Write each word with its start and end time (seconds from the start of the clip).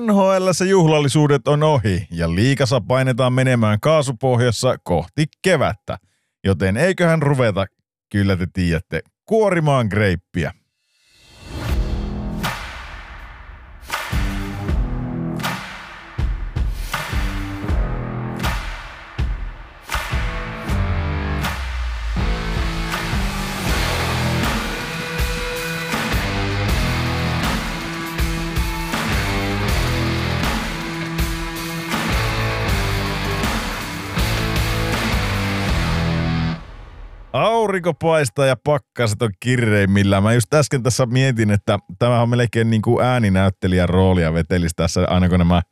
NHL 0.00 0.68
juhlallisuudet 0.68 1.48
on 1.48 1.62
ohi 1.62 2.06
ja 2.10 2.34
liikasa 2.34 2.80
painetaan 2.80 3.32
menemään 3.32 3.80
kaasupohjassa 3.80 4.76
kohti 4.82 5.24
kevättä, 5.42 5.98
joten 6.44 6.76
eiköhän 6.76 7.22
ruveta, 7.22 7.66
kyllä 8.12 8.36
te 8.36 8.46
tiedätte, 8.52 9.00
kuorimaan 9.24 9.86
greippiä. 9.86 10.52
Aurinko 37.74 37.94
paistaa 37.94 38.46
ja 38.46 38.56
pakkaset 38.56 39.22
on 39.22 39.30
kirreimmillä. 39.40 40.20
Mä 40.20 40.32
just 40.32 40.54
äsken 40.54 40.82
tässä 40.82 41.06
mietin, 41.06 41.50
että 41.50 41.78
tämä 41.98 42.22
on 42.22 42.28
melkein 42.28 42.70
niin 42.70 42.82
kuin 42.82 43.04
ääninäyttelijän 43.04 43.88
roolia 43.88 44.34
vetelisi 44.34 44.74
tässä, 44.76 45.06
aina 45.08 45.28
kun 45.28 45.38
nämä 45.38 45.62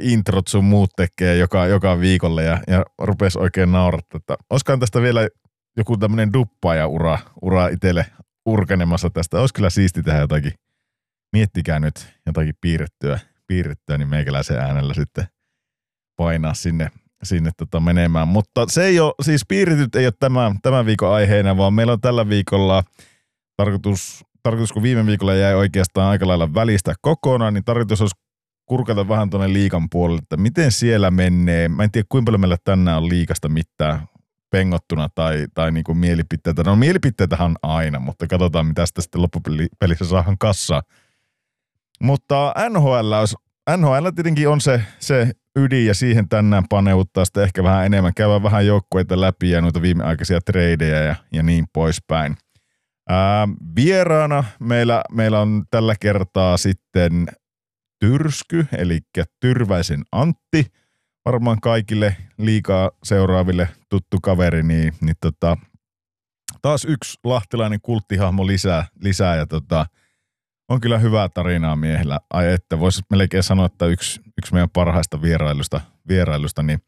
introt 0.00 0.48
sun 0.48 0.64
muut 0.64 0.90
tekee 0.96 1.36
joka, 1.36 1.66
joka 1.66 2.00
viikolle 2.00 2.44
ja, 2.44 2.58
ja 2.66 2.84
rupesi 2.98 3.38
oikein 3.38 3.72
naurattaa, 3.72 4.16
että 4.16 4.36
olisikohan 4.50 4.80
tästä 4.80 5.02
vielä 5.02 5.28
joku 5.76 5.96
tämmöinen 5.96 6.32
duppaaja 6.32 6.86
ura, 6.86 7.18
ura 7.42 7.68
itselle 7.68 8.06
urkenemassa 8.46 9.10
tästä. 9.10 9.40
Olisi 9.40 9.54
kyllä 9.54 9.70
siisti 9.70 10.02
tehdä 10.02 10.18
jotakin, 10.18 10.52
miettikää 11.32 11.80
nyt 11.80 12.14
jotakin 12.26 12.54
piirrettyä, 12.60 13.18
piirrettyä 13.46 13.98
niin 13.98 14.08
meikäläisen 14.08 14.58
äänellä 14.58 14.94
sitten 14.94 15.24
painaa 16.16 16.54
sinne 16.54 16.90
sinne 17.22 17.50
tota 17.56 17.80
menemään. 17.80 18.28
Mutta 18.28 18.66
se 18.68 18.84
ei 18.84 19.00
ole, 19.00 19.14
siis 19.22 19.42
piirityt 19.48 19.94
ei 19.94 20.06
ole 20.06 20.12
tämän, 20.20 20.58
tämän 20.62 20.86
viikon 20.86 21.12
aiheena, 21.12 21.56
vaan 21.56 21.74
meillä 21.74 21.92
on 21.92 22.00
tällä 22.00 22.28
viikolla 22.28 22.82
tarkoitus, 23.56 24.24
tarkoitus 24.42 24.72
kun 24.72 24.82
viime 24.82 25.06
viikolla 25.06 25.34
jäi 25.34 25.54
oikeastaan 25.54 26.10
aika 26.10 26.28
lailla 26.28 26.54
välistä 26.54 26.94
kokonaan, 27.00 27.54
niin 27.54 27.64
tarkoitus 27.64 28.00
olisi 28.00 28.16
kurkata 28.66 29.08
vähän 29.08 29.30
tuonne 29.30 29.52
liikan 29.52 29.90
puolelle, 29.90 30.18
että 30.18 30.36
miten 30.36 30.72
siellä 30.72 31.10
menee. 31.10 31.68
Mä 31.68 31.84
en 31.84 31.90
tiedä, 31.90 32.06
kuinka 32.08 32.28
paljon 32.28 32.40
meillä 32.40 32.56
tänään 32.64 32.96
on 32.96 33.08
liikasta 33.08 33.48
mitään 33.48 34.08
pengottuna 34.50 35.08
tai, 35.14 35.46
tai 35.54 35.72
niin 35.72 35.84
kuin 35.84 35.98
mielipiteitä. 35.98 36.62
No 36.62 36.76
mielipiteitähän 36.76 37.56
aina, 37.62 37.98
mutta 37.98 38.26
katsotaan, 38.26 38.66
mitä 38.66 38.86
sitä 38.86 39.02
sitten 39.02 39.22
loppupelissä 39.22 40.04
saadaan 40.04 40.38
kassaa. 40.38 40.82
Mutta 42.02 42.54
NHL, 42.70 43.12
olisi, 43.12 43.36
NHL 43.76 44.08
tietenkin 44.14 44.48
on 44.48 44.60
se, 44.60 44.82
se 44.98 45.32
ydin 45.64 45.86
ja 45.86 45.94
siihen 45.94 46.28
tänään 46.28 46.64
paneuttaa 46.68 47.24
sitten 47.24 47.42
ehkä 47.42 47.62
vähän 47.62 47.86
enemmän. 47.86 48.14
Käydään 48.14 48.42
vähän 48.42 48.66
joukkueita 48.66 49.20
läpi 49.20 49.50
ja 49.50 49.60
noita 49.60 49.82
viimeaikaisia 49.82 50.40
tradeja 50.40 51.02
ja, 51.02 51.16
ja 51.32 51.42
niin 51.42 51.66
poispäin. 51.72 52.36
Ää, 53.08 53.48
vieraana 53.76 54.44
meillä, 54.60 55.02
meillä 55.12 55.40
on 55.40 55.64
tällä 55.70 55.94
kertaa 56.00 56.56
sitten 56.56 57.26
Tyrsky, 58.00 58.66
eli 58.78 58.98
Tyrväisen 59.40 60.02
Antti. 60.12 60.66
Varmaan 61.24 61.60
kaikille 61.60 62.16
liikaa 62.38 62.90
seuraaville 63.04 63.68
tuttu 63.88 64.16
kaveri, 64.22 64.62
niin, 64.62 64.92
niin 65.00 65.16
tota, 65.20 65.56
taas 66.62 66.84
yksi 66.84 67.18
lahtilainen 67.24 67.80
kulttihahmo 67.82 68.46
lisää, 68.46 68.86
lisää 69.02 69.36
ja 69.36 69.46
tota, 69.46 69.86
on 70.70 70.80
kyllä 70.80 70.98
hyvää 70.98 71.28
tarinaa 71.28 71.76
miehillä. 71.76 72.20
Ai 72.30 72.52
että, 72.52 72.80
voisi 72.80 73.02
melkein 73.10 73.42
sanoa, 73.42 73.66
että 73.66 73.86
yksi, 73.86 74.20
yksi 74.38 74.52
meidän 74.52 74.70
parhaista 74.70 75.22
vierailusta, 75.22 75.80
vierailusta 76.08 76.62
niin 76.62 76.78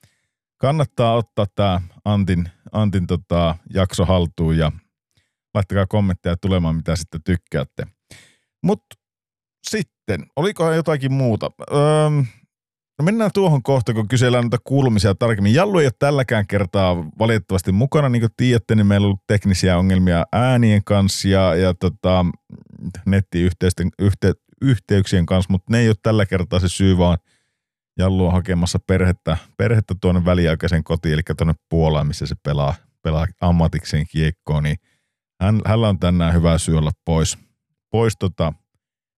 kannattaa 0.58 1.14
ottaa 1.14 1.46
tämä 1.54 1.80
Antin, 2.04 2.48
Antin 2.72 3.06
tota, 3.06 3.56
jakso 3.74 4.04
haltuun 4.04 4.58
ja 4.58 4.72
laittakaa 5.54 5.86
kommentteja 5.86 6.36
tulemaan, 6.36 6.76
mitä 6.76 6.96
sitten 6.96 7.22
tykkäätte. 7.24 7.86
Mutta 8.62 8.96
sitten, 9.68 10.26
olikohan 10.36 10.76
jotakin 10.76 11.12
muuta? 11.12 11.50
Öö, 11.72 12.10
No 12.98 13.04
mennään 13.04 13.30
tuohon 13.34 13.62
kohtaan, 13.62 13.96
kun 13.96 14.08
kysellään 14.08 14.44
noita 14.44 14.58
kuulumisia 14.64 15.14
tarkemmin. 15.14 15.54
Jallu 15.54 15.78
ei 15.78 15.86
ole 15.86 15.92
tälläkään 15.98 16.46
kertaa 16.46 16.96
valitettavasti 17.18 17.72
mukana, 17.72 18.08
niin 18.08 18.20
kuin 18.20 18.30
tiedätte, 18.36 18.74
niin 18.74 18.86
meillä 18.86 19.04
on 19.04 19.08
ollut 19.08 19.26
teknisiä 19.26 19.78
ongelmia 19.78 20.24
äänien 20.32 20.84
kanssa 20.84 21.28
ja, 21.28 21.54
ja 21.54 21.74
tota, 21.74 22.26
nettiyhteyksien 23.06 23.90
yhte, 23.98 24.32
yhteyksien 24.62 25.26
kanssa, 25.26 25.52
mutta 25.52 25.72
ne 25.72 25.78
ei 25.78 25.88
ole 25.88 25.96
tällä 26.02 26.26
kertaa 26.26 26.58
se 26.58 26.68
syy, 26.68 26.98
vaan 26.98 27.18
Jallu 27.98 28.26
on 28.26 28.32
hakemassa 28.32 28.78
perhettä, 28.86 29.36
perhettä 29.56 29.94
tuonne 30.00 30.24
väliaikaisen 30.24 30.84
kotiin, 30.84 31.12
eli 31.12 31.22
tuonne 31.36 31.54
Puolaan, 31.68 32.06
missä 32.06 32.26
se 32.26 32.34
pelaa, 32.42 32.74
pelaa 33.02 33.26
ammatikseen 33.40 34.06
kiekkoon, 34.10 34.62
niin 34.62 34.76
hän, 35.42 35.60
hänellä 35.66 35.88
on 35.88 35.98
tänään 35.98 36.34
hyvä 36.34 36.58
syy 36.58 36.78
olla 36.78 36.90
pois, 37.04 37.38
pois 37.90 38.14
tota, 38.18 38.52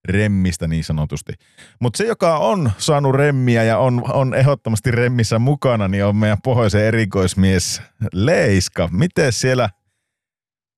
remmistä 0.09 0.69
niin 0.69 0.85
sanotusti. 0.85 1.33
Mutta 1.81 1.97
se, 1.97 2.07
joka 2.07 2.39
on 2.39 2.73
saanut 2.79 3.15
remmiä 3.15 3.65
ja 3.65 3.79
on, 3.79 4.13
on 4.13 4.35
ehdottomasti 4.35 4.91
remmissä 4.91 5.39
mukana, 5.39 5.89
niin 5.89 6.05
on 6.05 6.17
meidän 6.17 6.43
pohjoisen 6.45 6.85
erikoismies 6.85 7.83
Leiska. 8.13 8.89
Miten 8.93 9.33
siellä 9.33 9.71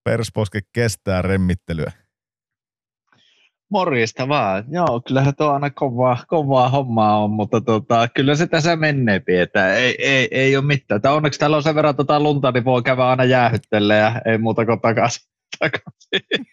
Persposke 0.04 0.60
kestää 0.72 1.22
remmittelyä? 1.22 1.92
Morjesta 3.70 4.28
vaan. 4.28 4.64
Joo, 4.68 5.00
kyllähän 5.06 5.34
tuo 5.36 5.50
aina 5.50 5.70
kovaa, 5.70 6.18
kovaa 6.28 6.68
hommaa 6.68 7.24
on, 7.24 7.30
mutta 7.30 7.60
tota, 7.60 8.08
kyllä 8.08 8.34
se 8.34 8.46
tässä 8.46 8.76
menee 8.76 9.22
että 9.26 9.76
ei, 9.76 9.94
ei, 9.98 10.28
ei 10.30 10.56
ole 10.56 10.64
mitään. 10.64 11.02
Tää 11.02 11.12
onneksi 11.12 11.38
täällä 11.38 11.56
on 11.56 11.62
sen 11.62 11.74
verran 11.74 11.96
tota 11.96 12.20
lunta, 12.20 12.52
niin 12.52 12.64
voi 12.64 12.82
käydä 12.82 13.04
aina 13.04 13.24
jäähyttelle 13.24 13.96
ja 13.96 14.20
ei 14.24 14.38
muuta 14.38 14.66
kuin 14.66 14.80
takaisin 14.80 15.35
takaisin, 15.58 16.46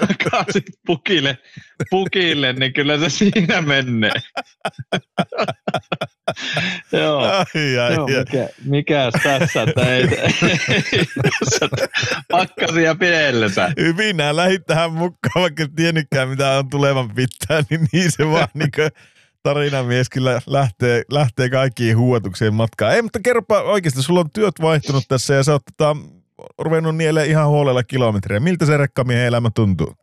takaisin 0.00 0.62
pukille, 0.86 1.38
pukille, 1.90 2.52
niin 2.52 2.72
kyllä 2.72 2.98
se 2.98 3.10
siinä 3.10 3.60
menee. 3.60 4.12
Joo, 6.92 7.18
ai, 7.18 7.78
ai, 7.78 7.94
Joo 7.94 8.06
mikä, 8.06 8.48
mikäs 8.64 9.14
tässä, 9.22 9.62
että 9.62 9.94
ei, 9.94 10.02
ei 10.02 11.06
tässä 11.40 11.68
pakkasia. 12.28 12.96
Hyvin, 13.80 14.16
nää 14.16 14.36
lähit 14.36 14.66
tähän 14.66 14.92
mukaan, 14.92 15.42
vaikka 15.42 15.66
tiennytkään 15.76 16.28
mitä 16.28 16.50
on 16.50 16.70
tulevan 16.70 17.08
pitää, 17.14 17.62
niin 17.70 17.88
niin 17.92 18.12
se 18.12 18.26
vaan 18.26 18.48
niin 18.58 18.70
tarinamies 19.42 20.10
kyllä 20.10 20.40
lähtee, 20.46 21.02
lähtee 21.10 21.50
kaikkiin 21.50 21.98
huuatukseen 21.98 22.54
matkaan. 22.54 22.94
Ei, 22.94 23.02
mutta 23.02 23.20
kerropa 23.24 23.62
oikeasti, 23.62 24.02
sulla 24.02 24.20
on 24.20 24.30
työt 24.30 24.54
vaihtunut 24.60 25.04
tässä 25.08 25.34
ja 25.34 25.42
sä 25.42 25.52
oot 25.52 25.62
tota, 25.76 25.96
ruvennut 26.58 26.96
nieleen 26.96 27.30
ihan 27.30 27.48
huolella 27.48 27.82
kilometriä. 27.82 28.40
Miltä 28.40 28.66
se 28.66 28.76
rekkamiehen 28.76 29.26
elämä 29.26 29.50
tuntuu? 29.54 29.94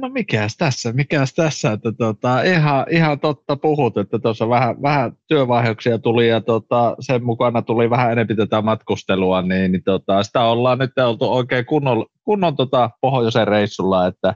No 0.00 0.08
mikäs 0.08 0.56
tässä, 0.56 0.92
mikäs 0.92 1.34
tässä, 1.34 1.72
että 1.72 1.92
tota, 1.92 2.42
ihan, 2.42 2.86
ihan 2.90 3.20
totta 3.20 3.56
puhut, 3.56 3.96
että 3.96 4.18
tuossa 4.18 4.48
vähän, 4.48 4.82
vähän 4.82 5.12
työvaiheuksia 5.28 5.98
tuli 5.98 6.28
ja 6.28 6.40
tota, 6.40 6.96
sen 7.00 7.24
mukana 7.24 7.62
tuli 7.62 7.90
vähän 7.90 8.12
enemmän 8.12 8.36
tätä 8.36 8.62
matkustelua, 8.62 9.42
niin, 9.42 9.72
niin 9.72 9.82
tota, 9.84 10.22
sitä 10.22 10.44
ollaan 10.44 10.78
nyt 10.78 10.98
oltu 10.98 11.32
oikein 11.32 11.66
kunnon, 11.66 12.06
kunnon 12.24 12.56
tota, 12.56 12.90
pohjoisen 13.00 13.48
reissulla, 13.48 14.06
että 14.06 14.34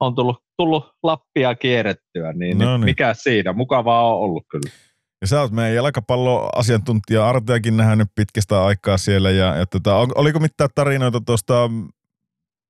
on 0.00 0.14
tullut, 0.14 0.36
tullut 0.56 0.84
Lappia 1.02 1.54
kierrettyä, 1.54 2.32
niin, 2.32 2.58
no 2.58 2.76
niin. 2.76 2.84
mikä 2.84 3.14
siinä, 3.14 3.52
mukavaa 3.52 4.14
on 4.14 4.20
ollut 4.20 4.44
kyllä. 4.50 4.70
Ja 5.20 5.26
sä 5.26 5.40
oot 5.40 5.52
meidän 5.52 5.74
jalkapalloasiantuntija 5.74 7.28
Arteakin 7.28 7.76
nähnyt 7.76 8.08
pitkästä 8.14 8.64
aikaa 8.64 8.98
siellä. 8.98 9.30
Ja, 9.30 9.56
ja 9.56 9.66
tota, 9.66 9.96
oliko 9.96 10.38
mitään 10.40 10.70
tarinoita 10.74 11.20
tuosta 11.20 11.70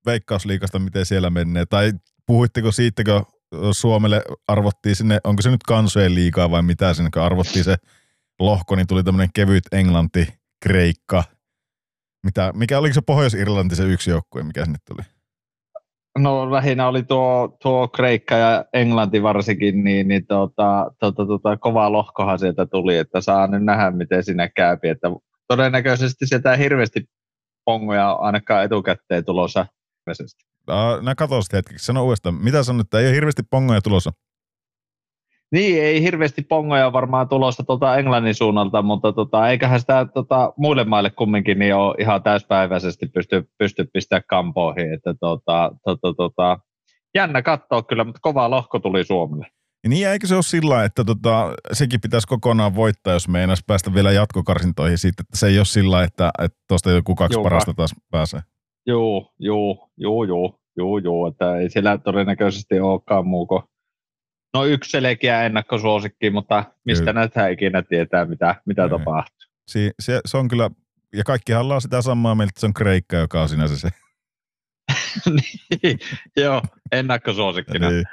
veikkausliikasta, 0.05 0.79
miten 0.79 1.05
siellä 1.05 1.29
menee? 1.29 1.65
Tai 1.65 1.93
puhuitteko 2.25 2.71
siitä, 2.71 3.03
kun 3.03 3.25
Suomelle 3.73 4.23
arvottiin 4.47 4.95
sinne, 4.95 5.19
onko 5.23 5.41
se 5.41 5.51
nyt 5.51 5.63
kansojen 5.63 6.15
liikaa 6.15 6.51
vai 6.51 6.61
mitä 6.61 6.93
sinne, 6.93 7.09
kun 7.13 7.21
arvottiin 7.21 7.63
se 7.63 7.75
lohko, 8.39 8.75
niin 8.75 8.87
tuli 8.87 9.03
tämmöinen 9.03 9.33
kevyt 9.33 9.63
Englanti, 9.71 10.27
Kreikka. 10.63 11.23
Mitä, 12.23 12.51
mikä 12.55 12.79
oliko 12.79 12.93
se 12.93 13.01
Pohjois-Irlanti 13.01 13.75
se 13.75 13.83
yksi 13.83 14.09
joukkue, 14.09 14.43
mikä 14.43 14.65
sinne 14.65 14.79
tuli? 14.87 15.20
No 16.17 16.51
lähinnä 16.51 16.87
oli 16.87 17.03
tuo, 17.03 17.57
tuo 17.61 17.87
Kreikka 17.87 18.35
ja 18.35 18.65
Englanti 18.73 19.23
varsinkin, 19.23 19.83
niin, 19.83 20.07
niin 20.07 20.27
tuota, 20.27 20.91
tuota, 20.99 21.25
tuota, 21.25 21.57
kova 21.57 21.91
lohkohan 21.91 22.39
sieltä 22.39 22.65
tuli, 22.65 22.97
että 22.97 23.21
saa 23.21 23.47
nyt 23.47 23.63
nähdä, 23.63 23.91
miten 23.91 24.23
siinä 24.23 24.49
käypi. 24.49 24.89
Että 24.89 25.07
todennäköisesti 25.47 26.27
sieltä 26.27 26.53
ei 26.53 26.59
hirveästi 26.59 27.05
pongoja 27.65 28.11
ainakaan 28.11 28.63
etukäteen 28.63 29.25
tulossa. 29.25 29.65
Mä 31.01 31.15
katson 31.15 31.43
sitä 31.43 31.57
hetkeksi, 31.57 31.85
sano 31.85 32.03
uudestaan. 32.03 32.35
Mitä 32.35 32.63
sanot, 32.63 32.81
että 32.87 32.99
ei 32.99 33.07
ole 33.07 33.15
hirveästi 33.15 33.43
pongoja 33.49 33.81
tulossa? 33.81 34.11
Niin, 35.51 35.83
ei 35.83 36.01
hirveästi 36.01 36.41
pongoja 36.41 36.93
varmaan 36.93 37.29
tulossa 37.29 37.63
tuolta 37.63 37.97
Englannin 37.97 38.35
suunnalta, 38.35 38.81
mutta 38.81 39.13
tota, 39.13 39.49
eiköhän 39.49 39.79
sitä 39.79 40.05
tota, 40.13 40.53
muille 40.57 40.83
maille 40.83 41.09
kumminkin 41.09 41.59
niin 41.59 41.75
ole 41.75 41.95
ihan 41.99 42.23
täyspäiväisesti 42.23 43.05
pysty, 43.07 43.49
pysty 43.57 43.89
pistämään 43.93 44.23
kampoihin. 44.27 44.93
Että 44.93 45.13
tota, 45.19 45.71
tota, 45.83 46.13
tota, 46.13 46.59
jännä 47.15 47.41
katsoa 47.41 47.83
kyllä, 47.83 48.03
mutta 48.03 48.19
kova 48.21 48.49
lohko 48.49 48.79
tuli 48.79 49.03
Suomelle. 49.03 49.47
Niin 49.87 50.07
eikö 50.07 50.27
se 50.27 50.35
ole 50.35 50.43
sillä 50.43 50.83
että 50.83 51.03
tota, 51.03 51.53
sekin 51.71 52.01
pitäisi 52.01 52.27
kokonaan 52.27 52.75
voittaa, 52.75 53.13
jos 53.13 53.27
meinaisi 53.27 53.63
päästä 53.67 53.93
vielä 53.93 54.11
jatkokarsintoihin 54.11 54.97
siitä, 54.97 55.23
että 55.23 55.37
se 55.37 55.47
ei 55.47 55.59
ole 55.59 55.65
sillä 55.65 56.03
että 56.03 56.31
tuosta 56.67 56.91
joku 56.91 57.15
kaksi 57.15 57.39
Joka. 57.39 57.49
parasta 57.49 57.73
taas 57.73 57.95
pääsee. 58.11 58.39
Joo, 58.87 59.33
joo, 59.39 59.89
joo, 59.97 60.23
joo, 60.23 60.59
joo, 60.77 60.97
joo, 60.97 61.27
että 61.27 61.57
ei 61.57 61.69
siellä 61.69 61.97
todennäköisesti 61.97 62.79
olekaan 62.79 63.27
muu 63.27 63.47
kuin 63.47 63.63
No 64.53 64.65
yksi 64.65 64.91
selkeä 64.91 65.43
ennakkosuosikki, 65.43 66.29
mutta 66.29 66.65
mistä 66.85 67.01
kyllä. 67.01 67.13
näitä 67.13 67.47
ikinä 67.47 67.81
tietää, 67.81 68.25
mitä, 68.25 68.55
mitä 68.65 68.89
tapahtuu. 68.89 69.47
Si- 69.67 69.91
se, 69.99 70.21
se, 70.25 70.37
on 70.37 70.47
kyllä, 70.47 70.69
ja 71.15 71.23
kaikki 71.23 71.51
haluaa 71.51 71.79
sitä 71.79 72.01
samaa 72.01 72.35
mieltä, 72.35 72.49
että 72.49 72.59
se 72.59 72.65
on 72.65 72.73
Kreikka, 72.73 73.15
joka 73.15 73.41
on 73.41 73.49
sinänsä 73.49 73.77
se. 73.77 73.89
niin, 75.83 75.99
joo, 76.37 76.61
ennakkosuosikkina. 76.91 77.89
niin. 77.89 78.03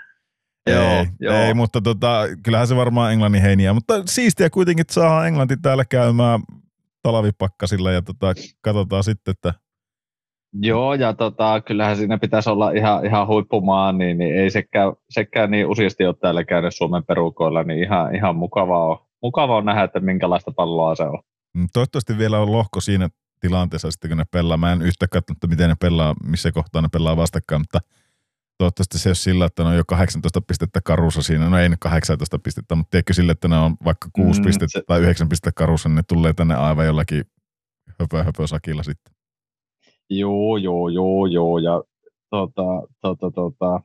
Joo, 0.71 0.83
ei, 0.83 1.07
joo. 1.21 1.35
ei, 1.37 1.55
mutta 1.55 1.81
tota, 1.81 2.23
kyllähän 2.43 2.67
se 2.67 2.77
varmaan 2.77 3.13
Englannin 3.13 3.43
heiniä, 3.43 3.73
mutta 3.73 4.03
siistiä 4.07 4.51
kuitenkin, 4.51 4.81
että 4.81 4.95
saadaan 4.95 5.27
Englanti 5.27 5.57
täällä 5.57 5.85
käymään 5.85 6.41
talavipakkasilla 7.03 7.93
ja 7.93 8.03
tota, 8.03 8.35
katsotaan 8.61 9.05
sitten, 9.05 9.33
että 9.33 9.55
Joo, 10.53 10.95
ja 10.95 11.15
tota, 11.15 11.61
kyllähän 11.61 11.97
siinä 11.97 12.19
pitäisi 12.19 12.51
olla 12.51 12.71
ihan, 12.71 13.07
ihan 13.07 13.27
huippumaan, 13.27 13.99
niin, 13.99 14.19
niin 14.19 14.37
ei 14.37 14.51
sekään, 14.51 14.93
sekään 15.11 15.51
niin 15.51 15.67
useasti 15.67 16.07
ole 16.07 16.15
täällä 16.15 16.45
käynyt 16.45 16.75
Suomen 16.75 17.05
perukoilla, 17.05 17.63
niin 17.63 17.83
ihan, 17.83 18.15
ihan 18.15 18.37
mukava, 18.37 18.87
on, 18.87 18.99
mukava 19.23 19.57
on 19.57 19.65
nähdä, 19.65 19.85
että 19.85 20.01
minkälaista 20.01 20.53
palloa 20.53 20.95
se 20.95 21.03
on. 21.03 21.19
Mm, 21.55 21.67
toivottavasti 21.73 22.19
vielä 22.19 22.39
on 22.39 22.53
lohko 22.53 22.81
siinä 22.81 23.09
tilanteessa 23.41 23.91
sitten, 23.91 24.11
kun 24.11 24.19
ne 24.19 24.25
pelaa. 24.31 24.57
Mä 24.57 24.73
en 24.73 24.83
yhtä 24.83 25.09
katsonut, 25.09 25.39
miten 25.49 25.69
ne 25.69 25.77
pelaa, 25.81 26.15
missä 26.25 26.53
kohtaa 26.53 26.83
ne 26.83 26.89
pelaa 26.93 27.17
vastakkain, 27.17 27.61
mutta 27.61 27.81
toivottavasti 28.59 28.99
se 28.99 29.09
on 29.09 29.17
sillä, 29.17 29.45
että 29.45 29.63
ne 29.63 29.69
on 29.69 29.77
jo 29.77 29.85
18 29.87 30.41
pistettä 30.41 30.81
karussa 30.85 31.23
siinä. 31.23 31.49
No 31.49 31.59
ei 31.59 31.69
18 31.81 32.39
pistettä, 32.39 32.75
mutta 32.75 32.91
tiedätkö 32.91 33.15
sille, 33.15 33.33
että 33.33 33.49
ne 33.49 33.59
on 33.59 33.77
vaikka 33.85 34.09
6 34.13 34.41
mm, 34.41 34.47
pistettä 34.47 34.79
se... 34.79 34.85
tai 34.87 35.01
9 35.01 35.29
pistettä 35.29 35.53
karussa, 35.57 35.89
niin 35.89 35.97
ne 35.97 36.03
tulee 36.09 36.33
tänne 36.33 36.55
aivan 36.55 36.87
jollakin 36.87 37.25
höpö, 38.01 38.25
höpö 38.25 38.47
sakilla 38.47 38.83
sitten. 38.83 39.18
Joo, 40.11 40.57
joo, 40.57 40.89
joo, 40.89 41.27
joo. 41.27 41.59
Ja 41.59 41.83
tota, 42.31 42.83
tota, 43.01 43.31
tota, 43.31 43.81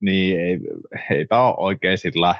niin 0.00 0.40
ei, 0.40 0.60
eipä 1.10 1.42
ole 1.42 1.54
oikein 1.58 1.98
sillä, 1.98 2.34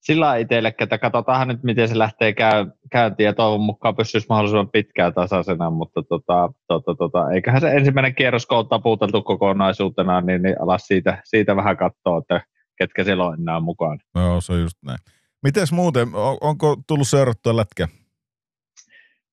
sillä 0.00 0.36
itselle, 0.36 0.74
että 0.78 0.98
katsotaan 0.98 1.48
nyt, 1.48 1.62
miten 1.62 1.88
se 1.88 1.98
lähtee 1.98 2.32
käy, 2.32 2.66
käyntiin 2.90 3.24
ja 3.24 3.32
toivon 3.32 3.60
mukaan 3.60 3.96
pysyisi 3.96 4.26
mahdollisimman 4.28 4.70
pitkään 4.70 5.14
tasaisena, 5.14 5.70
mutta 5.70 6.02
tota, 6.02 6.52
tota, 6.68 6.94
tota, 6.94 7.30
eiköhän 7.30 7.60
se 7.60 7.70
ensimmäinen 7.70 8.14
kierros, 8.14 8.46
kun 8.46 8.58
on 8.58 8.68
taputeltu 8.68 9.22
kokonaisuutena, 9.22 10.20
niin, 10.20 10.42
niin 10.42 10.62
alas 10.62 10.86
siitä, 10.86 11.22
siitä 11.24 11.56
vähän 11.56 11.76
katsoa, 11.76 12.18
että 12.18 12.40
ketkä 12.78 13.04
siellä 13.04 13.26
on 13.26 13.40
enää 13.40 13.60
mukaan. 13.60 13.98
No, 14.14 14.40
se 14.40 14.52
on 14.52 14.60
just 14.60 14.78
näin. 14.84 14.98
Mites 15.42 15.72
muuten, 15.72 16.08
on, 16.14 16.36
onko 16.40 16.76
tullut 16.86 17.08
seurattua 17.08 17.56
lätkä? 17.56 17.88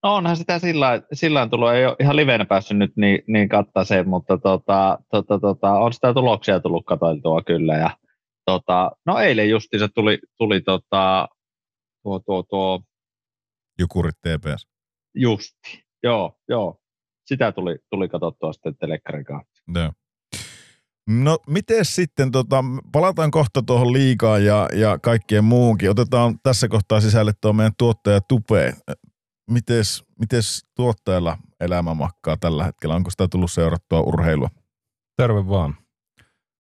No 0.06 0.16
onhan 0.16 0.38
sitä 0.38 0.60
sillä, 0.60 1.02
sillä 1.14 1.48
tullut, 1.50 1.72
ei 1.72 1.86
ole 1.86 1.96
ihan 2.00 2.16
livenä 2.16 2.46
päässyt 2.46 2.78
nyt 2.78 2.92
niin, 2.96 3.20
niin 3.28 3.50
kattaseen, 3.50 4.10
mutta 4.10 4.38
tota, 4.38 5.00
tota, 5.12 5.40
tota, 5.40 5.72
on 5.72 5.94
sitä 5.94 6.14
tuloksia 6.14 6.60
tullut 6.60 6.86
katsoiltua 6.86 7.42
kyllä. 7.42 7.74
Ja, 7.76 7.98
tota, 8.46 8.92
no 9.06 9.20
eilen 9.20 9.48
se 9.80 9.88
tuli, 9.88 10.20
tuli 10.38 10.62
tota, 10.62 11.28
tuo, 12.04 12.20
tuo, 12.20 12.44
tuo, 12.44 12.82
Jukurit 13.80 14.16
TPS. 14.20 14.68
Justi, 15.16 15.84
joo, 16.04 16.38
joo. 16.50 16.80
Sitä 17.26 17.52
tuli, 17.52 17.78
tuli 17.90 18.08
katsottua 18.08 18.54
sitten 18.54 18.78
telekkarin 18.78 19.26
kautta. 19.26 19.62
Joo. 19.76 19.92
No 21.10 21.38
miten 21.48 21.86
sitten, 21.86 22.32
tota, 22.32 22.64
palataan 22.92 23.32
kohta 23.32 23.64
tuohon 23.64 23.94
liikaan 23.94 24.46
ja, 24.46 24.70
ja 24.74 25.00
kaikkien 25.00 25.44
muunkin. 25.44 25.90
Otetaan 25.90 26.40
tässä 26.44 26.68
kohtaa 26.68 27.02
sisälle 27.02 27.32
tuo 27.42 27.54
meidän 27.54 27.74
tuottaja 27.78 28.22
Tupe 28.22 28.74
mites, 29.52 30.04
mites 30.20 30.66
tuottajalla 30.76 31.38
elämä 31.60 31.94
makkaa 31.94 32.38
tällä 32.38 32.64
hetkellä? 32.64 32.96
Onko 32.96 33.12
sitä 33.12 33.28
tullut 33.28 33.52
seurattua 33.52 34.02
urheilua? 34.02 34.50
Terve 35.18 35.48
vaan. 35.48 35.76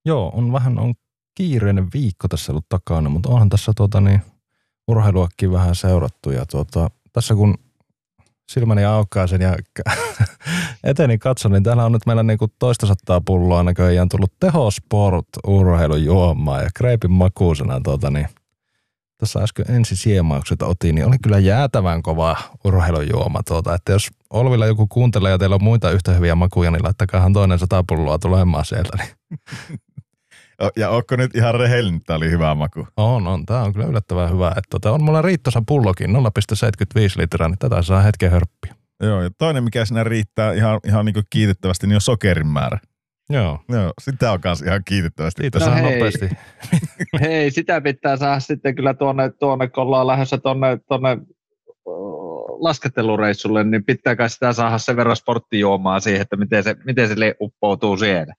Joo, 0.05 0.31
on 0.35 0.51
vähän 0.51 0.79
on 0.79 0.93
kiireinen 1.37 1.87
viikko 1.93 2.27
tässä 2.27 2.51
ollut 2.51 2.69
takana, 2.69 3.09
mutta 3.09 3.29
onhan 3.29 3.49
tässä 3.49 3.71
tuota, 3.75 4.01
niin, 4.01 4.21
urheiluakin 4.87 5.51
vähän 5.51 5.75
seurattu. 5.75 6.31
Ja 6.31 6.45
tuota, 6.45 6.89
tässä 7.13 7.35
kun 7.35 7.57
silmäni 8.51 8.85
aukaisen 8.85 9.41
ja 9.41 9.55
eteni 10.83 11.17
katson, 11.17 11.51
niin 11.51 11.63
täällä 11.63 11.85
on 11.85 11.91
nyt 11.91 12.05
meillä 12.05 12.23
niinku 12.23 12.47
toista 12.59 12.85
sattaa 12.85 13.21
pulloa 13.21 13.63
näköjään 13.63 14.09
tullut 14.09 14.33
tehosport 14.39 15.27
urheilujuomaa 15.47 16.61
ja 16.61 16.69
kreipin 16.75 17.11
makuusena 17.11 17.81
tuota, 17.81 18.11
niin– 18.11 18.27
tuossa 19.17 19.39
äsken 19.39 19.75
ensisiemaukset 19.75 20.61
otin, 20.61 20.95
niin 20.95 21.07
oli 21.07 21.15
kyllä 21.23 21.39
jäätävän 21.39 22.01
kova 22.01 22.37
urheilujuoma. 22.63 23.41
Tuota, 23.47 23.73
että 23.73 23.91
jos 23.91 24.07
Olvilla 24.29 24.65
joku 24.65 24.87
kuuntelee 24.87 25.31
ja 25.31 25.37
teillä 25.37 25.55
on 25.55 25.63
muita 25.63 25.91
yhtä 25.91 26.11
hyviä 26.11 26.35
makuja, 26.35 26.71
niin 26.71 26.83
laittakahan 26.83 27.33
toinen 27.33 27.59
sata 27.59 27.83
pulloa 27.87 28.19
tulemaan 28.19 28.65
sieltä. 28.65 28.97
Niin. 28.97 29.09
Ja 30.75 30.89
onko 30.89 31.15
nyt 31.15 31.35
ihan 31.35 31.55
rehellinen, 31.55 32.01
tämä 32.05 32.17
oli 32.17 32.31
hyvä 32.31 32.55
maku? 32.55 32.87
On, 32.97 33.27
on. 33.27 33.45
Tämä 33.45 33.61
on 33.61 33.73
kyllä 33.73 33.85
yllättävän 33.85 34.31
hyvä. 34.31 34.47
Että 34.47 34.61
tuota, 34.69 34.91
on 34.91 35.03
mulla 35.03 35.21
riittosa 35.21 35.63
pullokin, 35.67 36.09
0,75 36.09 36.15
litraa, 37.17 37.47
niin 37.47 37.57
tätä 37.59 37.81
saa 37.81 38.01
hetken 38.01 38.31
hörppiä. 38.31 38.75
Joo, 39.03 39.21
ja 39.21 39.29
toinen 39.37 39.63
mikä 39.63 39.85
siinä 39.85 40.03
riittää 40.03 40.53
ihan, 40.53 40.79
ihan 40.87 41.05
niin 41.05 41.15
kiitettävästi, 41.29 41.87
niin 41.87 41.95
on 41.95 42.01
sokerin 42.01 42.47
määrä. 42.47 42.79
Joo. 43.29 43.59
Joo, 43.69 43.93
sitä 44.01 44.31
on 44.31 44.41
kanssa 44.41 44.65
ihan 44.65 44.81
kiitettävästi. 44.85 45.41
Siitä 45.41 45.59
no 45.59 45.73
hei. 45.75 45.83
nopeasti. 45.83 46.29
hei, 47.21 47.51
sitä 47.51 47.81
pitää 47.81 48.17
saada 48.17 48.39
sitten 48.39 48.75
kyllä 48.75 48.93
tuonne, 48.93 49.29
tuonne 49.29 49.67
kun 49.67 49.83
ollaan 49.83 50.07
lähdössä 50.07 50.37
tuonne, 50.37 50.77
tuonne 50.87 51.17
laskettelureissulle, 52.59 53.63
niin 53.63 53.85
pitääkö 53.85 54.29
sitä 54.29 54.53
saada 54.53 54.77
sen 54.77 54.95
verran 54.95 55.15
sporttijuomaa 55.15 55.99
siihen, 55.99 56.21
että 56.21 56.37
miten 56.37 56.63
se, 56.63 56.75
miten 56.85 57.07
se 57.07 57.15
uppoutuu 57.41 57.97
siellä. 57.97 58.33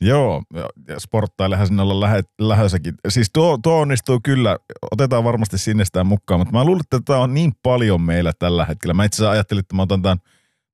Joo, 0.00 0.42
ja 0.88 1.00
sporttailehan 1.00 1.66
sinne 1.66 1.82
olla 1.82 2.00
lähe, 2.00 2.22
lähössäkin. 2.38 2.94
Siis 3.08 3.30
tuo, 3.32 3.58
tuo 3.62 3.80
onnistuu 3.80 4.20
kyllä, 4.22 4.58
otetaan 4.90 5.24
varmasti 5.24 5.58
sinnestään 5.58 6.06
mukaan, 6.06 6.40
mutta 6.40 6.52
mä 6.52 6.64
luulen, 6.64 6.80
että 6.80 7.00
tämä 7.04 7.18
on 7.18 7.34
niin 7.34 7.52
paljon 7.62 8.00
meillä 8.02 8.32
tällä 8.38 8.64
hetkellä. 8.64 8.94
Mä 8.94 9.04
itse 9.04 9.16
asiassa 9.16 9.30
ajattelin, 9.30 9.60
että 9.60 9.76
mä 9.76 9.82
otan 9.82 10.02
tämän 10.02 10.18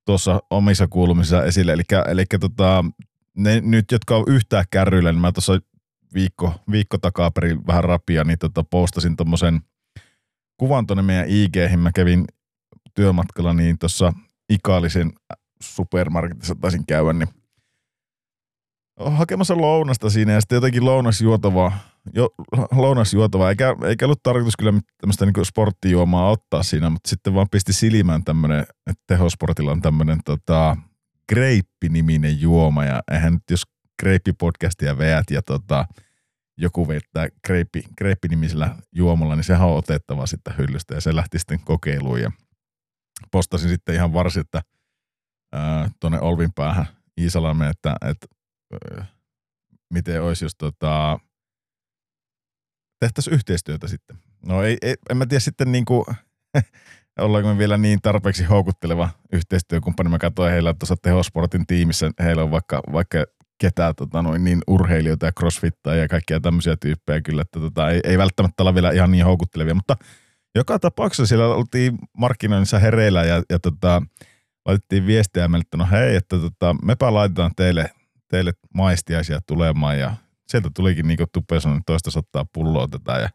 tuossa 0.05 0.39
omissa 0.49 0.87
kuulumisissa 0.87 1.43
esille. 1.43 1.73
Eli, 1.73 1.83
eli 2.07 2.25
tota, 2.39 2.85
ne 3.37 3.61
nyt, 3.61 3.91
jotka 3.91 4.15
on 4.17 4.23
yhtään 4.27 4.65
kärryillä, 4.71 5.11
niin 5.11 5.21
mä 5.21 5.31
tuossa 5.31 5.59
viikko, 6.13 6.53
viikko 6.71 6.97
takaperin 6.97 7.67
vähän 7.67 7.83
rapia, 7.83 8.23
niin 8.23 8.39
tota 8.39 8.63
postasin 8.63 9.15
tuommoisen 9.15 9.61
kuvan 10.57 10.87
tuonne 10.87 11.03
meidän 11.03 11.25
ig 11.29 11.55
Mä 11.77 11.91
kävin 11.91 12.25
työmatkalla 12.93 13.53
niin 13.53 13.79
tuossa 13.79 14.13
Ikaalisen 14.49 15.13
supermarketissa 15.61 16.55
taisin 16.55 16.85
käydä, 16.85 17.13
niin 17.13 17.29
hakemassa 18.99 19.57
lounasta 19.57 20.09
siinä 20.09 20.31
ja 20.31 20.41
sitten 20.41 20.55
jotenkin 20.55 20.85
lounasjuotavaa, 20.85 21.77
jo, 22.13 22.29
lounasjuotavaa. 22.71 23.49
Eikä, 23.49 23.75
eikä 23.83 24.05
ollut 24.05 24.23
tarkoitus 24.23 24.57
kyllä 24.57 24.73
tämmöistä 25.01 25.25
niin 25.25 25.45
sporttijuomaa 25.45 26.29
ottaa 26.29 26.63
siinä, 26.63 26.89
mutta 26.89 27.09
sitten 27.09 27.33
vaan 27.33 27.49
pisti 27.51 27.73
silmään 27.73 28.23
tämmöinen, 28.23 28.59
että 28.61 29.03
tehosportilla 29.07 29.71
on 29.71 29.81
tämmöinen 29.81 30.19
tota, 30.25 30.77
Greippi-niminen 31.33 32.41
juoma 32.41 32.85
ja 32.85 33.01
eihän 33.11 33.33
nyt 33.33 33.43
jos 33.51 33.63
Greippi-podcastia 34.03 34.97
veät 34.97 35.31
ja 35.31 35.41
tota, 35.41 35.85
joku 36.57 36.87
veittää 36.87 37.27
Greippi, 37.47 37.83
Greippi-nimisellä 37.97 38.75
juomalla, 38.91 39.35
niin 39.35 39.43
sehän 39.43 39.67
on 39.67 39.77
otettava 39.77 40.25
sitten 40.25 40.57
hyllystä 40.57 40.95
ja 40.95 41.01
se 41.01 41.15
lähti 41.15 41.39
sitten 41.39 41.59
kokeiluun 41.59 42.21
ja 42.21 42.31
postasin 43.31 43.69
sitten 43.69 43.95
ihan 43.95 44.13
varsin, 44.13 44.41
että 44.41 44.61
tuonne 45.99 46.19
Olvin 46.19 46.53
päähän 46.53 46.85
Iisalamme, 47.21 47.69
että, 47.69 47.95
että 48.09 48.27
äh, 48.99 49.07
miten 49.93 50.23
olisi, 50.23 50.45
jos 50.45 50.55
tota, 50.57 51.19
tehtäisiin 52.99 53.33
yhteistyötä 53.33 53.87
sitten. 53.87 54.17
No 54.45 54.63
ei, 54.63 54.77
ei, 54.81 54.95
en 55.09 55.17
mä 55.17 55.25
tiedä 55.25 55.39
sitten 55.39 55.71
niin 55.71 55.85
kuin, 55.85 56.05
ollaanko 57.19 57.49
me 57.49 57.57
vielä 57.57 57.77
niin 57.77 57.99
tarpeeksi 58.01 58.43
houkutteleva 58.43 59.09
yhteistyökumppani. 59.33 60.09
Mä 60.09 60.17
katsoin 60.17 60.51
heillä 60.51 60.73
tuossa 60.73 60.95
tehosportin 61.01 61.67
tiimissä, 61.67 62.11
heillä 62.19 62.43
on 62.43 62.51
vaikka, 62.51 62.81
vaikka 62.91 63.25
ketään 63.57 63.95
tota, 63.95 64.21
noin, 64.21 64.43
niin 64.43 64.59
urheilijoita 64.67 65.25
ja 65.25 65.31
crossfittaa 65.31 65.95
ja 65.95 66.07
kaikkia 66.07 66.39
tämmöisiä 66.39 66.75
tyyppejä 66.81 67.21
kyllä, 67.21 67.41
että 67.41 67.59
tota, 67.59 67.89
ei, 67.89 67.99
ei, 68.03 68.17
välttämättä 68.17 68.63
olla 68.63 68.75
vielä 68.75 68.91
ihan 68.91 69.11
niin 69.11 69.25
houkuttelevia, 69.25 69.75
mutta 69.75 69.97
joka 70.55 70.79
tapauksessa 70.79 71.25
siellä 71.25 71.47
oltiin 71.47 71.97
markkinoinnissa 72.17 72.79
hereillä 72.79 73.23
ja, 73.23 73.43
ja 73.49 73.59
tota, 73.59 74.01
laitettiin 74.65 75.05
viestiä 75.05 75.47
meille, 75.47 75.61
että 75.61 75.77
no 75.77 75.87
hei, 75.91 76.15
että 76.15 76.37
tota, 76.37 76.75
mepä 76.83 77.13
laitetaan 77.13 77.51
teille, 77.55 77.89
teille 78.27 78.53
maistiaisia 78.73 79.39
tulemaan 79.47 79.99
ja 79.99 80.13
sieltä 80.47 80.69
tulikin 80.75 81.07
niin 81.07 81.17
kuin 81.17 81.29
Tupe 81.33 81.59
sanoi, 81.59 81.79
toista 81.85 82.11
sattaa 82.11 82.45
pulloa 82.53 82.87
tätä 82.87 83.11
ja 83.11 83.29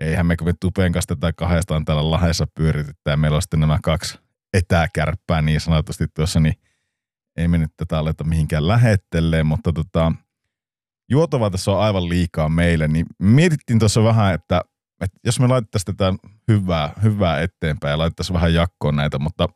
eihän 0.00 0.26
me 0.26 0.36
kovin 0.36 0.54
Tupen 0.60 0.92
kanssa 0.92 1.16
tätä 1.16 1.32
kahdestaan 1.32 1.84
täällä 1.84 2.10
lahessa 2.10 2.46
pyöritetään. 2.46 3.20
Meillä 3.20 3.36
on 3.36 3.42
sitten 3.42 3.60
nämä 3.60 3.78
kaksi 3.82 4.18
etäkärppää 4.54 5.42
niin 5.42 5.60
sanotusti 5.60 6.04
tuossa, 6.14 6.40
niin 6.40 6.54
ei 7.36 7.48
me 7.48 7.58
nyt 7.58 7.72
tätä 7.76 7.98
aleta 7.98 8.24
mihinkään 8.24 8.68
lähettelee, 8.68 9.42
mutta 9.42 9.72
tota, 9.72 10.12
juotavaa 11.10 11.50
tässä 11.50 11.70
on 11.70 11.80
aivan 11.80 12.08
liikaa 12.08 12.48
meille, 12.48 12.88
niin 12.88 13.06
mietittiin 13.18 13.78
tuossa 13.78 14.04
vähän, 14.04 14.34
että, 14.34 14.62
että 15.00 15.18
jos 15.24 15.40
me 15.40 15.46
laitettaisiin 15.46 15.96
tätä 15.96 16.14
hyvää, 16.48 16.92
hyvää 17.02 17.40
eteenpäin 17.40 17.90
ja 17.90 17.98
laitettaisiin 17.98 18.34
vähän 18.34 18.54
jakkoon 18.54 18.96
näitä, 18.96 19.18
mutta 19.18 19.48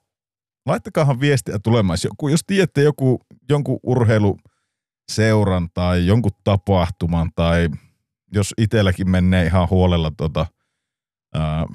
laittakaahan 0.67 1.21
viestiä 1.21 1.59
tulemaan. 1.59 1.99
Jos, 2.05 2.31
jos 2.31 2.45
tiedätte 2.47 2.83
joku, 2.83 3.21
jonkun 3.49 3.81
urheiluseuran 3.83 5.69
tai 5.75 6.07
jonkun 6.07 6.33
tapahtuman 6.45 7.31
tai 7.37 7.69
jos 8.35 8.55
itselläkin 8.59 9.11
menee 9.11 9.47
ihan 9.47 9.71
huolella 9.71 10.11
tuota, 10.17 10.47
ää, 11.35 11.67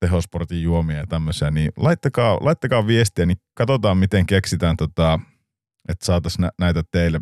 tehosportin 0.00 0.62
juomia 0.62 0.96
ja 0.96 1.06
tämmöisiä, 1.06 1.50
niin 1.50 1.72
laittakaa, 1.76 2.38
laittakaa 2.40 2.86
viestiä, 2.86 3.26
niin 3.26 3.36
katsotaan 3.54 3.98
miten 3.98 4.26
keksitään, 4.26 4.76
tota, 4.76 5.20
että 5.88 6.06
saataisiin 6.06 6.42
nä- 6.42 6.52
näitä 6.58 6.82
teille. 6.90 7.20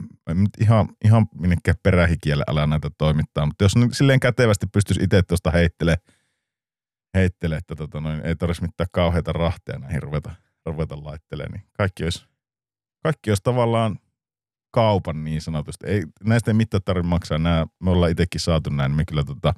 Ihan, 0.61 0.89
ihan 1.05 1.27
minnekään 1.35 1.77
perähikielle 1.83 2.45
ala 2.47 2.67
näitä 2.67 2.91
toimittaa, 2.99 3.47
mutta 3.47 3.65
jos 3.65 3.73
silleen 3.93 4.21
kätevästi 4.21 4.67
pystyisi 4.67 5.03
itse 5.03 5.23
tuosta 5.23 5.51
heittelee, 5.51 5.97
heittele, 7.15 7.57
että 7.57 7.77
tota 7.77 8.01
noin, 8.01 8.27
ei 8.27 8.37
tarvitsisi 8.37 8.67
mitään 8.67 8.89
kauheita 8.93 9.33
rahteja 9.33 9.79
näihin 9.79 10.03
ruveta, 10.03 10.35
ruveta 10.67 11.05
laittelemaan, 11.05 11.53
niin 11.53 11.71
kaikki 11.73 12.05
olisi, 12.05 12.27
kaikki 13.03 13.31
olisi 13.31 13.43
tavallaan 13.43 13.99
kaupan 14.73 15.25
niin 15.25 15.41
sanotusti. 15.41 15.87
Ei, 15.87 16.05
näistä 16.25 16.51
ei 16.51 16.55
mitään 16.55 16.83
tarvitse 16.85 17.09
maksaa. 17.09 17.39
Nämä, 17.39 17.67
me 17.81 17.91
ollaan 17.91 18.11
itsekin 18.11 18.41
saatu 18.41 18.71
näin, 18.71 18.91
niin 18.91 18.97
me 18.97 19.05
kyllä 19.05 19.25
tota, 19.25 19.55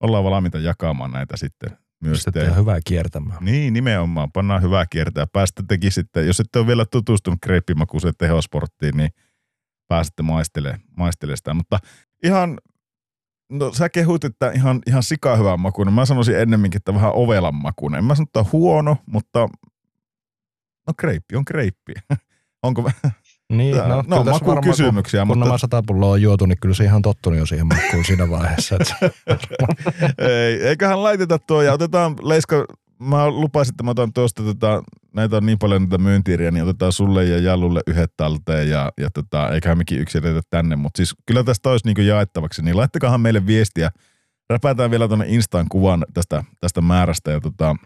ollaan 0.00 0.24
valmiita 0.24 0.58
jakamaan 0.58 1.10
näitä 1.10 1.36
sitten 1.36 1.70
myös 2.02 2.18
Pistetään 2.18 2.56
hyvää 2.56 2.80
kiertämään. 2.84 3.44
Niin, 3.44 3.72
nimenomaan. 3.72 4.32
Pannaan 4.32 4.62
hyvää 4.62 4.86
kiertää. 4.90 5.26
Päästä 5.26 5.62
teki 5.68 5.90
sitten, 5.90 6.26
jos 6.26 6.40
ette 6.40 6.58
ole 6.58 6.66
vielä 6.66 6.84
tutustunut 6.90 7.38
kreippimakuiseen 7.42 8.14
tehosporttiin, 8.18 8.96
niin 8.96 9.10
pääsette 9.88 10.22
maistelemaan, 10.22 10.80
maistelemaan 10.96 11.36
sitä. 11.36 11.54
Mutta 11.54 11.78
ihan, 12.24 12.58
no 13.52 13.72
sä 13.72 13.88
kehut, 13.88 14.24
että 14.24 14.50
ihan, 14.50 14.80
ihan 14.86 15.02
sika 15.02 15.36
hyvä 15.36 15.56
makuinen. 15.56 15.94
Mä 15.94 16.06
sanoisin 16.06 16.38
ennemminkin, 16.38 16.78
että 16.78 16.94
vähän 16.94 17.12
ovelan 17.14 17.54
makuinen. 17.54 17.98
En 17.98 18.04
mä 18.04 18.14
sano, 18.14 18.26
että 18.26 18.44
huono, 18.52 18.96
mutta 19.06 19.48
no 20.86 20.94
kreippi 20.96 21.36
on 21.36 21.44
kreippi. 21.44 21.92
Onko 22.62 22.90
Niin, 23.52 23.76
Tää- 23.76 23.88
no, 23.88 23.96
no, 23.96 24.02
kyllä 24.02 24.16
tässä 24.16 24.24
varmaan, 24.24 24.56
makukysymyksiä, 24.56 25.20
kun, 25.20 25.28
kun 25.28 25.38
mutta- 25.38 25.48
nämä 25.48 25.58
sata 25.58 25.82
pulloa 25.86 26.10
on 26.12 26.22
juotu, 26.22 26.46
niin 26.46 26.58
kyllä 26.60 26.74
se 26.74 26.84
ihan 26.84 27.02
tottunut 27.02 27.38
jo 27.38 27.46
siihen 27.46 27.66
makuun 27.66 28.04
siinä 28.04 28.30
vaiheessa. 28.30 28.76
Että, 28.80 29.10
Ei, 30.28 30.62
eiköhän 30.62 31.02
laiteta 31.02 31.38
tuo 31.38 31.62
ja 31.62 31.72
otetaan 31.72 32.14
Leiska, 32.22 32.64
mä 32.98 33.30
lupasin, 33.30 33.72
että 33.72 33.82
mä 33.82 33.90
otan 33.90 34.12
tuosta 34.12 34.42
tota, 34.42 34.82
näitä 35.14 35.36
on 35.36 35.46
niin 35.46 35.58
paljon 35.58 35.82
näitä 35.82 35.98
myyntiiriä, 35.98 36.50
niin 36.50 36.62
otetaan 36.62 36.92
sulle 36.92 37.24
ja 37.24 37.38
Jallulle 37.38 37.80
yhdet 37.86 38.12
talteen 38.16 38.70
ja, 38.70 38.92
ja 39.00 39.10
tota, 39.10 39.48
eiköhän 39.50 39.78
mekin 39.78 40.00
yksi 40.00 40.18
edetä 40.18 40.40
tänne, 40.50 40.76
mutta 40.76 40.96
siis 40.96 41.14
kyllä 41.26 41.44
tästä 41.44 41.70
olisi 41.70 41.86
niinku 41.86 42.00
jaettavaksi, 42.00 42.62
niin 42.62 42.76
laittakahan 42.76 43.20
meille 43.20 43.46
viestiä. 43.46 43.90
Räpätään 44.50 44.90
vielä 44.90 45.08
tuonne 45.08 45.24
Instaan 45.28 45.66
kuvan 45.68 46.04
tästä, 46.14 46.44
tästä 46.60 46.80
määrästä 46.80 47.30
ja 47.30 47.40
tota, 47.40 47.76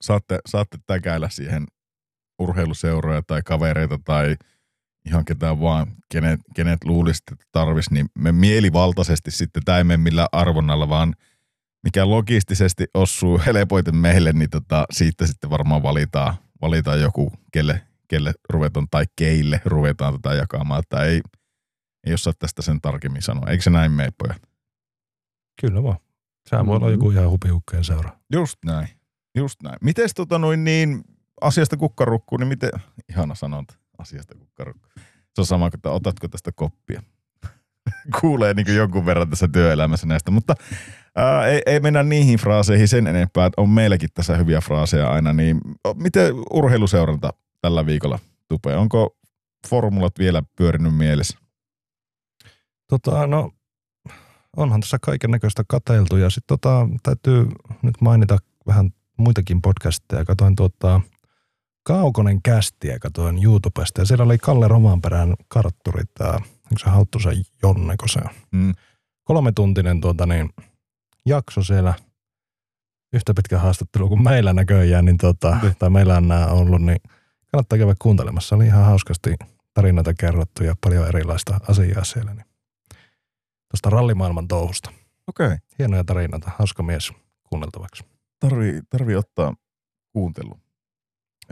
saatte, 0.00 0.38
saatte 0.48 0.78
täkäillä 0.86 1.28
siihen 1.28 1.64
urheiluseuroja 2.38 3.22
tai 3.26 3.42
kavereita 3.42 3.98
tai 4.04 4.36
ihan 5.06 5.24
ketään 5.24 5.60
vaan, 5.60 5.86
kenet, 6.12 6.40
kenet 6.54 6.84
luulisi, 6.84 7.22
että 7.32 7.44
tarvisi, 7.52 7.94
niin 7.94 8.06
me 8.18 8.32
mielivaltaisesti 8.32 9.30
sitten, 9.30 9.62
tämä 9.64 9.78
ei 9.78 9.84
mene 9.84 10.02
millään 10.02 10.28
arvonnalla, 10.32 10.88
vaan 10.88 11.14
mikä 11.84 12.08
logistisesti 12.08 12.86
osuu 12.94 13.40
helpoiten 13.46 13.96
meille, 13.96 14.32
niin 14.32 14.50
tota, 14.50 14.86
siitä 14.90 15.26
sitten 15.26 15.50
varmaan 15.50 15.82
valitaan, 15.82 16.34
valitaan 16.60 17.00
joku, 17.00 17.32
kelle, 17.52 17.82
kelle 18.08 18.32
ruvetaan 18.50 18.86
tai 18.90 19.04
keille 19.16 19.60
ruvetaan 19.64 20.20
tätä 20.20 20.34
jakamaan, 20.34 20.80
että 20.80 21.04
ei, 21.04 21.20
ei 22.06 22.14
osaa 22.14 22.32
tästä 22.38 22.62
sen 22.62 22.80
tarkemmin 22.80 23.22
sanoa. 23.22 23.50
Eikö 23.50 23.62
se 23.62 23.70
näin 23.70 23.92
mene, 23.92 24.10
pojat? 24.18 24.48
kyllä 25.60 25.82
vaan. 25.82 25.98
Sehän 26.48 26.66
voi 26.66 26.76
olla 26.76 26.90
joku 26.90 27.10
ihan 27.10 27.30
hupihukkeen 27.30 27.84
seura. 27.84 28.10
Just 28.32 28.58
näin. 28.64 28.88
Just 29.34 29.62
näin. 29.62 29.76
Mites 29.82 30.14
tota 30.14 30.38
noin 30.38 30.64
niin, 30.64 31.04
asiasta 31.40 31.76
kukkarukku, 31.76 32.36
niin 32.36 32.48
miten, 32.48 32.70
ihana 33.08 33.34
sanonta, 33.34 33.74
asiasta 33.98 34.34
kukkarukku. 34.34 34.88
Se 35.34 35.40
on 35.40 35.46
sama, 35.46 35.70
että 35.74 35.90
otatko 35.90 36.28
tästä 36.28 36.52
koppia. 36.54 37.02
Kuulee 38.20 38.54
niin 38.54 38.76
jonkun 38.76 39.06
verran 39.06 39.30
tässä 39.30 39.48
työelämässä 39.48 40.06
näistä, 40.06 40.30
mutta 40.30 40.54
ää, 41.16 41.46
ei, 41.46 41.62
ei, 41.66 41.80
mennä 41.80 42.02
niihin 42.02 42.38
fraaseihin 42.38 42.88
sen 42.88 43.06
enempää, 43.06 43.46
että 43.46 43.60
on 43.60 43.68
meilläkin 43.68 44.08
tässä 44.14 44.36
hyviä 44.36 44.60
fraaseja 44.60 45.10
aina, 45.10 45.32
niin 45.32 45.60
miten 45.94 46.34
urheiluseuranta 46.52 47.32
tällä 47.60 47.86
viikolla 47.86 48.18
tupee? 48.48 48.76
Onko 48.76 49.16
formulat 49.68 50.18
vielä 50.18 50.42
pyörinyt 50.56 50.96
mielessä? 50.96 51.38
Tota, 52.88 53.26
no, 53.26 53.50
onhan 54.56 54.80
tässä 54.80 54.98
kaiken 55.02 55.30
näköistä 55.30 55.64
kateiltu 55.68 56.16
ja 56.16 56.30
sitten 56.30 56.58
tota, 56.58 56.88
täytyy 57.02 57.48
nyt 57.82 57.94
mainita 58.00 58.38
vähän 58.66 58.90
muitakin 59.18 59.62
podcasteja. 59.62 60.24
Katoin 60.24 60.56
tuota, 60.56 61.00
Kaukonen 61.88 62.42
kästiä, 62.42 62.98
katoin 62.98 63.44
YouTubesta 63.44 64.00
ja 64.00 64.04
siellä 64.04 64.24
oli 64.24 64.38
Kalle 64.38 64.68
Romanperän 64.68 65.34
kartturi, 65.48 66.04
tää, 66.18 66.34
onko 66.34 66.78
se 66.78 66.90
Hauttusen 66.90 67.36
Jonne, 67.62 67.96
kun 67.96 68.08
se 68.08 68.18
on. 68.18 68.30
Mm. 68.50 68.74
Kolmetuntinen 69.24 70.00
tuota, 70.00 70.26
niin, 70.26 70.50
jakso 71.26 71.62
siellä, 71.62 71.94
yhtä 73.12 73.34
pitkä 73.34 73.58
haastattelu 73.58 74.08
kuin 74.08 74.22
meillä 74.22 74.52
näköjään, 74.52 75.04
niin 75.04 75.18
tota, 75.18 75.56
tai 75.78 75.90
meillä 75.90 76.16
on 76.16 76.28
nämä 76.28 76.46
ollut, 76.46 76.82
niin 76.82 76.98
kannattaa 77.52 77.78
käydä 77.78 77.94
kuuntelemassa. 77.98 78.56
Oli 78.56 78.66
ihan 78.66 78.84
hauskasti 78.84 79.34
tarinoita 79.74 80.14
kerrottu 80.14 80.64
ja 80.64 80.74
paljon 80.80 81.08
erilaista 81.08 81.60
asiaa 81.68 82.04
siellä. 82.04 82.34
Niin. 82.34 82.46
Tuosta 83.70 83.90
rallimaailman 83.90 84.48
touhusta. 84.48 84.90
Okei. 85.26 85.46
Okay. 85.46 85.58
Hienoja 85.78 86.04
tarinoita, 86.04 86.50
hauska 86.58 86.82
mies 86.82 87.12
kuunneltavaksi. 87.48 88.04
Tarvii, 88.40 88.80
tarvii 88.90 89.16
ottaa 89.16 89.54
kuuntelu. 90.12 90.67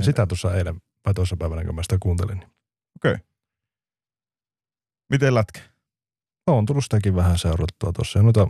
Sitä 0.01 0.27
tuossa 0.27 0.55
eilen 0.55 0.81
vai 1.07 1.15
toisessa 1.15 1.37
päivänä, 1.37 1.65
kun 1.65 1.75
mä 1.75 1.83
sitä 1.83 1.97
kuuntelin. 2.01 2.43
Niin 3.05 3.21
Miten 5.11 5.35
lätkä? 5.35 5.61
on 6.47 6.67
tullut 6.67 6.85
sitäkin 6.85 7.17
vähän 7.17 7.39
seurattua 7.39 7.93
tuossa 7.93 8.19
ja 8.19 8.23
noita 8.23 8.49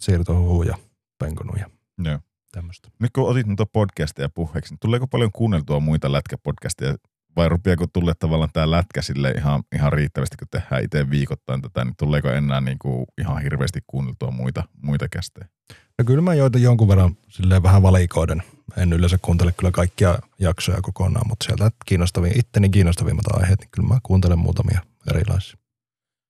siirtohuhuja, 0.00 0.78
penkonuja, 1.18 1.70
Joo. 1.98 2.18
tämmöistä. 2.52 2.88
Nyt 2.98 3.10
kun 3.12 3.28
otit 3.28 3.46
noita 3.46 3.66
podcasteja 3.66 4.28
puheeksi, 4.28 4.72
niin 4.72 4.78
tuleeko 4.80 5.06
paljon 5.06 5.32
kuunneltua 5.32 5.80
muita 5.80 6.12
lätkäpodcasteja 6.12 6.94
vai 7.36 7.48
rupeako 7.48 7.86
tulle 7.86 8.12
tavallaan 8.18 8.50
tämä 8.52 8.70
lätkä 8.70 9.02
sille 9.02 9.30
ihan, 9.30 9.62
ihan 9.74 9.92
riittävästi, 9.92 10.36
kun 10.36 10.48
tehdään 10.50 10.84
itse 10.84 11.10
viikoittain 11.10 11.62
tätä, 11.62 11.84
niin 11.84 11.94
tuleeko 11.98 12.30
enää 12.30 12.60
niin 12.60 12.78
kuin 12.78 13.06
ihan 13.18 13.42
hirveästi 13.42 13.80
kuunneltua 13.86 14.30
muita, 14.30 14.64
muita 14.82 15.08
kästejä? 15.08 15.48
No 15.98 16.04
kyllä 16.04 16.22
mä 16.22 16.34
joita 16.34 16.58
jonkun 16.58 16.88
verran 16.88 17.16
silleen 17.28 17.62
vähän 17.62 17.82
valikoiden. 17.82 18.42
En 18.76 18.92
yleensä 18.92 19.18
kuuntele 19.22 19.52
kyllä 19.52 19.70
kaikkia 19.70 20.18
jaksoja 20.38 20.82
kokonaan, 20.82 21.28
mutta 21.28 21.44
sieltä 21.44 21.70
kiinnostavia, 21.86 22.32
itteni 22.34 22.68
kiinnostavimmat 22.68 23.26
aiheet, 23.26 23.60
niin 23.60 23.70
kyllä 23.70 23.88
mä 23.88 23.98
kuuntelen 24.02 24.38
muutamia 24.38 24.80
erilaisia. 25.10 25.58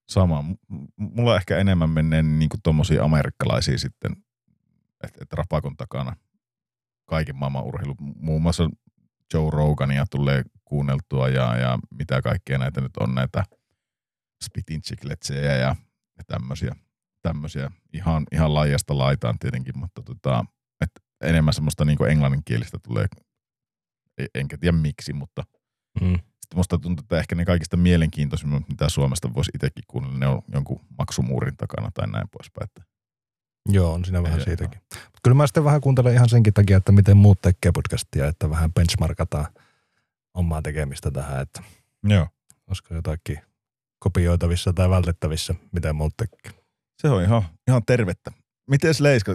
Sama. 0.09 0.45
Mulla 0.97 1.37
ehkä 1.37 1.59
enemmän 1.59 1.91
menee 1.91 2.23
niin 2.23 2.49
kuin 2.49 2.61
tommosia 2.63 3.05
amerikkalaisia 3.05 3.79
sitten, 3.79 4.13
että 5.05 5.19
et 5.23 5.33
rapakon 5.33 5.77
takana 5.77 6.17
kaiken 7.05 7.37
maailman 7.37 7.65
urheilu. 7.65 7.95
Muun 8.01 8.43
muassa 8.43 8.71
Joe 9.35 9.51
Rogania 9.51 10.07
tulee 10.11 10.43
kuunneltua 10.65 11.29
ja, 11.29 11.57
ja 11.57 11.79
mitä 11.91 12.23
kaikkea 12.23 12.59
näitä 12.59 12.81
nyt 12.81 12.97
on 12.97 13.15
näitä 13.15 13.45
Spitin 14.45 14.81
ja, 15.35 15.53
ja 15.53 15.77
tämmöisiä, 16.27 16.77
tämmöisiä 17.23 17.71
ihan, 17.93 18.27
ihan 18.33 18.55
laajasta 18.55 18.99
laitaan 18.99 19.39
tietenkin, 19.39 19.79
mutta 19.79 20.03
tota, 20.03 20.45
enemmän 21.21 21.55
semmoista 21.55 21.85
niin 21.85 21.99
kuin 21.99 22.11
englanninkielistä 22.11 22.79
tulee, 22.83 23.07
E- 24.19 24.27
enkä 24.35 24.59
tiedä 24.59 24.77
miksi, 24.77 25.13
mutta 25.13 25.43
Mm. 26.01 26.13
sitten 26.13 26.57
musta 26.57 26.79
tuntuu, 26.79 27.03
että 27.03 27.19
ehkä 27.19 27.35
ne 27.35 27.45
kaikista 27.45 27.77
mielenkiintoisimmat, 27.77 28.69
mitä 28.69 28.89
Suomesta 28.89 29.35
voisi 29.35 29.51
itsekin 29.55 29.85
kuunnella, 29.89 30.19
ne 30.19 30.27
on 30.27 30.43
jonkun 30.53 30.81
maksumuurin 30.99 31.57
takana 31.57 31.91
tai 31.95 32.09
näin 32.09 32.29
poispäin. 32.29 32.65
Että 32.65 32.83
Joo, 33.69 33.93
on 33.93 34.05
siinä 34.05 34.23
vähän 34.23 34.39
Ei, 34.39 34.45
siitäkin. 34.45 34.81
Mut 34.95 35.21
kyllä 35.23 35.35
mä 35.35 35.47
sitten 35.47 35.65
vähän 35.65 35.81
kuuntelen 35.81 36.15
ihan 36.15 36.29
senkin 36.29 36.55
takia, 36.55 36.77
että 36.77 36.93
miten 36.93 37.17
muut 37.17 37.41
tekee 37.41 37.73
podcastia, 37.73 38.27
että 38.27 38.51
vähän 38.51 38.73
benchmarkataan 38.73 39.47
omaa 40.35 40.63
tekemistä 40.63 41.11
tähän, 41.11 41.41
että 41.43 41.63
Joo. 42.05 42.29
olisiko 42.67 42.95
jotakin 42.95 43.39
kopioitavissa 43.99 44.73
tai 44.73 44.91
vältettävissä, 44.91 45.55
miten 45.73 45.97
muut 45.97 46.15
tekee. 46.17 46.63
Se 47.03 47.09
on 47.09 47.23
ihan, 47.23 47.43
ihan 47.69 47.83
tervettä. 47.87 48.33
Miten 48.71 48.95
Leiska, 49.01 49.35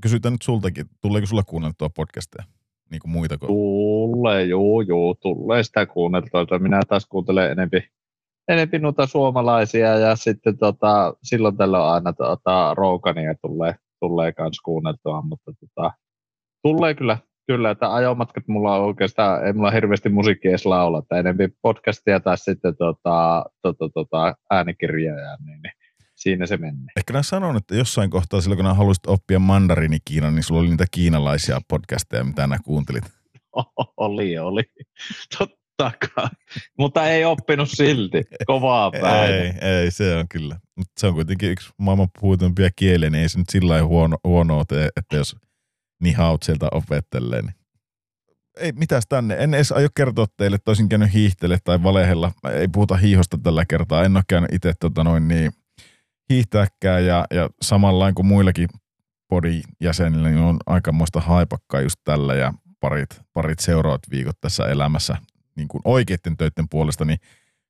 kysytään 0.00 0.32
nyt 0.32 0.42
sultakin, 0.42 0.86
tuleeko 1.00 1.26
sulla 1.26 1.42
kuunneltua 1.42 1.90
podcasteja? 1.96 2.44
Niin 2.90 3.00
kuin 3.00 3.12
muita 3.12 3.38
kuin... 3.38 3.48
Tulee, 3.48 4.44
juu, 4.44 4.80
juu, 4.80 5.14
tulee 5.14 5.62
sitä 5.62 5.86
kuunneltua. 5.86 6.58
Minä 6.58 6.80
taas 6.88 7.06
kuuntelen 7.06 7.50
enempi, 7.50 7.88
enempi 8.48 8.78
noita 8.78 9.06
suomalaisia 9.06 9.98
ja 9.98 10.16
sitten 10.16 10.58
tota, 10.58 11.14
silloin 11.22 11.56
tällöin 11.56 11.84
aina 11.84 12.12
tota, 12.12 12.74
Rogania 12.74 13.34
tulee, 13.34 13.74
tulee 14.00 14.32
kans 14.32 14.60
kuunneltua, 14.60 15.22
mutta 15.22 15.52
tota, 15.60 15.92
tulee 16.62 16.94
kyllä, 16.94 17.18
Kyllä, 17.50 17.70
että 17.70 17.94
ajomatkat 17.94 18.48
mulla 18.48 18.76
on 18.76 18.84
oikeastaan, 18.84 19.46
ei 19.46 19.52
mulla 19.52 19.70
hirveästi 19.70 20.08
musiikkia 20.08 20.50
edes 20.50 20.66
laula, 20.66 20.98
että 20.98 21.16
enemmän 21.16 21.50
podcastia 21.62 22.20
tai 22.20 22.38
sitten 22.38 22.76
tota, 22.76 23.44
tota, 23.62 23.88
tota, 23.94 24.34
äänikirjoja, 24.50 25.36
niin, 25.46 25.62
niin 25.62 25.72
siinä 26.20 26.46
se 26.46 26.56
menee. 26.56 26.86
Ehkä 26.96 27.12
mä 27.12 27.22
sanon, 27.22 27.56
että 27.56 27.74
jossain 27.74 28.10
kohtaa 28.10 28.40
silloin, 28.40 28.56
kun 28.56 28.64
nää 28.64 28.74
halusit 28.74 29.06
oppia 29.06 29.38
mandarini 29.38 29.98
Kiinan, 30.04 30.34
niin 30.34 30.42
sulla 30.42 30.60
oli 30.60 30.68
niitä 30.68 30.86
kiinalaisia 30.90 31.60
podcasteja, 31.68 32.24
mitä 32.24 32.46
nää 32.46 32.58
kuuntelit. 32.64 33.04
oli, 33.96 34.38
oli. 34.38 34.62
Totta 35.38 35.92
kai. 36.14 36.28
Mutta 36.78 37.06
ei 37.06 37.24
oppinut 37.24 37.70
silti. 37.70 38.22
Kovaa 38.46 38.90
päin. 38.90 39.34
Ei, 39.34 39.52
ei, 39.60 39.90
se 39.90 40.16
on 40.16 40.28
kyllä. 40.28 40.58
Mutta 40.76 40.92
se 41.00 41.06
on 41.06 41.14
kuitenkin 41.14 41.50
yksi 41.50 41.70
maailman 41.78 42.08
puhutumpia 42.20 42.70
kieliä, 42.76 43.10
niin 43.10 43.22
ei 43.22 43.28
se 43.28 43.38
nyt 43.38 43.48
sillä 43.48 43.72
lailla 43.72 43.88
huono, 43.88 44.16
huonoa 44.24 44.64
tee, 44.64 44.88
että 44.96 45.16
jos 45.16 45.36
nihaut 46.00 46.42
sieltä 46.42 46.68
opettelee. 46.72 47.42
Niin. 47.42 47.54
Ei 48.56 48.72
mitäs 48.72 49.04
tänne. 49.08 49.36
En 49.38 49.54
edes 49.54 49.72
aio 49.72 49.88
kertoa 49.96 50.26
teille, 50.36 50.54
että 50.54 50.70
olisin 50.70 50.88
käynyt 50.88 51.12
hiihtele 51.12 51.58
tai 51.64 51.82
valehella. 51.82 52.32
Ei 52.52 52.68
puhuta 52.68 52.96
hiihosta 52.96 53.38
tällä 53.42 53.64
kertaa. 53.64 54.04
En 54.04 54.16
ole 54.16 54.24
käynyt 54.28 54.52
itse 54.52 54.72
tota 54.80 55.04
noin 55.04 55.28
niin 55.28 55.52
hiihtääkään 56.30 57.06
ja, 57.06 57.24
ja 57.30 57.50
samanlain 57.62 58.14
kuin 58.14 58.26
muillakin 58.26 58.68
podin 59.28 59.62
jäsenillä, 59.80 60.28
niin 60.28 60.40
on 60.40 60.56
aikamoista 60.66 61.20
haipakkaa 61.20 61.80
just 61.80 62.00
tällä 62.04 62.34
ja 62.34 62.54
parit, 62.80 63.20
parit 63.32 63.58
seuraavat 63.58 64.02
viikot 64.10 64.40
tässä 64.40 64.64
elämässä 64.66 65.16
niin 65.56 65.68
kuin 65.68 65.80
oikeiden 65.84 66.36
töiden 66.36 66.68
puolesta, 66.70 67.04
niin 67.04 67.18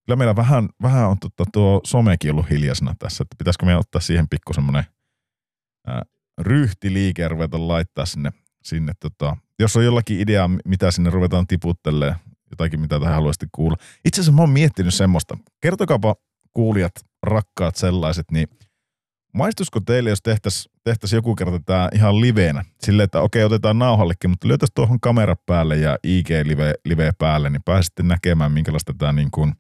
kyllä 0.06 0.16
meillä 0.16 0.36
vähän, 0.36 0.68
vähän 0.82 1.08
on 1.08 1.18
tota, 1.18 1.44
tuo 1.52 1.80
somekin 1.84 2.30
ollut 2.30 2.50
hiljaisena 2.50 2.94
tässä, 2.98 3.22
että 3.22 3.36
pitäisikö 3.38 3.66
meidän 3.66 3.80
ottaa 3.80 4.00
siihen 4.00 4.28
pikku 4.28 4.52
semmoinen 4.52 4.84
ryhtiliike 6.40 7.22
ja 7.22 7.28
ruveta 7.28 7.68
laittaa 7.68 8.06
sinne, 8.06 8.30
sinne 8.62 8.92
tota, 9.00 9.36
jos 9.58 9.76
on 9.76 9.84
jollakin 9.84 10.20
idea, 10.20 10.50
mitä 10.64 10.90
sinne 10.90 11.10
ruvetaan 11.10 11.46
tiputtelee, 11.46 12.14
jotakin 12.50 12.80
mitä 12.80 13.00
tähän 13.00 13.14
haluaisitte 13.14 13.46
kuulla. 13.52 13.76
Itse 14.04 14.20
asiassa 14.20 14.36
mä 14.36 14.42
oon 14.42 14.50
miettinyt 14.50 14.94
semmoista. 14.94 15.38
Kertokaapa 15.60 16.16
kuulijat, 16.52 16.92
rakkaat 17.22 17.76
sellaiset, 17.76 18.30
niin 18.30 18.48
maistuisiko 19.32 19.80
teille, 19.80 20.10
jos 20.10 20.22
tehtäisiin 20.22 20.72
tehtäisi 20.84 21.16
joku 21.16 21.34
kerta 21.34 21.60
tämä 21.60 21.88
ihan 21.94 22.20
liveenä? 22.20 22.64
Silleen, 22.80 23.04
että 23.04 23.20
okei, 23.20 23.44
otetaan 23.44 23.78
nauhallekin, 23.78 24.30
mutta 24.30 24.48
lyötäisiin 24.48 24.74
tuohon 24.74 25.00
kamera 25.00 25.36
päälle 25.46 25.76
ja 25.76 25.98
IG-live 26.06 26.74
live 26.84 27.12
päälle, 27.18 27.50
niin 27.50 27.62
pääsitte 27.62 28.02
näkemään, 28.02 28.52
minkälaista 28.52 28.94
tämä 28.98 29.12
niin 29.12 29.30
kuin 29.30 29.54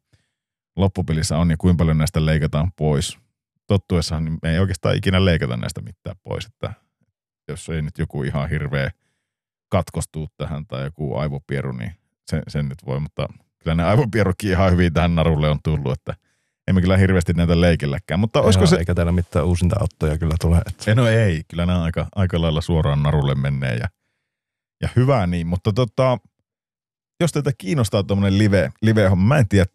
loppupelissä 0.76 1.38
on 1.38 1.50
ja 1.50 1.56
kuinka 1.56 1.78
paljon 1.78 1.98
näistä 1.98 2.26
leikataan 2.26 2.72
pois. 2.72 3.18
Tottuessahan 3.66 4.24
niin 4.24 4.38
me 4.42 4.52
ei 4.52 4.58
oikeastaan 4.58 4.96
ikinä 4.96 5.24
leikata 5.24 5.56
näistä 5.56 5.80
mitään 5.82 6.16
pois, 6.22 6.46
että 6.46 6.72
jos 7.48 7.68
ei 7.68 7.82
nyt 7.82 7.98
joku 7.98 8.22
ihan 8.22 8.50
hirveä 8.50 8.90
katkostuu 9.68 10.28
tähän 10.36 10.66
tai 10.66 10.84
joku 10.84 11.16
aivopieru, 11.16 11.72
niin 11.72 11.92
sen, 12.30 12.42
sen 12.48 12.68
nyt 12.68 12.86
voi, 12.86 13.00
mutta 13.00 13.28
kyllä 13.58 13.74
ne 13.74 13.84
aivopierukin 13.84 14.50
ihan 14.50 14.72
hyvin 14.72 14.92
tähän 14.92 15.14
narulle 15.14 15.50
on 15.50 15.58
tullut, 15.62 15.92
että– 15.92 16.14
emme 16.70 16.80
kyllä 16.80 16.96
hirveästi 16.96 17.32
näitä 17.32 17.60
leikilläkään. 17.60 18.20
Mutta 18.20 18.40
olisiko 18.40 18.66
se... 18.66 18.76
Eikä 18.76 18.94
täällä 18.94 19.12
mitään 19.12 19.46
uusinta 19.46 19.76
autoja 19.80 20.18
kyllä 20.18 20.34
tule. 20.40 20.62
Että... 20.66 20.94
No 20.94 21.08
ei, 21.08 21.42
kyllä 21.48 21.66
nämä 21.66 21.82
aika, 21.82 22.06
aika 22.14 22.40
lailla 22.40 22.60
suoraan 22.60 23.02
narulle 23.02 23.34
menee 23.34 23.76
ja, 23.76 23.86
ja 24.82 24.88
hyvä 24.96 25.26
niin. 25.26 25.46
Mutta 25.46 25.72
tota, 25.72 26.18
jos 27.20 27.32
teitä 27.32 27.50
kiinnostaa 27.58 28.02
tuommoinen 28.02 28.38
live, 28.38 28.70
live 28.82 29.10
mä 29.16 29.38
en 29.38 29.48
tiedä, 29.48 29.66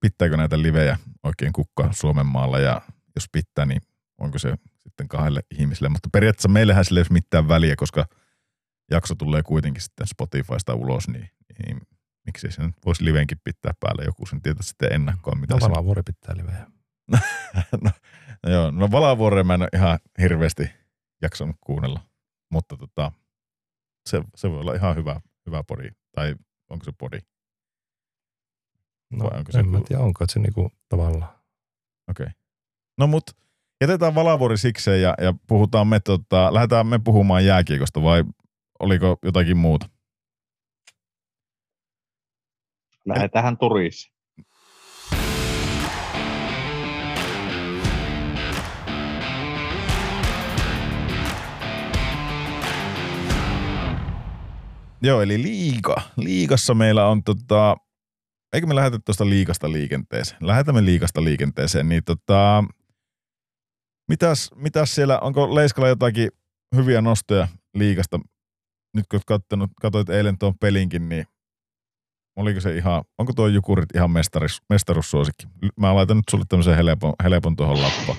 pitääkö 0.00 0.36
näitä 0.36 0.62
livejä 0.62 0.98
oikein 1.22 1.52
kukkaa 1.52 1.92
Suomen 1.92 2.26
maalla 2.26 2.58
ja 2.58 2.80
jos 3.14 3.28
pitää, 3.32 3.66
niin 3.66 3.82
onko 4.20 4.38
se 4.38 4.54
sitten 4.82 5.08
kahdelle 5.08 5.40
ihmiselle. 5.58 5.88
Mutta 5.88 6.08
periaatteessa 6.12 6.48
meillähän 6.48 6.84
sillä 6.84 7.00
ei 7.00 7.02
ole 7.10 7.14
mitään 7.14 7.48
väliä, 7.48 7.76
koska 7.76 8.06
jakso 8.90 9.14
tulee 9.14 9.42
kuitenkin 9.42 9.82
sitten 9.82 10.06
Spotifysta 10.06 10.74
ulos, 10.74 11.08
niin, 11.08 11.30
niin 11.66 11.78
miksi 12.26 12.50
se 12.50 12.62
nyt 12.62 12.74
voisi 12.86 13.04
livenkin 13.04 13.38
pitää 13.44 13.72
päälle 13.80 14.04
joku 14.04 14.26
sen 14.26 14.42
tietää 14.42 14.62
sitten 14.62 14.92
ennakkoon. 14.92 15.40
Mitä 15.40 15.54
no 15.54 15.60
Valavuori 15.60 16.02
pitää 16.02 16.36
livejä. 16.36 16.66
no, 17.12 17.18
no, 17.82 17.90
joo, 18.52 18.70
no 18.70 18.90
Valavuoria 18.90 19.44
mä 19.44 19.54
en 19.54 19.62
ole 19.62 19.68
ihan 19.74 19.98
hirveästi 20.20 20.70
jaksanut 21.22 21.56
kuunnella, 21.60 22.00
mutta 22.50 22.76
tota, 22.76 23.12
se, 24.08 24.22
se 24.36 24.50
voi 24.50 24.60
olla 24.60 24.74
ihan 24.74 24.96
hyvä, 24.96 25.20
hyvä 25.46 25.64
podi. 25.64 25.88
Tai 26.14 26.34
onko 26.70 26.84
se 26.84 26.92
podi? 26.98 27.18
No, 29.10 29.24
onko 29.24 29.52
se 29.52 29.58
en 29.58 29.70
ku... 29.70 29.80
tiedä, 29.80 30.02
onko 30.02 30.24
se 30.28 30.40
niinku 30.40 30.70
tavallaan. 30.88 31.32
Okei. 32.10 32.24
Okay. 32.24 32.32
No 32.98 33.06
mut 33.06 33.24
jätetään 33.80 34.14
Valavuori 34.14 34.58
sikseen 34.58 35.02
ja, 35.02 35.14
ja 35.20 35.34
puhutaan 35.46 35.86
me, 35.86 36.00
tota, 36.00 36.54
lähdetään 36.54 36.86
me 36.86 36.98
puhumaan 36.98 37.46
jääkiekosta 37.46 38.02
vai 38.02 38.24
oliko 38.80 39.18
jotakin 39.22 39.56
muuta? 39.56 39.88
Lähdetään 43.06 43.58
turissa. 43.58 44.14
Joo, 55.02 55.22
eli 55.22 55.42
liiga. 55.42 55.94
Liigassa 56.16 56.74
meillä 56.74 57.06
on 57.08 57.24
tota, 57.24 57.76
eikö 58.52 58.66
me 58.66 58.74
lähetä 58.74 58.98
tuosta 58.98 59.28
liikasta 59.28 59.72
liikenteeseen? 59.72 60.46
Lähetämme 60.46 60.84
liikasta 60.84 61.24
liikenteeseen, 61.24 61.88
niin 61.88 62.04
tota, 62.04 62.64
mitäs, 64.08 64.50
mitäs 64.54 64.94
siellä, 64.94 65.18
onko 65.18 65.54
Leiskalla 65.54 65.88
jotakin 65.88 66.28
hyviä 66.76 67.00
nostoja 67.00 67.48
liikasta? 67.74 68.20
Nyt 68.94 69.06
kun 69.10 69.20
katsoit 69.80 70.08
eilen 70.10 70.38
tuon 70.38 70.58
pelinkin, 70.60 71.08
niin 71.08 71.26
oliko 72.36 72.60
se 72.60 72.76
ihan, 72.76 73.04
onko 73.18 73.32
tuo 73.36 73.46
Jukurit 73.46 73.94
ihan 73.94 74.10
mestaris, 74.10 74.62
mestarussuosikki? 74.70 75.46
Mä 75.76 75.94
laitan 75.94 76.16
nyt 76.16 76.28
sulle 76.30 76.44
tämmöisen 76.48 76.76
helpon, 76.76 77.12
helpon 77.24 77.56
tuohon 77.56 77.82
lappaan. 77.82 78.18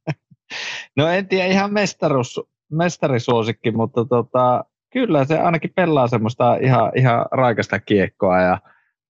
no 0.96 1.08
en 1.08 1.28
tiedä 1.28 1.46
ihan 1.46 1.72
mestarus, 1.72 2.40
mestarisuosikki, 2.72 3.70
mutta 3.70 4.04
tota, 4.04 4.64
kyllä 4.92 5.24
se 5.24 5.38
ainakin 5.38 5.72
pelaa 5.76 6.08
semmoista 6.08 6.56
ihan, 6.56 6.92
ihan 6.96 7.26
raikasta 7.32 7.80
kiekkoa 7.80 8.40
ja, 8.40 8.60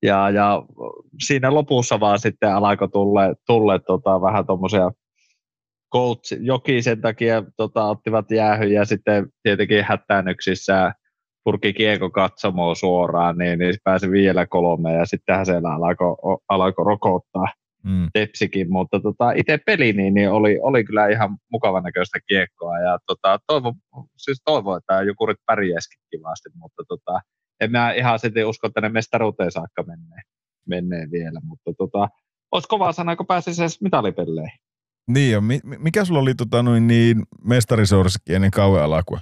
ja, 0.03 0.31
ja 0.31 0.63
siinä 1.27 1.55
lopussa 1.55 2.01
vaan 2.01 2.19
sitten 2.19 2.55
alkoi 2.55 2.89
tulle, 2.89 3.35
tulle 3.47 3.79
tota, 3.79 4.21
vähän 4.21 4.47
tuommoisia 4.47 4.91
coach, 5.93 6.37
joki 6.41 6.83
sen 6.83 7.01
takia 7.01 7.43
tota, 7.57 7.85
ottivat 7.85 8.31
jäähy 8.31 8.67
ja 8.67 8.85
sitten 8.85 9.27
tietenkin 9.43 9.85
hätäännyksissä 9.85 10.95
purki 11.47 11.73
kiekko 11.73 12.11
katsomoon 12.11 12.77
suoraan, 12.77 13.39
niin, 13.39 13.59
niin 13.59 13.75
pääsi 13.85 14.11
vielä 14.11 14.47
kolme 14.47 14.93
ja 14.93 15.07
sitten 15.07 15.47
siellä 15.47 15.75
alkoi, 15.75 16.17
alkoi 16.49 16.85
rokottaa 16.85 17.47
mm. 17.83 18.09
tepsikin, 18.13 18.73
mutta 18.73 19.01
tota, 19.01 19.33
itse 19.33 19.59
peli 19.67 19.93
niin, 19.93 20.15
niin 20.15 20.31
oli, 20.31 20.59
oli, 20.63 20.85
kyllä 20.85 21.09
ihan 21.09 21.37
mukavan 21.53 21.83
näköistä 21.83 22.19
kiekkoa 22.29 22.79
ja 22.79 22.99
tota, 23.07 23.39
toivon, 23.47 23.75
siis 24.17 24.43
toivon, 24.45 24.79
että 24.79 25.03
Jukurit 25.03 25.39
pärjäisikin 25.47 26.05
kivasti, 26.11 26.49
mutta 26.55 26.83
tota, 26.89 27.21
en 27.61 27.71
mä 27.71 27.93
ihan 27.93 28.19
sitten 28.19 28.47
usko, 28.47 28.67
että 28.67 28.81
ne 28.81 28.89
mestaruuteen 28.89 29.53
saakka 29.53 29.83
menee, 29.83 30.23
menee 30.69 31.07
vielä, 31.13 31.41
mutta 31.45 31.71
tota, 31.79 32.09
olisi 32.53 32.69
kovaa 32.69 32.93
sanoa, 32.93 33.17
kun 33.17 33.27
pääsisi 33.27 33.63
edes 33.63 33.83
mitalipelleihin. 33.83 34.59
Niin, 35.09 35.43
mikä 35.79 36.05
sulla 36.05 36.21
oli 36.21 36.35
tota, 36.35 36.63
noin 36.63 36.87
niin 36.87 37.23
mestarisorski 37.45 38.35
ennen 38.35 38.51
kauan 38.51 38.83
alakua? 38.83 39.21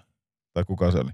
Tai 0.55 0.65
kuka 0.65 0.91
se 0.91 0.99
oli? 0.99 1.11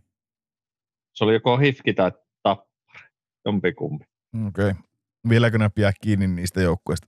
Se 1.20 1.24
oli 1.24 1.32
joko 1.32 1.56
hifki 1.56 1.94
tai 1.94 2.12
tappari, 2.42 3.08
jompikumpi. 3.44 4.04
Okei. 4.48 4.70
Okay. 4.70 4.82
Vieläkö 5.28 5.58
ne 5.58 5.68
pidä 5.68 5.92
kiinni 6.02 6.26
niistä 6.26 6.60
joukkueista? 6.60 7.06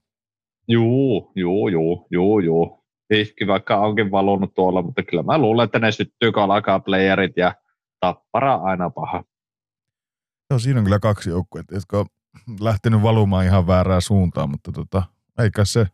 Juu, 0.69 1.33
juu, 1.37 1.69
juu, 1.69 2.07
juu, 2.11 2.41
juu. 2.41 2.85
Hifki 3.15 3.47
vaikka 3.47 3.81
onkin 3.81 4.11
valunut 4.11 4.55
tuolla, 4.55 4.83
mutta 4.83 5.03
kyllä 5.03 5.23
mä 5.23 5.39
luulen, 5.39 5.65
että 5.65 5.79
ne 5.79 5.93
syttyy, 5.93 6.33
kun 6.33 6.43
alkaa 6.43 6.81
playerit 6.81 7.37
ja 7.37 7.55
tappara 8.01 8.55
aina 8.55 8.91
paha. 8.91 9.25
Joo, 10.51 10.59
siinä 10.59 10.79
on 10.81 10.85
kyllä 10.85 10.99
kaksi 10.99 11.31
joukkuetta, 11.31 11.75
jotka 11.75 11.99
on 11.99 12.07
lähtenyt 12.61 13.03
valumaan 13.03 13.45
ihan 13.45 13.67
väärään 13.67 14.03
suuntaan, 14.03 14.51
mutta 14.51 14.73
tota, 14.73 15.03
eikä 15.39 15.65
se, 15.65 15.87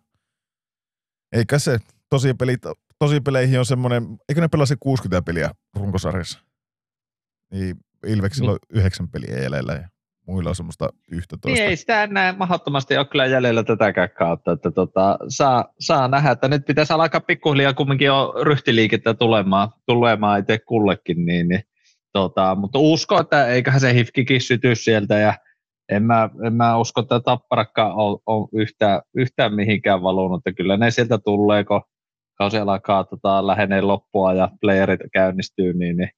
eikä 1.32 1.58
se, 1.58 1.78
tosi, 2.10 2.34
pelit, 2.34 2.60
tosi 2.98 3.20
peleihin 3.20 3.58
on 3.58 3.66
semmoinen, 3.66 4.18
eikö 4.28 4.40
ne 4.40 4.48
pelaa 4.48 4.66
se 4.66 4.76
60 4.80 5.26
peliä 5.26 5.50
runkosarjassa? 5.76 6.40
Niin 7.52 7.76
Ilveksillä 8.08 8.50
niin. 8.50 8.58
on 8.72 8.78
yhdeksän 8.78 9.08
peliä 9.08 9.38
jäljellä 9.42 9.72
ja 9.72 9.88
muilla 10.26 10.48
on 10.48 10.56
semmoista 10.56 10.88
11. 11.12 11.48
Niin 11.48 11.62
ei 11.62 11.76
sitä 11.76 12.02
enää 12.02 12.34
mahdottomasti 12.38 12.96
ole 12.96 13.04
kyllä 13.04 13.26
jäljellä 13.26 13.64
tätäkään 13.64 14.10
kautta, 14.18 14.52
että 14.52 14.70
tota, 14.70 15.18
saa, 15.28 15.64
saa 15.80 16.08
nähdä, 16.08 16.30
että 16.30 16.48
nyt 16.48 16.66
pitäisi 16.66 16.92
alkaa 16.92 17.20
pikkuhiljaa 17.20 17.74
kumminkin 17.74 18.06
jo 18.06 18.34
ryhtiliikettä 18.42 19.14
tulemaan, 19.14 19.68
tulemaan 19.86 20.40
itse 20.40 20.58
kullekin, 20.58 21.26
niin, 21.26 21.48
niin 21.48 21.62
tota, 22.12 22.54
mutta 22.54 22.78
usko, 22.78 23.20
että 23.20 23.46
eiköhän 23.46 23.80
se 23.80 23.94
hifkikin 23.94 24.40
syty 24.40 24.74
sieltä 24.74 25.18
ja 25.18 25.34
en 25.88 26.02
mä, 26.02 26.30
en 26.46 26.52
mä 26.52 26.78
usko, 26.78 27.00
että 27.00 27.20
tapparakka 27.20 27.94
on, 27.94 28.18
on 28.26 28.48
yhtään, 28.52 29.00
yhtään 29.16 29.54
mihinkään 29.54 30.02
valunut, 30.02 30.40
että 30.40 30.56
kyllä 30.56 30.76
ne 30.76 30.90
sieltä 30.90 31.18
tulee, 31.18 31.64
kun 31.64 31.82
kausi 32.34 32.58
alkaa 32.58 33.04
tota, 33.04 33.46
lähenee 33.46 33.80
loppua 33.80 34.34
ja 34.34 34.48
playerit 34.60 35.00
käynnistyy, 35.12 35.72
niin, 35.72 35.96
niin 35.96 36.10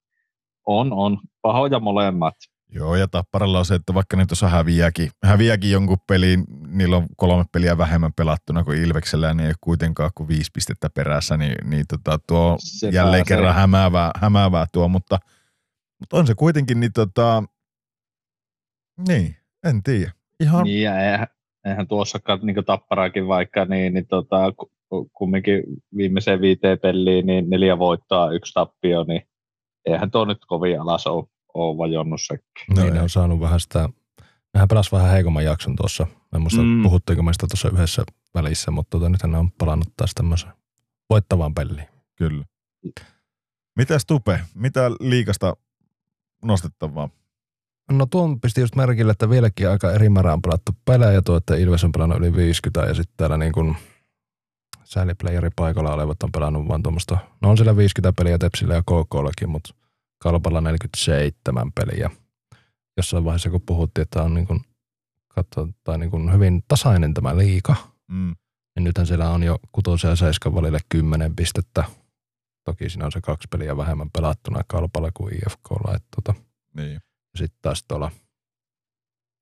On, 0.65 0.93
on. 0.93 1.17
Pahoja 1.41 1.79
molemmat. 1.79 2.35
Joo, 2.73 2.95
ja 2.95 3.07
Tapparalla 3.07 3.59
on 3.59 3.65
se, 3.65 3.75
että 3.75 3.93
vaikka 3.93 4.17
ne 4.17 4.25
tuossa 4.25 4.49
häviääkin, 4.49 5.09
häviääkin 5.23 5.71
jonkun 5.71 5.97
peliin, 6.07 6.43
niillä 6.67 6.97
on 6.97 7.07
kolme 7.17 7.45
peliä 7.51 7.77
vähemmän 7.77 8.13
pelattuna 8.13 8.63
kuin 8.63 8.81
Ilveksellä, 8.83 9.33
niin 9.33 9.39
ei 9.45 9.47
ole 9.49 9.55
kuitenkaan 9.61 10.11
kuin 10.15 10.27
viisi 10.27 10.51
pistettä 10.53 10.89
perässä, 10.89 11.37
niin, 11.37 11.55
niin 11.69 11.85
tota, 11.87 12.19
tuo 12.27 12.55
Se 12.59 12.89
jälleen 12.89 13.21
pääsee. 13.21 13.37
kerran 13.37 13.55
hämäävää, 13.55 14.11
hämäävää 14.17 14.65
tuo, 14.73 14.87
mutta, 14.87 15.19
mutta 15.99 16.17
on 16.17 16.27
se 16.27 16.35
kuitenkin, 16.35 16.79
niin 16.79 16.93
tota, 16.93 17.43
niin, 19.07 19.35
en 19.67 19.83
tiedä. 19.83 20.11
Ihan, 20.39 20.63
Niin, 20.63 20.81
ja 20.83 20.99
eihän, 21.11 21.27
eihän 21.65 21.87
tuossakaan 21.87 22.39
niin 22.43 22.65
tapparaakin 22.65 23.27
vaikka, 23.27 23.65
niin, 23.65 23.93
niin 23.93 24.07
tota, 24.07 24.51
ku- 24.51 24.71
ku- 24.89 25.09
kumminkin 25.13 25.63
viimeiseen 25.97 26.41
viiteen 26.41 26.79
peliin, 26.79 27.25
niin 27.25 27.49
neljä 27.49 27.79
voittaa, 27.79 28.31
yksi 28.31 28.53
tappio, 28.53 29.03
niin 29.03 29.21
eihän 29.85 30.11
tuo 30.11 30.25
nyt 30.25 30.45
kovin 30.47 30.81
alas 30.81 31.07
ole, 31.07 31.25
ole 31.53 31.77
vajonnut 31.77 32.21
sekin. 32.27 32.45
No 32.75 32.81
niin 32.83 32.93
ne 32.93 33.01
on 33.01 33.09
saanut 33.09 33.39
vähän 33.39 33.59
sitä, 33.59 33.89
nehän 34.53 34.67
pelas 34.67 34.91
vähän 34.91 35.11
heikomman 35.11 35.43
jakson 35.45 35.75
tuossa. 35.75 36.07
En 36.35 36.41
muista, 36.41 36.61
Mm. 36.61 36.67
mm. 36.67 36.83
puhuttiinko 36.83 37.23
meistä 37.23 37.47
tuossa 37.47 37.69
yhdessä 37.69 38.03
välissä, 38.35 38.71
mutta 38.71 38.89
tota, 38.97 39.09
nythän 39.09 39.31
ne 39.31 39.37
on 39.37 39.51
palannut 39.51 39.87
taas 39.97 40.11
tämmöisen 40.15 40.49
voittavaan 41.09 41.53
peliin. 41.53 41.87
kyllä. 42.15 42.45
Mitäs 43.77 44.05
Tupe, 44.05 44.39
mitä 44.55 44.91
liikasta 44.99 45.53
nostettavaa? 46.45 47.09
No 47.91 48.05
tuon 48.05 48.41
pisti 48.41 48.61
just 48.61 48.75
merkille, 48.75 49.11
että 49.11 49.29
vieläkin 49.29 49.69
aika 49.69 49.91
eri 49.91 50.09
määrä 50.09 50.33
on 50.33 50.41
pelattu 50.41 50.71
pelejä, 50.85 51.21
tuo, 51.21 51.37
että 51.37 51.55
Ilves 51.55 51.83
on 51.83 51.91
pelannut 51.91 52.19
yli 52.19 52.35
50 52.35 52.81
ja 52.81 52.93
sitten 52.93 53.13
täällä 53.17 53.37
niin 53.37 53.51
kuin 53.51 53.77
sääliplayeri 54.93 55.49
paikalla 55.55 55.93
olevat 55.93 56.23
on 56.23 56.31
pelannut 56.31 56.67
vaan 56.67 56.83
tuommoista, 56.83 57.17
no 57.41 57.49
on 57.49 57.57
siellä 57.57 57.77
50 57.77 58.13
peliä 58.17 58.37
Tepsillä 58.37 58.73
ja 58.73 58.81
KKllakin, 58.81 59.49
mutta 59.49 59.73
Kalpalla 60.23 60.61
47 60.61 61.71
peliä. 61.71 62.09
Jossain 62.97 63.25
vaiheessa 63.25 63.49
kun 63.49 63.61
puhuttiin, 63.65 64.03
että 64.03 64.23
on 64.23 64.33
niin 64.33 64.47
kuin, 64.47 64.59
katso, 65.27 65.67
tai 65.83 65.97
niin 65.97 66.11
kuin 66.11 66.33
hyvin 66.33 66.63
tasainen 66.67 67.13
tämä 67.13 67.37
liika, 67.37 67.75
Mm. 68.11 68.35
niin 68.75 68.83
nythän 68.83 69.07
siellä 69.07 69.29
on 69.29 69.43
jo 69.43 69.59
kutosen 69.71 70.09
ja 70.09 70.15
seiskan 70.15 70.55
välillä 70.55 70.79
10 70.89 71.35
pistettä. 71.35 71.83
Toki 72.65 72.89
siinä 72.89 73.05
on 73.05 73.11
se 73.11 73.21
kaksi 73.21 73.47
peliä 73.51 73.77
vähemmän 73.77 74.09
pelattuna 74.11 74.61
Kalpalla 74.67 75.09
kuin 75.13 75.33
IFKlla. 75.35 75.95
Että 75.95 76.07
tota, 76.15 76.33
Niin. 76.75 77.01
sitten 77.37 77.59
taas 77.61 77.83
tuolla 77.87 78.11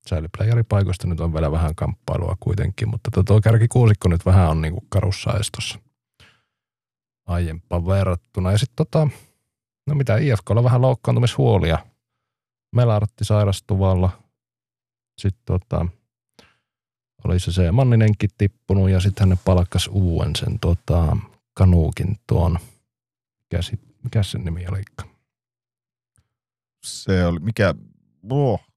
sääliplayeripaikoista 0.08 1.08
nyt 1.08 1.20
on 1.20 1.34
vielä 1.34 1.52
vähän 1.52 1.76
kamppailua 1.76 2.38
kuitenkin, 2.40 2.90
mutta 2.90 3.10
tuo- 3.14 3.24
tuo 3.24 3.42
kärki 3.42 3.68
kuusikko 3.68 4.08
nyt 4.10 4.26
vähän 4.26 4.50
on 4.50 4.62
niinku 4.62 4.86
karussa 4.90 5.34
estossa 5.40 5.80
aiempaan 7.30 7.86
verrattuna. 7.86 8.52
Ja 8.52 8.58
sitten 8.58 8.76
tota, 8.76 9.08
no 9.88 9.96
mitä 9.96 10.18
IFKlla 10.18 10.64
vähän 10.64 10.82
loukkaantumishuolia. 10.82 11.86
Melartti 12.76 13.26
sairastuvalla. 13.26 14.24
Sitten 15.18 15.44
tota, 15.46 15.86
oli 17.24 17.40
se 17.40 17.52
se 17.52 17.72
Manninenkin 17.72 18.30
tippunut 18.38 18.90
ja 18.90 19.00
sitten 19.00 19.30
hän 19.30 19.40
palkkas 19.46 19.90
uuden 19.92 20.36
sen 20.36 20.60
tota, 20.60 21.18
kanuukin 21.54 22.16
tuon, 22.28 22.60
mikä, 23.40 23.62
sit, 23.62 23.82
mikä 24.04 24.24
sen 24.24 24.46
nimi 24.46 24.68
oli? 24.68 24.82
Se 26.84 27.26
oli, 27.26 27.40
mikä, 27.40 27.76
oh. 28.30 28.69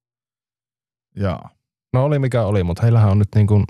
Jaa. 1.16 1.50
No 1.92 2.04
oli 2.04 2.18
mikä 2.18 2.42
oli, 2.44 2.64
mutta 2.64 2.82
heillähän 2.82 3.10
on 3.10 3.18
nyt 3.18 3.28
niin 3.34 3.46
kuin, 3.46 3.64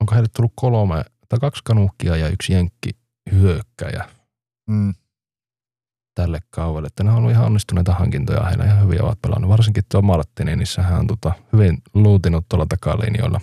onko 0.00 0.14
heille 0.14 0.28
tullut 0.36 0.52
kolme 0.56 1.04
tai 1.28 1.38
kaksi 1.38 1.62
kanuukkia 1.64 2.16
ja 2.16 2.28
yksi 2.28 2.52
jenkki 2.52 2.90
hyökkäjä 3.32 4.08
Mm. 4.70 4.94
tälle 6.14 6.38
kaudelle. 6.50 6.86
Että 6.86 7.04
ne 7.04 7.10
on 7.10 7.16
ollut 7.16 7.30
ihan 7.30 7.46
onnistuneita 7.46 7.94
hankintoja, 7.94 8.44
heillä 8.44 8.64
ihan 8.64 8.82
hyviä 8.84 9.02
ovat 9.02 9.18
pelannut. 9.22 9.50
Varsinkin 9.50 9.82
tuo 9.90 10.02
Marttini, 10.02 10.56
niin 10.56 10.66
sehän 10.66 10.98
on 11.00 11.06
tota, 11.06 11.32
hyvin 11.52 11.82
luutinut 11.94 12.44
tuolla 12.48 12.66
takalinjoilla. 12.68 13.40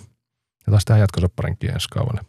Ja 0.66 0.70
taas 0.70 0.84
tehdään 0.84 1.00
jatkosopparinkin 1.00 1.70
ensi 1.70 1.88
kaudelle. 1.88 2.20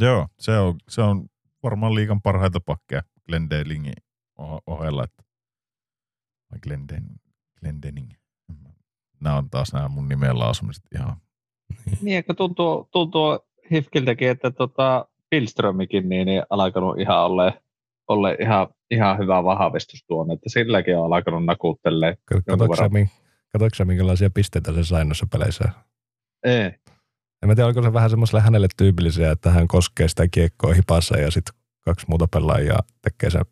Joo, 0.00 0.28
se 0.40 0.58
on, 0.58 0.74
se 0.88 1.02
on 1.02 1.26
varmaan 1.62 1.94
liikan 1.94 2.22
parhaita 2.22 2.60
pakkeja 2.60 3.02
Glendelingin 3.26 3.94
oh- 4.40 4.62
ohella. 4.66 5.04
Että, 5.04 5.22
vai 6.52 6.58
Glenden, 6.62 7.04
Glendening. 7.60 8.12
Nämä 9.24 9.36
on 9.36 9.50
taas 9.50 9.72
nämä 9.72 9.88
mun 9.88 10.08
nimen 10.08 10.38
lausumiset 10.38 10.84
ihan. 10.94 11.16
Niin, 12.02 12.16
ehkä 12.16 12.34
tuntuu, 12.34 12.88
tuntuu 12.92 13.38
Hifkiltäkin, 13.72 14.28
että 14.28 14.50
tota, 14.50 15.08
Pilströmikin 15.30 16.08
niin, 16.08 16.26
niin 16.26 16.42
alkanut 16.50 17.00
ihan 17.00 17.24
ole, 17.24 17.62
ole 18.08 18.36
ihan, 18.40 18.68
ihan 18.90 19.18
hyvä 19.18 19.44
vahvistus 19.44 20.04
tuon, 20.06 20.30
että 20.30 20.48
silläkin 20.48 20.98
on 20.98 21.12
alkanut 21.12 21.44
nakuttelee. 21.44 22.16
Katoiko 23.52 23.74
sä, 23.74 23.84
minkälaisia 23.84 24.30
pisteitä 24.30 24.72
se 24.72 24.84
sai 24.84 25.04
noissa 25.04 25.26
peleissä? 25.32 25.64
Ei. 26.44 26.64
En 27.42 27.48
mä 27.48 27.54
tiedä, 27.54 27.66
oliko 27.66 27.82
se 27.82 27.92
vähän 27.92 28.10
semmoiselle 28.10 28.40
hänelle 28.40 28.68
tyypillisiä, 28.76 29.30
että 29.30 29.50
hän 29.50 29.68
koskee 29.68 30.08
sitä 30.08 30.28
kiekkoa 30.28 30.74
hipassa 30.74 31.18
ja 31.18 31.30
sitten 31.30 31.54
kaksi 31.80 32.06
muuta 32.08 32.26
pelaajaa 32.26 32.82
tekee 33.02 33.30
sen 33.30 33.44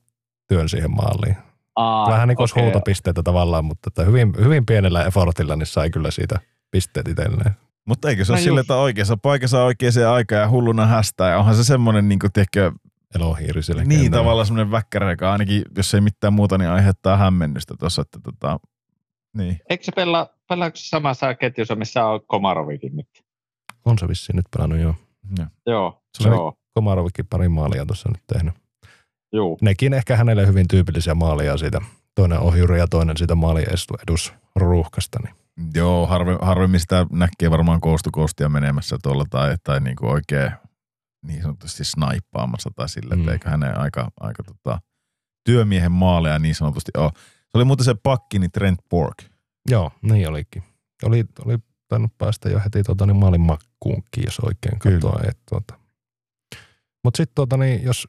työn 0.48 0.68
siihen 0.68 0.90
maaliin. 0.90 1.36
Aa, 1.76 2.10
Vähän 2.10 2.28
niin 2.28 2.36
kuin 2.36 2.48
okei. 2.52 2.62
huutopisteitä 2.62 3.22
tavallaan, 3.22 3.64
mutta 3.64 3.88
että 3.88 4.04
hyvin, 4.04 4.32
hyvin 4.44 4.66
pienellä 4.66 5.04
effortilla 5.04 5.56
niin 5.56 5.66
sai 5.66 5.90
kyllä 5.90 6.10
siitä 6.10 6.38
pisteet 6.70 7.08
itselleen. 7.08 7.56
Mutta 7.86 8.08
eikö 8.08 8.24
se 8.24 8.32
ole 8.32 8.38
No 8.38 8.44
sille, 8.44 8.60
just. 8.60 8.64
että 8.70 8.76
oikeassa 8.76 9.16
paikassa 9.16 9.64
oikeaan 9.64 10.14
aikaan 10.14 10.40
ja 10.40 10.48
hulluna 10.50 10.86
hästää. 10.86 11.30
Ja 11.30 11.38
onhan 11.38 11.54
se 11.54 11.64
semmoinen, 11.64 12.08
niin 12.08 12.18
kuin, 12.18 12.32
tiedätkö, 12.32 12.72
Elohiiri 13.14 13.62
sille 13.62 13.84
niin 13.84 14.00
kentällä. 14.00 14.22
tavallaan 14.22 14.46
semmoinen 14.46 14.70
väkkärä, 14.70 15.10
joka 15.10 15.32
ainakin, 15.32 15.62
jos 15.76 15.94
ei 15.94 16.00
mitään 16.00 16.32
muuta, 16.32 16.58
niin 16.58 16.70
aiheuttaa 16.70 17.16
hämmennystä 17.16 17.74
tuossa. 17.78 18.02
Että 18.02 18.18
tota, 18.22 18.60
niin. 19.36 19.58
Eikö 19.70 19.84
se 19.84 19.92
pelaa, 19.96 20.28
pelaako 20.48 20.76
se 20.76 20.88
samassa 20.88 21.34
ketjussa, 21.34 21.74
missä 21.74 22.06
on 22.06 22.20
Komarovikin 22.26 22.96
nyt? 22.96 23.08
On 23.84 23.98
se 23.98 24.08
vissiin 24.08 24.36
nyt 24.36 24.46
pelannut 24.56 24.78
jo. 24.80 24.94
Joo. 25.38 25.46
Joo, 25.66 26.02
Se 26.18 26.28
joo, 26.28 26.54
Komarovikin 26.74 27.26
pari 27.26 27.48
maalia 27.48 27.86
tuossa 27.86 28.08
nyt 28.08 28.22
tehnyt. 28.32 28.54
Juu. 29.32 29.58
Nekin 29.60 29.94
ehkä 29.94 30.16
hänelle 30.16 30.46
hyvin 30.46 30.68
tyypillisiä 30.68 31.14
maalia 31.14 31.56
siitä. 31.56 31.80
Toinen 32.14 32.38
ohjuri 32.38 32.78
ja 32.78 32.86
toinen 32.86 33.16
siitä 33.16 33.34
maalin 33.34 33.66
edusruuhkasta. 34.02 35.18
Niin. 35.24 35.34
Joo, 35.74 36.06
harve, 36.06 36.38
harvemmin 36.42 36.80
sitä 36.80 37.06
näkee 37.12 37.50
varmaan 37.50 37.80
koostukoostia 37.80 38.48
menemässä 38.48 38.96
tuolla 39.02 39.24
tai, 39.30 39.56
tai 39.64 39.80
niin 39.80 39.96
kuin 39.96 40.12
oikein 40.12 40.52
niin 41.26 41.42
sanotusti 41.42 41.84
snaippaamassa 41.84 42.70
tai 42.76 42.88
sille, 42.88 43.16
mm. 43.16 43.28
Eikö 43.28 43.50
hänen 43.50 43.78
aika, 43.78 44.10
aika 44.20 44.42
tota, 44.42 44.78
työmiehen 45.44 45.92
maaleja 45.92 46.38
niin 46.38 46.54
sanotusti 46.54 46.90
ole. 46.96 47.10
Se 47.16 47.58
oli 47.58 47.64
muuten 47.64 47.84
se 47.84 47.94
pakki, 48.02 48.38
niin 48.38 48.52
Trent 48.52 48.80
Borg. 48.90 49.14
Joo, 49.70 49.92
niin 50.02 50.28
olikin. 50.28 50.62
Oli, 51.02 51.24
oli 51.44 51.58
tainnut 51.88 52.18
päästä 52.18 52.48
jo 52.48 52.60
heti 52.64 52.82
tuota, 52.82 53.06
niin 53.06 53.16
maalin 53.16 53.40
makkuunkin, 53.40 54.24
jos 54.24 54.40
oikein 54.40 54.78
katsoa. 54.78 55.20
Tuota. 55.50 55.74
Mutta 57.04 57.16
sitten 57.16 57.34
tuota, 57.34 57.56
niin, 57.56 57.82
jos, 57.82 58.08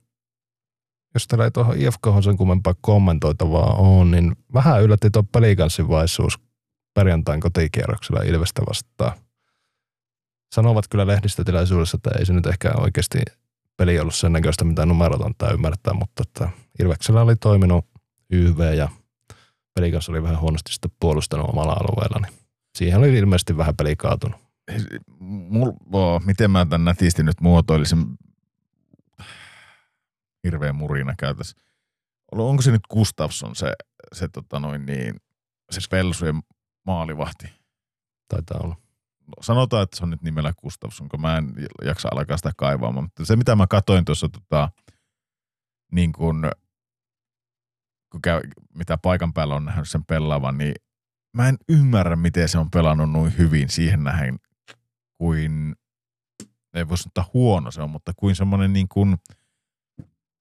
jos 1.13 1.27
teillä 1.27 1.45
ei 1.45 1.51
tuohon 1.51 1.77
IFK 1.77 2.07
sen 2.23 2.37
kummempaa 2.37 2.75
kommentoitavaa 2.81 3.73
on, 3.73 4.11
niin 4.11 4.35
vähän 4.53 4.83
yllätti 4.83 5.09
tuo 5.09 5.23
pelikanssivaisuus 5.23 6.39
perjantain 6.93 7.39
kotikierroksella 7.39 8.21
Ilvestä 8.21 8.61
vastaan. 8.69 9.11
Sanovat 10.55 10.87
kyllä 10.87 11.07
lehdistötilaisuudessa, 11.07 11.95
että 11.95 12.19
ei 12.19 12.25
se 12.25 12.33
nyt 12.33 12.45
ehkä 12.45 12.71
oikeasti 12.77 13.19
peli 13.77 13.99
ollut 13.99 14.15
sen 14.15 14.33
näköistä, 14.33 14.65
mitä 14.65 14.85
numerot 14.85 15.21
antaa 15.21 15.51
ymmärtää, 15.51 15.93
mutta 15.93 16.23
että 16.27 16.49
Ilveksellä 16.79 17.21
oli 17.21 17.35
toiminut 17.35 17.85
YV 18.29 18.73
ja 18.77 18.89
Pelikans 19.75 20.09
oli 20.09 20.23
vähän 20.23 20.39
huonosti 20.39 20.73
sitten 20.73 20.91
puolustanut 20.99 21.49
omalla 21.49 21.73
alueella, 21.73 22.27
niin 22.27 22.39
siihen 22.77 22.99
oli 22.99 23.17
ilmeisesti 23.17 23.57
vähän 23.57 23.75
peli 23.75 23.95
kaatunut. 23.95 24.41
Mul, 25.19 25.71
miten 26.25 26.51
mä 26.51 26.65
tämän 26.65 26.85
nätisti 26.85 27.23
nyt 27.23 27.41
muotoilisin? 27.41 28.05
Hirveä 30.43 30.73
murina 30.73 31.13
käytös. 31.19 31.55
Onko 32.31 32.61
se 32.61 32.71
nyt 32.71 32.87
Gustafsson 32.89 33.55
se, 33.55 33.73
se, 34.13 34.27
tota 34.27 34.59
noin 34.59 34.85
niin, 34.85 35.15
se 35.71 35.81
Pelsujen 35.91 36.41
maalivahti? 36.85 37.47
Taitaa 38.27 38.59
olla. 38.63 38.75
sanotaan, 39.41 39.83
että 39.83 39.97
se 39.97 40.03
on 40.03 40.09
nyt 40.09 40.21
nimellä 40.21 40.53
Gustafsson, 40.61 41.09
kun 41.09 41.21
mä 41.21 41.37
en 41.37 41.53
jaksa 41.83 42.09
alkaa 42.11 42.37
sitä 42.37 42.51
kaivaamaan. 42.57 43.05
Mutta 43.05 43.25
se, 43.25 43.35
mitä 43.35 43.55
mä 43.55 43.67
katoin 43.67 44.05
tuossa, 44.05 44.29
tota, 44.29 44.69
niin 45.91 46.13
kun, 46.13 46.51
kun 48.11 48.21
käy, 48.21 48.41
mitä 48.73 48.97
paikan 48.97 49.33
päällä 49.33 49.55
on 49.55 49.65
nähnyt 49.65 49.89
sen 49.89 50.05
pelaavan, 50.05 50.57
niin 50.57 50.73
mä 51.37 51.49
en 51.49 51.57
ymmärrä, 51.69 52.15
miten 52.15 52.49
se 52.49 52.57
on 52.57 52.71
pelannut 52.71 53.11
noin 53.11 53.37
hyvin 53.37 53.69
siihen 53.69 54.03
nähden, 54.03 54.39
kuin, 55.17 55.75
ei 56.73 56.89
voi 56.89 56.97
sanoa 56.97 57.29
huono 57.33 57.71
se 57.71 57.81
on, 57.81 57.89
mutta 57.89 58.11
kuin 58.15 58.35
semmoinen 58.35 58.73
niin 58.73 58.87
kuin, 58.87 59.17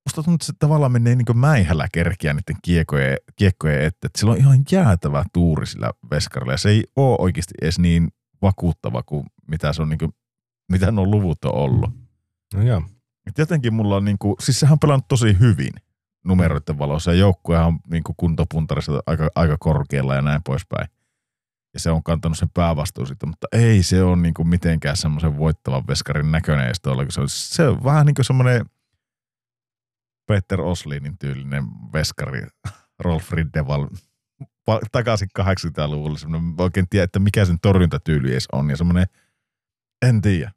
musta 0.06 0.22
tuntuu, 0.22 0.34
että 0.34 0.46
se 0.46 0.52
tavallaan 0.58 0.92
menee 0.92 1.14
niin 1.14 1.38
mäihällä 1.38 1.88
kerkiä 1.92 2.32
niiden 2.32 2.56
kiekkojen, 2.62 3.16
kiekkojen 3.36 3.76
eteen. 3.76 4.06
Että 4.06 4.18
sillä 4.18 4.32
on 4.32 4.38
ihan 4.38 4.64
jäätävä 4.70 5.24
tuuri 5.32 5.66
sillä 5.66 5.90
veskarilla 6.10 6.52
ja 6.52 6.58
se 6.58 6.68
ei 6.68 6.84
ole 6.96 7.16
oikeasti 7.18 7.54
edes 7.62 7.78
niin 7.78 8.08
vakuuttava 8.42 9.02
kuin 9.02 9.26
mitä, 9.48 9.72
se 9.72 9.82
on 9.82 9.88
niin 9.88 9.98
kuin, 9.98 10.12
mitä 10.72 10.90
nuo 10.90 11.06
luvut 11.06 11.44
on 11.44 11.54
ollut. 11.54 11.90
No 12.54 12.62
joo. 12.62 12.82
Et 13.26 13.38
jotenkin 13.38 13.74
mulla 13.74 13.96
on 13.96 14.04
niin 14.04 14.18
kuin, 14.18 14.34
siis 14.40 14.60
sehän 14.60 14.72
on 14.72 14.78
pelannut 14.78 15.08
tosi 15.08 15.38
hyvin. 15.40 15.72
numeroiden 16.24 16.78
valossa. 16.78 17.12
Ja 17.12 17.18
joukkuehan 17.18 17.66
on 17.66 17.78
niin 17.90 18.02
kuin 18.02 18.16
kuntopuntarissa 18.16 19.02
aika, 19.06 19.28
aika 19.34 19.56
korkealla 19.60 20.14
ja 20.14 20.22
näin 20.22 20.42
poispäin. 20.42 20.88
Ja 21.74 21.80
se 21.80 21.90
on 21.90 22.02
kantanut 22.02 22.38
sen 22.38 22.50
päävastuun 22.54 23.06
siitä, 23.06 23.26
mutta 23.26 23.46
ei 23.52 23.82
se 23.82 24.02
ole 24.02 24.16
niin 24.16 24.34
kuin 24.34 24.48
mitenkään 24.48 24.96
semmoisen 24.96 25.38
voittavan 25.38 25.86
veskarin 25.86 26.32
näköinen 26.32 26.66
edes 26.66 26.80
tuolla, 26.80 27.04
se 27.08 27.20
on, 27.20 27.28
se 27.28 27.68
on 27.68 27.84
vähän 27.84 28.06
niin 28.06 28.14
kuin 28.14 28.24
semmoinen 28.24 28.66
Peter 30.32 30.60
Oslinin 30.60 31.18
tyylinen 31.18 31.64
veskari, 31.92 32.42
Rolf 32.98 33.32
Riddeval, 33.32 33.88
takaisin 34.92 35.28
80-luvulle, 35.40 36.18
semmoinen, 36.18 36.54
oikein 36.58 36.86
tiedä, 36.90 37.04
että 37.04 37.18
mikä 37.18 37.44
sen 37.44 37.60
torjuntatyyli 37.62 38.32
edes 38.32 38.48
on, 38.52 38.70
ja 38.70 38.76
semmoinen, 38.76 39.06
en 40.06 40.20
tiedä. 40.20 40.52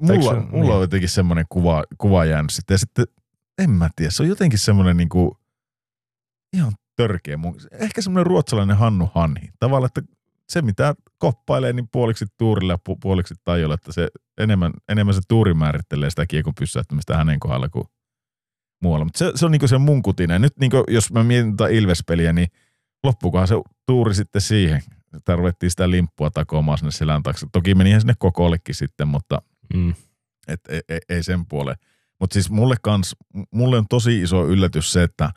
Mulla, 0.00 0.34
se- 0.34 0.40
mulla 0.40 0.56
on 0.56 0.60
niin. 0.60 0.80
jotenkin 0.80 1.08
semmoinen 1.08 1.44
kuva, 1.48 1.84
kuva 1.98 2.24
jäänyt 2.24 2.50
sitten, 2.50 2.74
ja 2.74 2.78
sitten 2.78 3.06
en 3.58 3.70
mä 3.70 3.88
tiedä, 3.96 4.10
se 4.10 4.22
on 4.22 4.28
jotenkin 4.28 4.58
semmoinen 4.58 4.96
niin 4.96 5.08
kuin, 5.08 5.30
ihan 6.56 6.72
törkeä. 6.96 7.38
Ehkä 7.72 8.02
semmoinen 8.02 8.26
ruotsalainen 8.26 8.76
Hannu 8.76 9.10
Hanhi. 9.14 9.48
Tavallaan, 9.60 9.90
että 9.96 10.14
se 10.48 10.62
mitä 10.62 10.94
koppailee, 11.18 11.72
niin 11.72 11.88
puoliksi 11.92 12.26
tuurilla 12.38 12.72
ja 12.72 12.78
pu- 12.88 12.98
puoliksi 13.00 13.34
tajolla, 13.44 13.74
että 13.74 13.92
se 13.92 14.08
enemmän, 14.38 14.72
enemmän 14.88 15.14
se 15.14 15.20
tuuri 15.28 15.54
määrittelee 15.54 16.10
sitä 16.10 16.26
kiekon 16.26 16.54
pysäyttämistä 16.54 17.16
hänen 17.16 17.40
kohdalla 17.40 17.68
kuin 17.68 17.84
muualla. 18.82 19.04
Mutta 19.04 19.18
se, 19.18 19.32
se 19.34 19.46
on 19.46 19.52
niinku 19.52 19.68
se 19.68 19.78
mun 19.78 20.02
kutina. 20.02 20.38
Nyt 20.38 20.52
niinku, 20.60 20.84
jos 20.88 21.12
mä 21.12 21.24
mietin 21.24 21.56
tätä 21.56 21.70
Ilves-peliä, 21.70 22.32
niin 22.32 22.48
loppukohan 23.04 23.48
se 23.48 23.54
tuuri 23.86 24.14
sitten 24.14 24.40
siihen. 24.40 24.82
Tarvittiin 25.24 25.70
sitä 25.70 25.90
limppua 25.90 26.30
takomaan 26.30 26.78
sinne 26.78 26.90
selän 26.90 27.22
taakse. 27.22 27.46
Toki 27.52 27.74
menihän 27.74 28.00
sinne 28.00 28.14
kokollekin 28.18 28.74
sitten, 28.74 29.08
mutta 29.08 29.42
Mm. 29.74 29.94
et 30.48 30.60
ei, 30.68 30.80
ei, 30.88 31.00
ei 31.08 31.22
sen 31.22 31.46
puoleen. 31.46 31.76
Mutta 32.20 32.34
siis 32.34 32.50
mulle 32.50 32.74
kans, 32.82 33.16
mulle 33.54 33.78
on 33.78 33.86
tosi 33.90 34.22
iso 34.22 34.46
yllätys 34.46 34.92
se, 34.92 35.02
että 35.02 35.30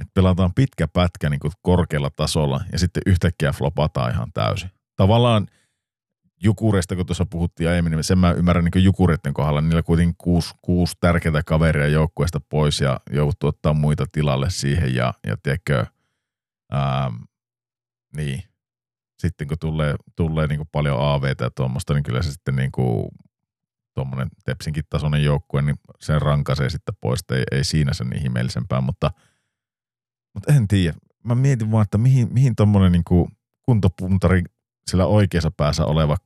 et 0.00 0.08
pelataan 0.14 0.54
pitkä 0.54 0.88
pätkä 0.88 1.30
niin 1.30 1.40
korkealla 1.62 2.10
tasolla 2.16 2.60
ja 2.72 2.78
sitten 2.78 3.02
yhtäkkiä 3.06 3.52
flopataan 3.52 4.10
ihan 4.12 4.32
täysin. 4.34 4.70
Tavallaan 4.96 5.46
Jukureista, 6.42 6.96
kun 6.96 7.06
tuossa 7.06 7.26
puhuttiin 7.26 7.68
aiemmin, 7.68 7.90
niin 7.90 8.04
sen 8.04 8.18
mä 8.18 8.32
ymmärrän 8.32 8.64
niin 8.64 8.84
Jukureiden 8.84 9.34
kohdalla, 9.34 9.60
niillä 9.60 9.82
kuitenkin 9.82 10.14
kuusi, 10.18 10.54
kuusi 10.62 10.96
tärkeää 11.00 11.42
kaveria 11.46 11.88
joukkueesta 11.88 12.40
pois 12.40 12.80
ja 12.80 13.00
jouduttu 13.10 13.46
ottaa 13.46 13.74
muita 13.74 14.06
tilalle 14.12 14.50
siihen 14.50 14.94
ja, 14.94 15.14
ja 15.26 15.36
tiedätkö, 15.42 15.86
ää, 16.70 17.10
niin, 18.16 18.42
sitten 19.18 19.48
kun 19.48 19.58
tulee, 19.60 19.94
tulee 20.16 20.46
niin 20.46 20.68
paljon 20.72 20.96
AVtä 21.00 21.44
ja 21.44 21.50
tuommoista, 21.50 21.94
niin 21.94 22.02
kyllä 22.02 22.22
se 22.22 22.32
sitten 22.32 22.56
niin 22.56 22.70
tuommoinen 23.94 24.28
Tepsinkin 24.44 24.84
tasoinen 24.90 25.24
joukkue, 25.24 25.62
niin 25.62 25.76
sen 26.00 26.22
rankaisee 26.22 26.70
sitten 26.70 26.96
pois, 27.00 27.20
ei, 27.32 27.44
ei 27.52 27.64
siinä 27.64 27.92
sen 27.92 28.16
ihmeellisempää, 28.16 28.80
mutta, 28.80 29.10
mutta 30.34 30.52
en 30.52 30.68
tiedä. 30.68 30.96
Mä 31.24 31.34
mietin 31.34 31.70
vaan, 31.70 31.82
että 31.82 31.98
mihin, 31.98 32.28
mihin 32.32 32.56
tuommoinen 32.56 32.92
niin 32.92 33.30
kuntopuntari 33.62 34.42
sillä 34.90 35.06
oikeassa 35.06 35.50
päässä 35.50 35.84
oleva 35.84 36.16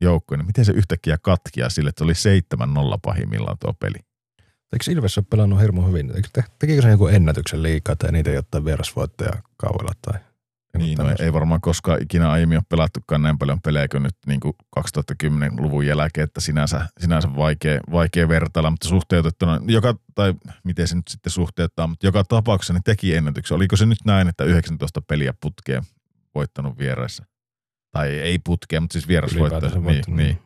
joukkue, 0.00 0.36
niin 0.36 0.46
miten 0.46 0.64
se 0.64 0.72
yhtäkkiä 0.72 1.18
katkia 1.22 1.68
sille, 1.68 1.88
että 1.88 2.04
se 2.04 2.30
oli 2.30 2.94
7-0 2.94 2.98
pahimmillaan 3.02 3.56
tuo 3.60 3.72
peli. 3.72 3.98
Eikö 4.72 4.90
Ilves 4.90 5.18
ole 5.18 5.26
pelannut 5.30 5.60
hirmu 5.60 5.86
hyvin? 5.86 6.16
Eikö 6.16 6.28
te, 6.32 6.44
tekikö 6.58 6.82
se 6.82 6.90
joku 6.90 7.06
ennätyksen 7.06 7.62
liikaa 7.62 7.96
tai 7.96 8.12
niitä 8.12 8.30
jotain 8.30 8.64
vierasvoittoja 8.64 9.32
kauella 9.56 9.92
tai 10.02 10.20
Niin, 10.78 10.98
no, 10.98 11.04
ei 11.20 11.32
varmaan 11.32 11.60
koskaan 11.60 12.02
ikinä 12.02 12.30
aiemmin 12.30 12.58
ole 12.58 12.64
pelattukaan 12.68 13.22
näin 13.22 13.38
paljon 13.38 13.60
pelejä 13.60 13.88
kuin 13.88 14.02
nyt 14.02 14.16
niin 14.26 14.40
kuin 14.40 14.54
2010-luvun 14.80 15.86
jälkeen, 15.86 16.24
että 16.24 16.40
sinänsä, 16.40 16.86
sinänsä 17.00 17.28
vaikea, 17.36 17.80
vaikea 17.92 18.28
vertailla, 18.28 18.70
mutta 18.70 18.88
suhteutettuna, 18.88 19.60
joka, 19.66 19.94
tai 20.14 20.34
miten 20.64 20.88
se 20.88 20.96
nyt 20.96 21.08
sitten 21.08 21.32
suhteuttaa, 21.32 21.86
mutta 21.86 22.06
joka 22.06 22.24
tapauksessa 22.24 22.72
niin 22.72 22.84
teki 22.84 23.14
ennätyksen. 23.14 23.56
Oliko 23.56 23.76
se 23.76 23.86
nyt 23.86 23.98
näin, 24.04 24.28
että 24.28 24.44
19 24.44 25.02
peliä 25.02 25.34
putkeen 25.40 25.82
voittanut 26.34 26.78
vieraissa? 26.78 27.24
Tai 27.92 28.08
ei 28.08 28.38
putkeen, 28.38 28.82
mutta 28.82 28.92
siis 28.92 29.08
vierasvoittoja. 29.08 29.58
Ylipäätänsä 29.58 29.76
Niin, 29.76 29.84
voittanut, 29.84 30.18
niin, 30.18 30.38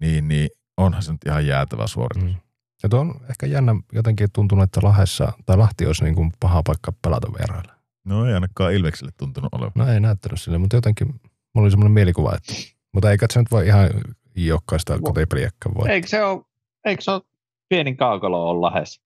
niin, 0.00 0.28
niin, 0.28 0.48
onhan 0.76 1.02
se 1.02 1.12
nyt 1.12 1.20
ihan 1.26 1.46
jäätävä 1.46 1.86
suoritus. 1.86 2.24
Mm. 2.24 2.34
Ja 2.82 2.88
tuo 2.88 3.00
on 3.00 3.14
ehkä 3.30 3.46
jännä 3.46 3.74
jotenkin 3.92 4.28
tuntunut, 4.32 4.64
että 4.64 4.80
Lahdessa, 4.82 5.32
tai 5.46 5.56
Lahti 5.56 5.86
olisi 5.86 6.04
niin 6.04 6.14
kuin 6.14 6.32
paha 6.40 6.62
paikka 6.66 6.92
pelata 7.02 7.28
vierailla. 7.38 7.74
No 8.04 8.26
ei 8.26 8.34
ainakaan 8.34 8.72
Ilvekselle 8.74 9.12
tuntunut 9.16 9.54
olevan. 9.54 9.72
No 9.74 9.92
ei 9.92 10.00
näyttänyt 10.00 10.40
sille, 10.40 10.58
mutta 10.58 10.76
jotenkin 10.76 11.06
mulla 11.54 11.64
oli 11.64 11.70
semmoinen 11.70 11.92
mielikuva, 11.92 12.34
että 12.34 12.52
mutta 12.94 13.10
eikä 13.10 13.26
se 13.30 13.38
nyt 13.38 13.50
voi 13.50 13.66
ihan 13.66 13.90
jokaista 14.36 14.96
Vo- 14.96 15.02
kotipeliäkään 15.02 15.74
voi. 15.74 15.90
Eikö 15.90 16.08
se 16.08 16.24
ole, 16.24 16.42
eikö 16.84 17.02
se 17.02 17.10
ole 17.10 17.22
pienin 17.68 17.96
kaukalo 17.96 18.50
on 18.50 18.62
lähes? 18.62 19.00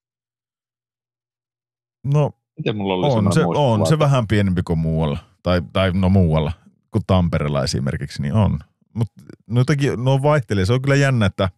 No 2.05 2.31
Miten 2.59 2.77
mulla 2.77 2.95
oli 2.95 3.27
On 3.27 3.33
se, 3.33 3.41
on 3.45 3.87
se 3.87 3.99
vähän 3.99 4.29
pienempi 4.29 4.63
kuin 4.63 4.79
muualla. 4.79 5.19
Tai, 5.43 5.63
tai 5.73 5.93
no 5.93 6.09
muualla 6.09 6.53
kuin 6.95 7.07
Tampereella 7.07 7.65
esimerkiksi, 7.65 8.23
niin 8.23 8.35
on. 8.35 8.59
Mutta 8.95 9.23
no 9.47 9.61
jotenkin, 9.61 10.05
no 10.05 10.23
vaihtelee. 10.23 10.67
Se 10.67 10.73
on 10.73 10.83
kyllä 10.83 10.95
jännä, 10.95 11.27
että 11.27 11.49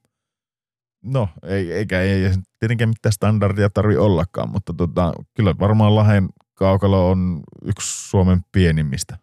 no 1.04 1.28
ei, 1.42 1.72
eikä 1.72 2.00
ei 2.00 2.30
tietenkään 2.58 2.88
mitään 2.88 3.12
standardia 3.12 3.70
tarvi 3.70 3.96
ollakaan, 3.96 4.50
mutta 4.50 4.74
tota, 4.74 5.12
kyllä 5.34 5.54
varmaan 5.58 5.94
Lahden 5.94 6.28
kaukalo 6.54 7.10
on 7.10 7.42
yksi 7.64 8.08
Suomen 8.08 8.40
pienimmistä, 8.52 9.18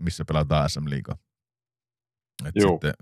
missä 0.00 0.24
pelataan 0.24 0.70
SM. 0.70 0.86
Et 2.44 2.54
Juu. 2.54 2.70
sitten 2.72 2.92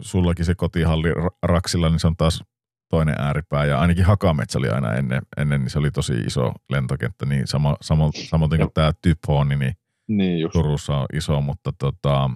sullakin 0.00 0.44
se 0.44 0.54
kotihalli 0.54 1.12
Ra- 1.12 1.38
Raksilla, 1.42 1.88
niin 1.88 2.00
se 2.00 2.06
on 2.06 2.16
taas 2.16 2.44
toinen 2.88 3.14
ääripää. 3.18 3.64
Ja 3.64 3.80
ainakin 3.80 4.04
Hakametsä 4.04 4.58
oli 4.58 4.68
aina 4.68 4.94
ennen, 4.94 5.22
ennen 5.36 5.60
niin 5.60 5.70
se 5.70 5.78
oli 5.78 5.90
tosi 5.90 6.12
iso 6.12 6.52
lentokenttä, 6.68 7.26
niin 7.26 7.46
sama, 7.46 7.76
samo, 7.80 8.10
samoin 8.14 8.50
kuin 8.50 8.72
tämä 8.74 8.92
Typhoni, 9.02 9.56
niin 9.56 9.74
Niin 10.08 10.40
just. 10.40 10.52
Turussa 10.52 10.96
on 10.96 11.06
iso, 11.12 11.40
mutta 11.40 11.72
tota, 11.78 12.30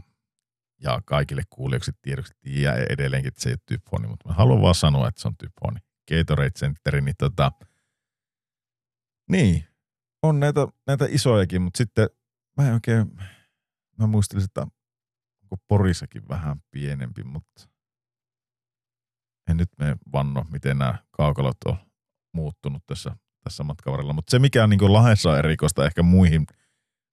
ja 0.83 1.01
kaikille 1.05 1.43
kuulijoiksi 1.51 1.93
tiedoksi 2.03 2.35
ja 2.45 2.75
edelleenkin, 2.91 3.29
että 3.29 3.43
se 3.43 3.49
ei 3.49 3.53
ole 3.53 3.59
Typhoni, 3.67 4.09
mutta 4.09 4.29
mä 4.29 4.35
haluan 4.35 4.63
vaan 4.63 4.75
sanoa, 4.75 5.09
että 5.09 5.21
se 5.21 5.29
on 5.29 5.37
Typhoni. 5.37 5.79
Gatorade 6.11 6.51
Centeri, 6.51 7.01
niin 7.01 7.15
tota, 7.19 7.53
niin, 9.31 9.65
on 10.23 10.41
näitä, 10.41 10.69
näitä 10.87 11.07
isojakin, 11.09 11.63
mutta 11.63 11.79
sitten 11.79 12.09
mä 12.57 12.69
en 12.69 12.75
oikein, 12.75 13.19
mä 13.99 14.07
muistelin, 14.07 14.45
että 14.45 14.67
onko 15.43 15.57
Porissakin 15.69 16.29
vähän 16.29 16.63
pienempi, 16.71 17.25
mutta 17.25 17.69
en 19.51 19.57
nyt 19.57 19.69
me 19.79 19.97
vanno, 20.13 20.45
miten 20.51 20.79
nämä 20.79 20.99
kaukalot 21.11 21.57
on 21.67 21.77
muuttunut 22.33 22.83
tässä, 22.87 23.17
tässä 23.45 23.65
matkan 23.65 23.91
varrella. 23.91 24.13
Mutta 24.13 24.31
se, 24.31 24.39
mikä 24.39 24.65
on 24.65 24.71
niin 24.71 24.93
Lahdessa 24.93 25.31
on 25.31 25.39
erikoista 25.39 25.87
ehkä 25.87 26.03
muihin, 26.03 26.47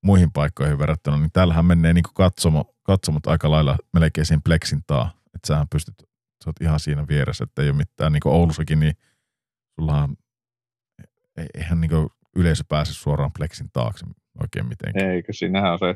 muihin 0.04 0.32
paikkoihin 0.32 0.80
verrattuna, 0.80 1.18
niin 1.18 1.32
täällähän 1.34 1.66
menee 1.66 1.94
niin 1.94 2.04
katsomo, 2.14 2.76
katsomot 2.84 3.28
aika 3.28 3.52
lailla 3.52 3.78
melkein 3.94 4.26
siihen 4.26 4.44
pleksin 4.44 4.80
taa. 4.88 5.12
Että 5.36 5.48
sähän 5.48 5.68
pystyt, 5.70 5.96
sä 6.44 6.50
oot 6.50 6.62
ihan 6.62 6.80
siinä 6.80 7.08
vieressä, 7.08 7.44
että 7.44 7.62
ei 7.62 7.70
ole 7.70 7.78
mitään, 7.78 8.12
niin 8.12 8.22
kuin 8.22 8.34
Oulussakin, 8.34 8.80
niin 8.80 8.94
sullahan, 9.80 10.18
ei- 11.38 11.48
eihän 11.54 11.82
niin 11.82 11.92
yleisö 12.36 12.64
pääse 12.70 12.94
suoraan 12.94 13.32
pleksin 13.38 13.70
taakse 13.74 14.06
oikein 14.42 14.68
mitenkään. 14.68 15.10
Eikö, 15.10 15.34
siinähän 15.34 15.74
on 15.74 15.80
se, 15.80 15.96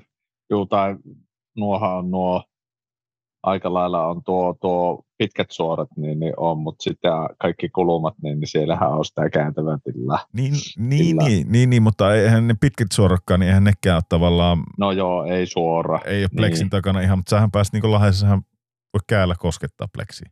juu, 0.49 0.65
tai 0.65 0.95
nuohan 1.57 1.97
on 1.97 2.11
nuo, 2.11 2.43
aika 3.43 3.73
lailla 3.73 4.07
on 4.07 4.23
tuo, 4.23 4.53
tuo 4.61 5.03
pitkät 5.17 5.51
suorat, 5.51 5.89
niin, 5.97 6.19
niin 6.19 6.33
on, 6.37 6.57
mutta 6.57 6.83
sitten 6.83 7.11
kaikki 7.41 7.69
kulumat, 7.69 8.13
niin, 8.21 8.39
niin 8.39 8.47
siellähän 8.47 8.89
on 8.91 9.05
sitä 9.05 9.29
kääntävää 9.29 9.77
tilaa. 9.83 10.25
Niin, 10.33 10.53
niin, 10.77 11.17
niin, 11.17 11.51
niin, 11.51 11.69
niin, 11.69 11.83
mutta 11.83 12.13
eihän 12.15 12.47
ne 12.47 12.55
pitkät 12.61 12.91
suorakkaan, 12.91 13.39
niin 13.39 13.47
eihän 13.47 13.63
nekään 13.63 13.95
ole 13.95 14.03
tavallaan, 14.09 14.63
No 14.79 14.91
joo, 14.91 15.25
ei 15.25 15.45
suora. 15.45 15.99
ei 16.05 16.23
ole 16.23 16.29
pleksin 16.35 16.63
Niin. 16.63 16.69
takana 16.69 17.01
ihan, 17.01 17.17
mutta 17.19 17.29
sähän 17.29 17.51
pääsit 17.51 17.73
niin 17.73 17.91
Lahdessahan 17.91 18.41
voi 18.93 18.99
käällä 19.07 19.35
koskettaa 19.39 19.87
pleksiin. 19.93 20.31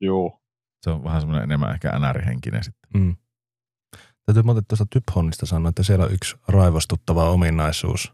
Juu, 0.00 0.40
Se 0.82 0.90
on 0.90 1.04
vähän 1.04 1.20
semmoinen 1.20 1.44
enemmän 1.44 1.72
ehkä 1.72 1.92
NR-henkinen 1.98 2.64
sitten. 2.64 2.90
Mm. 3.02 3.16
Täytyy 4.26 4.42
muuten 4.42 4.64
tuosta 4.68 4.86
Typhonista 4.90 5.46
sanoa, 5.46 5.68
että 5.68 5.82
siellä 5.82 6.04
on 6.04 6.12
yksi 6.12 6.36
raivostuttava 6.48 7.30
ominaisuus. 7.30 8.12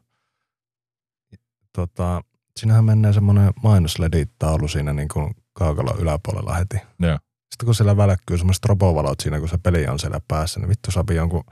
Tota, 1.77 2.23
siinähän 2.61 2.85
menee 2.85 3.13
semmoinen 3.13 3.53
mainosleditaulu 3.63 4.69
siinä 4.69 4.93
niin 4.93 5.09
kuin 5.09 5.35
kaukalon 5.53 6.01
yläpuolella 6.01 6.55
heti. 6.55 6.77
Joo. 6.99 7.19
Sitten 7.51 7.67
kun 7.67 7.75
siellä 7.75 7.97
välkkyy 7.97 8.39
semmoiset 8.39 8.65
robovalot 8.65 9.21
siinä, 9.21 9.39
kun 9.39 9.49
se 9.49 9.59
peli 9.59 9.87
on 9.87 9.99
siellä 9.99 10.21
päässä, 10.29 10.61
niin 10.61 10.69
vittu 10.69 10.91
saapi 10.91 11.15
jonkun 11.15 11.45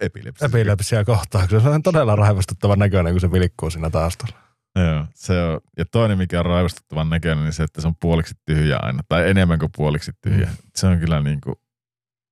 Epilepsia. 0.00 0.46
epilepsia 0.46 1.04
kohtauksen. 1.04 1.60
Se 1.60 1.68
on 1.68 1.82
todella 1.82 2.16
raivostuttavan 2.16 2.78
näköinen, 2.78 3.12
kun 3.12 3.20
se 3.20 3.32
vilkkuu 3.32 3.70
siinä 3.70 3.90
taustolla. 3.90 4.38
Joo, 4.76 5.06
se 5.14 5.42
on. 5.42 5.60
Ja 5.78 5.84
toinen, 5.84 6.18
mikä 6.18 6.40
on 6.40 6.46
raivostuttavan 6.46 7.10
näköinen, 7.10 7.44
niin 7.44 7.52
se, 7.52 7.62
että 7.62 7.80
se 7.80 7.86
on 7.86 7.96
puoliksi 8.00 8.34
tyhjä 8.46 8.78
aina. 8.82 9.02
Tai 9.08 9.30
enemmän 9.30 9.58
kuin 9.58 9.70
puoliksi 9.76 10.12
tyhjä. 10.22 10.46
Mm. 10.46 10.56
Se 10.76 10.86
on 10.86 10.98
kyllä 10.98 11.20
niin 11.20 11.40
kuin, 11.40 11.56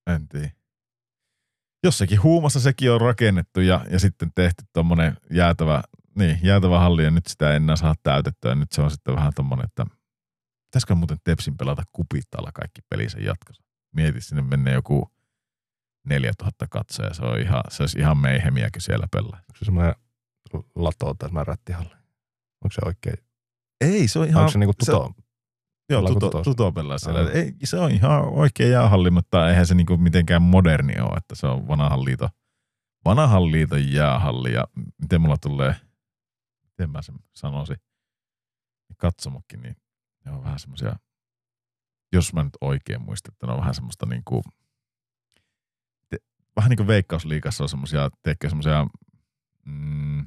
en 0.07 0.29
tiedä. 0.29 0.51
Jossakin 1.85 2.23
huumassa 2.23 2.61
sekin 2.61 2.93
on 2.93 3.01
rakennettu 3.01 3.61
ja, 3.61 3.87
ja 3.91 3.99
sitten 3.99 4.33
tehty 4.35 4.65
tuommoinen 4.73 5.17
jäätävä, 5.31 5.83
niin, 6.15 6.39
jäätävä 6.43 6.79
halli 6.79 7.05
ja 7.05 7.11
nyt 7.11 7.27
sitä 7.27 7.51
ei 7.51 7.57
enää 7.57 7.77
saa 7.77 7.95
täytettyä. 8.03 8.51
Ja 8.51 8.55
nyt 8.55 8.73
se 8.73 8.83
on 8.83 8.91
sitten 8.91 9.17
vähän 9.17 9.33
tommonen, 9.37 9.65
että 9.65 9.87
pitäisikö 10.65 10.95
muuten 10.95 11.19
Tepsin 11.25 11.57
pelata 11.57 11.83
kupitalla 11.93 12.51
kaikki 12.55 12.81
pelinsä 12.91 13.19
jatkossa. 13.21 13.63
Mieti, 13.97 14.21
sinne 14.21 14.43
menee 14.43 14.75
joku 14.75 15.13
4000 16.09 16.67
katsoja. 16.71 17.15
Se 17.15 17.23
on 17.23 17.41
ihan, 17.41 17.63
se 17.69 17.83
olisi 17.83 17.99
ihan 17.99 18.19
meihemiäkin 18.19 18.83
siellä 18.83 19.07
pelaa. 19.13 19.37
Onko 19.39 19.57
se 19.59 19.65
semmoinen 19.65 19.95
lato 20.75 21.15
tai 21.15 21.29
semmoinen 21.29 21.47
rättihalli? 21.47 21.95
Onko 22.65 22.73
se 22.73 22.81
oikein? 22.87 23.17
Ei, 23.81 24.09
se 24.09 24.19
on 24.19 24.29
ihan... 24.29 24.41
Onko 24.41 24.53
se 24.53 24.59
niinku 24.59 24.75
se- 24.85 24.93
tuto? 24.93 25.15
Joo, 25.91 26.01
Pelaako 26.01 26.15
tuto, 26.15 26.27
tutossa? 26.27 26.51
tuto 26.51 26.73
pelaa 26.73 26.99
siellä. 26.99 27.31
Ei, 27.31 27.55
se 27.65 27.79
on 27.79 27.91
ihan 27.91 28.25
oikea 28.25 28.69
jäähalli, 28.69 29.11
mutta 29.11 29.49
eihän 29.49 29.67
se 29.67 29.75
niinku 29.75 29.97
mitenkään 29.97 30.43
moderni 30.43 31.01
ole, 31.01 31.17
että 31.17 31.35
se 31.35 31.47
on 31.47 31.69
vanhan 31.69 32.05
liiton, 32.05 32.29
vanhan 33.05 33.53
liiton 33.53 33.93
jäähalli 33.93 34.53
ja 34.53 34.65
miten 35.03 35.21
mulla 35.21 35.37
tulee, 35.37 35.75
miten 36.83 36.91
mä 36.91 37.03
sen 37.03 37.15
sanoisin, 37.35 37.77
katsomokin, 38.97 39.63
niin 39.63 39.77
ne 40.25 40.33
on 40.33 40.45
vähän 40.45 40.59
semmoisia, 40.59 40.97
jos 42.13 42.33
mä 42.33 42.45
nyt 42.45 42.57
oikein 42.61 43.03
muistan, 43.03 43.33
että 43.33 43.47
ne 43.47 43.53
on 43.53 43.59
vähän 43.59 43.75
semmoista 43.75 44.07
niinku, 44.07 44.43
te, 46.09 46.17
vähän 46.57 46.69
niin 46.69 46.77
kuin 46.77 46.87
Veikkausliigassa 46.87 47.65
on 47.65 47.69
semmoisia, 47.69 48.11
teekö 48.23 48.49
semmoisia, 48.49 48.87
mm, 49.65 50.21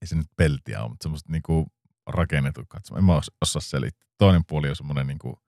ei 0.00 0.06
se 0.06 0.14
nyt 0.14 0.26
peltiä 0.36 0.80
ole, 0.80 0.88
mutta 0.88 1.02
semmoiset 1.02 1.28
niinku 1.28 1.66
rakennetut 2.06 2.66
katsomo. 2.68 2.98
En 2.98 3.04
mä 3.04 3.18
os- 3.18 3.36
osaa 3.40 3.60
selittää. 3.60 4.08
Toinen 4.18 4.44
puoli 4.44 4.68
on 4.68 4.76
semmoinen 4.76 5.06
niinku 5.06 5.42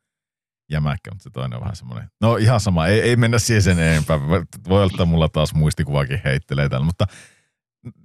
jämäkkä, 0.71 1.11
mutta 1.11 1.23
se 1.23 1.31
toinen 1.31 1.57
on 1.57 1.61
vähän 1.61 1.77
semmoinen. 1.77 2.11
No 2.21 2.37
ihan 2.37 2.61
sama, 2.61 2.87
ei, 2.87 3.01
ei 3.01 3.17
mennä 3.17 3.39
siihen 3.39 3.63
sen 3.63 3.79
enempää. 3.79 4.21
Voi 4.69 4.83
olla, 4.83 4.93
että 4.93 5.05
mulla 5.05 5.29
taas 5.29 5.55
muistikuvakin 5.55 6.21
heittelee 6.25 6.69
täällä, 6.69 6.87
mutta 6.87 7.07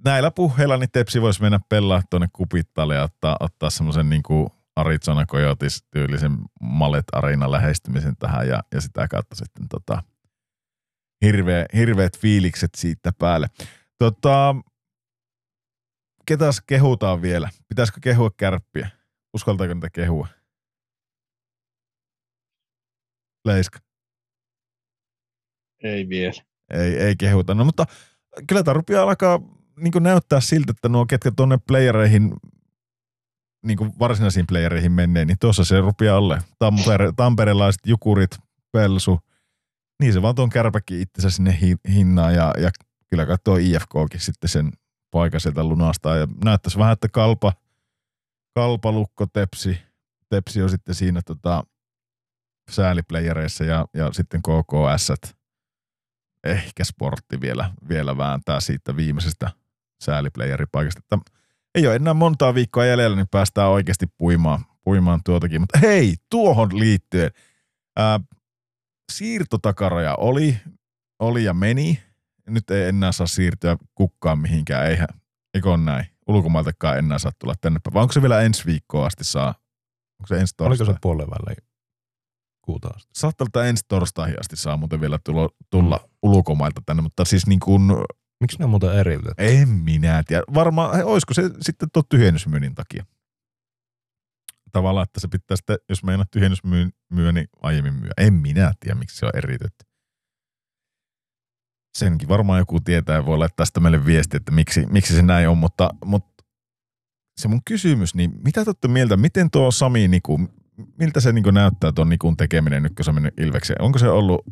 näillä 0.04 0.30
puheilla 0.30 0.76
niin 0.76 0.90
Tepsi 0.92 1.22
voisi 1.22 1.42
mennä 1.42 1.60
pelaa 1.68 2.02
tuonne 2.10 2.28
kupittalle 2.32 2.94
ja 2.94 3.02
ottaa, 3.02 3.36
ottaa 3.40 3.70
semmoisen 3.70 4.10
niinku 4.10 4.52
Arizona 4.76 5.26
Coyotes 5.26 5.84
tyylisen 5.90 6.38
Mallet 6.60 7.04
Arena 7.12 7.50
lähestymisen 7.50 8.16
tähän 8.16 8.48
ja, 8.48 8.62
ja 8.74 8.80
sitä 8.80 9.08
kautta 9.08 9.34
sitten 9.34 9.68
tota, 9.68 10.02
hirveä, 11.24 11.66
hirveät 11.74 12.18
fiilikset 12.18 12.74
siitä 12.76 13.12
päälle. 13.18 13.46
Tota, 13.98 14.54
ketäs 16.26 16.60
kehutaan 16.66 17.22
vielä? 17.22 17.50
Pitäisikö 17.68 18.00
kehua 18.02 18.30
kärppiä? 18.36 18.90
Uskaltaako 19.34 19.74
niitä 19.74 19.90
kehua? 19.90 20.28
Leiska. 23.44 23.78
Ei 25.82 26.08
vielä. 26.08 26.42
Ei, 26.70 26.96
ei 26.96 27.16
kehuta. 27.16 27.54
No 27.54 27.64
mutta 27.64 27.84
kyllä 28.48 28.62
tämä 28.62 28.72
rupeaa 28.72 29.02
alkaa 29.02 29.57
niin 29.80 30.02
näyttää 30.02 30.40
siltä, 30.40 30.70
että 30.70 30.88
nuo 30.88 31.06
ketkä 31.06 31.30
tuonne 31.30 31.58
playereihin, 31.66 32.36
niin 33.66 33.78
varsinaisiin 33.98 34.46
playereihin 34.46 34.92
menee, 34.92 35.24
niin 35.24 35.38
tuossa 35.40 35.64
se 35.64 35.80
rupeaa 35.80 36.18
olla. 36.18 36.38
Tampere, 36.58 37.12
tamperelaiset, 37.16 37.80
jukurit, 37.86 38.38
pelsu. 38.72 39.20
Niin 40.00 40.12
se 40.12 40.22
vaan 40.22 40.34
tuon 40.34 40.50
kärpäkin 40.50 41.00
itsensä 41.00 41.30
sinne 41.30 41.58
hi- 41.62 41.92
hinnaan 41.94 42.34
ja, 42.34 42.54
ja 42.58 42.70
kyllä 43.10 43.26
kai 43.26 43.36
tuo 43.44 43.56
IFKkin 43.56 44.20
sitten 44.20 44.50
sen 44.50 44.72
paikan 45.10 45.40
sieltä 45.40 45.64
lunastaa. 45.64 46.16
Ja 46.16 46.28
näyttäisi 46.44 46.78
vähän, 46.78 46.92
että 46.92 47.08
kalpa, 47.08 47.52
kalpa 48.54 48.92
lukko, 48.92 49.26
tepsi, 49.26 49.78
tepsi 50.28 50.62
on 50.62 50.70
sitten 50.70 50.94
siinä 50.94 51.20
tota, 51.26 51.64
sääliplayereissa 52.70 53.64
ja, 53.64 53.86
ja 53.94 54.12
sitten 54.12 54.42
KKS 54.42 55.12
ehkä 56.44 56.84
sportti 56.84 57.40
vielä, 57.40 57.70
vielä 57.88 58.16
vääntää 58.16 58.60
siitä 58.60 58.96
viimeisestä 58.96 59.50
sääliplayeripaikasta. 60.00 60.98
Että 60.98 61.30
ei 61.74 61.86
ole 61.86 61.96
enää 61.96 62.14
montaa 62.14 62.54
viikkoa 62.54 62.84
jäljellä, 62.84 63.16
niin 63.16 63.28
päästään 63.30 63.70
oikeasti 63.70 64.06
puimaan, 64.18 64.64
puimaan 64.84 65.20
tuotakin. 65.24 65.60
Mutta 65.60 65.78
hei, 65.78 66.14
tuohon 66.30 66.78
liittyen. 66.78 67.30
Ää, 67.96 68.20
siirtotakaroja 69.12 70.14
oli, 70.14 70.56
oli 71.18 71.44
ja 71.44 71.54
meni. 71.54 72.02
Nyt 72.48 72.70
ei 72.70 72.88
enää 72.88 73.12
saa 73.12 73.26
siirtyä 73.26 73.76
kukkaan 73.94 74.38
mihinkään, 74.38 74.86
eihän, 74.86 75.08
eikö 75.54 75.76
näin? 75.76 76.06
Ulkomailtakaan 76.28 76.98
enää 76.98 77.18
saa 77.18 77.32
tulla 77.38 77.54
tänne. 77.60 77.80
Vai 77.94 78.02
onko 78.02 78.12
se 78.12 78.22
vielä 78.22 78.40
ensi 78.40 78.66
viikkoa 78.66 79.06
asti 79.06 79.24
saa? 79.24 79.54
Onko 80.20 80.26
se 80.26 80.40
ensi 80.40 80.54
Oliko 80.60 80.76
torstai? 80.76 80.94
se 80.94 80.98
puolen 81.02 81.26
väliin 81.30 81.68
kuuta 82.68 82.88
asti? 82.88 83.10
Saattaa 83.14 83.46
että 83.46 83.64
ensi 83.64 83.84
torstaihin 83.88 84.40
asti 84.40 84.56
saa 84.56 84.76
muuten 84.76 85.00
vielä 85.00 85.18
tulla, 85.24 85.48
tulla 85.70 86.08
ulkomailta 86.22 86.82
tänne, 86.86 87.02
mutta 87.02 87.24
siis 87.24 87.46
niin 87.46 87.60
kuin, 87.60 87.82
Miksi 88.40 88.58
ne 88.58 88.64
on 88.64 88.70
muuten 88.70 88.98
eriytetty? 88.98 89.34
en 89.38 89.68
minä 89.68 90.22
tiedä. 90.26 90.42
Varmaan, 90.54 90.94
hei, 90.94 91.04
olisiko 91.04 91.34
se 91.34 91.42
sitten 91.60 91.88
tuo 91.92 92.02
tyhjennysmyynnin 92.02 92.74
takia? 92.74 93.04
Tavallaan, 94.72 95.04
että 95.04 95.20
se 95.20 95.28
pitää 95.28 95.56
sitten, 95.56 95.78
jos 95.88 96.04
meinaa 96.04 96.26
tyhjennysmyynnin 96.30 96.92
niin 97.34 97.48
aiemmin 97.62 97.94
myy. 97.94 98.10
En 98.16 98.34
minä 98.34 98.72
tiedä, 98.80 98.98
miksi 98.98 99.16
se 99.16 99.26
on 99.26 99.32
eriytetty. 99.36 99.84
Senkin 101.98 102.28
varmaan 102.28 102.58
joku 102.58 102.80
tietää 102.80 103.16
ja 103.16 103.26
voi 103.26 103.38
laittaa 103.38 103.64
tästä 103.64 103.80
meille 103.80 104.06
viesti, 104.06 104.36
että 104.36 104.52
miksi, 104.52 104.86
miksi 104.86 105.16
se 105.16 105.22
näin 105.22 105.48
on, 105.48 105.58
mutta, 105.58 105.90
mutta 106.04 106.44
se 107.40 107.48
mun 107.48 107.60
kysymys, 107.64 108.14
niin 108.14 108.32
mitä 108.44 108.64
te 108.64 108.70
olette 108.70 108.88
mieltä, 108.88 109.16
miten 109.16 109.50
tuo 109.50 109.70
Sami 109.70 110.08
Niku, 110.08 110.40
miltä 110.98 111.20
se 111.20 111.32
niin 111.32 111.54
näyttää 111.54 111.92
tuon 111.92 112.08
Nikun 112.08 112.36
tekeminen 112.36 112.82
nyt, 112.82 112.94
kun 112.94 113.04
se 113.04 113.10
on 113.10 113.14
mennyt 113.14 113.40
Ilvekseen? 113.40 113.82
Onko 113.82 113.98
se 113.98 114.08
ollut, 114.08 114.44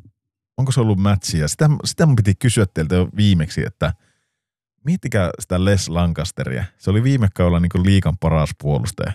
onko 0.57 0.73
se 0.73 0.81
ollut 0.81 0.99
matchia? 0.99 1.49
Sitä, 1.49 1.69
sitä 1.85 2.07
mun 2.07 2.17
piti 2.17 2.35
kysyä 2.35 2.67
teiltä 2.75 2.95
jo 2.95 3.09
viimeksi, 3.17 3.67
että 3.67 3.93
miettikää 4.85 5.31
sitä 5.41 5.65
Les 5.65 5.89
Lancasteria. 5.89 6.65
Se 6.79 6.91
oli 6.91 7.03
viime 7.03 7.29
kaudella 7.35 7.61
niin 7.61 7.87
liikan 7.87 8.19
paras 8.19 8.51
puolustaja. 8.63 9.13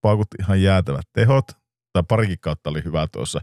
Paukutti 0.00 0.36
ihan 0.40 0.62
jäätävät 0.62 1.08
tehot, 1.12 1.46
tai 1.92 2.02
parikin 2.08 2.40
kautta 2.40 2.70
oli 2.70 2.84
hyvä 2.84 3.06
tuossa. 3.12 3.40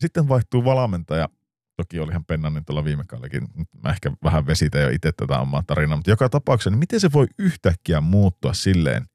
Sitten 0.00 0.28
vaihtuu 0.28 0.64
valmentaja. 0.64 1.28
Toki 1.76 2.00
oli 2.00 2.10
ihan 2.10 2.24
pennanen 2.24 2.64
tuolla 2.64 2.84
viime 2.84 3.04
kaudellakin. 3.04 3.48
Nyt 3.54 3.68
Mä 3.84 3.90
ehkä 3.90 4.12
vähän 4.24 4.46
vesitän 4.46 4.82
jo 4.82 4.88
itse 4.88 5.12
tätä 5.12 5.38
omaa 5.38 5.62
tarinaa, 5.66 5.96
mutta 5.96 6.10
joka 6.10 6.28
tapauksessa, 6.28 6.70
niin 6.70 6.78
miten 6.78 7.00
se 7.00 7.12
voi 7.12 7.26
yhtäkkiä 7.38 8.00
muuttua 8.00 8.52
silleen, 8.52 9.06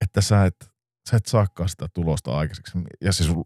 että 0.00 0.20
sä 0.20 0.44
et, 0.44 0.70
sä 1.10 1.16
et 1.16 1.26
saakaan 1.26 1.68
sitä 1.68 1.86
tulosta 1.94 2.38
aikaiseksi. 2.38 2.78
Ja 3.00 3.12
siis 3.12 3.28
sun 3.28 3.42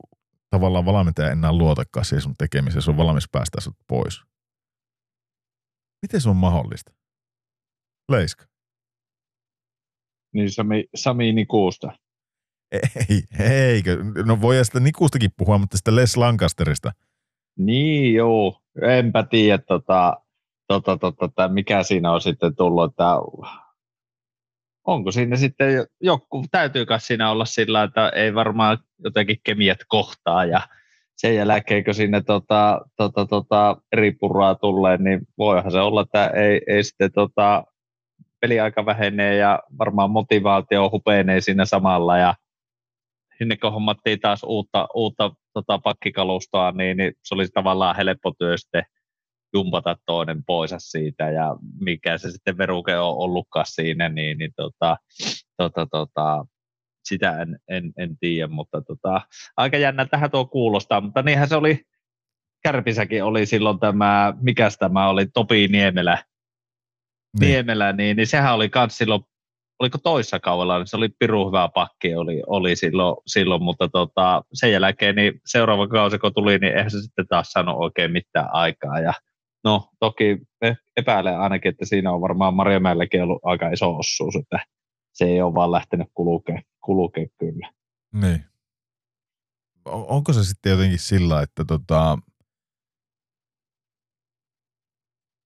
tavallaan 0.50 0.84
valmentaja 0.84 1.30
enää 1.30 1.52
luotakaan 1.52 2.04
siihen 2.04 2.22
sun 2.22 2.34
tekemiseen, 2.38 2.82
se 2.82 2.90
on 2.90 2.96
valmis 2.96 3.28
päästä 3.32 3.60
sut 3.60 3.76
pois. 3.88 4.22
Miten 6.02 6.20
se 6.20 6.28
on 6.28 6.36
mahdollista? 6.36 6.92
Leiska. 8.08 8.44
Niin 10.34 10.50
Sami, 10.50 10.84
Sami 10.94 11.32
Nikuusta. 11.32 11.92
Ei, 12.72 13.22
eikö? 13.50 14.04
No 14.26 14.40
voi 14.40 14.64
sitä 14.64 14.80
Nikustakin 14.80 15.30
puhua, 15.36 15.58
mutta 15.58 15.76
sitä 15.76 15.96
Les 15.96 16.16
Lancasterista. 16.16 16.92
Niin 17.58 18.14
joo, 18.14 18.60
enpä 18.82 19.22
tiedä 19.22 19.58
tota, 19.58 20.22
tota, 20.68 20.96
tota, 20.96 21.16
tota, 21.16 21.48
mikä 21.48 21.82
siinä 21.82 22.12
on 22.12 22.20
sitten 22.20 22.56
tullut, 22.56 22.90
että 22.90 23.04
onko 24.86 25.12
siinä 25.12 25.36
sitten 25.36 25.74
jo- 25.74 25.86
joku, 26.00 26.44
täytyy 26.50 26.86
kai 26.86 27.00
siinä 27.00 27.30
olla 27.30 27.44
sillä, 27.44 27.82
että 27.82 28.08
ei 28.08 28.34
varmaan 28.34 28.78
jotenkin 29.04 29.36
kemiat 29.44 29.78
kohtaa 29.88 30.44
ja 30.44 30.60
sen 31.16 31.34
jälkeen, 31.34 31.84
kun 31.84 31.94
sinne 31.94 32.20
tota, 32.20 32.80
tota, 32.96 33.26
tota, 33.26 33.76
eri 33.92 34.12
purraa 34.12 34.54
tulee, 34.54 34.96
niin 34.96 35.20
voihan 35.38 35.72
se 35.72 35.80
olla, 35.80 36.00
että 36.02 36.26
ei, 36.26 36.60
ei 36.66 36.84
sitten 36.84 37.12
tota, 37.12 37.64
peliaika 38.40 38.86
vähenee 38.86 39.36
ja 39.36 39.60
varmaan 39.78 40.10
motivaatio 40.10 40.90
hupenee 40.90 41.40
siinä 41.40 41.64
samalla 41.64 42.18
ja 42.18 42.34
sinne 43.38 43.56
kun 43.56 43.72
hommattiin 43.72 44.20
taas 44.20 44.42
uutta, 44.42 44.88
uutta 44.94 45.30
tota, 45.52 45.78
pakkikalustoa, 45.78 46.72
niin, 46.72 46.96
niin, 46.96 47.12
se 47.24 47.34
oli 47.34 47.48
tavallaan 47.48 47.96
helppo 47.96 48.32
työ 48.38 48.56
sitten 48.56 48.82
jumpata 49.54 49.96
toinen 50.06 50.44
pois 50.44 50.74
siitä 50.78 51.30
ja 51.30 51.56
mikä 51.80 52.18
se 52.18 52.30
sitten 52.30 52.58
veruke 52.58 52.98
on 52.98 53.16
ollutkaan 53.16 53.66
siinä, 53.68 54.08
niin, 54.08 54.38
niin 54.38 54.52
tota, 54.56 54.96
tota, 55.56 55.86
tota, 55.90 56.44
sitä 57.04 57.42
en, 57.42 57.58
en, 57.68 57.92
en 57.98 58.18
tiedä, 58.18 58.48
mutta 58.48 58.82
tota, 58.82 59.20
aika 59.56 59.76
jännä 59.76 60.06
tähän 60.06 60.30
tuo 60.30 60.44
kuulostaa, 60.46 61.00
mutta 61.00 61.22
niinhän 61.22 61.48
se 61.48 61.56
oli, 61.56 61.80
Kärpissäkin 62.62 63.24
oli 63.24 63.46
silloin 63.46 63.78
tämä, 63.78 64.34
mikäs 64.40 64.76
tämä 64.78 65.08
oli, 65.08 65.26
Topi 65.26 65.68
Niemelä, 65.68 66.24
Niin. 67.40 67.50
Niemelä, 67.50 67.92
niin, 67.92 68.16
niin 68.16 68.26
sehän 68.26 68.54
oli 68.54 68.68
kans 68.68 68.98
silloin, 68.98 69.22
oliko 69.78 69.98
toissa 69.98 70.40
kaudella, 70.40 70.78
niin 70.78 70.86
se 70.86 70.96
oli 70.96 71.08
piru 71.18 71.48
hyvä 71.48 71.68
pakki 71.74 72.14
oli, 72.14 72.42
oli 72.46 72.76
silloin, 72.76 73.16
silloin, 73.26 73.62
mutta 73.62 73.88
tota, 73.88 74.42
sen 74.52 74.72
jälkeen 74.72 75.16
niin 75.16 75.40
seuraava 75.46 75.88
kausi 75.88 76.18
kun 76.18 76.34
tuli, 76.34 76.58
niin 76.58 76.76
eihän 76.76 76.90
se 76.90 77.00
sitten 77.00 77.26
taas 77.28 77.52
saanut 77.52 77.76
oikein 77.78 78.12
mitään 78.12 78.48
aikaa 78.52 79.00
ja 79.00 79.12
no 79.64 79.88
toki 79.98 80.38
e- 80.62 80.74
epäilen 80.96 81.40
ainakin, 81.40 81.68
että 81.68 81.84
siinä 81.84 82.12
on 82.12 82.20
varmaan 82.20 82.54
Marjamäelläkin 82.54 83.22
ollut 83.22 83.40
aika 83.44 83.70
iso 83.70 83.96
osuus, 83.98 84.36
että 84.36 84.58
se 85.12 85.24
ei 85.24 85.42
ole 85.42 85.54
vaan 85.54 85.72
lähtenyt 85.72 86.08
kulkea 86.14 87.26
kyllä. 87.38 87.72
Niin. 88.14 88.44
On- 89.84 90.06
Onko 90.08 90.32
se 90.32 90.44
sitten 90.44 90.70
jotenkin 90.70 90.98
sillä, 90.98 91.42
että 91.42 91.64
tota, 91.64 92.18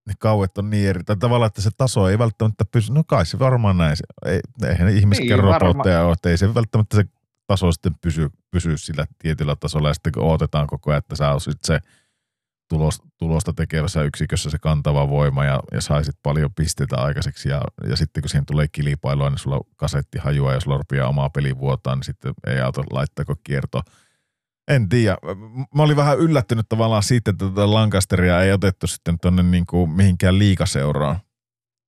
ne 0.07 0.13
kauet 0.19 0.57
on 0.57 0.69
niin 0.69 0.89
eri, 0.89 1.03
tai 1.03 1.15
tavallaan, 1.17 1.47
että 1.47 1.61
se 1.61 1.69
taso 1.77 2.09
ei 2.09 2.19
välttämättä 2.19 2.65
pysy, 2.71 2.93
no 2.93 3.03
kai 3.07 3.25
se 3.25 3.39
varmaan 3.39 3.77
näin, 3.77 3.95
ei, 4.25 4.39
eihän 4.69 4.89
ihmiskään 4.89 5.27
Niin, 5.39 5.47
varma- 5.47 5.59
robotteja 5.59 6.03
ole, 6.05 6.13
että 6.13 6.29
ei 6.29 6.37
se 6.37 6.53
välttämättä 6.55 6.95
se 6.97 7.03
taso 7.47 7.71
sitten 7.71 7.95
pysy, 8.01 8.29
pysy 8.51 8.77
sillä 8.77 9.05
tietyllä 9.19 9.55
tasolla, 9.55 9.87
ja 9.87 9.93
sitten 9.93 10.13
kun 10.13 10.23
odotetaan 10.23 10.67
koko 10.67 10.91
ajan, 10.91 10.97
että 10.99 11.15
sä 11.15 11.31
olisit 11.31 11.63
se 11.63 11.79
tulos, 12.69 13.01
tulosta 13.17 13.53
tekevässä 13.53 14.03
yksikössä 14.03 14.49
se 14.49 14.57
kantava 14.61 15.09
voima 15.09 15.45
ja, 15.45 15.59
ja 15.71 15.81
saisit 15.81 16.15
paljon 16.23 16.53
pisteitä 16.53 16.95
aikaiseksi. 16.97 17.49
Ja, 17.49 17.61
ja 17.89 17.95
sitten 17.95 18.21
kun 18.23 18.29
siihen 18.29 18.45
tulee 18.45 18.67
kilpailua, 18.71 19.29
niin 19.29 19.37
sulla 19.37 19.61
kasetti 19.75 20.17
hajua 20.17 20.53
ja 20.53 20.59
sulla 20.59 20.77
rupeaa 20.77 21.09
omaa 21.09 21.29
peli 21.29 21.57
vuotaan, 21.57 21.97
niin 21.97 22.05
sitten 22.05 22.33
ei 22.47 22.59
auta 22.59 22.83
laittaako 22.91 23.35
kierto. 23.43 23.81
En 24.67 24.89
tiedä. 24.89 25.17
Mä 25.75 25.83
olin 25.83 25.95
vähän 25.95 26.19
yllättynyt 26.19 26.69
tavallaan 26.69 27.03
siitä, 27.03 27.31
että 27.31 27.49
tätä 27.49 27.73
Lancasteria 27.73 28.41
ei 28.41 28.51
otettu 28.51 28.87
sitten 28.87 29.17
tuonne 29.21 29.43
niin 29.43 29.65
kuin 29.65 29.89
mihinkään 29.89 30.39
liikaseuraan. 30.39 31.19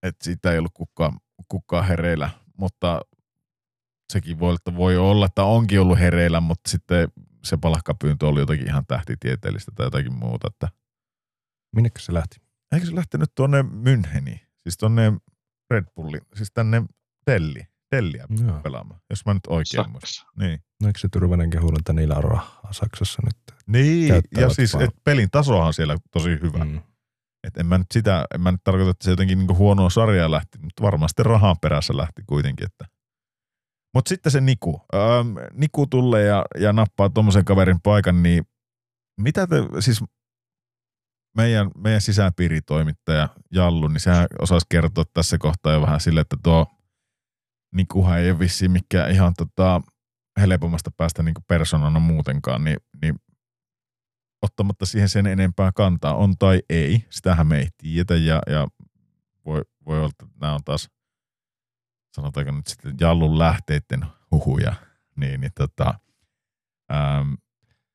Että 0.03 0.25
siitä 0.25 0.51
ei 0.51 0.59
ollut 0.59 0.73
kukaan, 0.73 1.19
kukaan 1.47 1.87
hereillä, 1.87 2.29
mutta 2.57 3.01
sekin 4.13 4.39
voi, 4.39 4.55
että 4.55 4.75
voi 4.75 4.97
olla, 4.97 5.25
että 5.25 5.43
onkin 5.43 5.81
ollut 5.81 5.99
hereillä, 5.99 6.39
mutta 6.39 6.69
sitten 6.69 7.07
se 7.47 7.57
palkkapyyntö 7.57 8.27
oli 8.27 8.39
jotakin 8.39 8.67
ihan 8.67 8.85
tähtitieteellistä 8.87 9.71
tai 9.75 9.85
jotakin 9.85 10.13
muuta. 10.13 10.47
Että 10.47 10.67
Minnekä 11.75 11.99
se 11.99 12.13
lähti? 12.13 12.37
eikö 12.71 12.85
se 12.85 12.95
lähtenyt 12.95 13.31
tuonne 13.35 13.61
Müncheniin, 13.61 14.39
siis 14.63 14.77
tuonne 14.79 15.13
Red 15.71 15.85
Bullin, 15.95 16.21
siis 16.35 16.51
tänne 16.53 16.83
Delli, 17.27 17.61
Delliä 17.95 18.25
Joo. 18.47 18.59
pelaamaan, 18.59 18.99
jos 19.09 19.25
mä 19.25 19.33
nyt 19.33 19.47
oikein 19.47 19.91
muistan. 19.91 20.27
Niin, 20.39 20.59
No 20.81 20.87
eikö 20.87 20.99
se 20.99 21.07
Tyrvänen 21.11 21.49
kehunut, 21.49 21.79
että 21.79 21.93
niillä 21.93 22.15
on 22.15 22.23
rahaa 22.23 22.73
Saksassa 22.73 23.21
nyt? 23.25 23.37
niin 23.67 24.23
ja 24.37 24.49
siis 24.49 24.73
vaan. 24.73 24.85
et 24.85 24.91
pelin 25.03 25.29
tasohan 25.31 25.73
siellä 25.73 25.97
tosi 26.11 26.29
hyvä. 26.29 26.63
Mm. 26.65 26.71
Mm. 26.71 26.81
Et 27.43 27.57
en 27.57 27.65
mä 27.65 27.77
nyt 27.77 27.87
sitä, 27.93 28.25
en 28.35 28.41
mä 28.41 28.51
nyt 28.51 28.61
tarkoita, 28.63 28.91
että 28.91 29.03
se 29.05 29.09
jotenkin 29.11 29.37
niinku 29.37 29.55
huonoa 29.55 29.89
sarjaa 29.89 30.31
lähti, 30.31 30.57
mutta 30.61 30.83
varmasti 30.83 31.23
rahan 31.23 31.55
perässä 31.61 31.97
lähti 31.97 32.21
kuitenkin. 32.27 32.65
Että. 32.65 32.85
Mutta 33.97 34.09
sitten 34.09 34.31
se 34.31 34.41
Niku. 34.41 34.81
Ähm, 34.95 35.37
Niku 35.53 35.87
tulee 35.87 36.25
ja, 36.25 36.45
ja 36.59 36.73
nappaa 36.73 37.09
tuommoisen 37.09 37.45
kaverin 37.45 37.81
paikan, 37.81 38.23
niin 38.23 38.43
mitä 39.21 39.47
te, 39.47 39.55
siis 39.79 40.03
meidän, 41.37 41.71
meidän 41.77 42.01
sisäpiiritoimittaja 42.01 43.29
Jallu, 43.51 43.87
niin 43.87 43.99
sehän 43.99 44.27
osasi 44.41 44.65
kertoa 44.69 45.03
tässä 45.13 45.37
kohtaa 45.37 45.73
jo 45.73 45.81
vähän 45.81 45.99
sille, 45.99 46.21
että 46.21 46.37
tuo 46.43 46.65
Nikuhan 47.75 48.19
ei 48.19 48.31
ole 48.31 48.39
vissiin 48.39 48.71
mikään 48.71 49.11
ihan 49.11 49.33
tota, 49.37 49.81
helpommasta 50.39 50.91
päästä 50.97 51.23
niin 51.23 51.35
persoonana 51.47 51.99
muutenkaan, 51.99 52.63
niin, 52.63 52.77
niin 53.01 53.15
ottamatta 54.41 54.85
siihen 54.85 55.09
sen 55.09 55.27
enempää 55.27 55.71
kantaa, 55.75 56.15
on 56.15 56.37
tai 56.39 56.61
ei, 56.69 57.05
sitähän 57.09 57.47
me 57.47 57.57
ei 57.57 57.67
tiedetä 57.77 58.15
ja, 58.15 58.41
ja 58.47 58.67
voi, 59.45 59.61
voi 59.85 59.97
olla, 59.97 60.09
että 60.09 60.25
nämä 60.41 60.53
on 60.53 60.63
taas, 60.65 60.89
sanotaanko 62.17 62.51
nyt 62.51 62.67
sitten 62.67 62.95
Jallun 62.99 63.39
lähteiden 63.39 64.05
huhuja, 64.31 64.73
niin, 65.15 65.41
niin 65.41 65.51
tota, 65.55 65.93
ähm, 66.93 67.33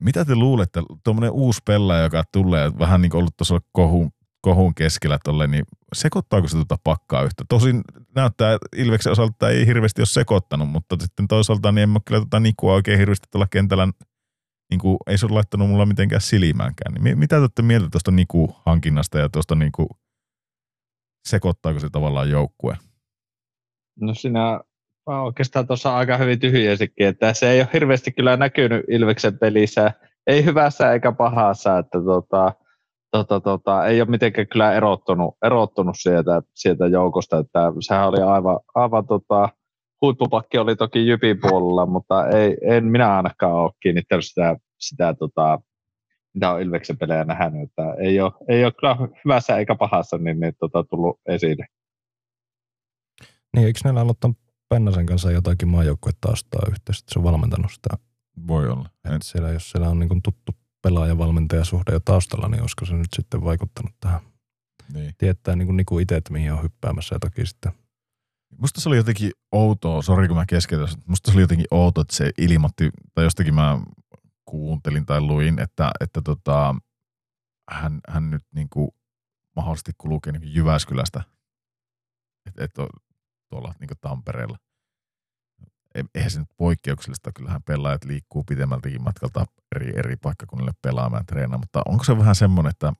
mitä 0.02 0.24
te 0.24 0.34
luulette, 0.34 0.82
tuommoinen 1.04 1.30
uusi 1.30 1.60
pelaaja, 1.66 2.02
joka 2.02 2.22
tulee, 2.32 2.78
vähän 2.78 3.02
niin 3.02 3.10
kuin 3.10 3.18
ollut 3.18 3.36
tuossa 3.36 3.60
kohun, 3.72 4.10
kohun 4.40 4.74
keskellä 4.74 5.18
tolle, 5.24 5.46
niin 5.46 5.64
sekoittaako 5.94 6.48
se 6.48 6.56
tuota 6.56 6.78
pakkaa 6.84 7.22
yhtä? 7.22 7.44
Tosin 7.48 7.82
näyttää 8.14 8.58
Ilveksen 8.76 9.12
osalta 9.12 9.32
että 9.32 9.48
ei 9.48 9.66
hirveästi 9.66 10.00
ole 10.00 10.06
sekoittanut, 10.06 10.68
mutta 10.68 10.96
sitten 11.00 11.28
toisaalta 11.28 11.72
niin 11.72 11.82
en 11.82 11.88
mä 11.88 11.98
kyllä 12.04 12.20
tuota 12.20 12.40
Nikua 12.40 12.74
oikein 12.74 12.98
hirveästi 12.98 13.28
tuolla 13.30 13.46
kentällä 13.46 13.88
niin 14.70 14.80
kuin, 14.80 14.96
ei 15.06 15.18
se 15.18 15.26
ole 15.26 15.34
laittanut 15.34 15.68
mulla 15.68 15.86
mitenkään 15.86 16.20
silmäänkään. 16.20 16.94
Niin 16.94 17.02
mi- 17.02 17.14
mitä 17.14 17.36
te 17.36 17.40
olette 17.40 17.62
mieltä 17.62 17.88
tuosta 17.90 18.10
Niku-hankinnasta 18.10 19.18
ja 19.18 19.28
tuosta 19.28 19.54
niinku, 19.54 19.88
sekoittaako 21.28 21.80
se 21.80 21.90
tavallaan 21.90 22.30
joukkue? 22.30 22.78
No 24.00 24.14
sinä 24.14 24.60
mä 25.10 25.22
oikeastaan 25.22 25.66
tuossa 25.66 25.96
aika 25.96 26.16
hyvin 26.16 26.40
tyhjäsikin, 26.40 27.06
että 27.06 27.34
se 27.34 27.50
ei 27.50 27.60
ole 27.60 27.68
hirveästi 27.72 28.12
kyllä 28.12 28.36
näkynyt 28.36 28.84
Ilveksen 28.88 29.38
pelissä, 29.38 29.92
ei 30.26 30.44
hyvässä 30.44 30.92
eikä 30.92 31.12
pahassa, 31.12 31.78
että 31.78 31.98
tota, 32.04 32.52
tota, 33.10 33.40
tota, 33.40 33.86
ei 33.86 34.00
ole 34.00 34.10
mitenkään 34.10 34.46
kyllä 34.46 34.72
erottunut, 34.72 35.36
erottunut 35.44 35.94
sieltä, 35.98 36.42
sieltä 36.54 36.86
joukosta, 36.86 37.38
että 37.38 37.72
sehän 37.80 38.08
oli 38.08 38.22
aivan, 38.22 38.60
aivan 38.74 39.06
tota, 39.06 39.48
huippupakki 40.02 40.58
oli 40.58 40.76
toki 40.76 41.06
Jypin 41.06 41.38
puolella, 41.40 41.86
mutta 41.86 42.28
ei, 42.28 42.56
en 42.62 42.84
minä 42.84 43.16
ainakaan 43.16 43.54
ole 43.54 43.70
kiinnittänyt 43.82 44.24
sitä, 44.24 44.56
sitä 44.80 45.14
tota, 45.14 45.60
mitä 46.34 46.50
on 46.50 46.62
Ilveksen 46.62 46.98
pelejä 46.98 47.24
nähnyt, 47.24 47.62
että 47.62 47.94
ei 47.98 48.20
ole, 48.20 48.32
ei 48.48 48.64
ole 48.64 48.72
kyllä 48.80 48.96
hyvässä 49.24 49.56
eikä 49.56 49.74
pahassa 49.74 50.18
niin, 50.18 50.40
niin 50.40 50.52
tota, 50.60 50.84
tullut 50.84 51.20
esille. 51.28 51.66
Niin, 53.56 53.66
eikö 53.66 53.80
näillä 53.84 54.00
ollut 54.00 54.20
tämän 54.20 54.36
Pennasen 54.68 55.06
kanssa 55.06 55.30
jotakin 55.30 55.68
maajoukkuetaustaa 55.68 56.62
yhteistä, 56.68 57.02
että 57.04 57.12
se 57.12 57.18
on 57.18 57.24
valmentanut 57.24 57.72
sitä? 57.72 57.88
Voi 58.46 58.68
olla. 58.68 58.90
En, 59.04 59.12
Että 59.12 59.28
siellä, 59.28 59.50
jos 59.50 59.70
siellä 59.70 59.88
on 59.88 59.98
niin 59.98 60.08
kuin 60.08 60.22
tuttu 60.22 60.52
pelaaja-valmentajasuhde 60.82 61.92
jo 61.92 62.00
taustalla, 62.00 62.48
niin 62.48 62.60
olisiko 62.60 62.84
se 62.84 62.94
nyt 62.94 63.08
sitten 63.16 63.44
vaikuttanut 63.44 63.92
tähän? 64.00 64.20
niin. 64.92 65.14
Tietää 65.18 65.56
niin 65.56 65.66
kuin 65.66 65.76
Niku 65.76 65.98
itse, 65.98 66.16
että 66.16 66.32
mihin 66.32 66.52
on 66.52 66.62
hyppäämässä 66.62 67.14
ja 67.14 67.18
toki 67.18 67.46
sitten. 67.46 67.72
Musta 68.58 68.80
se 68.80 68.88
oli 68.88 68.96
jotenkin 68.96 69.30
outoa, 69.52 70.02
sori 70.02 70.28
kun 70.28 70.36
mä 70.36 70.44
keskeytän, 70.48 70.88
mutta 70.90 71.04
musta 71.06 71.30
se 71.30 71.36
oli 71.36 71.42
jotenkin 71.42 71.66
outoa, 71.70 72.02
että 72.02 72.16
se 72.16 72.30
ilmoitti, 72.38 72.90
tai 73.14 73.24
jostakin 73.24 73.54
mä 73.54 73.80
kuuntelin 74.44 75.06
tai 75.06 75.20
luin, 75.20 75.58
että, 75.58 75.90
että 76.00 76.22
tota, 76.22 76.74
hän, 77.70 78.00
hän 78.08 78.30
nyt 78.30 78.42
niinku 78.54 78.94
mahdollisesti 79.56 79.92
kulkee 79.98 80.32
niinku 80.32 80.48
Jyväskylästä, 80.50 81.22
että 82.46 82.64
et 82.64 82.78
on 82.78 82.88
tuolla 83.52 83.74
niinku 83.80 83.94
Tampereella. 84.00 84.58
Eihän 86.14 86.30
se 86.30 86.38
nyt 86.38 86.48
poikkeuksellista, 86.56 87.32
kyllähän 87.32 87.62
pelaajat 87.62 88.04
liikkuu 88.04 88.44
pidemmältäkin 88.44 89.02
matkalta 89.02 89.46
eri, 89.76 89.98
eri 89.98 90.16
paikkakunnille 90.16 90.72
pelaamaan 90.82 91.20
ja 91.20 91.24
treenaamaan, 91.24 91.60
mutta 91.60 91.82
onko 91.86 92.04
se 92.04 92.18
vähän 92.18 92.34
semmoinen, 92.34 92.70
että 92.70 92.92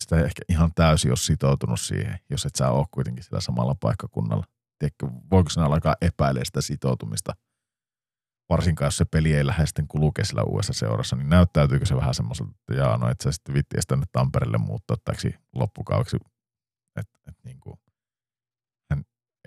sitä 0.00 0.16
ei 0.16 0.24
ehkä 0.24 0.42
ihan 0.48 0.70
täysin 0.74 1.10
ole 1.10 1.16
sitoutunut 1.16 1.80
siihen, 1.80 2.18
jos 2.30 2.46
et 2.46 2.54
sä 2.54 2.70
ole 2.70 2.86
kuitenkin 2.90 3.24
sillä 3.24 3.40
samalla 3.40 3.74
paikkakunnalla? 3.74 4.44
tiedätkö, 4.78 5.06
voiko 5.30 5.50
sinä 5.50 5.66
alkaa 5.66 5.96
epäilemään 6.00 6.46
sitä 6.46 6.60
sitoutumista, 6.60 7.32
varsinkaan 8.48 8.86
jos 8.86 8.96
se 8.96 9.04
peli 9.04 9.34
ei 9.34 9.46
lähde 9.46 9.66
sitten 9.66 9.88
kulkea 9.88 10.24
sillä 10.24 10.42
uudessa 10.42 10.72
seurassa, 10.72 11.16
niin 11.16 11.28
näyttäytyykö 11.28 11.86
se 11.86 11.96
vähän 11.96 12.14
semmoiselta, 12.14 12.52
että 12.60 12.74
jaa, 12.74 12.98
no 12.98 13.10
et 13.10 13.20
sä 13.20 13.32
sitten 13.32 13.54
vitti 13.54 13.76
edes 13.76 13.86
tänne 13.86 14.06
Tampereelle 14.12 14.58
muuttaa 14.58 14.96
täksi 15.04 15.34
loppukaudeksi, 15.54 16.16
että 17.00 17.18
et 17.28 17.36
niin 17.44 17.60
kuin, 17.60 17.78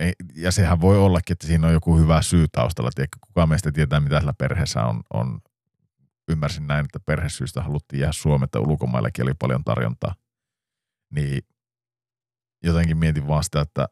ei, 0.00 0.12
ja 0.34 0.52
sehän 0.52 0.80
voi 0.80 0.98
ollakin, 0.98 1.32
että 1.32 1.46
siinä 1.46 1.66
on 1.66 1.72
joku 1.72 1.98
hyvä 1.98 2.22
syy 2.22 2.46
taustalla, 2.52 2.90
tiedätkö, 2.94 3.18
kuka 3.20 3.46
meistä 3.46 3.72
tietää, 3.72 4.00
mitä 4.00 4.18
sillä 4.18 4.32
perheessä 4.32 4.84
on, 4.84 5.02
on. 5.12 5.40
Ymmärsin 6.28 6.66
näin, 6.66 6.84
että 6.84 7.00
perhesyystä 7.00 7.62
haluttiin 7.62 8.00
jäädä 8.00 8.12
Suomeen, 8.12 8.44
että 8.44 8.60
ulkomaillakin 8.60 9.24
oli 9.24 9.34
paljon 9.38 9.64
tarjontaa, 9.64 10.14
niin 11.14 11.42
jotenkin 12.64 12.96
mietin 12.96 13.26
vaan 13.26 13.44
sitä, 13.44 13.60
että 13.60 13.88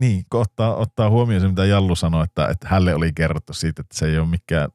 niin, 0.00 0.24
kun 0.30 0.40
ottaa, 0.40 0.76
ottaa 0.76 1.10
huomioon 1.10 1.40
se, 1.40 1.48
mitä 1.48 1.64
Jallu 1.64 1.96
sanoi, 1.96 2.24
että, 2.24 2.48
että 2.48 2.68
hälle 2.68 2.94
oli 2.94 3.12
kerrottu 3.12 3.52
siitä, 3.52 3.80
että 3.80 3.98
se 3.98 4.06
ei 4.06 4.18
ole 4.18 4.28
mikään 4.28 4.68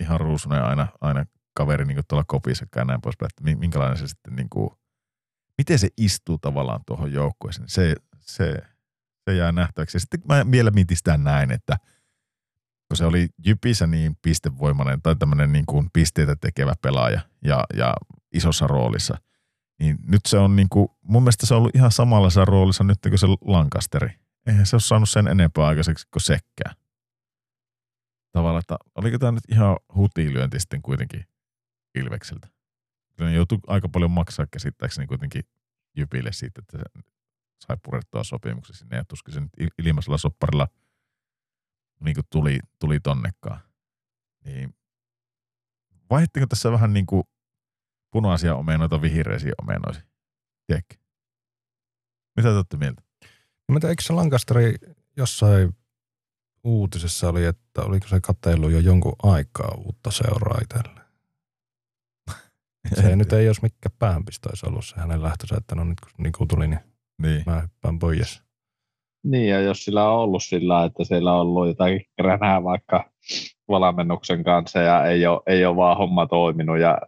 ihan 0.00 0.20
ruusunen 0.20 0.62
aina, 0.62 0.88
aina 1.00 1.24
kaveri 1.54 1.84
niin 1.84 1.98
tuolla 2.08 2.24
kopissakaan 2.28 2.80
ja 2.80 2.84
näin 2.84 3.00
poispäin, 3.00 3.30
että 3.32 3.44
mi- 3.44 3.54
minkälainen 3.54 3.98
se 3.98 4.08
sitten, 4.08 4.36
niin 4.36 4.48
kuin, 4.50 4.70
miten 5.58 5.78
se 5.78 5.88
istuu 5.96 6.38
tavallaan 6.38 6.80
tuohon 6.86 7.12
joukkueeseen, 7.12 7.68
se, 7.68 7.94
se, 8.20 8.54
se 9.24 9.34
jää 9.36 9.52
nähtäväksi. 9.52 10.00
Sitten 10.00 10.20
mä 10.28 10.50
vielä 10.50 10.70
mietin 10.70 10.96
sitä 10.96 11.16
näin, 11.16 11.50
että 11.50 11.78
kun 12.88 12.96
se 12.96 13.04
oli 13.04 13.28
Jypissä 13.46 13.86
niin 13.86 14.16
pistevoimainen 14.22 15.02
tai 15.02 15.16
tämmöinen 15.16 15.52
niin 15.52 15.66
kuin 15.66 15.90
pisteitä 15.92 16.36
tekevä 16.36 16.74
pelaaja 16.82 17.20
ja, 17.44 17.64
ja 17.74 17.94
isossa 18.34 18.66
roolissa, 18.66 19.18
niin 19.78 19.98
nyt 20.02 20.20
se 20.26 20.38
on 20.38 20.56
niin 20.56 20.68
kuin, 20.68 20.88
mun 21.02 21.22
mielestä 21.22 21.46
se 21.46 21.54
on 21.54 21.58
ollut 21.58 21.76
ihan 21.76 21.92
samanlaisessa 21.92 22.44
roolissa 22.44 22.84
nyt 22.84 22.98
kuin 23.02 23.18
se 23.18 23.26
Lankasteri. 23.26 24.10
Eihän 24.46 24.66
se 24.66 24.76
ole 24.76 24.80
saanut 24.80 25.10
sen 25.10 25.28
enempää 25.28 25.66
aikaiseksi 25.66 26.06
kuin 26.12 26.22
sekkään. 26.22 26.76
Tavallaan, 28.32 28.60
että 28.60 28.76
oliko 28.94 29.18
tämä 29.18 29.32
nyt 29.32 29.44
ihan 29.50 29.76
hutilyönti 29.94 30.60
sitten 30.60 30.82
kuitenkin 30.82 31.24
Ilvekseltä. 31.94 32.48
Kyllä 33.16 33.30
ne 33.30 33.36
joutui 33.36 33.58
aika 33.66 33.88
paljon 33.88 34.10
maksaa 34.10 34.46
käsittääkseni 34.50 35.06
kuitenkin 35.06 35.42
Jypille 35.96 36.32
siitä, 36.32 36.60
että 36.60 36.78
se 36.78 37.02
sai 37.66 37.76
purettua 37.82 38.24
sopimuksen 38.24 38.76
sinne 38.76 38.96
ja 38.96 39.04
tuskin 39.04 39.34
se 39.34 39.40
nyt 39.40 39.50
il- 39.60 39.86
ilmaisella 39.86 40.18
sopparilla 40.18 40.68
niin 42.00 42.14
kuin 42.14 42.24
tuli, 42.30 42.58
tuli 42.78 43.00
tonnekaan. 43.00 43.60
Niin 44.44 44.74
vaihtiko 46.10 46.46
tässä 46.46 46.72
vähän 46.72 46.92
niin 46.92 47.06
kuin 47.06 47.24
punaisia 48.10 48.54
omenoita 48.54 49.02
vihreisiä 49.02 49.52
omenoisia? 49.62 50.02
Tiedätkö? 50.66 50.94
Mitä 52.36 52.48
te 52.48 52.54
olette 52.54 52.76
mieltä? 52.76 53.02
Tiedä, 53.66 53.88
eikö 53.88 54.02
se 54.02 54.12
Lankasteri 54.12 54.74
jossain 55.16 55.76
uutisessa 56.64 57.28
oli, 57.28 57.44
että 57.44 57.82
oliko 57.82 58.08
se 58.08 58.20
katsellut 58.20 58.72
jo 58.72 58.78
jonkun 58.78 59.16
aikaa 59.22 59.74
uutta 59.76 60.10
seuraa 60.10 60.58
itselle. 60.62 61.05
Se 62.94 63.16
nyt 63.16 63.32
ei 63.32 63.46
olisi 63.48 63.62
mikään 63.62 63.96
pääänpistö 63.98 64.48
olisi 64.48 64.66
ollut 64.66 64.84
se 64.84 64.94
hänen 64.96 65.22
lähtönsä, 65.22 65.56
että 65.56 65.74
no 65.74 65.84
nyt 65.84 66.00
kun 66.00 66.10
Niku 66.18 66.46
tuli, 66.46 66.68
niin 66.68 66.80
Niin. 67.22 67.42
mä 67.46 67.60
hyppään 67.60 67.98
pois. 67.98 68.42
Niin, 69.24 69.48
ja 69.48 69.60
jos 69.60 69.84
sillä 69.84 70.10
on 70.10 70.18
ollut 70.18 70.42
sillä, 70.42 70.84
että 70.84 71.04
siellä 71.04 71.34
on 71.34 71.40
ollut 71.40 71.66
jotakin 71.66 72.04
kränää 72.20 72.64
vaikka 72.64 73.10
valmennuksen 73.68 74.44
kanssa 74.44 74.78
ja 74.78 75.04
ei 75.04 75.26
ole, 75.26 75.40
ei 75.46 75.64
ole 75.66 75.76
vaan 75.76 75.96
homma 75.96 76.26
toiminut 76.26 76.78
ja 76.78 76.98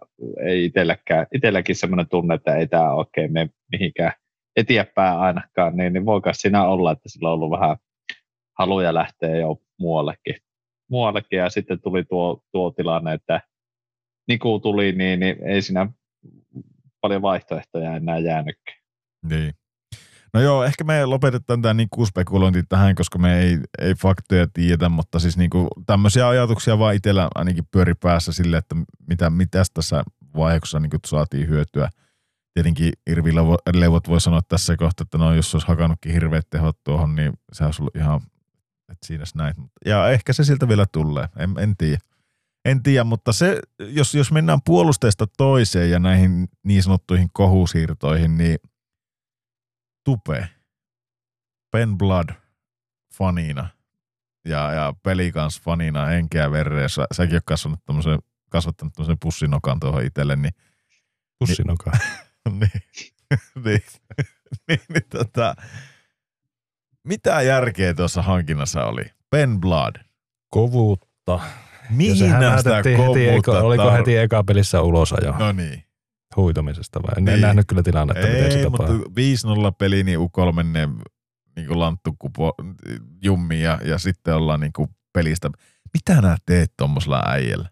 ei 0.47 0.65
itselläkään, 0.65 1.27
itselläkin 1.35 1.77
semmoinen 1.77 2.09
tunne, 2.09 2.35
että 2.35 2.55
ei 2.57 2.67
tämä 2.67 2.93
oikein 2.93 3.33
mene 3.33 3.51
mihinkään 3.73 4.13
eteenpäin 4.57 5.19
ainakaan, 5.19 5.77
niin, 5.77 5.93
niin 5.93 6.07
voikaan 6.07 6.35
siinä 6.35 6.65
olla, 6.69 6.93
että 6.93 7.09
sillä 7.09 7.29
on 7.29 7.35
ollut 7.35 7.51
vähän 7.51 7.77
haluja 8.59 8.95
lähteä 8.95 9.37
jo 9.37 9.57
muuallekin. 9.81 10.35
muuallekin 10.91 11.39
ja 11.39 11.51
sitten 11.51 11.81
tuli 11.81 12.05
tuo, 12.05 12.43
tuo 12.53 12.71
tilanne, 12.71 13.13
että 13.13 13.41
Niku 14.29 14.61
tuli, 14.61 14.93
niin, 14.93 15.21
niin 15.21 15.37
ei 15.43 15.63
siinä 15.63 15.89
paljon 17.01 17.23
vaihtoehtoja 17.23 17.97
enää 17.97 18.19
jäänytkään. 18.19 18.79
Niin. 19.29 19.53
No 20.35 20.41
joo, 20.41 20.65
ehkä 20.65 20.85
me 20.85 21.05
lopetetaan 21.05 21.63
tämä 21.63 21.75
niin 21.75 21.89
spekulointi 22.07 22.63
tähän, 22.69 22.95
koska 22.95 23.19
me 23.19 23.41
ei, 23.41 23.59
ei 23.79 23.95
faktoja 23.95 24.47
tiedetä, 24.55 24.89
mutta 24.89 25.19
siis 25.19 25.37
niin 25.37 25.51
kuin 25.51 25.69
tämmöisiä 25.87 26.29
ajatuksia 26.29 26.79
vaan 26.79 26.95
itsellä 26.95 27.29
ainakin 27.35 27.65
pyöri 27.71 27.95
päässä 27.95 28.33
sille, 28.33 28.57
että 28.57 28.77
mitä, 29.09 29.31
mitä 29.31 29.63
tässä 29.75 30.05
vaiheessa 30.37 30.81
niin 30.81 30.91
saatiin 31.07 31.49
hyötyä. 31.49 31.89
Tietenkin 32.55 32.93
Irvi 33.11 33.35
Levot 33.75 34.09
voi 34.09 34.21
sanoa 34.21 34.41
tässä 34.49 34.77
kohtaa, 34.77 35.03
että 35.03 35.19
no 35.19 35.35
jos 35.35 35.55
olisi 35.55 35.69
hakannutkin 35.69 36.13
hirveät 36.13 36.47
tehot 36.51 36.79
tuohon, 36.85 37.17
niin 37.17 37.33
se 37.53 37.65
olisi 37.65 37.83
ollut 37.83 37.97
ihan, 37.97 38.21
että 38.93 39.07
siinä 39.07 39.25
näin. 39.35 39.55
Ja 39.85 40.09
ehkä 40.09 40.33
se 40.33 40.45
siltä 40.45 40.69
vielä 40.69 40.87
tulee, 40.93 41.29
en, 41.37 41.55
en 41.59 41.77
tiedä. 41.77 41.99
En 42.69 42.83
tiedä, 42.83 43.05
mutta 43.05 43.33
se, 43.33 43.61
jos, 43.79 44.15
jos 44.15 44.33
mennään 44.33 44.63
puolusteesta 44.65 45.27
toiseen 45.37 45.91
ja 45.91 45.99
näihin 45.99 46.49
niin 46.65 46.83
sanottuihin 46.83 47.29
kohusiirtoihin, 47.33 48.39
niin 48.39 48.59
Tupe, 50.05 50.49
Ben 51.73 51.99
Blood 51.99 52.29
fanina 53.15 53.69
ja, 54.45 54.73
ja 54.73 54.95
Pelikans 55.03 55.61
fanina 55.61 56.05
henkeä 56.05 56.51
verreä. 56.51 56.89
Sä, 56.89 57.07
säkin 57.13 57.35
oot 57.35 57.43
kasvanut 57.47 57.81
tämmöisen, 57.85 58.19
kasvattanut 58.51 58.93
tämmöisen 58.93 59.19
pussinokan 59.23 59.81
tuohon 59.81 60.05
itselle, 60.05 60.37
niin... 60.37 60.53
Pussinokan? 61.39 61.93
Niin, 62.49 62.71
niin, 63.65 63.65
niin, 63.65 63.83
niin, 64.69 64.81
niin 64.89 65.05
tota, 65.11 65.55
mitä 67.05 67.43
järkeä 67.43 67.95
tuossa 67.95 68.23
hankinnassa 68.23 68.85
oli? 68.85 69.05
Ben 69.31 69.61
Blood. 69.61 69.97
Kovuutta. 70.51 71.41
Mihin 71.91 72.17
sitä 72.17 72.77
heti 72.77 73.29
eka, 73.29 73.53
Oliko 73.53 73.93
heti 73.93 74.17
eka 74.17 74.45
pelissä 74.45 74.83
ulos 74.83 75.15
jo? 75.25 75.33
No 75.39 75.53
niin 75.53 75.89
huitamisesta 76.37 77.03
vai? 77.03 77.13
En 77.17 77.25
niin. 77.25 77.41
nähnyt 77.41 77.67
kyllä 77.67 77.83
tilannetta, 77.83 78.29
Ei, 78.29 78.35
miten 78.35 78.53
se 78.53 78.63
tapahtuu. 78.63 78.97
mutta 78.97 79.21
5-0 79.71 79.75
peli, 79.79 80.05
niin 80.05 80.19
U3 80.19 80.53
menee 80.53 80.89
niin 81.57 81.81
lanttukupo 81.81 82.55
jummi 83.23 83.63
ja, 83.63 83.79
ja 83.85 83.99
sitten 83.99 84.35
ollaan 84.35 84.61
niin 84.61 84.73
kuin 84.73 84.89
pelistä. 85.13 85.51
Mitä 85.95 86.21
nää 86.21 86.37
teet 86.47 86.73
tuommoisella 86.77 87.23
äijällä? 87.27 87.69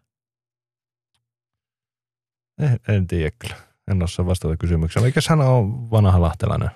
En, 2.60 2.78
en 2.88 3.06
tiedä 3.06 3.30
kyllä. 3.38 3.56
En 3.90 4.02
osaa 4.02 4.26
vastata 4.26 4.56
kysymykseen. 4.56 5.06
Mikä 5.06 5.20
hän 5.28 5.40
on 5.40 5.90
vanha 5.90 6.20
lahtelainen? 6.20 6.70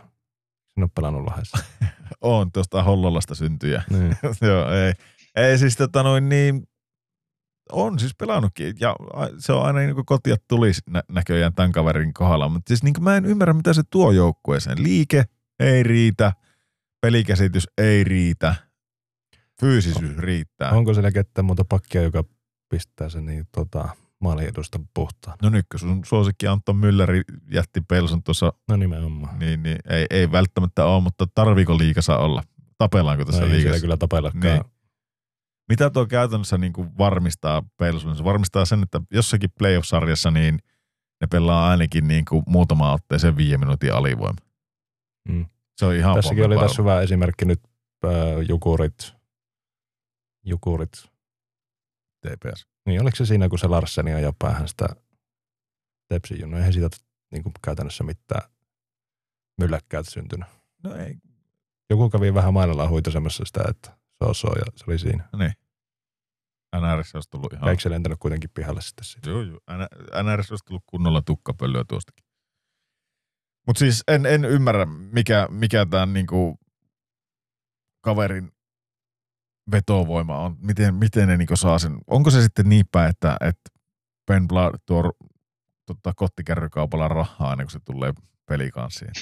Sinä 0.75 0.85
on 0.85 0.91
pelannut 0.91 1.25
Lahdessa. 1.25 1.59
on, 2.21 2.53
tuosta 2.53 2.83
Hollolasta 2.83 3.35
syntyjä. 3.35 3.83
Niin. 3.91 4.17
Joo, 4.49 4.73
ei. 4.73 4.93
Ei 5.37 5.59
siis 5.59 5.77
tota 5.77 6.03
noin 6.03 6.29
niin, 6.29 6.69
on 7.73 7.99
siis 7.99 8.15
pelannutkin 8.19 8.75
ja 8.81 8.97
se 9.39 9.53
on 9.53 9.67
aina 9.67 9.79
niin 9.79 9.95
kuin 9.95 10.07
kotia 10.07 10.37
tuli 10.49 10.71
nä- 10.91 11.03
näköjään 11.09 11.55
tämän 11.55 11.73
kaverin 11.73 12.15
kohdalla, 12.15 12.49
mutta 12.49 12.69
siis 12.69 12.83
niin 12.83 12.95
kuin 12.95 13.05
mä 13.05 13.17
en 13.17 13.25
ymmärrä 13.25 13.55
mitä 13.55 13.73
se 13.73 13.83
tuo 13.91 14.13
joukkueeseen. 14.13 14.83
Liike 14.83 15.25
ei 15.61 15.83
riitä, 15.83 16.33
pelikäsitys 17.01 17.69
ei 17.79 18.05
riitä, 18.05 18.55
fyysisyys 19.61 20.19
riittää. 20.19 20.71
Onko 20.71 20.95
siellä 20.95 21.13
ketään 21.13 21.45
muuta 21.45 21.65
pakkia, 21.69 22.03
joka 22.03 22.25
pistää 22.69 23.09
sen 23.09 23.27
niin 23.27 23.47
tota, 23.53 23.89
maaliedusta 24.21 24.81
puhtaan? 24.95 25.37
No 25.43 25.49
nyt 25.49 25.67
kun 25.71 25.81
sun 25.81 26.05
suosikki 26.05 26.47
Anton 26.47 26.77
Mülleri 26.77 27.37
jätti 27.53 27.81
Pelson 27.81 28.23
tuossa. 28.23 28.53
No 28.69 28.77
nimenomaan. 28.77 29.39
Niin, 29.39 29.63
niin 29.63 29.79
ei, 29.89 30.07
ei 30.11 30.33
välttämättä 30.33 30.85
ole, 30.85 31.03
mutta 31.03 31.27
tarviiko 31.35 31.79
liikassa 31.79 32.19
olla? 32.19 32.43
Tapellaanko 32.79 33.25
tässä 33.25 33.43
no 33.43 33.49
liikassa? 33.49 33.75
Ei 33.75 33.81
kyllä 33.81 33.97
tapellakaan. 33.97 34.43
Niin. 34.43 34.80
Mitä 35.71 35.91
tuo 35.91 36.07
käytännössä 36.07 36.59
niin 36.59 36.73
kuin 36.73 36.99
varmistaa 36.99 37.63
Pelsuun? 37.77 38.17
Se 38.17 38.25
varmistaa 38.25 38.65
sen, 38.65 38.83
että 38.83 39.01
jossakin 39.11 39.51
playoff-sarjassa 39.59 40.31
niin 40.31 40.59
ne 41.21 41.27
pelaa 41.27 41.69
ainakin 41.71 42.09
niin 42.09 42.25
kuin 42.25 42.43
muutama 42.47 42.93
otteeseen 42.93 43.37
viiden 43.37 43.61
minuutin 43.61 43.95
alivoima. 43.95 44.39
Mm. 45.29 45.47
Se 45.77 45.87
on 45.87 45.95
ihan 45.95 46.15
Tässäkin 46.15 46.45
oli 46.45 46.59
tässä 46.59 46.83
hyvä 46.83 47.01
esimerkki 47.01 47.45
nyt 47.45 47.61
äh, 48.05 48.11
Jukurit. 48.49 49.15
Jukurit. 50.45 50.93
TPS. 52.27 52.67
Niin, 52.87 53.03
oliko 53.03 53.17
se 53.17 53.27
siinä, 53.27 53.49
kun 53.49 53.59
se 53.59 53.67
Larsseni 53.67 54.15
ajoi 54.15 54.33
päähän 54.39 54.69
sitä 54.69 54.87
Tepsin? 56.09 56.55
Eihän 56.55 56.73
siitä 56.73 56.89
niin 57.33 57.43
kuin 57.43 57.53
käytännössä 57.65 58.05
mitään 58.05 58.51
mylläkkäät 59.61 60.09
syntynyt. 60.09 60.49
No 60.85 60.95
ei. 60.95 61.17
Joku 61.91 62.11
kävi 62.11 62.35
vähän 62.35 62.55
mailalla 62.55 62.89
huitasemassa 62.89 63.45
sitä, 63.47 63.65
että 63.69 64.00
so, 64.33 64.49
ja 64.49 64.65
se 64.77 64.85
oli 64.89 64.99
siinä. 64.99 65.29
Niin. 65.39 65.53
NRS 66.77 67.15
olisi 67.15 67.31
tullut 67.31 67.53
ihan... 67.53 67.69
Eikö 67.69 67.83
se 67.83 67.91
lentänyt 67.91 68.19
kuitenkin 68.19 68.51
pihalle 68.55 68.81
sitten 68.81 69.05
siitä? 69.05 69.31
Joo, 69.31 69.43
joo. 69.43 69.59
NRS 70.23 70.51
olisi 70.51 70.65
tullut 70.65 70.85
kunnolla 70.87 71.23
tukkapölyä 71.23 71.85
tuostakin. 71.89 72.25
Mutta 73.67 73.79
siis 73.79 74.05
en, 74.09 74.27
en 74.27 74.45
ymmärrä, 74.45 74.87
mikä, 74.87 75.49
mikä 75.51 75.87
tämän 75.87 76.13
niinku 76.13 76.59
kaverin 78.01 78.53
vetovoima 79.71 80.39
on. 80.39 80.57
Miten, 80.61 80.95
miten 80.95 81.29
ne 81.29 81.37
niinku 81.37 81.57
saa 81.57 81.79
sen. 81.79 81.99
Onko 82.07 82.31
se 82.31 82.43
sitten 82.43 82.69
niin 82.69 82.87
päin, 82.93 83.11
että, 83.11 83.37
että 83.41 83.71
Ben 84.27 84.49
Blood 84.49 84.75
tuo 84.87 85.13
tota, 85.87 86.13
kottikärrykaupalla 86.17 87.09
rahaa 87.09 87.53
ennen 87.53 87.67
kuin 87.67 87.73
se 87.73 87.81
tulee 87.85 88.13
pelikanssiin? 88.47 89.13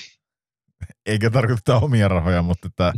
Eikä 1.06 1.30
tarkoita 1.30 1.78
omia 1.78 2.08
rahoja, 2.08 2.42
mutta 2.42 2.68
että 2.68 2.92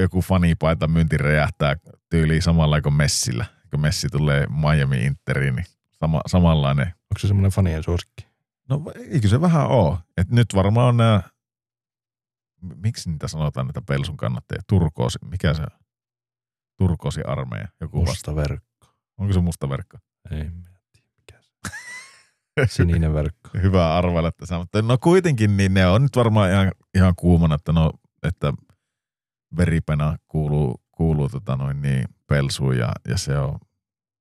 joku 0.00 0.20
fanipaita 0.22 0.88
myynti 0.88 1.16
räjähtää 1.16 1.76
tyyliin 2.10 2.42
samalla 2.42 2.80
kuin 2.80 2.94
Messillä. 2.94 3.44
Kun 3.70 3.80
Messi 3.80 4.08
tulee 4.08 4.46
Miami 4.46 4.98
Interiin, 4.98 5.56
niin 5.56 5.66
sama, 6.00 6.20
samanlainen. 6.26 6.86
Onko 6.86 7.18
se 7.18 7.26
semmoinen 7.26 7.50
fanien 7.50 7.82
suosikki? 7.82 8.26
No 8.68 8.82
eikö 9.10 9.28
se 9.28 9.40
vähän 9.40 9.66
ole? 9.66 9.98
Et 10.16 10.30
nyt 10.30 10.46
varmaan 10.54 10.88
on 10.88 10.96
nämä, 10.96 11.22
miksi 12.60 13.10
niitä 13.10 13.28
sanotaan 13.28 13.66
näitä 13.66 13.82
Pelsun 13.82 14.16
kannattajia? 14.16 14.62
Turkoosi, 14.68 15.18
mikä 15.30 15.54
se 15.54 15.62
on? 15.62 15.80
Turkoosi 16.78 17.22
armeija. 17.22 17.68
Joku 17.80 17.96
musta 17.96 18.10
vasta. 18.10 18.36
verkko. 18.36 18.86
Onko 19.18 19.32
se 19.32 19.40
musta 19.40 19.68
verkko? 19.68 19.98
Ei, 20.30 20.50
mikä 20.50 20.70
se 22.56 22.66
Sininen 22.76 23.14
verkko. 23.14 23.50
Hyvä 23.62 23.96
arvailla, 23.96 24.28
että 24.28 24.46
se 24.46 24.56
Mutta 24.56 24.82
no 24.82 24.98
kuitenkin, 24.98 25.56
niin 25.56 25.74
ne 25.74 25.86
on 25.86 26.02
nyt 26.02 26.16
varmaan 26.16 26.50
ihan, 26.50 26.72
ihan 26.94 27.14
kuumana, 27.16 27.54
että, 27.54 27.72
no, 27.72 27.92
että 28.22 28.52
veripena 29.56 30.16
kuuluu, 30.28 30.80
kuuluu 30.92 31.28
tota 31.28 31.56
noin 31.56 31.82
niin, 31.82 32.04
pelsuun 32.26 32.78
ja, 32.78 32.92
ja 33.08 33.18
se 33.18 33.38
on 33.38 33.58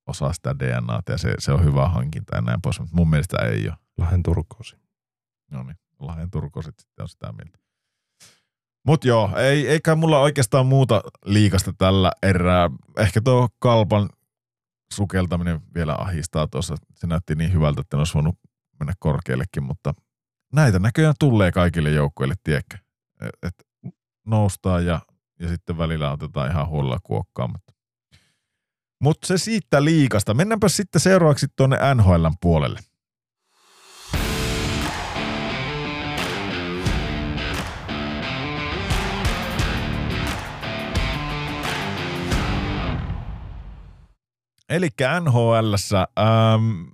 osa 0.07 0.33
sitä 0.33 0.59
DNAta 0.59 1.11
ja 1.11 1.17
se, 1.17 1.33
se 1.39 1.51
on 1.51 1.63
hyvä 1.63 1.89
hankinta 1.89 2.35
ja 2.35 2.41
näin 2.41 2.61
pois, 2.61 2.79
mutta 2.79 2.95
mun 2.95 3.09
mielestä 3.09 3.37
ei 3.37 3.67
ole. 3.67 3.77
Lahden 3.97 4.23
turkoosi. 4.23 4.75
No 5.51 5.63
niin, 5.63 5.77
Lahden 5.99 6.31
turkoosit 6.31 6.79
sitten 6.79 7.03
on 7.03 7.09
sitä 7.09 7.31
mieltä. 7.31 7.59
Mutta 8.85 9.07
joo, 9.07 9.31
ei, 9.37 9.67
eikä 9.67 9.95
mulla 9.95 10.19
oikeastaan 10.19 10.65
muuta 10.65 11.01
liikasta 11.25 11.73
tällä 11.77 12.11
erää. 12.23 12.69
Ehkä 12.97 13.21
tuo 13.21 13.49
kalpan 13.59 14.09
sukeltaminen 14.93 15.61
vielä 15.75 15.95
ahistaa 15.97 16.47
tuossa. 16.47 16.75
Se 16.95 17.07
näytti 17.07 17.35
niin 17.35 17.53
hyvältä, 17.53 17.81
että 17.81 17.97
ne 17.97 17.99
olisi 17.99 18.13
voinut 18.13 18.35
mennä 18.79 18.93
korkeallekin, 18.99 19.63
mutta 19.63 19.93
näitä 20.53 20.79
näköjään 20.79 21.15
tulee 21.19 21.51
kaikille 21.51 21.89
joukkoille, 21.89 22.35
tiedätkö? 22.43 22.77
Et, 23.21 23.29
et 23.43 23.67
noustaan 24.25 24.85
ja 24.85 25.01
ja 25.39 25.47
sitten 25.47 25.77
välillä 25.77 26.11
otetaan 26.11 26.51
ihan 26.51 26.67
huolella 26.67 26.97
kuokkaamatta. 27.03 27.73
Mutta 29.01 29.27
se 29.27 29.37
siitä 29.37 29.83
liikasta. 29.83 30.33
Mennäänpä 30.33 30.69
sitten 30.69 31.01
seuraavaksi 31.01 31.47
tuonne 31.55 31.77
NHLn 31.95 32.33
puolelle. 32.41 32.79
Eli 44.69 44.89
NHL, 45.21 45.73
ähm, 46.19 46.89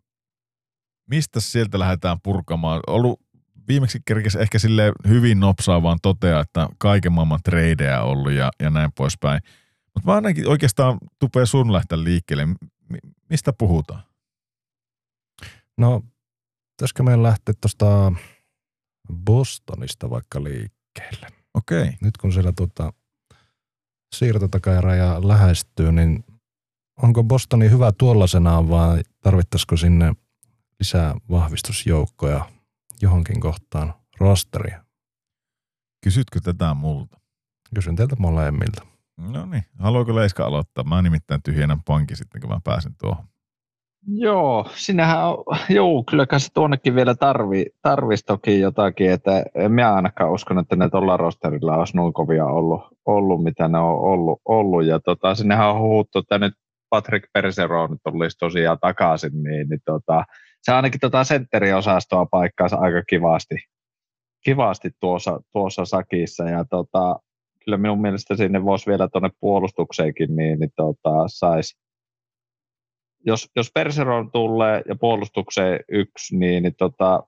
mistä 1.10 1.40
sieltä 1.40 1.80
lähdetään 1.80 2.18
purkamaan? 2.24 2.82
Ollut 2.88 3.25
viimeksi 3.68 4.00
kerkesi 4.06 4.42
ehkä 4.42 4.60
sille 4.60 4.92
hyvin 5.08 5.40
nopsaa 5.40 5.84
vaan 5.84 6.00
totea, 6.02 6.40
että 6.40 6.68
kaiken 6.78 7.12
maailman 7.12 7.40
tradeja 7.44 8.02
ollut 8.02 8.32
ja, 8.32 8.52
ja 8.60 8.70
näin 8.70 8.92
poispäin. 8.98 9.42
Mutta 9.94 10.10
mä 10.10 10.16
ainakin 10.16 10.48
oikeastaan 10.48 10.98
tupee 11.20 11.46
sun 11.46 11.74
lähteä 11.74 12.04
liikkeelle. 12.04 12.46
M- 12.46 12.56
mistä 13.30 13.54
puhutaan? 13.54 14.04
No, 15.78 16.02
pitäisikö 16.72 17.04
meidän 17.04 17.24
lähteä 17.24 17.54
tuosta 17.62 18.12
Bostonista 19.14 20.10
vaikka 20.10 20.44
liikkeelle? 20.44 21.28
Okei. 21.54 21.82
Okay. 21.82 21.94
Nyt 22.02 22.18
kun 22.18 22.34
siellä 22.34 22.52
tuota, 22.58 22.94
siirtotakajaraja 24.16 25.28
lähestyy, 25.28 25.92
niin 25.92 26.26
onko 27.02 27.24
Bostoni 27.24 27.70
hyvä 27.70 27.92
tuollaisenaan 27.92 28.70
vai 28.70 29.04
tarvittaisiko 29.22 29.78
sinne 29.78 30.14
lisää 30.80 31.16
vahvistusjoukkoja 31.30 32.55
johonkin 33.02 33.40
kohtaan 33.40 33.94
rosteria? 34.20 34.86
Kysytkö 36.04 36.40
tätä 36.44 36.74
multa? 36.74 37.18
Kysyn 37.76 37.96
teiltä 37.96 38.16
molemmilta. 38.20 38.86
No 39.18 39.46
niin, 39.46 39.64
haluaako 39.80 40.16
Leiska 40.16 40.46
aloittaa? 40.46 40.84
Mä 40.84 41.02
nimittäin 41.02 41.44
tyhjennän 41.44 41.84
pankki 41.84 42.16
sitten, 42.16 42.42
kun 42.42 42.50
mä 42.50 42.60
pääsen 42.64 42.96
tuohon. 43.02 43.26
Joo, 44.08 44.66
sinähän 44.76 45.30
on, 45.30 45.44
joo, 45.70 46.04
kyllä 46.10 46.40
se 46.40 46.54
tuonnekin 46.54 46.96
vielä 46.96 47.16
tarvi, 47.16 47.66
tarvisi 47.82 48.26
toki 48.26 48.60
jotakin, 48.60 49.12
että 49.12 49.44
en 49.56 49.72
minä 49.72 49.94
ainakaan 49.94 50.32
uskon, 50.32 50.60
että 50.60 50.76
ne 50.76 50.90
tuolla 50.90 51.18
rosterilla 51.18 51.78
olisi 51.78 51.98
noin 51.98 52.14
kovia 52.14 52.46
ollut, 52.46 52.82
ollut 53.06 53.44
mitä 53.44 53.68
ne 53.68 53.78
on 53.78 54.00
ollut, 54.00 54.42
ollut. 54.46 54.86
ja 54.86 55.00
tota, 55.00 55.36
sinnehän 55.36 55.70
on 55.70 55.80
huuttu, 55.80 56.20
että 56.20 56.38
nyt 56.38 56.54
Patrick 56.90 57.34
Persero 57.34 57.88
nyt 57.88 58.02
olisi 58.06 58.38
tosiaan 58.38 58.78
takaisin, 58.82 59.44
niin, 59.44 59.70
niin 59.70 59.82
tota, 59.86 60.26
se 60.66 60.72
ainakin 60.72 61.00
tota 61.00 61.24
sentteriosastoa 61.24 62.26
paikkaansa 62.26 62.78
aika 62.78 63.04
kivasti, 63.04 63.56
kivasti 64.46 64.92
tuossa, 65.00 65.40
tuossa 65.52 65.86
sakissa, 65.86 66.44
ja 66.44 66.66
tota, 66.66 67.20
kyllä 67.66 67.78
minun 67.78 68.02
mielestä 68.02 68.36
sinne 68.36 68.64
voisi 68.64 68.88
vielä 68.88 69.08
tuonne 69.08 69.30
puolustukseenkin, 69.40 70.36
niin, 70.36 70.60
niin 70.60 70.72
tota, 70.76 71.24
saisi 71.28 71.78
jos, 73.26 73.52
jos 73.56 73.72
Perseron 73.74 74.32
tulee 74.32 74.82
ja 74.88 74.96
puolustukseen 74.96 75.80
yksi, 75.90 76.38
niin, 76.38 76.64
niin 76.64 76.76
tota, 76.76 77.24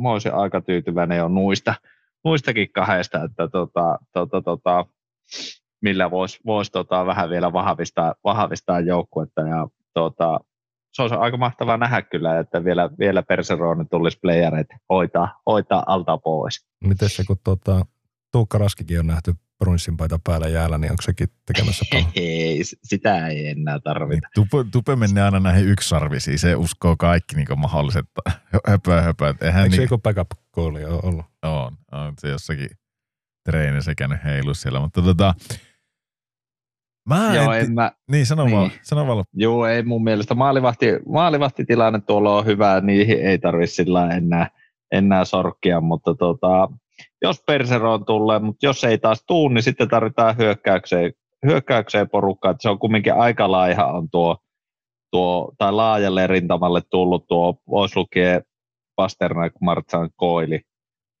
mä 0.00 0.10
olisin 0.10 0.34
aika 0.34 0.60
tyytyväinen 0.60 1.18
jo 1.18 1.28
nuista, 1.28 1.74
nuistakin 2.24 2.72
kahdesta, 2.72 3.24
että 3.24 3.48
tota, 3.48 3.98
tota, 4.12 4.42
tota, 4.42 4.86
millä 5.82 6.10
voisi 6.10 6.40
vois, 6.46 6.70
tota, 6.70 7.06
vähän 7.06 7.30
vielä 7.30 7.52
vahvistaa, 7.52 8.14
vahvistaa 8.24 8.80
joukkuetta. 8.80 9.40
Ja, 9.40 9.68
tota, 9.94 10.40
se 10.92 11.02
olisi 11.02 11.16
aika 11.16 11.36
mahtavaa 11.36 11.76
nähdä 11.76 12.02
kyllä, 12.02 12.38
että 12.38 12.64
vielä, 12.64 12.90
vielä 12.98 13.22
Perseron 13.22 13.88
tulisi 13.88 14.18
playereita 14.22 14.74
hoitaa, 14.88 15.40
hoitaa 15.46 15.82
alta 15.86 16.18
pois. 16.18 16.66
Miten 16.84 17.08
se, 17.08 17.24
kun 17.24 17.36
tota, 17.44 17.86
Tuukka 18.32 18.58
Raskikin 18.58 19.00
on 19.00 19.06
nähty 19.06 19.34
brunssin 19.58 19.96
paita 19.96 20.18
päällä 20.24 20.48
jäällä, 20.48 20.78
niin 20.78 20.90
onko 20.90 21.02
sekin 21.02 21.28
tekemässä 21.46 21.84
paljon? 21.90 22.10
Ei, 22.16 22.64
sitä 22.64 23.26
ei 23.26 23.48
enää 23.48 23.80
tarvita. 23.80 24.28
Niin, 24.36 24.48
tupe, 24.48 24.70
tupe 24.72 24.96
menee 24.96 25.22
aina 25.22 25.40
näihin 25.40 25.68
yksisarvisiin, 25.68 26.38
se 26.38 26.56
uskoo 26.56 26.96
kaikki 26.96 27.36
niin 27.36 27.46
mahdolliset 27.56 28.06
höpö 28.68 29.02
höpö. 29.02 29.34
Eihän 29.40 29.64
Eikö 29.64 29.76
niin... 29.76 29.88
se 29.88 29.98
backup 29.98 30.30
goali 30.54 30.84
ole 30.84 31.00
ollut? 31.02 31.26
On, 31.42 31.76
on 31.92 32.14
se 32.18 32.28
jossakin 32.28 32.70
treenissä 33.44 33.94
käynyt 33.94 34.24
heilu 34.24 34.54
siellä, 34.54 34.80
mutta 34.80 35.02
tota, 35.02 35.34
Mä 37.08 37.34
Joo, 37.34 37.52
en, 37.52 37.64
en 37.64 37.74
mä, 37.74 37.92
niin, 38.10 38.26
sano 38.26 38.44
niin. 38.44 38.56
vaan, 38.56 38.70
sano 38.82 39.06
vaan. 39.06 39.24
Joo, 39.32 39.66
ei 39.66 39.82
mun 39.82 40.04
mielestä. 40.04 40.34
Maalivahti, 40.34 40.86
maalivahtitilanne 41.08 42.00
tuolla 42.06 42.36
on 42.36 42.46
hyvä, 42.46 42.80
niihin 42.80 43.26
ei 43.26 43.38
tarvitse 43.38 43.74
sillä 43.74 44.10
enää, 44.10 44.50
enää 44.92 45.24
sorkkia, 45.24 45.80
mutta 45.80 46.14
tota, 46.14 46.68
jos 47.22 47.42
Perseroon 47.46 48.04
tulee, 48.04 48.38
mutta 48.38 48.66
jos 48.66 48.84
ei 48.84 48.98
taas 48.98 49.24
tuu, 49.26 49.48
niin 49.48 49.62
sitten 49.62 49.88
tarvitaan 49.88 50.36
hyökkäykseen, 50.36 51.12
hyökkäykseen 51.46 52.10
porukkaa. 52.10 52.50
Että 52.50 52.62
se 52.62 52.68
on 52.68 52.78
kumminkin 52.78 53.14
aika 53.14 53.50
laiha 53.50 53.86
on 53.86 54.10
tuo, 54.10 54.36
tuo 55.10 55.52
tai 55.58 55.72
laajalle 55.72 56.26
rintamalle 56.26 56.80
tullut 56.90 57.26
tuo, 57.28 57.54
voisi 57.70 57.96
lukea 57.96 58.40
Pasternak, 58.96 59.52
Martsan, 59.60 60.10
Koili, 60.16 60.60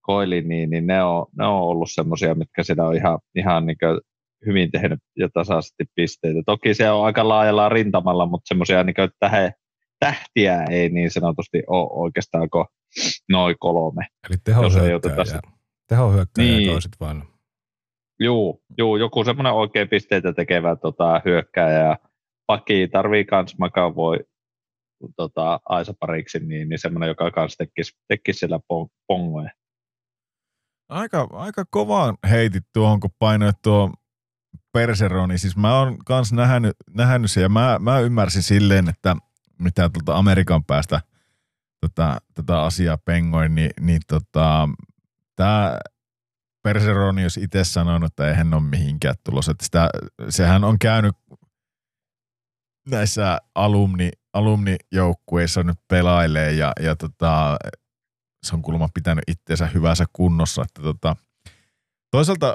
Koili 0.02 0.42
niin, 0.42 0.70
niin 0.70 0.86
ne, 0.86 1.02
on, 1.02 1.26
ne 1.38 1.46
on 1.46 1.60
ollut 1.60 1.90
semmoisia, 1.90 2.34
mitkä 2.34 2.62
sitä 2.62 2.86
on 2.86 2.96
ihan, 2.96 3.18
ihan 3.34 3.66
niin 3.66 3.76
hyvin 4.46 4.70
tehnyt 4.70 5.00
ja 5.16 5.28
tasaisesti 5.34 5.84
pisteitä. 5.94 6.42
Toki 6.46 6.74
se 6.74 6.90
on 6.90 7.06
aika 7.06 7.28
laajalla 7.28 7.68
rintamalla, 7.68 8.26
mutta 8.26 8.48
semmoisia 8.48 8.84
niin 8.84 8.94
tähe, 9.20 9.52
tähtiä 10.00 10.64
ei 10.70 10.88
niin 10.88 11.10
sanotusti 11.10 11.62
ole 11.66 11.88
oikeastaan 11.90 12.50
kuin 12.50 12.66
noin 13.28 13.56
kolme. 13.60 14.06
Eli 14.28 14.36
teho 14.44 14.62
Tehohyökkäjä 15.88 16.48
niin. 16.48 16.70
toiset 16.70 16.92
vain. 17.00 17.22
Joo, 18.20 18.58
joo, 18.78 18.96
joku 18.96 19.24
semmoinen 19.24 19.52
oikein 19.52 19.88
pisteitä 19.88 20.32
tekevä 20.32 20.76
tota, 20.76 21.20
hyökkääjä 21.24 21.78
ja 21.78 21.98
paki 22.46 22.88
tarvii 22.88 23.24
kans 23.24 23.56
voi 23.94 24.18
tota, 25.16 25.60
Aisa 25.64 25.94
pariksi, 26.00 26.38
niin, 26.38 26.68
niin 26.68 26.78
semmoinen, 26.78 27.08
joka 27.08 27.30
kans 27.30 27.56
tekisi, 27.56 27.92
tekisi 28.08 28.38
siellä 28.38 28.60
pongoja. 29.06 29.50
Aika, 30.88 31.28
aika 31.32 31.64
kovaan 31.70 32.16
heitit 32.30 32.64
tuohon, 32.72 33.00
kun 33.00 33.10
painoit 33.18 33.56
tuo 33.62 33.90
Perseroni. 34.72 35.38
Siis 35.38 35.56
mä 35.56 35.78
oon 35.78 35.98
kans 35.98 36.32
nähnyt, 36.32 36.76
nähnyt 36.94 37.30
sen 37.30 37.42
ja 37.42 37.48
mä, 37.48 37.78
mä 37.80 37.98
ymmärsin 37.98 38.42
silleen, 38.42 38.88
että 38.88 39.16
mitä 39.58 39.88
tuolta 39.88 40.16
Amerikan 40.16 40.64
päästä 40.64 41.00
tota, 41.80 42.16
tätä 42.34 42.62
asiaa 42.62 42.98
pengoin, 42.98 43.54
niin, 43.54 43.70
niin 43.80 44.00
tota, 44.08 44.68
tämä 45.36 45.78
Perseroni 46.62 47.22
jos 47.22 47.36
itse 47.36 47.64
sanonut, 47.64 48.12
että 48.12 48.28
eihän 48.28 48.54
ole 48.54 48.62
mihinkään 48.62 49.14
tulossa. 49.24 49.52
Että 49.52 49.64
sitä, 49.64 49.90
sehän 50.28 50.64
on 50.64 50.78
käynyt 50.78 51.16
näissä 52.88 53.38
alumni, 53.54 54.10
alumnijoukkueissa 54.32 55.62
nyt 55.62 55.78
pelailee 55.88 56.52
ja, 56.52 56.72
ja 56.80 56.96
tota, 56.96 57.56
se 58.46 58.56
on 58.56 58.62
kuulemma 58.62 58.88
pitänyt 58.94 59.24
itseensä 59.26 59.66
hyvässä 59.66 60.04
kunnossa. 60.12 60.62
Että 60.62 60.82
tota, 60.82 61.16
toisaalta 62.10 62.54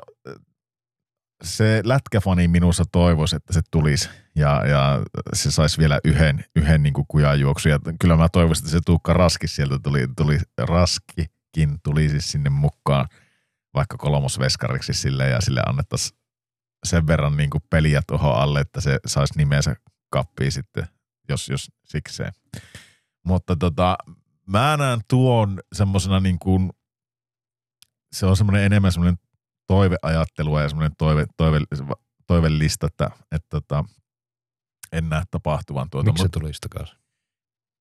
se 1.44 1.82
lätkäfani 1.86 2.48
minussa 2.48 2.84
toivoisi, 2.92 3.36
että 3.36 3.54
se 3.54 3.62
tulisi 3.72 4.10
ja, 4.36 4.68
ja 4.68 5.02
se 5.34 5.52
saisi 5.52 5.78
vielä 5.78 6.00
yhden, 6.04 6.46
yhden 6.56 6.84
niin 6.84 6.94
kujajuoksun. 7.08 7.72
Ja 7.72 7.80
kyllä 8.00 8.18
mä 8.18 8.30
toivoisin, 8.30 8.66
että 8.66 8.72
se 8.72 8.80
Tuukka 8.86 9.14
Raski 9.14 9.48
sieltä 9.48 9.80
tuli, 9.84 10.08
tuli 10.18 10.40
Raski 10.58 11.26
Kin 11.52 11.78
tuli 11.84 12.10
siis 12.10 12.32
sinne 12.32 12.50
mukaan 12.50 13.08
vaikka 13.74 13.98
kolmosveskariksi 13.98 14.94
sille 14.94 15.30
ja 15.30 15.42
sille 15.42 15.62
annettaisiin 15.66 16.18
sen 16.86 17.08
verran 17.08 17.38
niin 17.38 17.50
kuin 17.50 17.64
peliä 17.70 18.02
tuohon 18.08 18.36
alle, 18.36 18.60
että 18.60 18.82
se 18.82 19.00
saisi 19.06 19.38
nimensä 19.38 19.76
kappiin 20.10 20.52
sitten, 20.52 20.88
jos, 21.30 21.50
jos 21.50 21.72
sikseen. 21.86 22.32
Mutta 23.26 23.56
tota, 23.56 23.98
mä 24.46 24.78
näen 24.78 25.00
tuon 25.08 25.60
semmoisena 25.74 26.20
niin 26.20 26.40
kuin, 26.40 26.70
se 28.12 28.26
on 28.26 28.38
semmoinen 28.38 28.64
enemmän 28.64 28.92
semmoinen 28.92 29.20
toiveajattelua 29.68 30.62
ja 30.62 30.70
semmoinen 30.70 30.96
toive, 30.98 31.26
toive, 31.38 31.60
toivelista, 32.28 32.88
että, 32.88 33.10
että 33.32 33.48
tota, 33.50 33.86
en 34.92 35.10
näe 35.10 35.24
tapahtuvan 35.32 35.90
tuota. 35.90 36.10
Miksi 36.10 36.24
se 36.24 36.30
tuli 36.30 36.52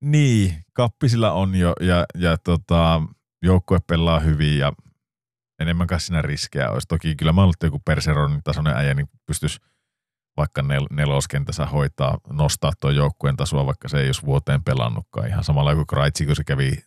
Niin, 0.01 0.65
kappi 0.73 1.09
sillä 1.09 1.33
on 1.33 1.55
jo 1.55 1.75
ja, 1.81 2.07
ja 2.15 2.37
tota, 2.39 3.03
joukkue 3.43 3.79
pelaa 3.87 4.21
hyvin 4.21 4.59
ja 4.59 4.73
enemmän 5.61 5.89
siinä 5.99 6.23
riskejä 6.23 6.71
olisi. 6.71 6.89
Toki 6.89 7.17
kyllä 7.17 7.33
mä 7.33 7.43
ollut 7.43 7.57
joku 7.63 7.79
Perseronin 7.85 8.43
tasoinen 8.45 8.77
äijä, 8.77 8.95
niin 8.95 9.09
pystyisi 9.27 9.61
vaikka 10.37 10.63
nel- 10.63 10.95
neloskentässä 10.97 11.67
hoitaa, 11.67 12.19
nostaa 12.31 12.73
tuo 12.81 12.91
joukkueen 12.91 13.37
tasoa, 13.37 13.67
vaikka 13.67 13.89
se 13.89 13.99
ei 14.01 14.09
olisi 14.09 14.23
vuoteen 14.23 14.65
pelannutkaan. 14.65 15.29
Ihan 15.29 15.45
samalla 15.45 15.75
kuin 15.75 15.87
Kreitsi, 15.87 16.27
kun 16.27 16.37
se 16.37 16.45
kävi 16.45 16.85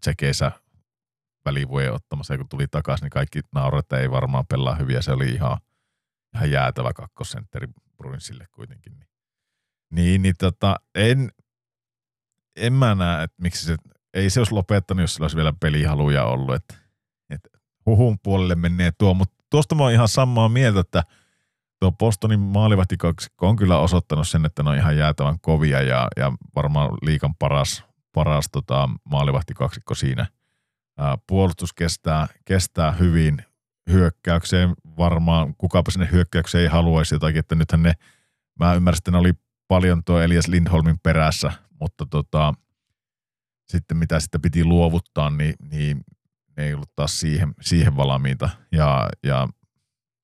tsekeissä 0.00 0.52
välivuoden 1.46 1.92
ottamassa 1.92 2.34
ja 2.34 2.38
kun 2.38 2.48
tuli 2.48 2.66
takaisin, 2.68 3.04
niin 3.04 3.10
kaikki 3.10 3.40
nauroivat, 3.54 3.84
että 3.84 3.98
ei 3.98 4.10
varmaan 4.10 4.46
pelaa 4.46 4.74
hyviä. 4.74 5.02
Se 5.02 5.12
oli 5.12 5.28
ihan, 5.28 5.58
ihan 6.34 6.50
jäätävä 6.50 6.92
kakkosentteri 6.92 7.66
Bruinsille 7.96 8.46
kuitenkin. 8.52 8.98
Niin, 8.98 9.08
niin, 9.90 10.22
niin 10.22 10.34
tota, 10.38 10.76
en, 10.94 11.30
en 12.56 12.72
mä 12.72 12.94
näe, 12.94 13.22
että 13.22 13.42
miksi 13.42 13.64
se 13.66 13.76
ei 14.14 14.30
se 14.30 14.40
olisi 14.40 14.54
lopettanut, 14.54 15.00
jos 15.00 15.14
sillä 15.14 15.24
olisi 15.24 15.36
vielä 15.36 15.52
pelihaluja 15.60 16.24
ollut. 16.24 16.54
Että, 16.54 16.74
että 17.30 17.48
huhun 17.86 18.18
puolelle 18.22 18.54
menee 18.54 18.92
tuo, 18.98 19.14
mutta 19.14 19.44
tuosta 19.50 19.74
mä 19.74 19.82
oon 19.82 19.92
ihan 19.92 20.08
samaa 20.08 20.48
mieltä, 20.48 20.80
että 20.80 21.02
tuo 21.80 21.92
Bostonin 21.92 22.40
maalivahtikaksikko 22.40 23.48
on 23.48 23.56
kyllä 23.56 23.78
osoittanut 23.78 24.28
sen, 24.28 24.44
että 24.44 24.62
ne 24.62 24.70
on 24.70 24.76
ihan 24.76 24.96
jäätävän 24.96 25.40
kovia 25.40 25.82
ja, 25.82 26.08
ja 26.16 26.32
varmaan 26.56 26.90
liikan 27.02 27.34
paras, 27.34 27.84
paras 28.12 28.48
tota, 28.52 28.88
maalivahtikaksikko 29.04 29.94
siinä. 29.94 30.26
Puolustus 31.26 31.72
kestää, 31.72 32.26
kestää 32.44 32.92
hyvin 32.92 33.44
hyökkäykseen 33.90 34.74
varmaan, 34.98 35.54
kukapa 35.58 35.90
sinne 35.90 36.08
hyökkäykseen 36.12 36.62
ei 36.62 36.68
haluaisi 36.68 37.14
jotakin, 37.14 37.38
että 37.38 37.54
nythän 37.54 37.82
ne, 37.82 37.92
mä 38.60 38.74
ymmärsin, 38.74 39.00
että 39.00 39.10
ne 39.10 39.18
oli 39.18 39.32
paljon 39.68 40.04
tuo 40.04 40.20
Elias 40.20 40.48
Lindholmin 40.48 40.98
perässä, 41.02 41.52
mutta 41.80 42.06
tota, 42.10 42.54
sitten 43.68 43.96
mitä 43.96 44.20
sitten 44.20 44.40
piti 44.40 44.64
luovuttaa, 44.64 45.30
niin, 45.30 45.54
niin 45.70 46.04
ne 46.56 46.64
ei 46.66 46.74
ollut 46.74 46.96
taas 46.96 47.20
siihen, 47.20 47.54
siihen 47.60 47.96
valmiita. 47.96 48.48
Ja, 48.72 49.08
ja 49.22 49.48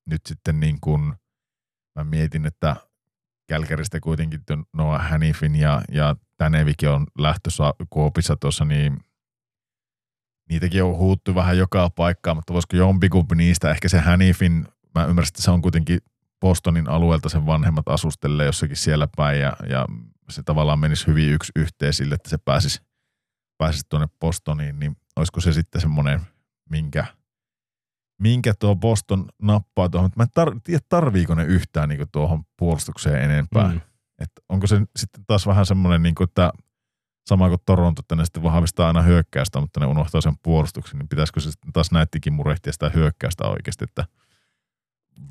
nyt 0.06 0.20
sitten 0.26 0.60
niin 0.60 0.78
kuin 0.80 1.14
mä 1.96 2.04
mietin, 2.04 2.46
että 2.46 2.76
Kälkäristä 3.48 4.00
kuitenkin 4.00 4.40
Noah 4.72 5.10
Hanifin 5.10 5.54
ja, 5.54 5.82
ja 5.90 6.16
Tänevikin 6.36 6.88
on 6.88 7.06
lähtössä 7.18 7.64
Kuopissa 7.90 8.36
tuossa, 8.36 8.64
niin 8.64 8.96
niitäkin 10.52 10.84
on 10.84 10.96
huuttu 10.96 11.34
vähän 11.34 11.58
joka 11.58 11.90
paikkaan, 11.90 12.36
mutta 12.36 12.52
voisiko 12.52 12.76
jompikumpi 12.76 13.34
niistä, 13.34 13.70
ehkä 13.70 13.88
se 13.88 14.00
Hanifin, 14.00 14.68
mä 14.94 15.04
ymmärrän, 15.04 15.28
että 15.28 15.42
se 15.42 15.50
on 15.50 15.62
kuitenkin 15.62 15.98
Bostonin 16.40 16.88
alueelta 16.88 17.28
sen 17.28 17.46
vanhemmat 17.46 17.88
asustelee 17.88 18.46
jossakin 18.46 18.76
siellä 18.76 19.08
päin 19.16 19.40
ja, 19.40 19.52
ja 19.68 19.86
se 20.30 20.42
tavallaan 20.42 20.78
menisi 20.78 21.06
hyvin 21.06 21.32
yksi 21.32 21.52
yhteen 21.56 21.92
sille, 21.92 22.14
että 22.14 22.30
se 22.30 22.38
pääsisi, 22.38 22.82
pääsisi 23.58 23.86
tuonne 23.88 24.08
Bostoniin, 24.20 24.78
niin 24.78 24.96
olisiko 25.16 25.40
se 25.40 25.52
sitten 25.52 25.80
semmoinen, 25.80 26.20
minkä, 26.70 27.06
minkä 28.20 28.54
tuo 28.58 28.76
Boston 28.76 29.26
nappaa 29.42 29.88
tuohon. 29.88 30.10
Mä 30.16 30.22
en 30.22 30.28
tar- 30.40 30.60
tiedä, 30.64 30.84
tarviiko 30.88 31.34
ne 31.34 31.44
yhtään 31.44 31.88
niin 31.88 32.08
tuohon 32.12 32.44
puolustukseen 32.56 33.22
enempää. 33.22 33.68
Mm. 33.68 33.80
Että 34.18 34.42
onko 34.48 34.66
se 34.66 34.80
sitten 34.96 35.24
taas 35.26 35.46
vähän 35.46 35.66
semmoinen, 35.66 36.02
niin 36.02 36.14
kuin, 36.14 36.28
että 36.28 36.52
sama 37.26 37.48
kuin 37.48 37.60
Toronto, 37.66 38.00
että 38.00 38.16
ne 38.16 38.24
sitten 38.24 38.42
vahvistaa 38.42 38.86
aina 38.86 39.02
hyökkäystä, 39.02 39.60
mutta 39.60 39.80
ne 39.80 39.86
unohtaa 39.86 40.20
sen 40.20 40.34
puolustuksen, 40.42 40.98
niin 40.98 41.08
pitäisikö 41.08 41.40
se 41.40 41.50
sitten 41.50 41.72
taas 41.72 41.92
näettikin 41.92 42.32
murehtia 42.32 42.72
sitä 42.72 42.90
hyökkäystä 42.94 43.44
oikeasti, 43.44 43.84
että 43.84 44.04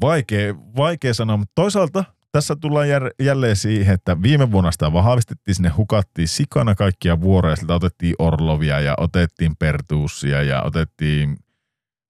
vaikea, 0.01 0.55
vaikea 0.55 1.13
sanoa, 1.13 1.37
mutta 1.37 1.51
toisaalta 1.55 2.03
tässä 2.31 2.55
tullaan 2.55 2.89
jär, 2.89 3.11
jälleen 3.19 3.55
siihen, 3.55 3.93
että 3.93 4.21
viime 4.21 4.51
vuonna 4.51 4.71
sitä 4.71 4.93
vahvistettiin, 4.93 5.55
sinne 5.55 5.69
hukattiin 5.69 6.27
sikana 6.27 6.75
kaikkia 6.75 7.21
vuoroja, 7.21 7.55
sieltä 7.55 7.75
otettiin 7.75 8.15
Orlovia 8.19 8.79
ja 8.79 8.95
otettiin 8.97 9.55
Pertuussia 9.59 10.43
ja 10.43 10.63
otettiin, 10.63 11.37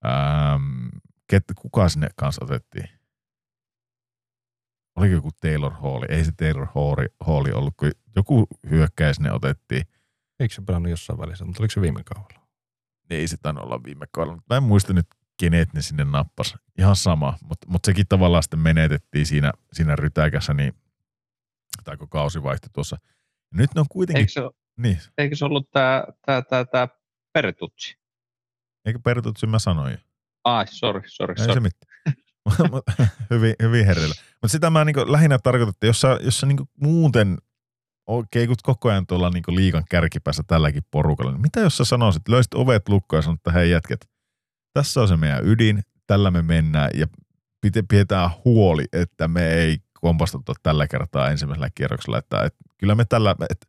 ähm, 0.05 0.87
ket, 1.27 1.43
kuka 1.55 1.89
sinne 1.89 2.09
kanssa 2.15 2.45
otettiin? 2.45 3.00
Oliko 4.95 5.13
joku 5.13 5.29
Taylor 5.41 5.73
Hall? 5.73 6.03
Ei 6.09 6.25
se 6.25 6.31
Taylor 6.31 6.67
Hall, 6.75 7.07
Hall 7.19 7.45
ollut, 7.53 7.73
kun 7.77 7.91
joku 8.15 8.47
hyökkäys 8.69 9.19
ne 9.19 9.31
otettiin. 9.31 9.83
Eikö 10.39 10.55
se 10.55 10.61
pelannut 10.61 10.89
jossain 10.89 11.19
välissä, 11.19 11.45
mutta 11.45 11.63
oliko 11.63 11.71
se 11.71 11.81
viime 11.81 12.03
kaudella? 12.03 12.47
Ei 13.09 13.27
se 13.27 13.37
tainnut 13.37 13.63
olla 13.63 13.83
viime 13.83 14.05
kaudella. 14.11 14.41
Mä 14.49 14.57
en 14.57 14.63
muista 14.63 14.93
nyt, 14.93 15.07
kenet 15.39 15.73
ne 15.73 15.81
sinne 15.81 16.05
nappas. 16.05 16.55
Ihan 16.77 16.95
sama, 16.95 17.37
mutta 17.41 17.67
mut 17.69 17.85
sekin 17.85 18.05
tavallaan 18.09 18.43
sitten 18.43 18.59
menetettiin 18.59 19.25
siinä, 19.25 19.51
siinä 19.73 19.95
rytäkässä, 19.95 20.53
niin 20.53 20.73
tämä 21.83 21.97
kun 21.97 22.09
kausi 22.09 22.43
vaihtui 22.43 22.69
tuossa. 22.73 22.97
Ja 23.51 23.57
nyt 23.57 23.69
ne 23.75 23.81
on 23.81 23.87
kuitenkin... 23.89 24.21
Eikö 24.21 24.31
se, 24.31 24.41
niin. 24.77 24.99
eikö 25.17 25.35
se 25.35 25.45
ollut 25.45 25.71
tämä 25.71 26.03
tää, 26.25 26.41
tää, 26.41 26.65
tää 26.65 26.87
Pertutsi? 27.33 27.97
Eikö 28.85 28.99
Pertutsi 29.03 29.47
mä 29.47 29.59
sanoin 29.59 29.91
jo? 29.91 29.97
Ai, 30.43 30.67
sorry, 30.67 31.01
sorry, 31.05 31.35
Ei 31.37 31.37
sorry. 31.37 31.53
se 31.53 31.59
mitään. 31.59 31.90
hyvin, 33.31 33.55
hyvin 33.61 33.85
herrillä. 33.85 34.15
Mutta 34.31 34.51
sitä 34.51 34.69
mä 34.69 34.85
niin 34.85 35.11
lähinnä 35.11 35.39
tarkoitan, 35.39 35.69
että 35.69 35.87
jos 35.87 36.01
sä, 36.01 36.19
jos 36.21 36.39
sä 36.39 36.47
niin 36.47 36.69
muuten 36.81 37.37
oikein 38.07 38.47
kun 38.47 38.55
koko 38.63 38.89
ajan 38.89 39.07
tuolla 39.07 39.29
niin 39.29 39.43
liikan 39.47 39.83
kärkipäässä 39.89 40.43
tälläkin 40.47 40.83
porukalla, 40.91 41.31
niin 41.31 41.41
mitä 41.41 41.59
jos 41.59 41.77
sä 41.77 41.85
sanoisit, 41.85 42.27
löysit 42.27 42.53
ovet 42.53 42.89
lukkoon 42.89 43.17
ja 43.17 43.21
sanoit, 43.21 43.39
että 43.39 43.51
hei 43.51 43.71
jätket, 43.71 44.09
tässä 44.73 45.01
on 45.01 45.07
se 45.07 45.17
meidän 45.17 45.47
ydin, 45.47 45.81
tällä 46.07 46.31
me 46.31 46.41
mennään 46.41 46.89
ja 46.93 47.07
pidetään 47.89 48.29
huoli, 48.45 48.85
että 48.93 49.27
me 49.27 49.53
ei 49.53 49.77
kompastuta 49.93 50.53
tällä 50.63 50.87
kertaa 50.87 51.29
ensimmäisellä 51.29 51.69
kierroksella, 51.75 52.17
että, 52.17 52.43
että 52.43 52.59
kyllä 52.77 52.95
me 52.95 53.05
tällä, 53.05 53.35
että 53.49 53.67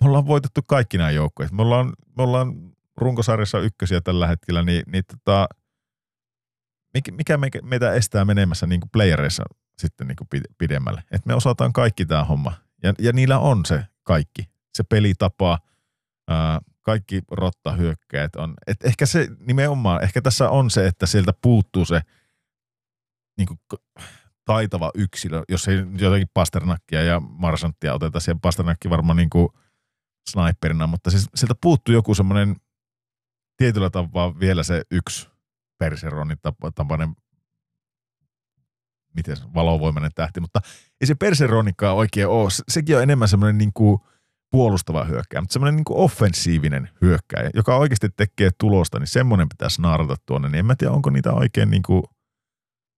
me 0.00 0.08
ollaan 0.08 0.26
voitettu 0.26 0.60
kaikki 0.66 0.98
nämä 0.98 1.10
joukkueet, 1.10 1.52
me 1.52 1.62
ollaan, 1.62 1.92
me 2.16 2.22
ollaan 2.22 2.54
runkosarjassa 2.96 3.58
ykkösiä 3.60 4.00
tällä 4.00 4.26
hetkellä, 4.26 4.62
niin, 4.62 4.82
niin 4.86 5.04
tota, 5.06 5.48
mikä 7.10 7.38
meitä 7.62 7.92
estää 7.92 8.24
menemässä 8.24 8.66
niin 8.66 8.80
kuin 8.80 8.90
playereissa 8.90 9.44
sitten 9.78 10.06
niin 10.06 10.16
kuin 10.16 10.42
pidemmälle. 10.58 11.00
Että 11.00 11.26
me 11.26 11.34
osataan 11.34 11.72
kaikki 11.72 12.06
tämä 12.06 12.24
homma. 12.24 12.52
Ja, 12.82 12.94
ja 12.98 13.12
niillä 13.12 13.38
on 13.38 13.64
se 13.64 13.86
kaikki. 14.02 14.50
Se 14.74 14.82
pelitapa, 14.82 15.58
ää, 16.28 16.60
kaikki 16.82 17.22
rottahyökkäät 17.30 18.36
on. 18.36 18.54
Et 18.66 18.84
ehkä 18.84 19.06
se 19.06 19.28
nimenomaan, 19.38 20.02
ehkä 20.02 20.20
tässä 20.20 20.50
on 20.50 20.70
se, 20.70 20.86
että 20.86 21.06
sieltä 21.06 21.32
puuttuu 21.42 21.84
se 21.84 22.00
niin 23.38 23.48
kuin, 23.48 23.58
taitava 24.44 24.90
yksilö, 24.94 25.42
jos 25.48 25.68
ei 25.68 25.76
jotenkin 25.98 26.30
Pasternakkia 26.34 27.02
ja 27.02 27.20
Marsanttia 27.20 27.94
oteta 27.94 28.20
siihen 28.20 28.40
Pasternakki 28.40 28.90
varmaan 28.90 29.16
niin 29.16 29.30
kuin 29.30 29.48
sniperina, 30.30 30.86
mutta 30.86 31.10
siis 31.10 31.26
sieltä 31.34 31.54
puuttuu 31.60 31.94
joku 31.94 32.14
semmoinen 32.14 32.56
tietyllä 33.56 33.90
tavalla 33.90 34.40
vielä 34.40 34.62
se 34.62 34.82
yksi 34.90 35.28
Perseronin 35.78 36.38
tapainen 36.74 37.14
miten 39.14 39.36
valovoimainen 39.54 40.10
tähti, 40.14 40.40
mutta 40.40 40.60
ei 41.00 41.06
se 41.06 41.14
Perseronikaan 41.14 41.96
oikein 41.96 42.28
ole. 42.28 42.48
Sekin 42.68 42.96
on 42.96 43.02
enemmän 43.02 43.28
semmoinen 43.28 43.58
niin 43.58 43.72
kuin 43.74 43.98
puolustava 44.50 45.04
hyökkäjä, 45.04 45.40
mutta 45.40 45.52
semmoinen 45.52 45.76
niin 45.76 45.84
kuin 45.84 45.98
offensiivinen 45.98 46.88
hyökkäjä, 47.02 47.50
joka 47.54 47.76
oikeasti 47.76 48.08
tekee 48.16 48.50
tulosta, 48.58 48.98
niin 48.98 49.06
semmoinen 49.06 49.48
pitäisi 49.48 49.82
naarata 49.82 50.16
tuonne. 50.26 50.48
Niin 50.48 50.58
en 50.58 50.66
mä 50.66 50.76
tiedä, 50.76 50.92
onko 50.92 51.10
niitä 51.10 51.32
oikein 51.32 51.70
niin 51.70 51.82
kuin 51.82 52.02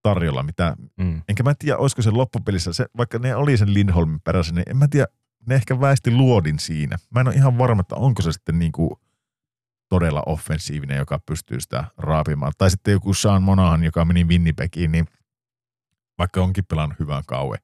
tarjolla. 0.02 0.42
Mitä, 0.42 0.76
mm. 0.96 1.22
Enkä 1.28 1.42
mä 1.42 1.54
tiedä, 1.58 1.78
olisiko 1.78 2.02
se 2.02 2.10
loppupelissä, 2.10 2.72
se, 2.72 2.86
vaikka 2.96 3.18
ne 3.18 3.36
oli 3.36 3.56
sen 3.56 3.74
Lindholmin 3.74 4.20
perässä, 4.20 4.54
niin 4.54 4.70
en 4.70 4.76
mä 4.76 4.88
tiedä, 4.88 5.06
ne 5.46 5.54
ehkä 5.54 5.80
väisti 5.80 6.10
luodin 6.10 6.58
siinä. 6.58 6.98
Mä 7.14 7.20
en 7.20 7.28
ole 7.28 7.34
ihan 7.34 7.58
varma, 7.58 7.80
että 7.80 7.96
onko 7.96 8.22
se 8.22 8.32
sitten 8.32 8.58
niin 8.58 8.72
kuin 8.72 8.90
todella 9.90 10.22
offensiivinen, 10.26 10.98
joka 10.98 11.18
pystyy 11.26 11.60
sitä 11.60 11.84
raapimaan. 11.96 12.52
Tai 12.58 12.70
sitten 12.70 12.92
joku 12.92 13.14
Sean 13.14 13.42
Monahan, 13.42 13.84
joka 13.84 14.04
meni 14.04 14.24
Winnipegiin, 14.24 14.92
niin 14.92 15.06
vaikka 16.18 16.42
onkin 16.42 16.64
pelannut 16.64 16.98
hyvän 16.98 17.22
kauan 17.26 17.58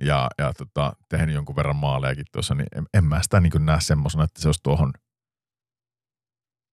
ja, 0.00 0.30
ja 0.38 0.52
tota, 0.52 0.96
tehnyt 1.08 1.34
jonkun 1.34 1.56
verran 1.56 1.76
maalejakin 1.76 2.24
tuossa, 2.32 2.54
niin 2.54 2.66
en, 2.76 2.86
en 2.94 3.04
mä 3.04 3.22
sitä 3.22 3.40
niin 3.40 3.66
näe 3.66 3.80
semmoisena, 3.80 4.24
että 4.24 4.42
se 4.42 4.48
olisi 4.48 4.60
tuohon 4.62 4.92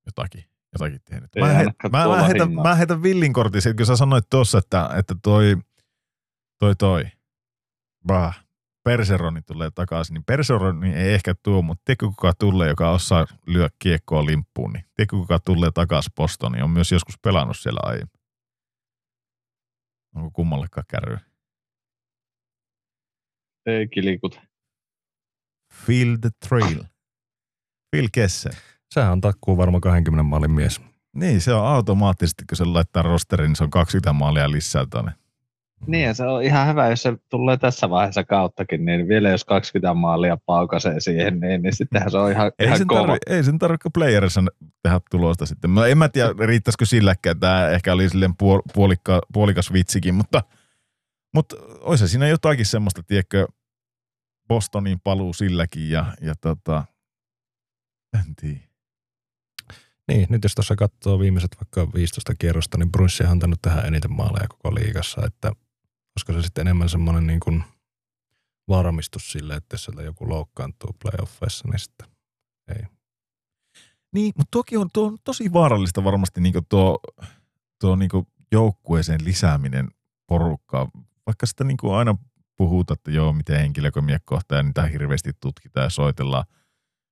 jotakin, 0.05 0.43
jotakin 0.73 1.01
tehnyt. 1.09 1.29
Mä, 1.39 1.47
he, 1.47 1.65
mä, 1.91 2.07
mä, 2.07 2.23
heitän, 2.23 2.53
mä 2.53 2.75
heitän 2.75 3.03
villin 3.03 3.33
kortin, 3.33 3.61
kun 3.77 3.85
sä 3.85 3.95
sanoit 3.95 4.29
tuossa, 4.29 4.57
että, 4.57 4.89
että 4.97 5.15
toi, 5.23 5.57
toi, 6.59 6.75
toi, 6.75 7.03
bah, 8.07 8.46
Perseroni 8.87 9.41
tulee 9.41 9.71
takaisin, 9.71 10.13
niin 10.13 10.23
Perseroni 10.23 10.93
ei 10.93 11.13
ehkä 11.13 11.35
tuo, 11.43 11.61
mutta 11.61 11.81
tiedätkö 11.85 12.05
kuka 12.05 12.33
tulee, 12.39 12.69
joka 12.69 12.91
osaa 12.91 13.25
lyö 13.47 13.69
kiekkoa 13.79 14.25
limppuun, 14.25 14.73
niin 14.73 14.85
tiedätkö 14.95 15.15
kuka 15.15 15.39
tulee 15.39 15.71
takaisin 15.71 16.13
Bostoniin, 16.15 16.63
on 16.63 16.69
myös 16.69 16.91
joskus 16.91 17.19
pelannut 17.19 17.57
siellä 17.57 17.79
aiemmin. 17.83 18.19
Onko 20.15 20.31
kummallekaan 20.33 20.85
kärry? 20.89 21.17
Ei 23.65 23.87
kilikuta. 23.87 24.41
Feel 25.73 26.17
the 26.21 26.29
trail. 26.47 26.83
Phil 27.91 28.07
Kessel. 28.13 28.53
Sehän 28.93 29.11
on 29.11 29.21
takkuu 29.21 29.57
varmaan 29.57 29.81
20 29.81 30.23
maalin 30.23 30.51
mies. 30.51 30.81
Niin, 31.15 31.41
se 31.41 31.53
on 31.53 31.67
automaattisesti, 31.67 32.43
kun 32.49 32.57
se 32.57 32.65
laittaa 32.65 33.03
rosterin, 33.03 33.47
niin 33.47 33.55
se 33.55 33.63
on 33.63 33.69
20 33.69 34.13
maalia 34.13 34.51
lisää 34.51 34.85
tuonne. 34.85 35.11
Niin, 35.85 36.03
ja 36.03 36.13
se 36.13 36.23
on 36.23 36.43
ihan 36.43 36.67
hyvä, 36.67 36.89
jos 36.89 37.01
se 37.01 37.13
tulee 37.29 37.57
tässä 37.57 37.89
vaiheessa 37.89 38.23
kauttakin, 38.23 38.85
niin 38.85 39.07
vielä 39.07 39.29
jos 39.29 39.45
20 39.45 39.93
maalia 39.93 40.37
paukasee 40.45 40.99
siihen, 40.99 41.39
niin, 41.39 41.61
niin 41.61 41.75
sittenhän 41.75 42.11
se 42.11 42.17
on 42.17 42.31
ihan, 42.31 42.51
ei 42.59 42.65
ihan 42.65 42.77
sen 42.77 42.87
kova. 42.87 43.01
Tarvi, 43.01 43.17
ei 43.27 43.43
sen 43.43 43.59
tarvitse 43.59 43.89
playerissa 43.93 44.43
tehdä 44.83 44.99
tulosta 45.11 45.45
sitten. 45.45 45.69
Mä 45.69 45.87
en 45.87 45.97
mä 45.97 46.09
tiedä, 46.09 46.33
riittäisikö 46.39 46.85
silläkään. 46.85 47.39
Tämä 47.39 47.69
ehkä 47.69 47.93
oli 47.93 48.09
silleen 48.09 48.35
puol, 48.37 48.61
puolikka, 48.73 49.21
puolikas 49.33 49.73
vitsikin, 49.73 50.15
mutta, 50.15 50.43
mutta 51.33 51.55
olisi 51.79 52.07
siinä 52.07 52.27
jotakin 52.27 52.65
semmoista, 52.65 53.03
tiedätkö, 53.03 53.47
Bostonin 54.47 54.99
paluu 55.03 55.33
silläkin 55.33 55.89
ja, 55.89 56.05
ja 56.21 56.35
tota, 56.41 56.83
en 58.13 58.35
tiedä. 58.41 58.67
Niin, 60.07 60.27
nyt 60.29 60.43
jos 60.43 60.55
tuossa 60.55 60.75
katsoo 60.75 61.19
viimeiset 61.19 61.55
vaikka 61.61 61.93
15 61.93 62.33
kierrosta, 62.39 62.77
niin 62.77 62.91
Brunssi 62.91 63.23
on 63.23 63.29
antanut 63.29 63.61
tähän 63.61 63.85
eniten 63.85 64.11
maaleja 64.11 64.47
koko 64.47 64.75
liigassa, 64.75 65.25
että 65.25 65.51
koska 66.17 66.33
se 66.33 66.41
sitten 66.41 66.61
enemmän 66.61 66.89
semmoinen 66.89 67.27
niin 67.27 67.39
kuin 67.39 67.63
varmistus 68.67 69.31
sille, 69.31 69.55
että 69.55 69.77
sieltä 69.77 70.01
joku 70.01 70.29
loukkaantuu 70.29 70.95
playoffeissa, 71.01 71.67
niin 71.67 71.79
sitten 71.79 72.07
ei. 72.67 72.83
Niin, 74.13 74.33
mutta 74.37 74.51
toki 74.51 74.77
on, 74.77 74.89
tuo 74.93 75.07
on 75.07 75.17
tosi 75.23 75.53
vaarallista 75.53 76.03
varmasti 76.03 76.41
niin 76.41 76.53
tuo, 76.69 76.99
tuo 77.81 77.95
niin 77.95 78.09
joukkueeseen 78.51 79.25
lisääminen 79.25 79.87
porukkaa. 80.27 80.89
Vaikka 81.25 81.45
sitä 81.45 81.63
niin 81.63 81.77
aina 81.97 82.15
puhutaan, 82.57 82.95
että 82.97 83.11
joo, 83.11 83.33
miten 83.33 83.59
henkilökomiak 83.59 84.25
kohtaa 84.25 84.57
ja 84.57 84.63
niitä 84.63 84.85
hirveästi 84.85 85.31
tutkitaan 85.39 85.83
ja 85.83 85.89
soitellaan, 85.89 86.45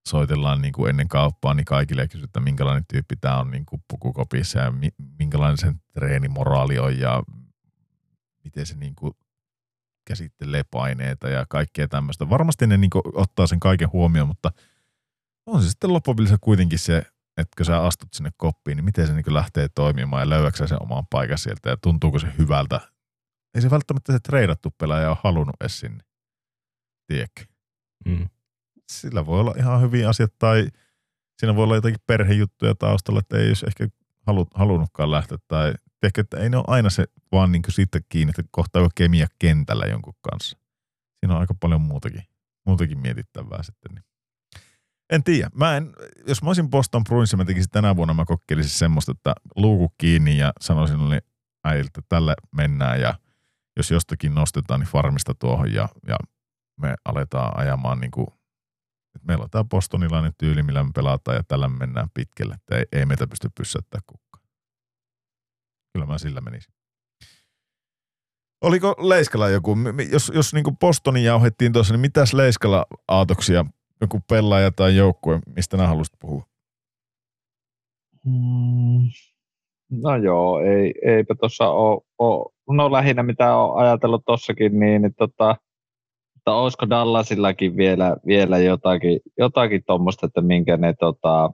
soitellaan 0.09 0.61
niin 0.61 0.73
kuin 0.73 0.89
ennen 0.89 1.07
kauppaa, 1.07 1.53
niin 1.53 1.65
kaikille 1.65 2.07
kysytään, 2.07 2.25
että 2.25 2.39
minkälainen 2.39 2.85
tyyppi 2.87 3.15
tämä 3.15 3.39
on 3.39 3.51
niin 3.51 3.65
kuin 3.65 3.81
pukukopissa 3.89 4.59
ja 4.59 4.73
minkälainen 5.19 5.57
sen 5.57 5.81
treenimoraali 5.93 6.79
on 6.79 6.99
ja 6.99 7.23
miten 8.45 8.65
se 8.65 8.75
niin 8.75 8.95
kuin 8.95 9.13
käsittelee 10.07 10.63
paineita 10.71 11.29
ja 11.29 11.45
kaikkea 11.49 11.87
tämmöistä. 11.87 12.29
Varmasti 12.29 12.67
ne 12.67 12.77
niin 12.77 12.89
kuin 12.89 13.01
ottaa 13.13 13.47
sen 13.47 13.59
kaiken 13.59 13.91
huomioon, 13.93 14.27
mutta 14.27 14.51
on 15.45 15.63
se 15.63 15.69
sitten 15.69 15.93
loppupeleissä 15.93 16.37
kuitenkin 16.41 16.79
se, 16.79 16.97
että 17.37 17.55
kun 17.57 17.65
sä 17.65 17.81
astut 17.81 18.13
sinne 18.13 18.29
koppiin, 18.37 18.75
niin 18.75 18.85
miten 18.85 19.07
se 19.07 19.13
niin 19.13 19.33
lähtee 19.33 19.67
toimimaan 19.75 20.21
ja 20.21 20.29
löydäksä 20.29 20.67
sen 20.67 20.83
oman 20.83 21.07
paikan 21.09 21.37
sieltä 21.37 21.69
ja 21.69 21.77
tuntuuko 21.77 22.19
se 22.19 22.27
hyvältä. 22.37 22.81
Ei 23.55 23.61
se 23.61 23.69
välttämättä 23.69 24.13
se 24.13 24.19
treidattu 24.19 24.71
pelaaja 24.77 25.09
ole 25.09 25.17
halunnut 25.23 25.55
edes 25.61 25.79
sinne. 25.79 26.03
Tiedätkö? 27.07 27.43
Mm. 28.05 28.29
Sillä 28.91 29.25
voi 29.25 29.39
olla 29.39 29.53
ihan 29.57 29.81
hyviä 29.81 30.09
asiat 30.09 30.33
tai 30.39 30.67
siinä 31.39 31.55
voi 31.55 31.63
olla 31.63 31.75
jotakin 31.75 31.99
perhejuttuja 32.07 32.75
taustalla, 32.75 33.19
että 33.19 33.37
ei 33.37 33.47
olisi 33.47 33.65
ehkä 33.67 33.87
halu, 34.27 34.47
halunnutkaan 34.53 35.11
lähteä 35.11 35.37
tai 35.47 35.73
tiedätkö, 36.11 36.21
että 36.21 36.37
ei 36.43 36.49
ne 36.49 36.57
ole 36.57 36.65
aina 36.67 36.89
se 36.89 37.05
vaan 37.31 37.51
niin 37.51 37.63
sitten 37.69 38.01
kiinni, 38.09 38.29
että 38.29 38.43
kohtaako 38.51 38.89
kemia 38.95 39.27
kentällä 39.39 39.85
jonkun 39.85 40.13
kanssa. 40.31 40.57
Siinä 41.19 41.33
on 41.33 41.39
aika 41.39 41.53
paljon 41.59 41.81
muutakin, 41.81 42.23
muutakin 42.65 42.99
mietittävää 42.99 43.63
sitten. 43.63 43.95
Niin. 43.95 44.03
En 45.09 45.23
tiedä. 45.23 45.49
Mä 45.53 45.77
en, 45.77 45.93
jos 46.27 46.43
mä 46.43 46.49
olisin 46.49 46.69
Boston 46.69 47.03
Bruins 47.03 47.35
mä 47.35 47.45
tekisin 47.45 47.71
tänä 47.71 47.95
vuonna, 47.95 48.13
mä 48.13 48.25
kokeilisin 48.25 48.77
semmoista, 48.77 49.11
että 49.11 49.35
luuku 49.55 49.93
kiinni 49.97 50.37
ja 50.37 50.53
sanoisin 50.61 50.99
oli 50.99 51.19
äiltä, 51.63 51.87
että 51.87 52.01
tälle 52.09 52.33
mennään 52.55 53.01
ja 53.01 53.15
jos 53.77 53.91
jostakin 53.91 54.35
nostetaan, 54.35 54.79
niin 54.79 54.89
farmista 54.89 55.33
tuohon 55.35 55.73
ja, 55.73 55.89
ja 56.07 56.15
me 56.81 56.95
aletaan 57.05 57.59
ajamaan 57.59 57.99
niin 57.99 58.11
kuin, 58.11 58.27
että 59.15 59.27
meillä 59.27 59.43
on 59.43 59.49
tämä 59.49 59.63
bostonilainen 59.63 60.33
tyyli, 60.37 60.63
millä 60.63 60.83
me 60.83 60.91
pelataan 60.95 61.37
ja 61.37 61.43
tällä 61.43 61.69
me 61.69 61.77
mennään 61.77 62.09
pitkälle, 62.13 62.55
että 62.55 62.75
ei, 62.75 62.85
ei 62.91 63.05
meitä 63.05 63.27
pysty 63.27 63.49
pysäyttämään 63.57 64.03
kukaan. 64.07 64.24
Kyllä 65.95 66.05
mä 66.07 66.17
sillä 66.17 66.41
menisin. 66.41 66.73
Oliko 68.61 68.95
Leiskalla 68.99 69.49
joku, 69.49 69.77
jos, 70.11 70.31
jos 70.35 70.53
niin 70.53 70.63
kuin 70.63 70.77
Bostonin 70.77 71.23
jauhettiin 71.23 71.73
tuossa, 71.73 71.93
niin 71.93 72.01
mitäs 72.01 72.33
Leiskalla 72.33 72.85
aatoksia, 73.07 73.65
joku 74.01 74.19
pelaaja 74.29 74.71
tai 74.71 74.95
joukkue, 74.95 75.39
mistä 75.55 75.77
nämä 75.77 75.89
haluaisit 75.89 76.19
puhua? 76.19 76.45
Mm, 78.25 79.09
no 79.91 80.15
joo, 80.15 80.59
ei, 80.59 80.93
eipä 81.01 81.35
tuossa 81.39 81.69
ole, 81.69 82.01
no 82.69 82.91
lähinnä 82.91 83.23
mitä 83.23 83.55
olen 83.55 83.85
ajatellut 83.85 84.25
tuossakin, 84.25 84.79
niin, 84.79 85.01
niin 85.01 85.15
tota, 85.15 85.55
että 86.37 86.53
olisiko 86.53 86.89
Dallasillakin 86.89 87.77
vielä, 87.77 88.17
vielä 88.27 88.57
jotakin, 88.57 89.19
jotakin 89.37 89.83
tuommoista, 89.87 90.25
että 90.25 90.41
minkä 90.41 90.77
ne, 90.77 90.93
tota, 90.99 91.51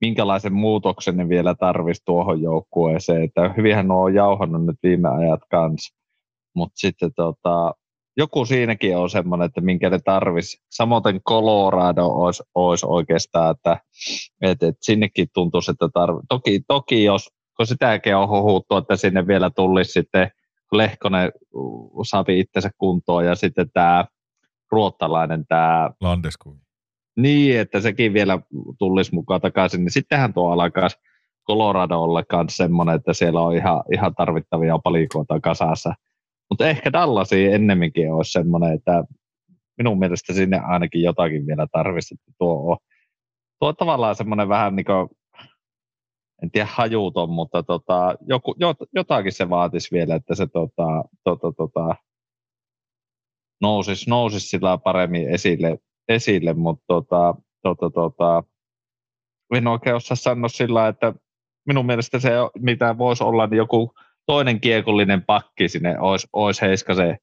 minkälaisen 0.00 0.52
muutoksen 0.52 1.16
ne 1.16 1.28
vielä 1.28 1.54
tarvisi 1.54 2.02
tuohon 2.04 2.42
joukkueeseen. 2.42 3.24
Että 3.24 3.54
hyvinhän 3.56 3.88
nuo 3.88 4.04
on 4.04 4.14
jauhannut 4.14 4.66
nyt 4.66 4.76
viime 4.82 5.08
ajat 5.08 5.40
kanssa. 5.50 5.96
Mutta 6.54 6.78
sitten 6.78 7.10
tota, 7.16 7.74
joku 8.16 8.44
siinäkin 8.44 8.96
on 8.96 9.10
semmoinen, 9.10 9.46
että 9.46 9.60
minkä 9.60 9.90
ne 9.90 9.98
tarvisi. 10.04 10.58
Samoin 10.70 11.02
Colorado 11.28 12.06
olisi, 12.06 12.42
olisi 12.54 12.86
oikeastaan, 12.88 13.50
että, 13.50 13.80
että, 14.42 14.66
että 14.66 14.78
sinnekin 14.82 15.28
tuntuisi, 15.34 15.70
että 15.70 15.88
tarvi. 15.94 16.20
Toki, 16.28 16.60
toki 16.68 17.04
jos, 17.04 17.28
kun 17.56 17.66
sitäkin 17.66 18.16
on 18.16 18.28
huhuttu, 18.28 18.76
että 18.76 18.96
sinne 18.96 19.26
vielä 19.26 19.50
tulisi 19.50 19.92
sitten 19.92 20.30
Lehkonen 20.72 21.32
saapi 22.02 22.40
itsensä 22.40 22.70
kuntoon 22.78 23.24
ja 23.24 23.34
sitten 23.34 23.70
tämä 23.70 24.04
ruottalainen 24.72 25.46
tämä... 25.46 25.90
Landeskog. 26.00 26.56
Niin, 27.18 27.60
että 27.60 27.80
sekin 27.80 28.12
vielä 28.12 28.38
tulisi 28.78 29.14
mukaan 29.14 29.40
takaisin, 29.40 29.80
niin 29.80 29.90
sittenhän 29.92 30.34
tuo 30.34 30.50
alkaa 30.50 30.88
Coloradolle 31.46 32.24
kanssa 32.24 32.64
semmoinen, 32.64 32.94
että 32.94 33.12
siellä 33.12 33.40
on 33.40 33.56
ihan, 33.56 33.82
ihan 33.92 34.14
tarvittavia 34.14 34.78
palikoita 34.84 35.40
kasassa. 35.40 35.94
Mutta 36.50 36.68
ehkä 36.68 36.92
Dallasi 36.92 37.46
ennemminkin 37.46 38.12
olisi 38.12 38.32
semmoinen, 38.32 38.72
että 38.72 39.04
minun 39.78 39.98
mielestä 39.98 40.32
sinne 40.32 40.58
ainakin 40.58 41.02
jotakin 41.02 41.46
vielä 41.46 41.66
tarvitsisi. 41.72 42.14
Tuo 42.38 42.72
on, 42.72 42.76
tuo 43.60 43.68
on 43.68 43.76
tavallaan 43.76 44.14
semmoinen 44.14 44.48
vähän 44.48 44.76
niin 44.76 44.86
kuin 44.86 45.08
en 46.42 46.50
tiedä 46.50 46.68
hajuton, 46.70 47.30
mutta 47.30 47.62
tota, 47.62 48.14
joku, 48.26 48.54
jot, 48.60 48.76
jotakin 48.94 49.32
se 49.32 49.50
vaatisi 49.50 49.88
vielä, 49.92 50.14
että 50.14 50.34
se 50.34 50.46
tota, 50.46 51.04
tota, 51.24 51.52
tota, 51.56 51.94
nousisi, 53.60 54.10
nousisi 54.10 54.48
sillä 54.48 54.78
paremmin 54.78 55.28
esille, 55.28 55.78
esille 56.08 56.54
mutta 56.54 56.84
tota, 56.86 57.34
tota, 57.62 57.90
tota, 57.90 58.42
en 59.54 59.66
oikein 59.66 59.96
osaa 59.96 60.16
sanoa 60.16 60.48
sillä, 60.48 60.88
että 60.88 61.14
minun 61.66 61.86
mielestä 61.86 62.18
se, 62.18 62.30
mitä 62.58 62.98
voisi 62.98 63.24
olla, 63.24 63.46
niin 63.46 63.58
joku 63.58 63.94
toinen 64.26 64.60
kiekollinen 64.60 65.22
pakki 65.22 65.68
sinne 65.68 65.98
olisi, 65.98 66.26
olisi 66.32 66.60
Heiskasen, 66.62 67.18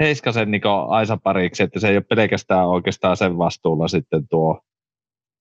Heiskasen 0.00 0.50
niin 0.50 0.62
Aisa 0.88 1.16
pariksi, 1.16 1.62
että 1.62 1.80
se 1.80 1.88
ei 1.88 1.96
ole 1.96 2.04
pelkästään 2.16 2.68
oikeastaan 2.68 3.16
sen 3.16 3.38
vastuulla 3.38 3.88
sitten 3.88 4.28
tuo, 4.28 4.60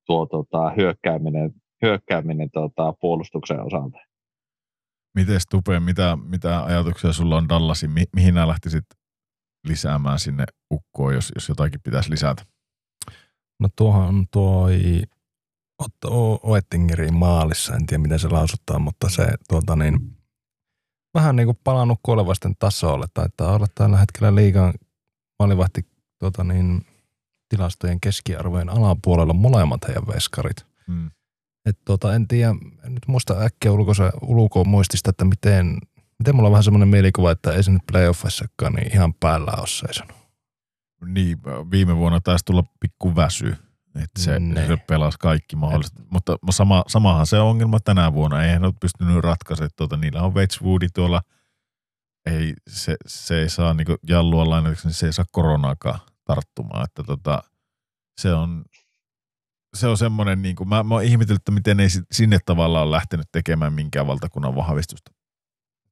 tuo 0.05 0.25
tota, 0.25 0.71
hyökkääminen, 0.77 1.51
hyökkääminen 1.81 2.49
tota, 2.51 2.93
puolustuksen 2.93 3.59
osalta. 3.59 3.97
Miten 5.15 5.39
Tupe, 5.51 5.79
mitä, 5.79 6.17
mitä 6.29 6.63
ajatuksia 6.63 7.13
sulla 7.13 7.37
on 7.37 7.49
Dallasin, 7.49 7.91
mi, 7.91 8.03
mihin 8.15 8.33
nämä 8.33 8.47
lähtisit 8.47 8.85
lisäämään 9.67 10.19
sinne 10.19 10.43
ukkoon, 10.73 11.13
jos, 11.13 11.31
jos 11.35 11.49
jotakin 11.49 11.79
pitäisi 11.83 12.11
lisätä? 12.11 12.43
No 13.61 13.69
tuohan 13.75 14.07
on 14.07 14.27
toi 14.31 15.01
Oettingerin 16.43 17.13
maalissa, 17.13 17.75
en 17.75 17.85
tiedä 17.85 18.01
miten 18.01 18.19
se 18.19 18.27
lausutaan, 18.27 18.81
mutta 18.81 19.09
se 19.09 19.27
tuota 19.49 19.75
niin, 19.75 20.17
vähän 21.13 21.35
niin 21.35 21.47
kuin 21.47 21.57
palannut 21.63 21.99
kuolevaisten 22.03 22.55
tasolle. 22.59 23.05
Taitaa 23.13 23.55
olla 23.55 23.67
tällä 23.75 23.97
hetkellä 23.97 24.35
liigan 24.35 24.73
maalivahti 25.39 25.85
tuota 26.19 26.43
niin, 26.43 26.85
tilastojen 27.49 28.01
keskiarvojen 28.01 28.69
alapuolella 28.69 29.33
molemmat 29.33 29.87
heidän 29.87 30.07
veskarit. 30.07 30.65
Hmm. 30.87 31.11
Et 31.65 31.77
tota, 31.85 32.15
en 32.15 32.27
tiedä, 32.27 32.49
en 32.85 32.93
nyt 32.93 33.07
muista 33.07 33.39
äkkiä 33.39 33.71
ulkoisa, 33.71 34.11
ulkomuistista, 34.21 35.09
että 35.09 35.25
miten, 35.25 35.77
miten 36.19 36.35
mulla 36.35 36.47
on 36.47 36.51
vähän 36.51 36.63
semmoinen 36.63 36.87
mielikuva, 36.87 37.31
että 37.31 37.53
ei 37.53 37.63
se 37.63 37.71
nyt 37.71 37.81
playoffissakaan 37.91 38.73
niin 38.73 38.93
ihan 38.93 39.13
päällä 39.13 39.51
ole 39.57 39.67
seisonut. 39.67 40.20
Niin, 41.05 41.37
viime 41.71 41.95
vuonna 41.95 42.19
taisi 42.19 42.45
tulla 42.45 42.63
pikku 42.79 43.15
väsy, 43.15 43.55
että 43.95 44.21
se, 44.21 44.39
ne. 44.39 44.67
se 44.67 44.77
pelasi 44.77 45.17
kaikki 45.19 45.55
mahdolliset. 45.55 45.99
Et. 45.99 46.05
Mutta 46.11 46.37
sama, 46.49 46.83
samahan 46.87 47.27
se 47.27 47.39
ongelma 47.39 47.79
tänä 47.79 48.13
vuonna. 48.13 48.43
Eihän 48.43 48.65
ole 48.65 48.73
pystynyt 48.81 49.23
ratkaisemaan. 49.23 49.71
Tuota, 49.75 49.97
niillä 49.97 50.21
on 50.21 50.33
Wedgwoodi 50.33 50.87
tuolla. 50.93 51.21
Ei, 52.25 52.53
se, 52.67 52.95
se 53.07 53.39
ei 53.39 53.49
saa 53.49 53.73
niin 53.73 53.87
jallua 54.07 54.49
lainataksi, 54.49 54.87
niin 54.87 54.93
se 54.93 55.05
ei 55.05 55.13
saa 55.13 55.25
koronaakaan 55.31 55.99
tarttumaan. 56.23 56.83
Että 56.83 57.03
tota, 57.03 57.43
se 58.17 58.33
on, 58.33 58.65
se 59.73 59.87
on 59.87 59.97
semmoinen, 59.97 60.41
niin 60.41 60.55
kuin, 60.55 60.69
mä, 60.69 60.83
mä 60.83 60.93
oon 60.93 61.03
ihmetellyt, 61.03 61.41
että 61.41 61.51
miten 61.51 61.79
ei 61.79 61.87
sinne 62.11 62.39
tavallaan 62.45 62.83
ole 62.83 62.95
lähtenyt 62.95 63.27
tekemään 63.31 63.73
minkään 63.73 64.07
valtakunnan 64.07 64.55
vahvistusta. 64.55 65.11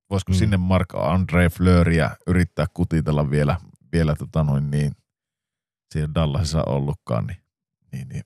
Voisiko 0.10 0.32
mm. 0.32 0.36
sinne 0.36 0.58
Mark 0.58 0.96
Andre 0.96 1.50
Fleuria 1.50 2.10
yrittää 2.28 2.66
kutitella 2.74 3.30
vielä, 3.30 3.58
vielä 3.92 4.16
tota 4.16 4.44
noin 4.44 4.72
niin, 4.72 4.92
siellä 5.92 6.14
Dallasissa 6.16 6.64
ollutkaan, 6.64 7.28
niin, 7.28 7.38
niin, 7.92 8.08
niin 8.08 8.24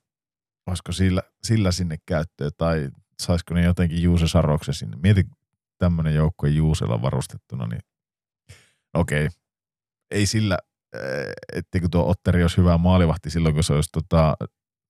olisiko 0.68 0.91
sillä, 0.91 1.22
sillä 1.43 1.72
sinne 1.72 1.97
käyttöä 2.05 2.49
tai 2.57 2.89
saisiko 3.22 3.53
ne 3.53 3.64
jotenkin 3.64 4.03
Juuse 4.03 4.28
Saroksen 4.28 4.74
sinne. 4.74 4.97
Mieti 4.97 5.26
tämmöinen 5.78 6.16
joukko 6.16 6.47
Juusella 6.47 7.01
varustettuna, 7.01 7.68
niin 7.68 7.82
okei, 8.93 9.26
okay. 9.26 9.38
ei 10.11 10.26
sillä, 10.26 10.57
etteikö 11.53 11.88
tuo 11.91 12.09
Otteri 12.09 12.41
olisi 12.41 12.57
hyvä 12.57 12.78
maalivahti 12.78 13.30
silloin, 13.30 13.55
kun 13.55 13.64
se 13.64 13.74
olisi 13.74 13.89
tota, 13.91 14.38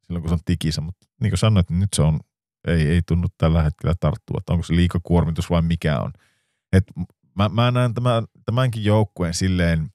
silloin, 0.01 0.21
kun 0.21 0.30
se 0.30 0.34
on 0.34 0.39
tikissä. 0.45 0.82
Mutta 0.82 1.07
niin 1.21 1.32
kuin 1.32 1.38
sanoit, 1.38 1.69
niin 1.69 1.80
nyt 1.80 1.93
se 1.95 2.01
on, 2.01 2.19
ei, 2.67 2.88
ei 2.88 3.01
tunnu 3.07 3.28
tällä 3.38 3.63
hetkellä 3.63 3.95
tarttua, 3.99 4.38
että 4.38 4.53
onko 4.53 4.63
se 4.63 4.76
liikakuormitus 4.76 5.49
vai 5.49 5.61
mikä 5.61 5.99
on. 5.99 6.13
Et 6.74 6.84
mä, 7.36 7.49
mä 7.49 7.71
näen 7.71 7.93
tämän, 7.93 8.26
tämänkin 8.45 8.84
joukkueen 8.84 9.34
silleen, 9.34 9.89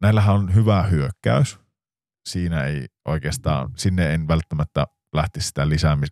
näillähän 0.00 0.34
on 0.34 0.54
hyvä 0.54 0.82
hyökkäys. 0.82 1.58
Siinä 2.28 2.64
ei 2.64 2.86
oikeastaan, 3.04 3.70
sinne 3.76 4.14
en 4.14 4.28
välttämättä 4.28 4.86
lähtisi 5.14 5.46
sitä 5.46 5.68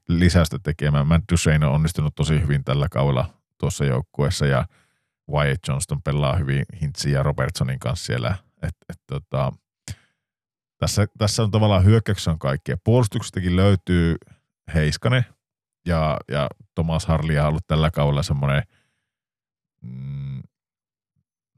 lisäystä 0.08 0.58
tekemään. 0.62 1.06
Matt 1.06 1.24
Duchesne 1.32 1.66
on 1.66 1.72
onnistunut 1.72 2.14
tosi 2.14 2.40
hyvin 2.40 2.64
tällä 2.64 2.88
kaudella 2.90 3.34
tuossa 3.60 3.84
joukkueessa 3.84 4.46
ja 4.46 4.66
Wyatt 5.30 5.68
Johnston 5.68 6.02
pelaa 6.02 6.36
hyvin 6.36 6.64
Hintsin 6.80 7.12
ja 7.12 7.22
Robertsonin 7.22 7.78
kanssa 7.78 8.06
siellä. 8.06 8.36
Et, 8.62 8.76
et, 8.88 9.00
tota, 9.06 9.52
tässä, 10.78 11.06
tässä 11.18 11.42
on 11.42 11.50
tavallaan 11.50 11.84
hyökkäyksessä 11.84 12.30
on 12.30 12.38
kaikkea. 12.38 12.76
Puolustuksestakin 12.84 13.56
löytyy 13.56 14.16
Heiskanen 14.74 15.24
ja, 15.86 16.16
ja 16.28 16.48
Thomas 16.74 17.06
Harli 17.06 17.38
on 17.38 17.46
ollut 17.46 17.66
tällä 17.66 17.90
kaudella 17.90 18.22
semmoinen 18.22 18.62
mm, 19.80 20.42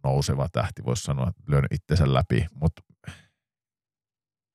nouseva 0.05 0.49
tähti, 0.53 0.85
voisi 0.85 1.03
sanoa, 1.03 1.33
lyönyt 1.47 1.73
itsensä 1.73 2.15
läpi. 2.15 2.47
Mutta 2.61 2.83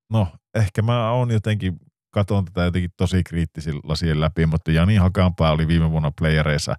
no, 0.09 0.27
ehkä 0.55 0.81
mä 0.81 1.11
oon 1.11 1.31
jotenkin, 1.31 1.79
katon 2.11 2.45
tätä 2.45 2.63
jotenkin 2.63 2.91
tosi 2.97 3.23
kriittisillä 3.23 3.81
lasien 3.83 4.21
läpi, 4.21 4.45
mutta 4.45 4.71
Jani 4.71 4.95
Hakanpää 4.95 5.51
oli 5.51 5.67
viime 5.67 5.91
vuonna 5.91 6.11
playereissa 6.19 6.75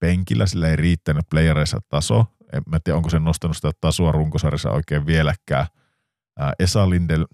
penkillä, 0.00 0.46
sillä 0.46 0.68
ei 0.68 0.76
riittänyt 0.76 1.24
playereissa 1.30 1.80
taso. 1.88 2.26
En 2.52 2.62
mä 2.66 2.80
tiedä, 2.80 2.96
onko 2.96 3.10
se 3.10 3.18
nostanut 3.18 3.56
sitä 3.56 3.70
tasoa 3.80 4.12
runkosarjassa 4.12 4.70
oikein 4.70 5.06
vieläkään– 5.06 5.66
Esa 6.58 6.90
Lindel 6.90 7.26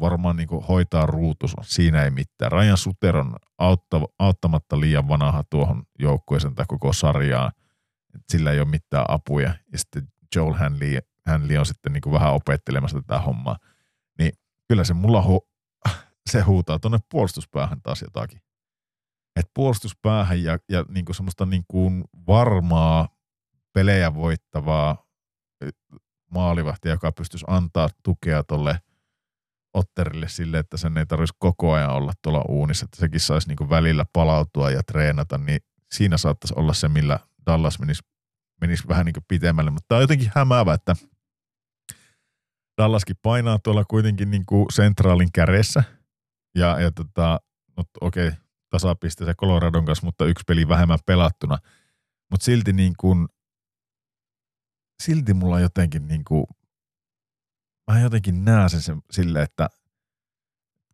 varmaan 0.00 0.36
niin 0.36 0.48
hoitaa 0.68 1.06
ruutus, 1.06 1.54
siinä 1.62 2.02
ei 2.02 2.10
mitään. 2.10 2.52
Rajan 2.52 2.76
Suter 2.76 3.16
on 3.16 3.36
auttamatta 4.18 4.80
liian 4.80 5.08
vanha 5.08 5.44
tuohon 5.50 5.82
joukkueeseen 5.98 6.54
tai 6.54 6.64
koko 6.68 6.92
sarjaan. 6.92 7.52
Sillä 8.32 8.52
ei 8.52 8.60
ole 8.60 8.68
mitään 8.68 9.04
apuja. 9.08 9.54
Ja 9.72 9.78
sitten 9.78 10.08
Joel 10.36 10.52
Hanley, 10.52 10.98
Hanley 11.26 11.56
on 11.56 11.66
sitten 11.66 11.92
niin 11.92 12.12
vähän 12.12 12.32
opettelemassa 12.32 13.00
tätä 13.00 13.18
hommaa. 13.18 13.56
Niin 14.18 14.32
kyllä 14.68 14.84
se 14.84 14.94
mulla 14.94 15.22
hu- 15.22 15.48
se 16.30 16.40
huutaa 16.40 16.78
tuonne 16.78 16.98
puolustuspäähän 17.10 17.82
taas 17.82 18.02
jotakin. 18.02 18.40
että 19.36 19.50
puolustuspäähän 19.54 20.42
ja, 20.42 20.58
ja 20.68 20.84
niin 20.88 21.04
kuin 21.04 21.16
semmoista 21.16 21.46
niin 21.46 21.64
kuin 21.68 22.04
varmaa 22.26 23.08
pelejä 23.72 24.14
voittavaa 24.14 25.06
maalivahtia, 26.30 26.92
joka 26.92 27.12
pystyisi 27.12 27.46
antaa 27.48 27.88
tukea 28.02 28.42
tuolle 28.42 28.80
Otterille 29.74 30.28
sille, 30.28 30.58
että 30.58 30.76
sen 30.76 30.96
ei 30.98 31.06
tarvitsisi 31.06 31.36
koko 31.38 31.72
ajan 31.72 31.90
olla 31.90 32.12
tuolla 32.22 32.44
uunissa, 32.48 32.84
että 32.84 32.96
sekin 33.00 33.20
saisi 33.20 33.48
niin 33.48 33.56
kuin 33.56 33.70
välillä 33.70 34.06
palautua 34.12 34.70
ja 34.70 34.82
treenata, 34.82 35.38
niin 35.38 35.60
siinä 35.92 36.16
saattaisi 36.16 36.54
olla 36.56 36.72
se, 36.74 36.88
millä 36.88 37.18
Dallas 37.46 37.78
menisi, 37.78 38.02
menisi 38.60 38.88
vähän 38.88 39.06
niin 39.06 39.14
kuin 39.14 39.24
pitemmälle. 39.28 39.70
Mutta 39.70 39.84
tämä 39.88 39.96
on 39.96 40.02
jotenkin 40.02 40.32
hämäävä, 40.34 40.74
että 40.74 40.96
Dallaskin 42.78 43.16
painaa 43.22 43.58
tuolla 43.58 43.84
kuitenkin 43.84 44.30
niin 44.30 44.46
kuin 44.46 44.66
sentraalin 44.72 45.32
kädessä. 45.32 45.84
Ja, 46.54 46.80
ja 46.80 46.90
tota, 46.90 47.40
no, 47.76 47.84
okei, 48.00 48.30
tasapiste 48.70 49.24
se 49.24 49.34
Coloradon 49.34 49.84
kanssa, 49.84 50.06
mutta 50.06 50.24
yksi 50.24 50.44
peli 50.46 50.68
vähemmän 50.68 50.98
pelattuna. 51.06 51.58
Mutta 52.30 52.44
silti 52.44 52.72
niin 52.72 52.94
kuin, 53.00 53.28
silti 55.02 55.34
mulla 55.34 55.60
jotenkin 55.60 56.08
niin 56.08 56.24
kuin, 56.24 56.44
mä 57.90 58.00
jotenkin 58.00 58.44
näen 58.44 58.70
sen 58.70 59.02
silleen, 59.10 59.44
että 59.44 59.68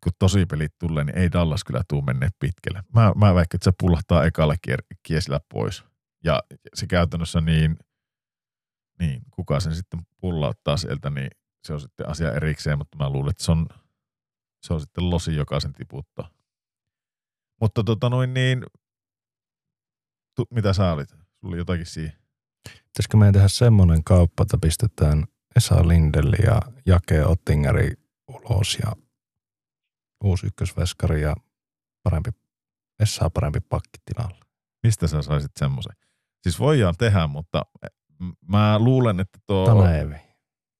kun 0.03 0.11
tosi 0.19 0.45
pelit 0.45 0.77
tulee, 0.79 1.03
niin 1.03 1.17
ei 1.17 1.31
Dallas 1.31 1.63
kyllä 1.63 1.81
tuu 1.87 2.01
menne 2.01 2.29
pitkälle. 2.39 2.83
Mä, 2.93 3.13
mä 3.15 3.35
väikkä, 3.35 3.55
että 3.55 3.65
se 3.65 3.71
pullahtaa 3.79 4.25
ekalla 4.25 4.55
kiesillä 5.03 5.39
pois. 5.53 5.88
Ja 6.23 6.43
se 6.75 6.87
käytännössä 6.87 7.41
niin, 7.41 7.77
niin 8.99 9.21
kuka 9.31 9.59
sen 9.59 9.75
sitten 9.75 9.99
pullauttaa 10.21 10.77
sieltä, 10.77 11.09
niin 11.09 11.29
se 11.67 11.73
on 11.73 11.81
sitten 11.81 12.09
asia 12.09 12.31
erikseen, 12.31 12.77
mutta 12.77 12.97
mä 12.97 13.09
luulen, 13.09 13.29
että 13.29 13.43
se 13.43 13.51
on, 13.51 13.67
se 14.61 14.73
on 14.73 14.81
sitten 14.81 15.09
losi, 15.09 15.35
joka 15.35 15.59
sen 15.59 15.73
tiputtaa. 15.73 16.29
Mutta 17.61 17.83
tota 17.83 18.09
noin 18.09 18.33
niin, 18.33 18.63
tu, 20.35 20.45
mitä 20.51 20.73
sä 20.73 20.93
olit? 20.93 21.09
Sulla 21.09 21.27
oli 21.43 21.57
jotakin 21.57 21.85
siihen. 21.85 22.19
Pitäisikö 22.63 23.17
meidän 23.17 23.33
tehdä 23.33 23.47
semmoinen 23.47 24.03
kauppa, 24.03 24.41
että 24.43 24.57
pistetään 24.61 25.25
Esa 25.55 25.87
Lindelli 25.87 26.45
ja 26.45 26.61
Jake 26.85 27.25
Ottingeri 27.25 27.93
ulos 28.27 28.77
ja 28.83 28.93
uusi 30.23 30.47
ykkösveskari 30.47 31.21
ja 31.21 31.35
parempi, 32.03 32.29
Essa 32.99 33.29
parempi 33.29 33.59
pakki 33.59 33.99
tilalle. 34.05 34.45
Mistä 34.83 35.07
sä 35.07 35.21
saisit 35.21 35.51
semmoisen? 35.55 35.95
Siis 36.43 36.59
voidaan 36.59 36.95
tehdä, 36.97 37.27
mutta 37.27 37.65
mä 38.47 38.79
luulen, 38.79 39.19
että 39.19 39.39
tuo... 39.47 39.65
Tanevi. 39.65 40.15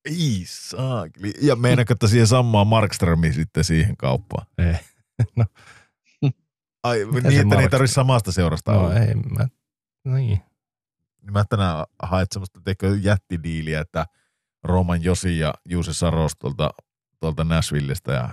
Ei 0.06 0.44
saakeli. 0.46 1.34
Ja 1.42 1.56
meinaatko, 1.56 1.94
että 1.94 2.08
siihen 2.08 2.28
samaa 2.28 2.66
Markströmiä 2.66 3.34
sitten 3.34 3.64
siihen 3.64 3.98
kauppaan? 3.98 4.46
Ei. 4.58 4.76
No. 5.36 5.46
Ai, 6.84 6.98
niin, 6.98 7.42
että 7.42 7.56
ne 7.56 7.62
ei 7.62 7.70
tarvitse 7.70 7.94
samasta 7.94 8.32
seurasta 8.32 8.72
no, 8.72 8.80
olla. 8.80 8.94
ei, 8.94 9.16
mä, 9.16 9.48
niin. 10.06 10.42
Niin 11.22 11.34
mä 11.34 11.44
tänään 11.50 11.86
haet 12.04 12.32
semmoista 12.32 12.62
teikö 12.64 12.98
jättidiiliä, 13.02 13.82
että 13.82 14.06
Roman 14.64 15.04
Josi 15.04 15.40
ja 15.40 15.54
Juuse 15.70 15.94
Saros 15.94 16.32
tuolta, 16.40 16.70
tuolta 17.20 17.44
Nashvillestä 17.44 18.14
ja 18.14 18.30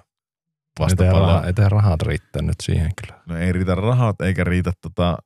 vastapallo. 0.78 1.42
Ei, 1.42 1.52
ei 1.58 1.68
rahat 1.68 2.02
riittänyt 2.02 2.56
siihen 2.62 2.90
kyllä. 3.02 3.20
No 3.26 3.36
ei 3.36 3.52
riitä 3.52 3.74
rahat 3.74 4.20
eikä 4.20 4.44
riitä 4.44 4.72
tota 4.80 5.18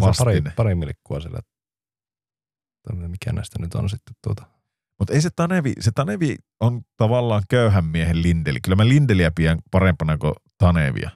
vastine. 0.00 0.40
Pari, 0.40 0.54
pari 0.56 0.74
milikkua 0.74 1.20
sillä. 1.20 1.38
Mikä 2.92 3.32
näistä 3.32 3.58
nyt 3.62 3.74
on 3.74 3.90
sitten 3.90 4.14
tuota. 4.24 4.46
Mutta 4.98 5.14
ei 5.14 5.20
se 5.20 5.30
Tanevi, 5.36 5.72
se 5.80 5.90
Tanevi 5.94 6.36
on 6.60 6.82
tavallaan 6.96 7.42
köyhän 7.48 7.84
miehen 7.84 8.22
Lindeli. 8.22 8.60
Kyllä 8.60 8.76
mä 8.76 8.88
Lindeliä 8.88 9.30
pidän 9.30 9.58
parempana 9.70 10.18
kuin 10.18 10.32
Tanevia. 10.58 11.10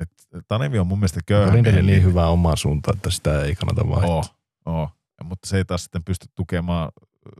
Et 0.00 0.10
Tanevi 0.48 0.78
on 0.78 0.86
mun 0.86 0.98
mielestä 0.98 1.20
köyhän 1.26 1.54
Lindeli 1.54 1.72
miehen 1.72 1.86
niin 1.86 2.02
hyvää 2.02 2.28
omaa 2.28 2.56
suuntaan, 2.56 2.96
että 2.96 3.10
sitä 3.10 3.42
ei 3.42 3.54
kannata 3.54 3.88
vaihtaa. 3.88 4.16
Oh, 4.16 4.36
oh. 4.66 4.92
Mutta 5.24 5.48
se 5.48 5.56
ei 5.56 5.64
taas 5.64 5.82
sitten 5.82 6.04
pysty 6.04 6.26
tukemaan 6.34 6.92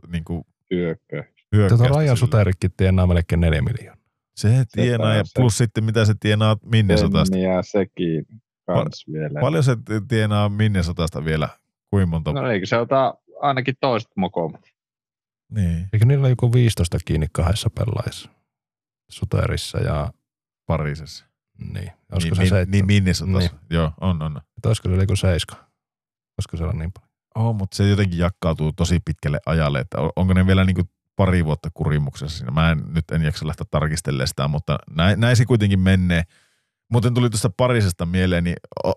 niin 0.07 0.23
kuin 0.23 0.43
hyökkäystä. 0.71 1.33
Tuota 1.69 1.87
Rajan. 1.87 2.17
Suterikki 2.17 2.69
tienaa 2.69 3.07
melkein 3.07 3.39
neljä 3.39 3.61
miljoonaa. 3.61 4.05
Se 4.35 4.65
tienaa, 4.71 5.15
ja 5.15 5.23
se- 5.23 5.31
plus 5.35 5.57
sitten 5.57 5.83
mitä 5.83 6.05
se 6.05 6.13
tienaa 6.19 6.57
Minnesotasta. 6.65 7.37
Ja 7.37 7.63
sekin 7.63 8.25
kans 8.67 9.05
vielä. 9.13 9.39
Paljon 9.41 9.63
se 9.63 9.77
tienaa 10.07 10.49
Minnesotasta 10.49 11.25
vielä? 11.25 11.49
Kuinka 11.89 12.05
monta? 12.07 12.33
No 12.33 12.51
eikö 12.51 12.65
se 12.65 12.77
ota 12.77 13.13
ainakin 13.41 13.75
toiset 13.81 14.11
mokomat? 14.15 14.61
Niin, 15.51 15.87
Eikö 15.93 16.05
niillä 16.05 16.29
joku 16.29 16.53
15 16.53 16.97
kiinni 17.05 17.27
kahdessa 17.31 17.69
pelaajassa? 17.69 18.29
Suterissa 19.09 19.77
ja 19.77 20.13
Parisessa. 20.65 21.25
niin. 21.73 21.91
Olisiko 22.11 22.35
niin, 22.35 22.35
se 22.35 22.41
niin, 22.41 22.49
seitsemän? 22.49 22.71
niin 22.71 22.85
Minnesotassa. 22.85 23.39
Niin. 23.51 23.61
Joo, 23.69 23.91
on, 24.01 24.21
on. 24.21 24.37
Että 24.57 24.69
olisiko 24.69 24.89
se 24.89 24.95
joku 24.95 25.15
seiska? 25.15 25.55
Olisiko 26.37 26.57
siellä 26.57 26.73
niin 26.73 26.91
paljon? 26.91 27.07
Oh, 27.35 27.55
mutta 27.55 27.75
se 27.77 27.89
jotenkin 27.89 28.19
jakautuu 28.19 28.71
tosi 28.71 28.99
pitkälle 29.05 29.39
ajalle, 29.45 29.79
että 29.79 29.99
on- 30.01 30.11
onko 30.15 30.33
ne 30.33 30.47
vielä 30.47 30.63
niin 30.63 30.75
kuin 30.75 30.89
pari 31.15 31.45
vuotta 31.45 31.69
kurimuksessa 31.73 32.37
siinä. 32.37 32.51
Mä 32.51 32.71
en, 32.71 32.83
nyt 32.93 33.11
en 33.11 33.21
jaksa 33.21 33.47
lähteä 33.47 33.65
tarkistelemaan 33.71 34.27
sitä, 34.27 34.47
mutta 34.47 34.77
näin, 34.95 35.19
näin 35.19 35.35
se 35.35 35.45
kuitenkin 35.45 35.79
menee. 35.79 36.23
Muuten 36.91 37.13
tuli 37.13 37.29
tuosta 37.29 37.49
parisesta 37.57 38.05
mieleen, 38.05 38.43
niin 38.43 38.55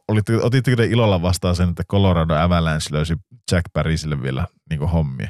olitte, 0.08 0.36
otitteko 0.36 0.76
te 0.76 0.86
ilolla 0.86 1.22
vastaan 1.22 1.56
sen, 1.56 1.68
että 1.68 1.84
Colorado 1.84 2.34
Avalanche 2.34 2.88
löysi 2.92 3.14
Jack 3.52 3.64
Parisille 3.72 4.22
vielä 4.22 4.46
niin 4.70 4.80
hommia? 4.80 5.28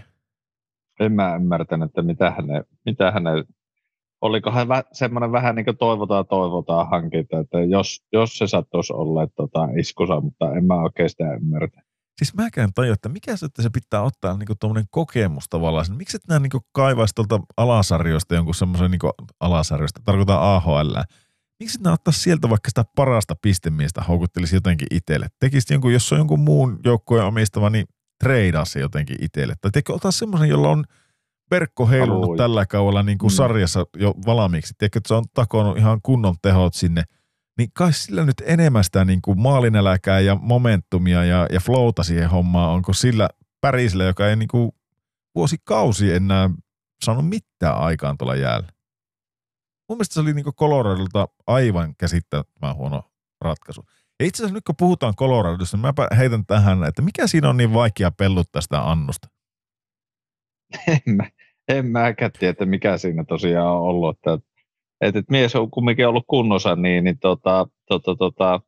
En 1.01 1.13
mä 1.13 1.37
ymmärtänyt, 1.37 1.87
että 1.89 2.03
mitä 2.03 2.31
häne, 2.31 2.65
mitä 2.85 3.11
häne 3.11 3.31
olikohan 4.21 4.69
vä, 4.69 4.85
semmoinen 4.93 5.33
vähän 5.33 5.55
niin 5.55 5.65
kuin 5.65 5.77
toivotaan 5.77 6.27
toivotaan 6.27 6.91
hankinta, 6.91 7.39
että 7.39 7.61
jos, 7.61 8.05
jos 8.13 8.39
se 8.39 8.47
sattuisi 8.47 8.93
olla 8.93 9.27
tota, 9.27 9.69
iskusa, 9.79 10.21
mutta 10.21 10.53
en 10.53 10.65
mä 10.65 10.83
oikein 10.83 11.11
sitä 11.11 11.35
ymmärtä. 11.35 11.83
Siis 12.19 12.35
mäkään 12.35 12.71
tajua, 12.75 12.95
että 12.95 13.09
mikä 13.09 13.37
se, 13.37 13.47
että 13.47 13.63
se 13.63 13.71
pitää 13.71 14.03
ottaa 14.03 14.37
niin 14.37 14.59
tuommoinen 14.61 14.89
kokemus 14.91 15.45
tavallaan. 15.49 15.85
Sen- 15.85 15.97
Miksi 15.97 16.17
et 16.17 16.29
nää 16.29 16.39
niin 16.39 16.51
kaivaisi 16.73 17.15
tuolta 17.15 17.41
alasarjoista 17.57 18.35
jonkun 18.35 18.55
semmoisen 18.55 18.91
niin 18.91 19.29
alasarjoista, 19.41 20.01
tarkoitan 20.05 20.41
AHL. 20.41 20.95
Miksi 21.61 21.79
nää 21.83 21.93
ottaa 21.93 22.13
sieltä 22.13 22.51
vaikka 22.51 22.69
sitä 22.69 22.85
parasta 22.97 23.35
pistemiestä 23.43 24.03
houkuttelisi 24.03 24.57
jotenkin 24.57 24.87
itselle? 24.91 25.27
Tekisi 25.41 25.75
jonkun, 25.75 25.93
jos 25.93 26.13
on 26.13 26.19
jonkun 26.19 26.41
muun 26.41 26.81
joukkueen 26.85 27.25
omistava, 27.27 27.71
niin 27.71 27.87
treidaa 28.19 28.65
se 28.65 28.81
jotenkin 28.81 29.17
itselle. 29.21 29.55
Tai 29.61 29.71
teikö 29.71 29.95
ottaa 29.95 30.11
semmoisen, 30.11 30.49
jolla 30.49 30.69
on 30.69 30.85
verkko 31.51 31.87
heilunut 31.87 32.31
Oi. 32.31 32.37
tällä 32.37 32.67
kaudella 32.67 33.03
niin 33.03 33.19
kuin 33.19 33.33
Mm. 33.33 33.35
sarjassa 33.37 33.87
jo 33.97 34.15
valmiiksi. 34.27 34.75
Tiedätkö, 34.79 34.99
että 34.99 35.09
se 35.09 35.15
on 35.15 35.25
takonut 35.35 35.79
ihan 35.79 36.01
kunnon 36.03 36.35
tehot 36.43 36.75
sinne. 36.75 37.03
Niin 37.59 37.71
kai 37.75 37.93
sillä 37.93 38.25
nyt 38.25 38.43
enemmän 38.47 38.85
sitä 38.85 39.05
niin 39.05 39.23
kuin 39.23 39.41
maalinäläkää 39.41 40.21
ja 40.21 40.35
momentumia 40.35 41.25
ja, 41.25 41.47
ja 41.53 41.61
flowta 41.61 42.03
siihen 42.03 42.31
hommaan 42.31 42.71
onko 42.71 42.93
sillä 42.93 43.29
Pärisillä, 43.61 44.05
joka 44.05 44.29
ei 44.29 44.37
niin 44.37 44.49
kuin 44.49 44.73
vuosikausi 45.35 46.13
enää 46.13 46.51
saanut 47.05 47.29
mitään 47.29 47.77
aikaan 47.77 48.19
tuolla 48.19 48.37
jäällä. 48.37 48.69
Mun 49.91 49.97
mielestä 49.97 50.15
se 50.15 50.21
oli 50.21 50.35
niin 50.35 50.45
Coloradolta 50.45 51.29
aivan 51.47 51.95
käsittämättömän 51.99 52.77
huono 52.77 53.03
ratkaisu. 53.41 53.87
Ja 54.21 54.27
itse 54.27 54.43
asiassa 54.43 54.55
nyt 54.55 54.65
kun 54.65 54.77
puhutaan 54.77 55.15
Coloradosta, 55.17 55.77
niin 55.77 55.83
mäpä 55.83 56.09
heitän 56.17 56.47
tähän, 56.47 56.85
että 56.85 57.03
mikä 57.03 57.27
siinä 57.27 57.49
on 57.49 57.57
niin 57.57 57.75
vaikea 57.75 58.11
pelluttaa 58.11 58.63
sitä 58.63 58.91
annosta? 58.91 59.29
En, 60.89 61.17
mä, 61.17 61.31
en 61.69 61.87
mäkään 61.87 62.33
tiedä, 62.33 62.51
että 62.51 62.67
mikä 62.67 62.99
siinä 62.99 63.25
tosiaan 63.25 63.67
on 63.67 63.83
ollut. 63.83 64.17
Että, 64.17 64.35
että, 65.01 65.19
että 65.19 65.31
mies 65.31 65.57
on 65.57 65.71
kumminkin 65.71 66.09
ollut 66.09 66.25
kunnossa, 66.27 66.77
niin, 66.77 67.05
niin 67.05 67.19
tota, 67.19 67.67
tota, 67.89 68.17
tota, 68.17 68.61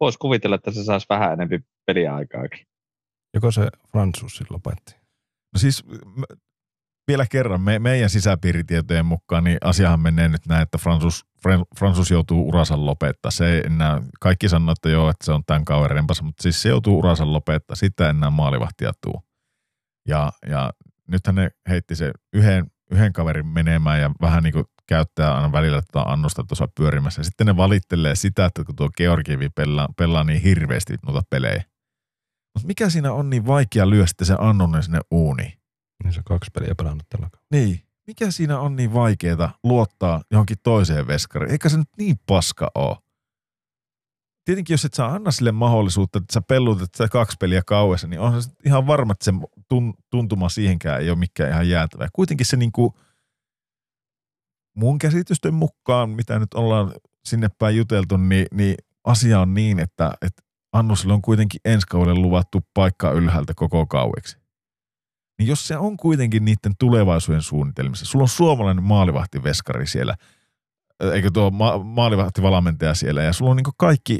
voisi 0.00 0.18
kuvitella, 0.18 0.56
että 0.56 0.70
se 0.70 0.84
saisi 0.84 1.06
vähän 1.08 1.32
enemmän 1.32 1.64
peliaikaakin. 1.86 2.66
Joko 3.34 3.50
se 3.50 3.68
Fransus 3.90 4.50
lopetti? 4.50 4.96
No 5.54 5.58
siis 5.58 5.84
vielä 7.08 7.26
kerran, 7.30 7.60
me, 7.60 7.78
meidän 7.78 8.10
sisäpiiritietojen 8.10 9.06
mukaan, 9.06 9.44
niin 9.44 9.58
asiahan 9.64 10.00
menee 10.00 10.28
nyt 10.28 10.46
näin, 10.46 10.62
että 10.62 10.78
Fransus, 10.78 11.26
Fran- 11.38 11.78
Fransus 11.78 12.10
joutuu 12.10 12.48
urasan 12.48 12.86
lopettaa. 12.86 13.30
Se 13.30 13.58
enää, 13.58 14.02
kaikki 14.20 14.48
sanoo, 14.48 14.72
että 14.72 14.88
joo, 14.88 15.10
että 15.10 15.24
se 15.24 15.32
on 15.32 15.42
tämän 15.46 15.64
kauden 15.64 15.90
rempas, 15.90 16.22
mutta 16.22 16.42
siis 16.42 16.62
se 16.62 16.68
joutuu 16.68 16.98
urasan 16.98 17.32
lopettaa. 17.32 17.76
Sitä 17.76 18.10
enää 18.10 18.30
maalivahtia 18.30 18.92
tuu. 19.00 19.22
Ja, 20.08 20.32
ja 20.46 20.72
nythän 21.08 21.34
ne 21.34 21.50
heitti 21.68 21.96
se 21.96 22.12
yhden, 22.32 22.66
yhden 22.90 23.12
kaverin 23.12 23.46
menemään 23.46 24.00
ja 24.00 24.10
vähän 24.20 24.42
niin 24.42 24.52
kuin 24.52 24.64
käyttää 24.86 25.34
aina 25.34 25.52
välillä 25.52 25.82
tuota 25.92 26.10
annosta 26.10 26.44
tuossa 26.44 26.68
pyörimässä. 26.76 27.22
Sitten 27.22 27.46
ne 27.46 27.56
valittelee 27.56 28.14
sitä, 28.14 28.44
että 28.44 28.64
kun 28.64 28.76
tuo 28.76 28.90
Georgievi 28.96 29.48
pelaa, 29.48 29.88
pelaa 29.96 30.24
niin 30.24 30.42
hirveästi 30.42 30.94
noita 31.06 31.22
pelejä. 31.30 31.64
Mutta 32.54 32.66
mikä 32.66 32.90
siinä 32.90 33.12
on 33.12 33.30
niin 33.30 33.46
vaikea 33.46 33.90
lyö 33.90 34.06
sitten 34.06 34.26
se 34.26 34.34
annonen 34.38 34.82
sinne 34.82 35.00
uuniin? 35.10 35.52
Niin 36.04 36.12
se 36.12 36.20
on 36.20 36.24
kaksi 36.24 36.50
peliä 36.54 36.74
pelannut 36.74 37.06
tällä. 37.08 37.30
Niin. 37.50 37.82
Mikä 38.06 38.30
siinä 38.30 38.58
on 38.60 38.76
niin 38.76 38.94
vaikeaa 38.94 39.58
luottaa 39.64 40.22
johonkin 40.30 40.56
toiseen 40.62 41.06
veskariin? 41.06 41.52
Eikä 41.52 41.68
se 41.68 41.76
nyt 41.76 41.88
niin 41.98 42.20
paska 42.26 42.70
ole. 42.74 42.96
Tietenkin 44.44 44.74
jos 44.74 44.84
et 44.84 44.94
saa 44.94 45.14
anna 45.14 45.30
sille 45.30 45.52
mahdollisuutta, 45.52 46.18
että 46.18 46.32
sä 46.32 46.40
pellutat 46.40 46.94
sitä 46.94 47.08
kaksi 47.08 47.36
peliä 47.40 47.62
kauessa, 47.66 48.06
niin 48.06 48.20
on 48.20 48.42
se 48.42 48.50
ihan 48.64 48.86
varma, 48.86 49.12
että 49.12 49.24
se 49.24 49.32
tun- 49.74 49.94
tuntuma 50.10 50.48
siihenkään 50.48 51.00
ei 51.00 51.10
ole 51.10 51.18
mikään 51.18 51.50
ihan 51.50 51.68
jäätävä. 51.68 52.08
Kuitenkin 52.12 52.46
se 52.46 52.56
niinku, 52.56 52.98
mun 54.74 54.98
käsitysten 54.98 55.54
mukaan, 55.54 56.10
mitä 56.10 56.38
nyt 56.38 56.54
ollaan 56.54 56.92
sinne 57.24 57.48
päin 57.58 57.76
juteltu, 57.76 58.16
niin, 58.16 58.46
niin 58.52 58.74
asia 59.04 59.40
on 59.40 59.54
niin, 59.54 59.78
että, 59.78 60.12
että 60.22 60.42
Annusille 60.72 61.14
on 61.14 61.22
kuitenkin 61.22 61.60
ensi 61.64 61.86
kaudelle 61.86 62.20
luvattu 62.20 62.60
paikka 62.74 63.10
ylhäältä 63.10 63.54
koko 63.54 63.86
kaueksi. 63.86 64.38
Niin 65.38 65.48
jos 65.48 65.68
se 65.68 65.76
on 65.76 65.96
kuitenkin 65.96 66.44
niiden 66.44 66.72
tulevaisuuden 66.78 67.42
suunnitelmissa, 67.42 68.06
sulla 68.06 68.22
on 68.22 68.28
suomalainen 68.28 68.84
maalivahtiveskari 68.84 69.86
siellä, 69.86 70.16
eikö 71.12 71.30
tuo 71.30 71.50
ma- 71.50 71.78
maalivahtivalmentaja 71.78 72.94
siellä, 72.94 73.22
ja 73.22 73.32
sulla 73.32 73.50
on 73.50 73.56
niin 73.56 73.66
kaikki 73.76 74.18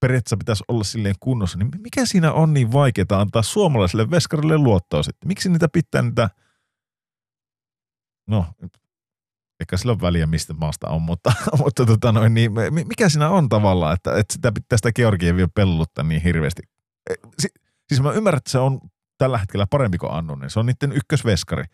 periaatteessa 0.00 0.36
pitäisi 0.36 0.64
olla 0.68 0.84
silleen 0.84 1.14
kunnossa, 1.20 1.58
niin 1.58 1.70
mikä 1.78 2.06
siinä 2.06 2.32
on 2.32 2.54
niin 2.54 2.72
vaikeaa 2.72 3.20
antaa 3.20 3.42
suomalaiselle 3.42 4.10
veskarille 4.10 4.58
luottoa 4.58 5.02
sitten? 5.02 5.28
Miksi 5.28 5.48
niitä 5.48 5.68
pitää 5.68 6.02
niitä, 6.02 6.30
no, 8.28 8.46
eikä 9.60 9.76
sillä 9.76 9.92
ole 9.92 10.00
väliä, 10.00 10.26
mistä 10.26 10.54
maasta 10.54 10.88
on, 10.88 11.02
mutta, 11.02 11.32
mutta 11.58 11.86
tota 11.86 12.12
noin, 12.12 12.34
niin, 12.34 12.52
mikä 12.88 13.08
siinä 13.08 13.30
on 13.30 13.48
tavallaan, 13.48 13.94
että, 13.94 14.18
että 14.18 14.32
sitä 14.32 14.52
pitää 14.52 14.76
sitä 14.76 14.92
Georgievia 14.92 15.48
pelluttaa 15.54 16.04
niin 16.04 16.22
hirveästi. 16.22 16.62
E, 17.10 17.14
si, 17.38 17.48
siis 17.88 18.02
mä 18.02 18.12
ymmärrän, 18.12 18.38
että 18.38 18.50
se 18.50 18.58
on 18.58 18.80
tällä 19.24 19.38
hetkellä 19.38 19.66
parempi 19.70 19.98
kuin 19.98 20.12
Annunen, 20.12 20.40
niin 20.40 20.50
se 20.50 20.60
on 20.60 20.66
niiden 20.66 20.92
ykkösveskari, 20.92 21.64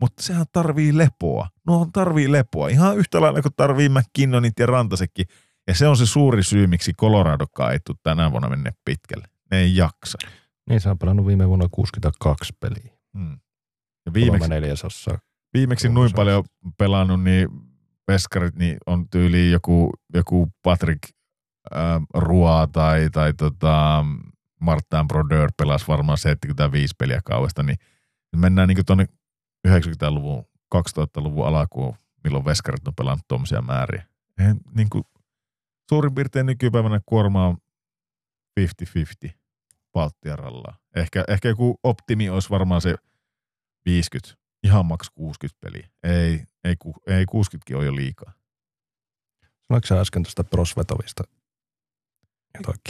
mutta 0.00 0.22
sehän 0.22 0.46
tarvii 0.52 0.98
lepoa. 0.98 1.48
No 1.66 1.86
tarvii 1.92 2.32
lepoa, 2.32 2.68
ihan 2.68 2.98
yhtä 2.98 3.20
lailla 3.20 3.42
kuin 3.42 3.52
tarvii 3.56 3.88
McKinnonit 3.88 4.58
ja 4.58 4.66
Rantasekin– 4.66 5.26
ja 5.66 5.74
se 5.74 5.88
on 5.88 5.96
se 5.96 6.06
suuri 6.06 6.42
syy, 6.42 6.66
miksi 6.66 6.92
Coloradokaan 6.92 7.72
ei 7.72 7.78
tule 7.86 7.96
tänä 8.02 8.30
vuonna 8.30 8.48
mennä 8.48 8.72
pitkälle. 8.84 9.28
Ne 9.50 9.58
ei 9.58 9.76
jaksa. 9.76 10.18
Niin, 10.68 10.80
se 10.80 10.90
on 10.90 10.98
pelannut 10.98 11.26
viime 11.26 11.48
vuonna 11.48 11.68
62 11.70 12.52
peliä. 12.60 12.92
Hmm. 13.18 13.38
Ja 14.06 14.12
viimeksi, 14.14 14.48
neljäsossa. 14.48 15.18
Viimeksi 15.54 15.88
noin 15.88 16.10
paljon 16.16 16.44
pelannut, 16.78 17.22
niin 17.22 17.48
veskarit 18.08 18.56
niin 18.56 18.76
on 18.86 19.08
tyyli 19.08 19.50
joku, 19.50 19.90
joku 20.14 20.48
Patrick 20.62 21.02
äh, 21.76 22.02
Rua 22.14 22.68
tai, 22.72 23.08
tai 23.12 23.32
tota, 23.32 24.04
Martin 24.64 25.08
Brodeur 25.08 25.52
pelasi 25.56 25.88
varmaan 25.88 26.18
75 26.18 26.94
peliä 26.98 27.20
kauesta, 27.24 27.62
niin 27.62 27.76
mennään 28.36 28.68
niin 28.68 28.86
tuonne 28.86 29.08
90-luvun, 29.68 30.44
2000-luvun 30.74 31.46
alakuun, 31.46 31.96
milloin 32.24 32.44
veskarit 32.44 32.88
on 32.88 32.94
pelannut 32.94 33.28
tuommoisia 33.28 33.62
määriä. 33.62 34.06
Ei, 34.38 34.54
niin 34.74 34.90
kuin, 34.90 35.04
suurin 35.88 36.14
piirtein 36.14 36.46
nykypäivänä 36.46 37.00
kuorma 37.06 37.46
on 37.46 37.56
50-50 38.60 39.30
Baltiaralla. 39.92 40.74
Ehkä, 40.96 41.24
ehkä 41.28 41.48
joku 41.48 41.80
optimi 41.82 42.30
olisi 42.30 42.50
varmaan 42.50 42.80
se 42.80 42.94
50, 43.86 44.34
ihan 44.62 44.86
maks 44.86 45.10
60 45.10 45.58
peliä. 45.60 45.88
Ei, 46.02 46.44
ei, 46.64 46.76
ei 47.06 47.24
60kin 47.24 47.76
ole 47.76 47.84
jo 47.84 47.96
liikaa. 47.96 48.32
Sanoitko 49.68 49.86
sä 49.86 50.00
äsken 50.00 50.22
tuosta 50.22 50.44
Prosvetovista? 50.44 51.24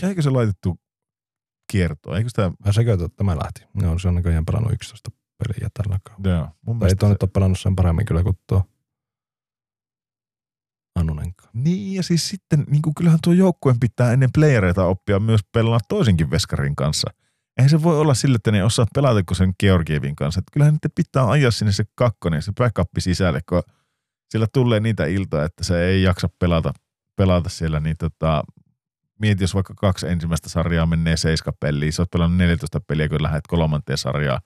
Eikö 0.03 0.23
se 0.23 0.31
laitettu 0.31 0.81
kiertoa? 1.73 2.17
Eikö 2.17 2.29
sitä... 2.29 2.53
Ja 2.65 2.73
sekö 2.73 2.97
tämä 3.17 3.37
lähti? 3.37 3.65
Joo, 3.83 3.99
se 3.99 4.09
on 4.09 4.15
näköjään 4.15 4.45
pelannut 4.45 4.73
11 4.73 5.11
peliä 5.39 5.69
tällä 5.75 5.99
kaudella. 6.03 6.37
Joo. 6.37 6.49
Mun 6.67 6.87
ei 6.87 6.97
tuo 6.97 7.09
se... 7.09 7.13
nyt 7.13 7.23
ole 7.23 7.31
pelannut 7.35 7.61
sen 7.61 7.77
paremmin 7.77 8.07
kyllä 8.07 8.23
kuin 8.23 8.39
tuo 8.47 8.63
Annunenkaan. 10.95 11.51
Niin 11.53 11.95
ja 11.95 12.03
siis 12.03 12.29
sitten 12.29 12.65
niin 12.69 12.83
kuin 12.83 12.95
kyllähän 12.95 13.19
tuo 13.25 13.33
joukkueen 13.33 13.81
pitää 13.81 14.13
ennen 14.13 14.31
playereita 14.35 14.87
oppia 14.87 15.21
myös 15.21 15.41
pelaa 15.53 15.81
toisenkin 15.89 16.31
veskarin 16.31 16.77
kanssa. 16.77 17.11
Eihän 17.59 17.71
se 17.71 17.83
voi 17.83 18.01
olla 18.01 18.15
sille, 18.15 18.37
että 18.37 18.53
ne 18.53 18.65
osaa 18.65 18.87
pelata 18.95 19.23
kuin 19.23 19.37
sen 19.37 19.53
Georgievin 19.61 20.17
kanssa. 20.17 20.39
Että 20.39 20.51
kyllähän 20.53 20.75
niiden 20.75 20.91
pitää 20.95 21.31
ajaa 21.31 21.51
sinne 21.51 21.73
se 21.73 21.85
kakkonen, 21.95 22.43
se 22.43 22.53
backup 22.53 22.89
sisälle, 22.99 23.41
kun 23.49 23.63
sillä 24.31 24.47
tulee 24.53 24.81
niitä 24.81 25.07
iltoja, 25.07 25.45
että 25.45 25.65
se 25.65 25.85
ei 25.85 26.03
jaksa 26.03 26.29
pelata, 26.39 26.73
pelata 27.17 27.49
siellä. 27.49 27.81
Niin 27.81 27.97
tota, 27.97 28.45
mieti, 29.21 29.45
jos 29.45 29.55
vaikka 29.55 29.75
kaksi 29.75 30.09
ensimmäistä 30.09 30.49
sarjaa 30.49 30.87
menee 30.87 31.17
seiska 31.17 31.53
peliin, 31.61 31.93
sä 31.93 32.03
oot 32.03 32.11
pelannut 32.11 32.39
14 32.39 32.81
peliä, 32.81 33.09
kun 33.09 33.23
lähdet 33.23 33.47
kolmanteen 33.47 33.99
sarjaan, 33.99 34.41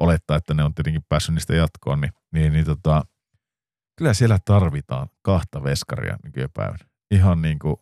olettaa, 0.00 0.36
että 0.36 0.54
ne 0.54 0.64
on 0.64 0.74
tietenkin 0.74 1.04
päässyt 1.08 1.34
niistä 1.34 1.54
jatkoon, 1.54 2.00
niin, 2.00 2.12
niin, 2.32 2.52
niin 2.52 2.64
tota, 2.64 3.02
kyllä 3.98 4.14
siellä 4.14 4.38
tarvitaan 4.44 5.08
kahta 5.22 5.64
veskaria 5.64 6.16
nykypäivänä. 6.24 6.84
Ihan 7.10 7.42
niin 7.42 7.58
kuin, 7.58 7.76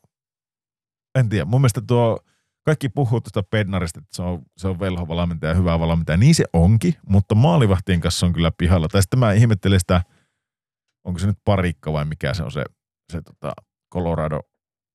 en 1.18 1.29
tiedä, 1.29 1.45
mun 1.45 1.61
mielestä 1.61 1.81
tuo, 1.81 2.18
kaikki 2.64 2.89
puhuu 2.89 3.20
tuosta 3.20 3.43
Bednarista, 3.43 4.01
että 4.01 4.16
se 4.16 4.22
on, 4.22 4.43
se 4.57 4.68
on 4.68 4.81
velhova 4.81 5.16
valmentaja, 5.16 5.55
hyvä 5.55 5.81
valmentaja. 5.81 6.16
Niin 6.16 6.35
se 6.35 6.45
onkin, 6.53 6.95
mutta 7.09 7.35
maalivahtien 7.35 8.01
kanssa 8.01 8.26
on 8.26 8.33
kyllä 8.33 8.53
pihalla. 8.59 8.89
Tai 8.89 9.03
sitten 9.03 9.18
mä 9.18 9.33
ihmettelen 9.33 9.81
sitä, 9.81 10.03
onko 11.05 11.18
se 11.18 11.26
nyt 11.26 11.39
parikka 11.45 11.93
vai 11.93 12.05
mikä 12.05 12.35
se 12.35 12.43
on 12.43 12.53
se, 12.53 12.64
se 13.12 13.22
tota 13.22 13.53
Colorado 13.95 14.41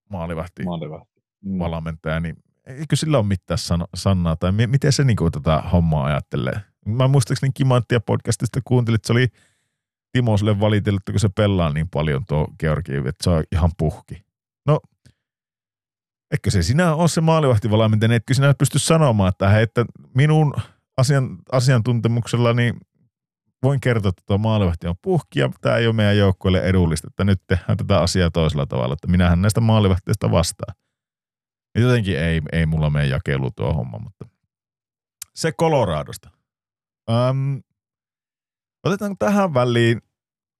maalivahti, 0.10 0.64
maalivahti. 0.64 1.13
Mm. 1.46 1.60
valmentaja, 1.60 2.20
niin 2.20 2.36
eikö 2.66 2.96
sillä 2.96 3.18
ole 3.18 3.26
mitään 3.26 3.58
sano, 3.58 3.86
sanaa, 3.96 4.36
tai 4.36 4.52
miten 4.52 4.94
se 4.94 5.04
niin 5.04 5.16
kuin, 5.16 5.32
tätä 5.32 5.62
hommaa 5.62 6.06
ajattelee? 6.06 6.62
Mä 6.86 7.08
muistaakseni 7.08 7.52
Kimanttia 7.54 8.00
podcastista 8.00 8.62
kuuntelin, 8.64 8.96
että 8.96 9.08
se 9.08 9.14
oli– 9.14 9.28
Timo 10.14 10.38
sille 10.38 10.60
valitellut, 10.60 11.02
kun 11.12 11.20
se 11.20 11.30
pelaa 11.30 11.70
niin 11.70 11.90
paljon 11.90 12.26
tuo 12.26 12.48
Georgi, 12.60 12.96
että 12.96 13.24
se 13.24 13.30
on 13.30 13.44
ihan 13.52 13.72
puhki. 13.78 14.26
No, 14.66 14.80
eikö 16.32 16.52
se 16.52 16.64
sinä 16.64 16.96
ole 16.96 17.08
se 17.08 17.22
maalivahtivalmentaja, 17.22 18.08
niin 18.08 18.16
etkö 18.16 18.34
sinä 18.34 18.54
pysty 18.54 18.80
sanomaan, 18.80 19.30
että, 19.30 19.50
hei, 19.50 19.64
että 19.64 19.86
minun 20.16 20.54
asian, 20.98 21.38
asiantuntemuksellani 21.52 22.74
voin 23.64 23.80
kertoa, 23.80 24.10
että 24.10 24.22
tuo 24.26 24.38
maalivahti 24.38 24.88
on 24.88 24.96
puhki 25.02 25.40
ja 25.40 25.50
tämä 25.62 25.78
ei 25.78 25.88
ole 25.88 25.96
meidän 25.96 26.18
joukkueelle 26.18 26.62
edullista, 26.62 27.08
että 27.08 27.24
nyt 27.24 27.42
tehdään 27.48 27.78
tätä 27.78 28.02
asiaa 28.02 28.32
toisella 28.32 28.66
tavalla, 28.66 28.94
että 28.94 29.08
minähän 29.08 29.42
näistä 29.42 29.62
maalivahtiista 29.62 30.32
vastaan. 30.32 30.76
Jotenkin 31.76 32.20
ei, 32.20 32.42
ei 32.52 32.66
mulla 32.66 32.90
mene 32.90 33.06
jakelu 33.06 33.52
tuo 33.52 33.74
homma, 33.74 34.00
mutta 34.00 34.26
se 35.36 35.52
Coloradosta. 35.52 36.30
Öm, 37.10 37.62
Otetaan 38.84 39.18
tähän 39.18 39.54
väliin 39.54 40.02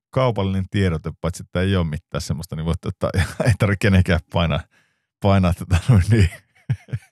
kaupallinen 0.10 0.66
tiedote, 0.72 1.12
paitsi 1.22 1.44
että 1.44 1.62
ei 1.62 1.76
ole 1.76 1.88
mitään 1.88 2.22
semmoista, 2.22 2.56
niin 2.56 2.66
voitte 2.66 2.88
ottaa, 2.88 3.10
ei 3.46 3.54
tarvitse 3.60 3.80
kenenkään 3.80 4.20
painaa, 4.34 4.60
painaa 5.22 5.54
tätä 5.54 5.78
niin, 6.10 6.30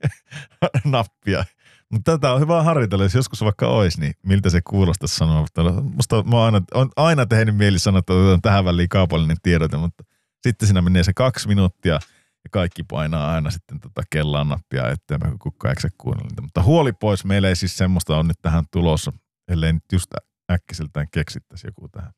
nappia. 0.85 1.45
Mutta 1.91 2.11
tätä 2.11 2.33
on 2.33 2.41
hyvä 2.41 2.63
harjoitella, 2.63 3.05
jos 3.05 3.15
joskus 3.15 3.41
vaikka 3.41 3.67
olisi, 3.67 3.99
niin 3.99 4.13
miltä 4.23 4.49
se 4.49 4.61
kuulostaa 4.61 5.07
sanoa. 5.07 5.41
Mutta 5.41 5.63
musta 5.81 6.23
mä 6.23 6.35
oon 6.35 6.45
aina, 6.45 6.65
on 6.73 6.89
aina 6.95 7.25
tehnyt 7.25 7.55
mieli 7.55 7.79
sanoa, 7.79 7.99
että 7.99 8.13
otetaan 8.13 8.41
tähän 8.41 8.65
väliin 8.65 8.89
kaupallinen 8.89 9.37
tiedote, 9.43 9.77
mutta 9.77 10.03
sitten 10.41 10.67
siinä 10.67 10.81
menee 10.81 11.03
se 11.03 11.13
kaksi 11.13 11.47
minuuttia 11.47 11.99
ja 12.43 12.49
kaikki 12.51 12.83
painaa 12.83 13.33
aina 13.33 13.49
sitten 13.49 13.79
tota 13.79 14.01
kellaan 14.09 14.49
nappia 14.49 14.89
eteen, 14.89 15.21
kun 15.21 15.39
kukaan 15.39 15.69
eikö 15.71 15.95
kuunnella. 15.97 16.41
Mutta 16.41 16.63
huoli 16.63 16.93
pois, 16.93 17.25
meillä 17.25 17.49
ei 17.49 17.55
siis 17.55 17.77
semmoista 17.77 18.17
on 18.17 18.27
nyt 18.27 18.37
tähän 18.41 18.65
tulossa, 18.71 19.13
ellei 19.47 19.73
nyt 19.73 19.83
just 19.91 20.11
äkkiseltään 20.51 21.07
keksittäisi 21.11 21.67
joku 21.67 21.89
tähän. 21.89 22.11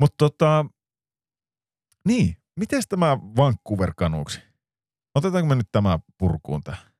Mutta 0.00 0.14
tota, 0.18 0.66
niin, 2.08 2.36
miten 2.56 2.82
tämä 2.88 3.18
Vancouver 3.36 3.92
kanuuksi? 3.96 4.40
Otetaanko 5.14 5.48
me 5.48 5.54
nyt 5.54 5.68
tämä 5.72 5.98
purkuun 6.18 6.62
tähän? 6.62 6.92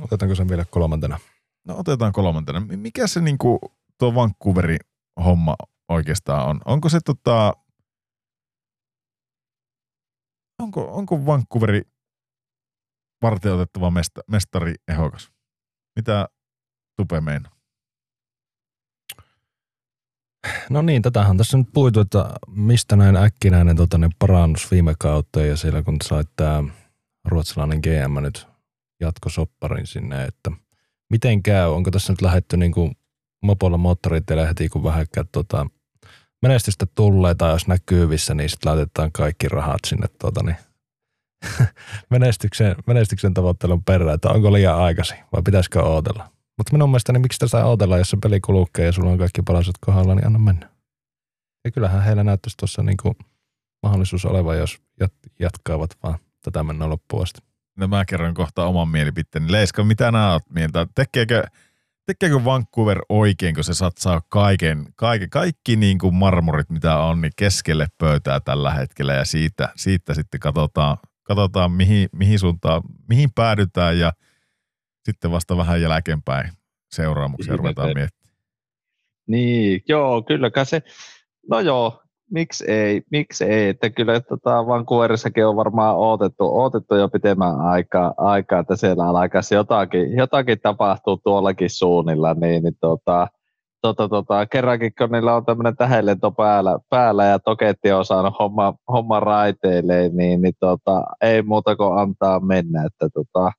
Otetaanko 0.00 0.34
sen 0.34 0.48
vielä 0.48 0.64
kolmantena? 0.64 1.18
No 1.64 1.78
otetaan 1.78 2.12
kolmantena. 2.12 2.60
Mikä 2.60 3.06
se 3.06 3.20
niinku 3.20 3.58
tuo 3.98 4.14
Vancouverin 4.14 4.78
homma 5.24 5.56
oikeastaan 5.88 6.48
on? 6.48 6.60
Onko 6.64 6.88
se 6.88 7.00
tota, 7.00 7.52
onko, 10.58 10.96
onko 10.96 11.26
Vancouveri 11.26 11.82
varten 13.22 13.52
otettava 13.52 13.90
mesta, 13.90 14.20
mestari 14.30 14.74
ehokas? 14.88 15.32
Mitä 15.96 16.28
Tupe 16.96 17.20
meinaa? 17.20 17.58
No 20.70 20.82
niin, 20.82 21.02
tätähän 21.02 21.36
tässä 21.36 21.58
nyt 21.58 21.68
puitu, 21.74 22.00
että 22.00 22.30
mistä 22.48 22.96
näin 22.96 23.16
äkkinäinen 23.16 23.76
tota, 23.76 23.98
niin 23.98 24.10
parannus 24.18 24.70
viime 24.70 24.94
kautta 24.98 25.40
ja 25.40 25.56
siellä 25.56 25.82
kun 25.82 25.96
sait 26.04 26.28
tämä 26.36 26.64
ruotsalainen 27.24 27.80
GM 27.80 28.22
nyt 28.22 28.46
jatkosopparin 29.00 29.86
sinne, 29.86 30.24
että 30.24 30.50
miten 31.10 31.42
käy, 31.42 31.68
onko 31.68 31.90
tässä 31.90 32.12
nyt 32.12 32.22
lähetty 32.22 32.56
niin 32.56 32.72
kuin 32.72 32.96
mopolla 33.42 33.76
moottoriteille 33.76 34.48
heti 34.48 34.68
kun 34.68 34.84
vähäkään 34.84 35.28
tota, 35.32 35.66
menestystä 36.42 36.86
tulee 36.94 37.34
tai 37.34 37.52
jos 37.52 37.66
näkyvissä, 37.66 38.34
niin 38.34 38.50
sitten 38.50 38.70
laitetaan 38.70 39.12
kaikki 39.12 39.48
rahat 39.48 39.80
sinne 39.86 40.06
tota, 40.18 40.42
niin, 40.42 40.56
menestyksen, 42.10 42.76
menestyksen 42.86 43.34
tavoittelun 43.34 43.84
perään, 43.84 44.14
että 44.14 44.30
onko 44.30 44.52
liian 44.52 44.78
aikaisin 44.78 45.18
vai 45.32 45.42
pitäisikö 45.42 45.82
odotella? 45.82 46.30
Mutta 46.58 46.72
minun 46.72 46.90
mielestäni 46.90 47.16
niin 47.16 47.22
miksi 47.22 47.38
tässä 47.38 47.64
odotellaan, 47.64 48.00
jos 48.00 48.10
se 48.10 48.16
peli 48.22 48.40
kulkee 48.40 48.86
ja 48.86 48.92
sulla 48.92 49.10
on 49.10 49.18
kaikki 49.18 49.42
palaset 49.42 49.74
kohdalla, 49.80 50.14
niin 50.14 50.26
anna 50.26 50.38
mennä. 50.38 50.70
Ja 51.64 51.70
kyllähän 51.70 52.02
heillä 52.02 52.24
näyttäisi 52.24 52.56
tuossa 52.56 52.82
niinku 52.82 53.16
mahdollisuus 53.82 54.24
oleva, 54.24 54.54
jos 54.54 54.78
jat- 55.04 55.30
jatkaavat 55.40 55.90
vaan 56.02 56.18
tätä 56.42 56.62
mennä 56.62 56.88
loppuun 56.88 57.22
asti. 57.22 57.40
No 57.76 57.88
mä 57.88 58.04
kerron 58.04 58.34
kohta 58.34 58.64
oman 58.64 58.88
mielipiteeni. 58.88 59.52
Leiska, 59.52 59.84
mitä 59.84 60.12
nää 60.12 60.32
oot 60.32 60.42
mieltä? 60.50 60.86
Tekeekö, 60.94 61.44
tekeekö 62.08 62.44
Vancouver 62.44 62.98
oikein, 63.08 63.54
kun 63.54 63.64
se 63.64 63.74
satsaa 63.74 64.20
kaiken, 64.28 64.86
kaiken 64.96 65.30
kaikki 65.30 65.76
niin 65.76 65.98
kuin 65.98 66.14
marmorit, 66.14 66.70
mitä 66.70 66.98
on, 66.98 67.20
niin 67.20 67.32
keskelle 67.36 67.86
pöytää 67.98 68.40
tällä 68.40 68.70
hetkellä 68.70 69.14
ja 69.14 69.24
siitä, 69.24 69.68
siitä 69.76 70.14
sitten 70.14 70.40
katsotaan, 70.40 70.96
katsotaan 71.22 71.72
mihin, 71.72 72.08
mihin 72.12 72.38
suuntaan, 72.38 72.82
mihin 73.08 73.30
päädytään 73.34 73.98
ja 73.98 74.12
sitten 75.04 75.30
vasta 75.30 75.56
vähän 75.56 75.82
jälkeenpäin 75.82 76.52
seuraamuksia 76.90 77.56
ruvetaan 77.56 77.90
miettimään. 77.94 78.34
Niin, 79.26 79.82
joo, 79.88 80.22
kylläkään 80.22 80.66
se, 80.66 80.82
no 81.50 81.60
joo, 81.60 82.02
miksi 82.30 82.64
ei, 82.70 83.02
miksi 83.10 83.44
ei, 83.44 83.68
että 83.68 83.90
kyllä 83.90 84.20
tota, 84.20 84.66
Vancouverissakin 84.66 85.46
on 85.46 85.56
varmaan 85.56 85.96
odotettu, 85.96 86.60
odotettu 86.60 86.94
jo 86.94 87.08
pitemmän 87.08 87.60
aikaa, 87.60 88.14
aikaa 88.16 88.60
että 88.60 88.76
siellä 88.76 89.04
alkaisi 89.04 89.54
jotakin, 89.54 90.16
jotakin 90.16 90.60
tapahtuu 90.60 91.16
tuollakin 91.16 91.70
suunnilla, 91.70 92.34
niin, 92.34 92.62
niin 92.62 92.76
tota, 92.80 93.26
tota, 93.82 94.08
tota, 94.08 94.46
kerrankin 94.46 94.92
kun 94.98 95.08
niillä 95.12 95.36
on 95.36 95.44
tämmöinen 95.44 95.76
tähdenlento 95.76 96.30
päällä, 96.30 96.78
päällä 96.90 97.24
ja 97.24 97.38
Toketti 97.38 97.92
on 97.92 98.04
saanut 98.04 98.34
homma, 98.38 98.74
homma 98.92 99.20
raiteille, 99.20 100.08
niin, 100.08 100.42
niin 100.42 100.54
tota, 100.60 101.02
ei 101.22 101.42
muuta 101.42 101.76
kuin 101.76 101.98
antaa 101.98 102.40
mennä, 102.40 102.84
että 102.86 103.08
tota, 103.14 103.52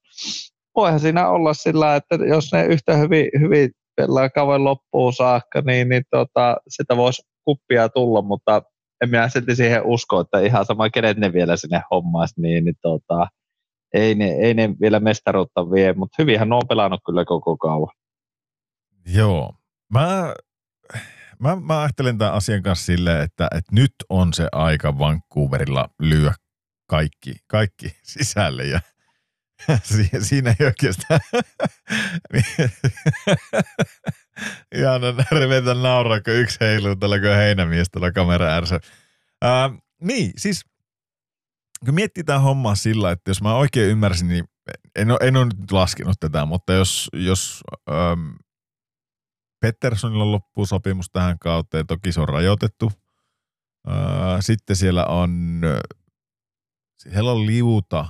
voihan 0.76 1.00
siinä 1.00 1.30
olla 1.30 1.54
sillä, 1.54 1.96
että 1.96 2.16
jos 2.16 2.52
ne 2.54 2.66
yhtä 2.66 2.96
hyvin, 2.96 3.30
hyvin 3.40 3.70
pelaa 3.96 4.30
kauan 4.30 4.64
loppuun 4.64 5.14
saakka, 5.14 5.62
niin, 5.62 5.90
niin 5.90 6.04
tota, 6.12 6.58
sitä 6.68 6.98
voisi 6.98 7.29
kuppia 7.50 7.90
tulla, 7.90 8.22
mutta 8.22 8.62
en 9.02 9.10
minä 9.10 9.30
silti 9.30 9.56
siihen 9.56 9.86
usko, 9.86 10.20
että 10.20 10.40
ihan 10.40 10.66
sama 10.66 10.90
kenet 10.90 11.18
ne 11.18 11.34
vielä 11.34 11.58
sinne 11.58 11.82
hommaisi, 11.92 12.42
niin, 12.42 12.66
niin 12.66 12.76
tota, 12.82 13.28
ei, 13.94 14.16
ne, 14.16 14.26
ei 14.26 14.54
ne 14.54 14.70
vielä 14.82 15.00
mestaruutta 15.00 15.72
vie, 15.72 15.94
mutta 15.94 16.16
hyvinhän 16.20 16.50
ne 16.50 16.56
on 16.56 16.68
pelannut 16.70 17.02
kyllä 17.06 17.26
koko 17.26 17.58
kauan. 17.58 17.94
Joo. 19.08 19.54
Mä, 19.94 20.34
mä, 21.40 21.56
mä 21.56 21.82
ajattelen 21.82 22.18
tämän 22.18 22.34
asian 22.34 22.64
kanssa 22.64 22.86
silleen, 22.86 23.22
että, 23.22 23.48
että 23.56 23.76
nyt 23.76 23.94
on 24.10 24.34
se 24.34 24.48
aika 24.52 25.00
Vancouverilla 25.00 25.90
lyö 26.00 26.32
kaikki, 26.88 27.36
kaikki 27.48 27.96
sisälle 28.14 28.64
ja 28.64 28.80
si- 29.84 30.10
siinä 30.22 30.56
ei 30.60 30.66
oikeastaan 30.66 31.20
ihan 34.76 35.02
revetä 35.32 35.74
nauraa, 35.74 36.22
kun 36.22 36.34
yksi 36.34 36.58
heiluu 36.60 36.96
tällä 36.96 37.20
kuin 37.20 37.36
heinämies 37.36 37.88
tuolla 37.92 38.12
kamera 38.12 38.46
ääressä. 38.46 38.80
Ää, 39.42 39.70
niin, 40.02 40.32
siis 40.38 40.66
kun 41.86 41.96
miettii 41.96 42.24
tämä 42.24 42.40
hommaa 42.40 42.76
sillä, 42.76 43.12
että 43.12 43.30
jos 43.30 43.42
mä 43.42 43.56
oikein 43.56 43.90
ymmärsin, 43.90 44.28
niin 44.28 44.46
en 44.96 45.12
ole, 45.12 45.20
en 45.22 45.38
ole 45.38 45.46
nyt 45.46 45.72
laskenut 45.72 46.16
tätä, 46.20 46.46
mutta 46.46 46.74
jos, 46.74 47.10
jos 47.14 47.64
äm, 47.90 48.36
Petterssonilla 49.62 50.32
loppuu 50.32 50.66
sopimus 50.66 51.10
tähän 51.12 51.40
kauteen, 51.40 51.88
toki 51.88 52.12
se 52.12 52.22
on 52.22 52.30
rajoitettu. 52.30 52.92
Ää, 53.88 54.42
sitten 54.42 54.76
siellä 54.76 55.06
on, 55.06 55.62
siellä 56.98 57.32
on 57.32 57.46
liuta 57.46 58.06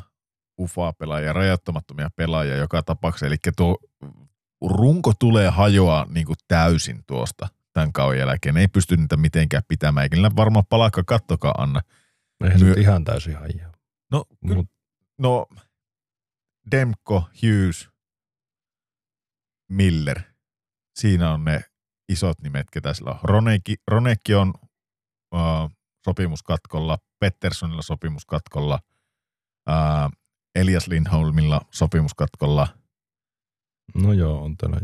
UFA-pelaajia, 0.59 1.33
rajoittamattomia 1.33 2.09
pelaajia 2.15 2.55
joka 2.55 2.83
tapauksessa. 2.83 3.27
Eli 3.27 3.35
tuo 3.57 3.77
runko 4.61 5.13
tulee 5.19 5.49
hajoa 5.49 6.05
niin 6.09 6.25
kuin 6.25 6.37
täysin 6.47 7.03
tuosta 7.07 7.47
tämän 7.73 7.93
kauden 7.93 8.19
jälkeen. 8.19 8.57
Ei 8.57 8.67
pysty 8.67 8.97
niitä 8.97 9.17
mitenkään 9.17 9.63
pitämään, 9.67 10.03
eikä 10.03 10.15
niillä 10.15 10.31
varmaan 10.35 10.65
palakka 10.69 11.03
kattokaan 11.03 11.55
anna. 11.57 11.81
Eihän 12.43 12.59
se 12.59 12.65
Myö- 12.65 12.75
nyt 12.75 12.83
ihan 12.83 13.03
täysin 13.03 13.37
haijaa. 13.37 13.71
No, 14.11 14.25
kyllä, 14.47 14.55
Mut 14.55 14.67
no 15.17 15.47
Demko, 16.71 17.29
Hughes, 17.41 17.89
Miller. 19.71 20.21
Siinä 20.95 21.31
on 21.31 21.43
ne 21.45 21.61
isot 22.09 22.41
nimet, 22.41 22.67
ketä 22.71 22.93
sillä 22.93 23.11
on. 23.11 23.19
Ronekki, 23.23 23.75
Ronekki 23.87 24.35
on 24.35 24.53
uh, 25.35 25.71
sopimuskatkolla, 26.05 26.97
Petterssonilla 27.19 27.81
sopimuskatkolla, 27.81 28.79
uh, 29.69 30.11
Elias 30.55 30.87
Lindholmilla 30.87 31.61
sopimuskatkolla. 31.71 32.67
No 33.95 34.13
joo, 34.13 34.43
on 34.43 34.57
täällä. 34.57 34.79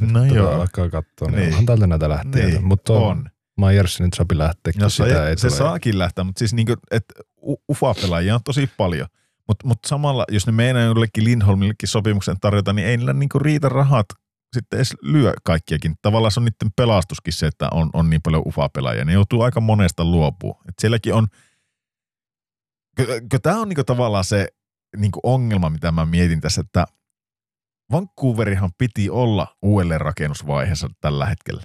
No 0.00 0.20
Tätä 0.22 0.34
joo, 0.34 0.60
alkaa 0.60 0.88
katsoa, 0.90 1.28
niin, 1.28 1.36
Niin. 1.38 1.48
onhan 1.48 1.66
täältä 1.66 1.86
näitä 1.86 2.08
lähteä. 2.08 2.46
niin, 2.46 2.64
mutta 2.64 2.92
on. 2.92 3.30
Myers 3.60 4.00
nyt 4.00 4.14
sopi 4.14 4.38
lähteäkin, 4.38 4.80
No 4.82 4.88
sitä 4.88 5.08
se, 5.08 5.28
ei 5.28 5.36
se 5.38 5.48
tule. 5.48 5.58
saakin 5.58 5.98
lähteä, 5.98 6.24
mutta 6.24 6.38
siis 6.38 6.54
niinku, 6.54 6.74
että 6.90 7.14
UFA-pelaajia 7.70 8.34
on 8.34 8.40
tosi 8.44 8.70
paljon. 8.76 9.06
Mutta 9.48 9.66
mut 9.68 9.78
samalla, 9.86 10.24
jos 10.28 10.46
ne 10.46 10.52
meinaa 10.52 10.82
jollekin 10.82 11.24
Lindholmillekin 11.24 11.88
sopimuksen 11.88 12.36
tarjota, 12.40 12.72
niin 12.72 12.88
ei 12.88 12.96
niillä 12.96 13.12
niinku 13.12 13.38
riitä 13.38 13.68
rahat 13.68 14.06
sitten 14.52 14.76
edes 14.76 14.94
lyö 15.02 15.32
kaikkiakin. 15.44 15.94
Tavallaan 16.02 16.32
se 16.32 16.40
on 16.40 16.44
niiden 16.44 16.72
pelastuskin 16.76 17.32
se, 17.32 17.46
että 17.46 17.68
on, 17.72 17.90
on 17.92 18.10
niin 18.10 18.22
paljon 18.22 18.42
UFA-pelaajia. 18.46 19.04
Ne 19.04 19.12
joutuu 19.12 19.42
aika 19.42 19.60
monesta 19.60 20.04
luopua. 20.04 20.60
Et 20.68 20.74
sielläkin 20.80 21.14
on, 21.14 21.26
tämä 23.42 23.60
on 23.60 23.68
niinku 23.68 23.84
tavallaan 23.84 24.24
se 24.24 24.48
niinku 24.96 25.20
ongelma, 25.22 25.70
mitä 25.70 25.92
mä 25.92 26.06
mietin 26.06 26.40
tässä, 26.40 26.60
että 26.60 26.86
Vancouverihan 27.92 28.70
piti 28.78 29.10
olla 29.10 29.56
uudelleen 29.62 30.00
rakennusvaiheessa 30.00 30.88
tällä 31.00 31.26
hetkellä. 31.26 31.62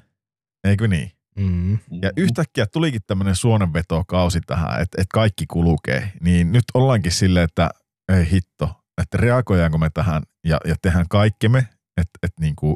Eikö 0.64 0.88
niin? 0.88 1.12
Mm. 1.40 1.74
Ja 2.02 2.12
yhtäkkiä 2.18 2.66
tulikin 2.66 3.02
tämmöinen 3.08 3.36
suonenvetokausi 3.36 4.42
tähän, 4.42 4.82
että, 4.82 5.02
että 5.02 5.14
kaikki 5.14 5.46
kulkee. 5.46 6.12
Niin 6.22 6.52
nyt 6.52 6.64
ollaankin 6.74 7.12
silleen, 7.12 7.44
että 7.44 7.70
ei 8.14 8.32
hitto, 8.32 8.84
että 9.02 9.18
reagoidaanko 9.18 9.78
me 9.78 9.90
tähän 9.90 10.24
ja, 10.44 10.58
ja 10.66 10.76
tehdään 10.82 11.08
kaikkemme, 11.10 11.60
että, 11.98 12.20
että 12.24 12.42
niin 12.42 12.56
kuin, 12.56 12.76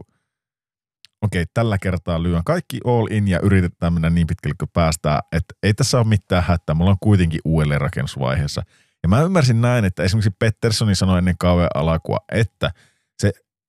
okei, 1.22 1.46
tällä 1.54 1.78
kertaa 1.78 2.24
lyön 2.24 2.44
kaikki 2.44 2.80
all 2.86 3.08
in 3.12 3.28
ja 3.28 3.40
yritetään 3.44 3.94
mennä 3.94 4.10
niin 4.10 4.28
pitkälle 4.28 4.56
kuin 4.60 4.70
päästään, 4.74 5.22
että 5.32 5.56
ei 5.64 5.74
tässä 5.74 5.98
ole 5.98 6.08
mitään 6.08 6.44
hätää, 6.44 6.76
mulla 6.76 6.92
on 6.92 6.98
kuitenkin 7.00 7.40
uudelleen 7.46 7.82
rakennusvaiheessa. 7.82 8.64
Ja 9.04 9.10
mä 9.10 9.22
ymmärsin 9.22 9.62
näin, 9.62 9.86
että 9.86 10.04
esimerkiksi 10.04 10.36
Petterssoni 10.40 10.96
sanoi 10.96 11.18
ennen 11.18 11.38
kauden 11.40 11.68
alkua, 11.76 12.18
että 12.32 12.72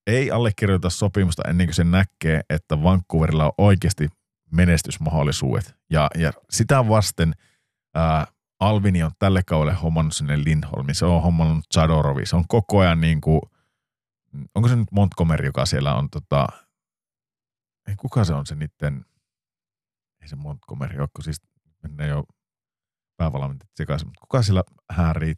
ei 0.06 0.31
allekirjoita 0.31 0.90
sopimusta 0.90 1.43
ennen 1.48 1.66
kuin 1.66 1.74
se 1.74 1.85
näkee, 1.85 2.40
että 2.51 2.82
Vancouverilla 2.82 3.44
on 3.44 3.52
oikeasti 3.59 4.09
menestysmahdollisuudet. 4.51 5.74
Ja, 5.90 6.10
ja 6.14 6.32
sitä 6.51 6.89
vasten 6.89 7.35
ää, 7.94 8.26
Alvini 8.60 9.02
on 9.02 9.10
tälle 9.18 9.43
kaudelle 9.43 9.74
hommannut 9.74 10.14
sinne 10.14 10.44
Lindholmi, 10.44 10.94
se 10.94 11.05
on 11.05 11.22
hommannut 11.22 11.64
Zadorovi, 11.74 12.26
se 12.26 12.36
on 12.36 12.44
koko 12.48 12.78
ajan 12.78 13.01
niin 13.01 13.20
kuin, 13.20 13.40
onko 14.55 14.68
se 14.68 14.76
nyt 14.76 14.93
Montgomery, 14.93 15.47
joka 15.47 15.66
siellä 15.66 15.94
on 15.94 16.10
tota, 16.10 16.47
ei, 17.89 17.97
kuka 17.97 18.24
se 18.24 18.35
on 18.35 18.47
se 18.47 18.55
niiden, 18.55 19.05
ei 20.22 20.28
se 20.28 20.36
Montgomery 20.36 20.98
ole, 20.98 21.09
kun 21.16 21.24
siis 21.24 21.43
menee 21.82 22.09
jo 22.09 22.24
päävalmentit 23.16 23.70
sekaisin, 23.76 24.09
mutta 24.09 24.20
kuka 24.20 24.43
siellä 24.43 24.62
häärii 24.90 25.35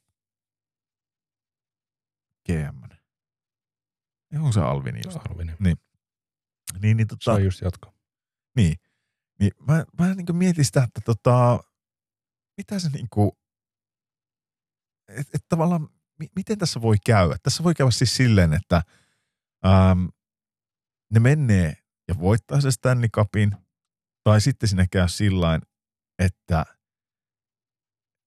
GM? 2.46 2.95
Onko 4.34 4.52
se 4.52 4.60
Alvini 4.60 5.00
just? 5.04 5.18
Alvini. 5.30 5.52
Niin, 6.82 6.96
niin 6.96 7.06
tota, 7.06 7.24
Saa 7.24 7.38
just 7.38 7.60
jatko. 7.60 7.94
niin. 8.56 8.76
Niin 9.40 9.52
mä, 9.68 9.84
mä 9.98 10.14
niin 10.14 10.36
mietin 10.36 10.64
sitä, 10.64 10.82
että 10.82 11.00
tota, 11.00 11.60
mitä 12.56 12.78
se 12.78 12.88
niinku, 12.88 13.38
että 15.08 15.30
et 15.34 15.44
tavallaan, 15.48 15.88
mi, 16.18 16.28
miten 16.36 16.58
tässä 16.58 16.82
voi 16.82 16.96
käydä? 17.06 17.36
Tässä 17.42 17.64
voi 17.64 17.74
käydä 17.74 17.90
siis 17.90 18.16
silleen, 18.16 18.52
että 18.52 18.82
äm, 19.66 20.08
ne 21.12 21.20
menee 21.20 21.76
ja 22.08 22.18
voittaa 22.18 22.60
se 22.60 22.70
Stanley 22.70 23.08
Cupin, 23.08 23.56
tai 24.24 24.40
sitten 24.40 24.68
siinä 24.68 24.86
käy 24.90 25.08
sillain, 25.08 25.62
että 26.18 26.64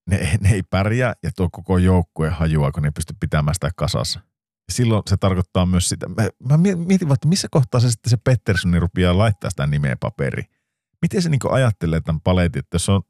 ne, 0.10 0.38
ne 0.42 0.50
ei 0.50 0.64
pärjää 0.64 1.14
ja 1.24 1.32
tuo 1.36 1.50
koko 1.50 1.78
joukkue 1.78 2.30
hajuaa, 2.30 2.72
kun 2.72 2.84
ne 2.84 2.88
ei 2.88 2.92
pysty 2.92 3.14
pitämään 3.20 3.56
sitä 3.56 3.70
kasassa. 3.76 4.20
Silloin 4.70 5.04
se 5.08 5.18
tarkoittaa 5.18 5.66
myös 5.66 5.90
sitä, 5.90 6.08
mä, 6.10 6.30
mä 6.50 6.58
mietin 6.58 7.12
että 7.12 7.28
missä 7.28 7.48
kohtaa 7.52 7.80
se 7.80 7.92
sitten 7.92 8.10
se 8.10 8.18
Petterssoni 8.18 8.80
rupeaa 8.80 9.18
laittaa 9.18 9.50
sitä 9.50 9.68
nimeä 9.68 9.96
paperiin 10.00 10.46
miten 11.02 11.22
se 11.22 11.30
niinku 11.30 11.50
ajattelee 11.52 12.02
tämän 12.02 12.22
paletin, 12.22 12.60
että 12.60 12.76
jos 12.76 12.90
on 12.90 13.02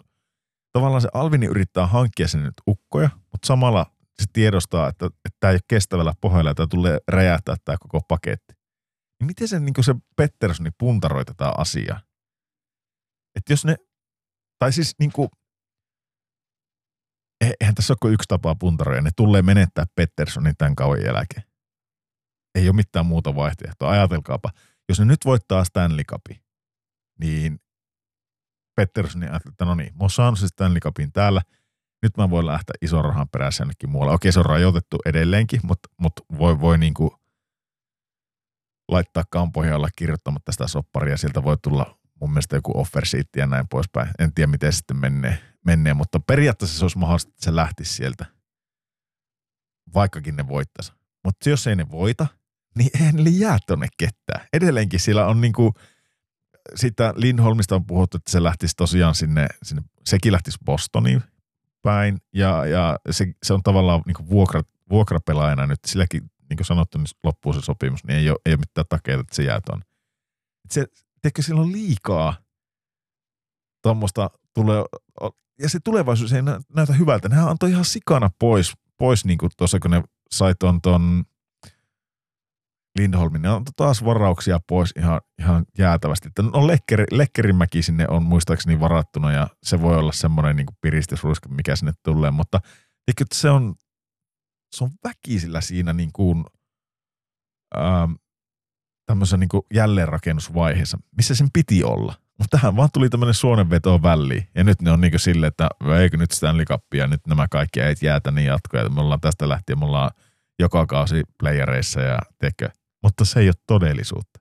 tavallaan 0.71 1.01
se 1.01 1.09
Alvini 1.13 1.45
yrittää 1.45 1.87
hankkia 1.87 2.27
sen 2.27 2.43
nyt 2.43 2.53
ukkoja, 2.67 3.09
mutta 3.15 3.47
samalla 3.47 3.85
se 4.19 4.25
tiedostaa, 4.33 4.89
että, 4.89 5.05
että 5.05 5.37
tämä 5.39 5.51
ei 5.51 5.55
ole 5.55 5.61
kestävällä 5.67 6.13
pohjalla, 6.21 6.51
että 6.51 6.67
tulee 6.67 6.99
räjähtää 7.07 7.55
tämä 7.65 7.77
koko 7.77 8.01
paketti. 8.07 8.53
Niin 9.19 9.27
miten 9.27 9.47
se, 9.47 9.59
niinku 9.59 9.83
se 9.83 9.95
Petterssoni 10.15 10.69
puntaroi 10.77 11.25
tätä 11.25 11.53
asiaa? 11.57 12.01
Että 13.35 13.53
jos 13.53 13.65
ne, 13.65 13.75
tai 14.59 14.73
siis 14.73 14.95
niinku, 14.99 15.29
e- 17.41 17.53
eihän 17.61 17.75
tässä 17.75 17.93
ole 17.93 17.97
kuin 18.01 18.13
yksi 18.13 18.27
tapa 18.27 18.55
puntaroida, 18.55 19.01
ne 19.01 19.09
tulee 19.15 19.41
menettää 19.41 19.85
Petterssonin 19.95 20.55
tämän 20.57 20.75
kauan 20.75 21.03
jälkeen. 21.03 21.48
Ei 22.55 22.69
ole 22.69 22.75
mitään 22.75 23.05
muuta 23.05 23.35
vaihtoehtoa. 23.35 23.91
Ajatelkaapa, 23.91 24.49
jos 24.89 24.99
ne 24.99 25.05
nyt 25.05 25.25
voittaa 25.25 25.63
Stanley 25.63 26.03
Cupin, 26.03 26.43
niin 27.19 27.59
Pettersson 28.75 29.23
ajatteli, 29.23 29.51
että 29.51 29.65
no 29.65 29.75
niin, 29.75 29.93
mä 29.93 29.99
oon 29.99 30.09
saanut 30.09 30.39
se 30.39 30.47
Stanley 30.47 30.79
Cupin 30.79 31.11
täällä, 31.11 31.41
nyt 32.03 32.17
mä 32.17 32.29
voin 32.29 32.45
lähteä 32.45 32.73
ison 32.81 33.05
rahan 33.05 33.29
perässä 33.29 33.61
jonnekin 33.61 33.89
muualle. 33.89 34.13
Okei, 34.13 34.31
se 34.31 34.39
on 34.39 34.45
rajoitettu 34.45 34.97
edelleenkin, 35.05 35.59
mutta, 35.63 35.89
mutta 35.97 36.21
voi, 36.37 36.59
voi 36.59 36.77
niinku 36.77 37.19
laittaa 38.91 39.23
kampoihin 39.29 39.73
alla 39.73 39.89
kirjoittamatta 39.95 40.51
sitä 40.51 40.67
sopparia. 40.67 41.17
Sieltä 41.17 41.43
voi 41.43 41.57
tulla 41.57 41.99
mun 42.21 42.31
mielestä 42.31 42.55
joku 42.55 42.79
offer 42.79 43.03
ja 43.35 43.47
näin 43.47 43.67
poispäin. 43.67 44.09
En 44.19 44.33
tiedä, 44.33 44.51
miten 44.51 44.73
sitten 44.73 44.97
menee, 44.97 45.39
menee 45.65 45.93
mutta 45.93 46.19
periaatteessa 46.19 46.79
se 46.79 46.85
olisi 46.85 46.97
mahdollista, 46.97 47.29
että 47.29 47.45
se 47.45 47.55
lähtisi 47.55 47.93
sieltä. 47.93 48.25
vaikkakin 49.93 50.35
ne 50.35 50.47
voittaisi. 50.47 50.93
Mutta 51.23 51.49
jos 51.49 51.67
ei 51.67 51.75
ne 51.75 51.91
voita, 51.91 52.27
niin 52.79 52.89
eihän 52.99 53.15
niille 53.15 53.29
jää 53.29 53.57
tonne 53.67 53.87
ketään. 53.97 54.47
Edelleenkin 54.53 54.99
siellä 54.99 55.27
on 55.27 55.41
niinku, 55.41 55.73
sitä 56.75 57.13
Lindholmista 57.15 57.75
on 57.75 57.85
puhuttu, 57.85 58.17
että 58.17 58.31
se 58.31 58.43
lähtisi 58.43 58.73
tosiaan 58.77 59.15
sinne, 59.15 59.47
sinne 59.63 59.83
sekin 60.05 60.31
lähtisi 60.31 60.57
Bostoniin 60.65 61.23
päin, 61.81 62.17
ja, 62.33 62.65
ja 62.65 62.99
se, 63.11 63.33
se 63.43 63.53
on 63.53 63.63
tavallaan 63.63 64.01
niinku 64.05 64.29
vuokra, 64.29 64.61
vuokrapelaajana 64.89 65.67
nyt, 65.67 65.79
silläkin 65.87 66.21
niin 66.49 66.57
kuin 66.57 66.65
sanottu, 66.65 66.97
niin 66.97 67.07
loppuu 67.23 67.53
se 67.53 67.61
sopimus, 67.61 68.03
niin 68.03 68.19
ei 68.19 68.29
ole, 68.29 68.39
ei 68.45 68.53
ole 68.53 68.59
mitään 68.59 68.85
takeita, 68.89 69.21
että 69.21 69.35
se 69.35 69.43
jää 69.43 69.61
tuonne. 69.65 69.85
Se, 70.71 70.85
tekee 71.21 71.43
silloin 71.43 71.71
liikaa 71.71 72.37
tuommoista 73.81 74.29
tulee, 74.53 74.83
ja 75.61 75.69
se 75.69 75.79
tulevaisuus 75.83 76.33
ei 76.33 76.41
näytä 76.75 76.93
hyvältä. 76.93 77.29
Nehän 77.29 77.47
antoi 77.47 77.69
ihan 77.71 77.85
sikana 77.85 78.29
pois, 78.39 78.73
pois 78.97 79.25
niin 79.25 79.37
kuin 79.37 79.51
tuossa, 79.57 79.79
kun 79.79 79.91
ne 79.91 80.03
sai 80.31 80.53
ton 80.59 81.23
Lindholmin, 82.97 83.41
ne 83.41 83.47
antoi 83.47 83.73
taas 83.75 84.05
varauksia 84.05 84.59
pois 84.67 84.93
ihan, 84.97 85.21
ihan 85.39 85.65
jäätävästi. 85.77 86.27
Että 86.27 86.41
no 86.41 86.67
Lekkeri, 86.67 87.05
Lekkerimäki 87.11 87.81
sinne 87.81 88.05
on 88.07 88.23
muistaakseni 88.23 88.79
varattuna 88.79 89.31
ja 89.31 89.47
se 89.63 89.81
voi 89.81 89.97
olla 89.97 90.11
semmoinen 90.11 90.55
niin 90.55 90.67
piristysruiska, 90.81 91.49
mikä 91.49 91.75
sinne 91.75 91.93
tulee, 92.03 92.31
mutta 92.31 92.61
eikö 93.07 93.25
se 93.33 93.49
on, 93.49 93.75
se 94.75 94.83
on 94.83 94.89
väkisillä 95.03 95.61
siinä 95.61 95.93
niin 95.93 96.11
kuin, 96.13 96.45
ähm, 97.77 98.11
tämmöisessä 99.05 99.37
niin 99.37 99.49
kuin 99.49 99.63
jälleenrakennusvaiheessa, 99.73 100.97
missä 101.17 101.35
sen 101.35 101.47
piti 101.53 101.83
olla. 101.83 102.13
Mutta 102.39 102.57
tähän 102.57 102.75
vaan 102.75 102.89
tuli 102.93 103.09
tämmöinen 103.09 103.33
suonenveto 103.33 104.03
väliin. 104.03 104.47
Ja 104.55 104.63
nyt 104.63 104.81
ne 104.81 104.91
on 104.91 105.01
niin 105.01 105.19
silleen, 105.19 105.47
että 105.47 105.69
eikö 106.01 106.17
nyt 106.17 106.31
Stanley 106.31 106.65
Cupia, 106.65 107.07
nyt 107.07 107.27
nämä 107.27 107.47
kaikki 107.51 107.81
ei 107.81 107.95
jäätä 108.01 108.31
niin 108.31 108.47
jatkoja. 108.47 108.89
Me 108.89 109.01
ollaan 109.01 109.21
tästä 109.21 109.49
lähtien, 109.49 109.79
me 109.79 109.85
ollaan 109.85 110.11
joka 110.59 110.85
kausi 110.85 111.23
playereissa 111.39 112.01
ja 112.01 112.19
tekö. 112.37 112.69
Mutta 113.03 113.25
se 113.25 113.39
ei 113.39 113.47
ole 113.47 113.55
todellisuutta. 113.67 114.39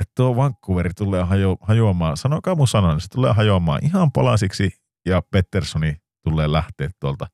Että 0.00 0.12
tuo 0.16 0.36
Vancouveri 0.36 0.90
tulee 0.94 1.22
hajo, 1.22 1.56
hajoamaan, 1.60 2.16
sanokaa 2.16 2.54
mun 2.54 2.68
sanon, 2.68 3.00
se 3.00 3.08
tulee 3.08 3.32
hajoamaan 3.32 3.84
ihan 3.84 4.12
palasiksi 4.12 4.70
ja 5.06 5.22
Petterssoni 5.22 5.96
tulee 6.24 6.52
lähteä 6.52 6.90
tuolta. 7.00 7.26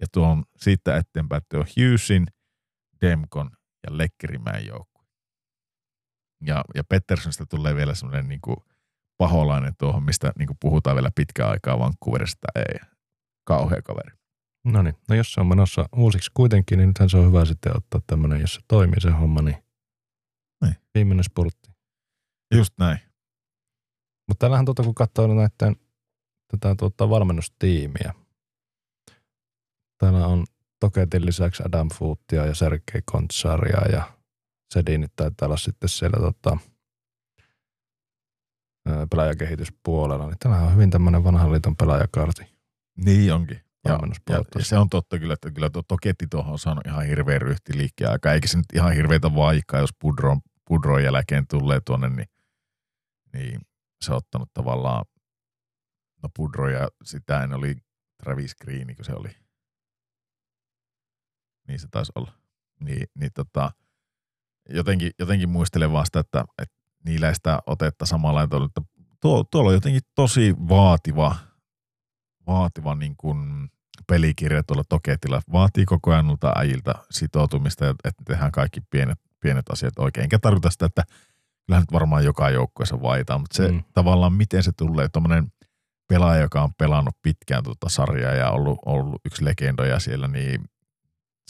Ja 0.00 0.06
tuo 0.12 0.28
on 0.28 0.44
siitä 0.56 0.96
eteenpäin, 0.96 1.42
on 1.54 1.66
Hughesin, 1.76 2.26
Demkon 3.00 3.50
ja 3.86 3.98
Lekkerimäen 3.98 4.66
joukko. 4.66 5.04
Ja, 6.40 6.64
ja 6.74 6.84
Petterssonista 6.84 7.46
tulee 7.46 7.74
vielä 7.74 7.94
semmoinen 7.94 8.28
niin 8.28 8.40
paholainen 9.18 9.74
tuohon, 9.78 10.02
mistä 10.02 10.32
niin 10.38 10.46
kuin 10.46 10.56
puhutaan 10.60 10.96
vielä 10.96 11.10
pitkään 11.14 11.50
aikaa 11.50 11.78
Vancouverista. 11.78 12.46
Ei, 12.54 12.88
kauhea 13.44 13.82
kaveri. 13.82 14.23
No 14.64 14.82
niin, 14.82 14.94
no 15.08 15.14
jos 15.14 15.32
se 15.32 15.40
on 15.40 15.46
menossa 15.46 15.88
uusiksi 15.96 16.30
kuitenkin, 16.34 16.78
niin 16.78 16.86
nythän 16.86 17.10
se 17.10 17.16
on 17.16 17.26
hyvä 17.26 17.44
sitten 17.44 17.76
ottaa 17.76 18.00
tämmöinen, 18.06 18.40
jos 18.40 18.54
se 18.54 18.60
toimii 18.68 19.00
se 19.00 19.10
homma, 19.10 19.42
niin, 19.42 19.64
niin. 20.64 20.76
viimeinen 20.94 21.24
spurtti. 21.24 21.70
Just 22.54 22.74
näin. 22.78 22.98
Mutta 24.28 24.38
täällähän 24.38 24.64
tuota, 24.64 24.82
kun 24.82 24.94
katsoo 24.94 25.26
näiden 25.26 25.76
tätä 26.50 26.74
tuota, 26.74 27.10
valmennustiimiä, 27.10 28.14
täällä 29.98 30.26
on 30.26 30.44
Toketin 30.80 31.26
lisäksi 31.26 31.62
Adam 31.66 31.88
Footia 31.88 32.46
ja 32.46 32.54
Sergei 32.54 33.02
Kontsaria 33.04 33.88
ja 33.92 34.12
Sedinit 34.74 35.12
taitaa 35.16 35.46
olla 35.46 35.56
sitten 35.56 35.88
siellä 35.88 36.18
tota, 36.20 36.58
pelaajakehityspuolella. 39.10 40.26
Niin 40.26 40.38
tämähän 40.38 40.66
on 40.66 40.72
hyvin 40.72 40.90
tämmöinen 40.90 41.24
vanhan 41.24 41.52
liiton 41.52 41.76
pelaajakarti. 41.76 42.42
Niin 42.96 43.32
onkin. 43.32 43.60
Ja, 43.84 43.98
ja, 44.30 44.42
ja, 44.54 44.64
se 44.64 44.78
on 44.78 44.88
totta 44.88 45.18
kyllä, 45.18 45.34
että 45.34 45.50
kyllä 45.50 45.70
tuo 45.70 45.82
Toketti 45.88 46.26
tuohon 46.26 46.52
on 46.52 46.58
saanut 46.58 46.86
ihan 46.86 47.06
hirveä 47.06 47.38
ryhti 47.38 47.78
liikkeen 47.78 48.10
aika. 48.10 48.32
Eikä 48.32 48.48
se 48.48 48.56
nyt 48.56 48.66
ihan 48.74 48.92
hirveitä 48.92 49.34
vaikka, 49.34 49.78
jos 49.78 49.90
Pudron, 50.00 50.40
Pudron 50.68 51.04
jälkeen 51.04 51.46
tulee 51.46 51.80
tuonne, 51.80 52.08
niin, 52.08 52.28
niin 53.32 53.60
se 54.04 54.12
on 54.12 54.16
ottanut 54.16 54.50
tavallaan, 54.54 55.04
no 56.22 56.28
Pudro 56.36 56.68
ja 56.68 56.88
sitä 57.04 57.42
en 57.42 57.52
oli 57.52 57.76
Travis 58.22 58.54
Green, 58.54 58.96
kun 58.96 59.04
se 59.04 59.12
oli. 59.12 59.28
Niin 61.68 61.80
se 61.80 61.88
taisi 61.90 62.12
olla. 62.14 62.32
Niin, 62.80 63.06
niin 63.14 63.30
tota, 63.34 63.72
jotenkin, 64.68 65.10
jotenkin 65.18 65.48
muistelen 65.48 65.92
vasta, 65.92 66.20
että, 66.20 66.44
että 66.58 66.76
niillä 67.04 67.28
ei 67.28 67.34
sitä 67.34 67.58
otetta 67.66 68.06
samalla 68.06 68.46
tavalla, 68.46 68.66
että 68.66 68.80
tuo, 69.20 69.44
tuolla 69.44 69.68
on 69.68 69.74
jotenkin 69.74 70.02
tosi 70.14 70.54
vaativa, 70.68 71.36
vaativa 72.46 72.94
niin 72.94 73.16
kuin 73.16 73.70
pelikirja 74.06 74.62
tuolla 74.62 74.84
Toketilla. 74.88 75.42
Vaatii 75.52 75.84
koko 75.84 76.12
ajan 76.12 76.26
noilta 76.26 76.52
äijiltä 76.56 76.94
sitoutumista, 77.10 77.88
että 77.90 78.22
tehdään 78.26 78.52
kaikki 78.52 78.80
pienet, 78.90 79.18
pienet 79.40 79.70
asiat 79.70 79.98
oikein. 79.98 80.22
Enkä 80.22 80.38
tarkoita 80.38 80.70
sitä, 80.70 80.86
että 80.86 81.02
kyllähän 81.66 81.82
nyt 81.82 81.92
varmaan 81.92 82.24
joka 82.24 82.50
joukkueessa 82.50 83.02
vaihtaa, 83.02 83.38
mutta 83.38 83.56
se 83.56 83.68
mm. 83.72 83.82
tavallaan 83.94 84.32
miten 84.32 84.62
se 84.62 84.72
tulee, 84.76 85.08
tuommoinen 85.08 85.52
pelaaja, 86.08 86.42
joka 86.42 86.62
on 86.62 86.74
pelannut 86.78 87.16
pitkään 87.22 87.62
tuota 87.62 87.88
sarjaa 87.88 88.32
ja 88.32 88.50
ollut, 88.50 88.78
ollut 88.86 89.20
yksi 89.24 89.44
legendoja 89.44 90.00
siellä, 90.00 90.28
niin 90.28 90.64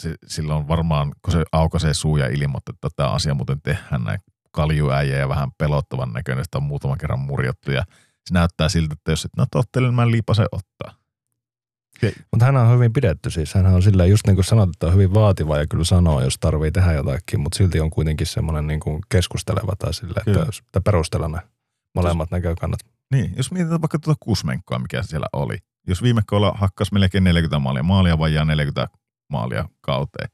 se, 0.00 0.14
silloin 0.26 0.68
varmaan, 0.68 1.12
kun 1.22 1.32
se 1.32 1.44
aukaisee 1.52 1.94
suu 1.94 2.16
ja 2.16 2.26
ilmoittaa, 2.26 2.72
että 2.72 2.88
tämä 2.96 3.08
asia 3.08 3.34
muuten 3.34 3.62
tehdään 3.62 4.04
näin 4.04 4.18
kaljuäijä 4.50 5.16
ja 5.16 5.28
vähän 5.28 5.48
pelottavan 5.58 6.12
näköinen, 6.12 6.44
sitä 6.44 6.58
on 6.58 6.64
muutaman 6.64 6.98
kerran 6.98 7.18
murjottu 7.18 7.70
ja 7.70 7.84
se 8.28 8.34
näyttää 8.34 8.68
siltä, 8.68 8.92
että 8.92 9.12
jos 9.12 9.24
et 9.24 9.30
no 9.36 9.46
tottelen, 9.50 9.94
mä 9.94 10.10
liipasen 10.10 10.46
ottaa. 10.52 11.03
Mutta 12.30 12.46
hän 12.46 12.56
on 12.56 12.74
hyvin 12.74 12.92
pidetty 12.92 13.30
siis. 13.30 13.54
Hän 13.54 13.66
on 13.66 13.82
sillä 13.82 14.06
just 14.06 14.26
niin 14.26 14.34
kuin 14.34 14.44
sanot, 14.44 14.68
että 14.68 14.86
on 14.86 14.92
hyvin 14.94 15.14
vaativa 15.14 15.58
ja 15.58 15.66
kyllä 15.66 15.84
sanoo, 15.84 16.20
jos 16.20 16.36
tarvii 16.40 16.72
tehdä 16.72 16.92
jotakin, 16.92 17.40
mutta 17.40 17.56
silti 17.56 17.80
on 17.80 17.90
kuitenkin 17.90 18.26
semmoinen 18.26 18.66
niin 18.66 18.80
kuin 18.80 19.00
keskusteleva 19.08 19.72
tai 19.78 19.94
sille, 19.94 20.20
että, 20.26 20.46
että 20.66 20.80
perustella 20.80 21.28
ne 21.28 21.38
molemmat 21.94 22.26
jos, 22.26 22.30
näkökannat. 22.30 22.80
Niin, 23.10 23.32
jos 23.36 23.52
mietitään 23.52 23.82
vaikka 23.82 23.98
tuota 23.98 24.18
kusmenkkoa, 24.20 24.78
mikä 24.78 25.02
siellä 25.02 25.26
oli. 25.32 25.58
Jos 25.86 26.02
viime 26.02 26.22
kohdalla 26.26 26.54
hakkas 26.58 26.92
melkein 26.92 27.24
40 27.24 27.58
maalia, 27.58 27.82
maalia 27.82 28.18
vajaa 28.18 28.44
40 28.44 28.88
maalia 29.30 29.68
kauteen. 29.80 30.28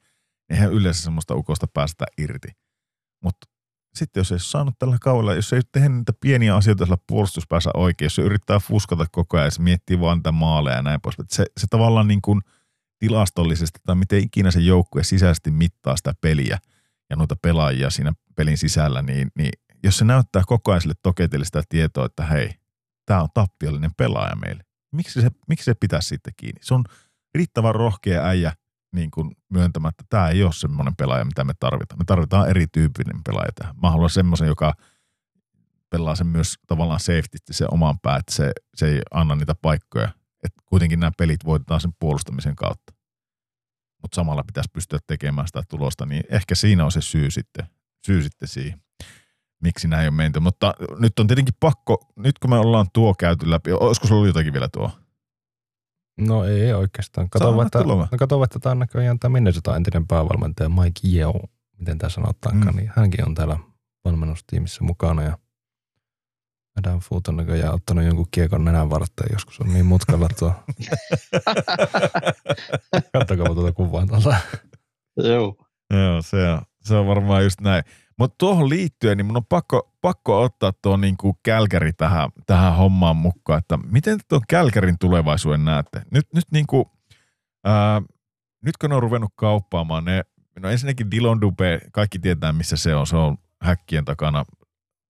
Eihän 0.51 0.73
yleensä 0.73 1.03
semmoista 1.03 1.35
ukosta 1.35 1.67
päästä 1.75 2.05
irti. 2.19 2.49
Mutta 3.25 3.47
sitten 3.95 4.21
jos 4.21 4.33
ei 4.33 4.39
saanut 4.39 4.79
tällä 4.79 4.97
kaudella, 5.01 5.35
jos 5.35 5.53
ei 5.53 5.61
tehdä 5.73 5.89
niitä 5.89 6.13
pieniä 6.21 6.57
asioita 6.57 6.85
sillä 6.85 6.99
puolustuspäässä 7.07 7.71
oikein, 7.75 8.07
jos 8.07 8.15
se 8.15 8.23
yrittää 8.23 8.59
fuskata 8.59 9.07
koko 9.13 9.37
ajan 9.37 9.47
ja 9.47 9.51
se 9.51 9.63
miettii 9.63 10.01
vaan 10.01 10.19
niitä 10.19 10.33
maaleja 10.33 10.77
ja 10.77 10.83
näin 10.83 11.01
pois. 11.01 11.17
Se, 11.29 11.47
se 11.57 11.67
tavallaan 11.71 12.09
niin 12.09 12.23
kuin 12.23 12.41
tilastollisesti 12.99 13.81
tai 13.87 13.97
miten 13.97 14.19
ikinä 14.19 14.51
se 14.51 14.61
joukkue 14.61 15.05
sisäisesti 15.05 15.51
mittaa 15.51 15.97
sitä 15.97 16.15
peliä 16.21 16.59
ja 17.11 17.17
noita 17.17 17.37
pelaajia 17.43 17.91
siinä 17.91 18.13
pelin 18.37 18.59
sisällä, 18.59 19.03
niin, 19.03 19.29
niin 19.37 19.51
jos 19.83 19.99
se 19.99 20.05
näyttää 20.05 20.43
koko 20.47 20.71
ajan 20.71 20.81
sille 20.81 20.95
toketille 21.03 21.45
sitä 21.45 21.63
tietoa, 21.69 22.07
että 22.07 22.25
hei, 22.25 22.51
tämä 23.07 23.23
on 23.23 23.29
tappiollinen 23.35 23.95
pelaaja 23.97 24.37
meille. 24.37 24.65
Miksi 24.93 25.23
se, 25.23 25.31
miksi 25.49 25.65
se 25.65 25.75
pitää 25.75 26.01
sitten 26.01 26.33
kiinni? 26.37 26.61
Se 26.63 26.75
on 26.75 26.85
riittävän 27.35 27.75
rohkea 27.75 28.25
äijä 28.27 28.53
niin 28.93 29.11
kuin 29.11 29.37
myöntämään, 29.49 29.91
että 29.91 30.05
tämä 30.09 30.29
ei 30.29 30.43
ole 30.43 30.53
semmoinen 30.53 30.97
pelaaja, 30.97 31.25
mitä 31.25 31.45
me 31.45 31.53
tarvitaan. 31.61 31.99
Me 31.99 32.05
tarvitaan 32.05 32.49
erityyppinen 32.49 33.23
pelaaja 33.25 33.53
tähän. 33.55 33.75
Mä 33.83 33.91
haluan 33.91 34.11
semmoisen, 34.11 34.49
joka 34.49 34.75
pelaa 35.91 36.17
sen 36.17 36.27
myös 36.27 36.55
tavallaan 36.67 37.01
safety 37.01 37.39
se 37.51 37.67
oman 37.71 37.99
pää, 38.01 38.17
että 38.17 38.35
se, 38.35 38.53
se 38.75 38.87
ei 38.89 39.01
anna 39.11 39.35
niitä 39.35 39.55
paikkoja. 39.55 40.09
Että 40.45 40.63
kuitenkin 40.67 41.01
nämä 41.01 41.13
pelit 41.19 41.45
voitetaan 41.45 41.81
sen 41.81 41.93
puolustamisen 42.01 42.57
kautta. 42.57 42.93
Mutta 44.03 44.15
samalla 44.15 44.43
pitäisi 44.43 44.71
pystyä 44.73 44.99
tekemään 45.07 45.47
sitä 45.47 45.63
tulosta, 45.69 46.07
niin 46.07 46.23
ehkä 46.31 46.55
siinä 46.55 46.85
on 46.85 46.93
se 46.93 47.01
syy 47.01 47.31
sitten, 47.31 47.67
syy 48.07 48.23
sitten 48.23 48.49
siihen, 48.49 48.83
miksi 49.63 49.89
näin 49.89 50.09
on 50.09 50.15
menty. 50.15 50.41
Mutta 50.41 50.75
nyt 50.99 51.19
on 51.19 51.27
tietenkin 51.27 51.55
pakko, 51.61 52.13
nyt 52.17 52.39
kun 52.39 52.51
me 52.51 52.59
ollaan 52.59 52.87
tuo 52.93 53.15
käyty 53.15 53.51
läpi, 53.51 53.73
olisiko 53.73 54.07
sulla 54.07 54.27
jotakin 54.27 54.53
vielä 54.53 54.69
tuo? 54.69 55.00
No 56.21 56.45
ei 56.45 56.73
oikeastaan. 56.73 57.31
Kato, 57.31 57.63
että, 57.63 57.79
no 57.79 58.09
kato, 58.19 58.45
että 58.45 58.59
tämä 58.59 58.71
on 58.71 58.79
näköjään 58.79 59.19
tämä 59.19 59.33
Minnesota 59.33 59.77
entinen 59.77 60.07
päävalmentaja 60.07 60.69
Mike 60.69 61.01
Yeo, 61.15 61.35
miten 61.79 61.99
tämä 61.99 62.11
sanotaankaan, 62.11 62.75
mm. 62.75 62.77
niin 62.77 62.93
hänkin 62.97 63.27
on 63.27 63.35
täällä 63.35 63.57
valmennustiimissä 64.05 64.85
mukana 64.85 65.23
ja 65.23 65.39
Adam 66.79 67.01
Foot 67.01 67.29
on 67.29 67.37
näköjään 67.37 67.75
ottanut 67.75 68.05
jonkun 68.05 68.27
kiekon 68.31 68.65
nenän 68.65 68.91
varten, 68.91 69.27
joskus 69.33 69.61
on 69.61 69.73
niin 69.73 69.87
mutkalla 69.87 70.29
tuo. 70.39 70.55
Katsokaa 73.13 73.55
tuota 73.55 73.73
kuvaa 73.73 74.07
tuolta. 74.07 74.37
Joo. 75.17 75.57
Joo, 75.91 76.23
se 76.23 76.49
on, 76.49 76.63
se 76.81 76.95
on 76.95 77.07
varmaan 77.07 77.45
just 77.45 77.61
näin. 77.61 77.85
Mutta 78.21 78.35
tuohon 78.39 78.69
liittyen, 78.69 79.17
niin 79.17 79.27
mun 79.27 79.37
on 79.37 79.47
pakko, 79.47 79.97
pakko 80.01 80.43
ottaa 80.43 80.73
tuo 80.83 80.97
niinku 80.97 81.39
Kälkäri 81.43 81.93
tähän, 81.93 82.31
tähän 82.47 82.77
hommaan 82.77 83.17
mukaan, 83.17 83.59
että 83.59 83.77
miten 83.77 84.19
te 84.19 84.25
tuon 84.29 84.43
Kälkärin 84.49 84.99
tulevaisuuden 84.99 85.65
näette? 85.65 86.03
Nyt, 86.11 86.27
nyt, 86.35 86.45
niinku, 86.53 86.91
ää, 87.65 88.03
nyt 88.65 88.77
kun 88.77 88.91
ne 88.91 88.97
on 88.97 89.03
ruvennut 89.03 89.33
kauppaamaan, 89.37 90.05
ne, 90.05 90.23
no 90.59 90.69
ensinnäkin 90.69 91.11
Dillon 91.11 91.41
Dupe, 91.41 91.81
kaikki 91.93 92.19
tietää 92.19 92.53
missä 92.53 92.77
se 92.77 92.95
on, 92.95 93.07
se 93.07 93.17
on 93.17 93.39
häkkien 93.63 94.05
takana 94.05 94.45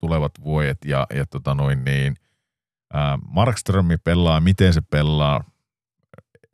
tulevat 0.01 0.32
vuodet 0.45 0.78
ja, 0.85 1.07
ja 1.15 1.27
tota 1.27 1.55
noin 1.55 1.85
niin, 1.85 2.16
ää, 2.93 3.19
Markströmi 3.28 3.97
pelaa, 3.97 4.41
miten 4.41 4.73
se 4.73 4.81
pelaa, 4.81 5.45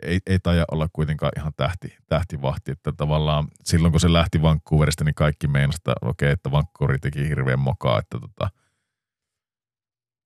ei, 0.02 0.20
ei 0.27 0.39
taida 0.39 0.64
olla 0.73 0.89
kuitenkaan 0.93 1.32
ihan 1.36 1.52
tähti, 1.56 1.97
tähtivahti, 2.06 2.73
että 2.73 2.93
tavallaan 2.93 3.48
silloin 3.64 3.93
kun 3.93 4.01
se 4.01 4.12
lähti 4.12 4.43
Vancouverista, 4.43 5.05
niin 5.05 5.14
kaikki 5.14 5.48
meinasi, 5.48 5.77
että 5.77 5.93
okei, 6.02 6.27
okay, 6.27 6.32
että 6.32 6.51
Vancouver 6.51 6.98
teki 7.01 7.28
hirveän 7.28 7.59
mokaa, 7.59 7.98
että 7.98 8.18
tota, 8.20 8.51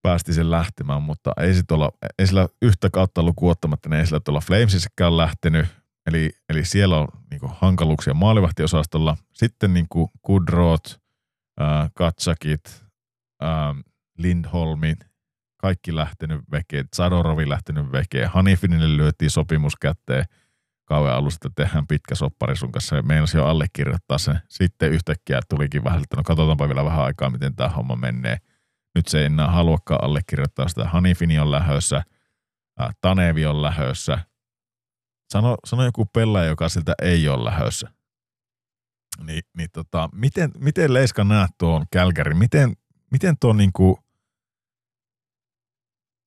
päästi 0.03 0.33
sen 0.33 0.51
lähtemään, 0.51 1.03
mutta 1.03 1.33
ei, 1.41 1.55
sit 1.55 1.71
olla, 1.71 1.93
ei 2.19 2.27
sillä 2.27 2.49
yhtä 2.63 2.91
kautta 2.91 3.23
lukuottamatta, 3.23 3.89
niin 3.89 4.01
ei 4.01 4.07
sillä 4.07 4.21
tuolla 4.21 4.41
Flamesissäkään 4.41 5.17
lähtenyt, 5.17 5.67
eli, 6.07 6.31
eli 6.49 6.65
siellä 6.65 6.99
on 6.99 7.09
niin 7.31 7.41
kuin, 7.41 7.53
hankaluuksia 7.55 8.15
maalivahtiosastolla. 8.15 9.17
Sitten 9.33 9.75
niin 9.75 9.87
Kudrot, 10.23 11.01
äh, 11.61 11.91
Katsakit, 11.95 12.85
äh, 13.43 13.85
Lindholmin, 14.19 14.97
kaikki 15.61 15.97
lähtenyt 15.97 16.41
vekeen, 16.53 16.89
Zadorovi 16.97 17.49
lähtenyt 17.49 17.93
vekeen, 17.93 18.31
Hanifinille 18.31 18.97
lyötiin 18.97 19.31
sopimus 19.31 19.77
kätteen 19.77 20.25
kauan 20.85 21.15
alusta, 21.15 21.51
tehdään 21.57 21.87
pitkä 21.87 22.15
soppari 22.15 22.57
sun 22.57 22.73
kanssa 22.73 22.97
ja 22.97 23.03
meinasi 23.03 23.37
jo 23.37 23.47
allekirjoittaa 23.47 24.19
sen. 24.19 24.41
Sitten 24.49 24.93
yhtäkkiä 24.93 25.41
tulikin 25.49 25.85
vähän, 25.85 26.03
että 26.03 26.17
no 26.17 26.23
katsotaanpa 26.23 26.69
vielä 26.69 26.85
vähän 26.85 27.05
aikaa, 27.05 27.31
miten 27.31 27.57
tämä 27.57 27.69
homma 27.69 27.97
menee. 27.97 28.37
Nyt 28.95 29.09
se 29.09 29.19
ei 29.19 29.25
enää 29.25 29.51
haluakaan 29.51 30.05
allekirjoittaa 30.05 30.69
sitä. 30.69 30.85
Hanifini 30.85 31.39
on 31.39 31.51
lähössä, 31.51 32.03
Tanevi 33.01 33.47
on 33.47 33.63
lähössä. 33.63 34.19
Sano, 35.33 35.57
sano 35.65 35.85
joku 35.85 36.07
pelaaja, 36.07 36.49
joka 36.49 36.69
siltä 36.69 36.95
ei 37.03 37.29
ole 37.29 37.45
lähössä. 37.45 37.91
Niin, 39.25 39.43
niin 39.57 39.69
tota, 39.73 40.09
miten, 40.13 40.51
miten 40.59 40.95
Leiska 40.95 41.25
näet 41.25 41.51
tuon 41.59 41.87
Kälkäri? 41.93 42.35
Miten, 42.35 42.77
miten 43.11 43.37
tuo 43.41 43.53
niinku 43.53 43.99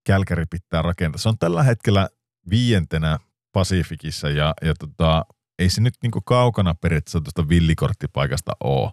Kälkäri 0.05 0.45
pitää 0.49 0.81
rakentaa? 0.81 1.19
Se 1.19 1.29
on 1.29 1.37
tällä 1.37 1.63
hetkellä 1.63 2.09
viientenä 2.49 3.19
Pasifikissa 3.51 4.29
ja, 4.29 4.53
ja 4.61 4.73
tota, 4.73 5.25
ei 5.59 5.69
se 5.69 5.81
nyt 5.81 5.93
niinku 6.03 6.21
kaukana 6.21 6.75
periaatteessa 6.75 7.21
tuosta 7.21 7.49
villikorttipaikasta 7.49 8.51
ole. 8.63 8.91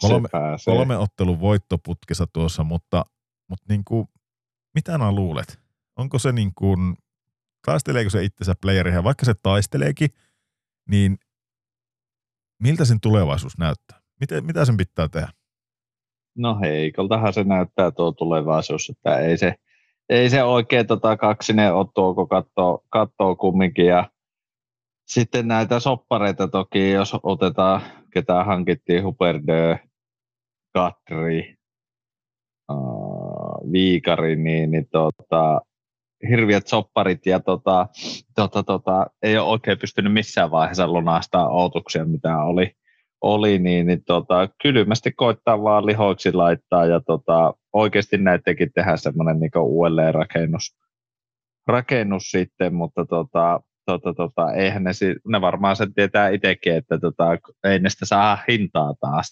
Kolme, 0.00 0.28
kolme 0.64 0.96
ottelun 0.96 1.40
voittoputkessa 1.40 2.26
tuossa, 2.26 2.64
mutta, 2.64 3.04
mutta 3.48 3.64
niinku, 3.68 4.08
mitä 4.74 4.92
nämä 4.92 5.12
luulet? 5.12 5.60
Onko 5.96 6.18
se 6.18 6.32
niin 6.32 6.52
kuin, 6.54 6.96
taisteleeko 7.66 8.10
se 8.10 8.24
itsensä 8.24 8.54
playeriin, 8.60 9.04
vaikka 9.04 9.26
se 9.26 9.34
taisteleekin, 9.42 10.10
niin 10.90 11.18
miltä 12.62 12.84
sen 12.84 13.00
tulevaisuus 13.00 13.58
näyttää? 13.58 14.00
Mitä, 14.20 14.40
mitä 14.40 14.64
sen 14.64 14.76
pitää 14.76 15.08
tehdä? 15.08 15.28
No 16.36 16.58
heikoltahan 16.60 17.32
se 17.32 17.44
näyttää 17.44 17.90
tuo 17.90 18.12
tulevaisuus, 18.12 18.90
että 18.90 19.18
ei 19.18 19.38
se, 19.38 19.54
ei 20.08 20.30
se 20.30 20.42
oikein 20.42 20.86
tota 20.86 21.16
kaksinen 21.16 21.74
ole 21.74 21.86
tuo, 21.94 22.14
kun 22.14 22.28
katsoo, 22.28 22.84
katsoo 22.88 23.36
kumminkin. 23.36 23.86
Ja 23.86 24.10
sitten 25.06 25.48
näitä 25.48 25.80
soppareita 25.80 26.48
toki, 26.48 26.90
jos 26.90 27.12
otetaan, 27.22 27.80
ketä 28.12 28.44
hankittiin, 28.44 29.04
Huperdö, 29.04 29.76
Katri, 30.74 31.54
uh, 32.72 33.72
Viikari, 33.72 34.36
niin, 34.36 34.70
niin 34.70 34.88
tota, 34.92 35.60
hirviät 36.28 36.66
sopparit 36.66 37.26
ja 37.26 37.40
tota, 37.40 37.86
tota, 38.34 38.62
tota, 38.62 39.06
ei 39.22 39.38
ole 39.38 39.48
oikein 39.48 39.78
pystynyt 39.78 40.12
missään 40.12 40.50
vaiheessa 40.50 40.88
lunastaa 40.88 41.48
outuksia, 41.48 42.04
mitä 42.04 42.42
oli, 42.42 42.72
oli 43.20 43.58
niin, 43.58 43.86
niin 43.86 44.04
tota, 44.04 44.48
kylmästi 44.62 45.12
koittaa 45.12 45.62
vaan 45.62 45.86
lihoiksi 45.86 46.32
laittaa 46.32 46.86
ja 46.86 47.00
tota, 47.00 47.54
oikeasti 47.72 48.18
näidenkin 48.18 48.72
tehdä 48.74 48.96
semmoinen 48.96 49.40
niin 49.40 49.50
uudelleen 49.58 50.14
rakennus, 51.66 52.30
sitten, 52.30 52.74
mutta 52.74 53.04
tota, 53.04 53.60
tota, 53.86 54.14
tota, 54.14 54.52
eihän 54.52 54.84
ne, 54.84 54.90
ne 55.28 55.40
varmaan 55.40 55.76
sen 55.76 55.94
tietää 55.94 56.28
itsekin, 56.28 56.74
että 56.74 56.98
tota, 56.98 57.24
ei 57.64 57.78
ne 57.78 57.90
sitä 57.90 58.06
saa 58.06 58.38
hintaa 58.48 58.94
taas, 59.00 59.30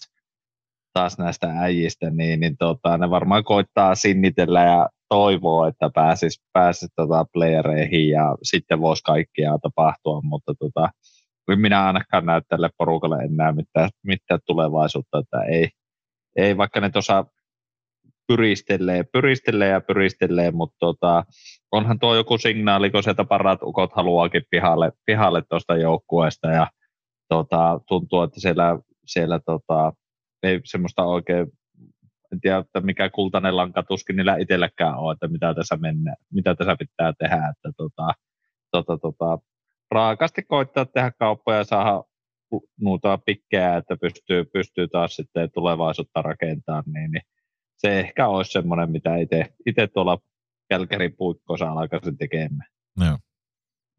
taas 0.93 1.17
näistä 1.17 1.47
äijistä, 1.59 2.09
niin, 2.09 2.39
niin 2.39 2.57
tota, 2.57 2.97
ne 2.97 3.09
varmaan 3.09 3.43
koittaa 3.43 3.95
sinnitellä 3.95 4.63
ja 4.63 4.89
toivoo, 5.09 5.65
että 5.65 5.89
pääsis, 5.93 6.43
pääsis 6.53 6.89
tota 6.95 7.25
playereihin 7.33 8.09
ja 8.09 8.37
sitten 8.43 8.81
voisi 8.81 9.03
kaikkia 9.03 9.57
tapahtua, 9.61 10.21
mutta 10.23 10.53
tota, 10.59 10.89
minä 11.47 11.85
ainakaan 11.85 12.25
näy 12.25 12.41
tälle 12.47 12.69
porukalle 12.77 13.17
enää 13.17 13.51
mitään, 13.51 13.89
mitään 14.03 14.39
tulevaisuutta, 14.45 15.19
että 15.19 15.41
ei, 15.41 15.69
ei 16.35 16.57
vaikka 16.57 16.79
ne 16.79 16.89
tuossa 16.89 17.25
pyristelee, 18.27 19.03
pyristelee 19.13 19.69
ja 19.69 19.81
pyristelee, 19.81 20.51
mutta 20.51 20.75
tota, 20.79 21.23
onhan 21.71 21.99
tuo 21.99 22.15
joku 22.15 22.37
signaali, 22.37 22.91
kun 22.91 23.03
sieltä 23.03 23.23
parat 23.23 23.63
ukot 23.63 23.93
haluaakin 23.93 24.43
pihalle, 24.49 24.91
pihalle 25.05 25.43
tuosta 25.49 25.77
joukkueesta 25.77 26.47
ja 26.47 26.67
tota, 27.29 27.79
tuntuu, 27.87 28.21
että 28.21 28.39
siellä, 28.39 28.79
siellä 29.05 29.39
tota, 29.45 29.93
ei 30.43 30.59
semmoista 30.63 31.03
oikein 31.03 31.47
en 32.35 32.41
tiedä, 32.41 32.57
että 32.57 32.81
mikä 32.81 33.09
kultainen 33.09 33.57
lanka 33.57 33.83
tuskin 33.83 34.15
niillä 34.15 34.37
itselläkään 34.37 34.97
on, 34.97 35.13
että 35.13 35.27
mitä 35.27 35.53
tässä, 35.53 35.77
mennä, 35.77 36.15
mitä 36.33 36.55
tässä 36.55 36.75
pitää 36.79 37.13
tehdä. 37.19 37.35
Että 37.49 37.71
tota, 37.77 38.07
tota, 38.71 38.97
tota, 38.97 39.39
raakasti 39.95 40.43
koittaa 40.43 40.85
tehdä 40.85 41.11
kauppoja 41.11 41.57
ja 41.57 41.63
saada 41.63 42.03
muuta 42.81 43.17
pikkejä, 43.17 43.77
että 43.77 43.97
pystyy, 43.97 44.45
pystyy 44.45 44.87
taas 44.87 45.15
sitten 45.15 45.51
tulevaisuutta 45.51 46.21
rakentamaan, 46.21 46.83
niin, 46.93 47.11
niin 47.11 47.23
se 47.77 47.99
ehkä 47.99 48.27
olisi 48.27 48.51
semmoinen, 48.51 48.91
mitä 48.91 49.11
itse 49.65 49.87
tuolla 49.87 50.17
Kälkärin 50.69 51.15
puikkossa 51.17 51.71
alkaisin 51.71 52.17
tekemään. 52.17 52.69
Joo. 53.05 53.17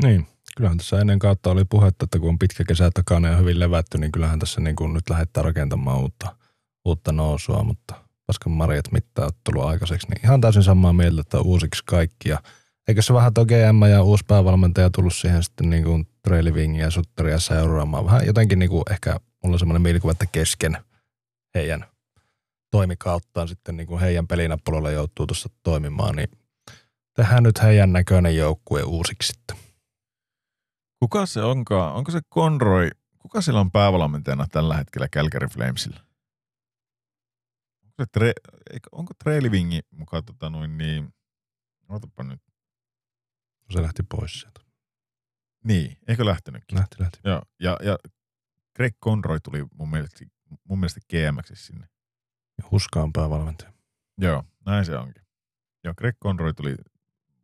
Niin, 0.02 0.26
kyllähän 0.56 0.78
tässä 0.78 1.00
ennen 1.00 1.18
kautta 1.18 1.50
oli 1.50 1.64
puhetta, 1.64 2.04
että 2.04 2.18
kun 2.18 2.28
on 2.28 2.38
pitkä 2.38 2.64
kesä 2.68 2.90
takana 2.94 3.28
ja 3.28 3.36
hyvin 3.36 3.60
levätty, 3.60 3.98
niin 3.98 4.12
kyllähän 4.12 4.38
tässä 4.38 4.60
niin 4.60 4.76
kuin 4.76 4.94
nyt 4.94 5.10
lähdetään 5.10 5.44
rakentamaan 5.44 6.00
uutta, 6.00 6.36
uutta 6.84 7.12
nousua, 7.12 7.62
mutta 7.62 7.94
paskan 8.26 8.52
marjat 8.52 8.92
mittaa 8.92 9.30
tullut 9.44 9.68
aikaiseksi, 9.68 10.08
niin 10.08 10.24
ihan 10.24 10.40
täysin 10.40 10.62
samaa 10.62 10.92
mieltä, 10.92 11.20
että 11.20 11.40
uusiksi 11.40 11.82
kaikki. 11.86 12.28
Ja 12.28 12.38
eikö 12.88 13.02
se 13.02 13.14
vähän 13.14 13.34
tuo 13.34 13.44
GM 13.44 13.90
ja 13.90 14.02
uusi 14.02 14.24
päävalmentaja 14.28 14.90
tullut 14.90 15.14
siihen 15.14 15.42
sitten 15.42 15.70
niin 15.70 15.84
kuin 15.84 16.08
Trailing 16.22 16.80
ja 16.80 16.90
Sutteria 16.90 17.38
seuraamaan. 17.38 18.04
Vähän 18.04 18.26
jotenkin 18.26 18.58
niin 18.58 18.70
kuin 18.70 18.82
ehkä 18.90 19.20
mulla 19.42 19.54
on 19.54 19.58
semmoinen 19.58 19.82
mielikuva, 19.82 20.12
että 20.12 20.26
kesken 20.26 20.78
heidän 21.54 21.84
toimikauttaan 22.70 23.48
sitten 23.48 23.76
niin 23.76 23.86
kuin 23.86 24.00
heidän 24.00 24.26
pelinappulolla 24.26 24.90
joutuu 24.90 25.26
tuossa 25.26 25.48
toimimaan, 25.62 26.16
niin 26.16 26.28
tehdään 27.14 27.42
nyt 27.42 27.62
heidän 27.62 27.92
näköinen 27.92 28.36
joukkue 28.36 28.82
uusiksi 28.82 29.32
sitten. 29.32 29.56
Kuka 31.00 31.26
se 31.26 31.42
onkaan? 31.42 31.94
Onko 31.94 32.12
se 32.12 32.20
Conroy? 32.34 32.90
Kuka 33.18 33.40
sillä 33.40 33.60
on 33.60 33.70
päävalmentajana 33.70 34.46
tällä 34.52 34.76
hetkellä 34.76 35.08
Calgary 35.08 35.46
Flamesilla? 35.48 36.06
se 37.96 38.06
tre, 38.12 38.32
onko 38.92 39.12
Trailvingi 39.24 39.80
mukaan 39.90 40.24
tota 40.24 40.50
noin 40.50 40.78
niin, 40.78 41.14
otapa 41.88 42.22
nyt. 42.22 42.40
Se 43.70 43.82
lähti 43.82 44.02
pois 44.02 44.40
sieltä. 44.40 44.60
Niin, 45.64 45.98
eikö 46.08 46.24
lähtenytkin? 46.24 46.78
Lähti, 46.78 46.96
lähti. 46.98 47.18
Joo, 47.24 47.42
ja, 47.60 47.76
ja 47.82 47.98
Greg 48.76 48.94
Conroy 49.04 49.40
tuli 49.40 49.64
mun 49.74 49.90
mielestä, 49.90 50.24
mun 50.64 50.78
mielestä 50.78 51.00
GMX 51.10 51.50
sinne. 51.54 51.86
Ja 52.58 52.64
Huska 52.70 53.02
on 53.02 53.12
päävalmentaja. 53.12 53.72
Joo, 54.18 54.44
näin 54.66 54.84
se 54.84 54.96
onkin. 54.96 55.22
Joo, 55.84 55.94
Greg 55.98 56.16
Conroy 56.22 56.52
tuli 56.52 56.74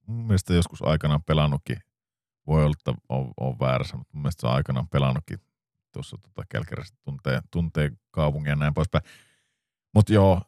mun 0.07 0.27
mielestä 0.27 0.55
joskus 0.55 0.83
aikanaan 0.83 1.23
pelannutkin, 1.23 1.77
voi 2.47 2.65
olla, 2.65 2.75
että 2.79 3.03
on, 3.09 3.33
on 3.41 3.59
väärässä, 3.59 3.97
mutta 3.97 4.11
mun 4.15 4.23
mielestä 4.23 4.41
se 4.41 4.47
on 4.47 4.55
aikanaan 4.55 4.89
pelannutkin 4.89 5.39
tuossa 5.93 6.17
tota, 6.23 6.43
Kälkärässä 6.49 6.95
tuntee, 7.05 7.41
tuntee 7.51 7.91
kaupungin 8.11 8.51
ja 8.51 8.57
näin 8.57 8.75
poispäin. 8.75 9.05
Mutta 9.95 10.13
joo, 10.13 10.43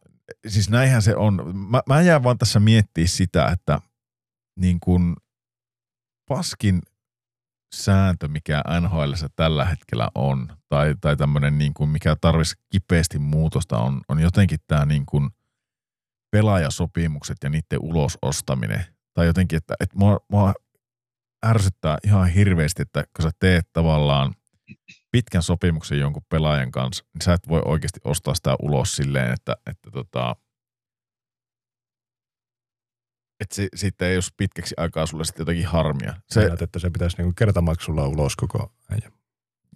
siis 0.46 0.70
näinhän 0.70 1.02
se 1.02 1.16
on. 1.16 1.56
Mä, 1.56 1.82
mä 1.88 2.00
jään 2.00 2.22
vaan 2.22 2.38
tässä 2.38 2.60
miettiä 2.60 3.06
sitä, 3.06 3.48
että 3.48 3.80
niin 4.56 4.80
kun 4.80 5.16
paskin 6.28 6.80
sääntö, 7.74 8.28
mikä 8.28 8.62
NHL 8.80 9.12
tällä 9.36 9.64
hetkellä 9.64 10.08
on, 10.14 10.56
tai, 10.68 10.94
tai 11.00 11.16
tämmöinen, 11.16 11.58
niin 11.58 11.74
kuin 11.74 11.90
mikä 11.90 12.16
tarvitsisi 12.20 12.62
kipeästi 12.70 13.18
muutosta, 13.18 13.78
on, 13.78 14.00
on 14.08 14.20
jotenkin 14.20 14.58
tämä 14.66 14.84
niin 14.84 15.06
kuin 15.06 15.30
pelaajasopimukset 16.30 17.36
ja 17.42 17.50
niiden 17.50 17.78
ulosostaminen. 17.80 18.84
Tai 19.14 19.26
jotenkin, 19.26 19.56
että, 19.56 19.74
että 19.80 19.98
mua, 19.98 20.20
mua 20.30 20.52
ärsyttää 21.46 21.98
ihan 22.04 22.28
hirveästi, 22.28 22.82
että 22.82 23.04
kun 23.16 23.22
sä 23.22 23.30
teet 23.38 23.72
tavallaan 23.72 24.34
pitkän 25.12 25.42
sopimuksen 25.42 25.98
jonkun 25.98 26.22
pelaajan 26.28 26.70
kanssa, 26.70 27.04
niin 27.14 27.22
sä 27.22 27.32
et 27.32 27.48
voi 27.48 27.62
oikeasti 27.64 28.00
ostaa 28.04 28.34
sitä 28.34 28.56
ulos 28.62 28.96
silleen, 28.96 29.32
että, 29.32 29.56
että 29.66 29.90
tota, 29.90 30.36
että 33.44 33.54
se, 33.54 33.68
siitä 33.74 34.08
ei 34.08 34.16
olisi 34.16 34.30
pitkäksi 34.36 34.74
aikaa 34.78 35.06
sulle 35.06 35.24
sitten 35.24 35.42
jotakin 35.42 35.66
harmia. 35.66 36.14
Se, 36.28 36.48
Näet, 36.48 36.62
että 36.62 36.78
se 36.78 36.90
pitäisi 36.90 37.16
niinku 37.16 37.32
kertamaksulla 37.36 38.06
ulos 38.06 38.36
koko 38.36 38.72
ajan. 38.90 39.12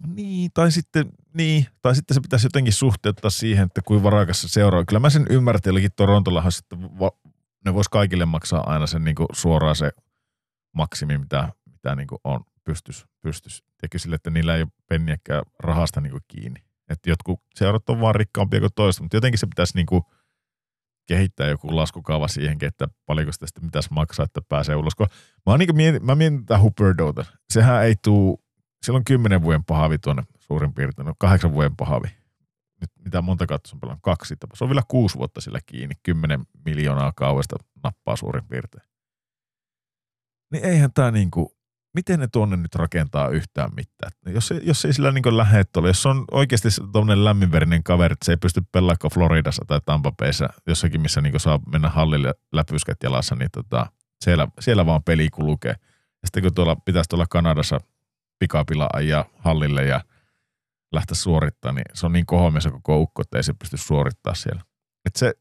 Niin, 0.07 0.51
tai 0.53 0.71
sitten, 0.71 1.09
niin, 1.33 1.65
tai 1.81 1.95
sitten 1.95 2.15
se 2.15 2.21
pitäisi 2.21 2.45
jotenkin 2.45 2.73
suhteuttaa 2.73 3.29
siihen, 3.29 3.65
että 3.65 3.81
kuin 3.85 4.03
varakas 4.03 4.41
se 4.41 4.47
seuraa. 4.47 4.85
Kyllä 4.85 4.99
mä 4.99 5.09
sen 5.09 5.25
ymmärrän, 5.29 5.57
että 5.57 5.69
jollakin 5.69 5.91
Torontollahan 5.95 6.51
sitten 6.51 6.99
va, 6.99 7.11
ne 7.65 7.73
vois 7.73 7.89
kaikille 7.89 8.25
maksaa 8.25 8.71
aina 8.73 8.87
sen 8.87 9.03
niin 9.03 9.15
suoraan 9.33 9.75
se 9.75 9.91
maksimi, 10.71 11.17
mitä, 11.17 11.49
mitä 11.65 11.95
niin 11.95 12.07
kuin 12.07 12.19
on, 12.23 12.39
pystys, 12.63 13.05
pystys. 13.21 13.63
Tiedätkö 13.77 13.99
sille, 13.99 14.15
että 14.15 14.29
niillä 14.29 14.55
ei 14.55 14.61
ole 14.61 14.71
penniäkään 14.87 15.43
rahasta 15.59 16.01
niin 16.01 16.11
kuin 16.11 16.23
kiinni. 16.27 16.63
Että 16.89 17.09
jotkut 17.09 17.41
seurat 17.55 17.89
on 17.89 18.01
vaan 18.01 18.15
rikkaampia 18.15 18.59
kuin 18.59 18.73
toista, 18.75 19.03
mutta 19.03 19.17
jotenkin 19.17 19.39
se 19.39 19.47
pitäisi 19.47 19.75
niin 19.75 19.85
kuin 19.85 20.03
kehittää 21.09 21.47
joku 21.47 21.75
laskukaava 21.75 22.27
siihenkin, 22.27 22.67
että 22.67 22.87
paljonko 23.05 23.31
sitä 23.31 23.47
sitten 23.47 23.63
pitäisi 23.63 23.93
maksaa, 23.93 24.23
että 24.23 24.41
pääsee 24.49 24.75
ulos. 24.75 24.93
Mä, 25.45 25.57
niin 25.57 25.75
mietin, 25.75 26.05
mä 26.05 26.15
mietin 26.15 26.45
tätä 26.45 26.59
Hubbardota. 26.59 27.25
Sehän 27.49 27.83
ei 27.83 27.95
tuu, 28.03 28.43
silloin 28.85 29.05
kymmenen 29.05 29.43
vuoden 29.43 29.63
pahavi 29.63 29.97
tuonne 29.97 30.23
suurin 30.39 30.73
piirtein, 30.73 31.05
no 31.05 31.13
kahdeksan 31.17 31.53
vuoden 31.53 31.75
pahavi. 31.75 32.07
Nyt 32.81 32.89
mitä 33.03 33.21
monta 33.21 33.47
kautta 33.47 33.69
on 33.73 33.79
pelannut? 33.79 34.03
Kaksi. 34.03 34.35
Se 34.53 34.63
on 34.63 34.69
vielä 34.69 34.81
kuusi 34.87 35.17
vuotta 35.17 35.41
sillä 35.41 35.59
kiinni. 35.65 35.95
Kymmenen 36.03 36.45
miljoonaa 36.65 37.13
kauesta 37.15 37.55
nappaa 37.83 38.15
suurin 38.15 38.47
piirtein. 38.47 38.83
Niin 40.51 40.65
eihän 40.65 40.93
tämä 40.93 41.11
niinku, 41.11 41.57
miten 41.93 42.19
ne 42.19 42.27
tuonne 42.27 42.57
nyt 42.57 42.75
rakentaa 42.75 43.29
yhtään 43.29 43.69
mitään. 43.75 44.11
Jos, 44.25 44.53
jos 44.63 44.85
ei 44.85 44.93
sillä 44.93 45.11
niin 45.11 45.37
lähde 45.37 45.63
tuolla, 45.63 45.89
jos 45.89 46.05
on 46.05 46.25
oikeasti 46.31 46.67
tuommoinen 46.91 47.25
lämminverinen 47.25 47.83
kaveri, 47.83 48.13
että 48.13 48.25
se 48.25 48.31
ei 48.31 48.37
pysty 48.37 48.61
pelaamaan 48.71 49.11
Floridassa 49.13 49.65
tai 49.67 49.81
Tampa 49.85 50.11
Bayssä, 50.11 50.49
jossakin 50.67 51.01
missä 51.01 51.21
niin 51.21 51.39
saa 51.39 51.59
mennä 51.71 51.89
hallille 51.89 52.33
läpyskät 52.53 52.97
jalassa, 53.03 53.35
niin 53.35 53.49
tota, 53.51 53.91
siellä, 54.23 54.47
siellä 54.59 54.85
vaan 54.85 55.03
peli 55.03 55.29
kulkee. 55.29 55.75
Ja 56.21 56.27
sitten 56.27 56.43
kun 56.43 56.53
tuolla 56.53 56.75
pitäisi 56.75 57.09
tuolla 57.09 57.25
Kanadassa 57.29 57.79
pikapila 58.39 58.89
ajaa 58.93 59.25
hallille 59.37 59.85
ja 59.85 60.01
lähteä 60.93 61.15
suorittamaan, 61.15 61.75
niin 61.75 61.85
se 61.93 62.05
on 62.05 62.13
niin 62.13 62.25
kohomissa 62.25 62.71
koko 62.71 62.97
ukko, 62.97 63.21
että 63.21 63.37
ei 63.37 63.43
se 63.43 63.53
pysty 63.53 63.77
suorittamaan 63.77 64.35
siellä. 64.35 64.61
Et 65.05 65.15
se, 65.15 65.33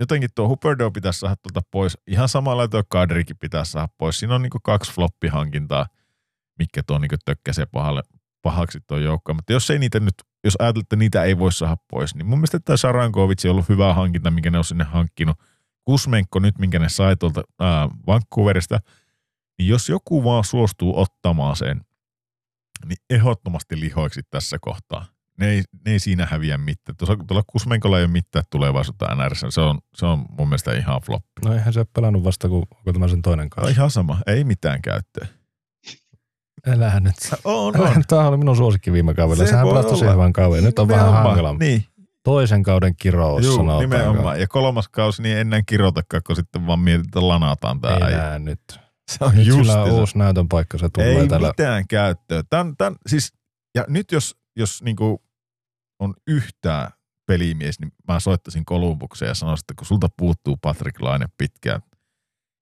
jotenkin 0.00 0.30
tuo 0.34 0.48
Huberdo 0.48 0.90
pitäisi 0.90 1.18
saada 1.18 1.36
tuolta 1.36 1.68
pois. 1.70 1.98
Ihan 2.06 2.28
samalla 2.28 2.68
tuo 2.68 2.82
Kadrikin 2.88 3.38
pitäisi 3.38 3.72
saada 3.72 3.88
pois. 3.98 4.18
Siinä 4.18 4.34
on 4.34 4.42
niin 4.42 4.50
kaksi 4.62 4.92
floppihankintaa, 4.92 5.86
mikä 6.58 6.82
tuo 6.86 6.98
niin 6.98 7.10
tökkäsee 7.24 7.66
pahalle, 7.66 8.02
pahaksi 8.42 8.78
tuo 8.86 8.98
joukko. 8.98 9.34
Mutta 9.34 9.52
jos 9.52 9.70
ei 9.70 9.78
niitä 9.78 10.00
nyt, 10.00 10.14
jos 10.44 10.56
ajatellaan, 10.58 10.84
että 10.84 10.96
niitä 10.96 11.22
ei 11.22 11.38
voi 11.38 11.52
saada 11.52 11.76
pois, 11.90 12.14
niin 12.14 12.26
mun 12.26 12.38
mielestä 12.38 12.60
tämä 12.60 12.76
Sarankovic 12.76 13.44
on 13.44 13.50
ollut 13.50 13.68
hyvä 13.68 13.94
hankinta, 13.94 14.30
minkä 14.30 14.50
ne 14.50 14.58
on 14.58 14.64
sinne 14.64 14.84
hankkinut. 14.84 15.36
Kusmenko 15.84 16.38
nyt, 16.38 16.58
minkä 16.58 16.78
ne 16.78 16.88
sai 16.88 17.16
tuolta 17.16 17.42
ää, 17.60 17.88
Vancouverista, 18.06 18.78
niin 19.58 19.68
jos 19.68 19.88
joku 19.88 20.24
vaan 20.24 20.44
suostuu 20.44 21.00
ottamaan 21.00 21.56
sen, 21.56 21.80
niin 22.86 22.96
ehdottomasti 23.10 23.80
lihoiksi 23.80 24.20
tässä 24.30 24.58
kohtaa 24.60 25.13
ne 25.38 25.50
ei, 25.50 25.62
ne 25.86 25.92
ei 25.92 25.98
siinä 25.98 26.26
häviä 26.30 26.58
mitään. 26.58 26.96
Tuolla, 26.96 27.24
tuolla 27.26 27.44
Kusmenkolla 27.46 27.98
ei 27.98 28.04
ole 28.04 28.12
mitään 28.12 28.44
tulevaisuutta 28.50 29.14
NRS. 29.14 29.44
Se 29.48 29.60
on, 29.60 29.78
se 29.94 30.06
on 30.06 30.24
mun 30.38 30.48
mielestä 30.48 30.72
ihan 30.72 31.00
floppi. 31.00 31.40
No 31.44 31.52
eihän 31.54 31.72
se 31.72 31.80
ole 31.80 31.86
pelannut 31.94 32.24
vasta, 32.24 32.48
kun 32.48 32.66
onko 32.76 32.92
tämä 32.92 33.08
sen 33.08 33.22
toinen 33.22 33.50
kanssa. 33.50 33.70
No 33.70 33.74
ihan 33.74 33.90
sama. 33.90 34.18
Ei 34.26 34.44
mitään 34.44 34.82
käyttöä. 34.82 35.26
Älähän 36.66 37.02
nyt. 37.02 37.14
On, 37.44 37.80
on. 37.80 38.02
Tämä 38.08 38.28
oli 38.28 38.36
minun 38.36 38.56
suosikki 38.56 38.92
viime 38.92 39.14
kaudella. 39.14 39.44
Se 39.44 39.50
Sehän 39.50 39.66
pelasi 39.68 39.88
tosi 39.88 40.04
hyvän 40.06 40.32
kauden. 40.32 40.64
Nyt 40.64 40.78
on 40.78 40.88
nimenomaan. 40.88 41.12
vähän 41.14 41.26
hankalampi. 41.28 41.64
Niin. 41.64 41.84
Toisen 42.22 42.62
kauden 42.62 42.94
kirous 42.96 43.44
Juu, 43.44 43.56
sanotaan. 43.56 43.80
nimenomaan. 43.80 44.40
Ja 44.40 44.46
kolmas 44.48 44.88
kausi 44.88 45.22
niin 45.22 45.36
ennen 45.38 45.62
kirotakaan, 45.66 46.22
kun 46.26 46.36
sitten 46.36 46.66
vaan 46.66 46.78
mietitään, 46.78 47.28
lanataan 47.28 47.80
tämä. 47.80 47.94
Ei 48.06 48.16
nää 48.16 48.38
nyt. 48.38 48.60
Se 49.10 49.24
on 49.24 49.34
nyt 49.34 49.46
just 49.46 49.58
sillä 49.60 49.82
on 49.82 49.90
uusi 49.90 50.18
näytön 50.18 50.48
paikka, 50.48 50.78
se 50.78 50.88
tulee 50.88 51.20
Ei 51.20 51.28
tällä. 51.28 51.48
mitään 51.48 51.88
käyttöä. 51.88 52.42
Tän, 52.50 52.76
tän, 52.76 52.96
siis, 53.06 53.32
ja 53.74 53.84
nyt 53.88 54.12
jos, 54.12 54.36
jos 54.56 54.82
niinku 54.82 55.22
on 55.98 56.14
yhtään 56.26 56.90
pelimies, 57.26 57.80
niin 57.80 57.92
mä 58.08 58.20
soittaisin 58.20 58.64
Kolumbukseen 58.64 59.28
ja 59.28 59.34
sanoisin, 59.34 59.62
että 59.62 59.74
kun 59.78 59.86
sulta 59.86 60.08
puuttuu 60.16 60.56
Patrick 60.56 61.00
Laine 61.00 61.26
pitkään 61.38 61.80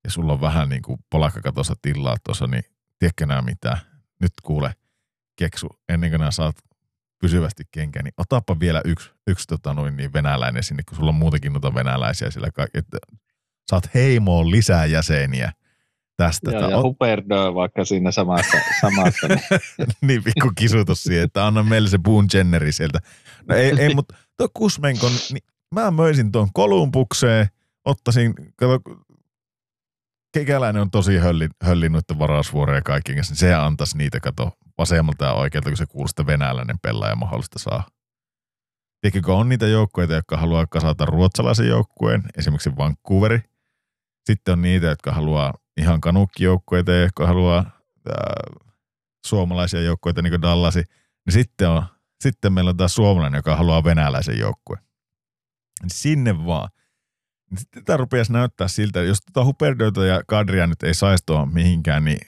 ja 0.04 0.10
sulla 0.10 0.32
on 0.32 0.40
vähän 0.40 0.68
niin 0.68 0.82
kuin 0.82 0.98
polakkakatossa 1.10 1.74
tilaa 1.82 2.16
tuossa, 2.24 2.46
niin 2.46 2.64
tiedätkö 2.98 3.26
nää 3.26 3.42
mitä? 3.42 3.78
Nyt 4.20 4.32
kuule, 4.42 4.74
keksu, 5.36 5.68
ennen 5.88 6.10
kuin 6.10 6.20
nää 6.20 6.30
saat 6.30 6.56
pysyvästi 7.20 7.64
kenkään, 7.70 8.04
niin 8.04 8.14
otapa 8.16 8.60
vielä 8.60 8.82
yksi, 8.84 9.10
yksi 9.26 9.46
tota 9.46 9.74
noin, 9.74 9.96
niin 9.96 10.12
venäläinen 10.12 10.62
sinne, 10.62 10.82
kun 10.88 10.96
sulla 10.96 11.08
on 11.08 11.14
muutenkin 11.14 11.52
noita 11.52 11.74
venäläisiä 11.74 12.30
sillä 12.30 12.50
kaikki, 12.50 12.78
että 12.78 12.98
saat 13.70 13.94
heimoon 13.94 14.50
lisää 14.50 14.86
jäseniä 14.86 15.52
tästä. 16.16 16.50
Joo, 16.50 16.70
ja 16.70 16.82
Huberdo 16.82 17.54
vaikka 17.54 17.84
siinä 17.84 18.10
samassa. 18.10 18.58
samassa 18.80 19.28
niin. 19.28 19.40
niin 20.06 20.22
pikku 20.24 20.52
kisutus 20.54 21.02
siihen, 21.02 21.24
että 21.24 21.46
anna 21.46 21.62
meille 21.62 21.88
se 21.88 21.98
Boone 21.98 22.28
Jenneri 22.34 22.72
sieltä. 22.72 22.98
No 23.48 23.54
ei, 23.54 23.72
ei 23.78 23.94
mutta 23.94 24.14
tuo 24.36 24.48
Kusmenkon, 24.54 25.12
niin 25.32 25.44
mä 25.74 25.90
möisin 25.90 26.32
tuon 26.32 26.48
Kolumbukseen, 26.52 27.46
ottaisin, 27.84 28.34
kato, 28.56 28.80
kekäläinen 30.32 30.82
on 30.82 30.90
tosi 30.90 31.18
hölli, 31.18 31.48
hölli 31.62 31.88
noiden 31.88 32.18
varausvuoroja 32.18 32.78
ja 32.78 32.82
kaikkien 32.82 33.16
kanssa, 33.16 33.32
niin 33.32 33.38
se 33.38 33.54
antaisi 33.54 33.98
niitä, 33.98 34.20
kato, 34.20 34.50
vasemmalta 34.78 35.24
ja 35.24 35.32
oikealta, 35.32 35.70
kun 35.70 35.76
se 35.76 35.86
kuulostaa 35.86 36.26
venäläinen 36.26 36.78
pelaaja 36.82 37.16
mahdollista 37.16 37.58
saa. 37.58 37.86
Tiedätkö, 39.00 39.32
on 39.32 39.48
niitä 39.48 39.66
joukkueita, 39.66 40.14
jotka 40.14 40.36
haluaa 40.36 40.66
kasata 40.66 41.04
ruotsalaisen 41.04 41.68
joukkueen, 41.68 42.22
esimerkiksi 42.38 42.76
Vancouveri. 42.76 43.40
Sitten 44.26 44.52
on 44.52 44.62
niitä, 44.62 44.86
jotka 44.86 45.12
haluaa 45.12 45.54
ihan 45.76 46.00
kanukkijoukkueita, 46.00 46.92
jotka 46.92 47.26
haluaa 47.26 47.64
ää, 48.08 48.42
suomalaisia 49.26 49.80
joukkueita, 49.80 50.22
niin 50.22 50.32
kuin 50.32 50.42
Dallasi. 50.42 50.84
Niin 51.26 51.32
sitten, 51.32 51.68
on, 51.68 51.82
sitten 52.24 52.52
meillä 52.52 52.68
on 52.68 52.76
taas 52.76 52.94
suomalainen, 52.94 53.38
joka 53.38 53.56
haluaa 53.56 53.84
venäläisen 53.84 54.38
joukkueen. 54.38 54.82
Niin 55.82 55.90
sinne 55.90 56.46
vaan. 56.46 56.68
Niin 57.50 57.58
sitten 57.58 57.84
tämä 57.84 57.96
rupeaisi 57.96 58.32
näyttää 58.32 58.68
siltä, 58.68 59.02
jos 59.02 59.18
tuota 59.20 59.46
Huperdoita 59.46 60.04
ja 60.04 60.22
Kadria 60.28 60.66
nyt 60.66 60.82
ei 60.82 60.94
saisi 60.94 61.24
tuohon 61.26 61.54
mihinkään, 61.54 62.04
niin 62.04 62.18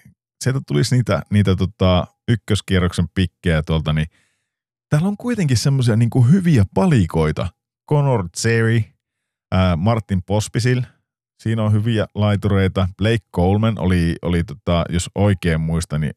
sieltä 0.45 0.61
tulisi 0.67 0.97
niitä, 0.97 1.23
niitä 1.31 1.57
tota 1.57 2.07
ykköskierroksen 2.29 3.09
pikkejä 3.15 3.63
tuolta, 3.63 3.93
niin 3.93 4.07
täällä 4.89 5.09
on 5.09 5.17
kuitenkin 5.17 5.57
semmoisia 5.57 5.97
niin 5.97 6.31
hyviä 6.31 6.65
palikoita. 6.75 7.49
Conor 7.91 8.29
Zeri, 8.37 8.95
Martin 9.77 10.23
Pospisil, 10.23 10.83
Siinä 11.45 11.63
on 11.63 11.73
hyviä 11.73 12.07
laitureita. 12.15 12.89
Blake 12.99 13.27
Coleman 13.37 13.79
oli, 13.79 14.17
oli 14.23 14.45
tota, 14.45 14.85
jos 14.89 15.11
oikein 15.15 15.61
muistan, 15.61 16.01
niin 16.01 16.13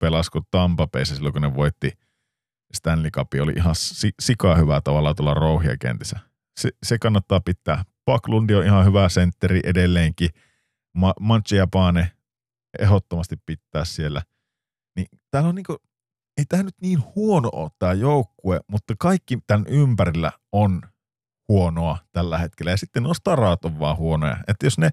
pelasko 0.00 0.40
Tampa 0.50 0.86
Bayssä 0.86 1.14
silloin, 1.14 1.32
kun 1.32 1.42
ne 1.42 1.54
voitti 1.54 1.92
Stanley 2.74 3.10
Cup, 3.10 3.28
oli 3.42 3.52
ihan 3.56 3.74
si- 3.74 4.14
sikaa 4.20 4.56
hyvää 4.56 4.80
tavalla 4.80 5.14
tuolla 5.14 5.34
rouhia 5.34 5.76
kentissä. 5.80 6.18
Se, 6.60 6.70
se, 6.82 6.98
kannattaa 6.98 7.40
pitää. 7.40 7.84
Paklundi 8.04 8.54
on 8.54 8.64
ihan 8.64 8.86
hyvä 8.86 9.08
sentteri 9.08 9.60
edelleenkin. 9.64 10.30
Ma- 10.96 11.14
Manche 11.20 11.56
Japane 11.56 12.12
ehdottomasti 12.78 13.36
pitää 13.46 13.84
siellä. 13.84 14.22
Niin 14.96 15.06
täällä 15.30 15.48
on 15.48 15.54
niinku, 15.54 15.76
ei 16.38 16.44
tämä 16.48 16.62
nyt 16.62 16.74
niin 16.82 17.02
huono 17.14 17.50
ole 17.52 17.70
tämä 17.78 17.92
joukkue, 17.92 18.60
mutta 18.70 18.94
kaikki 18.98 19.38
tämän 19.46 19.66
ympärillä 19.68 20.32
on 20.52 20.82
huonoa 21.50 21.98
tällä 22.12 22.38
hetkellä. 22.38 22.70
Ja 22.70 22.76
sitten 22.76 23.02
nuo 23.02 23.14
starat 23.14 23.64
on 23.64 23.78
vaan 23.78 23.96
huonoja. 23.96 24.36
Että 24.48 24.66
jos 24.66 24.78
ne 24.78 24.90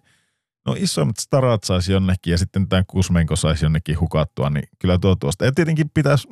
no 0.65 0.75
isommat 0.77 1.17
starat 1.17 1.63
saisi 1.63 1.91
jonnekin 1.91 2.31
ja 2.31 2.37
sitten 2.37 2.69
tämän 2.69 2.85
Kusmenko 2.87 3.35
saisi 3.35 3.65
jonnekin 3.65 3.99
hukattua, 3.99 4.49
niin 4.49 4.63
kyllä 4.79 4.97
tuo 4.97 5.15
tuosta. 5.15 5.45
Ja 5.45 5.51
tietenkin 5.51 5.89
pitäisi 5.93 6.27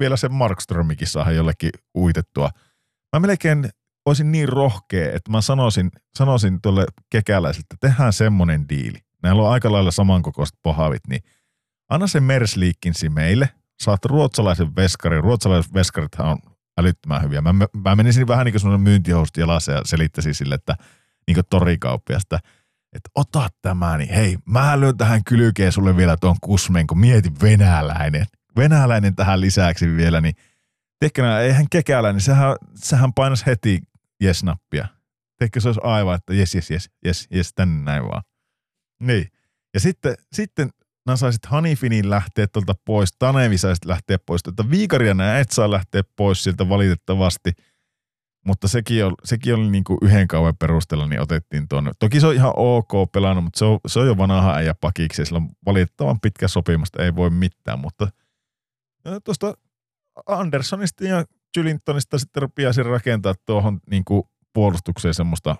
vielä 0.00 0.16
se 0.16 0.28
Markströmikin 0.28 1.08
saada 1.08 1.32
jollekin 1.32 1.70
uitettua. 1.96 2.50
Mä 3.16 3.20
melkein 3.20 3.68
olisin 4.06 4.32
niin 4.32 4.48
rohkea, 4.48 5.12
että 5.12 5.30
mä 5.30 5.40
sanoisin, 5.40 5.90
sanoisin 6.18 6.62
tuolle 6.62 6.86
kekäläiselle, 7.10 7.64
että 7.70 7.88
tehdään 7.88 8.12
semmoinen 8.12 8.68
diili. 8.68 8.98
Näillä 9.22 9.42
on 9.42 9.52
aika 9.52 9.72
lailla 9.72 9.90
samankokoiset 9.90 10.58
pohavit, 10.62 11.06
niin 11.08 11.22
anna 11.90 12.06
se 12.06 12.20
Mersliikkinsi 12.20 13.08
meille. 13.08 13.48
Saat 13.80 14.04
ruotsalaisen 14.04 14.76
veskarin. 14.76 15.24
Ruotsalaiset 15.24 15.74
veskarithan 15.74 16.26
on 16.26 16.38
älyttömän 16.78 17.22
hyviä. 17.22 17.40
Mä, 17.40 17.54
mä 17.84 17.96
menisin 17.96 18.28
vähän 18.28 18.44
niin 18.44 18.52
kuin 18.52 18.60
semmoinen 18.60 18.84
myyntihosti 18.84 19.40
jalassa 19.40 19.72
ja 19.72 19.82
selittäisin 19.84 20.34
sille, 20.34 20.54
että 20.54 20.76
niin 21.26 21.34
kuin 21.34 21.46
torikauppiasta, 21.50 22.38
että 22.92 23.10
ota 23.14 23.48
tämä, 23.62 23.98
niin 23.98 24.14
hei, 24.14 24.36
mä 24.44 24.80
lyön 24.80 24.96
tähän 24.96 25.24
kylkeen 25.24 25.72
sulle 25.72 25.96
vielä 25.96 26.16
tuon 26.16 26.36
kusmen, 26.40 26.86
kun 26.86 26.98
mieti 26.98 27.32
venäläinen. 27.42 28.26
Venäläinen 28.56 29.16
tähän 29.16 29.40
lisäksi 29.40 29.96
vielä, 29.96 30.20
niin 30.20 30.34
tiedätkö, 30.98 31.38
eihän 31.38 31.66
kekällä, 31.70 32.12
niin 32.12 32.20
sehän, 32.20 32.56
sehän 32.74 33.12
painasi 33.12 33.46
heti 33.46 33.80
jes-nappia. 34.20 34.86
Tiedätkö, 35.38 35.60
se 35.60 35.68
olisi 35.68 35.80
aivan, 35.84 36.14
että 36.14 36.34
jes, 36.34 36.54
jes, 36.54 36.70
jes, 36.70 36.90
jes, 37.04 37.26
jes, 37.30 37.52
tänne 37.54 37.84
näin 37.84 38.02
vaan. 38.02 38.22
Niin. 39.00 39.28
Ja 39.74 39.80
sitten, 39.80 40.14
sitten 40.32 40.70
nää 41.08 41.16
saisit 41.16 41.46
Hanifinin 41.46 42.10
lähteä 42.10 42.46
tuolta 42.46 42.74
pois, 42.84 43.12
Tanevi 43.18 43.58
saisit 43.58 43.84
lähteä 43.84 44.18
pois, 44.26 44.42
että 44.48 44.70
Viikaria 44.70 45.14
nää 45.14 45.38
et 45.38 45.50
saa 45.50 45.70
lähteä 45.70 46.02
pois 46.16 46.44
sieltä 46.44 46.68
valitettavasti, 46.68 47.52
mutta 48.46 48.68
sekin, 48.68 49.04
oli, 49.04 49.14
sekin 49.24 49.54
oli 49.54 49.70
niin 49.70 49.84
kuin 49.84 49.98
yhden 50.02 50.28
kauan 50.28 50.56
perusteella, 50.56 51.06
niin 51.06 51.20
otettiin 51.20 51.68
tuonne. 51.68 51.90
Toki 51.98 52.20
se 52.20 52.26
on 52.26 52.34
ihan 52.34 52.52
ok 52.56 53.12
pelannut, 53.12 53.44
mutta 53.44 53.58
se 53.58 53.64
on, 53.64 53.78
se 53.86 53.98
on 53.98 54.06
jo 54.06 54.16
vanha 54.16 54.54
äijä 54.54 54.74
pakiksi 54.74 55.24
sillä 55.24 55.36
on 55.36 55.48
valitettavan 55.66 56.20
pitkä 56.20 56.48
sopimusta, 56.48 57.02
ei 57.02 57.16
voi 57.16 57.30
mitään, 57.30 57.78
mutta 57.78 58.08
tuosta 59.24 59.54
Anderssonista 60.26 61.04
ja 61.04 61.24
Gylintonista 61.54 62.18
sitten 62.18 62.42
rupiaisin 62.42 62.86
rakentaa 62.86 63.34
tuohon 63.46 63.80
niin 63.90 64.04
kuin 64.04 64.22
puolustukseen 64.52 65.14
semmoista 65.14 65.56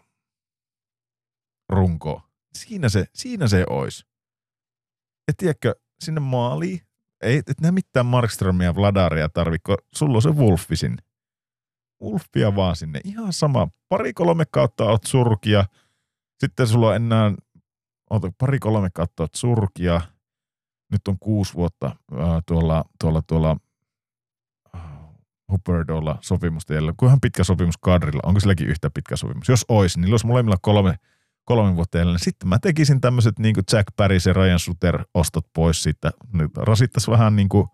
runkoa. 1.68 2.28
Siinä 2.54 2.88
se, 2.88 3.06
siinä 3.14 3.48
se 3.48 3.64
olisi. 3.70 4.06
Et 5.28 5.36
tiedätkö, 5.36 5.74
sinne 6.00 6.20
maaliin, 6.20 6.80
ei 7.22 7.38
et 7.38 7.60
nää 7.60 7.72
mitään 7.72 8.06
Markströmiä 8.06 8.66
ja 8.66 8.74
Vladaria 8.74 9.28
tarvitse, 9.28 9.74
sulla 9.94 10.16
on 10.16 10.22
se 10.22 10.30
Wolfi 10.30 10.76
sinne. 10.76 11.02
Wolfia 12.02 12.56
vaan 12.56 12.76
sinne. 12.76 13.00
Ihan 13.04 13.32
sama. 13.32 13.68
Pari-kolme 13.88 14.44
kautta 14.50 14.84
oot 14.84 15.04
surkia. 15.04 15.64
Sitten 16.40 16.66
sulla 16.66 16.88
on 16.88 16.96
enää 16.96 17.32
oota, 18.10 18.32
pari-kolme 18.38 18.88
kautta 18.94 19.22
oot 19.22 19.34
surkia. 19.34 20.00
Nyt 20.92 21.08
on 21.08 21.18
kuusi 21.18 21.54
vuotta 21.54 21.96
ää, 22.16 22.40
tuolla, 22.46 22.84
tuolla, 23.00 23.22
tuolla 23.22 23.56
Hupperdolla 25.52 26.18
sopimusta 26.20 26.74
jäljellä. 26.74 26.94
Kuinka 26.96 27.18
pitkä 27.22 27.44
sopimus 27.44 27.76
Kadrilla? 27.80 28.22
Onko 28.24 28.40
silläkin 28.40 28.68
yhtä 28.68 28.90
pitkä 28.90 29.16
sopimus? 29.16 29.48
Jos 29.48 29.64
olisi, 29.68 30.00
niin 30.00 30.12
olisi 30.12 30.26
molemmilla 30.26 30.58
kolme, 30.62 30.98
kolme 31.48 31.76
vuotta 31.76 31.98
jäljellä. 31.98 32.18
Sitten 32.18 32.48
mä 32.48 32.58
tekisin 32.58 33.00
tämmöiset 33.00 33.38
niin 33.38 33.54
Jack 33.72 33.88
Paris 33.96 34.26
ja 34.26 34.32
Ryan 34.32 34.58
Suter 34.58 35.04
ostot 35.14 35.46
pois 35.54 35.82
siitä. 35.82 36.10
Nyt 36.32 36.56
rasittaisi 36.56 37.10
vähän 37.10 37.36
niin 37.36 37.48
kuin 37.48 37.66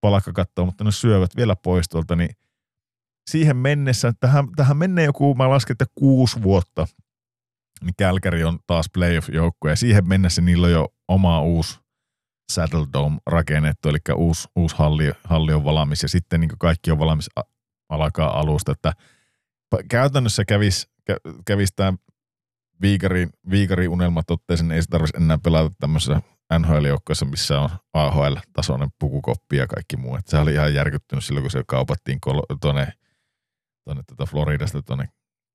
palkkakattoa, 0.00 0.64
mutta 0.64 0.84
ne 0.84 0.92
syövät 0.92 1.36
vielä 1.36 1.56
pois 1.56 1.88
tuolta, 1.88 2.16
niin 2.16 2.30
siihen 3.30 3.56
mennessä, 3.56 4.12
tähän, 4.20 4.48
tähän 4.56 4.76
menee 4.76 5.04
joku, 5.04 5.34
mä 5.34 5.50
lasken, 5.50 5.74
että 5.74 5.84
kuusi 5.94 6.42
vuotta, 6.42 6.86
niin 7.84 7.94
Kälkäri 7.98 8.44
on 8.44 8.58
taas 8.66 8.86
playoff-joukkue, 8.98 9.70
ja 9.70 9.76
siihen 9.76 10.08
mennessä 10.08 10.42
niillä 10.42 10.66
on 10.66 10.72
jo 10.72 10.88
oma 11.08 11.42
uusi 11.42 11.80
Saddle 12.52 12.86
Dome 12.92 13.18
rakennettu, 13.26 13.88
eli 13.88 13.98
uusi, 14.16 14.48
uusi 14.56 14.76
halli, 14.76 15.12
halli 15.24 15.52
on 15.52 15.64
valmis, 15.64 16.02
ja 16.02 16.08
sitten 16.08 16.40
niin 16.40 16.50
kaikki 16.58 16.90
on 16.90 16.98
valmis 16.98 17.30
alkaa 17.88 18.40
alusta, 18.40 18.72
että 18.72 18.92
käytännössä 19.88 20.44
kävisi, 20.44 20.86
kävis 21.44 21.72
tämä 21.76 21.92
viikari, 22.82 23.28
viikari 23.50 23.88
unelmatotteisen, 23.88 24.68
niin 24.68 24.76
ei 24.76 24.82
se 24.82 24.88
tarvitsisi 24.88 25.24
enää 25.24 25.38
pelata 25.38 25.74
tämmöisessä 25.80 26.22
NHL-joukkoissa, 26.58 27.24
missä 27.24 27.60
on 27.60 27.70
AHL-tasoinen 27.92 28.88
pukukoppi 28.98 29.56
ja 29.56 29.66
kaikki 29.66 29.96
muu. 29.96 30.16
Että 30.16 30.30
se 30.30 30.38
oli 30.38 30.52
ihan 30.52 30.74
järkyttynyt 30.74 31.24
silloin, 31.24 31.44
kun 31.44 31.50
se 31.50 31.64
kaupattiin 31.66 32.18
tuonne 32.60 32.92
tuonne 33.84 34.02
tuota 34.06 34.26
Floridasta 34.26 34.82
tuonne 34.82 35.08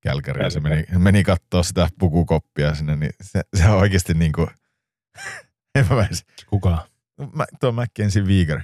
Kälkäriin 0.04 0.44
ja 0.44 0.50
se 0.50 0.60
meni, 0.60 0.86
meni 0.98 1.24
katsoa 1.24 1.64
sitä 1.64 1.90
pukukoppia 2.00 2.76
sinne, 2.76 2.96
niin 2.96 3.12
se, 3.22 3.42
se 3.56 3.70
on 3.70 3.78
oikeasti 3.78 4.14
niin 4.14 4.32
kuin, 4.32 4.48
en 5.76 5.86
mä 5.90 6.08
Kuka? 6.48 6.88
Mä, 7.34 7.46
tuo 7.60 7.72
Mackenzie 7.72 8.22
Wieger. 8.24 8.62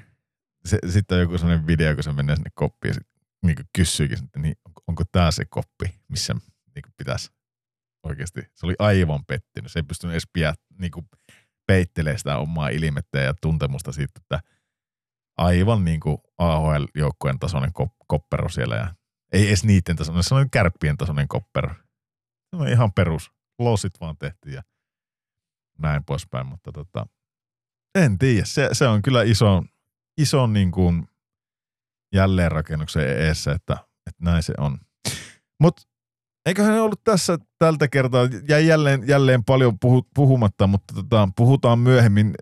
Se, 0.65 0.79
sitten 0.89 1.15
on 1.15 1.21
joku 1.21 1.37
sellainen 1.37 1.67
video, 1.67 1.93
kun 1.93 2.03
se 2.03 2.13
menee 2.13 2.35
sinne 2.35 2.51
koppiin 2.53 2.89
ja 2.89 2.93
sit, 2.93 3.07
niin 3.43 3.55
kysyykin, 3.75 4.23
että 4.23 4.39
niin, 4.39 4.55
onko, 4.65 4.81
onko 4.87 5.03
tämä 5.11 5.31
se 5.31 5.45
koppi, 5.45 5.99
missä 6.07 6.33
niin 6.75 6.93
pitäisi 6.97 7.31
oikeasti. 8.03 8.41
Se 8.53 8.65
oli 8.65 8.75
aivan 8.79 9.25
pettynyt. 9.25 9.71
Se 9.71 9.79
ei 9.79 9.83
pystynyt 9.83 10.13
edes 10.13 10.27
piä, 10.33 10.53
niin 10.79 10.91
kuin 10.91 11.05
peittelemään 11.67 12.17
sitä 12.17 12.37
omaa 12.37 12.69
ilmettä 12.69 13.19
ja 13.19 13.33
tuntemusta 13.41 13.91
siitä, 13.91 14.13
että 14.21 14.39
aivan 15.37 15.85
niin 15.85 15.99
kuin 15.99 16.17
AHL-joukkueen 16.37 17.39
tasoinen 17.39 17.71
koppero 18.07 18.49
siellä 18.49 18.75
ja 18.75 18.95
ei 19.33 19.47
edes 19.47 19.63
niiden 19.63 19.95
tasoinen, 19.95 20.23
se 20.23 20.35
on 20.35 20.49
kärppien 20.49 20.97
tasoinen 20.97 21.27
koppero. 21.27 21.75
Se 22.49 22.55
on 22.55 22.67
ihan 22.67 22.93
perus. 22.93 23.31
Losit 23.59 23.93
vaan 24.01 24.17
tehty 24.17 24.49
ja 24.49 24.61
näin 25.79 26.03
poispäin, 26.03 26.47
mutta 26.47 26.71
tota, 26.71 27.07
en 27.95 28.17
tiedä. 28.17 28.45
Se, 28.45 28.69
se 28.71 28.87
on 28.87 29.01
kyllä 29.01 29.23
iso, 29.23 29.63
iso 30.17 30.47
niin 30.47 30.71
kuin 30.71 31.07
jälleenrakennuksen 32.13 33.09
eessä, 33.09 33.51
että, 33.51 33.73
että 34.07 34.23
näin 34.23 34.43
se 34.43 34.53
on. 34.57 34.79
Mutta 35.59 35.81
eiköhän 36.45 36.81
ollut 36.81 37.03
tässä 37.03 37.37
tältä 37.59 37.87
kertaa. 37.87 38.27
Jäi 38.49 38.67
jälleen, 38.67 39.07
jälleen 39.07 39.43
paljon 39.43 39.79
puhu, 39.79 40.07
puhumatta, 40.15 40.67
mutta 40.67 40.93
tota, 40.93 41.29
puhutaan 41.35 41.79
myöhemmin. 41.79 42.33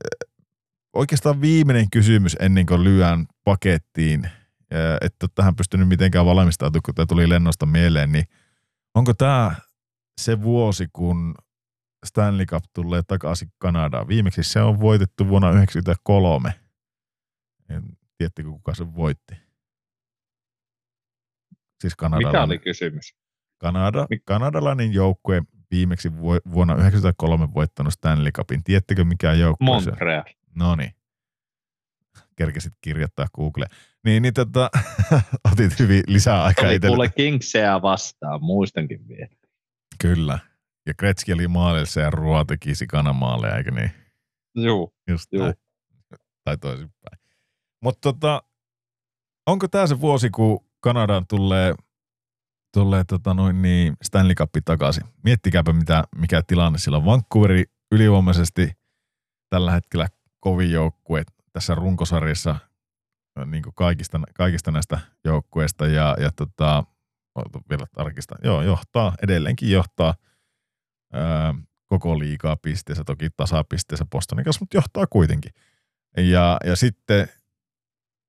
Oikeastaan 0.93 1.41
viimeinen 1.41 1.89
kysymys 1.89 2.37
ennen 2.39 2.65
kuin 2.65 2.83
lyön 2.83 3.25
pakettiin– 3.43 4.27
että 5.01 5.27
tähän 5.35 5.55
pystynyt 5.55 5.87
mitenkään 5.87 6.25
valmistautumaan, 6.25 6.81
kun 6.85 6.95
tämä 6.95 7.05
tuli 7.05 7.29
lennosta 7.29 7.65
mieleen, 7.65 8.11
niin 8.11 8.25
onko 8.95 9.13
tämä 9.13 9.55
se 10.21 10.41
vuosi, 10.41 10.87
kun 10.93 11.35
Stanley 12.05 12.45
Cup 12.45 12.63
tulee 12.73 13.01
takaisin 13.07 13.51
Kanadaan? 13.57 14.07
Viimeksi 14.07 14.43
se 14.43 14.61
on 14.61 14.79
voitettu 14.79 15.27
vuonna 15.27 15.47
1993. 15.47 16.53
Tiedättekö, 18.17 18.49
kuka 18.49 18.75
se 18.75 18.95
voitti? 18.95 19.35
Siis 21.81 21.95
Mikä 22.17 22.43
oli 22.43 22.59
kysymys? 22.59 23.20
Kanada, 23.61 24.07
kanadalainen 24.25 24.93
joukkue 24.93 25.41
viimeksi 25.71 26.17
vuonna 26.21 26.73
1993 26.73 27.53
voittanut 27.53 27.93
Stanley 27.93 28.31
Cupin. 28.31 28.63
Tiedättekö 28.63 29.03
mikä 29.03 29.33
joukkue 29.33 29.65
Montreal. 29.65 30.23
No 30.55 30.75
niin 30.75 30.91
kerkesit 32.35 32.73
kirjoittaa 32.81 33.27
Google. 33.35 33.65
Niin, 34.05 34.23
niin 34.23 34.33
tota, 34.33 34.69
otit 35.51 35.79
hyvin 35.79 36.03
lisää 36.07 36.43
aikaa 36.43 36.69
itselle. 36.69 36.95
Kuule 36.95 37.09
Kingseä 37.09 37.81
vastaan, 37.81 38.43
muistankin 38.43 39.07
vielä. 39.07 39.35
Kyllä. 40.01 40.39
Ja 40.85 40.93
Kretski 40.93 41.33
oli 41.33 41.47
maalissa 41.47 42.01
ja 42.01 42.09
Ruo 42.09 42.45
teki 42.45 42.75
sikanamaaleja, 42.75 43.57
eikö 43.57 43.71
niin? 43.71 43.91
Joo. 44.55 44.93
Just 45.07 45.33
juu. 45.33 45.43
Näin. 45.43 45.55
Tai 46.43 46.57
toisinpäin. 46.57 47.19
Mutta 47.83 47.99
tota, 48.01 48.43
onko 49.47 49.67
tämä 49.67 49.87
se 49.87 50.01
vuosi, 50.01 50.29
kun 50.29 50.65
Kanadaan 50.79 51.27
tulee, 51.27 51.75
tulee 52.73 53.03
tota 53.03 53.33
noin 53.33 53.61
niin 53.61 53.93
Stanley 54.01 54.35
Cup 54.35 54.49
takaisin? 54.65 55.03
Miettikääpä, 55.23 55.73
mitä, 55.73 56.03
mikä 56.15 56.41
tilanne 56.47 56.79
sillä 56.79 56.97
on. 56.97 57.05
Vancouveri 57.05 57.63
ylivoimaisesti 57.91 58.71
tällä 59.49 59.71
hetkellä 59.71 60.07
kovin 60.39 60.71
joukkue 60.71 61.23
tässä 61.53 61.75
runkosarjassa 61.75 62.55
niin 63.45 63.63
kuin 63.63 63.75
kaikista, 63.75 64.19
kaikista 64.33 64.71
näistä 64.71 64.99
joukkueista 65.25 65.87
ja, 65.87 66.15
ja 66.19 66.31
tota, 66.35 66.83
vielä 67.69 67.85
tarkistan, 67.93 68.37
joo, 68.43 68.61
johtaa, 68.61 69.13
edelleenkin 69.23 69.71
johtaa 69.71 70.13
ää, 71.13 71.55
koko 71.85 72.19
liikaa 72.19 72.57
pisteessä, 72.57 73.03
toki 73.03 73.29
tasapisteessä 73.37 74.05
Bostonin 74.05 74.45
kanssa, 74.45 74.61
mutta 74.61 74.77
johtaa 74.77 75.07
kuitenkin. 75.07 75.51
Ja, 76.17 76.57
ja 76.65 76.75
sitten 76.75 77.27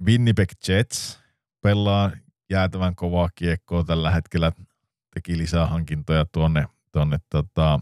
Winnipeg 0.04 0.48
Jets 0.68 1.22
pelaa 1.62 2.10
jäätävän 2.52 2.94
kovaa 2.94 3.28
kiekkoa 3.34 3.84
tällä 3.84 4.10
hetkellä, 4.10 4.52
teki 5.14 5.38
lisää 5.38 5.66
hankintoja 5.66 6.24
tuonne, 6.32 6.66
tuonne 6.92 7.18
tota 7.30 7.80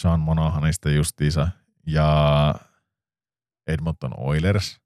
Sean 0.00 0.20
Monahanista 0.20 0.90
justiinsa, 0.90 1.48
ja 1.86 2.54
Edmonton 3.66 4.12
Oilers. 4.16 4.80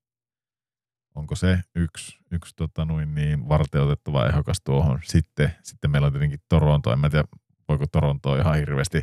Onko 1.15 1.37
se 1.37 1.59
yksi, 1.75 2.19
yksi 2.31 2.57
tota 2.57 2.85
noin 2.85 3.15
niin 3.15 3.49
varteutettava 3.49 4.27
ehdokas 4.27 4.61
tuohon? 4.65 4.99
Sitten, 5.05 5.55
sitten 5.63 5.91
meillä 5.91 6.07
on 6.07 6.13
tietenkin 6.13 6.41
Toronto. 6.49 6.93
En 6.93 6.99
mä 6.99 7.11
tiedä, 7.11 7.25
voiko 7.69 7.87
Toronto 7.87 8.37
ihan 8.37 8.57
hirveästi 8.57 9.03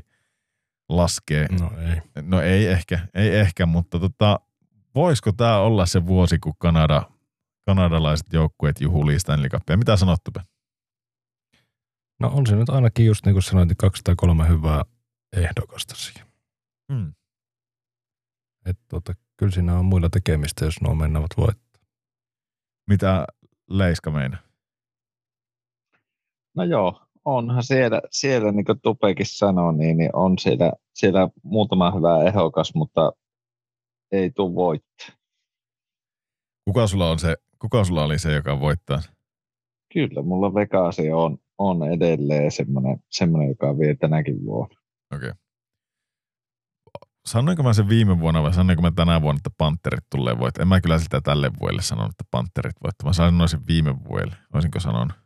laskea. 0.90 1.48
No 1.60 1.72
ei. 1.80 2.02
No 2.22 2.42
ei 2.42 2.68
ehkä, 2.68 3.08
ei 3.14 3.36
ehkä, 3.36 3.66
mutta 3.66 4.00
tota, 4.00 4.40
voisiko 4.96 5.32
tämä 5.32 5.58
olla 5.58 5.86
se 5.86 6.06
vuosi, 6.06 6.40
kun 6.40 6.54
Kanada, 6.58 7.10
kanadalaiset 7.66 8.34
joukkueet 8.34 8.82
juhulii 8.82 9.20
Stanley 9.20 9.50
Cupia? 9.50 9.78
Mitä 9.78 9.98
sanot, 9.98 10.20
No 12.20 12.32
on 12.34 12.48
se 12.48 12.56
nyt 12.56 12.70
ainakin 12.70 13.06
just 13.06 13.26
niin 13.26 13.34
kuin 13.34 13.44
sanoit, 13.44 13.68
niin 13.68 13.78
kaksi 13.78 14.02
tai 14.04 14.16
kolme 14.18 14.48
hyvää 14.48 14.84
ehdokasta 15.38 15.96
siihen. 15.96 16.28
Hmm. 16.94 17.14
Et 18.66 18.80
tota, 18.88 19.14
kyllä 19.38 19.52
siinä 19.52 19.80
on 19.80 19.86
muilla 19.86 20.10
tekemistä, 20.10 20.66
jos 20.66 20.82
nuo 20.82 20.96
mennävät 20.96 21.32
voittaa. 21.38 21.82
Mitä 22.90 23.26
Leiska 23.70 24.12
meina? 24.12 24.38
No 26.56 26.64
joo, 26.64 27.02
onhan 27.26 27.64
siellä, 27.64 28.02
siellä 28.12 28.52
niin 28.52 28.66
kuin 28.66 28.82
Tupekin 28.82 29.26
sanoi, 29.26 29.74
niin, 29.74 29.98
niin 29.98 30.16
on 30.16 30.40
siellä, 30.40 30.72
siellä 30.94 31.30
muutama 31.44 31.92
hyvä 31.92 32.24
ehokas, 32.24 32.76
mutta 32.76 33.12
ei 34.12 34.32
tule 34.32 34.56
voittaa. 34.56 35.08
Kuka 36.66 36.88
sulla, 36.88 37.12
on 37.12 37.20
se, 37.20 37.36
kuka 37.64 37.84
sulla 37.84 38.04
oli 38.04 38.20
se, 38.20 38.34
joka 38.34 38.60
voittaa? 38.60 39.02
Kyllä, 39.94 40.22
mulla 40.22 40.54
Vegasi 40.54 41.12
on, 41.12 41.38
on 41.58 41.92
edelleen 41.92 42.52
semmoinen, 42.52 43.04
semmoinen, 43.10 43.50
joka 43.50 43.78
vie 43.78 43.96
tänäkin 43.96 44.46
vuonna. 44.46 44.76
Okei. 45.16 45.30
Okay 45.30 45.44
sanoinko 47.26 47.64
mä 47.64 47.74
sen 47.74 47.90
viime 47.90 48.20
vuonna 48.20 48.44
vai 48.44 48.54
sanoinko 48.54 48.82
mä 48.82 48.92
tänä 48.92 49.22
vuonna, 49.22 49.38
että 49.38 49.50
Panterit 49.58 50.04
tulee 50.10 50.40
voit. 50.40 50.58
En 50.58 50.68
mä 50.68 50.82
kyllä 50.82 51.00
sitä 51.00 51.22
tälle 51.22 51.52
vuodelle 51.60 51.82
sanonut, 51.82 52.12
että 52.12 52.24
Panterit 52.32 52.76
voittaa. 52.84 53.10
Mä 53.10 53.14
sanoin 53.14 53.50
sen 53.50 53.68
viime 53.68 54.04
vuodelle. 54.10 54.36
Olisinko 54.54 54.80
sanonut? 54.80 55.23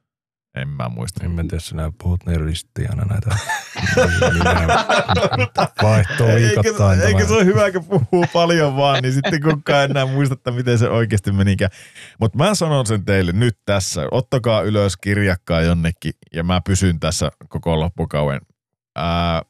En 0.56 0.70
mä 0.70 0.90
muista. 0.90 1.26
En 1.26 1.32
mä 1.32 1.42
tiedä, 1.42 1.60
sinä 1.60 1.92
puhut 2.04 2.22
ristiin 2.46 2.90
aina 2.90 3.06
näitä 3.06 3.30
vaihtoa 5.84 6.28
viikoittain. 6.28 7.00
Eikö, 7.00 7.08
eikö 7.08 7.28
se 7.28 7.34
ole 7.34 7.46
hyvä, 7.46 7.72
kun 7.72 7.86
puhuu 7.86 8.26
paljon 8.34 8.78
vaan, 8.78 9.04
niin 9.04 9.14
sitten 9.14 9.42
kukaan 9.44 9.92
enää 9.92 10.06
muista, 10.06 10.52
miten 10.52 10.78
se 10.78 10.90
oikeasti 10.90 11.32
menikään. 11.32 11.72
Mutta 12.20 12.38
mä 12.38 12.56
sanon 12.56 12.86
sen 12.86 13.06
teille 13.06 13.32
nyt 13.32 13.58
tässä. 13.66 14.08
Ottakaa 14.12 14.62
ylös 14.62 14.98
kirjakkaa 14.98 15.62
jonnekin 15.62 16.14
ja 16.34 16.44
mä 16.44 16.62
pysyn 16.62 17.00
tässä 17.00 17.32
koko 17.50 17.80
loppukauden. 17.80 18.42
Ää, 18.96 19.42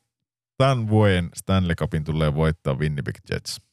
tämän 0.57 0.89
vuoden 0.89 1.29
Stanley 1.35 1.75
Cupin 1.75 2.03
tulee 2.03 2.35
voittaa 2.35 2.73
Winnipeg 2.73 3.15
Jets. 3.31 3.66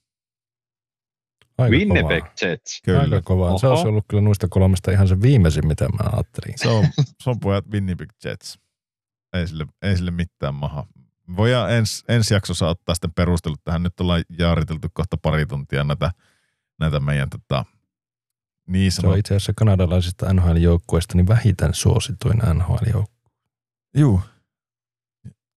Aika 1.59 1.76
Winnipeg 1.76 2.24
kovaa. 2.24 2.35
Jets. 2.43 2.81
Kyllä. 2.85 3.01
Aika 3.01 3.22
kovaa. 3.22 3.59
Se 3.59 3.66
Oho. 3.66 3.74
olisi 3.74 3.89
ollut 3.89 4.05
kyllä 4.09 4.22
noista 4.22 4.48
kolmesta 4.48 4.90
ihan 4.90 5.09
se 5.09 5.20
viimeisin, 5.22 5.66
mitä 5.66 5.89
mä 5.89 6.10
ajattelin. 6.12 6.59
Se 6.59 6.68
on, 6.68 6.86
se 7.22 7.31
on 7.31 7.40
pojat 7.40 7.64
Winnipeg 7.72 8.10
Jets. 8.24 8.59
Ei 9.32 9.47
sille, 9.47 9.66
ei 9.82 9.97
sille 9.97 10.10
mitään 10.10 10.55
maha. 10.55 10.86
Voidaan 11.36 11.72
ens, 11.72 12.05
ensi 12.09 12.35
jaksossa 12.35 12.68
ottaa 12.68 12.94
sitten 12.94 13.12
perustelut 13.14 13.60
tähän. 13.64 13.82
Nyt 13.82 14.01
ollaan 14.01 14.24
jaariteltu 14.39 14.89
kohta 14.93 15.16
pari 15.16 15.47
tuntia 15.47 15.85
näitä, 15.85 16.10
näitä 16.81 17.01
meidän 17.01 17.31
tota, 17.31 17.64
niin 18.66 18.93
Se 18.93 19.06
on 19.06 19.18
itse 19.18 19.35
asiassa 19.35 19.52
kanadalaisista 19.56 20.32
NHL-joukkueista 20.32 21.16
niin 21.16 21.28
vähiten 21.28 21.74
suosituin 21.74 22.39
NHL-joukkue. 22.39 23.31
Juu. 23.97 24.20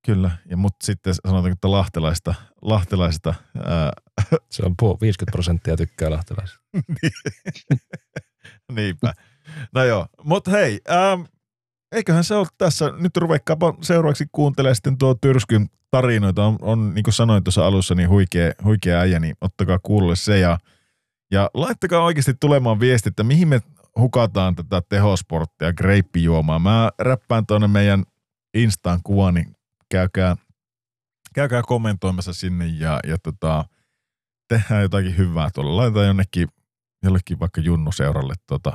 Kyllä, 0.07 0.31
ja 0.49 0.57
mutta 0.57 0.85
sitten 0.85 1.13
sanotaanko, 1.13 1.53
että 1.53 1.71
lahtelaista, 1.71 2.35
lahtelaista 2.61 3.33
ää, 3.65 3.91
Se 4.51 4.63
on 4.65 4.75
puol- 4.81 4.97
50 5.01 5.31
prosenttia 5.31 5.77
tykkää 5.77 6.11
lahtelaisista. 6.11 6.61
Niinpä. 8.75 9.13
No 9.73 9.83
joo, 9.83 10.05
mutta 10.23 10.51
hei, 10.51 10.81
ähm, 10.89 11.21
eiköhän 11.91 12.23
se 12.23 12.35
ole 12.35 12.47
tässä. 12.57 12.93
Nyt 12.97 13.17
ruveikkaapa 13.17 13.73
seuraavaksi 13.81 14.25
kuuntelemaan 14.31 14.75
sitten 14.75 14.97
tuo 14.97 15.15
Tyrskyn 15.15 15.67
tarinoita. 15.91 16.45
On, 16.45 16.57
on 16.61 16.93
niin 16.93 17.03
kuin 17.03 17.13
sanoin 17.13 17.43
tuossa 17.43 17.67
alussa, 17.67 17.95
niin 17.95 18.09
huikea, 18.09 18.51
huikea 18.63 18.99
äijä, 18.99 19.19
niin 19.19 19.35
ottakaa 19.41 19.79
kuulolle 19.83 20.15
se. 20.15 20.39
Ja, 20.39 20.57
ja 21.31 21.49
laittakaa 21.53 22.03
oikeasti 22.03 22.33
tulemaan 22.39 22.79
viesti, 22.79 23.09
että 23.09 23.23
mihin 23.23 23.47
me 23.47 23.61
hukataan 23.99 24.55
tätä 24.55 24.81
tehosporttia, 24.89 25.73
greippijuomaa. 25.73 26.59
Mä 26.59 26.91
räppään 26.99 27.45
tuonne 27.45 27.67
meidän 27.67 28.03
Instaan 28.53 28.99
kuvan, 29.03 29.33
niin 29.33 29.56
käykää, 29.91 30.35
käykää 31.33 31.61
kommentoimassa 31.61 32.33
sinne 32.33 32.65
ja, 32.65 32.99
ja 33.07 33.17
tota, 33.23 33.65
tehdään 34.47 34.81
jotakin 34.81 35.17
hyvää 35.17 35.49
tuolla. 35.53 35.77
Laitetaan 35.77 36.07
jonnekin 36.07 36.47
jollekin 37.03 37.39
vaikka 37.39 37.61
Junnu-seuralle 37.61 38.33
tuota, 38.47 38.73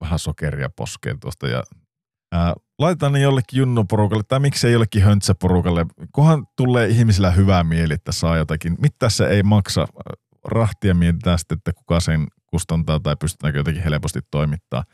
vähän 0.00 0.18
sokeria 0.18 0.70
poskeen 0.76 1.20
tuosta 1.20 1.48
ja 1.48 1.62
ää, 2.32 2.54
laitetaan 2.78 3.12
ne 3.12 3.20
jollekin 3.20 3.58
Junnu-porukalle 3.58 4.22
tai 4.28 4.40
miksei 4.40 4.72
jollekin 4.72 5.02
höntsäporukalle. 5.02 5.86
Kunhan 6.12 6.46
tulee 6.56 6.88
ihmisillä 6.88 7.30
hyvää 7.30 7.64
mieli, 7.64 7.94
että 7.94 8.12
saa 8.12 8.36
jotakin. 8.36 8.76
Mitä 8.80 9.08
se 9.08 9.26
ei 9.26 9.42
maksa? 9.42 9.86
Rahtia 10.44 10.94
mietitään 10.94 11.38
sitten, 11.38 11.58
että 11.58 11.72
kuka 11.72 12.00
sen 12.00 12.26
kustantaa 12.46 13.00
tai 13.00 13.16
pystytäänkö 13.20 13.58
jotenkin 13.58 13.82
helposti 13.82 14.20
toimittaa, 14.30 14.84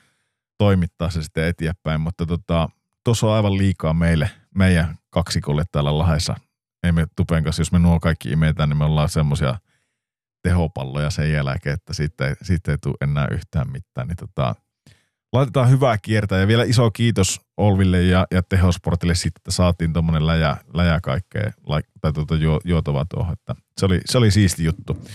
toimittaa 0.59 1.11
se 1.11 1.23
sitten 1.23 1.47
eteenpäin. 1.47 2.01
Mutta 2.01 2.27
tota, 2.27 2.69
tuossa 3.05 3.27
on 3.27 3.33
aivan 3.33 3.59
liikaa 3.59 3.93
meille, 3.93 4.31
meidän 4.55 4.99
kaksikolle 5.11 5.65
täällä 5.73 5.99
Lahdessa. 5.99 6.35
Ei 6.83 6.93
me 6.93 7.07
Tupen 7.17 7.45
kanssa, 7.45 7.61
jos 7.61 7.73
me 7.73 7.79
nuo 7.79 8.01
kaikki 8.01 8.31
imetään, 8.31 8.69
niin 8.69 8.77
me 8.77 8.85
ollaan 8.85 9.09
semmoisia 9.09 9.55
tehopalloja 10.43 11.11
sen 11.11 11.33
jälkeen, 11.33 11.75
että 11.75 11.95
siitä 11.95 12.29
ei, 12.29 12.35
siitä 12.43 12.71
ei 12.71 12.79
tule 12.79 12.95
enää 13.01 13.29
yhtään 13.31 13.71
mitään. 13.73 14.09
Niin 14.09 14.17
tota, 14.17 14.55
laitetaan 15.33 15.71
hyvää 15.71 15.99
kiertää 15.99 16.41
ja 16.41 16.47
vielä 16.47 16.65
iso 16.65 16.91
kiitos 16.91 17.41
Olville 17.57 18.03
ja, 18.03 18.27
ja 18.31 18.43
Tehosportille 18.43 19.15
siitä, 19.15 19.39
että 19.39 19.51
saatiin 19.51 19.93
tuommoinen 19.93 20.27
läjä, 20.27 20.57
läjä 20.75 21.01
kaikkea 21.01 21.53
tai 22.01 22.13
tuota 22.13 22.37
juo, 22.37 22.61
juotavaa 22.65 23.07
tuohon. 23.15 23.33
Että 23.33 23.55
se, 23.81 23.87
oli, 23.87 24.01
se 24.05 24.19
oli 24.19 24.31
siisti 24.31 24.65
juttu. 24.65 25.07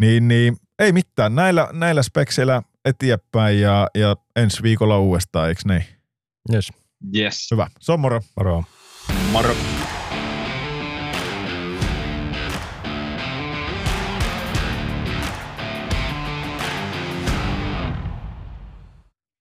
Niin, 0.00 0.28
niin 0.28 0.56
ei 0.78 0.92
mitään. 0.92 1.34
Näillä, 1.34 1.68
näillä 1.72 2.02
spekseillä 2.02 2.62
eteenpäin 2.84 3.60
ja, 3.60 3.88
ja 3.94 4.16
ensi 4.36 4.62
viikolla 4.62 4.98
uudestaan, 4.98 5.48
eikö 5.48 5.60
niin? 5.64 5.84
Yes, 6.52 6.72
Yes. 7.16 7.50
Hyvä. 7.50 7.66
Se 7.80 7.92
on 7.92 8.00
moro. 8.00 8.20
moro. 8.36 8.64
Moro. 9.32 9.54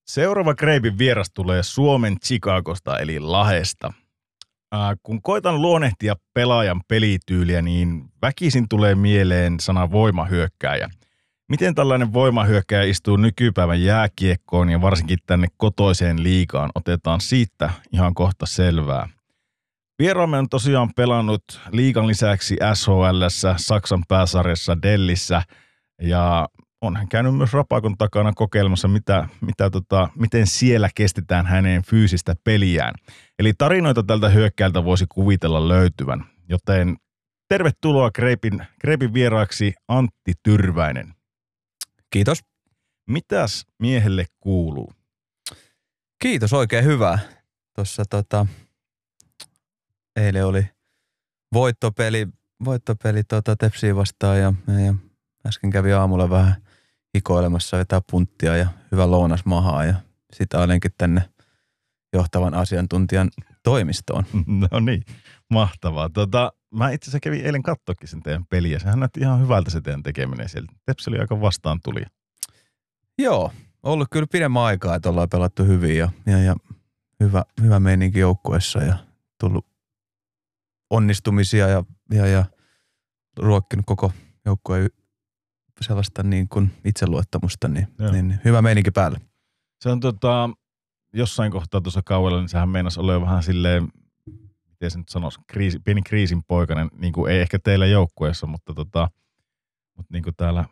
Seuraava 0.08 0.56
Kreipin 0.56 0.98
vieras 0.98 1.28
tulee 1.34 1.64
Suomen 1.64 2.20
Chicagosta 2.20 3.00
eli 3.00 3.20
Lahesta. 3.20 3.94
Ää, 4.72 4.96
kun 5.04 5.22
koitan 5.22 5.62
luonnehtia 5.62 6.16
pelaajan 6.34 6.82
pelityyliä, 6.88 7.62
niin 7.62 8.04
väkisin 8.22 8.70
tulee 8.70 8.96
mieleen 8.96 9.60
sana 9.60 9.92
voimahyökkääjä. 9.92 10.90
Miten 11.49 11.76
tällainen 11.76 12.14
voimahyökkääjä 12.14 12.90
istuu 12.90 13.18
nykypäivän 13.18 13.84
jääkiekkoon 13.84 14.69
ja 14.69 14.82
varsinkin 14.82 15.18
tänne 15.26 15.48
kotoiseen 15.57 16.24
liikaan, 16.24 16.69
otetaan 16.76 17.22
siitä 17.22 17.69
ihan 17.94 18.14
kohta 18.14 18.45
selvää. 18.45 19.10
Vieraamme 19.99 20.38
on 20.38 20.49
tosiaan 20.49 20.94
pelannut 20.95 21.44
liikan 21.72 22.07
lisäksi 22.07 22.57
SHL, 22.74 23.24
Saksan 23.57 24.03
pääsarjassa, 24.07 24.82
Dellissä 24.82 25.41
ja 26.02 26.48
on 26.82 26.95
hän 26.95 27.07
käynyt 27.07 27.36
myös 27.36 27.53
Rapakon 27.53 27.98
takana 27.98 28.34
kokeilemassa, 28.36 28.88
mitä, 28.88 29.28
mitä 29.41 29.69
tota, 29.69 30.10
miten 30.15 30.48
siellä 30.48 30.90
kestetään 30.95 31.45
hänen 31.45 31.84
fyysistä 31.84 32.36
peliään. 32.44 32.94
Eli 33.40 33.53
tarinoita 33.57 34.03
tältä 34.03 34.30
hyökkäältä 34.30 34.84
voisi 34.84 35.06
kuvitella 35.10 35.68
löytyvän. 35.68 36.26
Joten 36.49 36.98
tervetuloa 37.49 38.11
Kreipin, 38.11 38.61
Kreipin 38.80 39.14
vieraaksi 39.14 39.74
Antti 39.88 40.34
Tyrväinen. 40.44 41.16
Kiitos. 42.10 42.40
Mitäs 43.10 43.66
miehelle 43.80 44.26
kuuluu? 44.40 44.94
Kiitos, 46.22 46.54
oikein 46.54 46.86
hyvä. 46.86 47.20
Tuossa 47.76 48.04
tota, 48.10 48.48
eilen 50.16 50.46
oli 50.46 50.66
voittopeli, 51.54 52.28
voittopeli 52.66 53.24
tota 53.24 53.56
Tepsiä 53.56 53.96
vastaan 53.96 54.40
ja, 54.40 54.54
ja, 54.68 54.80
ja 54.80 54.94
äsken 55.48 55.70
kävi 55.70 55.94
aamulla 55.94 56.30
vähän 56.30 56.56
hikoilemassa 57.16 57.78
jotain 57.78 58.02
punttia 58.12 58.58
ja 58.58 58.68
hyvä 58.92 59.12
lounas 59.12 59.46
mahaa 59.46 59.86
ja 59.86 59.96
sitä 60.34 60.60
olenkin 60.60 60.92
tänne 60.98 61.30
johtavan 62.14 62.54
asiantuntijan 62.54 63.30
toimistoon. 63.64 64.26
No 64.72 64.80
niin, 64.80 65.04
mahtavaa. 65.50 66.10
Tota, 66.10 66.54
mä 66.73 66.91
itse 66.91 67.06
asiassa 67.06 67.19
kävin 67.19 67.45
eilen 67.45 67.64
katsoakin 67.64 68.07
sen 68.07 68.23
teidän 68.23 68.45
peliä. 68.45 68.80
Sehän 68.80 68.99
näytti 68.99 69.19
ihan 69.19 69.41
hyvältä 69.41 69.69
se 69.72 69.81
teidän 69.81 70.03
tekeminen 70.03 70.49
sieltä. 70.49 70.73
Tepsi 70.85 71.10
oli 71.10 71.19
aika 71.19 71.41
vastaan 71.41 71.80
tuli. 71.84 72.02
Joo, 73.18 73.52
ollut 73.84 74.07
kyllä 74.11 74.27
pidemmän 74.31 74.64
aikaa, 74.64 74.95
että 74.95 75.10
ollaan 75.10 75.30
pelattu 75.30 75.64
hyvin 75.64 75.98
ja, 75.98 76.10
ja, 76.26 76.38
ja 76.38 76.56
hyvä, 77.19 77.44
hyvä 77.61 77.80
meininki 77.80 78.19
joukkueessa 78.19 78.84
ja 78.84 78.98
tullut 79.39 79.65
onnistumisia 80.89 81.68
ja, 81.68 81.84
ja, 82.11 82.27
ja 82.27 82.45
ruokkinut 83.39 83.85
koko 83.85 84.11
joukkueen 84.45 84.89
sellaista 85.81 86.23
niin 86.23 86.49
kuin 86.49 86.72
itseluottamusta, 86.85 87.68
niin, 87.68 87.88
Joo. 87.99 88.11
niin 88.11 88.39
hyvä 88.45 88.61
meininki 88.61 88.91
päällä. 88.91 89.19
Se 89.84 89.89
on 89.89 89.99
tota, 89.99 90.49
jossain 91.14 91.52
kohtaa 91.52 91.81
tuossa 91.81 92.02
kauella, 92.06 92.39
niin 92.39 92.49
sehän 92.49 92.69
meinasi 92.69 92.99
olla 92.99 93.14
jo 93.14 93.22
vähän 93.22 93.44
silleen, 93.44 93.88
miten 94.80 94.91
se 94.91 94.98
nyt 94.98 95.10
sanoisi, 95.10 95.40
kriisi, 95.48 95.80
pieni 95.80 96.02
kriisin 96.02 96.44
poikainen, 96.44 96.90
niin 96.98 97.14
kuin 97.14 97.32
ei 97.32 97.40
ehkä 97.40 97.60
teillä 97.60 97.86
joukkueessa, 97.86 98.48
mutta, 98.48 98.74
tota, 98.74 99.10
mutta 99.98 100.14
niin 100.14 100.24
kuin 100.24 100.36
täällä 100.36 100.66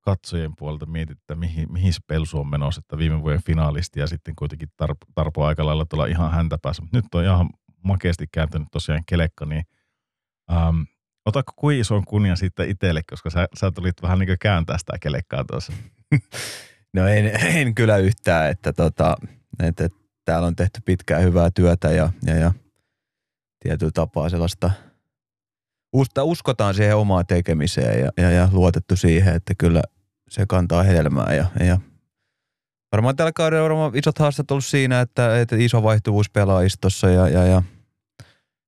katsojien 0.00 0.56
puolelta 0.58 0.86
mietit, 0.86 1.18
että 1.18 1.34
mihin, 1.34 1.72
mihin 1.72 1.92
pelsu 2.06 2.40
on 2.40 2.50
menossa, 2.50 2.78
että 2.78 2.98
viime 2.98 3.22
vuoden 3.22 3.42
finaalisti 3.42 4.00
ja 4.00 4.06
sitten 4.06 4.34
kuitenkin 4.36 4.68
tarp, 4.76 4.98
Tarpo 5.14 5.44
aika 5.44 5.66
lailla 5.66 5.86
tuolla 5.86 6.06
ihan 6.06 6.32
häntä 6.32 6.58
päässä. 6.62 6.82
Mutta 6.82 6.98
nyt 6.98 7.14
on 7.14 7.24
ihan 7.24 7.50
makeasti 7.84 8.26
kääntynyt 8.32 8.68
tosiaan 8.72 9.02
kelekka, 9.06 9.44
niin 9.44 9.64
ähm, 10.52 10.82
otatko 11.24 11.52
kuin 11.56 11.80
ison 11.80 12.04
kunnian 12.04 12.36
siitä 12.36 12.64
itselle, 12.64 13.02
koska 13.10 13.30
sä, 13.30 13.48
sä 13.54 13.70
tulit 13.70 14.02
vähän 14.02 14.18
niin 14.18 14.26
kuin 14.26 14.38
kääntää 14.40 14.78
sitä 14.78 14.98
kelekkaa 15.00 15.44
tuossa. 15.44 15.72
No 16.94 17.06
en, 17.06 17.26
en 17.56 17.74
kyllä 17.74 17.96
yhtään, 17.96 18.50
että, 18.50 18.72
tota, 18.72 19.16
että, 19.62 19.84
että 19.84 19.98
täällä 20.24 20.46
on 20.46 20.56
tehty 20.56 20.80
pitkää 20.84 21.18
hyvää 21.18 21.50
työtä 21.50 21.90
ja, 21.90 22.12
ja, 22.26 22.34
ja 22.36 22.52
tietyllä 23.66 23.92
tapaa 23.94 24.28
sellaista, 24.28 24.70
usta, 25.92 26.24
uskotaan 26.24 26.74
siihen 26.74 26.96
omaan 26.96 27.26
tekemiseen 27.26 28.00
ja, 28.00 28.10
ja, 28.16 28.30
ja 28.30 28.48
luotettu 28.52 28.96
siihen, 28.96 29.34
että 29.34 29.54
kyllä 29.58 29.82
se 30.28 30.46
kantaa 30.48 30.82
hedelmää 30.82 31.34
ja, 31.34 31.46
ja 31.66 31.78
varmaan 32.92 33.16
tällä 33.16 33.32
kaudella 33.32 33.64
on 33.64 33.70
varmaan 33.70 33.96
isot 33.96 34.18
haasteet 34.18 34.50
ollut 34.50 34.64
siinä, 34.64 35.00
että, 35.00 35.40
että 35.40 35.56
iso 35.56 35.82
vaihtuvuus 35.82 36.30
pelaajistossa 36.30 37.08
ja, 37.08 37.28
ja, 37.28 37.44
ja 37.44 37.62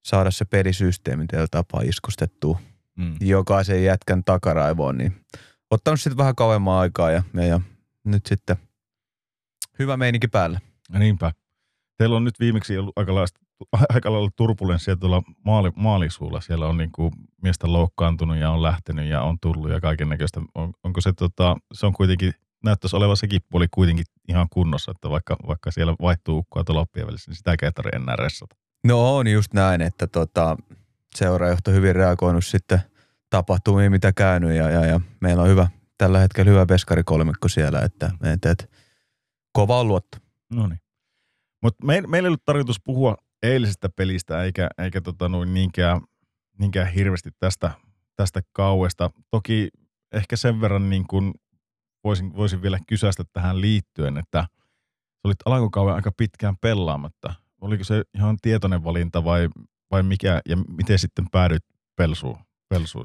saada 0.04 0.30
se 0.30 0.44
pelisysteemi 0.44 1.26
tällä 1.26 1.46
tapaa 1.50 1.80
iskustettua 1.84 2.58
Mm. 2.98 3.16
jokaisen 3.20 3.84
jätkän 3.84 4.24
takaraivoon, 4.24 4.98
niin 4.98 5.16
ottanut 5.70 6.00
sitten 6.00 6.16
vähän 6.16 6.34
kauemman 6.34 6.78
aikaa 6.78 7.10
ja, 7.10 7.22
ja, 7.34 7.44
ja 7.44 7.60
nyt 8.04 8.26
sitten 8.26 8.56
hyvä 9.78 9.96
meininki 9.96 10.28
päällä. 10.28 10.60
Ja 10.92 10.98
niinpä. 10.98 11.32
Teillä 11.98 12.16
on 12.16 12.24
nyt 12.24 12.40
viimeksi 12.40 12.78
ollut 12.78 12.98
aika 12.98 13.14
lailla, 13.14 13.28
aika 13.94 14.12
lailla 14.12 14.30
turbulenssia 14.36 14.96
tuolla 14.96 15.22
maali, 15.44 15.70
maalisuulla. 15.76 16.40
Siellä 16.40 16.66
on 16.66 16.76
niin 16.76 16.92
kuin 16.92 17.12
miestä 17.42 17.72
loukkaantunut 17.72 18.36
ja 18.36 18.50
on 18.50 18.62
lähtenyt 18.62 19.06
ja 19.06 19.22
on 19.22 19.38
tullut 19.40 19.70
ja 19.70 19.80
kaiken 19.80 20.08
näköistä. 20.08 20.40
On, 20.54 20.72
onko 20.84 21.00
se, 21.00 21.12
tota, 21.12 21.56
se 21.72 21.86
on 21.86 21.92
kuitenkin, 21.92 22.32
näyttäisi 22.64 22.96
olevan 22.96 23.16
sekin 23.16 23.40
puoli 23.50 23.66
kuitenkin 23.70 24.04
ihan 24.28 24.46
kunnossa, 24.50 24.90
että 24.90 25.10
vaikka, 25.10 25.36
vaikka 25.46 25.70
siellä 25.70 25.94
vaihtuu 26.02 26.38
ukkoa 26.38 26.64
tuolla 26.64 26.80
loppien 26.80 27.06
välissä, 27.06 27.30
niin 27.30 27.36
sitä 27.36 27.50
ei 27.50 27.72
tarvitse 27.72 27.96
enää 27.96 28.16
ressata. 28.16 28.56
No 28.84 29.16
on 29.16 29.26
just 29.26 29.54
näin, 29.54 29.82
että 29.82 30.06
tota, 30.06 30.56
seuraajohto 31.16 31.70
hyvin 31.70 31.96
reagoinut 31.96 32.44
sitten 32.44 32.80
tapahtumiin, 33.30 33.92
mitä 33.92 34.12
käynyt 34.12 34.56
ja, 34.56 34.70
ja, 34.70 34.84
ja 34.84 35.00
meillä 35.20 35.42
on 35.42 35.48
hyvä 35.48 35.68
tällä 35.98 36.18
hetkellä 36.18 36.50
hyvä 36.50 36.66
veskarikolmikko 36.68 37.48
siellä, 37.48 37.80
että 37.80 38.10
et, 38.32 38.44
et, 38.44 38.70
kova 39.52 39.80
on 39.80 39.88
luotto. 39.88 40.18
No 40.52 40.66
niin. 40.66 40.80
Mutta 41.62 41.86
me, 41.86 42.00
meillä 42.06 42.26
ei 42.26 42.28
ollut 42.28 42.44
tarkoitus 42.44 42.80
puhua 42.84 43.16
eilisestä 43.42 43.88
pelistä, 43.88 44.42
eikä, 44.42 44.68
eikä 44.78 45.00
tota 45.00 45.28
noin 45.28 45.54
niinkään, 45.54 46.00
niinkään 46.58 46.92
hirveästi 46.92 47.30
tästä, 47.38 47.70
tästä 48.16 48.40
kauesta. 48.52 49.10
Toki 49.30 49.68
ehkä 50.12 50.36
sen 50.36 50.60
verran 50.60 50.90
niin 50.90 51.06
kuin 51.06 51.34
voisin, 52.04 52.36
voisin 52.36 52.62
vielä 52.62 52.78
kysästä 52.86 53.24
tähän 53.32 53.60
liittyen, 53.60 54.16
että 54.16 54.46
olit 55.24 55.38
alkukauden 55.44 55.94
aika 55.94 56.12
pitkään 56.16 56.56
pelaamatta. 56.56 57.34
Oliko 57.60 57.84
se 57.84 58.02
ihan 58.14 58.36
tietoinen 58.42 58.84
valinta 58.84 59.24
vai, 59.24 59.48
vai 59.90 60.02
mikä, 60.02 60.40
ja 60.48 60.56
miten 60.56 60.98
sitten 60.98 61.24
päädyit 61.32 61.64
pelsuun? 61.96 62.38
pelsuun? 62.68 63.04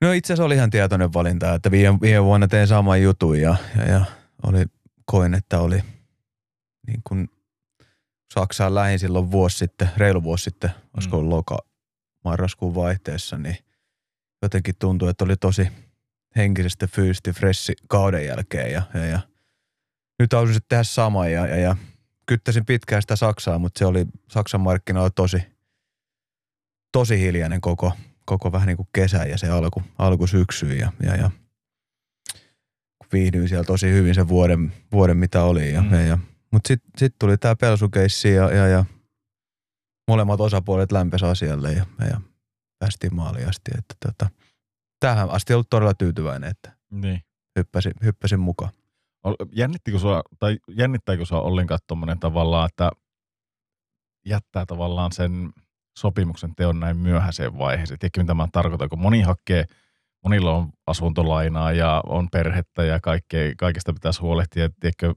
No 0.00 0.12
itse 0.12 0.32
asiassa 0.32 0.44
oli 0.44 0.54
ihan 0.54 0.70
tietoinen 0.70 1.12
valinta, 1.12 1.54
että 1.54 1.70
viime, 1.70 1.98
viime 2.00 2.24
vuonna 2.24 2.48
tein 2.48 2.66
saman 2.66 3.02
jutun 3.02 3.40
ja, 3.40 3.56
ja, 3.76 3.84
ja 3.92 4.04
oli, 4.46 4.64
koin, 5.04 5.34
että 5.34 5.60
oli 5.60 5.82
niin 6.86 7.00
kuin 7.08 7.28
Saksaan 8.34 8.74
lähin 8.74 8.98
silloin 8.98 9.30
vuosi 9.30 9.58
sitten, 9.58 9.90
reilu 9.96 10.22
vuosi 10.22 10.44
sitten, 10.44 10.70
olisiko 10.94 11.22
mm. 11.22 11.30
loka, 11.30 11.58
marraskuun 12.24 12.74
vaihteessa, 12.74 13.38
niin 13.38 13.56
jotenkin 14.42 14.74
tuntui, 14.78 15.10
että 15.10 15.24
oli 15.24 15.36
tosi 15.36 15.68
henkisesti, 16.36 16.86
fyysisesti, 16.86 17.32
fressi 17.32 17.74
kauden 17.88 18.26
jälkeen 18.26 18.72
ja, 18.72 18.82
ja, 18.94 19.04
ja 19.04 19.20
nyt 20.18 20.32
haluaisin 20.32 20.62
tehdä 20.68 20.82
sama 20.82 21.28
ja, 21.28 21.46
ja, 21.46 21.56
ja 21.56 21.76
kyttäsin 22.26 22.64
pitkään 22.64 23.02
sitä 23.02 23.16
Saksaa, 23.16 23.58
mutta 23.58 23.78
se 23.78 23.86
oli 23.86 24.06
Saksan 24.28 24.60
markkinoilla 24.60 25.10
tosi, 25.10 25.42
tosi 26.92 27.20
hiljainen 27.20 27.60
koko, 27.60 27.92
koko 28.24 28.52
vähän 28.52 28.66
niin 28.66 28.76
kuin 28.76 28.88
kesä 28.92 29.24
ja 29.24 29.38
se 29.38 29.48
alku, 29.48 29.82
alku 29.98 30.26
syksy 30.26 30.66
ja, 30.66 30.92
ja, 31.02 31.16
ja 31.16 31.30
viihdyin 33.12 33.48
siellä 33.48 33.64
tosi 33.64 33.90
hyvin 33.90 34.14
sen 34.14 34.28
vuoden, 34.28 34.72
vuoden 34.92 35.16
mitä 35.16 35.42
oli. 35.42 35.72
Ja, 35.72 35.82
mm. 35.82 35.92
ja, 35.92 36.00
ja, 36.00 36.18
mutta 36.54 36.68
sitten 36.68 36.90
sit 36.98 37.14
tuli 37.18 37.36
tämä 37.38 37.56
pelsukeissi 37.56 38.32
ja, 38.32 38.50
ja, 38.50 38.66
ja 38.66 38.84
molemmat 40.08 40.40
osapuolet 40.40 40.92
lämpes 40.92 41.22
asialle 41.22 41.72
ja, 41.72 41.86
ja, 42.00 42.06
ja 42.06 42.20
päästiin 42.78 43.14
maaliin 43.14 43.48
asti. 43.48 43.70
Että 43.78 43.94
tota, 44.06 44.30
tähän 45.00 45.30
asti 45.30 45.54
ollut 45.54 45.70
todella 45.70 45.94
tyytyväinen, 45.94 46.50
että 46.50 46.72
niin. 46.90 47.20
hyppäsin, 47.58 47.92
hyppäsin 48.04 48.40
mukaan. 48.40 48.70
Jännittikö 49.52 49.98
sua, 49.98 50.22
tai 50.38 50.58
jännittääkö 50.68 51.24
sua 51.24 51.40
ollenkaan 51.40 51.80
tuommoinen 51.86 52.18
tavallaan, 52.18 52.66
että 52.66 52.90
jättää 54.26 54.66
tavallaan 54.66 55.12
sen 55.12 55.52
sopimuksen 55.98 56.54
teon 56.54 56.80
näin 56.80 56.96
myöhäiseen 56.96 57.58
vaiheeseen. 57.58 57.98
Tiedätkö, 57.98 58.20
mitä 58.20 58.34
mä 58.34 58.48
tarkoitan, 58.52 58.88
kun 58.88 58.98
moni 58.98 59.22
hakee, 59.22 59.64
monilla 60.24 60.54
on 60.54 60.70
asuntolainaa 60.86 61.72
ja 61.72 62.02
on 62.06 62.28
perhettä 62.32 62.84
ja 62.84 63.00
kaikkea, 63.00 63.54
kaikesta 63.58 63.92
pitäisi 63.92 64.20
huolehtia. 64.20 64.68
Tiedätkö, 64.80 65.14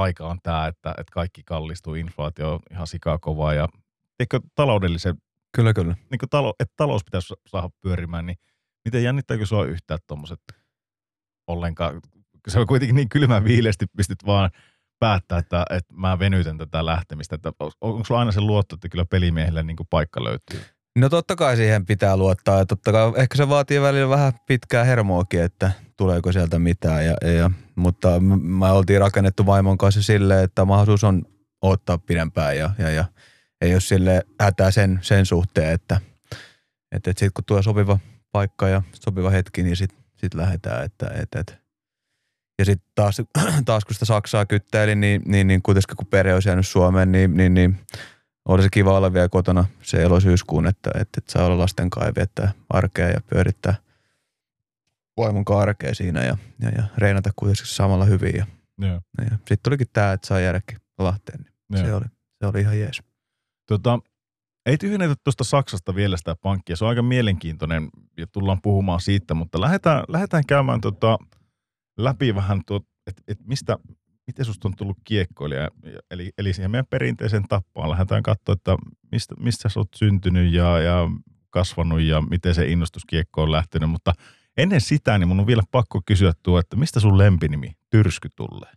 aika 0.00 0.26
on 0.26 0.38
tämä, 0.42 0.66
että, 0.66 0.90
että 0.90 1.12
kaikki 1.12 1.42
kallistuu, 1.46 1.94
inflaatio 1.94 2.52
on 2.52 2.60
ihan 2.70 2.86
sikaa 2.86 3.18
kovaa 3.18 3.54
ja 3.54 3.68
tiedätkö, 4.16 4.40
taloudellisen, 4.54 5.14
Kyllä, 5.54 5.74
kyllä. 5.74 5.96
niin 6.10 6.18
kuin 6.18 6.30
talo, 6.30 6.54
että 6.60 6.74
talous 6.76 7.04
pitäisi 7.04 7.34
saada 7.48 7.70
pyörimään, 7.80 8.26
niin 8.26 8.36
miten 8.84 9.02
jännittääkö 9.02 9.46
sua 9.46 9.64
yhtään 9.64 10.00
tuommoiset 10.06 10.40
ollenkaan, 11.46 12.00
se 12.48 12.60
on 12.60 12.66
kuitenkin 12.66 12.96
niin 12.96 13.08
kylmän 13.08 13.44
viileesti 13.44 13.86
pystyt 13.96 14.26
vaan 14.26 14.50
päättää, 14.98 15.38
että, 15.38 15.64
että 15.70 15.94
mä 15.94 16.18
venytän 16.18 16.58
tätä 16.58 16.86
lähtemistä. 16.86 17.34
Että 17.34 17.52
onko 17.80 18.04
sulla 18.04 18.20
aina 18.20 18.32
se 18.32 18.40
luotto, 18.40 18.74
että 18.74 18.88
kyllä 18.88 19.04
pelimiehille 19.04 19.62
niin 19.62 19.76
kuin 19.76 19.86
paikka 19.90 20.24
löytyy? 20.24 20.60
No 20.98 21.08
totta 21.08 21.36
kai 21.36 21.56
siihen 21.56 21.86
pitää 21.86 22.16
luottaa 22.16 22.58
ja 22.58 22.66
totta 22.66 22.92
kai 22.92 23.12
ehkä 23.16 23.36
se 23.36 23.48
vaatii 23.48 23.80
välillä 23.80 24.08
vähän 24.08 24.32
pitkää 24.46 24.84
hermoakin, 24.84 25.42
että 25.42 25.70
tuleeko 25.96 26.32
sieltä 26.32 26.58
mitään. 26.58 27.06
Ja, 27.06 27.30
ja, 27.30 27.50
mutta 27.74 28.20
mä 28.42 28.72
oltiin 28.72 29.00
rakennettu 29.00 29.46
vaimon 29.46 29.78
kanssa 29.78 30.02
silleen, 30.02 30.44
että 30.44 30.64
mahdollisuus 30.64 31.04
on 31.04 31.22
ottaa 31.62 31.98
pidempään 31.98 32.56
ja, 32.56 32.70
ja, 32.78 32.90
ja 32.90 33.04
ei 33.60 33.72
ole 33.72 33.80
sille 33.80 34.22
hätää 34.40 34.70
sen, 34.70 34.98
sen 35.02 35.26
suhteen, 35.26 35.72
että, 35.72 36.00
että, 36.92 37.10
että 37.10 37.10
sitten 37.10 37.32
kun 37.34 37.44
tulee 37.44 37.62
sopiva 37.62 37.98
paikka 38.32 38.68
ja 38.68 38.82
sopiva 38.94 39.30
hetki, 39.30 39.62
niin 39.62 39.76
sitten 39.76 39.98
sit 40.16 40.34
lähdetään. 40.34 40.84
Että, 40.84 41.10
että, 41.14 41.40
että. 41.40 41.52
Ja 42.58 42.64
sitten 42.64 42.90
taas, 42.94 43.22
taas 43.64 43.84
kun 43.84 43.94
sitä 43.94 44.04
Saksaa 44.04 44.46
kyttäilin, 44.46 45.00
niin, 45.00 45.22
niin, 45.26 45.46
niin 45.46 45.62
kuitenkin 45.62 45.96
kun 45.96 46.06
perhe 46.06 46.34
olisi 46.34 46.48
jäänyt 46.48 46.68
Suomeen, 46.68 47.12
niin, 47.12 47.36
niin, 47.36 47.54
niin 47.54 47.80
oli 48.48 48.62
se 48.62 48.68
kiva 48.72 48.96
olla 48.96 49.12
vielä 49.12 49.28
kotona 49.28 49.64
se 49.82 50.02
elosyyskuun, 50.02 50.66
että, 50.66 50.90
että, 50.94 51.18
että 51.18 51.32
saa 51.32 51.46
olla 51.46 51.58
lasten 51.58 51.90
kai 51.90 52.12
viettää 52.16 52.52
arkea 52.70 53.08
ja 53.08 53.20
pyörittää 53.30 53.74
vaimon 55.16 55.44
arkea 55.60 55.94
siinä 55.94 56.24
ja, 56.24 56.36
ja, 56.60 56.68
ja 56.68 56.82
reinata 56.98 57.30
kuitenkin 57.36 57.66
samalla 57.66 58.04
hyvin. 58.04 58.36
Ja, 58.36 58.46
Joo. 58.78 59.00
ja 59.18 59.30
sitten 59.30 59.58
tulikin 59.64 59.86
tämä, 59.92 60.12
että 60.12 60.26
saa 60.26 60.40
jäädäkin 60.40 60.78
Lahteen, 60.98 61.44
niin 61.68 61.84
se 61.84 61.94
oli, 61.94 62.04
se 62.40 62.46
oli 62.46 62.60
ihan 62.60 62.78
jees. 62.78 63.02
Tota, 63.66 63.98
ei 64.66 64.78
tyhjennetä 64.78 65.14
tuosta 65.24 65.44
Saksasta 65.44 65.94
vielä 65.94 66.16
sitä 66.16 66.36
pankkia. 66.42 66.76
Se 66.76 66.84
on 66.84 66.88
aika 66.88 67.02
mielenkiintoinen 67.02 67.88
ja 68.16 68.26
tullaan 68.26 68.62
puhumaan 68.62 69.00
siitä, 69.00 69.34
mutta 69.34 69.60
lähdetään, 69.60 70.04
lähdetään 70.08 70.46
käymään 70.46 70.80
tota, 70.80 71.18
läpi 71.98 72.34
vähän, 72.34 72.62
että 73.06 73.22
et 73.28 73.38
mistä, 73.46 73.78
miten 74.28 74.44
susta 74.44 74.68
on 74.68 74.76
tullut 74.76 74.98
kiekkoilija? 75.04 75.68
Eli, 76.10 76.30
eli 76.38 76.52
siihen 76.52 76.70
meidän 76.70 76.86
perinteisen 76.90 77.42
tappaan 77.48 77.90
lähdetään 77.90 78.22
katsoa, 78.22 78.52
että 78.52 78.76
mistä, 79.12 79.34
mistä 79.38 79.68
sä 79.68 79.80
oot 79.80 79.88
syntynyt 79.94 80.52
ja, 80.52 80.78
ja 80.78 81.10
kasvanut 81.50 82.00
ja 82.00 82.22
miten 82.22 82.54
se 82.54 82.66
innostus 82.66 83.04
kiekko 83.04 83.42
on 83.42 83.52
lähtenyt. 83.52 83.90
Mutta 83.90 84.12
ennen 84.56 84.80
sitä, 84.80 85.18
niin 85.18 85.28
mun 85.28 85.40
on 85.40 85.46
vielä 85.46 85.62
pakko 85.70 86.00
kysyä 86.06 86.32
tuo, 86.42 86.58
että 86.58 86.76
mistä 86.76 87.00
sun 87.00 87.18
lempinimi 87.18 87.72
Tyrsky 87.90 88.28
tulee? 88.36 88.72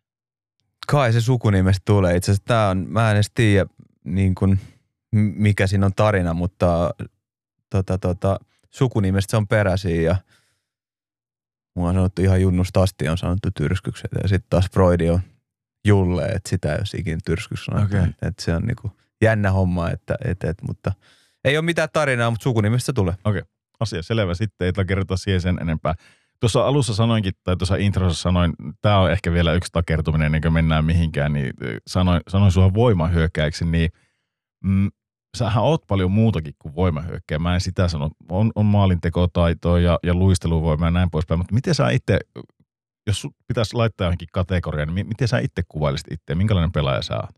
Kai 0.87 1.13
se 1.13 1.21
sukunimestä 1.21 1.81
tulee. 1.85 2.15
Itse 2.15 2.31
asiassa 2.31 2.45
tää 2.45 2.69
on, 2.69 2.85
mä 2.89 3.09
en 3.09 3.15
edes 3.15 3.31
tiedä, 3.33 3.65
niin 4.03 4.35
kuin, 4.35 4.59
mikä 5.35 5.67
siinä 5.67 5.85
on 5.85 5.93
tarina, 5.95 6.33
mutta 6.33 6.91
tota, 7.69 7.97
tota, 7.97 8.39
sukunimestä 8.69 9.31
se 9.31 9.37
on 9.37 9.47
peräisin 9.47 10.03
ja 10.03 10.15
mulla 11.75 11.89
on 11.89 11.95
sanottu 11.95 12.21
ihan 12.21 12.41
junnusta 12.41 12.81
asti 12.81 13.09
on 13.09 13.17
sanottu 13.17 13.49
tyrskyksi. 13.57 14.07
Ja 14.23 14.29
sitten 14.29 14.49
taas 14.49 14.69
Freudi 14.73 15.09
on 15.09 15.21
Julle, 15.87 16.25
että 16.25 16.49
sitä 16.49 16.71
ei 16.71 16.77
olisi 16.77 16.97
ikinä 16.97 17.17
tyrskyksi 17.25 17.65
sanottu. 17.65 17.97
Okei. 17.97 18.09
Että 18.21 18.43
se 18.43 18.55
on 18.55 18.61
niinku 18.61 18.91
jännä 19.21 19.51
homma, 19.51 19.89
että, 19.89 20.15
et, 20.25 20.43
et, 20.43 20.57
mutta 20.67 20.91
ei 21.43 21.57
ole 21.57 21.65
mitään 21.65 21.89
tarinaa, 21.93 22.29
mutta 22.29 22.43
sukunimestä 22.43 22.93
tulee. 22.93 23.13
Asia 23.79 24.03
selvä, 24.03 24.33
sitten 24.33 24.65
ei 24.65 24.73
takerrota 24.73 25.17
siihen 25.17 25.41
sen 25.41 25.57
enempää. 25.61 25.93
Tuossa 26.39 26.67
alussa 26.67 26.93
sanoinkin, 26.93 27.33
tai 27.43 27.57
tuossa 27.57 27.75
introssa 27.75 28.21
sanoin, 28.21 28.53
tämä 28.81 28.99
on 28.99 29.11
ehkä 29.11 29.31
vielä 29.31 29.53
yksi 29.53 29.71
takertuminen 29.71 30.25
ennen 30.25 30.41
kuin 30.41 30.53
mennään 30.53 30.85
mihinkään, 30.85 31.33
niin 31.33 31.53
sanoin, 31.87 32.21
sanoin 32.27 32.51
sua 32.51 32.73
voimahyökkäiksi, 32.73 33.65
niin 33.65 33.89
mm, 34.63 34.89
sähän 35.37 35.63
oot 35.63 35.87
paljon 35.87 36.11
muutakin 36.11 36.53
kuin 36.59 36.75
voimahyökkäjä. 36.75 37.39
Mä 37.39 37.53
en 37.53 37.61
sitä 37.61 37.87
sano. 37.87 38.09
On, 38.29 38.51
on 38.55 38.65
maalintekotaitoa 38.65 39.79
ja, 39.79 39.99
ja 40.03 40.13
luisteluvoimaa 40.13 40.87
ja 40.87 40.91
näin 40.91 41.11
poispäin, 41.11 41.39
mutta 41.39 41.53
miten 41.53 41.75
sä 41.75 41.89
itse, 41.89 42.19
jos 43.07 43.21
sun 43.21 43.31
pitäisi 43.47 43.75
laittaa 43.75 44.05
johonkin 44.05 44.27
kategoriaan, 44.33 44.87
niin 44.87 44.93
mi- 44.93 45.03
miten 45.09 45.27
sä 45.27 45.39
itse 45.39 45.61
kuvailisit 45.69 46.11
itse? 46.11 46.35
Minkälainen 46.35 46.71
pelaaja 46.71 47.01
sä 47.01 47.15
oot? 47.15 47.35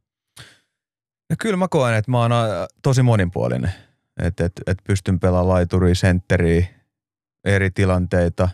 No 1.29 1.35
kyllä 1.39 1.57
mä 1.57 1.67
koen, 1.67 1.95
että 1.95 2.11
mä 2.11 2.19
oon 2.19 2.31
ä, 2.31 2.37
tosi 2.83 3.03
monipuolinen. 3.03 3.71
Että 4.21 4.45
et, 4.45 4.51
et 4.67 4.77
pystyn 4.83 5.19
pelaamaan 5.19 5.49
laituria, 5.49 5.95
sentteriä, 5.95 6.67
eri 7.45 7.71
tilanteita 7.71 8.49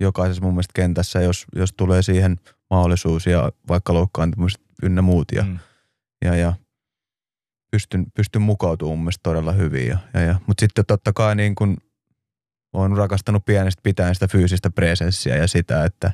jokaisessa 0.00 0.42
mun 0.42 0.54
mielestä 0.54 0.72
kentässä, 0.74 1.20
jos, 1.20 1.46
jos 1.54 1.72
tulee 1.76 2.02
siihen 2.02 2.36
mahdollisuus 2.70 3.26
ja 3.26 3.52
vaikka 3.68 3.94
loukkaantumiset 3.94 4.60
ynnä 4.82 5.02
muut. 5.02 5.32
Ja, 5.32 5.42
Mm. 5.42 5.58
ja, 6.24 6.36
ja 6.36 6.52
pystyn, 7.72 8.06
pystyn 8.14 8.42
mukautumaan 8.42 8.98
mun 8.98 9.04
mielestä 9.04 9.20
todella 9.22 9.52
hyvin. 9.52 9.86
Ja, 9.88 9.98
ja, 10.14 10.20
ja. 10.20 10.40
Mutta 10.46 10.60
sitten 10.60 10.86
totta 10.86 11.12
kai 11.12 11.34
niin 11.36 11.54
kun 11.54 11.76
olen 12.72 12.96
rakastanut 12.96 13.44
pienestä 13.44 13.80
pitäen 13.82 14.14
sitä 14.14 14.28
fyysistä 14.28 14.70
presenssiä 14.70 15.36
ja 15.36 15.48
sitä, 15.48 15.84
että 15.84 16.12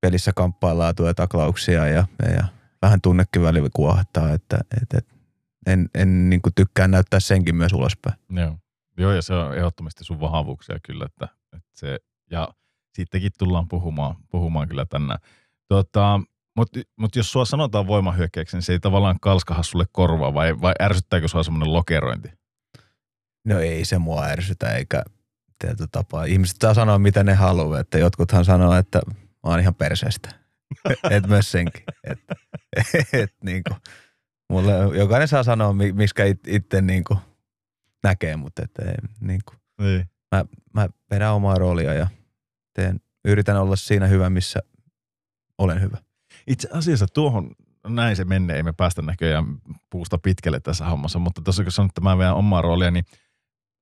pelissä 0.00 0.32
kamppaillaan 0.36 0.94
tulee 0.94 1.14
taklauksia 1.14 1.86
ja, 1.86 2.06
ja, 2.36 2.44
vähän 2.82 3.00
tunnekin 3.00 3.42
välillä 3.42 3.68
kuohtaa, 3.74 4.32
että 4.32 4.58
et, 4.82 4.94
et, 4.98 5.06
en, 5.66 5.88
en 5.94 6.30
niin 6.30 6.40
tykkää 6.54 6.88
näyttää 6.88 7.20
senkin 7.20 7.56
myös 7.56 7.72
ulospäin. 7.72 8.16
Joo. 8.30 8.58
Joo, 8.98 9.12
ja 9.12 9.22
se 9.22 9.34
on 9.34 9.56
ehdottomasti 9.56 10.04
sun 10.04 10.20
vahvuuksia 10.20 10.78
kyllä, 10.86 11.06
että, 11.06 11.28
että 11.56 11.70
se, 11.74 11.98
ja 12.30 12.48
siitäkin 12.94 13.30
tullaan 13.38 13.68
puhumaan, 13.68 14.16
puhumaan 14.30 14.68
kyllä 14.68 14.86
tänään. 14.86 15.18
Tota, 15.68 16.20
mutta 16.56 16.80
mut 16.96 17.16
jos 17.16 17.32
sua 17.32 17.44
sanotaan 17.44 17.86
voimahyökkäyksi, 17.86 18.56
niin 18.56 18.62
se 18.62 18.72
ei 18.72 18.80
tavallaan 18.80 19.20
kalskaha 19.20 19.62
sulle 19.62 19.84
korvaa, 19.92 20.34
vai, 20.34 20.60
vai 20.60 20.74
ärsyttääkö 20.82 21.28
sua 21.28 21.42
semmoinen 21.42 21.72
lokerointi? 21.72 22.28
No 23.44 23.58
ei 23.58 23.84
se 23.84 23.98
mua 23.98 24.24
ärsytä 24.24 24.72
eikä 24.72 25.02
tietyllä 25.58 25.88
tapaa. 25.92 26.24
Ihmiset 26.24 26.56
saa 26.60 26.74
sanoa 26.74 26.98
mitä 26.98 27.24
ne 27.24 27.34
haluaa, 27.34 27.80
että 27.80 27.98
jotkuthan 27.98 28.44
sanoo, 28.44 28.74
että 28.74 29.00
mä 29.16 29.50
oon 29.50 29.60
ihan 29.60 29.74
perseestä. 29.74 30.28
et 31.10 31.26
myös 31.26 31.52
senkin. 31.52 31.82
Et, 32.04 32.18
et, 33.22 33.34
niinku, 33.44 33.74
mulle, 34.50 34.72
jokainen 34.98 35.28
saa 35.28 35.42
sanoa, 35.42 35.72
mi- 35.72 35.92
miskä 35.92 36.24
it, 36.24 36.40
itse 36.48 36.80
niinku 36.80 37.18
näkee, 38.02 38.36
mutta 38.36 38.62
et, 38.64 38.70
ei, 38.88 38.94
niinku, 39.20 39.52
Niin. 39.80 40.10
mä 40.74 40.88
vedän 41.10 41.32
omaa 41.34 41.54
roolia 41.54 41.94
ja 41.94 42.06
teen 42.74 43.00
yritän 43.24 43.56
olla 43.56 43.76
siinä 43.76 44.06
hyvä, 44.06 44.30
missä 44.30 44.60
olen 45.58 45.80
hyvä. 45.80 45.98
Itse 46.46 46.68
asiassa 46.72 47.06
tuohon, 47.06 47.50
näin 47.88 48.16
se 48.16 48.24
menee, 48.24 48.56
ei 48.56 48.62
me 48.62 48.72
päästä 48.72 49.02
näköjään 49.02 49.44
puusta 49.90 50.18
pitkälle 50.18 50.60
tässä 50.60 50.86
hommassa, 50.86 51.18
mutta 51.18 51.42
tuossa 51.42 51.62
kun 51.62 51.72
sanoit, 51.72 51.90
että 51.90 52.00
mä 52.00 52.18
veän 52.18 52.34
omaa 52.34 52.62
roolia, 52.62 52.90
niin 52.90 53.04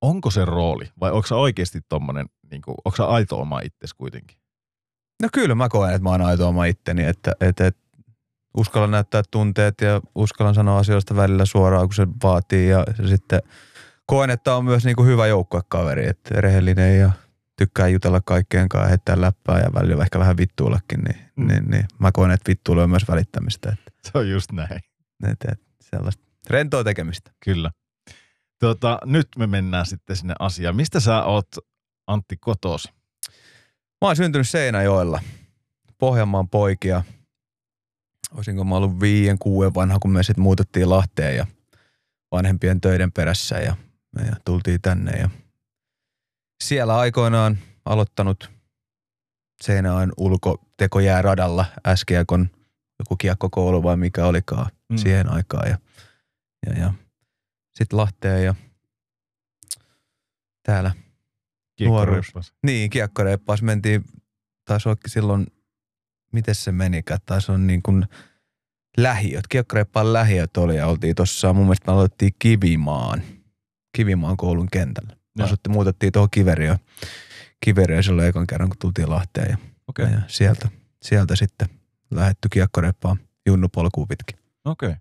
onko 0.09 0.31
se 0.31 0.44
rooli 0.44 0.90
vai 1.01 1.10
onko 1.10 1.26
sä 1.26 1.36
oikeasti 1.36 1.81
tommonen, 1.89 2.26
niin 2.51 2.62
kuin, 2.62 2.74
onko 2.85 2.97
sä 2.97 3.06
aito 3.06 3.40
oma 3.40 3.60
itsesi 3.60 3.97
kuitenkin? 3.97 4.39
No 5.22 5.28
kyllä 5.32 5.55
mä 5.55 5.68
koen, 5.68 5.90
että 5.94 6.02
mä 6.02 6.10
oon 6.10 6.20
aito 6.20 6.48
oma 6.48 6.64
itteni, 6.64 7.05
että, 7.05 7.32
että, 7.40 7.66
että 7.66 7.81
uskallan 8.56 8.90
näyttää 8.90 9.22
tunteet 9.31 9.74
ja 9.81 10.01
uskallan 10.14 10.55
sanoa 10.55 10.78
asioista 10.78 11.16
välillä 11.16 11.44
suoraan, 11.44 11.89
kun 11.89 11.94
se 11.94 12.06
vaatii 12.22 12.68
ja 12.68 12.85
sitten 13.09 13.40
koen, 14.06 14.31
että 14.31 14.55
on 14.55 14.64
myös 14.64 14.85
niin 14.85 14.97
kuin 14.97 15.09
hyvä 15.09 15.26
joukkuekaveri, 15.26 16.09
että 16.09 16.40
rehellinen 16.40 16.98
ja 16.98 17.10
tykkää 17.59 17.89
jutella 17.89 18.20
kaikkien 18.20 18.68
kanssa, 18.68 18.89
heittää 18.89 19.20
läppää 19.20 19.59
ja 19.59 19.70
välillä 19.74 20.02
ehkä 20.02 20.18
vähän 20.18 20.36
vittuullakin, 20.36 21.01
niin, 21.01 21.18
mm. 21.36 21.47
niin, 21.47 21.64
niin 21.64 21.85
mä 21.98 22.12
koen, 22.12 22.31
että 22.31 22.48
vittuilu 22.48 22.81
on 22.81 22.90
myös 22.90 23.09
välittämistä. 23.09 23.68
Että, 23.68 23.93
Se 24.05 24.18
on 24.18 24.31
just 24.31 24.52
näin. 24.52 24.81
että, 25.31 25.48
että 25.52 25.66
sellaista 25.81 26.24
rentoa 26.51 26.85
tekemistä. 26.85 27.31
Kyllä. 27.44 27.70
Tota, 28.59 28.98
nyt 29.05 29.28
me 29.39 29.47
mennään 29.47 29.86
sitten 29.86 30.16
sinne 30.16 30.35
asiaan. 30.39 30.76
Mistä 30.76 31.01
sä 31.01 31.24
oot, 31.24 31.47
Antti, 32.06 32.36
kotosi? 32.36 32.89
Mä 34.01 34.09
oon 34.09 34.16
syntynyt 34.16 34.48
Seinäjoella, 34.48 35.20
Pohjanmaan 35.98 36.48
poikia. 36.48 37.02
Olisinko 38.35 38.64
mä 38.64 38.76
ollut 38.76 39.01
viien, 39.01 39.39
kuuden 39.39 39.74
vanha, 39.74 39.98
kun 39.98 40.10
me 40.10 40.22
sitten 40.22 40.43
muutettiin 40.43 40.90
Lahteen 40.90 41.36
ja 41.36 41.47
vanhempien 42.32 42.81
töiden 42.81 43.12
perässä 43.12 43.59
ja, 43.59 43.76
ja 44.26 44.36
tultiin 44.44 44.81
tänne. 44.82 45.12
Ja 45.12 45.31
siellä 46.64 46.97
aikoinaan 46.97 47.59
aloittanut 47.85 48.51
Seinäjoen 49.62 50.12
ulkotekojääradalla 50.16 51.64
SGKon 51.94 52.51
joku 52.98 53.16
kiekkokoulu 53.16 53.82
vai 53.82 53.97
mikä 53.97 54.26
olikaan 54.26 54.66
mm. 54.89 54.97
siihen 54.97 55.31
aikaan. 55.31 55.68
Ja, 55.68 55.78
ja, 56.66 56.78
ja 56.78 56.93
sitten 57.75 57.97
Lahteen 57.97 58.45
ja 58.45 58.55
täällä 60.63 60.93
Nuoruus. 61.81 62.33
Niin, 62.63 62.91
kiekkoreippaus 62.91 63.63
mentiin, 63.63 64.05
taisi 64.65 64.89
olla 64.89 64.99
silloin, 65.07 65.47
miten 66.33 66.55
se 66.55 66.73
menikään, 66.73 67.21
taisi 67.27 67.53
olla 67.53 67.61
niin 67.61 67.83
kuin 67.83 68.05
lähiöt, 68.97 69.47
kiekkoreippaan 69.49 70.13
lähiöt 70.13 70.57
oli 70.57 70.77
ja 70.77 70.87
oltiin 70.87 71.15
tuossa, 71.15 71.53
mun 71.53 71.65
mielestä 71.65 71.91
me 71.91 71.93
aloitettiin 71.93 72.33
Kivimaan, 72.39 73.23
Kivimaan 73.97 74.37
koulun 74.37 74.69
kentällä. 74.73 75.17
Joo. 75.37 75.47
Asutti, 75.47 75.69
muutettiin 75.71 76.13
tuohon 76.13 76.31
Kiverioon, 76.31 76.79
Kiverioon 77.65 78.05
silloin 78.05 78.29
ekan 78.29 78.47
kerran, 78.47 78.69
kun 78.69 78.79
tultiin 78.79 79.11
Lahteen 79.11 79.51
ja, 79.51 79.57
Okei, 79.87 80.07
ja 80.07 80.21
sieltä, 80.27 80.69
sieltä 81.03 81.37
sitten 81.37 81.69
lähetty 82.11 82.49
kiekkoreippaan 82.49 83.19
junnupolkuun 83.47 84.09
pitkin. 84.09 84.39
okei. 84.65 84.95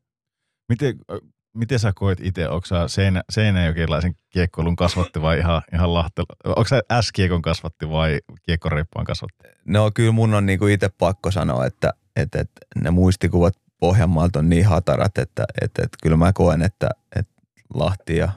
Miten, 0.70 0.96
ö, 1.12 1.20
miten 1.54 1.80
sä 1.80 1.92
koet 1.96 2.20
itse, 2.22 2.50
onko 2.50 2.66
sä 2.66 2.88
Seinä, 2.88 3.24
Seinäjokilaisen 3.30 4.16
kiekkoilun 4.30 4.76
kasvatti 4.76 5.22
vai 5.22 5.40
ihan, 5.40 5.62
ihan 5.74 5.94
Lahtela? 5.94 6.36
Onko 6.46 6.68
sä 6.68 6.82
S-kiekon 7.02 7.42
kasvatti 7.42 7.90
vai 7.90 8.20
kiekkoreippaan 8.44 9.06
kasvatti? 9.06 9.48
No 9.66 9.92
kyllä 9.94 10.12
mun 10.12 10.34
on 10.34 10.46
niinku 10.46 10.68
itse 10.68 10.90
pakko 10.90 11.32
sanoa, 11.32 11.66
että, 11.66 11.94
että, 12.16 12.40
että 12.40 12.62
ne 12.84 12.92
muistikuvat 12.92 13.54
Pohjanmaalta 13.80 14.40
on 14.40 14.50
niin 14.50 14.66
hatarat, 14.66 15.18
että, 15.18 15.46
että, 15.62 15.84
että 15.84 15.98
kyllä 16.04 16.18
mä 16.18 16.34
koen, 16.34 16.62
että, 16.62 16.90
että 17.16 17.34
Lahti 17.74 18.18
ja, 18.18 18.30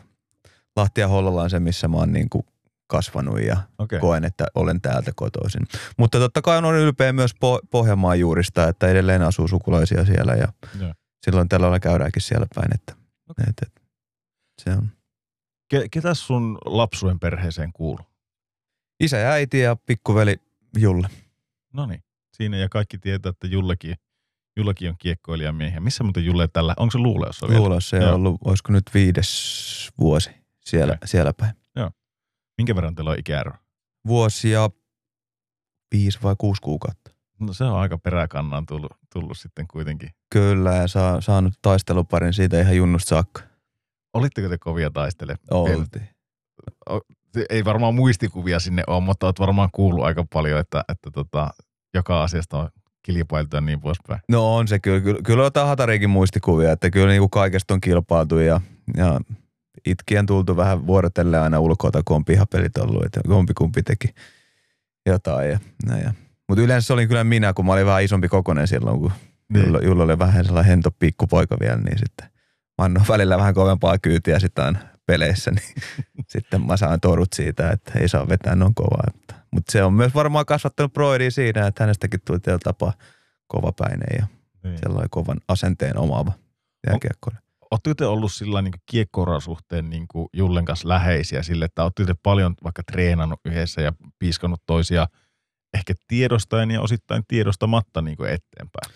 Lahti 0.76 1.00
ja 1.00 1.08
Hollola 1.08 1.42
on 1.42 1.50
se, 1.50 1.60
missä 1.60 1.88
mä 1.88 1.96
oon 1.96 2.12
niinku 2.12 2.46
kasvanut 2.86 3.40
ja 3.40 3.56
Okei. 3.78 4.00
koen, 4.00 4.24
että 4.24 4.46
olen 4.54 4.80
täältä 4.80 5.12
kotoisin. 5.16 5.62
Mutta 5.96 6.18
totta 6.18 6.42
kai 6.42 6.58
on 6.58 6.74
ylpeä 6.74 7.12
myös 7.12 7.34
po- 7.34 7.66
Pohjanmaan 7.70 8.20
juurista, 8.20 8.68
että 8.68 8.88
edelleen 8.88 9.22
asuu 9.22 9.48
sukulaisia 9.48 10.04
siellä 10.04 10.32
ja 10.32 10.48
Joo. 10.80 10.92
silloin 11.24 11.48
tällä 11.48 11.64
lailla 11.64 11.80
käydäänkin 11.80 12.22
siellä 12.22 12.46
päin, 12.54 12.74
että, 12.74 13.05
Okei. 13.30 13.44
että, 13.48 13.66
että 13.66 13.80
se 14.62 14.70
on 14.70 14.88
Ke, 15.68 15.88
ketä 15.90 16.14
sun 16.14 16.58
lapsuuden 16.64 17.20
perheeseen 17.20 17.72
kuuluu? 17.72 18.06
isä 19.00 19.16
ja 19.16 19.30
äiti 19.30 19.60
ja 19.60 19.76
pikkuveli 19.76 20.36
Julle. 20.78 21.08
No 21.72 21.86
niin, 21.86 22.02
siinä 22.36 22.56
ja 22.56 22.68
kaikki 22.68 22.98
tietää, 22.98 23.30
että 23.30 23.46
Jullekin, 23.46 23.96
Jullekin 24.56 24.88
on 24.90 24.96
kiekkoilijamiehiä. 24.98 25.80
Missä 25.80 26.04
muuten 26.04 26.24
Julle 26.24 26.48
tällä, 26.48 26.74
onko 26.76 26.90
se 26.90 26.98
Luuleossa 26.98 27.46
vielä? 27.48 27.58
Joo. 27.58 28.08
on 28.08 28.14
ollut, 28.14 28.40
olisiko 28.44 28.72
nyt 28.72 28.84
viides 28.94 29.90
vuosi 29.98 30.30
siellä, 30.64 30.94
Okei. 30.94 31.08
siellä 31.08 31.32
päin. 31.32 31.54
Minkä 32.58 32.74
verran 32.74 32.94
teillä 32.94 33.10
on 33.10 33.18
ikäero? 33.18 33.52
vuosi 34.06 34.50
ja 34.50 34.70
viisi 35.94 36.18
vai 36.22 36.34
kuusi 36.38 36.62
kuukautta. 36.62 37.10
No 37.40 37.52
se 37.52 37.64
on 37.64 37.78
aika 37.78 37.98
peräkannaan 37.98 38.66
tullut, 38.66 38.92
tullut 39.12 39.38
sitten 39.38 39.66
kuitenkin. 39.68 40.10
Kyllä, 40.30 40.74
ja 40.74 40.88
saa, 40.88 41.20
saanut 41.20 41.54
taisteluparin 41.62 42.32
siitä 42.32 42.60
ihan 42.60 42.76
junnusta 42.76 43.08
saakka. 43.08 43.42
Olitteko 44.14 44.48
te 44.48 44.58
kovia 44.58 44.90
taistele? 44.90 45.36
Oltiin. 45.50 46.08
Ei 47.50 47.64
varmaan 47.64 47.94
muistikuvia 47.94 48.60
sinne 48.60 48.82
ole, 48.86 49.00
mutta 49.00 49.26
oot 49.26 49.40
varmaan 49.40 49.68
kuullut 49.72 50.04
aika 50.04 50.24
paljon, 50.32 50.60
että, 50.60 50.84
että 50.88 51.10
tota, 51.10 51.50
joka 51.94 52.22
asiasta 52.22 52.58
on 52.58 52.68
kilpailtu 53.02 53.56
ja 53.56 53.60
niin 53.60 53.80
poispäin. 53.80 54.20
No 54.28 54.56
on 54.56 54.68
se 54.68 54.78
kyllä. 54.78 55.00
Kyllä, 55.00 55.20
kyllä 55.22 55.44
on 55.44 55.66
hatariikin 55.68 56.10
muistikuvia, 56.10 56.72
että 56.72 56.90
kyllä 56.90 57.08
niinku 57.08 57.28
kaikesta 57.28 57.74
on 57.74 57.80
kilpailtu 57.80 58.38
ja, 58.38 58.60
ja 58.96 59.20
itkien 59.86 60.26
tultu 60.26 60.56
vähän 60.56 60.86
vuorotellen 60.86 61.40
aina 61.40 61.60
ulkoa, 61.60 61.90
kun 62.04 62.16
on 62.16 62.24
pihapelit 62.24 62.78
ollut, 62.78 63.04
että 63.04 63.20
kumpi 63.26 63.54
kumpi 63.54 63.82
teki 63.82 64.08
jotain. 65.06 65.50
Ja, 65.50 65.58
ja, 65.88 65.98
ja. 65.98 66.12
Mutta 66.48 66.62
yleensä 66.62 66.86
se 66.86 66.92
oli 66.92 67.06
kyllä 67.06 67.24
minä, 67.24 67.52
kun 67.52 67.66
mä 67.66 67.72
olin 67.72 67.86
vähän 67.86 68.04
isompi 68.04 68.28
kokonen 68.28 68.68
silloin, 68.68 69.00
kun 69.00 69.12
Niin. 69.52 69.66
Julla, 69.66 69.78
Julla 69.82 70.04
oli 70.04 70.18
vähän 70.18 70.44
sellainen 70.44 70.70
hento 70.70 70.90
pikkupoika 70.98 71.56
vielä, 71.60 71.76
niin 71.76 71.98
sitten 71.98 72.26
mä 72.78 72.84
annoin 72.84 73.06
välillä 73.08 73.38
vähän 73.38 73.54
kovempaa 73.54 73.98
kyytiä 73.98 74.38
sitten 74.38 74.64
aina 74.64 74.78
peleissä, 75.06 75.50
niin 75.50 75.74
sitten 76.32 76.66
mä 76.66 76.76
saan 76.76 77.00
torut 77.00 77.32
siitä, 77.32 77.70
että 77.70 77.98
ei 77.98 78.08
saa 78.08 78.28
vetää 78.28 78.54
noin 78.54 78.74
kovaa. 78.74 79.10
Mutta 79.50 79.72
se 79.72 79.82
on 79.82 79.92
myös 79.94 80.14
varmaan 80.14 80.46
kasvattanut 80.46 80.92
Broidia 80.92 81.30
siinä, 81.30 81.66
että 81.66 81.82
hänestäkin 81.82 82.20
tuli 82.26 82.38
tietyllä 82.40 82.58
tapaa 82.64 82.92
kovapäinen 83.46 84.08
ja 84.18 84.26
Niin. 84.64 84.78
sellainen 84.78 85.10
kovan 85.10 85.40
asenteen 85.48 85.98
omaava 85.98 86.32
jääkiekkoilija. 86.86 87.42
Oletteko 87.70 87.94
te 87.94 88.06
ollut 88.06 88.32
sillä 88.32 88.62
niin 88.62 88.72
kiekkouran 88.86 89.40
suhteen 89.40 89.90
niin 89.90 90.06
Jullen 90.32 90.64
kanssa 90.64 90.88
läheisiä 90.88 91.42
sille, 91.42 91.64
että 91.64 91.82
olette 91.82 92.04
te 92.04 92.14
paljon 92.22 92.54
vaikka 92.64 92.82
treenannut 92.92 93.40
yhdessä 93.44 93.80
ja 93.82 93.92
piiskannut 94.18 94.62
toisia 94.66 95.06
ehkä 95.76 95.94
tiedostaen 96.08 96.70
ja 96.70 96.80
osittain 96.80 97.22
tiedostamatta 97.28 98.02
niin 98.02 98.16
eteenpäin? 98.20 98.94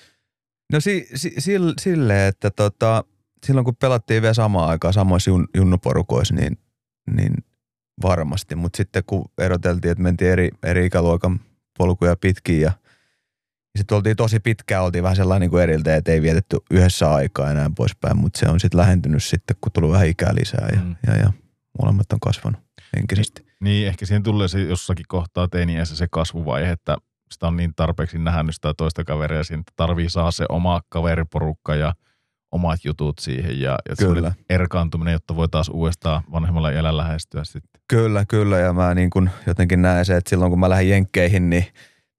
No 0.73 0.81
si, 0.81 1.09
si, 1.15 1.35
sille, 1.39 1.73
sille, 1.81 2.27
että 2.29 2.51
tota, 2.51 3.05
silloin 3.47 3.65
kun 3.65 3.77
pelattiin 3.77 4.23
vielä 4.23 4.35
samaan 4.35 4.71
aikaan 4.71 4.95
samoissa 4.95 5.31
jun, 5.31 5.49
junnuporukoissa, 5.57 6.35
niin, 6.35 6.59
niin 7.17 7.35
varmasti. 8.03 8.55
Mutta 8.55 8.77
sitten 8.77 9.03
kun 9.07 9.25
eroteltiin, 9.39 9.93
että 9.93 10.03
mentiin 10.03 10.31
eri, 10.31 10.51
eri 10.63 10.87
ikäluokan 10.87 11.41
polkuja 11.79 12.17
pitkin 12.17 12.61
ja, 12.61 12.73
ja 13.75 13.79
sitten 13.79 13.97
oltiin 13.97 14.17
tosi 14.17 14.41
pitkään, 14.41 14.85
oltiin 14.85 15.03
vähän 15.05 15.17
sellainen 15.17 15.41
niin 15.41 15.51
kuin 15.51 15.63
eriltä, 15.63 15.97
että 15.97 16.13
ei 16.13 16.23
vietetty 16.23 16.59
yhdessä 16.71 17.13
aikaa 17.15 17.49
ja 17.49 17.55
näin 17.55 17.75
poispäin. 17.75 18.17
Mutta 18.17 18.39
se 18.39 18.49
on 18.49 18.61
sitten 18.61 18.81
lähentynyt 18.81 19.25
sitten, 19.25 19.57
kun 19.61 19.73
tuli 19.73 19.93
vähän 19.93 20.07
ikää 20.09 20.35
lisää 20.35 20.69
ja, 20.73 20.81
Mm. 20.81 20.87
mm. 20.87 20.97
ja, 21.07 21.17
ja 21.17 21.33
molemmat 21.83 22.13
on 22.13 22.21
kasvanut 22.21 22.61
henkisesti. 22.97 23.50
Niin, 23.61 23.89
ehkä 23.89 24.07
siihen 24.07 24.23
tulee 24.23 24.49
se 24.49 24.63
jossakin 24.63 25.05
kohtaa 25.09 25.49
teiniässä 25.49 25.97
se 25.97 26.07
kasvuvaihe, 26.11 26.71
että 26.71 26.97
sitä 27.31 27.47
on 27.47 27.57
niin 27.57 27.73
tarpeeksi 27.77 28.19
nähnyt 28.19 28.55
sitä 28.55 28.75
toista 28.77 29.05
kaveria, 29.05 29.45
siinä 29.45 29.61
että 29.61 29.73
tarvii 29.77 30.11
saada 30.11 30.31
se 30.31 30.45
oma 30.49 30.81
kaveriporukka 30.89 31.75
ja 31.75 31.95
omat 32.53 32.85
jutut 32.85 33.19
siihen 33.19 33.61
ja, 33.61 33.79
ja 33.89 33.97
Kyllä. 33.97 34.33
erkaantuminen, 34.51 35.13
jotta 35.13 35.37
voi 35.37 35.49
taas 35.49 35.69
uudestaan 35.69 36.23
vanhemmalla 36.33 36.71
iällä 36.71 36.97
lähestyä 36.97 37.45
sitten. 37.45 37.83
Kyllä, 37.89 38.25
kyllä. 38.29 38.59
Ja 38.59 38.73
mä 38.73 38.95
niin 38.95 39.11
kun 39.11 39.31
jotenkin 39.47 39.83
näen 39.83 40.05
se, 40.05 40.17
että 40.17 40.31
silloin 40.31 40.51
kun 40.51 40.61
mä 40.61 40.71
lähdin 40.71 40.89
Jenkkeihin, 40.89 41.51
niin 41.51 41.67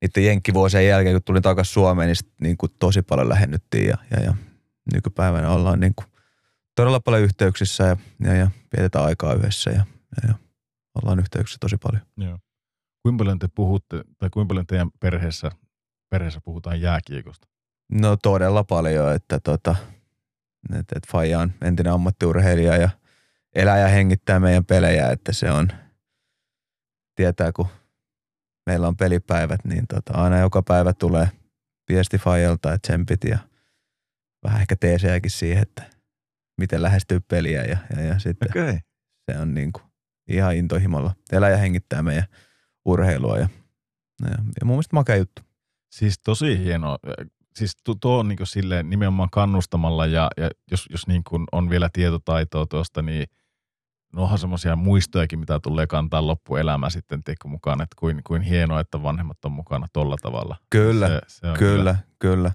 niiden 0.02 0.26
jenkkivuosien 0.26 0.88
jälkeen, 0.88 1.16
kun 1.16 1.24
tulin 1.24 1.42
takaisin 1.42 1.74
Suomeen, 1.74 2.08
niin, 2.08 2.16
sit 2.16 2.32
niin 2.42 2.58
kuin 2.58 2.72
tosi 2.80 3.02
paljon 3.02 3.30
lähennyttiin. 3.30 3.88
Ja, 3.88 3.98
ja, 4.12 4.24
ja 4.24 4.34
nykypäivänä 4.94 5.50
ollaan 5.50 5.80
niin 5.80 5.94
kuin 5.96 6.06
todella 6.76 7.00
paljon 7.00 7.24
yhteyksissä 7.24 7.84
ja, 7.84 7.98
ja, 8.24 8.34
ja 8.36 8.50
vietetään 8.78 9.06
aikaa 9.06 9.34
yhdessä 9.34 9.72
ja, 9.72 9.86
ja, 10.22 10.28
ja 10.28 10.34
ollaan 10.96 11.20
yhteyksissä 11.20 11.58
tosi 11.62 11.78
paljon. 11.78 12.06
Joo. 12.18 12.40
Kuinka 13.04 13.22
paljon 13.22 13.40
te 13.40 13.48
puhutte, 13.56 14.04
tai 14.18 14.30
kuinka 14.30 14.48
paljon 14.48 14.68
teidän 14.68 14.90
perheessä, 15.00 15.52
perheessä 16.10 16.42
puhutaan 16.44 16.82
jääkiekosta? 16.82 17.48
No 17.92 18.18
todella 18.18 18.64
paljon, 18.64 19.16
että 19.16 19.40
tota, 19.40 19.76
et, 20.80 20.86
et 20.96 21.08
Faija 21.08 21.40
on 21.40 21.54
entinen 21.62 21.94
ammattiurheilija 21.94 22.78
ja 22.78 22.90
elää 23.56 23.78
ja 23.78 23.88
hengittää 23.88 24.40
meidän 24.40 24.66
pelejä, 24.66 25.10
että 25.10 25.34
se 25.34 25.52
on, 25.52 25.68
tietää 27.16 27.52
kun 27.52 27.68
meillä 28.66 28.88
on 28.88 28.98
pelipäivät, 28.98 29.66
niin 29.66 29.88
tota, 29.88 30.14
aina 30.14 30.40
joka 30.40 30.62
päivä 30.62 30.94
tulee 30.94 31.28
viesti 31.90 32.18
Fajalta, 32.18 32.74
että 32.74 32.88
tsempit 32.88 33.24
ja 33.24 33.40
vähän 34.44 34.62
ehkä 34.62 34.76
teesejäkin 34.76 35.32
siihen, 35.32 35.62
että 35.62 35.84
miten 36.58 36.82
lähestyy 36.82 37.20
peliä 37.20 37.64
ja, 37.64 37.78
ja, 37.96 38.04
ja 38.04 38.20
sitten. 38.20 38.50
Okay. 38.52 38.80
se 39.32 39.38
on 39.38 39.54
niin 39.54 39.74
kuin 39.74 39.91
ihan 40.36 40.56
intohimolla. 40.56 41.14
Elää 41.32 41.50
ja 41.50 41.58
hengittää 41.58 42.04
meidän 42.04 42.26
urheilua 42.86 43.38
ja, 43.38 43.50
Ja, 44.22 44.30
ja 44.30 44.66
mun 44.66 44.76
mielestä 44.76 44.96
makea 44.96 45.16
juttu. 45.16 45.42
Siis 45.92 46.20
tosi 46.20 46.60
hieno. 46.60 46.98
Siis 47.56 47.78
tu- 47.84 47.96
tuo 47.96 48.20
on 48.20 48.28
niin 48.28 48.38
silleen 48.44 48.90
nimenomaan 48.90 49.30
kannustamalla 49.32 50.06
ja, 50.06 50.30
ja 50.38 50.50
jos, 50.72 50.88
jos 50.90 51.08
niin 51.08 51.24
kuin 51.24 51.44
on 51.52 51.70
vielä 51.70 51.90
tietotaitoa 51.94 52.66
tuosta, 52.66 53.02
niin 53.02 53.28
no 54.14 54.24
onhan 54.24 54.40
semmoisia 54.40 54.76
muistojakin, 54.76 55.40
mitä 55.40 55.60
tulee 55.60 55.88
kantaa 55.88 56.28
loppuelämä 56.28 56.90
sitten 56.90 57.24
tiedätkö, 57.24 57.48
mukaan, 57.48 57.82
että 57.82 57.96
kuin, 58.00 58.22
kuin 58.28 58.42
hienoa, 58.42 58.80
että 58.80 59.04
vanhemmat 59.04 59.46
on 59.46 59.52
mukana 59.52 59.88
tolla 59.94 60.16
tavalla. 60.22 60.56
Kyllä, 60.70 61.08
se, 61.08 61.22
se 61.28 61.48
on 61.48 61.58
kyllä, 61.58 61.96
kyllä. 62.20 62.52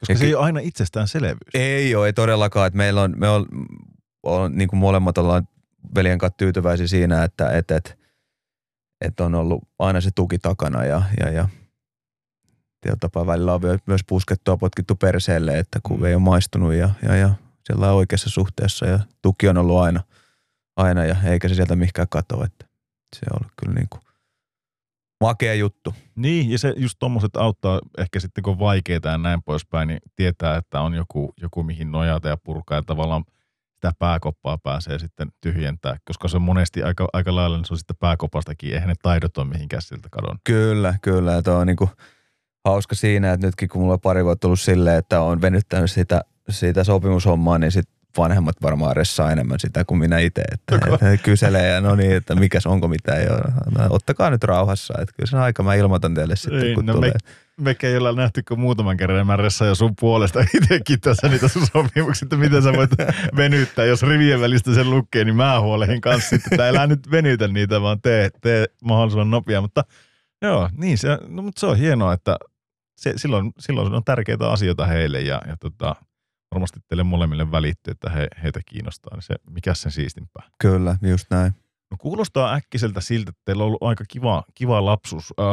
Koska 0.00 0.12
Ja 0.12 0.18
se 0.18 0.24
ky- 0.24 0.26
ei 0.26 0.34
ole 0.34 0.44
aina 0.44 0.60
itsestäänselvyys. 0.60 1.54
Ei 1.54 1.94
ole, 1.94 2.06
ei 2.06 2.12
todellakaan. 2.12 2.66
Että 2.66 2.76
meillä 2.76 3.02
on, 3.02 3.14
me 3.16 3.28
on, 3.28 3.46
on 4.22 4.52
niin 4.56 4.68
kuin 4.68 4.80
molemmat 4.80 5.18
ollaan 5.18 5.48
veljen 5.94 6.18
kanssa 6.18 6.36
tyytyväisiä 6.36 6.86
siinä, 6.86 7.24
että, 7.24 7.50
että, 7.50 7.76
että, 7.76 7.94
että 9.00 9.24
on 9.24 9.34
ollut 9.34 9.68
aina 9.78 10.00
se 10.00 10.10
tuki 10.14 10.38
takana 10.38 10.84
ja, 10.84 11.02
ja, 11.20 11.30
ja 11.30 11.48
tapaa 13.00 13.26
välillä 13.26 13.54
on 13.54 13.60
myös 13.86 14.00
puskettua 14.08 14.56
potkittu 14.56 14.94
perseelle, 14.96 15.58
että 15.58 15.80
kun 15.82 15.98
Mm. 15.98 16.04
ei 16.04 16.14
ole 16.14 16.22
maistunut 16.22 16.74
ja, 16.74 16.90
ja, 17.02 17.16
ja 17.16 17.34
sillä 17.66 17.92
oikeassa 17.92 18.30
suhteessa 18.30 18.86
ja 18.86 18.98
tuki 19.22 19.48
on 19.48 19.58
ollut 19.58 19.78
aina, 19.78 20.00
aina 20.76 21.04
ja 21.04 21.16
eikä 21.24 21.48
se 21.48 21.54
sieltä 21.54 21.76
mihinkään 21.76 22.08
katoa, 22.10 22.44
että 22.44 22.66
se 23.16 23.26
on 23.30 23.38
ollut 23.40 23.52
kyllä 23.60 23.74
niin 23.74 23.88
kuin 23.90 24.00
makea 25.20 25.54
juttu. 25.54 25.94
Niin, 26.14 26.50
ja 26.50 26.58
se 26.58 26.74
just 26.76 26.96
tommoset 26.98 27.36
auttaa 27.36 27.80
ehkä 27.98 28.20
sitten 28.20 28.42
kun 28.44 28.52
on 28.52 28.58
vaikeita 28.58 29.08
ja 29.08 29.18
näin 29.18 29.42
poispäin, 29.42 29.88
niin 29.88 30.00
tietää, 30.16 30.56
että 30.56 30.80
on 30.80 30.94
joku, 30.94 31.34
joku 31.42 31.62
mihin 31.62 31.92
nojata 31.92 32.28
ja 32.28 32.36
purkaa 32.36 32.78
ja 32.78 32.82
tavallaan 32.82 33.24
sitä 33.76 33.92
pääkoppaa 33.98 34.58
pääsee 34.58 34.98
sitten 34.98 35.28
tyhjentää, 35.40 35.96
koska 36.04 36.28
se 36.28 36.36
on 36.36 36.42
monesti 36.42 36.82
aika, 36.82 37.08
aika 37.12 37.34
lailla, 37.34 37.56
niin 37.56 37.64
se 37.64 37.74
on 37.74 37.78
sitten 37.78 37.96
pääkopastakin, 38.00 38.72
eihän 38.72 38.88
ne 38.88 38.94
taidot 39.02 39.38
ole 39.38 39.46
mihinkään 39.46 39.82
siltä 39.82 40.08
kadon. 40.10 40.38
Kyllä, 40.44 40.94
kyllä. 41.02 41.32
Ja 41.32 41.52
on 41.56 41.66
niinku 41.66 41.90
hauska 42.64 42.94
siinä, 42.94 43.32
että 43.32 43.46
nytkin 43.46 43.68
kun 43.68 43.80
mulla 43.80 43.94
on 43.94 44.00
pari 44.00 44.24
vuotta 44.24 44.40
tullut 44.40 44.60
silleen, 44.60 44.98
että 44.98 45.20
on 45.20 45.42
venyttänyt 45.42 45.90
sitä, 45.90 46.20
sitä 46.50 46.84
sopimushommaa, 46.84 47.58
niin 47.58 47.72
sit 47.72 47.88
vanhemmat 48.18 48.56
varmaan 48.62 48.96
ressaa 48.96 49.32
enemmän 49.32 49.60
sitä 49.60 49.84
kuin 49.84 49.98
minä 49.98 50.18
itse. 50.18 50.42
Että, 50.52 50.76
että 50.92 51.06
he 51.06 51.16
kyselee 51.16 51.68
ja 51.68 51.80
no 51.80 51.94
niin, 51.94 52.12
että 52.12 52.34
mikäs 52.34 52.66
onko 52.66 52.88
mitään. 52.88 53.22
Ja, 53.22 53.38
no, 53.78 53.86
ottakaa 53.90 54.30
nyt 54.30 54.44
rauhassa. 54.44 54.94
Että 54.98 55.14
kyllä 55.16 55.30
sen 55.30 55.38
aika 55.38 55.62
mä 55.62 55.74
ilmoitan 55.74 56.14
teille 56.14 56.36
sitten, 56.36 56.62
Ei, 56.62 56.74
kun 56.74 56.86
no 56.86 56.92
tulee. 56.92 57.12
Mekä 57.60 57.88
ei 57.88 57.96
olla 57.96 58.12
nähty 58.12 58.42
kuin 58.42 58.60
muutaman 58.60 58.96
kerran, 58.96 59.18
ja 59.18 59.24
mä 59.24 59.36
ressaan 59.36 59.68
jo 59.68 59.74
sun 59.74 59.94
puolesta 60.00 60.40
itsekin 60.54 61.00
tässä 61.00 61.28
niitä 61.28 61.48
sun 61.48 61.66
sopimuksia, 61.66 62.26
että 62.26 62.36
miten 62.36 62.62
sä 62.62 62.72
voit 62.72 62.90
venyttää. 63.36 63.84
Jos 63.84 64.02
rivien 64.02 64.40
välistä 64.40 64.74
sen 64.74 64.90
lukee, 64.90 65.24
niin 65.24 65.36
mä 65.36 65.60
huolehin 65.60 66.00
kanssa 66.00 66.36
että 66.36 66.68
älä 66.68 66.86
nyt 66.86 67.10
venytä 67.10 67.48
niitä, 67.48 67.80
vaan 67.80 68.00
tee, 68.00 68.30
tee 68.40 68.66
mahdollisimman 68.84 69.30
nopea. 69.30 69.60
Mutta 69.60 69.84
joo, 70.42 70.70
niin 70.76 70.98
se, 70.98 71.18
no, 71.28 71.42
mutta 71.42 71.60
se 71.60 71.66
on 71.66 71.78
hienoa, 71.78 72.12
että 72.12 72.36
se, 72.96 73.12
silloin, 73.16 73.52
silloin 73.58 73.94
on 73.94 74.04
tärkeitä 74.04 74.50
asioita 74.50 74.86
heille 74.86 75.20
ja, 75.20 75.42
ja 75.48 75.56
tota, 75.60 75.96
varmasti 76.54 76.80
teille 76.88 77.02
molemmille 77.02 77.50
välittyy, 77.50 77.92
että 77.92 78.10
he, 78.10 78.28
heitä 78.42 78.60
kiinnostaa. 78.66 79.16
Niin 79.16 79.22
se, 79.22 79.34
mikä 79.50 79.74
sen 79.74 79.92
siistimpää. 79.92 80.42
Kyllä, 80.58 80.96
just 81.02 81.26
näin. 81.30 81.52
No 81.90 81.96
kuulostaa 82.00 82.54
äkkiseltä 82.54 83.00
siltä, 83.00 83.30
että 83.30 83.42
teillä 83.44 83.62
on 83.62 83.66
ollut 83.66 83.82
aika 83.82 84.04
kiva, 84.08 84.44
kiva 84.54 84.84
lapsuus. 84.84 85.34
Öö, 85.40 85.46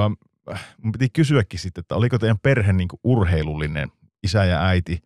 mun 0.83 0.91
piti 0.91 1.09
kysyäkin 1.09 1.59
sitten, 1.59 1.81
että 1.81 1.95
oliko 1.95 2.19
teidän 2.19 2.39
perhe 2.39 2.73
niin 2.73 2.87
urheilullinen, 3.03 3.91
isä 4.23 4.45
ja 4.45 4.65
äiti? 4.65 4.99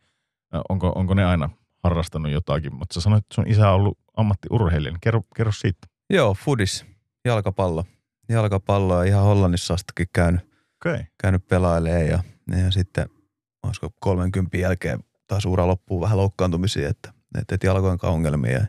Ö, 0.55 0.61
onko, 0.69 0.89
onko 0.89 1.13
ne 1.13 1.25
aina 1.25 1.49
harrastanut 1.83 2.31
jotakin? 2.31 2.75
Mutta 2.75 2.93
sä 2.93 3.01
sanoit, 3.01 3.23
että 3.23 3.35
sun 3.35 3.47
isä 3.47 3.69
on 3.69 3.75
ollut 3.75 3.99
ammattiurheilija. 4.17 4.91
Niin 4.91 5.01
kerro, 5.01 5.21
kerro 5.35 5.51
siitä. 5.51 5.87
Joo, 6.09 6.33
fudis, 6.33 6.85
jalkapallo. 7.25 7.85
Jalkapalloa 8.29 9.03
ihan 9.03 9.23
Hollannissa 9.23 9.73
astakin 9.73 10.07
käynyt. 10.13 10.41
Okay. 10.85 11.03
käynyt 11.21 11.47
pelailemaan 11.47 12.07
ja, 12.07 12.23
ja 12.63 12.71
sitten 12.71 13.09
olisiko 13.63 13.89
30 13.99 14.57
jälkeen 14.57 14.99
taas 15.27 15.45
ura 15.45 15.67
loppuu 15.67 16.01
vähän 16.01 16.17
loukkaantumisia, 16.17 16.89
että, 16.89 17.13
että, 17.51 17.67
jalkojen 17.67 17.97
kanssa 17.97 18.13
ongelmia. 18.13 18.51
Ja 18.51 18.67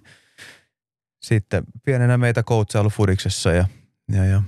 sitten 1.23 1.65
pienenä 1.85 2.19
meitä 2.19 2.43
coachailu 2.43 2.91
Fudiksessa 2.91 3.53
ja, 3.53 3.67
ja, 4.13 4.25
ja 4.25 4.43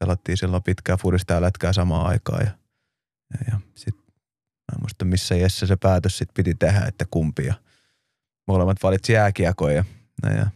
pelattiin 0.00 0.36
silloin 0.36 0.62
pitkää 0.62 0.96
Fudista 0.96 1.34
ja 1.34 1.40
lätkää 1.40 1.72
samaan 1.72 2.06
aikaan. 2.06 2.40
Ja, 2.40 2.52
ja, 3.34 3.52
ja 3.52 3.60
sitten 3.74 4.04
mä 4.04 4.76
en 4.76 4.80
muista 4.80 5.04
missä 5.04 5.34
iässä 5.34 5.66
se 5.66 5.76
päätös 5.76 6.18
sitten 6.18 6.34
piti 6.34 6.54
tehdä, 6.54 6.80
että 6.88 7.04
kumpi. 7.10 7.46
Ja 7.46 7.54
molemmat 8.46 8.82
valitsi 8.82 9.12
jääkiekon 9.12 9.74
ja, 9.74 9.84
ja, 10.22 10.46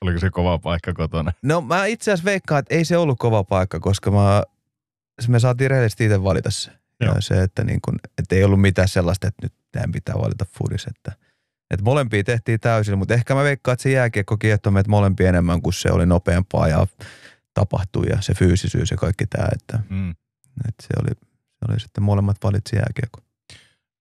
Oliko 0.00 0.20
se 0.20 0.30
kova 0.30 0.58
paikka 0.58 0.92
kotona? 0.92 1.32
No 1.42 1.60
mä 1.60 1.86
itse 1.86 2.12
asiassa 2.12 2.24
veikkaan, 2.24 2.58
että 2.58 2.74
ei 2.74 2.84
se 2.84 2.96
ollut 2.96 3.18
kova 3.18 3.44
paikka, 3.44 3.80
koska 3.80 4.10
mä, 4.10 4.42
me 5.28 5.40
saatiin 5.40 5.70
rehellisesti 5.70 6.04
itse 6.04 6.22
valita 6.22 6.50
se. 6.50 6.70
Joo. 7.00 7.14
Ja 7.14 7.20
se, 7.20 7.42
että, 7.42 7.64
niin 7.64 7.80
kun, 7.80 7.94
että 8.18 8.34
ei 8.34 8.44
ollut 8.44 8.60
mitään 8.60 8.88
sellaista, 8.88 9.28
että 9.28 9.46
nyt 9.46 9.52
teidän 9.72 9.92
pitää 9.92 10.14
valita 10.14 10.46
foodis. 10.58 10.86
Että, 10.86 11.12
että 11.70 11.84
molempia 11.84 12.24
tehtiin 12.24 12.60
täysin, 12.60 12.98
mutta 12.98 13.14
ehkä 13.14 13.34
mä 13.34 13.42
veikkaan, 13.42 13.72
että 13.72 13.82
se 13.82 13.90
jääkiekko 13.90 14.36
kiehtoi 14.36 14.72
meitä 14.72 14.90
molempia 14.90 15.28
enemmän, 15.28 15.62
kun 15.62 15.72
se 15.72 15.90
oli 15.90 16.06
nopeampaa 16.06 16.68
ja 16.68 16.86
tapahtui 17.60 18.06
ja 18.10 18.20
se 18.22 18.34
fyysisyys 18.34 18.90
ja 18.90 18.96
kaikki 18.96 19.26
tämä. 19.26 19.48
Että, 19.52 19.78
Mm. 19.88 20.10
että 20.68 20.82
se, 20.82 20.88
oli, 21.02 21.10
se 21.58 21.64
oli 21.72 21.80
sitten 21.80 22.04
molemmat 22.04 22.36
valitsi 22.44 22.76
jääkiekko. 22.76 23.20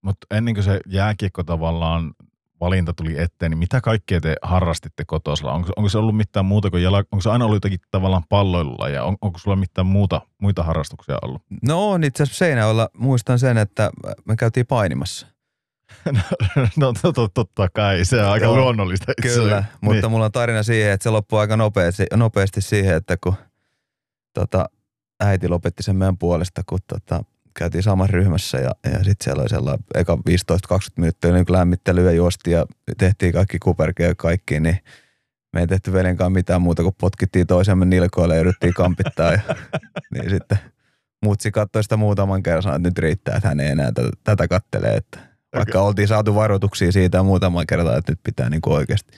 Mutta 0.02 0.27
ennen 0.32 0.53
kuin 0.53 0.64
se 0.64 0.80
jääkiekko 0.88 1.44
tavallaan 1.44 2.14
valinta 2.61 2.94
tuli 2.94 3.22
eteen, 3.22 3.49
niin 3.52 3.57
mitä 3.57 3.82
kaikkea 3.82 4.22
te 4.22 4.36
harrastitte 4.41 5.03
kotosalla? 5.06 5.53
Onko, 5.53 5.69
onko 5.76 5.90
se 5.90 5.98
ollut 5.98 6.18
mitään 6.18 6.45
muuta 6.45 6.69
kuin 6.69 6.84
jala, 6.84 6.98
onko 6.98 7.22
se 7.22 7.30
aina 7.30 7.45
ollut 7.45 7.56
jotakin 7.56 7.80
tavallaan 7.91 8.23
palloilulla 8.30 8.90
ja 8.90 9.03
on, 9.03 9.18
onko 9.22 9.40
sulla 9.40 9.56
mitään 9.57 9.86
muuta, 9.88 10.22
muita 10.41 10.64
harrastuksia 10.64 11.18
ollut? 11.22 11.41
No 11.61 11.90
on 11.91 12.03
itse 12.03 12.23
asiassa 12.23 12.38
Seinäjoella, 12.45 12.90
muistan 12.98 13.40
sen, 13.40 13.57
että 13.57 13.90
me 14.26 14.36
käytiin 14.36 14.65
painimassa. 14.65 15.27
No 16.78 16.94
totta, 17.02 17.30
totta 17.34 17.68
kai, 17.74 18.06
se 18.06 18.22
on 18.22 18.32
aika 18.32 18.45
Joo, 18.45 18.56
luonnollista. 18.56 19.14
Kyllä, 19.22 19.57
asiassa. 19.57 19.64
mutta 19.82 20.02
Niin. 20.02 20.12
mulla 20.12 20.26
on 20.26 20.32
tarina 20.32 20.64
siihen, 20.64 20.91
että 20.91 21.03
se 21.03 21.10
loppui 21.10 21.40
aika 21.40 21.57
nopeasti, 21.57 22.06
nopeasti 22.16 22.62
siihen, 22.62 22.95
että 22.95 23.18
kun 23.24 23.34
tota, 24.34 24.70
äiti 25.24 25.48
lopetti 25.48 25.84
sen 25.84 25.95
meidän 25.95 26.18
puolesta, 26.18 26.62
kun 26.66 26.80
tota, 26.88 27.24
käytiin 27.60 27.84
samassa 27.84 28.12
ryhmässä 28.12 28.57
ja, 28.57 28.72
ja 28.91 28.98
sitten 29.03 29.16
siellä 29.24 29.41
oli 29.41 29.49
sellainen 29.49 29.86
eka 29.95 30.16
15-20 30.16 30.20
minuuttia 30.98 31.32
niin 31.34 31.45
lämmittelyä 31.49 32.12
juosti 32.12 32.52
ja 32.52 32.66
tehtiin 32.98 33.34
kaikki 33.34 33.60
kuperkeja 33.60 34.10
ja 34.10 34.16
kaikki, 34.16 34.60
niin 34.60 34.78
me 35.53 35.60
ei 35.62 35.68
tehty 35.68 35.94
veljen 35.94 36.18
kanssa 36.18 36.30
mitään 36.30 36.62
muuta 36.62 36.84
kuin 36.84 36.95
potkittiin 36.99 37.48
toisemme 37.48 37.86
nilkoille 37.86 38.36
ja 38.36 38.41
yritettiin 38.41 38.74
kampittaa. 38.74 39.32
Ja, 39.32 39.40
niin 40.14 40.30
sitten 40.30 40.57
mutsi 41.26 41.52
katsoi 41.52 41.84
sitä 41.84 41.98
muutaman 41.98 42.44
kerran 42.44 42.64
sanoi, 42.64 42.76
että 42.76 42.88
nyt 42.90 42.98
riittää, 42.98 43.36
että 43.36 43.48
hän 43.48 43.60
ei 43.60 43.70
enää 43.70 43.91
tätä, 43.91 44.10
tätä 44.24 44.48
kattelee. 44.48 44.95
Että 44.95 45.20
vaikka 45.56 45.82
oltiin 45.82 46.07
saatu 46.07 46.36
varoituksia 46.36 46.91
siitä 46.91 47.23
muutaman 47.23 47.68
kerran, 47.68 47.98
että 47.98 48.11
nyt 48.11 48.19
pitää 48.23 48.49
niin 48.49 48.61
oikeasti 48.65 49.18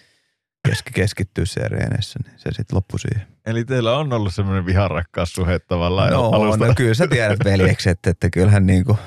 keski, 0.68 0.92
keskittyä 0.94 1.46
siellä 1.46 1.68
reeneissä, 1.68 2.20
niin 2.26 2.34
se 2.40 2.50
sitten 2.52 2.76
loppui 2.76 3.00
siihen. 3.00 3.28
Eli 3.46 3.66
teillä 3.66 3.98
on 3.98 4.14
ollut 4.14 4.34
semmoinen 4.36 4.66
viharakkaus 4.66 5.34
suhe 5.34 5.60
tavallaan 5.60 6.12
No, 6.12 6.30
alusta. 6.30 6.68
no 6.68 6.74
kyllä 6.78 6.94
sä 6.94 7.08
tiedät 7.08 7.40
veljeksi, 7.46 7.90
että, 7.90 8.10
että 8.10 8.30
kyllähän 8.30 8.66
niin 8.66 8.86
kuin 8.86 8.98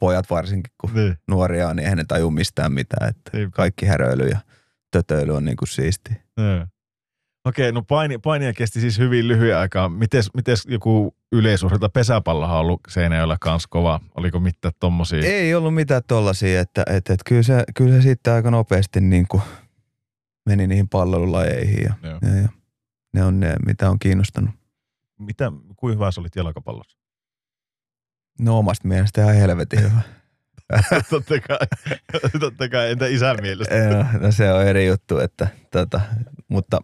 pojat 0.00 0.30
varsinkin, 0.30 0.72
kun 0.80 0.90
Niin. 0.94 1.18
nuoria 1.28 1.68
on, 1.68 1.76
niin 1.76 1.84
eihän 1.84 1.98
ne 1.98 2.04
taju 2.08 2.30
mistään 2.30 2.72
mitään. 2.72 3.08
Että 3.08 3.30
Niinpä. 3.36 3.56
kaikki 3.56 3.86
häröily 3.86 4.28
ja 4.28 4.38
tötöily 4.90 5.36
on 5.36 5.44
niin 5.44 5.56
kuin 5.56 5.68
siistiä. 5.68 6.16
Joo. 6.36 6.66
Okei, 7.44 7.72
no 7.72 7.82
paini, 7.82 8.18
painia 8.18 8.52
kesti 8.52 8.80
siis 8.80 8.98
hyvin 8.98 9.28
lyhyen 9.28 9.58
aikaa. 9.58 9.88
Mites, 9.88 10.34
mites 10.34 10.66
joku 10.68 11.16
yleisurheilta 11.32 11.88
pesäpallohan 11.88 12.56
on 12.56 12.60
ollut 12.60 12.80
Seinäjoella 12.88 13.36
kans 13.40 13.66
kova? 13.66 14.00
Oliko 14.14 14.40
mitään 14.40 14.74
tommosia? 14.80 15.26
Ei 15.26 15.54
ollut 15.54 15.74
mitään 15.74 16.02
tollasia, 16.06 16.60
että, 16.60 16.80
että, 16.80 17.12
että 17.12 17.24
kyllä, 17.26 17.42
se, 17.42 17.64
kyllä 17.76 17.96
se 17.96 18.02
sitten 18.02 18.32
aika 18.32 18.50
nopeasti 18.50 19.00
niin 19.00 19.26
kuin 19.28 19.42
meni 20.46 20.66
niihin 20.66 20.88
palvelulajeihin 20.88 21.84
ja, 21.84 21.94
Joo. 22.02 22.18
ja, 22.22 22.42
ja 22.42 22.48
ne 23.12 23.24
on 23.24 23.40
ne, 23.40 23.54
mitä 23.66 23.90
on 23.90 23.98
kiinnostanut. 23.98 24.50
Mitä, 25.18 25.52
kuinka 25.76 25.94
hyvä 25.94 26.10
sä 26.10 26.20
olit 26.20 26.36
jalkapallossa? 26.36 26.98
No 28.40 28.58
omasta 28.58 28.88
mielestä 28.88 29.22
ihan 29.22 29.34
helvetin 29.34 29.80
hyvä. 29.80 30.00
totta 31.10 31.34
kai, 31.40 31.58
totta 32.40 32.68
kai, 32.68 32.90
entä 32.90 33.06
isän 33.06 33.36
mielestä? 33.40 33.74
Joo, 33.74 34.04
no 34.20 34.32
se 34.32 34.52
on 34.52 34.66
eri 34.66 34.86
juttu, 34.86 35.18
että 35.18 35.48
tota, 35.70 36.00
mutta 36.48 36.80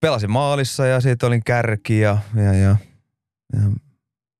pelasin 0.00 0.30
maalissa 0.30 0.86
ja 0.86 1.00
siitä 1.00 1.26
olin 1.26 1.44
kärki 1.44 2.00
ja, 2.00 2.18
ja, 2.34 2.54
ja, 2.54 2.76
ja 3.52 3.60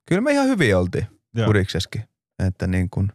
kyllä 0.08 0.20
me 0.20 0.32
ihan 0.32 0.48
hyvin 0.48 0.76
oltiin 0.76 1.06
Joo. 1.34 1.46
Kuriksessakin. 1.46 2.04
Että 2.46 2.66
niin 2.66 2.90
kuin, 2.90 3.12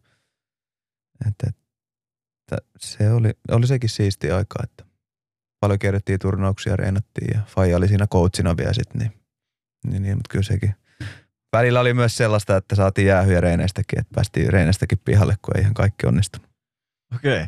että, 1.27 1.47
että 1.49 2.57
se 2.79 3.11
oli, 3.11 3.29
oli 3.51 3.67
sekin 3.67 3.89
siisti 3.89 4.31
aika, 4.31 4.59
että 4.63 4.85
paljon 5.59 5.79
kierrettiin 5.79 6.19
turnauksia, 6.19 6.75
reenattiin 6.75 7.37
ja 7.37 7.41
Faija 7.47 7.77
oli 7.77 7.87
siinä 7.87 8.07
coachina 8.07 8.57
vielä 8.57 8.73
sitten, 8.73 8.99
niin, 8.99 9.11
niin, 9.87 10.03
niin, 10.03 10.17
mutta 10.17 10.31
kyllä 10.31 10.43
sekin. 10.43 10.75
Välillä 11.55 11.79
oli 11.79 11.93
myös 11.93 12.17
sellaista, 12.17 12.57
että 12.57 12.75
saatiin 12.75 13.07
jäähyjä 13.07 13.41
reeneistäkin, 13.41 13.99
että 13.99 14.11
päästiin 14.15 14.53
reeneistäkin 14.53 14.97
pihalle, 15.05 15.35
kun 15.41 15.57
ei 15.57 15.61
ihan 15.61 15.73
kaikki 15.73 16.07
onnistunut. 16.07 16.49
Okei. 17.15 17.45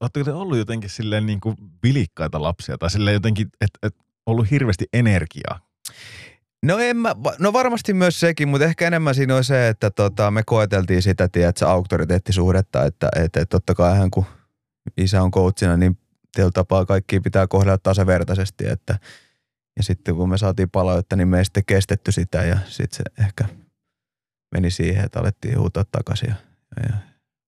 Oletteko 0.00 0.24
te 0.24 0.32
ollut 0.32 0.58
jotenkin 0.58 0.90
silleen 0.90 1.26
niin 1.26 1.40
kuin 1.40 1.56
vilikkaita 1.82 2.42
lapsia 2.42 2.78
tai 2.78 2.90
silleen 2.90 3.14
jotenkin, 3.14 3.48
että 3.60 3.78
et 3.82 3.94
ollut 4.26 4.50
hirveästi 4.50 4.84
energiaa? 4.92 5.60
No, 6.62 6.78
en 6.78 6.96
mä, 6.96 7.14
no 7.38 7.52
varmasti 7.52 7.94
myös 7.94 8.20
sekin, 8.20 8.48
mutta 8.48 8.64
ehkä 8.64 8.86
enemmän 8.86 9.14
siinä 9.14 9.36
on 9.36 9.44
se, 9.44 9.68
että 9.68 9.90
tota, 9.90 10.30
me 10.30 10.42
koeteltiin 10.46 11.02
sitä, 11.02 11.28
tiedätkö, 11.28 11.68
auktoriteettisuhdetta, 11.68 12.84
että, 12.84 13.08
että, 13.16 13.40
että 13.40 13.46
totta 13.46 13.74
kai 13.74 13.98
hän 13.98 14.10
kun 14.10 14.24
isä 14.96 15.22
on 15.22 15.30
coachina, 15.30 15.76
niin 15.76 15.98
tietyllä 16.34 16.52
tapaa 16.54 16.86
kaikki 16.86 17.20
pitää 17.20 17.46
kohdella 17.46 17.78
tasavertaisesti, 17.78 18.66
että 18.66 18.98
ja 19.76 19.82
sitten 19.82 20.14
kun 20.14 20.28
me 20.28 20.38
saatiin 20.38 20.70
palautetta, 20.70 21.16
niin 21.16 21.28
me 21.28 21.38
ei 21.38 21.44
sitten 21.44 21.64
kestetty 21.66 22.12
sitä 22.12 22.42
ja 22.42 22.58
sitten 22.66 22.96
se 22.96 23.24
ehkä 23.24 23.44
meni 24.54 24.70
siihen, 24.70 25.04
että 25.04 25.20
alettiin 25.20 25.58
huutaa 25.58 25.84
takaisin. 25.92 26.28
Ja, 26.28 26.36
ja. 26.88 26.96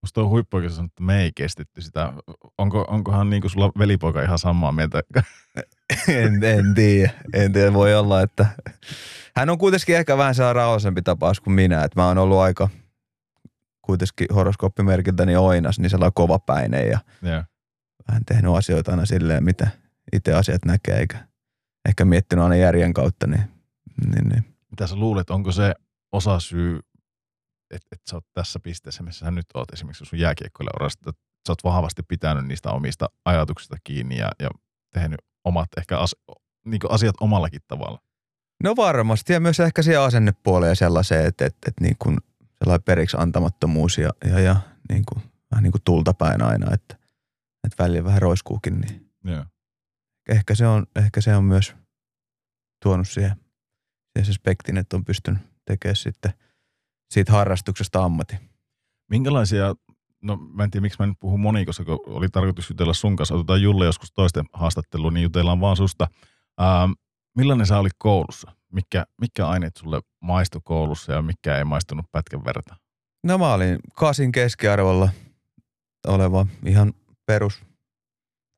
Musta 0.03 0.21
on 0.21 0.29
huippuakin 0.29 0.71
sanonut, 0.71 0.93
että 0.93 1.03
me 1.03 1.23
ei 1.23 1.33
kestetty 1.35 1.81
sitä. 1.81 2.13
Onko, 2.59 2.85
onkohan 2.89 3.31
niinku 3.31 3.49
sulla 3.49 3.73
velipoika 3.79 4.23
ihan 4.23 4.39
samaa 4.39 4.73
mieltä? 4.73 5.03
en, 6.09 6.45
en 6.45 6.75
tiedä. 6.75 7.11
En 7.35 7.53
tiedä, 7.53 7.73
voi 7.73 7.95
olla, 7.95 8.23
että 8.23 8.47
hän 9.37 9.51
on 9.51 9.59
kuitenkin 9.59 9.97
ehkä 9.97 10.17
vähän 10.17 10.35
saa 10.35 10.53
rauhallisempi 10.53 11.03
tapaus 11.03 11.41
kuin 11.41 11.55
minä. 11.55 11.85
Että 11.85 12.01
mä 12.01 12.07
oon 12.07 12.19
ollut 12.19 12.39
aika 12.39 12.69
kuitenkin 13.83 14.27
horoskooppimerkiltäni 14.35 15.37
oinas, 15.37 15.79
niin 15.79 15.91
sellainen 15.91 16.15
kovapäinen 16.15 16.89
ja 16.89 16.99
Joo. 17.23 17.43
vähän 18.09 18.25
tehnyt 18.25 18.55
asioita 18.55 18.91
aina 18.91 19.07
silleen, 19.07 19.45
mitä 19.45 19.69
itse 20.13 20.35
asiat 20.35 20.65
näkee, 20.65 20.99
eikä 20.99 21.19
ehkä 21.89 22.05
miettinyt 22.05 22.43
aina 22.43 22.57
järjen 22.57 22.95
kautta. 22.95 23.27
Niin, 23.27 23.45
niin, 24.07 24.29
niin. 24.29 24.45
Mitä 24.71 24.87
sä 24.87 24.97
luulet, 24.97 25.31
onko 25.31 25.53
se 25.53 25.75
osa 26.13 26.41
syy, 26.41 26.81
että 27.71 27.89
et 27.93 28.01
sä 28.11 28.17
oot 28.17 28.27
tässä 28.35 28.61
pisteessä, 28.61 29.03
missä 29.03 29.25
sä 29.27 29.31
nyt 29.31 29.47
oot 29.55 29.73
esimerkiksi 29.73 30.05
sun 30.05 30.19
jääkiekkoille 30.19 30.71
urasta, 30.77 31.11
että 31.11 31.23
sä 31.47 31.53
oot 31.53 31.65
vahvasti 31.65 32.03
pitänyt 32.03 32.47
niistä 32.47 32.71
omista 32.71 33.09
ajatuksista 33.25 33.77
kiinni 33.85 34.19
ja, 34.19 34.31
ja 34.39 34.51
tehnyt 34.93 35.21
omat 35.45 35.69
ehkä 35.79 35.99
as, 35.99 36.17
niin 36.67 36.81
asiat 36.89 37.15
omallakin 37.21 37.61
tavalla. 37.69 37.99
No 38.63 38.77
varmasti 38.77 39.33
ja 39.33 39.41
myös 39.41 39.61
ehkä 39.61 39.83
siihen 39.83 40.01
asennepuoleen 40.01 40.71
ja 40.71 40.75
sellaiseen, 40.75 41.27
että, 41.27 41.47
että, 41.47 41.69
että 41.69 41.85
niin 41.85 41.97
kuin 41.99 42.19
sellainen 42.59 42.85
periksi 42.85 43.17
antamattomuus 43.21 43.99
ja, 43.99 44.11
ja, 44.25 44.41
ja 44.41 44.57
niin 44.89 45.05
kuin, 45.13 45.23
vähän 45.51 45.63
niin 45.63 45.73
kuin 45.73 45.83
tultapäin 45.85 46.43
aina, 46.43 46.75
että, 46.75 46.97
että 47.65 47.83
välillä 47.85 48.05
vähän 48.05 48.23
roiskuukin, 48.23 48.81
niin 48.81 49.11
Joo. 49.25 49.45
Ehkä 50.29 50.55
se 50.55 50.67
on, 50.67 50.87
ehkä 50.97 51.21
se 51.21 51.37
on 51.37 51.45
myös 51.45 51.75
tuonut 52.83 53.09
siihen, 53.09 53.37
siihen 54.13 54.27
se 54.27 54.33
spektin, 54.33 54.77
että 54.77 54.97
on 54.97 55.05
pystynyt 55.05 55.43
tekemään 55.65 55.97
sitten 55.97 56.33
siitä 57.11 57.33
harrastuksesta 57.33 58.05
ammatti. 58.05 58.37
Minkälaisia, 59.11 59.75
no 60.23 60.37
mä 60.37 60.65
en 60.65 60.71
tiedä 60.71 60.83
miksi 60.83 60.99
mä 60.99 61.07
nyt 61.07 61.21
puhun 61.21 61.41
monikossa, 61.41 61.85
kun 61.85 62.01
oli 62.07 62.29
tarkoitus 62.29 62.71
jutella 62.71 62.95
sun 62.95 63.17
kanssa, 63.17 63.35
otetaan 63.35 63.63
Julle 63.63 63.85
joskus 63.85 64.13
toisten 64.13 64.45
haastatteluun, 64.53 65.15
niin 65.15 65.23
jutellaan 65.23 65.61
vaan 65.61 65.77
susta. 65.77 66.09
Ähm, 66.61 66.93
millainen 67.37 67.67
sä 67.67 67.79
olit 67.79 67.93
koulussa? 67.99 68.53
Mikä, 68.73 69.07
mikä 69.21 69.49
aineet 69.49 69.77
sulle 69.77 70.01
maistui 70.21 70.61
koulussa 70.65 71.13
ja 71.13 71.23
mikä 71.23 71.59
ei 71.59 71.65
maistunut 71.65 72.07
pätkän 72.13 72.45
verran? 72.45 72.79
No 73.25 73.39
mä 73.39 73.55
olin 73.55 73.79
kasin 73.95 74.33
keskiarvolla 74.33 75.09
oleva 76.07 76.47
ihan 76.67 76.93
perus 77.27 77.66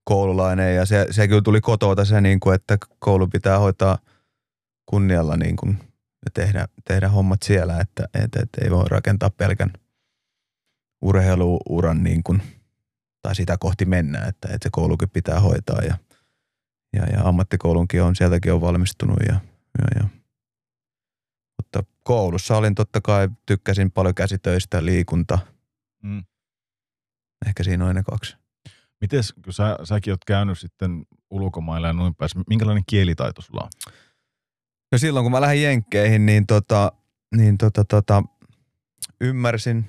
koululainen 0.09 0.76
ja 0.76 0.86
se, 0.86 1.06
se 1.10 1.28
kyllä 1.28 1.43
tuli 1.43 1.60
kotota 1.60 2.05
se, 2.05 2.20
niin 2.20 2.40
kuin, 2.40 2.55
että 2.55 2.78
koulu 2.98 3.26
pitää 3.26 3.59
hoitaa 3.59 3.98
kunnialla 4.86 5.36
niin 5.36 5.56
kuin, 5.56 5.78
ja 6.24 6.30
tehdä, 6.35 6.68
tehdä 6.85 7.09
hommat 7.09 7.43
siellä, 7.43 7.80
että, 7.80 8.09
että, 8.24 8.40
että 8.43 8.64
ei 8.64 8.70
voi 8.70 8.85
rakentaa 8.89 9.30
pelkän 9.30 9.72
urheiluuran 11.02 12.02
niin 12.05 12.22
kuin, 12.22 12.43
tai 13.22 13.35
sitä 13.35 13.56
kohti 13.60 13.85
mennä, 13.85 14.18
että, 14.18 14.48
että 14.48 14.59
se 14.62 14.68
koulukin 14.72 15.10
pitää 15.10 15.40
hoitaa 15.40 15.82
ja, 15.82 15.98
ja, 16.93 17.02
ja 17.12 17.22
ammattikoulunkin 17.28 18.02
on, 18.02 18.16
sieltäkin 18.16 18.52
on 18.52 18.60
valmistunut 18.60 19.18
ja, 19.28 19.35
ja, 19.78 20.01
ja 20.01 20.09
mutta 21.56 21.82
koulussa 22.05 22.56
olin 22.56 22.74
totta 22.74 23.01
kai, 23.01 23.28
tykkäsin 23.47 23.90
paljon 23.90 24.14
käsitöistä, 24.14 24.85
liikunta. 24.85 25.39
Mm. 26.02 26.24
Ehkä 27.47 27.62
siinä 27.62 27.86
on 27.86 27.94
ne 27.94 28.02
kaksi. 28.02 28.47
Mites, 29.00 29.32
kun 29.32 29.52
sä, 29.52 29.78
säkin 29.84 30.12
oot 30.12 30.24
käynyt 30.24 30.58
sitten 30.58 31.06
ulkomailla 31.30 31.86
ja 31.86 31.92
noin 31.92 32.14
päässä, 32.14 32.40
minkälainen 32.48 32.84
kielitaito 32.86 33.42
sulla 33.42 33.62
on? 33.62 33.92
No 34.92 34.98
silloin 34.98 35.24
kun 35.24 35.32
mä 35.32 35.40
lähdin 35.40 35.62
Jenkkeihin, 35.62 36.26
niin, 36.26 36.46
tota, 36.46 36.92
niin 37.36 37.58
tota, 37.58 37.84
tota, 37.84 38.22
ymmärsin 39.20 39.86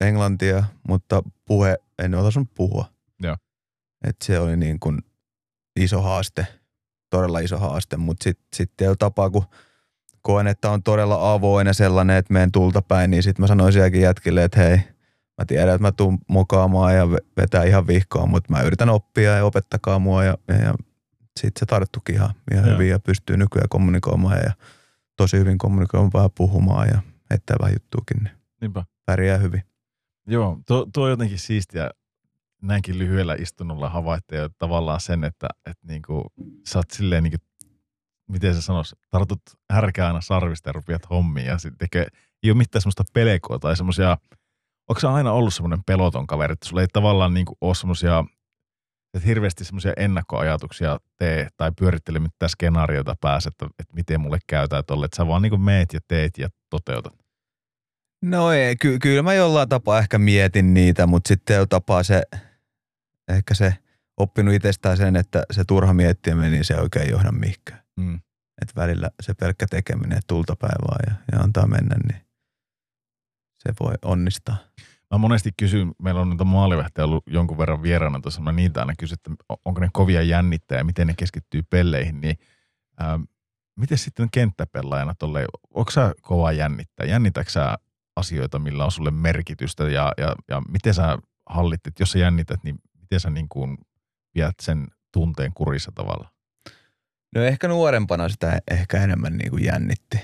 englantia, 0.00 0.64
mutta 0.88 1.22
puhe, 1.44 1.76
en 1.98 2.14
osannut 2.14 2.54
puhua. 2.54 2.84
Joo. 3.22 3.36
Et 4.04 4.16
se 4.24 4.40
oli 4.40 4.56
niin 4.56 4.80
kuin 4.80 5.02
iso 5.80 6.02
haaste, 6.02 6.46
todella 7.10 7.38
iso 7.38 7.58
haaste, 7.58 7.96
mutta 7.96 8.24
sitten 8.24 8.46
sit 8.54 8.72
tietyllä 8.76 8.96
tapaa, 8.98 9.30
kun 9.30 9.44
koen, 10.22 10.46
että 10.46 10.70
on 10.70 10.82
todella 10.82 11.32
avoin 11.32 11.66
ja 11.66 11.74
sellainen, 11.74 12.16
että 12.16 12.32
menen 12.32 12.52
tulta 12.52 12.82
päin, 12.82 13.10
niin 13.10 13.22
sitten 13.22 13.42
mä 13.42 13.46
sanoin 13.46 13.72
sielläkin 13.72 14.00
jätkille, 14.00 14.44
että 14.44 14.60
hei, 14.60 14.78
mä 15.38 15.44
tiedän, 15.44 15.74
että 15.74 15.82
mä 15.82 15.92
tuun 15.92 16.18
mokaamaan 16.28 16.96
ja 16.96 17.08
vetää 17.36 17.64
ihan 17.64 17.86
vihkoon, 17.86 18.30
mutta 18.30 18.52
mä 18.52 18.62
yritän 18.62 18.90
oppia 18.90 19.36
ja 19.36 19.44
opettakaa 19.44 19.98
mua 19.98 20.24
ja, 20.24 20.38
ja, 20.48 20.54
ja 20.54 20.74
sitten 21.40 21.60
se 21.60 21.66
tarttukin 21.66 22.14
ihan, 22.14 22.30
ihan 22.52 22.66
Joo. 22.66 22.74
hyvin 22.74 22.90
ja 22.90 22.98
pystyy 22.98 23.36
nykyään 23.36 23.68
kommunikoimaan 23.68 24.38
ja 24.38 24.52
tosi 25.16 25.38
hyvin 25.38 25.58
kommunikoimaan 25.58 26.10
vähän 26.14 26.30
puhumaan 26.36 26.88
ja 26.88 27.00
heittää 27.30 27.56
vähän 27.60 27.74
juttuukin, 27.74 28.24
niin 28.24 28.34
Niinpä. 28.60 28.84
pärjää 29.06 29.38
hyvin. 29.38 29.62
Joo, 30.26 30.58
tuo, 30.66 30.86
tuo 30.92 31.04
on 31.04 31.10
jotenkin 31.10 31.38
siistiä 31.38 31.90
näinkin 32.62 32.98
lyhyellä 32.98 33.34
istunnolla 33.38 33.88
havaittaa 33.88 34.38
jo 34.38 34.48
tavallaan 34.58 35.00
sen, 35.00 35.24
että, 35.24 35.48
että 35.70 35.86
niinku, 35.86 36.22
sä 36.66 36.78
oot 36.78 36.90
silleen, 36.90 37.22
niinku, 37.22 37.38
miten 38.28 38.54
se 38.54 38.62
sanois, 38.62 38.96
tartut 39.10 39.42
härkää 39.70 40.06
aina 40.06 40.20
sarvista 40.20 40.68
ja 40.68 40.72
rupeat 40.72 41.10
hommiin 41.10 41.46
ja 41.46 41.58
sitten 41.58 41.78
tekee, 41.78 42.06
ei 42.42 42.50
ole 42.50 42.58
mitään 42.58 42.82
semmoista 42.82 43.04
pelkoa 43.12 43.58
tai 43.58 43.76
semmoisia, 43.76 44.18
onko 44.88 45.00
se 45.00 45.06
aina 45.06 45.32
ollut 45.32 45.54
semmoinen 45.54 45.84
peloton 45.86 46.26
kaveri, 46.26 46.52
että 46.52 46.68
sulla 46.68 46.82
ei 46.82 46.88
tavallaan 46.92 47.34
niinku 47.34 47.56
ole 47.60 47.74
semmoisia, 47.74 48.24
että 49.14 49.28
hirveästi 49.28 49.64
semmoisia 49.64 49.92
ennakkoajatuksia 49.96 50.98
tee 51.18 51.48
tai 51.56 51.72
pyörittele 51.78 52.18
mitään 52.18 52.50
skenaariota 52.50 53.16
päässä, 53.20 53.48
että, 53.48 53.66
että 53.78 53.94
miten 53.94 54.20
mulle 54.20 54.38
käy 54.46 54.68
tai 54.68 54.82
tolle, 54.82 55.04
että 55.04 55.16
sä 55.16 55.26
vaan 55.26 55.42
niinku 55.42 55.58
meet 55.58 55.92
ja 55.92 56.00
teet 56.08 56.38
ja 56.38 56.48
toteutat. 56.70 57.14
No 58.22 58.52
ei, 58.52 58.76
ky- 58.76 58.98
kyllä 58.98 59.22
mä 59.22 59.34
jollain 59.34 59.68
tapaa 59.68 59.98
ehkä 59.98 60.18
mietin 60.18 60.74
niitä, 60.74 61.06
mutta 61.06 61.28
sitten 61.28 61.56
jo 61.56 61.66
tapaa 61.66 62.02
se, 62.02 62.22
ehkä 63.28 63.54
se 63.54 63.74
oppinut 64.16 64.54
itsestään 64.54 64.96
sen, 64.96 65.16
että 65.16 65.42
se 65.50 65.64
turha 65.64 65.94
miettiminen, 65.94 66.52
niin 66.52 66.64
se 66.64 66.74
ei 66.74 66.80
oikein 66.80 67.10
johda 67.10 67.32
mihinkään. 67.32 67.82
Mm. 67.96 68.20
Että 68.62 68.80
välillä 68.80 69.10
se 69.22 69.34
pelkkä 69.34 69.66
tekeminen, 69.70 70.20
tulta 70.26 70.56
päivää 70.56 70.98
ja, 71.06 71.14
ja 71.32 71.38
antaa 71.38 71.66
mennä, 71.66 71.96
niin 72.08 72.25
se 73.66 73.72
voi 73.80 73.94
onnistaa. 74.04 74.56
Mä 75.10 75.18
monesti 75.18 75.50
kysyn, 75.58 75.92
meillä 76.02 76.20
on 76.20 76.28
noita 76.28 76.44
maalivähtejä 76.44 77.04
ollut 77.06 77.24
jonkun 77.26 77.58
verran 77.58 77.82
vieraana 77.82 78.20
tuossa, 78.20 78.40
mä 78.40 78.52
niitä 78.52 78.80
aina 78.80 78.92
kysyn, 78.98 79.14
että 79.14 79.44
on- 79.48 79.56
onko 79.64 79.80
ne 79.80 79.88
kovia 79.92 80.22
jännittäjä, 80.22 80.84
miten 80.84 81.06
ne 81.06 81.14
keskittyy 81.16 81.62
pelleihin, 81.62 82.20
niin 82.20 82.38
ähm, 83.02 83.22
miten 83.76 83.98
sitten 83.98 84.28
kenttäpelaajana 84.32 85.14
tolle, 85.18 85.46
onko 85.74 85.90
sä 85.90 86.14
kova 86.22 86.52
jännittäjä, 86.52 87.10
jännitätkö 87.10 87.52
sä 87.52 87.76
asioita, 88.16 88.58
millä 88.58 88.84
on 88.84 88.92
sulle 88.92 89.10
merkitystä 89.10 89.84
ja, 89.84 90.12
ja, 90.18 90.34
ja 90.48 90.62
miten 90.68 90.94
sä 90.94 91.18
hallit, 91.48 91.86
että 91.86 92.02
jos 92.02 92.10
sä 92.12 92.18
jännität, 92.18 92.64
niin 92.64 92.78
miten 93.00 93.20
sä 93.20 93.30
niin 93.30 93.48
kuin 93.48 93.78
viet 94.34 94.60
sen 94.62 94.86
tunteen 95.12 95.52
kurissa 95.54 95.92
tavalla? 95.94 96.30
No 97.34 97.42
ehkä 97.42 97.68
nuorempana 97.68 98.28
sitä 98.28 98.58
ehkä 98.70 99.02
enemmän 99.02 99.36
niin 99.36 99.50
kuin 99.50 99.64
jännitti, 99.64 100.20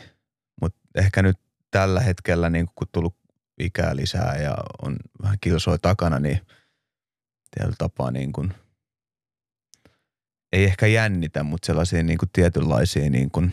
mutta 0.61 0.81
ehkä 0.95 1.23
nyt 1.23 1.39
tällä 1.71 2.01
hetkellä 2.01 2.51
niin 2.51 2.67
kuin 2.67 2.75
kun 2.75 2.87
tullut 2.93 3.22
ikää 3.65 3.97
lisää 3.97 4.37
ja 4.37 4.57
on 4.83 4.97
vähän 5.23 5.39
kilsoi 5.41 5.79
takana, 5.79 6.19
niin 6.19 6.41
tietyllä 7.51 7.77
tapaa 7.79 8.11
niin 8.11 8.33
kuin, 8.33 8.55
ei 10.53 10.65
ehkä 10.65 10.87
jännitä, 10.87 11.43
mutta 11.43 11.67
sellaisia 11.67 12.03
niin 12.03 12.19
kuin 12.19 12.31
tietynlaisia 12.33 13.11
niin 13.11 13.31
kuin 13.31 13.53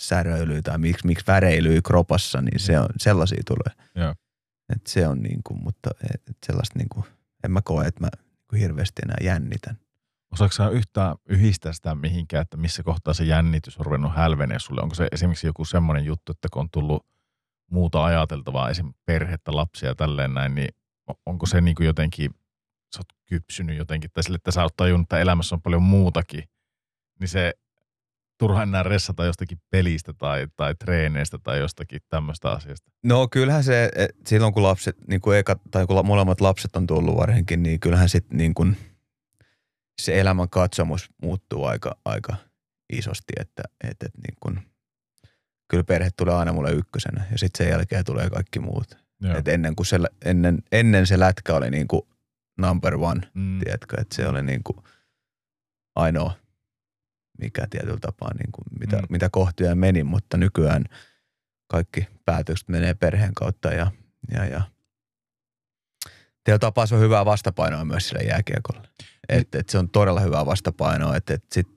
säröilyä 0.00 0.62
tai 0.62 0.78
miksi, 0.78 1.06
miksi 1.06 1.26
väreilyä 1.26 1.80
kropassa, 1.86 2.40
niin 2.40 2.60
se 2.60 2.78
on, 2.78 2.88
sellaisia 2.96 3.42
tulee. 3.46 3.88
Joo. 3.94 4.14
Et 4.68 4.86
se 4.86 5.08
on 5.08 5.22
niin 5.22 5.40
kuin, 5.44 5.62
mutta 5.62 5.90
et, 6.14 6.36
sellaista 6.46 6.78
niin 6.78 6.88
kuin, 6.88 7.04
en 7.44 7.50
mä 7.50 7.62
koe, 7.64 7.86
että 7.86 8.00
mä 8.00 8.08
niin 8.22 8.44
kuin 8.48 8.60
hirveästi 8.60 9.02
enää 9.04 9.16
jännitän. 9.20 9.78
Osaatko 10.32 10.52
sä 10.52 10.68
yhtään 10.68 11.16
yhdistää 11.28 11.72
sitä 11.72 11.94
mihinkään, 11.94 12.42
että 12.42 12.56
missä 12.56 12.82
kohtaa 12.82 13.14
se 13.14 13.24
jännitys 13.24 13.78
on 13.78 13.86
ruvennut 13.86 14.14
hälvenee 14.14 14.58
sulle? 14.58 14.82
Onko 14.82 14.94
se 14.94 15.08
esimerkiksi 15.12 15.46
joku 15.46 15.64
semmoinen 15.64 16.04
juttu, 16.04 16.32
että 16.32 16.48
kun 16.52 16.60
on 16.60 16.70
tullut 16.70 17.06
muuta 17.72 18.04
ajateltavaa, 18.04 18.70
esim. 18.70 18.92
perhettä, 19.06 19.56
lapsia 19.56 19.88
ja 19.88 19.94
tälleen 19.94 20.34
näin, 20.34 20.54
niin 20.54 20.68
onko 21.26 21.46
se 21.46 21.60
niin 21.60 21.74
kuin 21.74 21.86
jotenkin, 21.86 22.30
sä 22.94 23.00
oot 23.00 23.06
kypsynyt 23.28 23.76
jotenkin, 23.76 24.10
tai 24.10 24.22
sille, 24.22 24.36
että 24.36 24.50
sä 24.50 24.62
oot 24.62 24.76
tajunnut, 24.76 25.04
että 25.04 25.18
elämässä 25.18 25.54
on 25.54 25.62
paljon 25.62 25.82
muutakin, 25.82 26.44
niin 27.20 27.28
se 27.28 27.52
turha 28.38 28.62
enää 28.62 28.82
ressata 28.82 29.24
jostakin 29.24 29.58
pelistä 29.70 30.12
tai, 30.12 30.46
tai 30.56 30.74
treeneistä 30.74 31.38
tai 31.42 31.58
jostakin 31.58 32.00
tämmöistä 32.08 32.50
asiasta. 32.50 32.90
No 33.02 33.28
kyllähän 33.28 33.64
se, 33.64 33.90
et 33.96 34.10
silloin 34.26 34.52
kun 34.52 34.62
lapset, 34.62 34.96
niin 35.08 35.20
kuin 35.20 35.38
eka, 35.38 35.56
tai 35.70 35.86
kun 35.86 36.06
molemmat 36.06 36.40
lapset 36.40 36.76
on 36.76 36.86
tullut 36.86 37.16
varsinkin, 37.16 37.62
niin 37.62 37.80
kyllähän 37.80 38.08
sitten 38.08 38.38
niin 38.38 38.54
kuin 38.54 38.76
se 40.02 40.20
elämän 40.20 40.50
katsomus 40.50 41.10
muuttuu 41.22 41.64
aika, 41.64 41.96
aika 42.04 42.36
isosti, 42.92 43.32
että, 43.40 43.62
että, 43.84 44.06
että 44.06 44.18
niin 44.26 44.36
kun, 44.40 44.60
kyllä 45.72 45.84
perhe 45.84 46.10
tulee 46.16 46.34
aina 46.34 46.52
mulle 46.52 46.72
ykkösenä 46.72 47.24
ja 47.30 47.38
sitten 47.38 47.64
sen 47.64 47.70
jälkeen 47.72 48.04
tulee 48.04 48.30
kaikki 48.30 48.60
muut. 48.60 48.98
Joo. 49.20 49.38
Et 49.38 49.48
ennen, 49.48 49.76
kuin 49.76 49.86
se, 49.86 49.98
ennen, 50.24 50.58
ennen 50.72 51.06
se 51.06 51.18
lätkä 51.18 51.54
oli 51.54 51.70
niin 51.70 51.88
kuin 51.88 52.02
number 52.58 52.94
one, 52.94 53.20
Mm. 53.34 53.58
tiedätkö, 53.58 54.00
että 54.00 54.16
se 54.16 54.26
oli 54.28 54.42
niin 54.42 54.60
kuin 54.64 54.76
ainoa, 55.96 56.32
mikä 57.38 57.66
tietyllä 57.70 57.98
tapaa, 58.00 58.34
niin 58.34 58.52
kuin 58.52 58.64
mitä, 58.80 58.96
Mm. 58.96 59.06
mitä 59.10 59.28
kohtia 59.32 59.74
meni, 59.74 60.04
mutta 60.04 60.36
nykyään 60.36 60.84
kaikki 61.68 62.08
päätökset 62.24 62.68
menee 62.68 62.94
perheen 62.94 63.34
kautta 63.34 63.68
ja, 63.72 63.90
ja, 64.34 64.44
ja 64.44 64.62
tietyllä 66.44 66.58
tapaa 66.58 66.86
se 66.86 66.94
on 66.94 67.00
hyvää 67.00 67.24
vastapainoa 67.24 67.84
myös 67.84 68.08
sille 68.08 68.22
jääkiekolle. 68.24 68.88
Et, 69.28 69.54
et 69.54 69.68
se 69.68 69.78
on 69.78 69.88
todella 69.90 70.20
hyvää 70.20 70.46
vastapainoa, 70.46 71.16
että 71.16 71.34
et 71.34 71.44
sit 71.52 71.68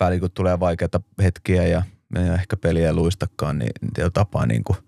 väliin 0.00 0.20
kun 0.20 0.30
tulee 0.30 0.60
vaikeita 0.60 1.00
hetkiä 1.22 1.66
ja 1.66 1.82
me 2.08 2.22
ei 2.22 2.28
ehkä 2.34 2.56
peliä 2.56 2.92
luistakaan, 2.92 3.58
niin 3.58 3.70
tietyllä 3.80 4.10
tapaa 4.10 4.46
niin 4.46 4.64
kuin 4.64 4.78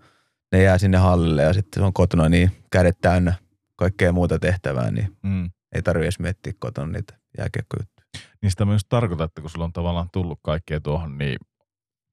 ne 0.53 0.63
jää 0.63 0.79
sinne 0.79 0.99
hallille 0.99 1.43
ja 1.43 1.53
sitten 1.53 1.81
se 1.81 1.85
on 1.85 1.93
kotona 1.93 2.29
niin 2.29 2.51
kädet 2.71 2.99
täynnä 3.01 3.35
kaikkea 3.77 4.13
muuta 4.13 4.39
tehtävää, 4.39 4.91
niin 4.91 5.17
Mm. 5.23 5.51
ei 5.75 5.83
tarvitse 5.83 6.05
edes 6.05 6.19
miettiä 6.19 6.53
kotona 6.59 6.93
niitä 6.93 7.19
jääkiekkojuttuja. 7.39 8.07
Niin 8.43 8.51
sitä 8.51 8.65
myös 8.65 8.83
tarkoittaa, 8.89 9.25
että 9.25 9.41
kun 9.41 9.51
sulla 9.51 9.65
on 9.65 9.73
tavallaan 9.73 10.09
tullut 10.13 10.39
kaikkea 10.43 10.81
tuohon, 10.81 11.19
niin 11.19 11.37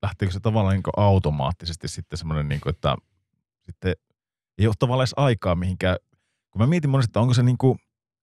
lähteekö 0.04 0.34
se 0.34 0.40
tavallaan 0.40 0.76
niin 0.76 0.84
automaattisesti 0.98 1.88
sitten 1.88 2.18
semmoinen, 2.18 2.50
niin 2.50 2.62
kuin, 2.62 2.76
että 2.76 2.96
sitten 3.66 3.96
ei 4.58 4.68
ole 4.68 4.76
tavallaan 4.80 5.04
edes 5.04 5.14
aikaa 5.18 5.56
mihinkään. 5.56 5.98
Kun 6.52 6.62
mä 6.62 6.68
mietin 6.68 6.90
monesti, 6.90 7.10
että 7.10 7.20
onko 7.20 7.34
se 7.34 7.44
niin 7.44 7.58
kuin, 7.58 7.80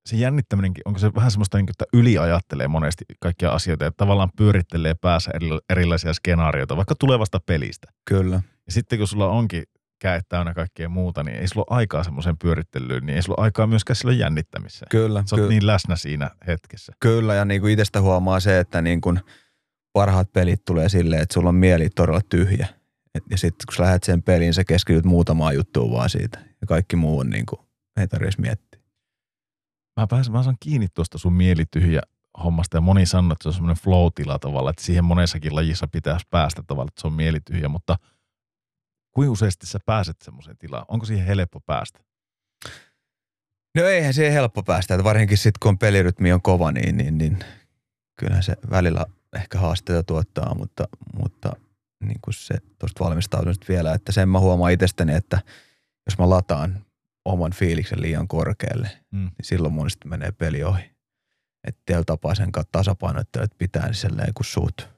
se 0.08 0.16
jännittäminenkin, 0.16 0.82
onko 0.84 0.98
se 0.98 1.14
vähän 1.14 1.30
semmoista, 1.30 1.58
niin 1.58 1.66
kuin, 1.66 1.72
että 1.72 1.84
yliajattelee 1.98 2.68
monesti 2.68 3.04
kaikkia 3.20 3.50
asioita 3.50 3.84
ja 3.84 3.92
tavallaan 3.92 4.30
pyörittelee 4.36 4.94
päässä 4.94 5.30
eri- 5.34 5.58
erilaisia 5.70 6.14
skenaarioita, 6.14 6.76
vaikka 6.76 6.94
tulevasta 6.94 7.40
pelistä. 7.46 7.86
Kyllä. 8.04 8.42
Ja 8.66 8.72
sitten 8.72 8.98
kun 8.98 9.08
sulla 9.08 9.28
onkin 9.28 9.62
käet 9.98 10.28
täynnä 10.28 10.54
kaikkea 10.54 10.88
muuta, 10.88 11.22
niin 11.22 11.36
ei 11.36 11.48
sulla 11.48 11.66
ole 11.70 11.76
aikaa 11.78 12.04
semmoiseen 12.04 12.38
pyörittelyyn, 12.38 13.06
niin 13.06 13.16
ei 13.16 13.22
sulla 13.22 13.36
ole 13.38 13.44
aikaa 13.44 13.66
myöskään 13.66 13.96
silloin 13.96 14.18
jännittämiseen. 14.18 14.88
Kyllä, 14.90 15.24
Sä 15.30 15.36
oot 15.36 15.42
ky- 15.42 15.48
niin 15.48 15.66
läsnä 15.66 15.96
siinä 15.96 16.30
hetkessä. 16.46 16.92
kyllä 17.00 17.34
ja 17.34 17.44
niin 17.44 17.60
kuin 17.60 17.72
itsestä 17.72 18.00
huomaa 18.00 18.40
se, 18.40 18.58
että 18.58 18.82
niin 18.82 19.00
kuin 19.00 19.20
parhaat 19.92 20.32
pelit 20.32 20.64
tulee 20.64 20.88
silleen, 20.88 21.22
että 21.22 21.34
sulla 21.34 21.48
on 21.48 21.54
mieli 21.54 21.88
todella 21.90 22.20
tyhjä. 22.28 22.66
Et, 23.14 23.22
ja 23.30 23.38
sitten 23.38 23.66
kun 23.66 23.74
sä 23.76 23.82
lähdet 23.82 24.02
sen 24.02 24.22
peliin, 24.22 24.54
sä 24.54 24.64
keskityt 24.64 25.04
muutamaan 25.04 25.54
juttuun 25.54 25.92
vaan 25.92 26.10
siitä. 26.10 26.38
Ja 26.60 26.66
kaikki 26.66 26.96
muu 26.96 27.18
on 27.18 27.30
niin 27.30 27.46
kuin, 27.46 27.60
ei 28.00 28.08
tarvitsisi 28.08 28.40
miettiä. 28.40 28.80
Mä, 30.00 30.06
pääsen, 30.06 30.32
mä 30.32 30.42
saan 30.42 30.56
kiinni 30.60 30.88
tuosta 30.94 31.18
sun 31.18 31.32
mielityhjä 31.32 32.00
hommasta 32.44 32.76
ja 32.76 32.80
moni 32.80 33.06
sanoo, 33.06 33.32
että 33.32 33.42
se 33.42 33.48
on 33.48 33.52
semmoinen 33.52 33.82
flow-tila 33.82 34.38
tavalla, 34.38 34.70
että 34.70 34.82
siihen 34.82 35.04
monessakin 35.04 35.54
lajissa 35.54 35.88
pitäisi 35.88 36.26
päästä 36.30 36.62
tavalla, 36.62 36.88
että 36.88 37.00
se 37.00 37.06
on 37.06 37.12
mielityhjä, 37.12 37.68
mutta 37.68 37.98
kuinka 39.10 39.32
useasti 39.32 39.66
sä 39.66 39.78
pääset 39.86 40.22
semmoiseen 40.22 40.58
tilaan? 40.58 40.84
Onko 40.88 41.06
siihen 41.06 41.26
helppo 41.26 41.60
päästä? 41.60 42.00
No 43.74 43.84
eihän 43.84 44.14
se 44.14 44.32
helppo 44.32 44.62
päästä, 44.62 44.94
että 44.94 45.04
varsinkin 45.04 45.38
sitten 45.38 45.60
kun 45.62 45.78
pelirytmi 45.78 46.32
on 46.32 46.42
kova, 46.42 46.72
niin, 46.72 46.96
niin, 46.96 47.18
niin 47.18 47.38
kyllähän 48.16 48.42
se 48.42 48.56
välillä 48.70 49.06
ehkä 49.36 49.58
haasteita 49.58 50.02
tuottaa, 50.02 50.54
mutta, 50.54 50.88
mutta 51.18 51.52
niin 52.04 52.18
kuin 52.24 52.34
se 52.34 52.54
tuosta 52.78 53.04
valmistautumista 53.04 53.66
vielä, 53.68 53.94
että 53.94 54.12
sen 54.12 54.28
mä 54.28 54.40
huomaan 54.40 54.72
itsestäni, 54.72 55.14
että 55.14 55.40
jos 56.06 56.18
mä 56.18 56.30
lataan 56.30 56.84
oman 57.24 57.52
fiiliksen 57.52 58.02
liian 58.02 58.28
korkealle, 58.28 58.90
Mm. 59.10 59.18
niin 59.20 59.32
silloin 59.42 59.74
mun 59.74 59.90
sitten 59.90 60.10
menee 60.10 60.32
peli 60.32 60.64
ohi. 60.64 60.90
Että 61.66 61.82
tietyllä 61.86 62.04
tapaa 62.04 62.34
sen 62.34 62.52
kanssa 62.52 62.72
tasapainottelut 62.72 63.58
pitää 63.58 63.84
niin 63.84 63.94
sellainen 63.94 64.34
kuin 64.34 64.46
suut. 64.46 64.88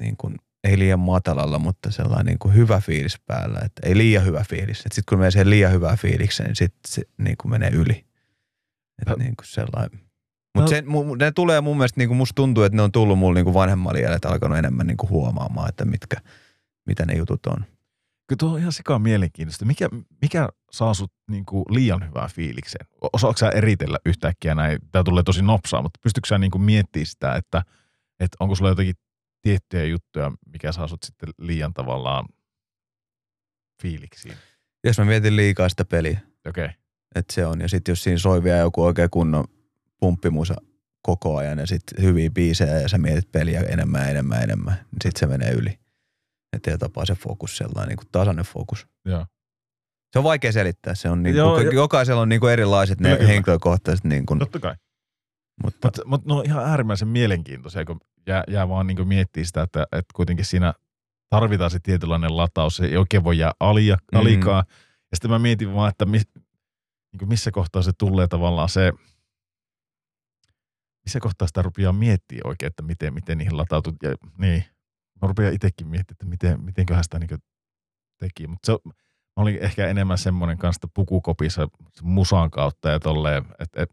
Niin 0.00 0.16
kuin, 0.16 0.36
ei 0.64 0.78
liian 0.78 1.00
matalalla, 1.00 1.58
mutta 1.58 1.90
sellainen 1.90 2.26
niin 2.26 2.38
kuin 2.38 2.54
hyvä 2.54 2.80
fiilis 2.80 3.20
päällä. 3.26 3.60
Että 3.64 3.86
ei 3.88 3.96
liian 3.96 4.24
hyvä 4.24 4.44
fiilis. 4.48 4.78
Sitten 4.78 5.02
kun 5.08 5.18
menee 5.18 5.30
siihen 5.30 5.50
liian 5.50 5.72
hyvää 5.72 5.96
fiilikseen, 5.96 6.46
niin 6.46 6.56
sitten 6.56 6.92
se 6.92 7.02
niin 7.18 7.36
kuin 7.36 7.50
menee 7.50 7.70
yli. 7.70 8.04
Että 9.02 9.14
niin 9.18 9.36
kuin 9.36 9.46
sellainen. 9.46 10.00
No- 10.54 10.60
Mutta 10.60 10.70
se, 10.70 10.80
mu- 10.80 11.16
ne 11.18 11.32
tulee 11.32 11.60
mun 11.60 11.76
mielestä, 11.76 12.00
niin 12.00 12.08
kuin 12.08 12.16
musta 12.18 12.34
tuntuu, 12.34 12.64
että 12.64 12.76
ne 12.76 12.82
on 12.82 12.92
tullut 12.92 13.18
mulle 13.18 13.38
niin 13.38 13.44
kuin 13.44 13.54
vanhemmalla 13.54 13.98
iällä, 13.98 14.16
että 14.16 14.28
alkanut 14.28 14.58
enemmän 14.58 14.86
niin 14.86 14.96
kuin 14.96 15.10
huomaamaan, 15.10 15.68
että 15.68 15.84
mitkä, 15.84 16.16
mitä 16.86 17.06
ne 17.06 17.14
jutut 17.14 17.46
on. 17.46 17.64
Kyllä 18.32 18.38
tuo 18.38 18.52
on 18.52 18.58
ihan 18.58 18.72
sikaa 18.72 18.98
mielenkiintoista. 18.98 19.64
Mikä, 19.64 19.88
mikä 20.22 20.48
saa 20.70 20.94
sut 20.94 21.12
niin 21.30 21.46
kuin 21.46 21.64
liian 21.68 22.08
hyvää 22.08 22.28
fiilikseen? 22.28 22.86
Osaatko 23.12 23.38
sä 23.38 23.48
eritellä 23.48 23.98
yhtäkkiä 24.06 24.54
näin? 24.54 24.78
Tämä 24.92 25.04
tulee 25.04 25.22
tosi 25.22 25.42
nopsaa, 25.42 25.82
mutta 25.82 26.00
pystytkö 26.02 26.28
sä 26.28 26.38
niin 26.38 26.50
kuin 26.50 26.62
miettimään 26.62 27.06
sitä, 27.06 27.34
että, 27.34 27.62
että 28.20 28.36
onko 28.40 28.54
sulla 28.54 28.70
jotakin 28.70 28.94
tiettyjä 29.42 29.84
juttuja, 29.84 30.32
mikä 30.52 30.72
saa 30.72 30.88
sut 30.88 31.02
sitten 31.02 31.28
liian 31.38 31.74
tavallaan 31.74 32.24
fiiliksiin? 33.82 34.34
Jos 34.84 34.98
mä 34.98 35.04
mietin 35.04 35.36
liikaa 35.36 35.68
sitä 35.68 35.84
peliä, 35.84 36.20
Okei. 36.48 36.64
Okay. 36.64 36.76
että 37.14 37.34
se 37.34 37.46
on. 37.46 37.60
Ja 37.60 37.68
sitten 37.68 37.92
jos 37.92 38.02
siinä 38.02 38.18
soi 38.18 38.44
vielä 38.44 38.58
joku 38.58 38.84
oikein 38.84 39.10
kunnon 39.10 39.44
pumppimusa 40.00 40.54
koko 41.02 41.36
ajan 41.36 41.58
ja 41.58 41.66
sitten 41.66 42.04
hyviä 42.04 42.30
biisejä 42.30 42.80
ja 42.80 42.88
sä 42.88 42.98
mietit 42.98 43.32
peliä 43.32 43.60
enemmän 43.60 44.02
ja 44.02 44.08
enemmän 44.08 44.38
ja 44.38 44.44
enemmän, 44.44 44.74
niin 44.74 45.02
sitten 45.02 45.20
se 45.20 45.26
menee 45.26 45.50
yli. 45.50 45.81
Ja 46.66 46.78
tapaa 46.78 47.04
se 47.06 47.14
fokus 47.14 47.56
sellainen 47.56 47.88
niin 47.88 47.96
kuin 47.96 48.08
tasainen 48.12 48.44
fokus. 48.44 48.86
Joo. 49.04 49.26
Se 50.12 50.18
on 50.18 50.24
vaikea 50.24 50.52
selittää. 50.52 50.94
Se 50.94 51.10
on 51.10 51.22
niin 51.22 51.36
Joo, 51.36 51.54
kuin, 51.54 51.64
jo- 51.66 51.72
jokaisella 51.72 52.22
on 52.22 52.28
niin 52.28 52.40
kuin 52.40 52.52
erilaiset 52.52 52.98
Kyllä, 52.98 53.10
ne 53.10 53.16
kyllä. 53.16 53.28
henkilökohtaiset, 53.32 54.04
niin 54.04 54.26
kuin, 54.26 54.38
Totta 54.38 54.58
kai. 54.60 54.74
mutta 55.62 55.90
mut 56.04 56.24
ne 56.24 56.34
on 56.34 56.46
ihan 56.46 56.64
äärimmäisen 56.64 57.08
mielenkiintoisia, 57.08 57.84
kun 57.84 58.00
jää, 58.26 58.44
jää 58.48 58.68
vaan 58.68 58.86
niin 58.86 59.08
miettiä 59.08 59.44
sitä, 59.44 59.62
että, 59.62 59.82
että 59.82 60.12
kuitenkin 60.14 60.44
siinä 60.44 60.74
tarvitaan 61.30 61.70
se 61.70 61.78
tietynlainen 61.82 62.36
lataus. 62.36 62.76
Se 62.76 62.84
ei 62.86 62.96
oikein 62.96 63.24
voi 63.24 63.38
jää 63.38 63.52
alia, 63.60 63.96
Mm. 64.12 64.18
alikaa. 64.18 64.64
Ja 65.10 65.16
sitten 65.16 65.30
mä 65.30 65.38
mietin 65.38 65.74
vaan, 65.74 65.88
että 65.90 66.04
mis, 66.06 66.22
niin 67.20 67.28
missä 67.28 67.50
kohtaa 67.50 67.82
se 67.82 67.90
tulee 67.98 68.28
tavallaan 68.28 68.68
se, 68.68 68.92
missä 71.04 71.20
kohtaa 71.20 71.48
sitä 71.48 71.62
rupeaa 71.62 71.92
miettiä 71.92 72.40
oikein, 72.44 72.66
että 72.66 72.82
miten, 72.82 73.14
miten 73.14 73.38
niihin 73.38 73.56
latautuu. 73.56 73.92
Ja, 74.02 74.14
niin, 74.38 74.64
mä 75.22 75.28
rupean 75.28 75.54
itsekin 75.54 75.86
miettimään, 75.86 76.14
että 76.14 76.26
miten, 76.26 76.64
mitenköhän 76.64 77.04
sitä 77.04 77.18
niin 77.18 77.38
teki. 78.18 78.46
Mutta 78.46 78.66
se, 78.66 78.78
mä 79.36 79.42
olin 79.42 79.58
ehkä 79.58 79.88
enemmän 79.88 80.18
semmoinen 80.18 80.58
kanssa 80.58 80.78
että 80.78 80.92
pukukopissa 80.94 81.68
musan 82.02 82.50
kautta 82.50 82.88
ja 82.90 83.00
tolleen, 83.00 83.44
että, 83.58 83.80
ei 83.80 83.86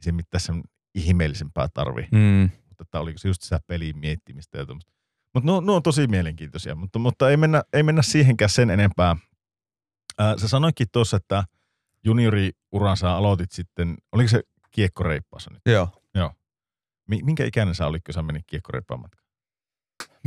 se 0.00 0.12
mitään 0.12 0.40
sen 0.40 0.62
ihmeellisempää 0.94 1.68
tarvi. 1.74 2.08
mm, 2.12 2.50
Mutta 2.68 2.82
että 2.82 3.00
oliko 3.00 3.18
se 3.18 3.28
just 3.28 3.42
sitä 3.42 3.60
pelin 3.66 3.98
miettimistä 3.98 4.58
ja 4.58 4.66
tuommoista. 4.66 4.92
Mutta 5.34 5.46
no, 5.46 5.60
no 5.60 5.74
on 5.76 5.82
tosi 5.82 6.06
mielenkiintoisia, 6.06 6.74
mutta, 6.74 6.98
mutta 6.98 7.30
ei, 7.30 7.36
mennä, 7.36 7.62
ei 7.72 7.82
mennä 7.82 8.02
siihenkään 8.02 8.48
sen 8.48 8.70
enempää. 8.70 9.16
Ää, 10.18 10.38
sä 10.38 10.48
sanoitkin 10.48 10.86
tuossa, 10.92 11.16
että 11.16 11.44
junioriuran 12.04 12.96
sä 12.96 13.12
aloitit 13.12 13.52
sitten, 13.52 13.96
oliko 14.12 14.28
se 14.28 14.42
kiekkoreippaassa 14.70 15.50
nyt? 15.52 15.62
joo. 16.14 16.32
Mi- 17.08 17.22
Minkä 17.22 17.44
ikäinen 17.44 17.74
sä 17.74 17.86
olit, 17.86 18.04
kun 18.04 18.14
sä 18.14 18.22
menit 18.22 18.42
kiekkoreippaan 18.46 19.00
matkaan? 19.00 19.27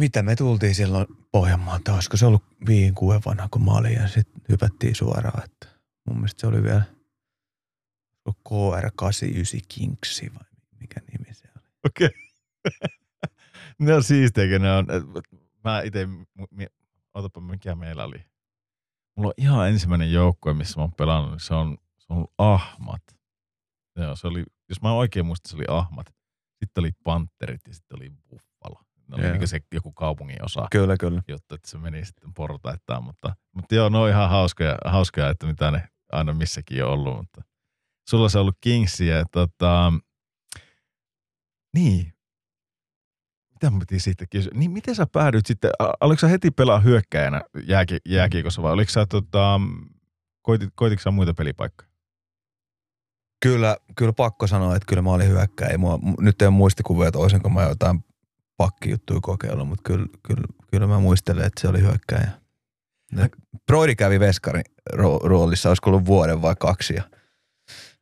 Mitä 0.02 0.24
me 0.24 0.36
tultiin 0.36 0.76
silloin 0.76 1.08
Pohjanmaalta? 1.32 1.94
Olisiko 1.94 2.18
se 2.18 2.26
ollut 2.26 2.44
viin 2.68 2.96
kuuden 2.96 3.22
vanha, 3.26 3.48
kun 3.52 3.66
mä 3.66 3.72
olin 3.72 3.94
ja 3.94 4.08
sitten 4.08 4.42
hypättiin 4.50 4.96
suoraan. 4.96 5.44
Että 5.44 5.68
mun 6.08 6.18
mielestä 6.18 6.42
se 6.42 6.48
oli 6.48 6.64
vielä 6.64 6.84
KR89 8.50 9.60
Kingsi 9.68 10.34
vai 10.34 10.48
mikä 10.80 11.02
nimi 11.12 11.34
se 11.34 11.48
oli. 11.56 11.66
Okei. 11.86 12.10
ne 13.80 13.94
on 13.94 14.04
siistejä, 14.04 14.60
ne 14.60 14.72
on. 14.72 14.88
Mä 15.64 15.82
itse, 15.82 16.08
otapa 17.14 17.42
mikä 17.42 17.76
meillä 17.76 18.04
oli. 18.04 18.26
Mulla 19.16 19.28
on 19.28 19.34
ihan 19.38 19.70
ensimmäinen 19.70 20.14
joukkue, 20.14 20.54
missä 20.54 20.80
mä 20.80 20.84
oon 20.84 20.94
pelannut, 20.94 21.32
niin 21.32 21.40
se 21.40 21.54
on, 21.54 21.78
se 21.98 22.06
on 22.10 22.28
Ahmat. 22.38 23.04
Joo, 23.96 24.16
se 24.16 24.28
oli, 24.28 24.44
jos 24.70 24.82
mä 24.82 24.94
oikein 24.94 25.26
muistan, 25.26 25.50
se 25.50 25.56
oli 25.56 25.66
Ahmat. 25.68 26.16
Sitten 26.60 26.82
oli 26.82 26.92
Panterit 27.04 27.62
ja 27.68 27.74
sitten 27.74 27.98
oli 28.00 28.10
Buffalo. 28.30 28.51
Ne 29.18 29.30
oli 29.30 29.38
niin 29.38 29.48
se 29.48 29.60
joku 29.74 29.92
kaupungin 29.92 30.46
osa 30.46 30.68
Kyllä, 30.72 30.98
kyllä. 30.98 31.22
jotta 31.28 31.56
että 31.56 31.70
se 31.70 31.78
meni 31.78 32.06
sitten 32.06 32.34
portaittain, 32.34 33.04
mutta, 33.04 33.36
mutta 33.56 33.76
joo, 33.76 33.90
ne 33.90 33.98
on 33.98 34.10
ihan 34.10 34.30
hauskoja, 34.30 34.78
hauskoja, 34.86 35.30
että 35.30 35.48
mitä 35.48 35.72
ne 35.72 35.88
aina 36.12 36.34
missäkin 36.34 36.86
on 36.86 36.92
ollut, 36.92 37.18
mutta 37.18 37.42
sulla 38.10 38.30
se 38.30 38.38
on 38.38 38.42
ollut 38.42 38.58
Kingsia, 38.62 39.18
ja 39.18 39.26
tota, 39.32 39.94
niin, 41.74 42.14
mitä 43.54 43.70
mun 43.70 43.80
piti 43.80 44.00
siitä 44.00 44.26
kysyä, 44.30 44.52
niin 44.56 44.72
miten 44.72 44.96
sä 44.96 45.08
päädyit 45.12 45.46
sitten, 45.46 45.72
oliko 46.02 46.20
sä 46.20 46.28
heti 46.28 46.52
pelaa 46.52 46.80
hyökkäjänä 46.80 47.42
jääki, 47.68 47.98
jääkiekossa 48.06 48.62
vai 48.62 48.72
oliko 48.72 48.92
sä 48.92 49.06
tota, 49.06 49.62
koitit, 50.42 50.70
koititko 50.76 51.02
sä 51.02 51.12
muita 51.12 51.34
pelipaikkoja? 51.34 51.92
Kyllä, 53.44 53.78
kyllä 53.96 54.14
pakko 54.14 54.48
sanoa, 54.48 54.76
että 54.76 54.86
kyllä 54.86 55.02
mä 55.02 55.12
olin 55.12 55.28
hyökkäjä. 55.28 55.78
Mua, 55.78 56.00
nyt 56.20 56.42
ei 56.42 56.48
ole 56.48 56.56
muistikuvia, 56.56 57.08
että 57.08 57.20
olisinko 57.20 57.50
mä 57.50 57.64
jotain 57.64 58.04
pakkijuttuja 58.58 59.20
kokeillut, 59.22 59.68
mutta 59.68 59.82
kyllä, 59.84 60.06
kyllä, 60.28 60.44
kyllä 60.72 60.88
mä 60.88 61.00
muistelen, 61.00 61.46
että 61.46 61.62
se 61.62 61.68
oli 61.68 61.82
hyökkäjä. 61.82 62.32
Broidi 63.66 63.96
kävi 63.96 64.20
veskarin 64.20 64.64
ro- 64.94 65.20
roolissa, 65.24 65.70
olisiko 65.70 65.90
ollut 65.90 66.06
vuoden 66.06 66.42
vai 66.42 66.56
kaksi. 66.60 66.96
Ja 66.96 67.04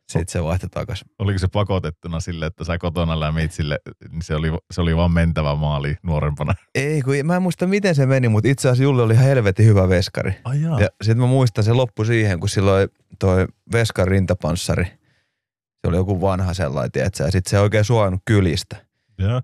sitten 0.10 0.32
se 0.32 0.44
vaihtoi 0.44 0.70
takaisin. 0.70 1.08
Oliko 1.20 1.40
se 1.40 1.48
pakotettuna 1.48 2.20
sille, 2.20 2.46
että 2.46 2.64
sä 2.64 2.78
kotona 2.78 3.20
lämmit 3.20 3.52
sille, 3.52 3.80
niin 4.12 4.22
se 4.22 4.36
oli, 4.36 4.48
se 4.72 4.82
oli 4.82 4.96
vaan 4.96 5.12
mentävä 5.12 5.56
maali 5.56 5.96
nuorempana? 6.04 6.56
Ei, 6.76 7.02
kun 7.02 7.14
mä 7.24 7.36
en 7.36 7.42
muista 7.42 7.68
miten 7.68 7.96
se 7.96 8.06
meni, 8.06 8.30
mutta 8.30 8.50
itse 8.50 8.68
asiassa 8.68 8.84
Julle 8.84 9.02
oli 9.02 9.14
ihan 9.14 9.26
helvetin 9.26 9.66
hyvä 9.66 9.90
veskari. 9.90 10.34
Ai 10.44 10.62
jaa. 10.62 10.80
Ja 10.80 10.88
sitten 11.02 11.20
mä 11.20 11.28
muistan, 11.28 11.64
se 11.64 11.74
loppu 11.74 12.06
siihen, 12.06 12.40
kun 12.40 12.50
silloin 12.50 12.90
toi 13.20 13.48
veskan 13.72 14.08
rintapanssari, 14.08 14.86
se 14.86 15.88
oli 15.88 15.96
joku 15.96 16.22
vanha 16.22 16.54
sellainen, 16.54 16.92
tiedätkö, 16.92 17.24
ja 17.24 17.32
sitten 17.32 17.50
se 17.50 17.60
oikein 17.60 17.86
suojannut 17.86 18.22
kylistä. 18.26 18.89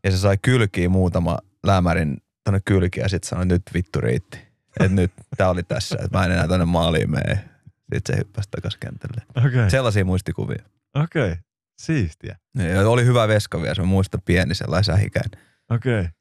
Ja 0.04 0.12
se 0.12 0.18
sai 0.18 0.38
kylkiä 0.42 0.90
muutama 0.90 1.38
lämärin 1.66 2.18
tonne 2.44 2.60
kylkiä 2.66 3.04
ja 3.04 3.10
sitten 3.10 3.30
sanoi, 3.30 3.46
nyt 3.46 3.62
vittu 3.74 4.02
riitti. 4.02 4.38
Että 4.80 4.96
nyt 4.96 5.12
tää 5.38 5.50
oli 5.50 5.64
tässä, 5.64 5.96
että 5.96 6.18
mä 6.18 6.26
en 6.26 6.32
enää 6.32 6.48
tonne 6.48 6.66
maaliin 6.66 7.12
mene. 7.12 7.50
Sitten 7.94 8.16
se 8.16 8.20
hyppäsi 8.20 8.50
takas 8.52 8.78
kentälle. 8.78 9.22
Okay. 9.48 9.70
Sellaisia 9.70 10.06
muistikuvia. 10.06 10.64
okei. 10.94 11.32
Okay. 11.32 11.38
Siistiä. 11.82 12.38
Ja 12.74 12.90
oli 12.90 13.06
hyvä 13.06 13.28
veska 13.28 13.62
vielä, 13.62 13.76
se 13.76 13.82
mä 13.82 13.88
muistan 13.88 14.22
pieni 14.26 14.56
sellainen 14.56 14.84
sähikäinen. 14.84 15.42
Okei. 15.72 16.00
Okay. 16.00 16.12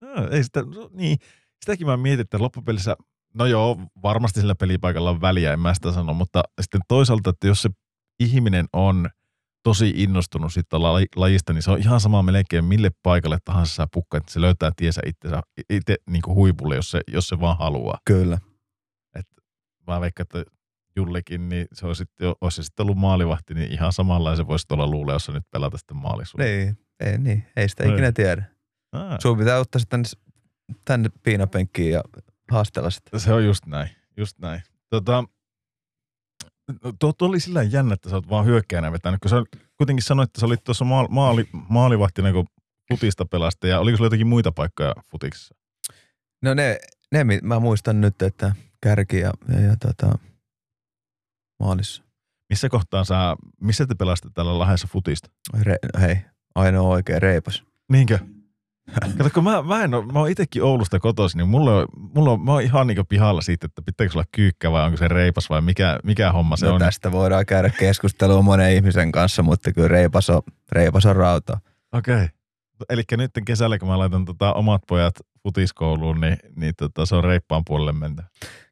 No, 0.00 0.28
ei 0.30 0.44
sitä, 0.44 0.62
no, 0.62 0.90
niin, 0.92 1.18
sitäkin 1.60 1.86
mä 1.86 1.96
mietin, 1.96 2.20
että 2.20 2.38
loppupelissä, 2.38 2.96
no 3.34 3.46
joo, 3.46 3.80
varmasti 4.02 4.40
sillä 4.40 4.54
pelipaikalla 4.54 5.10
on 5.10 5.20
väliä, 5.20 5.52
en 5.52 5.60
mä 5.60 5.74
sitä 5.74 5.92
sano, 5.92 6.14
mutta 6.14 6.42
sitten 6.60 6.80
toisaalta, 6.88 7.30
että 7.30 7.46
jos 7.46 7.62
se 7.62 7.70
ihminen 8.20 8.66
on 8.72 9.10
tosi 9.66 9.92
innostunut 9.96 10.52
siitä 10.52 10.76
laji- 10.76 11.08
lajista, 11.16 11.52
niin 11.52 11.62
se 11.62 11.70
on 11.70 11.78
ihan 11.78 12.00
sama 12.00 12.22
melkein 12.22 12.64
mille 12.64 12.90
paikalle 13.02 13.38
tahansa 13.44 13.74
sä 13.74 13.86
pukkaat, 13.92 14.22
että 14.22 14.32
se 14.32 14.40
löytää 14.40 14.70
tiesä 14.76 15.00
itsensä, 15.06 15.40
itse 15.70 15.96
niin 16.10 16.22
kuin 16.22 16.34
huipulle, 16.34 16.76
jos 16.76 16.90
se, 16.90 17.00
jos 17.08 17.28
se 17.28 17.40
vaan 17.40 17.58
haluaa. 17.58 17.98
Kyllä. 18.04 18.38
Mä 19.86 20.00
veikkaan, 20.00 20.24
että 20.24 20.50
Jullekin, 20.96 21.48
niin 21.48 21.66
se 21.72 21.86
olisi, 21.86 21.98
sitten, 21.98 22.34
olisi 22.40 22.56
se 22.56 22.62
sitten 22.62 22.84
ollut 22.84 22.96
maalivahti, 22.98 23.54
niin 23.54 23.72
ihan 23.72 23.92
samanlaisen 23.92 24.46
voisi 24.46 24.66
olla 24.70 24.86
luulee, 24.86 25.14
jos 25.14 25.28
nyt 25.28 25.50
pelata 25.50 25.78
sitten 25.78 25.96
maalisuutta. 25.96 26.44
Niin, 26.44 26.78
ei, 27.00 27.18
niin. 27.18 27.44
ei 27.56 27.68
sitä 27.68 27.84
ikinä 27.84 28.12
tiedä. 28.12 28.44
Ah, 28.92 29.18
Sun 29.22 29.38
pitää 29.38 29.58
ottaa 29.58 29.78
sitten 29.80 30.02
tänne, 30.02 30.18
tänne 30.84 31.08
piinapenkkiin 31.22 31.92
ja 31.92 32.02
haastella 32.50 32.90
sitä. 32.90 33.18
Se 33.18 33.32
on 33.32 33.44
just 33.44 33.66
näin, 33.66 33.90
just 34.16 34.38
näin. 34.38 34.62
Tota, 34.90 35.24
tuo, 36.98 37.12
tuo 37.12 37.28
oli 37.28 37.40
sillä 37.40 37.62
jännä, 37.62 37.94
että 37.94 38.10
sä 38.10 38.16
oot 38.16 38.28
vaan 38.28 38.46
hyökkäänä 38.46 38.92
vetänyt, 38.92 39.20
kun 39.20 39.30
sä 39.30 39.36
kuitenkin 39.76 40.02
sanoit, 40.02 40.30
että 40.30 40.40
sä 40.40 40.46
olit 40.46 40.64
tuossa 40.64 40.84
maali, 40.84 41.08
maali, 41.10 41.48
maalivahtina, 41.68 42.32
kun 42.32 42.46
futista 42.88 43.24
pelasta, 43.24 43.66
ja 43.66 43.80
oliko 43.80 43.96
sulla 43.96 44.06
jotakin 44.06 44.26
muita 44.26 44.52
paikkoja 44.52 44.94
futiksessa? 45.10 45.54
No 46.42 46.54
ne, 46.54 46.78
ne 47.12 47.24
mä 47.42 47.60
muistan 47.60 48.00
nyt, 48.00 48.22
että 48.22 48.54
kärki 48.82 49.18
ja, 49.18 49.32
ja, 49.48 49.60
ja 49.60 49.76
tota, 49.76 50.18
maalissa. 51.60 52.02
Missä 52.50 52.68
kohtaa 52.68 53.04
sä, 53.04 53.36
missä 53.60 53.86
te 53.86 53.94
pelaste 53.94 54.28
täällä 54.34 54.58
Lahdessa 54.58 54.88
futista? 54.92 55.30
Re, 55.62 55.76
hei, 56.00 56.16
ainoa 56.54 56.88
oikea 56.88 57.18
reipas. 57.18 57.64
Niinkö? 57.92 58.18
Kato, 59.18 59.30
kun 59.34 59.44
mä, 59.44 59.62
mä, 59.62 59.84
en 59.84 59.94
oo, 59.94 60.02
mä 60.02 60.18
oon 60.18 60.30
itekin 60.30 60.62
Oulusta 60.62 60.98
kotoisin, 60.98 61.38
niin 61.38 61.48
mulla 61.48 61.76
on, 61.76 61.86
mulla 62.14 62.30
on, 62.30 62.40
mä 62.40 62.52
oon 62.52 62.62
ihan 62.62 62.86
niin 62.86 63.06
pihalla 63.08 63.40
siitä, 63.40 63.66
että 63.66 63.82
pitääkö 63.82 64.12
sulla 64.12 64.24
kyykkä 64.32 64.70
vai 64.70 64.84
onko 64.84 64.96
se 64.96 65.08
reipas 65.08 65.50
vai 65.50 65.60
mikä, 65.60 65.98
mikä 66.04 66.32
homma 66.32 66.56
se 66.56 66.66
no 66.66 66.74
on. 66.74 66.78
tästä 66.78 67.12
voidaan 67.12 67.46
käydä 67.46 67.70
keskustelua 67.70 68.42
monen 68.42 68.74
ihmisen 68.74 69.12
kanssa, 69.12 69.42
mutta 69.42 69.72
kyllä 69.72 69.88
reipas 69.88 70.30
on, 70.30 70.42
reipas 70.72 71.06
on 71.06 71.16
rauta. 71.16 71.60
Okei. 71.92 72.14
Okay. 72.14 72.28
Eli 72.90 73.02
nyt 73.16 73.30
kesällä, 73.46 73.78
kun 73.78 73.88
mä 73.88 73.98
laitan 73.98 74.24
tota 74.24 74.52
omat 74.52 74.82
pojat 74.88 75.14
futiskouluun, 75.42 76.20
niin, 76.20 76.36
niin 76.56 76.74
tota, 76.76 77.06
se 77.06 77.14
on 77.14 77.24
reippaan 77.24 77.62
puolelle 77.66 77.92
mentä. 77.92 78.22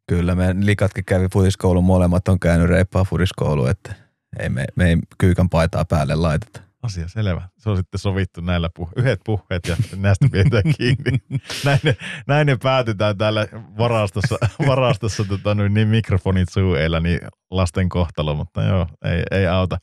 Kyllä, 0.07 0.35
meidän 0.35 0.67
likatkin 0.67 1.05
kävi 1.05 1.29
futiskoulun, 1.33 1.85
molemmat 1.85 2.29
on 2.29 2.41
käynyt 2.41 2.69
reippaa 2.69 3.05
futiskouluun, 3.05 3.71
että 3.71 3.95
ei 4.39 4.49
me, 4.49 4.65
me 4.77 4.89
ei 4.89 4.97
kyykän 5.19 5.49
paitaa 5.49 5.85
päälle 5.85 6.15
laiteta. 6.15 6.64
Asia 6.85 7.09
selvä. 7.09 7.49
Se 7.59 7.71
on 7.71 7.77
sitten 7.77 7.99
sovittu 7.99 8.41
näillä 8.41 8.71
puh- 8.79 8.93
yhdet 8.97 9.21
puheet 9.25 9.67
ja 9.69 9.77
näistä 9.97 10.29
pidetään 10.33 10.75
kiinni. 10.79 11.19
näin, 11.65 11.81
ne, 11.83 11.97
näin 12.27 12.47
ne 12.47 12.57
päätetään 12.63 13.19
täällä 13.19 13.47
varastossa, 13.79 14.39
varastossa 14.69 15.25
tota, 15.25 15.55
niin 15.55 15.89
mikrofonit 15.89 16.49
suueilla, 16.49 17.01
niin 17.01 17.21
lasten 17.51 17.89
kohtalo, 17.89 18.35
mutta 18.35 18.63
joo, 18.63 18.87
ei, 19.05 19.23
ei 19.31 19.47
auta. 19.47 19.79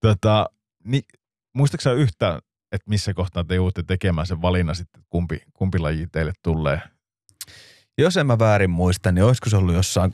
Tota, 0.00 0.46
niin, 0.84 1.02
muistatko 1.54 1.82
sä 1.82 1.92
yhtään, 1.92 2.38
että 2.72 2.90
missä 2.90 3.14
kohtaa 3.14 3.44
te 3.44 3.54
joudutte 3.54 3.82
tekemään 3.82 4.26
sen 4.26 4.42
valinnan 4.42 4.76
sitten, 4.76 5.02
kumpi, 5.10 5.42
kumpi 5.52 5.78
laji 5.78 6.06
teille 6.12 6.32
tulee? 6.42 6.80
Jos 7.98 8.16
en 8.16 8.26
mä 8.26 8.38
väärin 8.38 8.70
muista, 8.70 9.12
niin 9.12 9.24
olisiko 9.24 9.50
se 9.50 9.56
ollut 9.56 9.74
jossain 9.74 10.10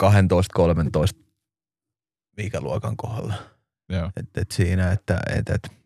12-13 1.17 1.19
ikäluokan 2.37 2.97
kohdalla. 2.97 3.33
Joo. 3.89 4.11
Et, 4.17 4.37
et 4.37 4.51
siinä, 4.51 4.91
että 4.91 5.19
et, 5.35 5.49
et, 5.49 5.78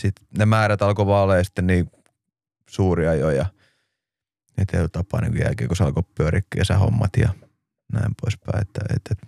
sit 0.00 0.14
ne 0.38 0.46
määrät 0.46 0.82
alkoi 0.82 1.06
vaan 1.06 1.24
olemaan 1.24 1.44
sitten 1.44 1.66
niin 1.66 1.90
suuria 2.70 3.14
jo 3.14 3.30
ja 3.30 3.46
et 4.58 4.74
ei 4.74 4.88
tapaa 4.88 5.20
niin 5.20 5.40
jälkeen, 5.40 5.68
kun 5.68 5.76
se 5.76 5.84
alkoi 5.84 6.02
pyöriä 6.14 6.42
kesähommat 6.56 7.10
ja 7.16 7.28
näin 7.92 8.14
poispäin. 8.22 8.62
Että, 8.62 8.80
et, 8.90 9.02
et, 9.10 9.18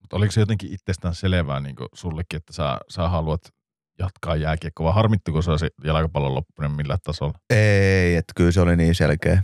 Mutta 0.00 0.16
oliko 0.16 0.32
se 0.32 0.40
jotenkin 0.40 0.72
itsestään 0.72 1.14
selvää 1.14 1.60
niin 1.60 1.76
sullekin, 1.94 2.36
että 2.36 2.52
sä, 2.52 2.78
sä 2.88 3.08
haluat 3.08 3.54
jatkaa 3.98 4.36
jääkiekkoa, 4.36 4.84
vai 4.84 4.94
harmittiko 4.94 5.42
se 5.42 5.50
jalkapallon 5.84 6.34
loppuminen 6.34 6.76
millään 6.76 6.98
tasolla? 7.02 7.38
ei, 7.50 8.16
että 8.16 8.32
kyllä 8.36 8.52
se 8.52 8.60
oli 8.60 8.76
niin 8.76 8.94
selkeä, 8.94 9.42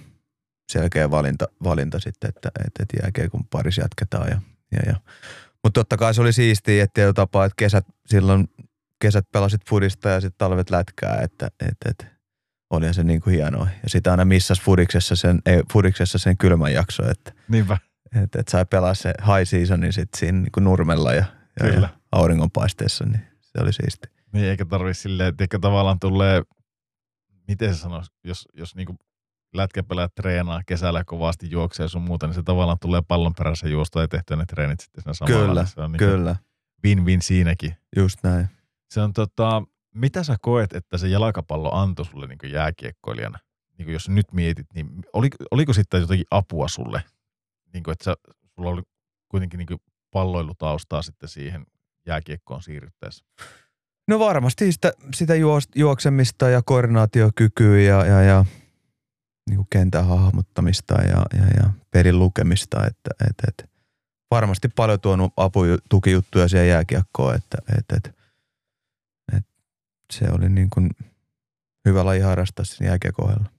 selkeä 0.73 1.11
valinta, 1.11 1.47
valinta 1.65 2.01
sitten, 2.01 2.29
että 2.29 2.51
et, 2.67 2.73
et 2.81 2.89
jääkiekon 3.03 3.45
parissa 3.51 3.83
jatketaan. 3.83 4.29
Ja, 4.29 4.41
ja, 4.73 4.81
ja. 4.87 5.01
Mutta 5.65 5.81
totta 5.81 5.97
kai 5.97 6.15
se 6.15 6.21
oli 6.21 6.33
siistiä, 6.33 6.85
että 6.85 6.95
tietyllä 6.95 7.13
tapaa, 7.13 7.45
että 7.45 7.57
kesät, 7.57 7.87
silloin 8.07 8.49
kesät 9.03 9.27
pelasit 9.33 9.61
fudista 9.69 10.09
ja 10.09 10.21
sitten 10.21 10.39
talvet 10.39 10.71
lätkää, 10.71 11.21
että 11.23 11.47
et, 11.61 11.77
et, 11.85 12.07
olihan 12.71 12.95
se 12.95 13.05
niin 13.05 13.21
kuin 13.21 13.35
hienoa. 13.35 13.69
Ja 13.83 13.89
sitä 13.89 14.11
aina 14.11 14.25
missas 14.25 14.61
fudiksessa 14.61 15.17
sen, 15.17 15.43
ei, 15.47 15.63
fudiksessa 15.73 16.19
sen 16.19 16.37
kylmän 16.37 16.73
jakso, 16.73 17.11
että 17.11 17.33
Niinpä. 17.49 17.79
et, 18.23 18.37
et 18.37 18.49
sai 18.49 18.65
pelaa 18.65 18.95
se 18.95 19.15
high 19.21 19.49
seasonin 19.49 19.93
sitten 19.93 20.19
siinä 20.19 20.39
niin 20.41 20.53
kuin 20.53 20.65
nurmella 20.65 21.13
ja, 21.13 21.25
ja, 21.61 21.71
Kyllä. 21.71 21.89
ja 21.93 21.99
auringonpaisteessa, 22.13 23.05
niin 23.05 23.21
se 23.41 23.59
oli 23.63 23.73
siisti. 23.73 24.09
Niin 24.33 24.45
eikä 24.45 24.65
tarvi 24.65 24.95
silleen, 24.95 25.29
että 25.29 25.45
ehkä 25.45 25.59
tavallaan 25.59 26.01
tulee, 26.01 26.43
miten 27.49 27.75
se 27.75 27.81
sanoisi, 27.81 28.11
jos, 28.25 28.49
jos 28.55 28.75
niinku 28.75 28.97
lätkäpelaajat 29.55 30.15
treenaa 30.15 30.61
kesällä 30.67 31.05
kovasti 31.05 31.51
juoksee 31.51 31.89
sun 31.89 32.03
muuta, 32.03 32.27
niin 32.27 32.35
se 32.35 32.43
tavallaan 32.43 32.79
tulee 32.81 33.03
pallon 33.09 33.35
perässä 33.35 33.69
juosta 33.69 34.01
ja 34.01 34.09
tehtyä 34.09 34.37
ne 34.37 34.45
treenit 34.47 34.81
sitten 34.81 35.03
siinä 35.03 35.15
samalla. 35.15 35.47
Kyllä, 35.47 35.65
se 35.67 35.81
on 35.81 35.93
niinku 35.93 36.05
Kyllä, 36.05 36.37
win-win 36.87 37.23
siinäkin. 37.23 37.75
just 37.97 38.19
näin. 38.23 38.49
Se 38.93 39.01
on 39.01 39.13
tota, 39.13 39.63
mitä 39.95 40.25
sä 40.25 40.37
koet, 40.41 40.73
että 40.73 40.99
se 40.99 41.09
jalkapallo 41.09 41.75
antoi 41.75 42.07
sulle 42.07 42.27
niin 42.27 42.53
jääkiekkoilijana? 42.53 43.39
Niin 43.79 43.93
jos 43.93 44.09
nyt 44.09 44.33
mietit, 44.33 44.67
niin 44.75 44.89
oliko, 45.13 45.37
oliko 45.51 45.73
sitten 45.73 46.01
jotenkin 46.01 46.27
apua 46.31 46.69
sulle? 46.69 47.03
Niin 47.73 47.83
kuin, 47.83 47.93
että 47.93 48.05
sä, 48.05 48.15
sulla 48.55 48.71
oli 48.71 48.83
kuitenkin 49.29 49.59
niin 49.59 49.81
palloilutaustaa 50.11 51.03
sitten 51.03 51.29
siihen 51.29 51.67
jääkiekkoon 52.07 52.63
siirryttäessä. 52.63 53.25
No 54.09 54.19
varmasti 54.19 54.73
sitä, 54.73 54.93
sitä 55.15 55.35
juoksemista 55.75 56.49
ja 56.49 56.63
koordinaatiokykyä 56.63 57.81
ja, 57.81 58.07
ja, 58.07 58.23
ja 58.23 58.45
niin 59.49 59.57
kuin 59.57 59.69
kentän 59.71 60.07
hahmottamista 60.07 60.95
ja, 60.95 61.27
ja, 61.39 61.47
ja 61.57 61.71
pelin 61.91 62.19
lukemista. 62.19 62.87
Että, 62.87 63.11
et, 63.31 63.49
et, 63.49 63.71
varmasti 64.31 64.69
paljon 64.69 65.01
tuonut 65.01 65.33
apu- 65.33 65.83
tukijuttuja 65.89 66.49
siihen 66.49 66.69
jääkiekkoon, 66.69 67.35
että 67.35 67.59
et, 67.79 67.85
et, 67.97 68.07
et, 68.07 68.22
se 70.13 70.25
oli 70.33 70.49
niin 70.49 70.71
kuin 70.71 70.91
hyvä 71.89 72.05
laji 72.05 72.21
harrastaa 72.21 72.65
siinä 72.65 72.87
jääkiekohdella. 72.87 73.51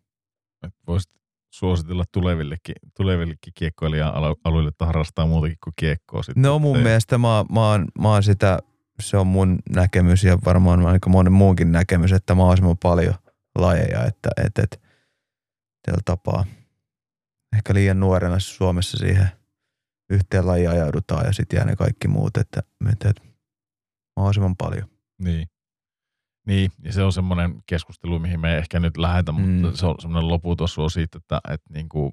Voisit 0.87 1.11
suositella 1.53 2.03
tulevillekin, 2.11 2.75
tulevillekin 2.97 3.53
kiekkoilijan 3.55 4.13
alueille, 4.43 4.69
että 4.69 4.85
harrastaa 4.85 5.27
muutakin 5.27 5.57
kuin 5.63 5.73
kiekkoa. 5.75 6.23
Sitten. 6.23 6.41
No 6.43 6.59
mun 6.59 6.79
mielestä 6.79 7.17
mä, 7.17 7.45
mä, 7.51 7.69
oon, 7.69 7.85
mä 7.99 8.09
oon 8.09 8.23
sitä, 8.23 8.59
se 8.99 9.17
on 9.17 9.27
mun 9.27 9.59
näkemys 9.69 10.23
ja 10.23 10.37
varmaan 10.45 10.85
aika 10.85 11.09
monen 11.09 11.33
muunkin 11.33 11.71
näkemys, 11.71 12.11
että 12.11 12.35
mahdollisimman 12.35 12.77
paljon 12.77 13.13
lajeja, 13.55 14.05
että 14.05 14.29
et, 14.45 14.59
et, 14.59 14.81
tällä 15.85 16.01
tapaa 16.05 16.45
ehkä 17.55 17.73
liian 17.73 17.99
nuorena 17.99 18.39
Suomessa 18.39 18.97
siihen 18.97 19.27
yhteen 20.09 20.47
lajiin 20.47 20.69
ajaudutaan 20.69 21.25
ja 21.25 21.33
sitten 21.33 21.57
jää 21.57 21.65
ne 21.65 21.75
kaikki 21.75 22.07
muut, 22.07 22.37
että, 22.37 22.63
että, 22.91 23.09
että 23.09 23.21
mahdollisimman 24.15 24.55
paljon. 24.55 24.89
Niin. 25.21 25.47
Niin, 26.47 26.71
ja 26.83 26.93
se 26.93 27.03
on 27.03 27.13
semmoinen 27.13 27.63
keskustelu, 27.65 28.19
mihin 28.19 28.39
me 28.39 28.51
ei 28.51 28.57
ehkä 28.57 28.79
nyt 28.79 28.97
lähetä, 28.97 29.31
Mm. 29.31 29.41
mutta 29.41 29.77
se 29.77 29.85
on 29.85 29.95
semmoinen 29.99 30.27
loputon 30.29 30.67
suo 30.67 30.89
siitä, 30.89 31.17
että, 31.17 31.39
että 31.49 31.73
niin 31.73 31.89
kuin, 31.89 32.11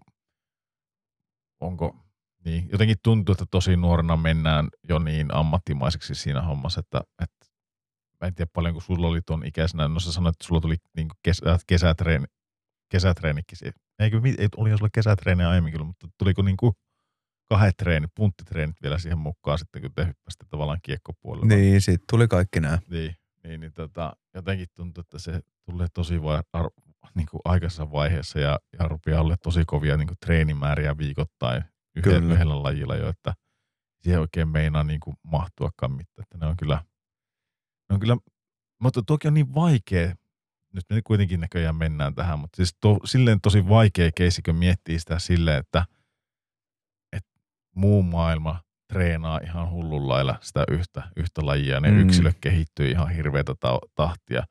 onko, 1.61 1.97
niin, 2.44 2.69
jotenkin 2.73 2.97
tuntuu, 3.05 3.32
että 3.32 3.47
tosi 3.51 3.77
nuorena 3.77 4.16
mennään 4.16 4.69
jo 4.89 4.98
niin 4.98 5.35
ammattimaiseksi 5.35 6.15
siinä 6.15 6.43
hommassa, 6.43 6.81
että, 6.81 7.01
että 7.23 7.47
mä 8.20 8.27
en 8.28 8.35
tiedä 8.35 8.51
paljonko 8.55 8.81
sulla 8.81 9.09
oli 9.09 9.20
tuon 9.27 9.47
ikäisenä, 9.47 9.89
no 9.89 10.01
sä 10.01 10.12
sanoit, 10.12 10.35
että 10.35 10.47
sulla 10.47 10.61
tuli 10.61 10.77
niin 10.97 11.09
kuin 11.09 11.19
kesä, 11.23 11.59
kesätreeni, 11.66 12.27
kesätreenikin, 12.90 13.59
eikö, 13.98 14.20
ei, 14.39 14.48
oli 14.57 14.78
sulla 14.78 14.90
kesätreeniä 14.94 15.48
aiemmin 15.48 15.73
kyllä, 15.73 15.85
mutta 15.86 16.09
tuliko 16.19 16.43
niin 16.43 16.57
kuin 16.57 16.73
kahdet 17.48 17.77
treenit, 17.77 18.11
punttitreenit 18.15 18.77
vielä 18.82 18.98
siihen 18.98 19.19
mukaan 19.19 19.59
sitten, 19.59 19.82
kun 19.82 19.90
te 19.94 20.07
hyppäsitte 20.07 20.47
tavallaan 20.51 20.78
kiekkopuolella. 20.82 21.47
Niin, 21.47 21.81
siitä 21.81 22.05
tuli 22.11 22.28
kaikki 22.28 22.61
nämä. 22.61 22.78
Niin, 22.90 23.15
niin, 23.44 23.60
niin 23.60 23.72
tota, 23.72 24.16
jotenkin 24.34 24.68
tuntuu, 24.74 25.00
että 25.00 25.18
se 25.18 25.40
tulee 25.64 25.86
tosi 25.94 26.22
vai, 26.22 26.42
ar, 26.52 26.70
niin 27.14 27.26
kuin 27.30 27.40
aikaisessa 27.44 27.92
vaiheessa 27.92 28.40
ja, 28.40 28.58
ja 28.78 28.88
rupeaa 28.88 29.20
olla 29.20 29.36
tosi 29.36 29.64
kovia 29.64 29.96
niin 29.96 30.08
kuin 30.08 30.18
treenimääriä 30.26 30.98
viikoittain 30.98 31.64
yhdellä, 31.96 32.20
Kyllä. 32.20 32.34
yhdellä 32.34 32.62
lajilla 32.62 32.96
jo, 32.96 33.08
että 33.08 33.34
siihen 34.00 34.20
oikein 34.20 34.48
meinaa 34.48 34.84
niin 34.84 35.00
kuin 35.00 35.16
mahtuakaan 35.22 35.92
mitään. 35.92 36.22
Että 36.22 36.38
ne 36.38 36.46
on 36.46 36.56
kyllä, 36.56 36.84
ne 37.88 37.94
on 37.94 38.00
kyllä, 38.00 38.16
mutta 38.80 39.02
toki 39.02 39.28
on 39.28 39.34
niin 39.34 39.54
vaikea, 39.54 40.14
nyt 40.74 40.84
me 40.90 41.02
kuitenkin 41.02 41.40
näköjään 41.40 41.76
mennään 41.76 42.14
tähän, 42.14 42.38
mutta 42.38 42.56
siis 42.56 42.76
to, 42.80 42.98
silleen 43.04 43.40
tosi 43.40 43.68
vaikea 43.68 44.10
keisi, 44.14 44.42
kun 44.42 44.54
miettii 44.54 44.98
sitä 44.98 45.18
silleen, 45.18 45.58
että, 45.58 45.84
että 47.12 47.30
muu 47.74 48.02
maailma 48.02 48.60
treenaa 48.92 49.40
ihan 49.44 49.70
hullun 49.70 50.08
lailla 50.08 50.38
sitä 50.40 50.64
yhtä, 50.70 51.02
yhtä 51.16 51.46
lajia. 51.46 51.80
Ne 51.80 51.90
Mm. 51.90 51.98
yksilöt 51.98 52.36
kehittyy 52.40 52.90
ihan 52.90 53.10
hirveätä 53.10 53.54
ta- 53.60 53.78
tahtia. 53.94 54.42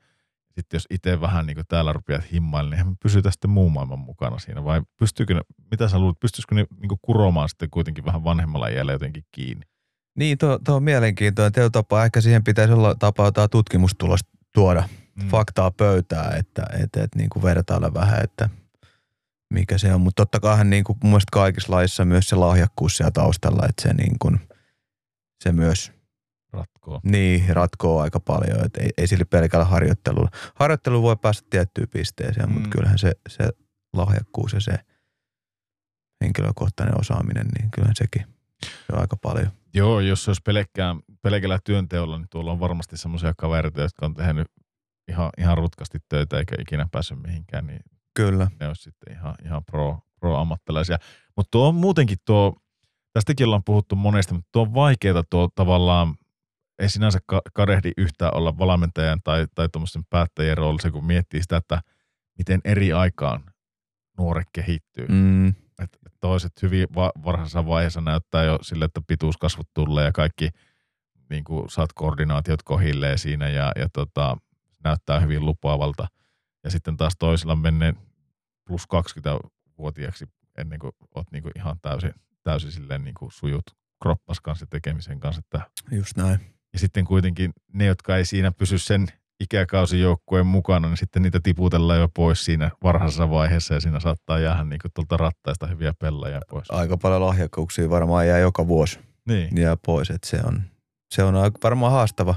Sitten 0.56 0.76
jos 0.78 0.86
itse 0.90 1.22
vähän 1.22 1.46
niin 1.46 1.56
kuin 1.56 1.66
täällä 1.68 1.94
rupeat 1.94 2.32
himmailemaan, 2.32 2.70
niin 2.70 2.74
eihän 2.74 2.88
me 2.88 2.96
pysytä 3.04 3.32
sitten 3.32 3.50
muun 3.50 3.72
maailman 3.72 4.00
mukana 4.00 4.40
siinä. 4.40 4.64
Vai 4.64 4.82
pystyykö 5.00 5.34
ne, 5.34 5.42
mitä 5.72 5.88
sä 5.88 6.00
luulet, 6.00 6.20
pystyisikö 6.20 6.56
ne 6.56 6.66
niin 6.80 6.90
kuin 6.90 7.00
kuromaan 7.02 7.50
sitten 7.50 7.70
kuitenkin 7.70 8.06
vähän 8.06 8.24
vanhemmalla 8.24 8.68
iällä 8.68 8.92
jotenkin 8.92 9.24
kiinni? 9.32 9.66
Niin, 10.18 10.38
tuo, 10.38 10.60
tuo 10.66 10.76
on 10.76 10.84
mielenkiintoinen 10.84 11.52
teotapa. 11.52 12.06
Ehkä 12.06 12.22
siihen 12.22 12.44
pitäisi 12.44 12.74
olla 12.74 12.96
tapa 12.96 13.26
jotain 13.26 13.50
tutkimustulosta 13.50 14.30
tuoda 14.54 14.84
mm. 15.16 15.28
faktaa 15.30 15.72
pöytää, 15.72 16.32
että, 16.38 16.66
että, 16.84 17.04
että 17.04 17.18
niin 17.18 17.30
kuin 17.30 17.44
vertailla 17.44 17.94
vähän, 17.94 18.24
että 18.24 18.50
mikä 19.54 19.78
se 19.78 19.94
on. 19.94 20.02
Mutta 20.02 20.22
totta 20.26 20.40
kai 20.40 20.66
niin 20.66 20.84
kuin 20.84 20.98
mun 21.04 21.12
mielestä 21.12 21.32
kaikissa 21.32 21.74
laissa 21.74 22.06
myös 22.06 22.30
se 22.30 22.36
lahjakkuus 22.36 22.98
siellä 22.98 23.12
taustalla, 23.12 23.66
että 23.70 23.82
se, 23.82 23.94
niin 23.94 24.16
kuin, 24.20 24.40
se 25.44 25.52
myös 25.52 25.92
Ratkoo. 26.54 27.00
niin, 27.04 27.56
ratkoo 27.56 28.02
aika 28.02 28.20
paljon. 28.20 28.66
Että 28.66 28.82
ei, 28.82 28.90
ei 28.98 29.08
sillä 29.08 29.26
pelkällä 29.26 29.66
harjoittelulla. 29.66 30.30
Harjoittelu 30.56 31.02
voi 31.02 31.18
päästä 31.18 31.48
tiettyyn 31.50 31.90
pisteeseen, 31.90 32.50
mm. 32.50 32.54
mutta 32.54 32.70
kyllähän 32.70 33.00
se, 33.00 33.12
se 33.30 33.50
lahjakkuus 33.94 34.54
ja 34.54 34.60
se 34.60 34.80
henkilökohtainen 36.24 37.00
osaaminen, 37.00 37.48
niin 37.60 37.72
kyllähän 37.72 37.96
sekin 37.96 38.26
se 38.66 38.94
on 38.94 39.02
aika 39.02 39.18
paljon. 39.18 39.52
Joo, 39.74 40.00
jos 40.00 40.24
se 40.24 40.30
olisi 40.30 40.42
pelkkään, 40.46 41.00
pelkällä 41.22 41.60
työnteolla, 41.64 42.18
niin 42.18 42.28
tuolla 42.30 42.52
on 42.52 42.60
varmasti 42.60 42.98
semmoisia 42.98 43.34
kavereita, 43.38 43.82
jotka 43.82 44.06
on 44.06 44.14
tehnyt 44.14 44.48
ihan, 45.08 45.30
ihan 45.38 45.58
rutkasti 45.58 45.98
töitä 46.10 46.38
eikä 46.38 46.56
ikinä 46.60 46.88
päässyt 46.92 47.22
mihinkään, 47.22 47.68
niin 47.68 47.80
Kyllä. 48.26 48.48
ne 48.60 48.68
olisi 48.68 48.84
sitten 48.84 49.14
ihan, 49.14 49.36
ihan 49.46 49.66
pro, 49.66 50.00
pro-ammattilaisia. 50.20 50.98
Mutta 51.36 51.52
tuo 51.52 51.68
on 51.68 51.76
muutenkin 51.76 52.18
tuo, 52.26 52.56
tästäkin 53.14 53.46
ollaan 53.46 53.64
puhuttu 53.64 53.96
monesti, 53.96 54.34
mutta 54.34 54.50
tuo 54.52 54.62
on 54.62 54.74
vaikeaa 54.74 55.24
tuo 55.30 55.50
tavallaan, 55.56 56.16
ei 56.80 56.90
sinänsä 56.90 57.20
ka- 57.26 57.42
kadehdi 57.54 57.92
yhtään 57.98 58.36
olla 58.36 58.58
valmentajan 58.58 59.22
tai, 59.24 59.48
tai 59.56 59.70
tuommoisen 59.70 60.06
päättäjän 60.10 60.58
roolissa, 60.58 60.92
kun 60.92 61.06
miettii 61.06 61.42
sitä, 61.42 61.58
että 61.58 61.82
miten 62.38 62.62
eri 62.64 62.94
aikaan 62.94 63.44
nuoret 64.18 64.48
kehittyy. 64.54 65.06
Mm, 65.08 65.48
Et, 65.48 65.98
et 66.06 66.14
toiset 66.20 66.62
hyvin 66.62 66.88
va- 66.96 67.12
varhaisessa 67.26 67.66
vaiheessa 67.66 68.02
näyttää 68.02 68.44
jo 68.44 68.60
sille, 68.62 68.86
että 68.86 69.02
pituuskasvut 69.08 69.68
tulee 69.74 70.06
ja 70.06 70.12
kaikki 70.12 70.50
niin 71.30 71.44
kuin 71.44 71.70
saat 71.70 71.94
koordinaatiot 71.94 72.64
kohilleen 72.64 73.20
siinä 73.20 73.50
ja, 73.50 73.72
ja 73.76 73.90
tota, 73.94 74.38
näyttää 74.84 75.20
hyvin 75.20 75.46
lupaavalta. 75.46 76.08
Ja 76.64 76.72
sitten 76.72 76.98
taas 76.98 77.14
toisilla 77.20 77.56
menee 77.56 77.94
plus 78.70 78.84
20-vuotiaaksi 78.84 80.26
ennen 80.58 80.80
kuin 80.80 80.92
oot 81.16 81.32
niin 81.32 81.44
kuin 81.44 81.52
ihan 81.56 81.80
täysin, 81.82 82.14
täysin 82.44 82.72
silleen 82.72 83.04
niin 83.04 83.14
kuin 83.20 83.32
sujut 83.32 83.64
kroppas 84.02 84.40
kanssa 84.42 84.66
tekemisen 84.70 85.20
kanssa. 85.20 85.40
Että, 85.46 85.62
just 85.92 86.18
näin. 86.18 86.40
ja 86.74 86.80
sitten 86.80 87.06
kuitenkin 87.06 87.54
ne, 87.74 87.86
jotka 87.86 88.18
ei 88.18 88.26
siinä 88.26 88.52
pysy 88.52 88.78
sen 88.78 89.08
ikäkausijoukkueen 89.40 90.46
mukana, 90.48 90.88
niin 90.88 90.98
sitten 90.98 91.22
niitä 91.22 91.40
tiputellaan 91.44 92.00
jo 92.00 92.10
pois 92.10 92.46
siinä 92.46 92.72
varhaisessa 92.84 93.30
vaiheessa 93.30 93.74
ja 93.74 93.80
siinä 93.80 94.00
saattaa 94.00 94.40
jäädä 94.40 94.64
niin 94.64 94.80
kuin 94.82 94.92
tuolta 94.96 95.18
rattaista 95.18 95.68
hyviä 95.68 95.94
pelejä 96.00 96.42
pois. 96.50 96.72
Aika 96.72 96.98
paljon 96.98 97.22
lahjakkuuksia 97.22 97.90
varmaan 97.90 98.28
jää 98.28 98.40
joka 98.40 98.68
vuosi 98.68 99.00
Niin. 99.28 99.58
jää 99.58 99.78
pois, 99.86 100.10
että 100.10 100.28
se 100.28 100.40
on, 100.46 100.62
se 101.12 101.24
on 101.24 101.36
aika- 101.36 101.60
varmaan 101.64 101.92
haastava, 101.92 102.36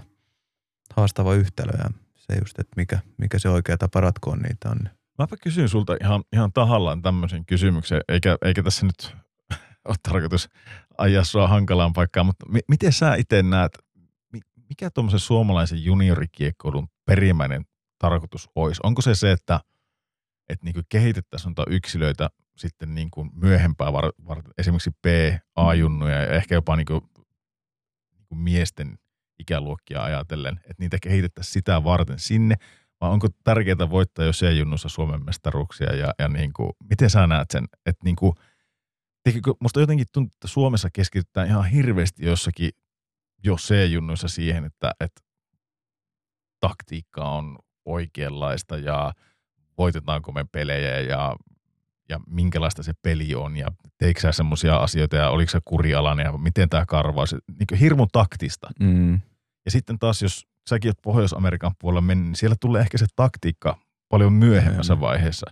haastava 0.96 1.34
yhtälö 1.34 1.72
ja 1.78 1.90
se 2.16 2.38
just, 2.40 2.58
että 2.58 2.72
mikä, 2.76 2.98
mikä 3.18 3.38
se 3.38 3.48
oikea 3.48 3.78
tapa 3.78 4.00
ratkoa 4.00 4.36
niitä 4.36 4.70
on. 4.70 4.78
Mäpä 5.22 5.36
kysyn 5.42 5.68
sulta 5.68 5.96
ihan, 6.00 6.24
ihan 6.32 6.52
tahallaan 6.52 7.02
tämmöisen 7.02 7.46
kysymyksen, 7.46 8.00
eikä, 8.08 8.38
eikä 8.44 8.62
tässä 8.62 8.86
nyt 8.86 9.16
ole 9.88 9.96
tarkoitus 10.02 10.48
ajaa 10.98 11.24
sua 11.24 11.48
hankalaan 11.48 11.92
paikkaan, 11.92 12.26
mutta 12.26 12.48
mi- 12.48 12.60
miten 12.68 12.92
sä 12.92 13.14
itse 13.14 13.42
näet, 13.42 13.72
mi- 14.32 14.40
mikä 14.68 14.90
tuommoisen 14.90 15.20
suomalaisen 15.20 15.84
juniorikiekkoilun 15.84 16.88
perimmäinen 17.04 17.64
tarkoitus 17.98 18.48
olisi? 18.54 18.80
Onko 18.84 19.02
se 19.02 19.14
se, 19.14 19.32
että, 19.32 19.60
että 20.48 20.64
niin 20.64 20.84
kehitettäisiin 20.88 21.54
yksilöitä 21.68 22.30
sitten 22.56 22.94
niin 22.94 23.10
kuin 23.10 23.30
myöhempää 23.34 23.92
var, 23.92 24.12
varten, 24.28 24.52
esimerkiksi 24.58 24.90
B, 24.90 25.06
A-junnuja 25.56 26.22
ja 26.22 26.32
ehkä 26.32 26.54
jopa 26.54 26.76
niin 26.76 26.86
kuin, 26.86 27.00
niin 28.12 28.26
kuin 28.28 28.38
miesten 28.38 28.98
ikäluokkia 29.38 30.02
ajatellen, 30.02 30.56
että 30.56 30.74
niitä 30.78 30.98
kehitettäisiin 31.02 31.52
sitä 31.52 31.84
varten 31.84 32.18
sinne, 32.18 32.54
vai 33.02 33.10
onko 33.10 33.28
tärkeää 33.44 33.90
voittaa 33.90 34.24
jo 34.24 34.32
C-junnussa 34.32 34.88
Suomen 34.88 35.24
mestaruuksia 35.24 35.96
ja, 35.96 36.14
ja 36.18 36.28
niin 36.28 36.52
kuin, 36.52 36.70
miten 36.90 37.10
sä 37.10 37.26
näet 37.26 37.50
sen, 37.50 37.64
että 37.86 38.04
niin 38.04 38.16
kuin, 38.16 38.32
musta 39.60 39.80
jotenkin 39.80 40.06
tuntuu, 40.12 40.34
että 40.36 40.48
Suomessa 40.48 40.88
keskitytään 40.92 41.48
ihan 41.48 41.64
hirveästi 41.64 42.26
jossakin 42.26 42.70
jo 43.44 43.56
C-junnuissa 43.56 44.28
siihen, 44.28 44.64
että, 44.64 44.92
että 45.00 45.20
taktiikka 46.60 47.24
on 47.24 47.58
oikeanlaista 47.84 48.78
ja 48.78 49.12
voitetaanko 49.78 50.32
me 50.32 50.44
pelejä 50.52 51.00
ja, 51.00 51.36
ja 52.08 52.20
minkälaista 52.26 52.82
se 52.82 52.92
peli 53.02 53.34
on 53.34 53.56
ja 53.56 53.68
teikö 53.98 54.20
sä 54.20 54.32
semmoisia 54.32 54.76
asioita 54.76 55.16
ja 55.16 55.30
oliko 55.30 55.50
se 55.50 55.60
kurialainen 55.64 56.24
ja 56.24 56.32
miten 56.32 56.68
tämä 56.68 56.86
karvaus, 56.86 57.32
niin 57.32 57.78
hirmu 57.80 58.06
taktista. 58.12 58.70
Mm. 58.80 59.20
Ja 59.64 59.70
sitten 59.70 59.98
taas, 59.98 60.22
jos 60.22 60.46
säkin 60.68 60.88
oot 60.88 61.02
Pohjois-Amerikan 61.02 61.72
puolella 61.80 62.00
mennyt, 62.00 62.26
niin 62.26 62.36
siellä 62.36 62.56
tulee 62.60 62.80
ehkä 62.82 62.98
se 62.98 63.06
taktiikka 63.16 63.78
paljon 64.08 64.32
myöhemmässä 64.32 64.94
Mm. 64.94 65.00
vaiheessa. 65.00 65.46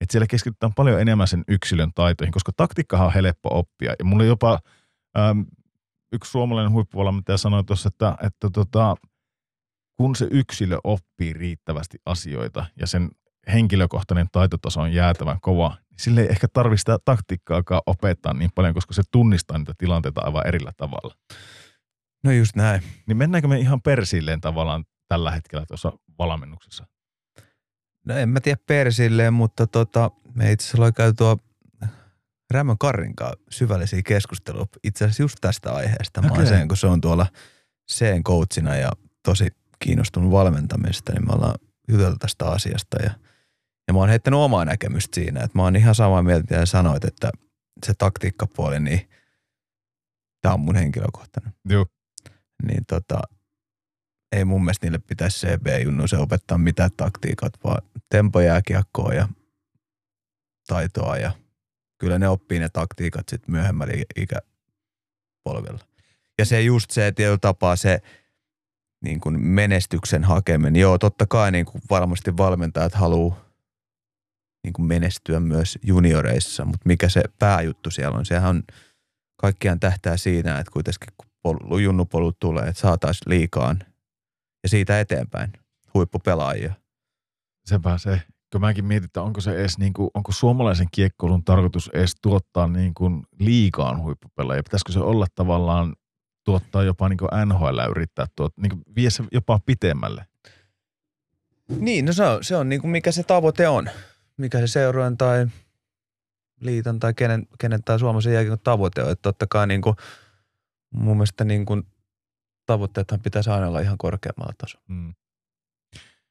Että 0.00 0.12
siellä 0.12 0.26
keskitytään 0.26 0.74
paljon 0.74 1.00
enemmän 1.00 1.28
sen 1.28 1.44
yksilön 1.48 1.90
taitoihin, 1.94 2.32
koska 2.32 2.52
taktiikkahan 2.56 3.06
on 3.06 3.12
helppo 3.14 3.58
oppia. 3.58 3.94
Ja 3.98 4.04
mulla 4.04 4.24
jopa 4.24 4.58
äm, 5.18 5.46
yksi 6.12 6.30
suomalainen 6.30 6.72
huippuvalmentaja 6.72 7.38
sanoi 7.38 7.64
tuossa, 7.64 7.88
että, 7.88 8.16
että 8.22 8.50
tota, 8.52 8.96
kun 9.96 10.16
se 10.16 10.28
yksilö 10.30 10.78
oppii 10.84 11.32
riittävästi 11.32 11.98
asioita 12.06 12.66
ja 12.80 12.86
sen 12.86 13.10
henkilökohtainen 13.52 14.26
taitotaso 14.32 14.80
on 14.80 14.92
jäätävän 14.92 15.40
kova, 15.40 15.68
niin 15.68 15.98
sille 16.00 16.20
ei 16.20 16.26
ehkä 16.30 16.46
tarvitse 16.52 16.80
sitä 16.80 16.98
taktiikkaakaan 17.04 17.82
opettaa 17.86 18.34
niin 18.34 18.50
paljon, 18.54 18.74
koska 18.74 18.94
se 18.94 19.02
tunnistaa 19.10 19.58
niitä 19.58 19.72
tilanteita 19.78 20.20
aivan 20.20 20.46
erillä 20.46 20.72
tavalla. 20.76 21.14
No 22.26 22.32
just 22.32 22.56
näin. 22.56 22.82
Niin 23.06 23.16
mennäänkö 23.16 23.48
me 23.48 23.58
ihan 23.58 23.82
persilleen 23.82 24.40
tavallaan 24.40 24.84
tällä 25.08 25.30
hetkellä 25.30 25.66
tuossa 25.66 25.92
valmennuksessa? 26.18 26.86
No 28.06 28.16
en 28.16 28.28
mä 28.28 28.40
tiedä 28.40 28.60
persilleen, 28.66 29.34
mutta 29.34 29.66
tota, 29.66 30.10
me 30.34 30.52
itse 30.52 30.64
asiassa 30.64 30.78
ollaan 30.78 30.94
käyty 30.94 31.16
tuo 31.16 31.38
Rämön 32.50 32.78
Karrin 32.78 33.16
kanssa 33.16 33.36
syvällisiä 33.50 34.02
keskusteluja 34.02 34.66
itse 34.84 35.04
asiassa 35.04 35.22
just 35.22 35.38
tästä 35.40 35.74
aiheesta. 35.74 36.22
Mä 36.22 36.26
Okei. 36.26 36.42
okay. 36.42 36.58
sen, 36.58 36.68
kun 36.68 36.76
se 36.76 36.86
on 36.86 37.00
tuolla 37.00 37.26
C:n 37.92 38.22
coachina 38.24 38.76
ja 38.76 38.92
tosi 39.22 39.48
kiinnostunut 39.78 40.30
valmentamisesta, 40.30 41.12
niin 41.12 41.26
me 41.26 41.32
ollaan 41.32 41.54
juteltu 41.88 42.16
tästä 42.18 42.44
asiasta 42.44 43.02
ja, 43.02 43.10
ja 43.88 43.94
mä 43.94 43.98
oon 43.98 44.08
heittänyt 44.08 44.40
omaa 44.40 44.64
näkemystä 44.64 45.14
siinä, 45.14 45.40
että 45.40 45.58
mä 45.58 45.62
oon 45.62 45.76
ihan 45.76 45.94
samaa 45.94 46.22
mieltä 46.22 46.54
ja 46.54 46.66
sanoit, 46.66 47.04
että 47.04 47.30
se 47.86 47.94
taktiikkapuoli, 47.98 48.80
niin 48.80 49.10
tää 50.42 50.54
on 50.54 50.60
mun 50.60 50.76
henkilökohtainen. 50.76 51.52
Joo. 51.68 51.86
Niin 52.62 52.86
tota, 52.86 53.22
ei 54.32 54.44
mun 54.44 54.64
mielestä 54.64 54.86
niille 54.86 54.98
pitäisi 54.98 55.46
CB-junnu 55.46 56.08
se 56.08 56.16
opettaa 56.16 56.58
mitään 56.58 56.90
taktiikat, 56.96 57.52
vaan 57.64 57.82
tempojääkiekkoa 58.08 59.14
ja 59.14 59.28
taitoa 60.66 61.16
ja 61.16 61.32
kyllä 61.98 62.18
ne 62.18 62.28
oppii 62.28 62.58
ne 62.58 62.68
taktiikat 62.68 63.28
sitten 63.28 63.50
myöhemmällä 63.50 63.94
ikäpolvella. 64.16 65.86
Ja 66.38 66.44
se 66.44 66.60
just 66.62 66.90
se 66.90 67.12
tietyllä 67.12 67.38
tapaa 67.38 67.76
se 67.76 68.02
niin 69.04 69.20
kuin 69.20 69.40
menestyksen 69.40 70.24
hakeminen. 70.24 70.76
Joo, 70.76 70.98
totta 70.98 71.26
kai 71.26 71.52
niin 71.52 71.66
kuin 71.66 71.82
varmasti 71.90 72.36
valmentajat 72.36 72.94
haluaa 72.94 73.46
niin 74.64 74.72
kuin 74.72 74.86
menestyä 74.86 75.40
myös 75.40 75.78
junioreissa, 75.82 76.64
mutta 76.64 76.86
mikä 76.86 77.08
se 77.08 77.22
pääjuttu 77.38 77.90
siellä 77.90 78.18
on, 78.18 78.26
sehän 78.26 78.48
on 78.48 78.62
kaikkiaan 79.36 79.80
tähtää 79.80 80.16
siinä, 80.16 80.58
että 80.58 80.72
kuitenkin 80.72 81.12
kun 81.18 81.30
pol- 81.46 81.78
junnupolut 81.78 82.38
tulee, 82.38 82.68
että 82.68 82.80
saataisiin 82.80 83.30
liikaan 83.30 83.78
ja 84.62 84.68
siitä 84.68 85.00
eteenpäin 85.00 85.52
huippupelaajia. 85.94 86.74
Se. 87.64 87.80
kun 88.52 88.60
mäkin 88.60 88.84
mietin, 88.84 89.04
että 89.04 89.22
onko 89.22 89.40
se 89.40 89.50
edes 89.50 89.78
niin 89.78 89.92
kuin, 89.92 90.10
onko 90.14 90.32
suomalaisen 90.32 90.86
kiekkoilun 90.92 91.44
tarkoitus 91.44 91.90
edes 91.94 92.14
tuottaa 92.22 92.66
niin 92.66 92.94
kuin 92.94 93.22
liikaan 93.40 94.02
huippupelejä. 94.02 94.62
Pitäisikö 94.62 94.92
se 94.92 94.98
olla 94.98 95.26
tavallaan 95.34 95.96
tuottaa 96.44 96.82
jopa 96.82 97.08
niin 97.08 97.18
kuin 97.18 97.28
NHL 97.46 97.90
yrittää 97.90 98.26
tuot, 98.36 98.52
niin 98.56 98.70
kuin 98.70 98.82
vie 98.96 99.10
se 99.10 99.24
jopa 99.32 99.60
pitemmälle. 99.66 100.26
Niin, 101.78 102.04
no 102.04 102.12
se 102.12 102.24
on, 102.24 102.44
se 102.44 102.56
on 102.56 102.68
niin 102.68 102.80
kuin 102.80 102.90
mikä 102.90 103.12
se 103.12 103.22
tavoite 103.22 103.68
on. 103.68 103.90
Mikä 104.36 104.60
se 104.60 104.66
seurojen 104.66 105.16
tai 105.16 105.46
liiton 106.60 106.98
tai 106.98 107.14
kenen, 107.14 107.46
kenen 107.58 107.82
tai 107.84 107.98
suomalaisen 107.98 108.32
jälkeen 108.32 108.58
tavoite 108.64 109.02
on. 109.02 109.10
Että 109.10 109.22
totta 109.22 109.46
kai 109.50 109.66
niin 109.66 109.82
kuin, 109.82 109.96
mun 110.96 111.16
mielestä 111.16 111.44
niin 111.44 111.66
kuin, 111.66 111.82
tavoitteethan 112.66 113.20
pitäisi 113.20 113.50
aina 113.50 113.68
olla 113.68 113.80
ihan 113.80 113.98
korkeammalla 113.98 114.52
tasolla. 114.58 114.84
Mm. 114.88 115.14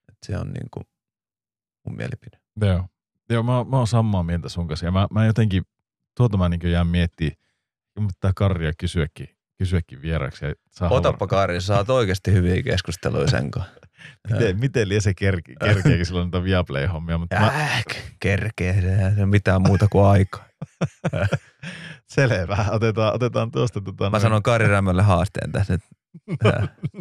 Et 0.10 0.18
se 0.26 0.38
on 0.38 0.48
niin 0.54 0.68
kuin 0.72 0.84
mun 1.86 1.98
mielipide. 1.98 2.38
Joo. 2.62 2.86
Joo, 3.30 3.44
mä, 3.44 3.64
mä 3.64 3.78
oon 3.78 3.88
samaa 3.88 4.24
mieltä 4.24 4.50
sun 4.50 4.68
kanssa. 4.68 4.86
Ja 4.86 4.92
mä, 4.92 5.08
mä 5.12 5.26
jotenkin, 5.26 5.64
tuota 6.18 6.38
mä 6.38 6.50
niin 6.50 6.72
jään 6.72 6.88
miettimään, 6.88 7.36
mutta 8.00 8.32
Karria 8.36 8.72
kysyäkin, 8.80 9.30
kysyäkin 9.58 10.02
vieraksi. 10.02 10.46
Ja 10.46 10.54
saa 10.72 10.90
Otappa 10.90 11.28
Kari, 11.28 11.62
sä 11.62 11.68
saat 11.68 11.90
oikeasti 11.90 12.32
hyviä 12.34 12.64
keskusteluja 12.64 13.28
sen 13.28 13.52
kanssa. 13.52 13.74
miten, 14.32 14.60
miten 14.60 14.90
liian 14.90 15.02
se 15.02 15.14
kerke, 15.14 15.54
kerkeekin 15.64 16.06
silloin 16.06 16.26
niitä 16.26 16.44
Viaplay-hommia. 16.44 17.18
Mutta 17.18 17.40
mä, 17.40 17.48
Äh, 17.48 17.84
kerkee, 18.20 18.82
se 18.82 18.96
ei 18.96 19.06
ole 19.18 19.26
mitään 19.26 19.62
muuta 19.62 19.88
kuin 19.92 20.06
aikaa. 20.06 20.46
selvä, 22.10 22.66
otetaan, 22.72 23.14
otetaan 23.16 23.52
tuosta. 23.52 23.82
Tota, 23.82 24.10
Mä 24.10 24.20
sanon 24.20 24.44
Kari 24.44 24.68
Rämmölle 24.68 25.02
haasteen 25.02 25.52
tässä 25.52 25.74
nyt. 25.74 25.82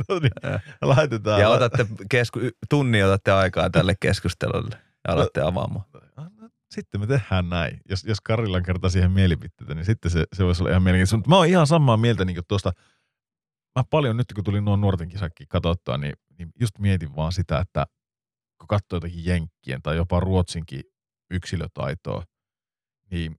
No 0.08 0.18
niin, 0.18 0.60
laitetaan. 0.82 1.40
Ja 1.40 1.48
otatte 1.48 1.86
kesku, 2.10 2.40
tunnin 2.70 3.04
otatte 3.04 3.32
aikaa 3.32 3.70
tälle 3.70 3.94
keskustelulle 4.00 4.76
ja 5.08 5.14
alatte 5.14 5.40
avaamaan. 5.40 5.84
No, 6.16 6.48
Sitten 6.74 7.00
me 7.00 7.06
tehdään 7.06 7.48
näin. 7.48 7.80
Jos, 7.90 8.04
jos 8.04 8.20
Karilla 8.20 8.56
on 8.56 8.62
kerta 8.62 8.88
siihen 8.88 9.10
mielipiteitä, 9.10 9.74
niin 9.74 9.84
sitten 9.84 10.10
se, 10.10 10.24
se 10.32 10.44
voisi 10.44 10.62
olla 10.62 10.70
ihan 10.70 10.82
mielenkiintoista. 10.82 11.16
Mutta 11.16 11.30
mä 11.30 11.36
oon 11.36 11.46
ihan 11.46 11.66
samaa 11.66 11.96
mieltä 11.96 12.24
niin 12.24 12.38
tuosta. 12.48 12.72
Mä 13.78 13.84
paljon 13.90 14.16
nyt, 14.16 14.26
kun 14.34 14.44
tuli 14.44 14.60
nuo 14.60 14.76
nuorten 14.76 15.08
kisakki 15.08 15.44
katsottua, 15.48 15.98
niin, 15.98 16.14
niin 16.38 16.48
just 16.60 16.78
mietin 16.78 17.16
vaan 17.16 17.32
sitä, 17.32 17.58
että 17.58 17.86
kun 18.58 18.68
katsoo 18.68 18.96
jotakin 18.96 19.24
Jenkkien 19.24 19.82
tai 19.82 19.96
jopa 19.96 20.20
Ruotsinkin 20.20 20.82
yksilötaitoa, 21.30 22.24
niin 23.10 23.36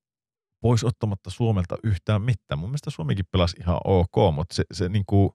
pois 0.62 0.84
ottamatta 0.84 1.30
Suomelta 1.30 1.78
yhtään 1.84 2.22
mitään. 2.22 2.60
Mun 2.60 2.70
mielestä 2.70 2.90
Suomikin 2.90 3.26
pelasi 3.32 3.58
ihan 3.60 3.78
ok, 3.84 4.36
mutta 4.36 4.56
se, 4.56 4.64
se 4.74 4.90
niin 4.90 5.04
kuin, 5.08 5.30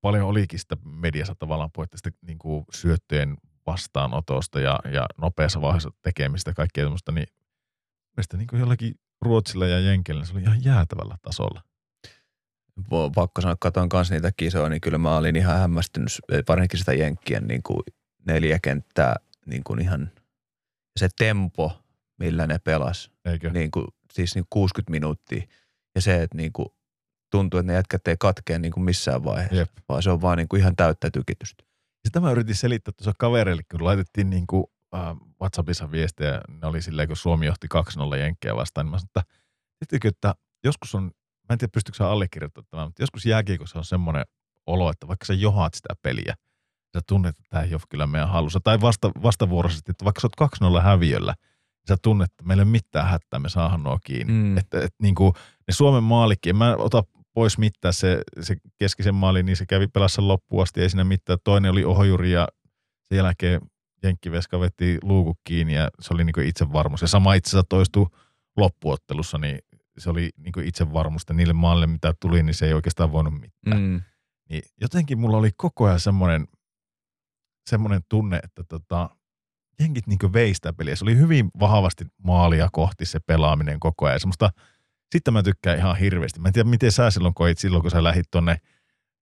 paljon 0.00 0.28
olikin 0.28 0.58
sitä 0.58 0.76
mediassa 0.84 1.34
tavallaan 1.34 1.70
sitä 1.94 2.10
niin 2.26 2.38
syöttöjen 2.72 3.36
vastaanotosta 3.66 4.60
ja, 4.60 4.78
ja 4.92 5.06
nopeassa 5.18 5.60
vaiheessa 5.60 5.90
tekemistä 6.02 6.50
ja 6.50 6.54
kaikkea 6.54 6.84
tämmöistä, 6.84 7.12
niin 7.12 7.26
mielestäni 8.16 8.46
niin 8.52 8.60
jollakin 8.60 8.94
Ruotsilla 9.22 9.66
ja 9.66 9.80
Jenkellä 9.80 10.24
se 10.24 10.32
oli 10.32 10.42
ihan 10.42 10.64
jäätävällä 10.64 11.16
tasolla. 11.22 11.62
Pakko 13.14 13.40
sanoa, 13.40 13.56
katoin 13.60 13.88
kanssa 13.88 14.14
niitä 14.14 14.32
kisoja, 14.36 14.68
niin 14.68 14.80
kyllä 14.80 14.98
mä 14.98 15.16
olin 15.16 15.36
ihan 15.36 15.58
hämmästynyt, 15.58 16.12
varsinkin 16.48 16.78
sitä 16.78 16.92
Jenkkien 16.92 17.46
niin 17.46 17.62
kuin 17.62 17.80
neljä 18.26 18.58
kenttää, 18.62 19.16
niin 19.46 19.64
kuin 19.64 19.80
ihan 19.80 20.10
se 20.96 21.08
tempo, 21.18 21.83
millä 22.18 22.46
ne 22.46 22.58
pelas, 22.58 23.10
Eikö? 23.24 23.50
niin 23.50 23.70
kuin, 23.70 23.86
siis 24.12 24.34
niin 24.34 24.44
60 24.50 24.90
minuuttia. 24.90 25.42
Ja 25.94 26.00
se, 26.00 26.22
että 26.22 26.36
niin 26.36 26.52
kuin, 26.52 26.68
tuntuu, 27.30 27.60
että 27.60 27.72
ne 27.72 27.76
jätkät 27.76 28.08
ei 28.08 28.16
katkea 28.18 28.58
niin 28.58 28.72
kuin 28.72 28.84
missään 28.84 29.24
vaiheessa, 29.24 29.56
Jep. 29.56 29.70
vaan 29.88 30.02
se 30.02 30.10
on 30.10 30.22
vaan 30.22 30.38
niin 30.38 30.48
kuin 30.48 30.60
ihan 30.60 30.76
täyttä 30.76 31.10
tykitystä. 31.10 31.64
Sitä 32.04 32.20
mä 32.20 32.30
yritin 32.30 32.54
selittää 32.54 32.92
tuossa 32.96 33.12
kavereille, 33.18 33.62
kun 33.70 33.84
laitettiin 33.84 34.30
niin 34.30 34.46
kuin, 34.46 34.64
äh, 34.94 35.16
WhatsAppissa 35.40 35.90
viestejä, 35.90 36.40
ne 36.60 36.66
oli 36.66 36.82
silleen, 36.82 37.08
kun 37.08 37.16
Suomi 37.16 37.46
johti 37.46 37.66
2-0 37.68 38.16
Jenkkejä 38.16 38.56
vastaan, 38.56 38.86
niin 38.86 38.90
mä 38.90 38.98
sanoin, 38.98 39.08
että, 39.08 40.08
että 40.08 40.34
joskus 40.64 40.94
on, 40.94 41.02
mä 41.04 41.52
en 41.52 41.58
tiedä 41.58 41.70
pystyykö 41.74 41.96
sä 41.96 42.10
allekirjoittamaan 42.10 42.66
tämän, 42.70 42.86
mutta 42.86 43.02
joskus 43.02 43.26
jääkiekossa 43.26 43.78
on 43.78 43.84
semmoinen 43.84 44.24
olo, 44.66 44.90
että 44.90 45.08
vaikka 45.08 45.26
sä 45.26 45.34
johaat 45.34 45.74
sitä 45.74 45.94
peliä, 46.02 46.34
sä 46.96 47.00
tunnet, 47.08 47.30
että 47.30 47.48
tämä 47.50 47.62
ei 47.62 47.74
ole 47.74 47.82
kyllä 47.88 48.06
meidän 48.06 48.28
hallussa. 48.28 48.60
Tai 48.64 48.80
vasta, 48.80 49.10
vastavuoroisesti, 49.22 49.90
että 49.90 50.04
vaikka 50.04 50.20
sä 50.20 50.28
oot 50.40 50.78
2-0 50.78 50.82
häviöllä, 50.82 51.34
sä 51.88 51.96
tunnet, 52.02 52.30
että 52.30 52.44
meillä 52.44 52.60
ei 52.60 52.64
ole 52.64 52.70
mitään 52.70 53.08
hätää, 53.08 53.40
me 53.40 53.48
saadaan 53.48 53.82
nuo 53.82 53.98
kiinni. 54.04 54.32
Mm. 54.32 54.58
Että, 54.58 54.78
että 54.78 55.02
niin 55.02 55.14
kuin, 55.14 55.32
ne 55.68 55.74
Suomen 55.74 56.02
maalikin, 56.02 56.50
en 56.50 56.56
mä 56.56 56.76
ota 56.76 57.04
pois 57.34 57.58
mitään 57.58 57.94
se, 57.94 58.22
se 58.40 58.56
keskisen 58.78 59.14
maali, 59.14 59.42
niin 59.42 59.56
se 59.56 59.66
kävi 59.66 59.86
pelassa 59.86 60.28
loppuun 60.28 60.62
asti, 60.62 60.80
ei 60.80 60.90
siinä 60.90 61.04
mitään. 61.04 61.38
Toinen 61.44 61.70
oli 61.70 61.84
ohjuri 61.84 62.32
ja 62.32 62.48
sen 63.08 63.16
jälkeen 63.16 63.60
Jenkkiveska 64.02 64.60
veti 64.60 64.98
luukut 65.02 65.38
kiinni 65.44 65.74
ja 65.74 65.90
se 66.00 66.14
oli 66.14 66.24
niin 66.24 66.34
kuin 66.34 66.46
itsevarmuus. 66.46 67.02
Ja 67.02 67.08
sama 67.08 67.34
itse 67.34 67.48
asiassa 67.48 67.66
toistui 67.68 68.06
loppuottelussa, 68.56 69.38
niin 69.38 69.58
se 69.98 70.10
oli 70.10 70.30
niin 70.36 70.52
kuin 70.52 70.66
itsevarmuus, 70.66 71.22
niille 71.32 71.52
maalle 71.52 71.86
mitä 71.86 72.14
tuli, 72.20 72.42
niin 72.42 72.54
se 72.54 72.66
ei 72.66 72.74
oikeastaan 72.74 73.12
voinut 73.12 73.34
mitään. 73.34 73.82
Mm. 73.82 74.00
Niin 74.50 74.62
jotenkin 74.80 75.18
mulla 75.18 75.36
oli 75.36 75.50
koko 75.56 75.84
ajan 75.84 76.00
semmoinen, 76.00 76.46
semmoinen 77.70 78.00
tunne, 78.08 78.40
että 78.42 78.64
tota, 78.68 79.10
jenkit 79.80 80.06
niin 80.06 80.32
vei 80.32 80.54
sitä 80.54 80.72
peliä. 80.72 80.96
Se 80.96 81.04
oli 81.04 81.16
hyvin 81.16 81.50
vahvasti 81.60 82.04
maalia 82.22 82.68
kohti 82.72 83.04
se 83.06 83.20
pelaaminen 83.20 83.80
koko 83.80 84.06
ajan. 84.06 84.20
Semmoista, 84.20 84.50
sitten 85.12 85.34
mä 85.34 85.42
tykkään 85.42 85.78
ihan 85.78 85.96
hirveästi. 85.96 86.40
Mä 86.40 86.48
en 86.48 86.52
tiedä, 86.54 86.68
miten 86.70 86.92
sä 86.92 87.10
silloin 87.10 87.34
koit 87.34 87.58
silloin, 87.58 87.82
kun 87.82 87.90
sä 87.90 88.02
lähit 88.04 88.26
tonne 88.30 88.56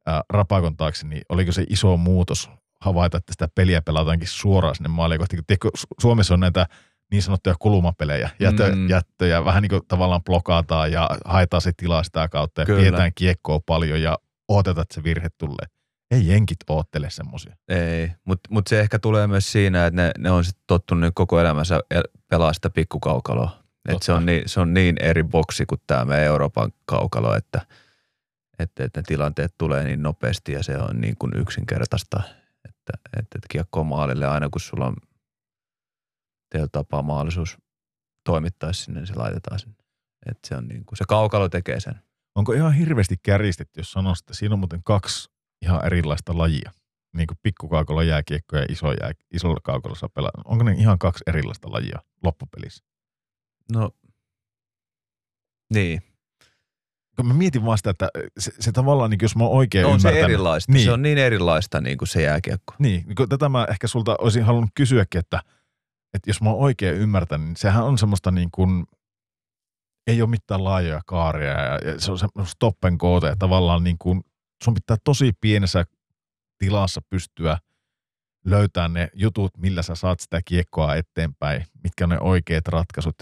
ää, 0.07 0.23
rapakon 0.31 0.77
taakse, 0.77 1.07
niin 1.07 1.23
oliko 1.29 1.53
se 1.53 1.65
iso 1.69 1.97
muutos 1.97 2.51
havaita, 2.81 3.17
että 3.19 3.33
sitä 3.33 3.49
peliä 3.55 3.83
pelataankin 3.83 4.29
suoraan 4.29 4.75
sinne 4.75 4.89
maalia 4.89 5.19
kohti. 5.19 5.39
Tiedätkö, 5.47 5.69
Su- 5.79 5.87
Suomessa 6.01 6.35
on 6.35 6.41
näitä 6.41 6.67
niin 7.11 7.23
sanottuja 7.23 7.55
kulumapelejä, 7.59 8.31
jätö, 8.41 8.69
Mm. 8.73 8.79
mm. 8.79 8.89
jättöjä, 8.89 9.45
vähän 9.45 9.63
niin 9.63 9.71
kuin 9.71 9.83
tavallaan 9.89 10.25
blokataan 10.25 10.93
ja 10.93 11.11
haetaan 11.25 11.61
se 11.61 11.73
tilaa 11.77 12.03
sitä 12.03 12.29
kautta 12.29 12.61
ja 12.61 12.67
Kyllä. 12.67 12.79
pidetään 12.85 13.13
kiekkoa 13.15 13.61
paljon 13.67 14.03
ja 14.03 14.19
odotetaan, 14.49 14.83
että 14.83 14.95
se 14.95 15.05
virhe 15.05 15.29
tulee. 15.39 15.67
Ei 16.13 16.29
jenkit 16.29 16.59
oottele 16.69 17.11
semmoisia. 17.11 17.57
Ei, 17.69 18.11
mutta 18.25 18.49
mut 18.51 18.67
se 18.67 18.81
ehkä 18.81 18.99
tulee 18.99 19.27
myös 19.27 19.53
siinä, 19.53 19.87
että 19.87 20.03
ne, 20.03 20.11
ne 20.19 20.31
on 20.31 20.45
sit 20.45 20.59
tottunut 20.67 21.13
koko 21.15 21.41
elämänsä 21.41 21.81
el- 21.91 22.09
pelaa 22.29 22.53
sitä 22.53 22.71
pikkukaukaloa. 22.71 23.63
Et 23.89 24.03
se, 24.03 24.13
on 24.13 24.27
niin, 24.27 24.49
se 24.49 24.61
on 24.61 24.75
niin 24.75 24.97
eri 25.01 25.25
boksi 25.25 25.67
kuin 25.67 25.81
tämä 25.87 26.05
meidän 26.05 26.27
Euroopan 26.27 26.73
kaukalo, 26.85 27.35
että, 27.35 27.67
että, 28.59 28.85
että 28.85 29.01
ne 29.01 29.05
tilanteet 29.07 29.55
tulee 29.59 29.85
niin 29.85 30.03
nopeasti 30.03 30.53
ja 30.53 30.63
se 30.63 30.79
on 30.79 31.01
niin 31.01 31.17
kuin 31.19 31.33
yksinkertaista, 31.37 32.23
että, 32.69 32.93
että, 33.07 33.19
että 33.19 33.49
kiekko 33.51 33.85
maalille 33.85 34.27
aina 34.27 34.49
kun 34.49 34.61
sulla 34.61 34.87
on 34.87 34.97
teillä 36.51 36.69
tapaa 36.73 37.03
mahdollisuus 37.03 37.59
toimittaa 38.25 38.73
sinne, 38.73 39.01
niin 39.01 39.07
se 39.07 39.15
laitetaan 39.15 39.59
sinne. 39.59 39.77
Et 40.27 40.39
se, 40.47 40.57
on 40.57 40.69
niin 40.69 40.85
kuin, 40.85 40.99
se 40.99 41.05
kaukalo 41.09 41.49
tekee 41.49 41.81
sen. 41.81 41.95
Onko 42.35 42.53
ihan 42.53 42.73
hirveästi 42.73 43.17
kärjistetty, 43.23 43.81
jos 43.81 43.93
sanoisi, 43.93 44.23
että 44.23 44.35
siinä 44.35 44.53
on 44.53 44.59
muuten 44.59 44.83
kaksi 44.83 45.32
ihan 45.63 45.87
erilaista 45.87 46.39
lajia? 46.39 46.71
Niin 47.17 47.27
kuin 47.27 47.39
pikkukaukolla 47.43 48.03
jääkiekko 48.03 48.57
ja 48.57 48.67
iso 48.69 48.93
jää, 48.93 49.13
isolla 49.31 49.61
kaukolla 49.63 49.97
saa 49.97 50.09
pelata. 50.09 50.43
Onko 50.45 50.65
ne 50.65 50.73
ihan 50.73 50.99
kaksi 50.99 51.25
erilaista 51.27 51.73
lajia 51.73 51.99
loppupelissä? 52.25 52.85
No, 53.73 53.91
niin. 55.75 56.03
Kun 57.17 57.27
mä 57.27 57.35
mietin 57.35 57.65
vaan 57.65 57.79
sitä, 57.79 57.91
että 57.91 58.09
se, 58.39 58.53
se 58.61 58.73
tavallaan, 58.73 59.11
niin 59.11 59.19
jos 59.23 59.37
mä 59.37 59.45
oon 59.45 59.57
oikein 59.57 59.87
on 59.87 60.01
se 60.01 60.09
erilaista. 60.09 60.73
Niin. 60.73 60.85
Se 60.85 60.93
on 60.93 61.03
niin 61.03 61.19
erilaista 61.19 61.81
niin 61.81 61.99
kuin 61.99 62.09
se 62.09 62.23
jääkiekko. 62.23 62.75
Niin, 62.79 63.07
niin 63.07 63.17
kun 63.17 63.29
tätä 63.29 63.49
mä 63.49 63.67
ehkä 63.71 63.87
sulta 63.87 64.17
olisin 64.19 64.45
halunnut 64.45 64.71
kysyäkin, 64.75 65.19
että, 65.19 65.41
että 66.15 66.31
jos 66.31 66.43
mä 66.43 66.51
oon 66.51 66.59
oikein 66.59 66.97
ymmärtänyt, 66.97 67.47
niin 67.47 67.57
sehän 67.57 67.85
on 67.85 67.99
semmoista 67.99 68.31
niin 68.31 68.49
kuin, 68.53 68.85
ei 70.07 70.23
ole 70.23 70.31
mitään 70.31 70.65
laajoja 70.65 71.01
kaaria 71.07 71.51
ja, 71.51 71.79
ja 71.79 72.01
se 72.01 72.13
on 72.13 72.19
semmoista 72.19 72.55
stop 72.55 72.85
and 72.85 72.97
go, 72.97 73.21
ja 73.27 73.37
tavallaan 73.37 73.85
niin 73.85 73.99
kuin, 73.99 74.25
sun 74.63 74.75
pitää 74.75 74.97
tosi 75.05 75.33
pienessä 75.41 75.85
tilassa 76.59 77.01
pystyä 77.11 77.59
löytämään 78.45 78.93
ne 78.93 79.09
jutut, 79.15 79.57
millä 79.59 79.83
sä 79.83 79.95
saat 79.95 80.21
sitä 80.21 80.41
kiekkoa 80.45 80.95
eteenpäin, 80.95 81.67
mitkä 81.85 82.05
on 82.05 82.11
ne 82.11 82.19
oikeat 82.21 82.69
ratkaisut, 82.69 83.15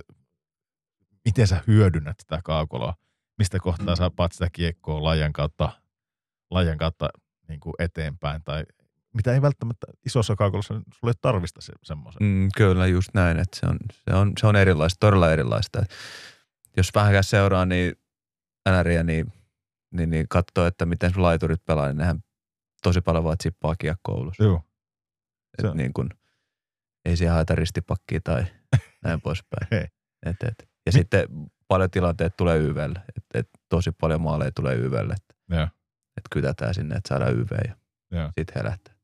miten 1.25 1.47
sä 1.47 1.63
hyödynnät 1.67 2.21
sitä 2.21 2.41
kaukoloa, 2.45 2.95
mistä 3.39 3.59
kohtaa 3.59 3.95
Mm. 3.95 3.99
sä 3.99 4.11
paat 4.11 4.33
sitä 4.33 4.49
kiekkoa 4.53 5.03
laajan 5.03 5.33
kautta, 5.33 5.73
laajan 6.51 6.79
kautta 6.79 7.09
niin 7.49 7.61
kuin 7.61 7.75
eteenpäin 7.79 8.43
tai 8.45 8.65
mitä 9.15 9.35
ei 9.35 9.43
välttämättä 9.43 9.87
isossa 10.07 10.37
kaukolossa, 10.37 10.75
sulle 11.01 11.13
tarvista 11.21 11.61
se, 11.61 11.73
semmoisen. 11.83 12.23
Mm, 12.23 12.49
kyllä, 12.57 12.87
just 12.87 13.09
näin. 13.15 13.39
Että 13.39 13.61
se, 13.61 13.67
on, 13.67 13.79
se, 13.93 14.15
on, 14.15 14.33
se 14.41 14.47
on 14.47 14.57
erilaista, 14.57 15.07
todella 15.07 15.33
erilaista. 15.33 15.83
Jos 16.77 16.91
vähänkään 16.95 17.25
seuraa 17.25 17.67
niin 17.67 17.95
NRiä, 18.69 19.03
niin, 19.03 19.33
niin, 19.91 20.11
niin 20.11 20.27
katsoo, 20.29 20.67
että 20.67 20.87
miten 20.87 21.13
sun 21.15 21.23
laiturit 21.23 21.65
pelaa, 21.65 21.87
niin 21.87 21.97
nehän 21.97 22.21
tosi 22.83 23.01
paljon 23.01 23.25
vaan 23.25 23.37
chippaa 23.43 23.77
kiekkoa 23.77 24.15
ulos. 24.15 24.37
Joo. 24.39 24.63
Se 25.61 25.67
Et 25.67 25.71
on- 25.71 25.77
niin 25.77 25.93
kun, 25.93 26.11
ei 27.05 27.17
siellä 27.17 27.35
haeta 27.35 27.55
ristipakkia 27.55 28.21
tai 28.25 28.45
näin 29.05 29.21
poispäin. 29.21 29.69
Hei. 29.71 29.85
Et, 30.27 30.37
et. 30.43 30.55
Ja 30.61 30.67
Mi- 30.87 30.93
sitten 30.93 31.27
paljon 31.69 31.91
tilanteet 31.91 32.37
tulee 32.37 32.59
YVlle. 32.59 32.99
Et, 33.17 33.25
et 33.35 33.49
tosi 33.69 33.91
paljon 34.01 34.21
maaleja 34.21 34.53
tulee 34.53 34.75
YVlle. 34.75 35.15
Että 35.15 35.35
Joo. 35.57 35.65
et 36.17 36.25
kytätään 36.31 36.75
sinne, 36.75 36.95
että 36.97 37.09
saadaan 37.09 37.35
YV 37.35 37.51
ja 37.69 37.75
Joo. 38.11 38.31
sitten 38.39 38.55
herättää. 38.55 38.95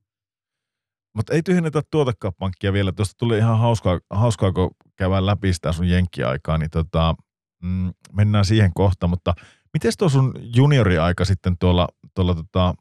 Mutta 1.17 1.35
ei 1.35 1.43
tyhjennetä 1.43 1.83
tuotakaan 1.91 2.35
pankkia 2.39 2.73
vielä. 2.73 2.93
Tuosta 2.93 3.15
tuli 3.19 3.39
ihan 3.39 3.59
hauskaa, 3.59 4.01
hauskaa 4.11 4.53
kun 4.53 4.71
käydään 4.97 5.27
läpi 5.27 5.53
sitä 5.53 5.73
sun 5.73 5.89
jenkkiaikaa, 5.89 6.59
niin 6.59 6.71
tota, 6.71 7.15
mm, 7.63 7.93
mennään 8.13 8.45
siihen 8.45 8.71
kohta. 8.75 9.07
Mutta 9.07 9.35
miten 9.77 9.93
tuo 9.99 10.09
sun 10.09 10.35
junioriaika 10.57 11.25
sitten 11.25 11.59
tuolla, 11.59 11.89
tuolla 12.15 12.35
tota, 12.35 12.75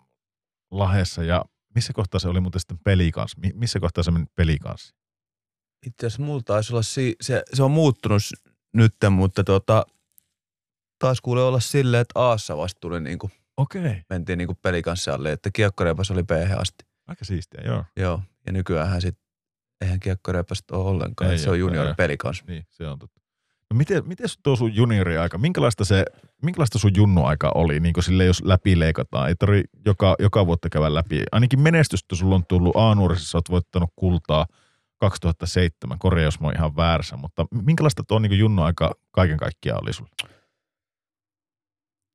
Lahessa 0.71 1.23
ja 1.23 1.45
missä 1.75 1.93
kohtaa 1.93 2.19
se 2.19 2.27
oli 2.27 2.39
muuten 2.39 2.59
sitten 2.59 2.79
peli 2.83 3.11
kanssa? 3.11 3.39
Mi- 3.41 3.51
Missä 3.53 3.79
kohtaa 3.79 4.03
se 4.03 4.11
meni 4.11 4.25
peli 4.35 4.57
kanssa? 4.59 4.95
Itse 5.85 6.07
asiassa 6.07 6.23
mulla 6.23 6.41
taisi 6.45 6.73
olla, 6.73 6.81
si- 6.81 7.15
se, 7.21 7.43
se 7.53 7.63
on 7.63 7.71
muuttunut 7.71 8.21
nyt, 8.73 8.95
mutta 9.09 9.43
tota, 9.43 9.85
taas 10.99 11.21
kuule 11.21 11.43
olla 11.43 11.59
silleen, 11.59 12.01
että 12.01 12.19
Aassa 12.19 12.57
vasta 12.57 12.79
tuli 12.79 12.99
niinku, 13.01 13.29
Okei. 13.57 14.01
mentiin 14.09 14.37
niinku 14.37 14.55
pelikanssalle, 14.61 15.31
että 15.31 15.49
kiekkoreipas 15.53 16.11
oli 16.11 16.23
b 16.23 16.29
asti. 16.57 16.85
Aika 17.07 17.25
siistiä, 17.25 17.61
joo. 17.65 17.83
Joo, 17.97 18.21
ja 18.45 18.51
nykyään 18.51 19.01
sit, 19.01 19.17
eihän 19.81 19.99
kiekkoreipasta 19.99 20.77
ole 20.77 20.89
ollenkaan, 20.89 21.31
Ei 21.31 21.37
se 21.37 21.49
on 21.49 21.59
junior 21.59 21.87
ei. 21.87 21.93
pelikans. 21.93 22.43
Niin, 22.47 22.65
se 22.69 22.87
on 22.87 22.99
totta. 22.99 23.21
No 23.71 23.77
miten, 23.77 24.07
miten 24.07 24.27
tuo 24.43 24.55
sun 24.55 24.75
junioriaika, 24.75 25.37
minkälaista, 25.37 25.85
se, 25.85 26.05
minkälaista 26.43 26.79
sun 26.79 26.91
junnuaika 26.97 27.51
oli, 27.55 27.79
niin 27.79 27.93
kuin 27.93 28.03
sille 28.03 28.25
jos 28.25 28.41
läpi 28.43 28.79
leikataan? 28.79 29.27
Ei 29.27 29.35
tarvi 29.35 29.63
joka, 29.85 30.15
joka 30.19 30.45
vuotta 30.45 30.69
käydä 30.69 30.93
läpi. 30.93 31.23
Ainakin 31.31 31.59
menestystä 31.59 32.15
sulla 32.15 32.35
on 32.35 32.45
tullut 32.45 32.75
A-nuorisessa, 32.75 33.31
sä 33.31 33.37
oot 33.37 33.49
voittanut 33.49 33.89
kultaa 33.95 34.45
2007, 34.99 35.99
korjaa 35.99 36.25
jos 36.25 36.39
mä 36.39 36.47
oon 36.47 36.55
ihan 36.57 36.75
väärässä, 36.75 37.17
mutta 37.17 37.45
minkälaista 37.65 38.03
tuo 38.07 38.19
niin 38.19 38.39
junnuaika 38.39 38.91
kaiken 39.11 39.37
kaikkiaan 39.37 39.83
oli 39.83 39.93
sulla? 39.93 40.09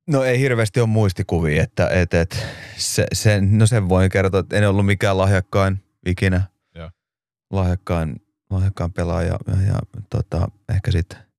No 0.09 0.25
ei 0.25 0.39
hirveästi 0.39 0.81
ole 0.81 0.89
muistikuvia, 0.89 1.63
että 1.63 1.89
et, 1.89 2.15
et, 2.15 2.47
se, 2.77 3.07
sen, 3.13 3.59
no 3.59 3.67
sen 3.67 3.89
voin 3.89 4.11
kertoa, 4.11 4.41
että 4.41 4.57
en 4.57 4.69
ollut 4.69 4.87
mikään 4.87 5.19
lahjakkain 5.19 5.85
ikinä. 6.07 6.43
Joo. 6.75 6.91
Lahjakkain, 7.51 8.17
lahjakkain 8.51 8.93
pelaaja 8.93 9.39
ja, 9.47 9.63
ja 9.67 9.79
tota, 10.11 10.49
ehkä 10.75 10.91
sitten 10.91 11.30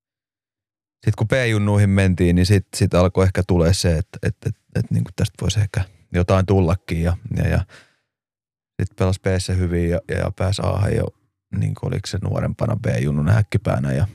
sit 1.05 1.15
kun 1.15 1.27
P-junnuihin 1.27 1.89
mentiin, 1.89 2.35
niin 2.35 2.45
sitten 2.45 2.77
sit 2.77 2.93
alkoi 2.93 3.25
ehkä 3.25 3.43
tulee 3.47 3.73
se, 3.73 3.97
että 3.97 4.19
et, 4.23 4.37
et, 4.45 4.55
et, 4.75 4.91
niin 4.91 5.03
tästä 5.15 5.35
voisi 5.41 5.59
ehkä 5.59 5.83
jotain 6.13 6.45
tullakin 6.45 7.03
ja, 7.03 7.17
ja, 7.37 7.47
ja 7.47 7.65
sitten 8.81 8.95
pelasi 8.97 9.19
p 9.21 9.57
hyvin 9.57 9.89
ja, 9.89 9.99
ja, 10.07 10.17
ja 10.17 10.31
pääsi 10.35 10.61
a 10.65 10.89
jo, 10.89 11.07
niin 11.57 11.75
kuin 11.75 11.87
oliko 11.87 12.07
se 12.07 12.17
nuorempana 12.21 12.75
B-junnun 12.75 13.29
häkkipäänä 13.29 13.93
ja 13.93 14.07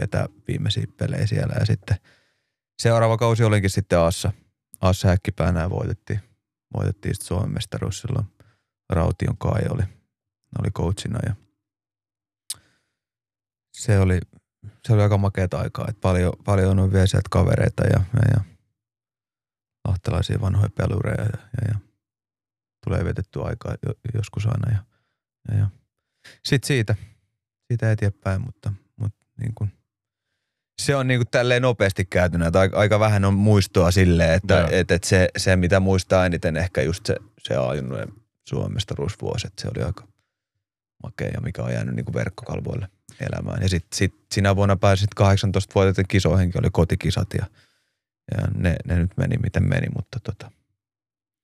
vetää 0.00 0.26
viimeisiä 0.48 0.86
pelejä 0.96 1.26
siellä 1.26 1.54
ja 1.60 1.66
sitten 1.66 1.96
seuraava 2.82 3.16
kausi 3.16 3.44
olinkin 3.44 3.70
sitten 3.70 3.98
Aassa, 3.98 4.32
Aassa 4.80 5.08
häkkipäänä 5.08 5.60
ja 5.60 5.70
voitettiin, 5.70 6.20
voitettiin 6.76 7.14
sitten 7.14 7.26
Suomen 7.26 7.50
mestaruus 7.50 8.00
silloin. 8.00 8.26
Raution 8.90 9.38
Kai 9.38 9.62
oli, 9.70 9.82
oli 10.58 10.70
coachina 10.70 11.18
ja 11.26 11.34
se 13.72 13.98
oli, 13.98 14.20
se 14.86 14.92
oli 14.92 15.02
aika 15.02 15.18
makeata 15.18 15.60
aikaa, 15.60 15.86
että 15.88 16.00
paljon, 16.00 16.32
paljon 16.44 16.78
on 16.78 16.92
vielä 16.92 17.06
sieltä 17.06 17.28
kavereita 17.30 17.84
ja, 17.84 18.00
ja, 18.14 18.22
ja 18.34 18.40
lahtelaisia 19.88 20.40
vanhoja 20.40 20.68
pelureja 20.74 21.22
ja, 21.22 21.38
ja, 21.60 21.68
ja 21.68 21.74
tulee 22.84 23.04
vietetty 23.04 23.42
aikaa 23.42 23.74
jo, 23.86 23.94
joskus 24.14 24.46
aina 24.46 24.72
ja, 24.72 24.84
ja, 25.48 25.58
ja. 25.58 25.66
sitten 26.44 26.66
siitä, 26.66 26.94
siitä 27.68 27.92
eteenpäin, 27.92 28.40
mutta, 28.40 28.72
mutta 28.96 29.26
niin 29.40 29.52
kuin, 29.54 29.72
se 30.82 30.96
on 30.96 31.06
niinku 31.06 31.24
tälleen 31.30 31.62
nopeasti 31.62 32.04
käytynä, 32.04 32.46
että 32.46 32.60
aika, 32.60 32.78
aika 32.78 33.00
vähän 33.00 33.24
on 33.24 33.34
muistoa 33.34 33.90
silleen, 33.90 34.34
että 34.34 34.54
Joo. 34.54 34.68
et, 34.70 34.90
et 34.90 35.04
se, 35.04 35.28
se, 35.36 35.56
mitä 35.56 35.80
muistaa 35.80 36.26
eniten 36.26 36.56
ehkä 36.56 36.82
just 36.82 37.06
se, 37.06 37.16
se 37.38 37.56
ajunnojen 37.56 38.08
Suomestaruusvuosi, 38.48 39.46
että 39.46 39.62
se 39.62 39.68
oli 39.76 39.84
aika 39.84 40.06
makea 41.02 41.28
ja 41.28 41.40
mikä 41.40 41.62
on 41.62 41.72
jäänyt 41.72 41.94
niinku 41.94 42.14
verkkokalvoille 42.14 42.88
elämään. 43.20 43.62
Ja 43.62 43.68
sitten 43.68 43.96
sit 43.96 44.14
sinä 44.32 44.56
vuonna 44.56 44.76
pääsit 44.76 45.14
18 45.14 45.74
vuotiaiden 45.74 46.04
kisoihinkin, 46.08 46.60
oli 46.60 46.70
kotikisat 46.72 47.28
ja, 47.38 47.46
ja 48.30 48.46
ne, 48.54 48.76
ne, 48.84 48.96
nyt 48.96 49.16
meni 49.16 49.36
miten 49.36 49.68
meni, 49.68 49.86
mutta 49.94 50.20
tota. 50.20 50.50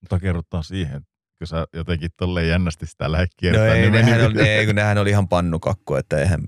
Mutta 0.00 0.20
kerrotaan 0.20 0.64
siihen, 0.64 1.06
kun 1.38 1.46
sä 1.46 1.66
jotenkin 1.72 2.10
tolleen 2.16 2.48
jännästi 2.48 2.86
sitä 2.86 3.12
lähdet 3.12 3.30
No 3.30 3.36
kiertämään. 3.36 3.76
ei, 3.76 3.90
niin 3.90 3.92
nehän, 3.92 4.26
oli, 4.26 4.48
ei, 4.48 4.66
kun 4.66 4.74
nehän 4.74 4.98
oli 4.98 5.10
ihan 5.10 5.28
pannukakku, 5.28 5.94
että 5.94 6.18
eihän, 6.18 6.40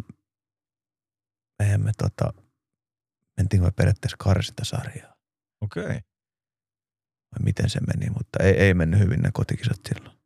eihän 1.60 1.84
me 1.84 1.92
tota, 1.98 2.32
mentiinkö 3.36 3.66
me 3.66 3.72
periaatteessa 3.76 4.16
karsintasarjaa. 4.18 5.14
Okei, 5.60 5.82
okay. 5.82 6.00
vai 7.32 7.44
miten 7.44 7.70
se 7.70 7.80
meni, 7.80 8.10
mutta 8.10 8.42
ei, 8.42 8.52
ei 8.52 8.74
mennyt 8.74 9.00
hyvin 9.00 9.20
ne 9.20 9.30
kotikisat 9.32 9.80
silloin. 9.88 10.16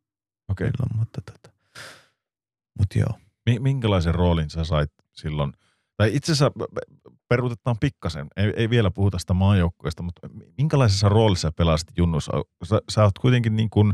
okei. 0.47 0.67
silloin 0.71 0.97
mutta, 0.97 1.21
tota, 1.21 1.55
mutta 2.79 2.99
joo. 2.99 3.26
Mi- 3.47 3.59
minkälaisen 3.59 4.15
roolin 4.15 4.49
sä 4.49 4.63
sait 4.63 4.91
silloin? 5.11 5.53
Tai 5.97 6.15
itse 6.15 6.31
asiassa 6.31 6.51
peruutetaan 7.29 7.77
pikkasen, 7.79 8.27
ei, 8.37 8.53
ei 8.55 8.69
vielä 8.69 8.91
puhuta 8.91 9.19
sitä 9.19 9.33
maajoukkueesta, 9.33 10.03
mutta 10.03 10.29
minkälaisessa 10.57 11.09
roolissa 11.09 11.51
pelasit 11.51 11.87
junnuissa? 11.97 12.31
Sä, 12.63 12.81
sä 12.89 13.03
oot 13.03 13.19
kuitenkin 13.19 13.55
niin 13.55 13.69
kuin, 13.69 13.93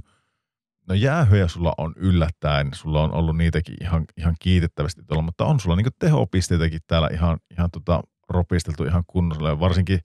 no 0.88 0.95
jäähyjä 0.95 1.48
sulla 1.48 1.73
on 1.77 1.93
yllättäen, 1.95 2.69
sulla 2.73 3.03
on 3.03 3.14
ollut 3.14 3.38
niitäkin 3.38 3.75
ihan, 3.82 4.06
ihan 4.17 4.35
kiitettävästi 4.40 5.01
tuolla, 5.07 5.23
mutta 5.23 5.45
on 5.45 5.59
sulla 5.59 5.75
niin 5.75 5.85
kuin 5.85 5.93
tehopisteitäkin 5.99 6.80
täällä 6.88 7.09
ihan, 7.14 7.38
ihan 7.51 7.72
tota 7.72 8.01
ropisteltu 8.30 8.83
ihan 8.83 9.03
kunnolla 9.07 9.49
ja 9.49 9.59
varsinkin, 9.59 9.99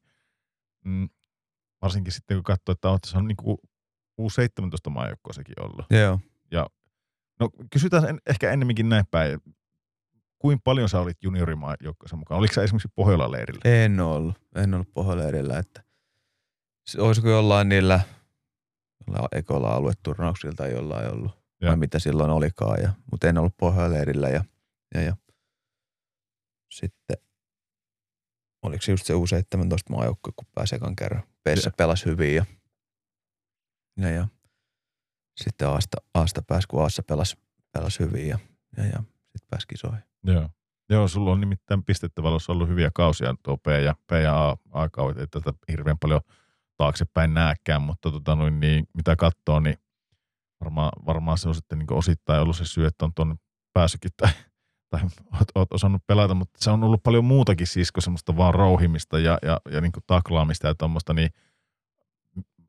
mm, 0.84 1.08
varsinkin 1.82 2.12
sitten 2.12 2.36
kun 2.36 2.44
katsoo, 2.44 2.72
että 2.72 2.88
oot 2.88 3.04
saanut 3.04 3.28
niin 3.28 3.36
kuin 3.36 3.58
U17 4.20 4.90
maajoukkueessakin 4.90 5.62
ollut. 5.62 5.86
Joo. 6.50 6.68
No 7.40 7.50
kysytään 7.72 8.04
en, 8.04 8.20
ehkä 8.26 8.50
ennemminkin 8.50 8.88
näin 8.88 9.04
päin. 9.10 9.40
Kuinka 10.38 10.60
paljon 10.64 10.88
sä 10.88 11.00
olit 11.00 11.22
juniorimaajoukkueessa 11.22 12.16
mukaan? 12.16 12.38
Oliko 12.38 12.54
sä 12.54 12.62
esimerkiksi 12.62 12.88
Pohjola-leirillä? 12.94 13.60
En 13.64 14.00
ollut. 14.00 14.36
En 14.54 14.74
ollut 14.74 14.92
pohjoleirillä, 14.94 15.58
että 15.58 15.82
se- 16.86 17.00
olisiko 17.00 17.28
jollain 17.28 17.68
niillä 17.68 18.00
jollain 19.06 19.28
ekoilla 19.32 19.74
alueturnauksilla 19.74 20.54
tai 20.56 20.72
jollain 20.72 21.12
ollut. 21.12 21.32
Joo. 21.60 21.68
Vai 21.68 21.76
mitä 21.76 21.98
silloin 21.98 22.30
olikaan. 22.30 22.82
Ja, 22.82 22.92
mutta 23.10 23.28
en 23.28 23.38
ollut 23.38 23.56
pohjoleirillä 23.56 24.28
ja, 24.28 24.44
ja, 24.94 25.02
ja 25.02 25.16
sitten 26.70 27.16
oliko 28.62 28.82
se 28.82 28.92
just 28.92 29.06
se 29.06 29.14
U17 29.14 29.16
maajoukkue, 29.90 30.32
kun 30.36 30.46
pääsi 30.54 30.76
ekan 30.76 30.96
kerran. 30.96 31.22
Peissä 31.44 31.70
pelasi 31.76 32.04
hyvin 32.06 32.34
ja, 32.34 32.44
ja, 33.96 34.10
ja 34.10 34.26
sitten 35.44 35.68
Aasta, 35.68 35.96
Aasta 36.14 36.42
pääsi, 36.42 36.68
kun 36.68 36.82
Aassa 36.82 37.02
pelasi, 37.02 37.36
pelasi 37.72 37.98
hyvin 38.00 38.28
ja, 38.28 38.38
ja, 38.76 38.84
ja 38.84 38.98
sitten 38.98 39.48
pääsi 39.50 39.66
kisoihin. 39.66 40.02
Joo. 40.24 40.48
Joo, 40.90 41.08
sulla 41.08 41.32
on 41.32 41.40
nimittäin 41.40 41.84
pistettä 41.84 42.22
ollut 42.22 42.68
hyviä 42.68 42.90
kausia 42.94 43.34
tuo 43.42 43.56
P 43.56 43.66
ja, 43.66 43.94
P 44.06 44.10
ja 44.22 44.48
A, 44.48 44.56
A-kaudet, 44.72 45.18
ei 45.18 45.26
tätä 45.26 45.52
hirveän 45.68 45.98
paljon 45.98 46.20
taaksepäin 46.76 47.34
näkään, 47.34 47.82
mutta 47.82 48.10
tota 48.10 48.36
noin, 48.36 48.60
niin, 48.60 48.88
mitä 48.94 49.16
katsoo, 49.16 49.60
niin 49.60 49.76
varmaan, 50.60 50.92
varmaan 51.06 51.38
se 51.38 51.48
on 51.48 51.54
sitten 51.54 51.78
niin 51.78 51.92
osittain 51.92 52.42
ollut 52.42 52.56
se 52.56 52.64
syy, 52.64 52.86
että 52.86 53.04
on 53.04 53.14
tuonne 53.14 53.34
päässytkin 53.72 54.10
tai, 54.16 54.30
tai 54.90 55.00
oot, 55.32 55.48
oot, 55.54 55.72
osannut 55.72 56.02
pelata, 56.06 56.34
mutta 56.34 56.58
se 56.62 56.70
on 56.70 56.84
ollut 56.84 57.02
paljon 57.02 57.24
muutakin 57.24 57.66
siis 57.66 57.92
kuin 57.92 58.02
semmoista 58.02 58.36
vaan 58.36 58.54
rouhimista 58.54 59.18
ja, 59.18 59.38
ja, 59.42 59.60
ja 59.70 59.80
niin 59.80 59.92
taklaamista 60.06 60.66
ja 60.66 60.74
tuommoista, 60.74 61.14
niin 61.14 61.30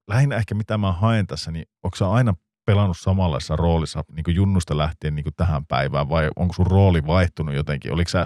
lähinnä 0.07 0.35
ehkä 0.35 0.55
mitä 0.55 0.77
mä 0.77 0.91
haen 0.91 1.27
tässä, 1.27 1.51
niin 1.51 1.65
onko 1.83 2.11
aina 2.11 2.33
pelannut 2.69 2.97
samanlaisessa 2.97 3.55
roolissa 3.55 4.03
niin 4.15 4.35
junnusta 4.35 4.77
lähtien 4.77 5.15
niin 5.15 5.25
tähän 5.37 5.65
päivään 5.65 6.09
vai 6.09 6.29
onko 6.35 6.53
sun 6.53 6.67
rooli 6.67 7.07
vaihtunut 7.07 7.55
jotenkin? 7.55 7.93
Oliko 7.93 8.09
sä 8.09 8.25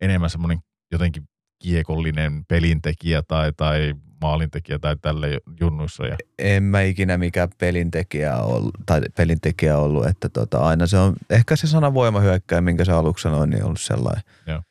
enemmän 0.00 0.30
semmoinen 0.30 0.58
jotenkin 0.92 1.22
kiekollinen 1.62 2.44
pelintekijä 2.48 3.22
tai, 3.22 3.52
tai 3.56 3.94
maalintekijä 4.20 4.78
tai 4.78 4.96
tälle 4.96 5.38
junnuissa? 5.60 6.06
Ja, 6.06 6.16
en 6.38 6.62
mä 6.62 6.80
ikinä 6.80 7.18
mikään 7.18 7.48
pelintekijä 7.58 8.36
ollut, 8.36 8.74
tai 8.86 9.00
pelintekijä 9.16 9.78
ollut, 9.78 10.06
että 10.06 10.28
tota, 10.28 10.58
aina 10.58 10.86
se 10.86 10.98
on, 10.98 11.16
ehkä 11.30 11.56
se 11.56 11.66
sana 11.66 11.94
voimahyökkäjä, 11.94 12.60
minkä 12.60 12.84
sä 12.84 12.98
aluksi 12.98 13.22
sanoin, 13.22 13.50
niin 13.50 13.62
on 13.62 13.66
ollut 13.66 13.80
sellainen, 13.80 14.22
Joo. 14.46 14.62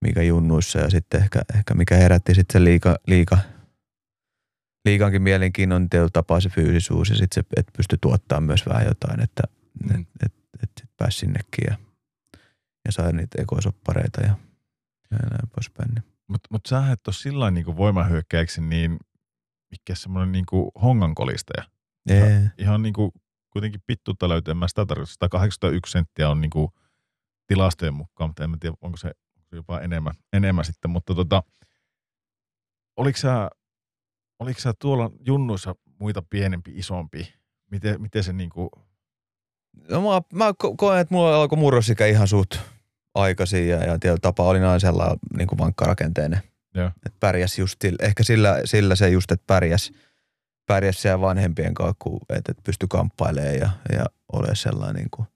mikä 0.00 0.22
junnuissa 0.22 0.78
ja 0.78 0.90
sitten 0.90 1.22
ehkä, 1.22 1.42
ehkä 1.56 1.74
mikä 1.74 1.96
herätti 1.96 2.34
sitten 2.34 2.60
se 2.60 2.64
liika, 2.64 2.96
liika, 3.06 3.38
liikankin 4.84 5.22
mielenkiinnon 5.22 5.90
tietyllä 5.90 6.10
tapaa 6.12 6.40
se 6.40 6.48
fyysisuus 6.48 7.10
ja 7.10 7.16
sitten 7.16 7.34
se, 7.44 7.48
että 7.56 7.72
pystyi 7.76 7.98
tuottamaan 8.00 8.42
myös 8.44 8.66
vähän 8.66 8.86
jotain, 8.86 9.20
että 9.20 9.42
Mm. 9.84 10.00
et, 10.00 10.06
et, 10.26 10.34
et 10.62 10.70
sit 10.80 10.90
pääsi 10.96 11.18
sinnekin 11.18 11.64
ja, 11.70 11.76
ja 12.84 12.92
sai 12.92 13.12
niitä 13.12 13.42
ekosoppareita 13.42 14.20
ja, 14.20 14.36
ja 15.10 15.18
näin 15.30 15.48
poispäin. 15.54 15.88
Niin. 15.94 16.04
mutta 16.28 16.48
mut 16.50 16.66
sä 16.68 16.92
et 16.92 17.06
ole 17.06 17.14
sillä 17.14 17.50
niin 17.50 17.76
voimahyökkäjäksi 17.76 18.60
niin 18.60 18.98
mikä 19.70 19.94
semmoinen 19.94 20.32
niin 20.32 20.44
hongankolistaja. 20.82 21.64
Ihan 22.58 22.82
niin 22.82 22.92
kuin 22.94 23.12
kuitenkin 23.50 23.80
pittuutta 23.86 24.28
löytyy, 24.28 24.52
en 24.52 24.56
mä 24.56 24.68
sitä 24.68 24.86
tarkoita. 24.86 25.12
181 25.12 25.92
senttiä 25.92 26.30
on 26.30 26.40
niin 26.40 26.50
kuin 26.50 26.68
tilastojen 27.46 27.94
mukaan, 27.94 28.30
mutta 28.30 28.44
en 28.44 28.50
mä 28.50 28.56
tiedä, 28.60 28.76
onko 28.80 28.96
se 28.96 29.06
onko 29.36 29.46
se 29.50 29.56
jopa 29.56 29.80
enemmän, 29.80 30.14
enemmän 30.32 30.64
sitten. 30.64 30.90
Mutta 30.90 31.14
tota, 31.14 31.42
oliko 32.96 33.18
sä, 33.18 33.50
oliko 34.42 34.60
sä 34.60 34.72
tuolla 34.78 35.10
junnuissa 35.26 35.74
muita 35.98 36.22
pienempi, 36.30 36.72
isompi? 36.74 37.34
Miten, 37.70 38.02
miten 38.02 38.24
se 38.24 38.32
niin 38.32 38.50
kuin, 38.50 38.68
No 39.88 40.00
mä, 40.00 40.38
mä 40.38 40.50
ko- 40.50 40.74
koen, 40.76 41.00
että 41.00 41.14
mulla 41.14 41.36
alkoi 41.36 41.58
murrosikä 41.58 42.06
ihan 42.06 42.28
suht 42.28 42.56
aikaisin 43.14 43.68
ja, 43.68 43.76
ja 43.76 43.98
tietyllä 43.98 44.20
tapaa 44.22 44.46
olin 44.46 44.64
aina 44.64 44.78
sellainen 44.78 45.18
niin 45.36 45.48
kuin 45.48 45.58
vankkarakenteinen. 45.58 46.40
Joo. 46.74 46.86
Että 46.86 47.16
pärjäs 47.20 47.58
just 47.58 47.84
ehkä 48.02 48.22
sillä, 48.22 48.60
sillä 48.64 48.96
se 48.96 49.08
just, 49.08 49.32
että 49.32 49.44
pärjäs, 49.46 49.92
pärjäs 50.66 51.02
siellä 51.02 51.20
vanhempien 51.20 51.74
kanssa, 51.74 51.96
kun, 51.98 52.20
että, 52.28 52.52
että 52.52 52.62
pystyi 52.64 52.88
kamppailemaan 52.88 53.56
ja, 53.56 53.70
ja 53.92 54.04
olemaan 54.32 54.56
sellainen 54.56 54.94
niin 54.94 55.10
kuin 55.10 55.26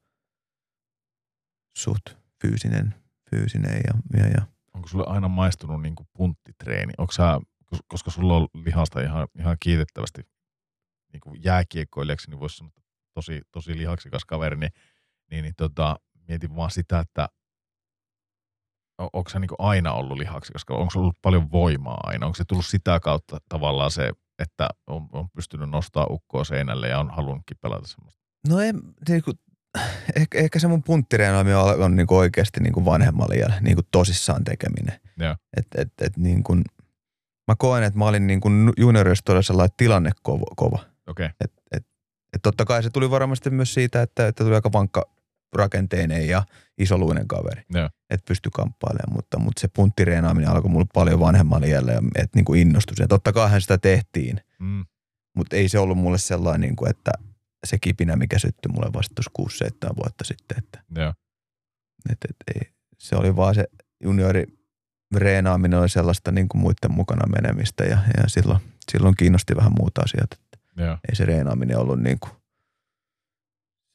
suht 1.77 2.07
fyysinen, 2.43 2.95
fyysinen 3.31 3.81
ja, 3.87 4.21
ja, 4.21 4.27
ja 4.27 4.47
Onko 4.75 4.89
sulle 4.89 5.05
aina 5.07 5.29
maistunut 5.29 5.83
niin 5.83 5.95
kuin 5.95 6.09
punttitreeni? 6.13 6.93
Onko 6.99 7.13
sä, 7.13 7.41
koska 7.89 8.11
sulla 8.11 8.37
on 8.37 8.49
lihasta 8.55 9.01
ihan, 9.01 9.29
ihan 9.39 9.57
kiitettävästi 9.61 10.23
niin 11.13 11.21
kuin 11.21 11.45
jääkiekkoilijaksi, 11.45 12.31
niin 12.31 12.41
voisi 12.41 12.57
sanoa, 12.57 12.69
että 12.69 12.83
tosi, 13.15 13.43
tosi 13.53 13.79
lihaksikas 13.79 14.25
kaveri, 14.25 14.57
niin, 14.57 14.73
niin, 15.31 15.43
niin 15.43 15.55
tota, 15.57 15.97
mietin 16.29 16.57
vaan 16.57 16.71
sitä, 16.71 16.99
että 16.99 17.29
onko 18.99 19.31
sä 19.31 19.39
niin 19.39 19.51
aina 19.59 19.93
ollut 19.93 20.19
lihaksikas, 20.19 20.65
onko 20.71 20.91
sulla 20.91 21.05
ollut 21.05 21.23
paljon 21.23 21.53
voimaa 21.53 22.01
aina? 22.03 22.27
Onko 22.27 22.37
se 22.37 22.45
tullut 22.45 22.67
sitä 22.67 23.01
kautta 23.01 23.39
tavallaan 23.49 23.91
se, 23.91 24.13
että 24.39 24.69
on, 24.87 25.09
on 25.13 25.31
pystynyt 25.31 25.71
nostaa 25.71 26.07
ukkoa 26.11 26.45
seinälle 26.45 26.89
ja 26.89 27.01
on 27.01 27.11
halunnutkin 27.11 27.57
pelata 27.61 27.89
semmoista? 27.89 28.23
No 28.49 28.61
en, 28.61 28.81
niin 29.09 29.23
kuin, 29.23 29.39
ehkä, 30.17 30.39
ehkä 30.39 30.59
se 30.59 30.69
mun 30.69 30.83
punttireenaaminen 30.83 31.59
on, 31.59 31.83
on 31.83 31.97
niin 31.97 32.07
kuin 32.07 32.19
oikeasti 32.19 32.61
niin 32.61 32.73
kuin 32.73 32.85
vanhemmalla 32.85 33.35
iällä, 33.35 33.61
niin 33.61 33.77
kuin 33.77 33.87
tosissaan 33.91 34.45
tekeminen. 34.45 35.01
Joo. 35.19 35.37
Et, 35.57 35.67
et, 35.75 35.93
et 36.01 36.17
niin 36.17 36.43
kuin, 36.43 36.65
mä 37.49 37.55
koen, 37.59 37.85
että 37.85 37.99
mä 37.99 38.05
olin 38.05 38.27
niin 38.27 38.41
kuin 38.41 38.73
juniorissa 38.77 39.25
todella 39.25 39.43
sellainen 39.43 39.77
tilanne 39.77 40.11
kova. 40.23 40.45
kova. 40.57 40.79
Okay. 41.07 41.29
Et, 41.41 41.53
et, 41.73 41.87
et 42.33 42.43
totta 42.43 42.65
kai 42.65 42.83
se 42.83 42.91
tuli 42.91 43.11
varmasti 43.11 43.51
myös 43.51 43.75
siitä, 43.75 44.03
että, 44.03 44.27
että 44.27 44.45
tuli 44.45 44.55
aika 44.55 44.73
vankka 44.73 45.17
rakenteinen 45.57 46.29
ja 46.29 46.43
isoluinen 46.79 47.29
kaveri. 47.29 47.63
Joo. 47.75 47.91
Että 48.11 48.25
pystyi 48.29 48.51
kamppailemaan, 48.55 49.13
mutta, 49.13 49.39
mutta 49.39 49.61
se 49.61 49.69
punttireenaaminen 49.69 50.51
alkoi 50.51 50.71
mulle 50.71 50.87
paljon 50.95 51.21
vanhemmalla 51.21 51.67
iällä 51.67 51.93
ja 51.93 52.01
että 52.15 52.39
niin 52.39 52.45
kuin 52.45 52.61
innostui. 52.61 52.95
Ja 52.99 53.09
totta 53.09 53.33
kai 53.33 53.61
sitä 53.61 53.79
tehtiin, 53.79 54.41
mm, 54.59 54.85
mutta 55.37 55.57
ei 55.57 55.69
se 55.69 55.79
ollut 55.79 55.99
mulle 55.99 56.19
sellainen, 56.19 56.61
niin 56.61 56.77
kuin, 56.77 56.91
että 56.91 57.11
se 57.67 57.79
kipinä, 57.79 58.17
mikä 58.17 58.39
syttyi 58.39 58.73
mulle 58.73 58.93
vasta 58.93 59.15
tuossa 59.15 59.67
6-7 59.93 59.97
vuotta 59.97 60.25
sitten. 60.25 60.59
Että, 60.59 60.83
joo. 60.97 61.15
et, 62.11 62.19
et, 62.31 62.37
ei, 62.55 62.71
se 62.99 63.17
oli 63.17 63.37
vaan 63.37 63.55
se 63.55 63.65
juniori 64.03 64.45
reenaaminen 65.15 65.79
oli 65.79 65.89
sellaista 65.89 66.33
niin 66.33 66.49
kuin 66.49 66.63
muiden 66.63 66.93
mukana 66.93 67.27
menemistä 67.27 67.85
ja, 67.85 67.99
ja 68.17 68.23
silloin, 68.27 68.61
silloin 68.93 69.15
kiinnosti 69.17 69.57
vähän 69.57 69.73
muuta 69.79 70.03
asiat. 70.05 70.33
Että 70.33 70.83
joo. 70.85 70.99
ei 71.09 71.17
se 71.17 71.25
reenaaminen 71.25 71.79
ollut 71.79 72.01
niin 72.01 72.21
kuin, 72.21 72.33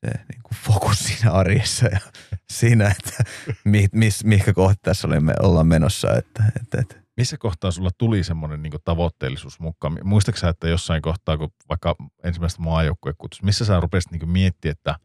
se 0.06 0.12
niin 0.30 0.42
kuin 0.44 0.58
fokus 0.66 1.00
siinä 1.00 1.32
arjessa 1.32 1.86
ja 1.86 2.00
siinä, 2.52 2.88
että 2.88 3.24
mi, 3.64 3.88
mis, 3.92 4.24
mihinkä 4.24 4.54
kohta 4.54 4.80
tässä 4.82 5.08
olemme, 5.08 5.34
ollaan 5.42 5.68
menossa. 5.68 6.14
Että, 6.14 6.44
että, 6.62 6.82
että. 6.82 7.02
Missä 7.18 7.38
kohtaa 7.38 7.72
sulla 7.72 7.90
tuli 7.98 8.24
semmoinen 8.24 8.64
niin 8.64 8.74
tavoitteellisuus 8.86 9.60
mukaan? 9.60 9.98
Muistatko 10.04 10.48
että 10.48 10.68
jossain 10.68 11.02
kohtaa, 11.02 11.38
kun 11.38 11.50
vaikka 11.70 11.96
ensimmäistä 12.24 12.62
maajoukkuekutsusta, 12.62 13.46
missä 13.46 13.66
sä 13.66 13.80
rupesit 13.80 14.12
niin 14.12 14.30
miettimään, 14.30 14.72
että, 14.72 14.96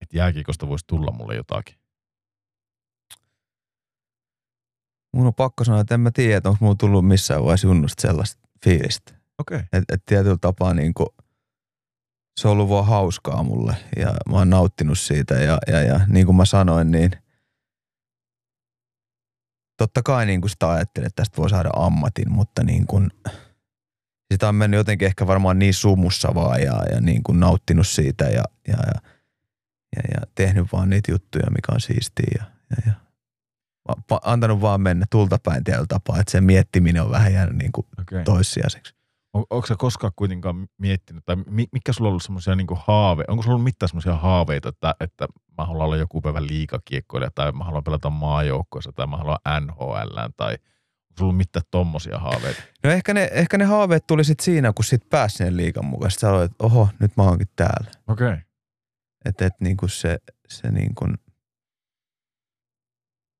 että 0.00 0.16
jääkiekosta 0.16 0.68
voisi 0.68 0.84
tulla 0.86 1.12
mulle 1.12 1.34
jotakin? 1.34 1.81
Mun 5.12 5.26
on 5.26 5.34
pakko 5.34 5.64
sanoa, 5.64 5.80
että 5.80 5.94
en 5.94 6.00
mä 6.00 6.10
tiedä, 6.10 6.36
että 6.36 6.48
onko 6.48 6.58
mulla 6.64 6.76
tullut 6.76 7.08
missään 7.08 7.42
vaiheessa 7.44 7.66
junnusta 7.66 8.00
sellaista 8.00 8.48
fiilistä. 8.64 9.12
Okei. 9.38 9.56
Okay. 9.56 9.68
Että 9.72 9.94
et 9.94 10.02
tietyllä 10.06 10.38
tapaa 10.40 10.74
niin 10.74 10.94
kuin, 10.94 11.08
se 12.40 12.48
on 12.48 12.52
ollut 12.52 12.68
vaan 12.68 12.86
hauskaa 12.86 13.42
mulle 13.42 13.76
ja 13.96 14.14
mä 14.28 14.36
oon 14.36 14.50
nauttinut 14.50 14.98
siitä 14.98 15.34
ja, 15.34 15.58
ja, 15.66 15.82
ja 15.82 16.00
niin 16.06 16.26
kuin 16.26 16.36
mä 16.36 16.44
sanoin, 16.44 16.90
niin 16.90 17.10
totta 19.76 20.02
kai 20.02 20.26
niin 20.26 20.40
kuin 20.40 20.50
sitä 20.50 20.70
ajattelin, 20.70 21.06
että 21.06 21.22
tästä 21.22 21.36
voi 21.36 21.50
saada 21.50 21.70
ammatin, 21.76 22.32
mutta 22.32 22.64
niin 22.64 22.86
kuin, 22.86 23.10
sitä 24.32 24.48
on 24.48 24.54
mennyt 24.54 24.78
jotenkin 24.78 25.06
ehkä 25.06 25.26
varmaan 25.26 25.58
niin 25.58 25.74
sumussa 25.74 26.34
vaan 26.34 26.62
ja, 26.62 26.82
ja 26.90 27.00
niin 27.00 27.22
kuin 27.22 27.40
nauttinut 27.40 27.86
siitä 27.86 28.24
ja, 28.24 28.44
ja, 28.68 28.76
ja, 28.86 29.00
ja, 29.96 30.02
ja 30.14 30.26
tehnyt 30.34 30.72
vaan 30.72 30.90
niitä 30.90 31.12
juttuja, 31.12 31.50
mikä 31.50 31.72
on 31.72 31.80
siistiä 31.80 32.26
ja, 32.38 32.44
ja, 32.70 32.76
ja 32.86 33.01
antanut 34.22 34.60
vaan 34.60 34.80
mennä 34.80 35.06
tultapäin 35.10 35.64
tietyllä 35.64 35.86
tapaa, 35.88 36.20
että 36.20 36.30
se 36.30 36.40
miettiminen 36.40 37.02
on 37.02 37.10
vähän 37.10 37.32
jäänyt 37.32 37.56
niin 37.56 37.72
kuin 37.72 37.86
Okay. 38.00 38.24
toissijaiseksi. 38.24 38.94
On, 39.32 39.44
onko 39.50 39.66
sä 39.66 39.74
koskaan 39.78 40.12
kuitenkaan 40.16 40.68
miettinyt, 40.78 41.24
tai 41.24 41.36
mi, 41.36 41.66
mikä 41.72 41.92
sulla 41.92 42.08
on 42.08 42.10
ollut 42.10 42.22
semmoisia 42.22 42.54
niin 42.54 42.66
haave, 42.86 43.24
onko 43.28 43.42
sulla 43.42 43.54
ollut 43.54 43.64
mitään 43.64 43.88
semmoisia 43.88 44.16
haaveita, 44.16 44.68
että, 44.68 44.94
että 45.00 45.26
mä 45.58 45.66
haluan 45.66 45.84
olla 45.84 45.96
joku 45.96 46.20
päivä 46.20 46.46
liikakiekkoilija, 46.46 47.30
tai 47.34 47.52
mä 47.52 47.64
haluan 47.64 47.84
pelata 47.84 48.10
maajoukkoissa, 48.10 48.92
tai 48.92 49.06
mä 49.06 49.16
haluan 49.16 49.38
NHL, 49.60 50.18
tai 50.36 50.52
onko 50.52 51.18
sulla 51.18 51.28
ollut 51.28 51.36
mitään 51.36 51.64
tommosia 51.70 52.18
haaveita? 52.18 52.62
No 52.84 52.90
ehkä 52.90 53.14
ne, 53.14 53.30
ehkä 53.32 53.58
ne 53.58 53.64
haaveet 53.64 54.06
tuli 54.06 54.24
sit 54.24 54.40
siinä, 54.40 54.72
kun 54.72 54.84
sit 54.84 55.10
pääsi 55.10 55.36
sinne 55.36 55.56
liikan 55.56 55.84
mukaan. 55.84 56.10
Sitten 56.10 56.28
sä 56.28 56.34
aloit, 56.34 56.50
että 56.50 56.64
oho, 56.64 56.88
nyt 56.98 57.16
mä 57.16 57.22
oonkin 57.22 57.48
täällä. 57.56 57.90
Okei. 58.08 58.26
Okay. 58.26 58.38
Että 59.24 59.46
et 59.46 59.60
niinku 59.60 59.88
se, 59.88 60.18
se 60.48 60.70
niinku 60.70 61.06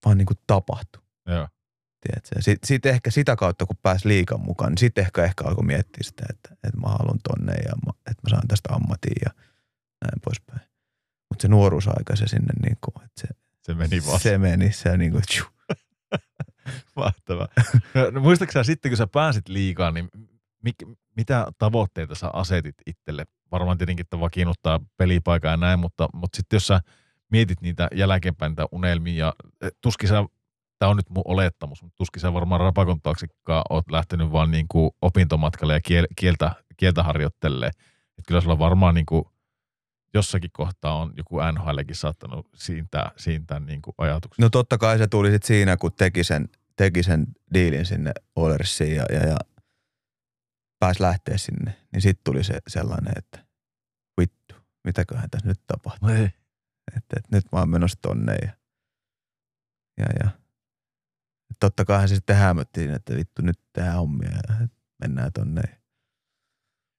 vaan 0.04 0.18
niinku 0.18 0.34
tapahtui. 0.46 1.02
Joo. 1.26 1.48
Sitten 2.40 2.58
sit, 2.66 2.86
ehkä 2.86 3.10
sitä 3.10 3.36
kautta, 3.36 3.66
kun 3.66 3.76
pääsi 3.82 4.08
liikan 4.08 4.40
mukaan, 4.40 4.72
niin 4.72 4.78
sitten 4.78 5.04
ehkä, 5.04 5.24
ehkä 5.24 5.44
alkoi 5.44 5.64
miettiä 5.64 6.02
sitä, 6.02 6.26
että, 6.30 6.48
että 6.52 6.80
mä 6.80 6.88
haluan 6.88 7.18
tonne 7.28 7.52
ja 7.52 7.72
mä, 7.86 7.92
että 8.10 8.22
mä 8.22 8.30
saan 8.30 8.48
tästä 8.48 8.74
ammatin 8.74 9.12
ja 9.24 9.30
näin 10.04 10.20
poispäin. 10.24 10.60
Mutta 11.28 11.42
se 11.42 11.48
nuoruusaika 11.48 12.16
se 12.16 12.26
sinne 12.26 12.52
niinku, 12.62 12.92
että 12.96 13.20
se, 13.20 13.28
Se 13.60 13.74
meni 13.74 14.06
vaan. 14.06 14.20
se 14.20 14.38
meni, 14.38 14.72
se 14.72 14.96
niinku, 14.96 15.20
tju. 15.32 15.44
Mahtavaa. 16.96 17.48
No, 18.12 18.20
muistatko 18.20 18.52
sä 18.52 18.64
sitten, 18.64 18.90
kun 18.90 18.96
sä 18.96 19.06
pääsit 19.06 19.48
liikaan, 19.48 19.94
niin 19.94 20.08
mik, 20.62 20.76
mitä 21.16 21.46
tavoitteita 21.58 22.14
sä 22.14 22.30
asetit 22.32 22.74
itselle? 22.86 23.24
Varmaan 23.52 23.78
tietenkin, 23.78 24.04
että 24.04 24.20
vakiinnuttaa 24.20 24.80
pelipaikan 24.96 25.50
ja 25.50 25.56
näin, 25.56 25.80
mutta, 25.80 26.08
mutta 26.12 26.36
sitten 26.36 26.56
jos 26.56 26.66
sä 26.66 26.80
mietit 27.32 27.60
niitä 27.60 27.88
jälkeenpäin 27.94 28.50
niitä 28.50 28.66
unelmia, 28.72 29.26
ja 29.26 29.34
eh, 29.60 29.70
tuskin 29.80 30.08
sä, 30.08 30.24
tämä 30.78 30.90
on 30.90 30.96
nyt 30.96 31.10
mun 31.10 31.22
olettamus, 31.26 31.82
mutta 31.82 31.96
tuskin 31.96 32.20
sä 32.20 32.32
varmaan 32.32 32.60
rapakon 32.60 33.02
taaksekaan 33.02 33.64
oot 33.70 33.90
lähtenyt 33.90 34.32
vaan 34.32 34.50
niin 34.50 34.66
kuin 34.68 34.90
opintomatkalle 35.02 35.74
ja 35.74 35.80
kiel, 35.80 36.06
kieltä, 36.16 36.54
kieltä 36.76 37.02
harjoittelee. 37.02 37.68
Että 37.68 38.28
kyllä 38.28 38.40
sulla 38.40 38.58
varmaan 38.58 38.94
niin 38.94 39.06
kuin 39.06 39.24
jossakin 40.14 40.50
kohtaa 40.52 40.96
on 40.96 41.12
joku 41.16 41.36
NHLkin 41.52 41.96
saattanut 41.96 42.48
siintää, 42.54 43.10
siintää 43.16 43.60
niin 43.60 43.82
kuin 43.82 43.94
ajatuksia. 43.98 44.44
No 44.44 44.50
totta 44.50 44.78
kai 44.78 44.98
se 44.98 45.06
tuli 45.06 45.30
sit 45.30 45.42
siinä, 45.42 45.76
kun 45.76 45.92
teki 45.92 46.24
sen, 46.24 46.48
teki 46.76 47.02
sen 47.02 47.26
diilin 47.54 47.86
sinne 47.86 48.12
Oilersiin 48.36 48.96
ja, 48.96 49.04
ja, 49.12 49.26
ja 49.26 49.36
pääsi 50.78 51.02
lähteä 51.02 51.36
sinne. 51.36 51.76
Niin 51.92 52.02
sitten 52.02 52.24
tuli 52.24 52.44
se 52.44 52.58
sellainen, 52.68 53.12
että 53.16 53.46
vittu, 54.20 54.54
mitäköhän 54.84 55.30
tässä 55.30 55.48
nyt 55.48 55.60
tapahtuu. 55.66 56.08
No 56.08 56.14
ei. 56.14 56.41
Että, 56.96 57.16
että 57.16 57.36
nyt 57.36 57.44
mä 57.52 57.58
oon 57.58 57.68
menossa 57.68 57.98
tonne 58.02 58.36
ja, 58.42 58.52
ja, 59.98 60.06
ja. 60.24 60.30
Totta 61.60 61.84
kai 61.84 62.08
se 62.08 62.14
sitten 62.14 62.36
hämöttiin, 62.36 62.90
että 62.90 63.16
vittu 63.16 63.42
nyt 63.42 63.60
tehdään 63.72 63.96
hommia 63.96 64.30
ja 64.30 64.68
mennään 65.00 65.32
tonne. 65.32 65.62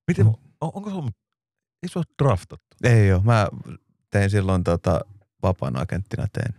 Miten, 0.07 0.25
on, 0.27 0.35
onko 0.61 0.89
se 0.89 0.95
ei 1.83 1.89
ole 1.95 2.05
draftattu? 2.23 2.77
Ei 2.83 3.07
joo, 3.07 3.21
mä 3.21 3.47
tein 4.09 4.29
silloin 4.29 4.63
tota, 4.63 5.01
vapaan 5.43 5.81
agenttina 5.81 6.27
tein, 6.33 6.55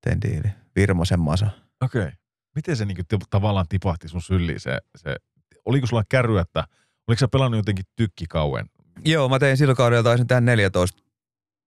tein 0.00 0.20
diili. 0.22 0.54
Virmosen 0.76 1.20
Masa. 1.20 1.50
Okei. 1.82 2.02
Okay. 2.02 2.12
Miten 2.54 2.76
se 2.76 2.84
niinku 2.84 3.02
tavallaan 3.30 3.68
tipahti 3.68 4.08
sun 4.08 4.22
syliin 4.22 4.60
se, 4.60 4.78
se, 4.96 5.16
oliko 5.64 5.86
sulla 5.86 6.02
kärry, 6.08 6.38
että 6.38 6.64
oliko 7.08 7.18
sä 7.20 7.28
pelannut 7.28 7.58
jotenkin 7.58 7.84
tykkikauen? 7.96 8.66
Joo, 9.04 9.28
mä 9.28 9.38
tein 9.38 9.56
sillä 9.56 9.74
kaudella, 9.74 10.02
taisin 10.02 10.26
tehdä 10.26 10.40
14. 10.40 11.01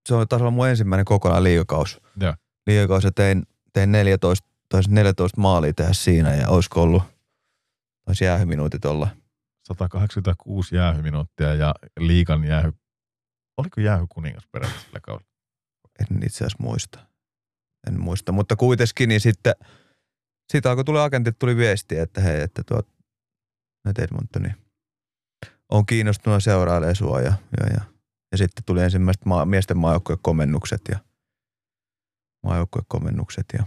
Se 0.05 0.15
on 0.15 0.27
taas 0.27 0.41
olla 0.41 0.51
mun 0.51 0.67
ensimmäinen 0.67 1.05
kokonaan 1.05 1.43
liigakaus. 1.43 2.01
Joo. 2.19 2.33
Liigakaus 2.67 3.03
ja 3.03 3.11
tein, 3.11 3.43
tein 3.73 3.91
14, 3.91 4.47
taisin 4.69 4.93
14 4.93 5.41
maalia 5.41 5.73
tehdä 5.73 5.93
siinä 5.93 6.35
ja 6.35 6.49
olisiko 6.49 6.81
ollut, 6.81 7.03
taisi 8.05 8.25
jäähyminuutit 8.25 8.85
olla. 8.85 9.07
186 9.67 10.75
jäähyminuuttia 10.75 11.53
ja 11.53 11.75
liikan 11.99 12.43
jäähy, 12.43 12.73
oliko 13.57 13.81
jäähy 13.81 14.05
kuningas 14.09 14.47
peräti 14.51 14.79
sillä 14.79 14.99
kaudella? 14.99 15.29
En 15.99 16.23
itse 16.23 16.37
asiassa 16.37 16.63
muista. 16.63 16.99
En 17.87 17.99
muista, 17.99 18.31
mutta 18.31 18.55
kuitenkin 18.55 19.09
niin 19.09 19.21
sitten, 19.21 19.53
siitä 20.51 20.69
alkoi 20.69 20.83
tulla 20.85 21.03
agentit, 21.03 21.39
tuli 21.39 21.55
viesti, 21.55 21.97
että 21.97 22.21
hei, 22.21 22.41
että 22.41 22.63
tuot, 22.63 22.87
että 23.89 24.03
Edmontoni 24.03 24.49
on 25.69 25.85
kiinnostunut 25.85 26.43
seurailemaan 26.43 26.95
sua 26.95 27.21
ja, 27.21 27.33
ja, 27.59 27.67
ja, 27.73 27.81
ja 28.31 28.37
sitten 28.37 28.63
tuli 28.65 28.81
ensimmäiset 28.83 29.25
maa, 29.25 29.45
miesten 29.45 29.77
maajoukkojen 29.77 30.19
komennukset 30.21 30.81
ja 30.89 30.99
maajoukkojen 32.43 32.85
komennukset 32.87 33.45
ja 33.57 33.63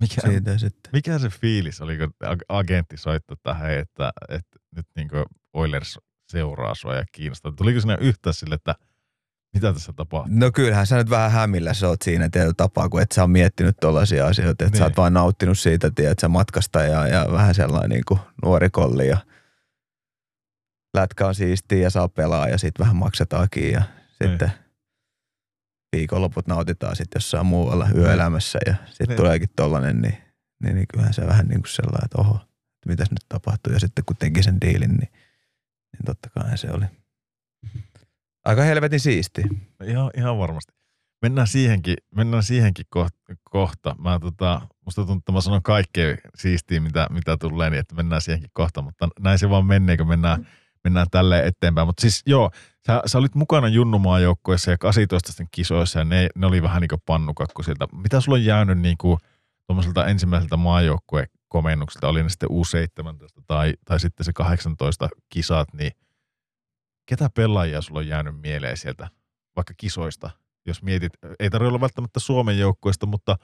Mikä, 0.00 0.20
siitä 0.28 0.58
sitten. 0.58 0.90
mikä 0.92 1.18
se 1.18 1.28
fiilis 1.28 1.80
oli, 1.80 1.98
kun 1.98 2.14
ag- 2.24 2.44
agentti 2.48 2.96
soittoi 2.96 3.36
tähän, 3.42 3.70
että, 3.70 4.12
että 4.28 4.58
nyt 4.76 4.86
niin 4.96 5.08
Oilers 5.52 5.98
seuraa 6.32 6.74
sua 6.74 6.94
ja 6.94 7.04
kiinnostaa. 7.12 7.52
Tuliko 7.52 7.80
sinä 7.80 7.96
yhtään 8.00 8.34
sille, 8.34 8.54
että 8.54 8.74
Mitä 9.54 9.72
tässä 9.72 9.92
tapahtuu? 9.92 10.34
No 10.38 10.50
kyllähän 10.52 10.86
sä 10.86 10.96
nyt 10.96 11.10
vähän 11.10 11.30
hämillä 11.30 11.74
sä 11.74 11.88
oot 11.88 12.02
siinä 12.02 12.28
tietyllä 12.28 12.54
tapaa, 12.56 12.88
kun 12.88 13.02
et 13.02 13.12
sä 13.12 13.22
on 13.24 13.30
miettinyt 13.30 13.76
tollaisia 13.80 14.26
asioita, 14.26 14.50
että 14.50 14.64
niin. 14.64 14.76
sä 14.78 14.84
oot 14.84 14.90
Niin. 14.90 14.96
vaan 14.96 15.12
nauttinut 15.14 15.58
siitä, 15.58 15.90
tiedät 15.94 16.18
sä 16.18 16.28
matkasta 16.28 16.82
ja, 16.82 17.06
ja 17.08 17.26
vähän 17.32 17.54
sellainen 17.54 17.90
niin 17.90 18.04
kuin 18.08 18.20
nuori 18.44 18.70
kolli 18.70 19.08
ja 19.08 19.18
lätkä 20.94 21.26
on 21.26 21.34
siistiä 21.34 21.78
ja 21.78 21.90
saa 21.90 22.08
pelaa 22.08 22.48
ja 22.48 22.58
sitten 22.58 22.84
vähän 22.84 22.96
maksetaakin 22.96 23.72
ja 23.72 23.82
sitten 24.22 24.52
viikonloput 25.96 26.46
nautitaan 26.46 26.96
sitten 26.96 27.16
jossain 27.20 27.46
muualla 27.46 27.88
yöelämässä 27.96 28.58
ja 28.66 28.74
sitten 28.88 29.08
Niin. 29.08 29.16
tuleekin 29.16 29.48
tollanen, 29.56 30.00
niin, 30.02 30.16
niin, 30.62 30.74
niin 30.74 30.86
kyllähän 30.92 31.14
se 31.14 31.26
vähän 31.26 31.46
niin 31.48 31.60
kuin 31.62 31.70
sellainen, 31.70 32.04
että 32.04 32.18
oho, 32.20 32.34
että 32.34 32.88
mitäs 32.88 33.10
nyt 33.10 33.24
tapahtuu 33.28 33.72
ja 33.72 33.80
sitten 33.80 34.04
kun 34.04 34.16
teki 34.16 34.42
sen 34.42 34.60
diilin, 34.60 34.90
niin, 34.90 35.12
niin 35.92 36.04
totta 36.06 36.28
kai 36.30 36.58
se 36.58 36.70
oli 36.70 36.84
aika 38.44 38.62
helvetin 38.62 39.00
siisti. 39.00 39.42
Ihan, 39.84 40.10
ihan 40.16 40.38
varmasti. 40.38 40.72
Mennään 41.22 41.46
siihenkin, 41.46 41.96
mennään 42.14 42.42
siihenkin 42.42 42.86
kohta. 42.90 43.18
kohta. 43.50 43.96
Mä, 43.98 44.18
tota, 44.20 44.60
musta 44.84 45.00
tuntuu, 45.00 45.16
että 45.18 45.32
mä 45.32 45.40
sanon 45.40 45.62
kaikkea 45.62 46.16
siistiä, 46.34 46.80
mitä, 46.80 47.06
mitä 47.10 47.36
tulee, 47.36 47.70
niin 47.70 47.80
että 47.80 47.94
mennään 47.94 48.20
siihenkin 48.22 48.50
kohta, 48.52 48.82
mutta 48.82 49.08
näin 49.20 49.38
se 49.38 49.50
vaan 49.50 49.66
menee, 49.66 49.96
kun 49.96 50.08
mennään, 50.08 50.48
mennään 50.84 51.06
tälleen 51.10 51.46
eteenpäin. 51.46 51.88
Mutta 51.88 52.00
siis 52.00 52.22
joo, 52.26 52.50
sä, 52.86 53.02
sä 53.06 53.18
olit 53.18 53.34
mukana 53.34 53.68
Junnumaajoukkueessa 53.68 54.70
ja 54.70 54.78
18 54.78 55.44
kisoissa 55.50 55.98
ja 55.98 56.04
ne, 56.04 56.28
ne 56.36 56.46
oli 56.46 56.62
vähän 56.62 56.80
niin 56.80 56.88
kuin 56.88 57.02
pannukakku 57.06 57.62
sieltä. 57.62 57.86
Mitä 57.92 58.20
sulla 58.20 58.38
on 58.38 58.44
jäänyt 58.44 58.78
niin 58.78 58.98
kuin 58.98 59.18
tuommoiselta 59.66 60.06
ensimmäiseltä 60.06 60.56
maajoukkuekomennukselta, 60.56 62.08
oli 62.08 62.22
ne 62.22 62.28
sitten 62.28 62.48
U17 62.48 63.42
tai, 63.46 63.74
tai 63.84 64.00
sitten 64.00 64.24
se 64.24 64.32
18 64.32 65.08
kisat, 65.28 65.68
niin 65.74 65.92
ketä 67.06 67.30
pelaajia 67.34 67.82
sulla 67.82 68.00
on 68.00 68.08
jäänyt 68.08 68.40
mieleen 68.40 68.76
sieltä 68.76 69.08
vaikka 69.56 69.74
kisoista, 69.76 70.30
jos 70.66 70.82
mietit, 70.82 71.12
ei 71.40 71.50
tarvitse 71.50 71.68
olla 71.68 71.80
välttämättä 71.80 72.20
Suomen 72.20 72.58
joukkueesta, 72.58 73.06
mutta, 73.06 73.36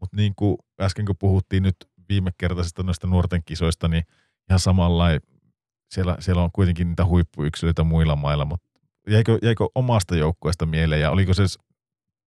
mutta 0.00 0.16
niin 0.16 0.34
kuin 0.36 0.56
äsken 0.80 1.06
kun 1.06 1.16
puhuttiin 1.18 1.62
nyt 1.62 1.76
viime 2.08 2.30
kertaisista 2.38 2.82
noista 2.82 3.06
nuorten 3.06 3.42
kisoista, 3.44 3.88
niin 3.88 4.04
ihan 4.50 4.60
samalla 4.60 5.06
siellä, 5.92 6.16
siellä 6.20 6.42
on 6.42 6.52
kuitenkin 6.52 6.88
niitä 6.88 7.04
huippuyksilöitä 7.06 7.84
muilla 7.84 8.16
mailla, 8.16 8.44
mutta 8.44 8.66
jäikö, 9.08 9.38
jäikö 9.42 9.66
omasta 9.74 10.16
joukkueesta 10.16 10.66
mieleen 10.66 11.00
ja 11.00 11.10
oliko 11.10 11.34
se 11.34 11.42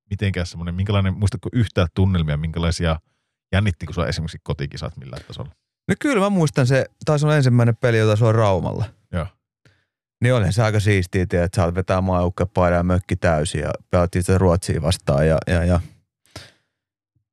mitenkään 0.09 0.45
semmoinen, 0.45 0.75
minkälainen, 0.75 1.13
muistatko 1.13 1.49
yhtään 1.53 1.87
tunnelmia, 1.95 2.37
minkälaisia 2.37 2.99
jännittikö 3.51 3.93
sua 3.93 4.07
esimerkiksi 4.07 4.37
kotikisat 4.43 4.97
millään 4.97 5.23
tasolla? 5.27 5.51
No 5.87 5.95
kyllä 5.99 6.19
mä 6.19 6.29
muistan 6.29 6.67
se, 6.67 6.85
taisi 7.05 7.25
olla 7.25 7.35
ensimmäinen 7.35 7.75
peli, 7.75 7.97
jota 7.97 8.15
se 8.15 8.25
on 8.25 8.35
Raumalla. 8.35 8.85
Joo. 9.11 9.27
Niin 10.21 10.33
olihan 10.33 10.53
se 10.53 10.63
aika 10.63 10.79
siistiä, 10.79 11.23
että 11.23 11.49
saat 11.55 11.75
vetää 11.75 12.01
maajoukkuepaidan 12.01 12.77
ja 12.77 12.83
mökki 12.83 13.15
täysin 13.15 13.61
ja 13.61 13.71
pelattiin 13.89 14.23
sitä 14.23 14.37
Ruotsia 14.37 14.81
vastaan 14.81 15.27
ja, 15.27 15.37
ja, 15.47 15.63
ja 15.63 15.79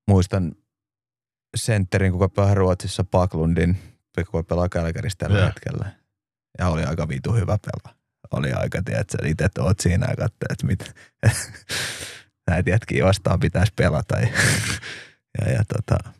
muistan 0.09 0.52
sentterin, 1.57 2.12
kuka 2.12 2.28
pelaa 2.28 2.55
Ruotsissa 2.55 3.05
Paklundin, 3.05 3.78
kuka 4.31 4.43
pelaa 4.43 4.69
Kälkärissä 4.69 5.19
tällä 5.19 5.39
Joo. 5.39 5.47
hetkellä. 5.47 6.01
Ja 6.58 6.68
oli 6.68 6.84
aika 6.84 7.08
vitu 7.08 7.32
hyvä 7.32 7.58
pelaa. 7.58 7.98
Oli 8.31 8.52
aika, 8.52 8.82
tiedätkö, 8.82 9.26
itse 9.26 9.48
oot 9.58 9.81
siinä 9.81 10.06
ja 10.06 10.16
katsoit, 10.16 10.52
että 10.52 10.66
mit, 10.66 10.94
näitä 12.50 12.70
jätkiä 12.70 13.05
vastaan 13.05 13.40
pitäisi 13.40 13.72
pelata. 13.76 14.16
Ja, 14.20 14.28
ja, 15.40 15.52
ja 15.52 15.62
tota, 15.64 16.12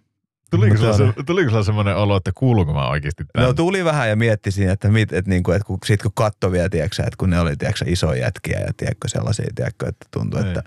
Tuliko 0.50 0.76
sulla, 0.76 0.96
se, 0.96 1.04
tuliko 1.26 1.50
sulla 1.50 1.62
semmoinen 1.62 1.96
olo, 1.96 2.16
että 2.16 2.30
kuuluuko 2.34 2.72
mä 2.72 2.88
oikeasti 2.88 3.24
tänne? 3.32 3.46
No 3.48 3.54
tuli 3.54 3.84
vähän 3.84 4.08
ja 4.08 4.16
mietti 4.16 4.50
siinä, 4.50 4.72
että, 4.72 4.88
mit, 4.88 5.12
että, 5.12 5.28
niinku, 5.30 5.52
että 5.52 5.66
kun, 5.66 5.78
sit 5.84 6.02
kun 6.02 6.12
katto 6.14 6.52
vielä, 6.52 6.68
tiedätkö, 6.68 7.02
että 7.02 7.16
kun 7.18 7.30
ne 7.30 7.40
oli 7.40 7.56
tiedätkö, 7.56 7.84
isoja 7.88 8.20
jätkiä 8.20 8.60
ja 8.60 8.72
tiedätkö, 8.76 9.08
sellaisia, 9.08 9.46
tiedätkö, 9.54 9.88
että 9.88 10.06
tuntui, 10.10 10.40
Niin. 10.40 10.48
että 10.48 10.62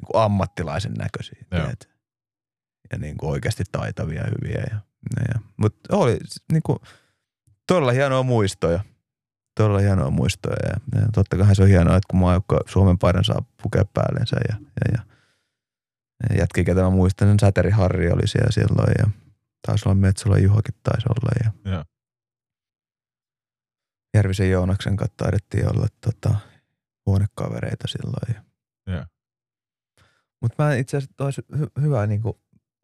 niin 0.00 0.06
kuin 0.06 0.22
ammattilaisen 0.22 0.94
näköisiä. 0.94 1.38
Joo. 1.50 1.60
Tiedät? 1.60 1.88
Ja 2.92 2.98
niin 2.98 3.16
kuin 3.16 3.30
oikeasti 3.30 3.64
taitavia 3.72 4.20
ja 4.20 4.30
hyviä. 4.30 4.60
Ja, 4.70 4.80
ja, 5.16 5.24
ja. 5.34 5.40
Mutta 5.56 5.96
oli 5.96 6.18
niin 6.52 6.62
kuin, 6.62 6.78
todella 7.66 7.92
hienoa 7.92 8.22
muistoja. 8.22 8.80
Todella 9.56 9.78
hienoa 9.78 10.10
muistoja. 10.10 10.56
Ja, 10.62 11.00
ja 11.00 11.06
totta 11.14 11.36
kai 11.36 11.56
se 11.56 11.62
on 11.62 11.68
hienoa, 11.68 11.96
että 11.96 12.06
kun 12.10 12.20
maajoukko 12.20 12.60
Suomen 12.66 12.98
paidan 12.98 13.24
saa 13.24 13.44
pukea 13.62 13.84
päällensä. 13.84 14.36
Ja, 14.48 14.56
ja, 14.60 14.92
ja, 14.92 15.04
ja 16.30 16.36
jätki, 16.36 16.64
ketä 16.64 16.82
mä 16.82 16.90
muistan, 16.90 17.28
sen 17.28 17.38
Säteri 17.40 17.70
Harri 17.70 18.10
oli 18.10 18.28
siellä 18.28 18.50
silloin. 18.50 18.94
Ja 18.98 19.10
taisi 19.66 19.88
olla 19.88 19.94
Metsola 19.94 20.38
Juhokin 20.38 20.74
taisi 20.82 21.06
olla. 21.08 21.30
Ja, 21.44 21.72
Joo. 21.72 21.84
Järvisen 24.14 24.50
Joonaksen 24.50 24.96
kanssa 24.96 25.14
taidettiin 25.16 25.76
olla 25.76 25.86
tota, 26.00 26.34
huonekavereita 27.06 27.88
silloin. 27.88 28.34
Ja. 28.34 28.42
Joo. 28.94 29.04
Mutta 30.40 30.62
mä 30.64 30.74
itse 30.74 30.96
asiassa 30.96 31.24
olisi 31.24 31.42
hy- 31.56 31.82
hyvä 31.82 32.06
niin 32.06 32.22
kuin, 32.22 32.36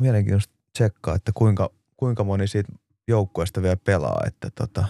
mielenkiintoista 0.02 0.54
tsekkaa, 0.72 1.14
että 1.14 1.32
kuinka, 1.34 1.70
kuinka 1.96 2.24
moni 2.24 2.48
siitä 2.48 2.72
joukkueesta 3.10 3.62
vielä 3.62 3.76
pelaa, 3.76 4.22
että 4.26 4.50
tota, 4.54 4.84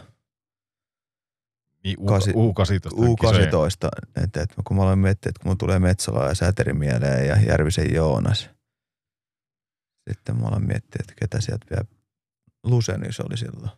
Niin, 1.84 1.96
U, 2.00 2.06
kasi- 2.06 2.30
U18. 2.32 2.90
kisojen- 3.20 3.48
U18, 3.48 3.88
että, 4.24 4.42
että 4.42 4.54
kun 4.64 4.76
mä 4.76 4.82
aloin 4.82 4.98
miettiä, 4.98 5.30
että 5.30 5.40
kun 5.42 5.50
mun 5.50 5.58
tulee 5.58 5.78
Metsola 5.78 6.24
ja 6.24 6.34
Säteri 6.34 6.72
mieleen 6.72 7.28
ja 7.28 7.36
Järvisen 7.42 7.94
Joonas, 7.94 8.50
sitten 10.10 10.36
mä 10.40 10.46
aloin 10.46 10.66
miettiä, 10.66 10.98
että 11.00 11.14
ketä 11.20 11.40
sieltä 11.40 11.66
vielä, 11.70 11.84
Lusenis 12.64 13.20
oli 13.20 13.36
silloin. 13.36 13.70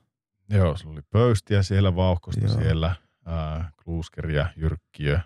Joo, 0.51 0.77
sulla 0.77 0.93
oli 0.93 1.03
Pöystiä 1.11 1.63
siellä, 1.63 1.97
Vauhkosta 1.97 2.45
Joo. 2.47 2.55
siellä, 2.55 2.97
ää, 3.27 3.73
Kluuskeria, 3.85 4.47
Jyrkkiö, 4.57 5.21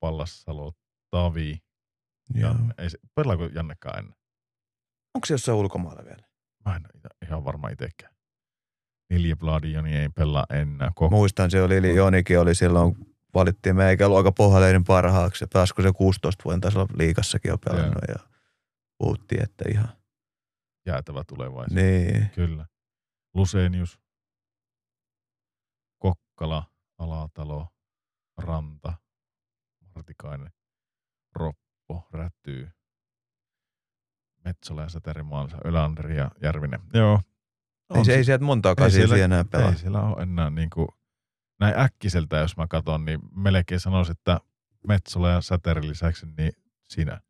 Pallassalo, 0.00 0.72
Tavi. 1.10 1.62
Joo. 2.34 2.50
Janne. 2.50 2.74
Ei 2.78 2.88
pelaako 3.14 3.44
Jannekaan 3.44 3.98
ennen? 3.98 4.14
Onko 5.14 5.26
se 5.26 5.34
jossain 5.34 5.58
ulkomailla 5.58 6.04
vielä? 6.04 6.28
Mä 6.64 6.76
en 6.76 6.82
ole 6.86 7.10
ihan 7.26 7.44
varma 7.44 7.68
itsekään. 7.68 8.14
Neljä 9.10 9.36
Bladioni 9.36 9.96
ei 9.96 10.08
pelaa 10.08 10.46
enää. 10.50 10.92
Koko, 10.94 11.16
Muistan, 11.16 11.50
se 11.50 11.62
oli, 11.62 11.76
eli 11.76 11.94
Jonikin 11.96 12.40
oli 12.40 12.54
silloin, 12.54 12.96
valittiin 13.34 13.76
meikä 13.76 14.08
luokan 14.08 14.34
pohjaleirin 14.34 14.84
parhaaksi. 14.84 15.44
Ja 15.44 15.48
pääsikö 15.52 15.82
se 15.82 15.92
16 15.92 16.44
vuoden 16.44 16.60
tasolla 16.60 16.88
liikassakin 16.94 17.48
jo 17.48 17.58
pelannut 17.58 18.02
ja 18.08 18.16
puhuttiin, 18.98 19.42
että 19.42 19.64
ihan. 19.70 19.88
jäätävä 20.86 21.24
tulevaisuus. 21.24 21.74
Niin. 21.74 22.30
Kyllä. 22.34 22.66
Lusenius, 23.34 24.00
Kokkala, 25.98 26.64
Alatalo, 26.98 27.68
Ranta, 28.38 28.92
Martikainen, 29.94 30.52
Roppo, 31.34 32.08
Rätyy, 32.12 32.70
Metsola 34.44 34.82
ja 34.82 34.88
Säterimaansa, 34.88 35.58
Ölander 35.64 36.10
ja 36.10 36.30
Järvinen. 36.42 36.80
Joo. 36.94 37.20
Ei, 37.94 38.04
se, 38.04 38.14
ei 38.14 38.24
sieltä 38.24 38.44
montaa 38.44 38.74
kasia 38.74 38.90
siellä- 38.90 39.14
siellä 39.14 39.24
enää 39.24 39.44
pelaa. 39.44 39.70
Ei 39.70 39.76
siellä 39.78 40.00
ole 40.02 40.22
enää 40.22 40.50
niin 40.50 40.70
kuin, 40.70 40.88
näin 41.60 41.78
äkkiseltä, 41.78 42.36
jos 42.36 42.56
mä 42.56 42.66
katson, 42.66 43.04
niin 43.04 43.20
melkein 43.36 43.80
sanoisin, 43.80 44.12
että 44.12 44.40
Metsola 44.88 45.30
ja 45.30 45.40
Säterin 45.40 45.88
lisäksi, 45.88 46.26
niin 46.38 46.52
sinä. 46.88 47.20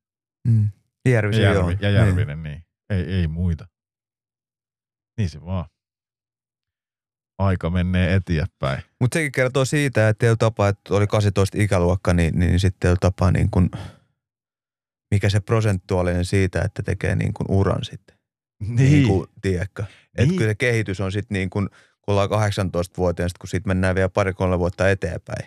Mm. 0.49 0.69
Ja, 1.05 1.11
Järvisen 1.11 1.43
Järvi, 1.43 1.59
joo. 1.73 1.79
ja 1.81 1.91
Järvinen, 1.91 2.43
niin. 2.43 2.65
Ei, 2.91 3.03
ei 3.03 3.27
muita. 3.29 3.69
Niin 5.19 5.31
se 5.31 5.45
vaan. 5.45 5.65
Aika 7.39 7.71
menee 7.71 8.15
eteenpäin. 8.15 8.83
Mutta 9.01 9.15
sekin 9.15 9.33
kertoo 9.33 9.65
siitä, 9.65 10.09
että 10.09 10.37
tapa, 10.39 10.69
että 10.69 10.95
oli 10.95 11.07
18 11.07 11.59
ikäluokka, 11.61 12.15
niin, 12.15 12.39
niin 12.39 12.61
sitten 12.61 12.97
tapa 13.01 13.31
niin 13.31 13.51
kun, 13.51 13.71
mikä 15.11 15.31
se 15.31 15.41
prosentuaalinen 15.41 16.25
siitä, 16.25 16.63
että 16.63 16.83
tekee 16.83 17.17
niin 17.17 17.35
kun 17.35 17.47
uran 17.49 17.85
sitten. 17.85 18.18
Niin 18.61 19.09
kuin, 19.09 19.27
tiedätkö? 19.43 19.83
Että 19.83 20.23
Niin. 20.25 20.37
kyllä 20.37 20.51
se 20.51 20.55
kehitys 20.55 21.01
on 21.01 21.13
sitten 21.13 21.35
niin 21.35 21.51
kuin, 21.51 21.69
kun 22.03 22.15
ollaan 22.15 22.29
18-vuotiaana, 22.31 23.29
sit 23.29 23.39
kun 23.39 23.49
siitä 23.49 23.69
mennään 23.69 23.95
vielä 23.95 24.09
pari-kolme 24.09 24.59
vuotta 24.59 24.91
eteenpäin. 24.91 25.47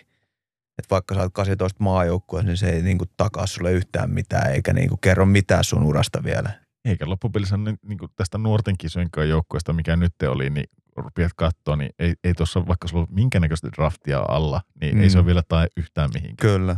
Että 0.78 0.90
vaikka 0.90 1.14
sä 1.14 1.20
oot 1.20 1.32
18 1.32 1.82
maajoukkueessa, 1.84 2.46
niin 2.48 2.56
se 2.56 2.70
ei 2.70 2.82
niin 2.82 2.98
kuin 2.98 3.10
takaa 3.16 3.46
sulle 3.46 3.72
yhtään 3.72 4.10
mitään, 4.10 4.52
eikä 4.52 4.72
niin 4.72 4.88
kuin 4.88 5.00
kerro 5.00 5.26
mitään 5.26 5.64
sun 5.64 5.82
urasta 5.82 6.24
vielä. 6.24 6.50
Eikä 6.84 7.08
loppupelissä 7.08 7.56
niin, 7.56 7.78
niin 7.86 7.98
kuin 7.98 8.10
tästä 8.16 8.38
nuorten 8.38 8.78
kisojen 8.78 9.08
joukkueesta, 9.28 9.72
mikä 9.72 9.96
nyt 9.96 10.14
oli, 10.28 10.50
niin 10.50 10.66
rupeat 10.96 11.32
katsoa, 11.36 11.76
niin 11.76 11.90
ei, 11.98 12.14
ei 12.24 12.34
tuossa 12.34 12.66
vaikka 12.66 12.88
sulla 12.88 13.02
ole 13.02 13.14
minkäännäköistä 13.14 13.68
draftia 13.76 14.24
alla, 14.28 14.60
niin 14.80 14.94
mm. 14.96 15.02
ei 15.02 15.10
se 15.10 15.16
Mm. 15.16 15.20
ole 15.20 15.26
vielä 15.26 15.42
tai 15.48 15.66
yhtään 15.76 16.10
mihinkään. 16.14 16.52
Kyllä, 16.52 16.76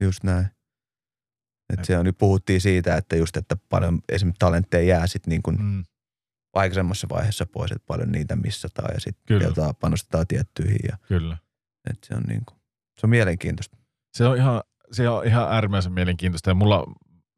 just 0.00 0.24
näin. 0.24 0.46
Et 1.72 1.84
siellä 1.84 2.04
nyt 2.04 2.18
puhuttiin 2.18 2.60
siitä, 2.60 2.96
että 2.96 3.16
just, 3.16 3.36
että 3.36 3.56
paljon 3.68 4.00
esimerkiksi 4.08 4.38
talentteja 4.38 4.88
jää 4.96 5.06
sitten 5.06 5.30
niin 5.30 5.42
kuin 5.42 5.56
Mm. 5.60 5.84
aikaisemmassa 6.52 7.06
vaiheessa 7.08 7.46
pois, 7.46 7.72
että 7.72 7.86
paljon 7.86 8.12
niitä 8.12 8.36
missataan 8.36 8.94
ja 8.94 9.00
sitten 9.00 9.38
panostetaan 9.80 10.26
tiettyihin. 10.26 10.78
Ja, 10.90 10.96
Kyllä. 11.08 11.36
et 11.90 11.98
se 12.04 12.14
on 12.14 12.22
niin 12.22 12.42
kuin, 12.44 12.58
se 13.00 13.06
on 13.06 13.10
mielenkiintoista. 13.10 13.76
Se 14.14 14.26
on 14.26 14.36
ihan, 14.36 14.62
se 14.92 15.08
on 15.08 15.26
ihan 15.26 15.52
äärimmäisen 15.52 15.92
mielenkiintoista. 15.92 16.50
Ja 16.50 16.54
mulla, 16.54 16.86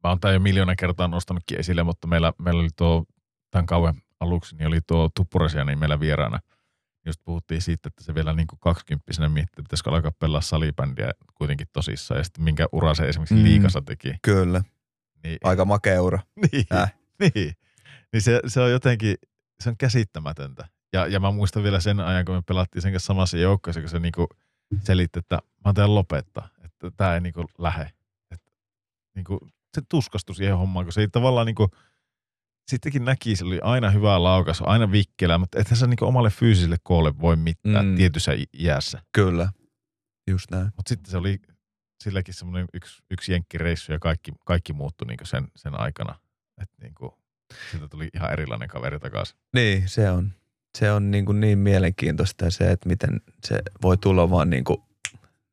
mä 0.05 0.11
oon 0.11 0.21
tää 0.21 0.33
jo 0.33 0.41
miljoona 0.41 0.77
kertaa 0.77 1.09
nostanutkin 1.09 1.61
esille, 1.61 1.83
mutta 1.83 2.07
meillä, 2.07 2.33
meillä 2.39 2.61
oli 2.61 2.69
tuo 2.77 3.05
tämän 3.51 3.67
kauan 3.67 3.95
aluksi, 4.21 4.57
niin 4.57 4.67
oli 4.67 4.81
tuo 4.87 5.09
Tuppurasia 5.17 5.65
niin 5.65 5.79
meillä 5.79 6.01
vieraana. 6.01 6.39
Just 7.09 7.21
puhuttiin 7.25 7.63
siitä, 7.63 7.89
että 7.89 8.05
se 8.05 8.15
vielä 8.15 8.33
niin 8.33 8.47
kuin 8.47 8.61
kaksikymppisenä 8.61 9.29
miettii, 9.29 9.53
että 9.53 9.63
pitäisikö 9.63 9.91
alkaa 9.91 10.13
pelaa 10.19 10.41
salibändiä 10.41 11.11
kuitenkin 11.35 11.67
tosissaan. 11.73 12.19
Ja 12.19 12.25
sitten 12.25 12.45
minkä 12.45 12.67
ura 12.73 12.95
se 12.95 13.09
esimerkiksi 13.09 13.35
Mm. 13.35 13.45
liikassa 13.45 13.83
teki. 13.83 14.15
Kyllä. 14.23 14.63
Niin, 15.25 15.39
Aika 15.45 15.65
makea 15.65 16.03
ura. 16.03 16.19
niin, 16.53 16.67
Äh. 16.75 16.95
niin, 17.21 17.53
niin 18.13 18.23
se, 18.23 18.41
se, 18.47 18.61
on 18.61 18.71
jotenkin, 18.71 19.15
se 19.61 19.69
on 19.71 19.77
käsittämätöntä. 19.77 20.69
Ja, 20.93 21.07
ja 21.07 21.21
mä 21.21 21.31
muistan 21.31 21.63
vielä 21.63 21.81
sen 21.81 22.01
ajan, 22.01 22.25
kun 22.25 22.35
me 22.35 22.43
pelattiin 22.47 22.83
sen 22.83 22.93
kanssa 22.93 23.07
samassa 23.07 23.39
joukkueessa, 23.39 23.81
kun 23.81 23.91
se 23.91 23.99
niinku 23.99 24.27
selitti, 24.85 25.19
että 25.19 25.39
mä 25.65 25.73
teen 25.73 25.95
lopettaa, 25.95 26.49
että 26.65 26.91
tämä 26.97 27.15
ei 27.15 27.21
niinku 27.21 27.45
lähe. 27.59 27.91
Että 28.31 28.51
niinku, 29.15 29.39
se 29.75 29.83
tuskastui 29.89 30.35
siihen 30.37 30.57
hommaan, 30.57 30.87
kun 30.87 30.93
se 30.93 31.01
ei 31.01 31.09
tavallaan 31.09 31.47
niinku, 31.47 31.69
sittenkin 32.69 33.05
näki, 33.05 33.37
se 33.37 33.45
oli 33.45 33.61
aina 33.63 33.91
hyvä 33.91 34.23
laukas, 34.23 34.63
aina 34.67 34.93
vikkelä, 34.93 35.39
mutta 35.39 35.59
ethän 35.61 35.77
se 35.77 35.87
niinku 35.87 36.05
omalle 36.05 36.31
fyysiselle 36.31 36.77
koolle 36.83 37.19
voi 37.21 37.37
mitään 37.37 37.87
Mm. 37.87 37.97
tietyssä 37.97 38.33
iässä. 38.59 39.03
Kyllä. 39.13 39.49
Just 40.31 40.51
näin. 40.51 40.65
Mutta 40.77 40.89
sitten 40.89 41.11
se 41.11 41.17
oli 41.17 41.39
silläkin 42.05 42.35
semmoinen 42.35 42.67
yksi, 42.75 43.03
yksi 43.11 43.33
jenkkireissu 43.33 43.93
ja 43.93 43.99
kaikki, 43.99 44.33
kaikki 44.45 44.73
muuttui 44.73 45.07
niinku 45.07 45.27
sen, 45.27 45.49
sen 45.57 45.81
aikana. 45.81 46.15
Että 46.63 46.75
niinku, 46.83 47.19
siitä 47.71 47.89
tuli 47.89 48.09
ihan 48.15 48.33
erilainen 48.33 48.69
kaveri 48.69 49.01
takaisin. 49.01 49.39
Niin, 49.55 49.89
se 49.89 50.11
on, 50.11 50.33
se 50.79 50.93
on 50.93 51.11
niin, 51.11 51.25
kuin 51.27 51.41
niin 51.41 51.59
mielenkiintoista 51.59 52.51
se, 52.51 52.71
että 52.71 52.89
miten 52.89 53.21
se 53.47 53.63
voi 53.83 53.97
tulla 53.97 54.31
vaan 54.31 54.51
niin 54.51 54.65
kuin 54.65 54.83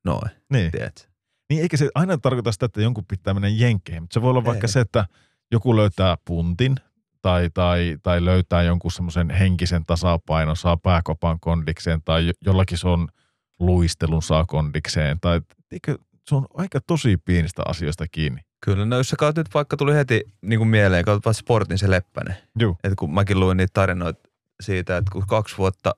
noin, 0.06 0.32
Niin. 0.52 0.72
tiedätkö? 0.72 1.02
Niin 1.50 1.62
eikä 1.62 1.78
se 1.78 1.90
aina 1.96 2.18
tarkoita 2.18 2.52
sitä, 2.52 2.66
että 2.66 2.82
jonkun 2.82 3.06
pitää 3.06 3.34
mennä 3.34 3.48
jenkkeihin, 3.48 4.04
mutta 4.04 4.14
se 4.14 4.22
voi 4.22 4.30
olla 4.30 4.40
Ei. 4.42 4.46
vaikka 4.46 4.68
se, 4.68 4.80
että 4.80 5.06
joku 5.52 5.76
löytää 5.76 6.18
puntin 6.26 6.76
tai, 7.26 7.50
tai, 7.54 7.98
tai 8.04 8.26
löytää 8.26 8.64
jonkun 8.64 8.92
semmoisen 8.92 9.30
henkisen 9.30 9.86
tasapainon, 9.86 10.56
saa 10.56 10.78
pääkopan 10.78 11.40
kondikseen 11.40 12.02
tai 12.06 12.28
jo- 12.28 12.34
jollakin 12.46 12.78
se 12.78 12.88
on 12.88 13.08
luistelun 13.60 14.22
saa 14.22 14.46
kondikseen 14.46 15.20
tai 15.20 15.42
eikö, 15.72 15.98
se 16.28 16.36
on 16.36 16.46
aika 16.54 16.80
tosi 16.82 17.18
pienistä 17.18 17.64
asioista 17.66 18.06
kiinni. 18.08 18.42
Kyllä, 18.66 18.86
no 18.86 18.98
jos 18.98 19.10
sä 19.10 19.16
nyt 19.38 19.54
vaikka 19.54 19.78
tuli 19.78 19.96
heti 19.96 20.24
niin 20.42 20.60
kuin 20.60 20.68
mieleen, 20.68 21.06
katsot 21.06 21.26
vaikka 21.26 21.40
sportin 21.40 21.78
se 21.78 21.90
Leppänen. 21.90 22.36
Että 22.84 22.96
kun 23.00 23.14
mäkin 23.14 23.40
luin 23.40 23.58
niitä 23.58 23.72
tarinoita 23.74 24.30
siitä, 24.62 24.98
että 24.98 25.12
kun 25.12 25.28
kaksi 25.28 25.58
vuotta 25.58 25.96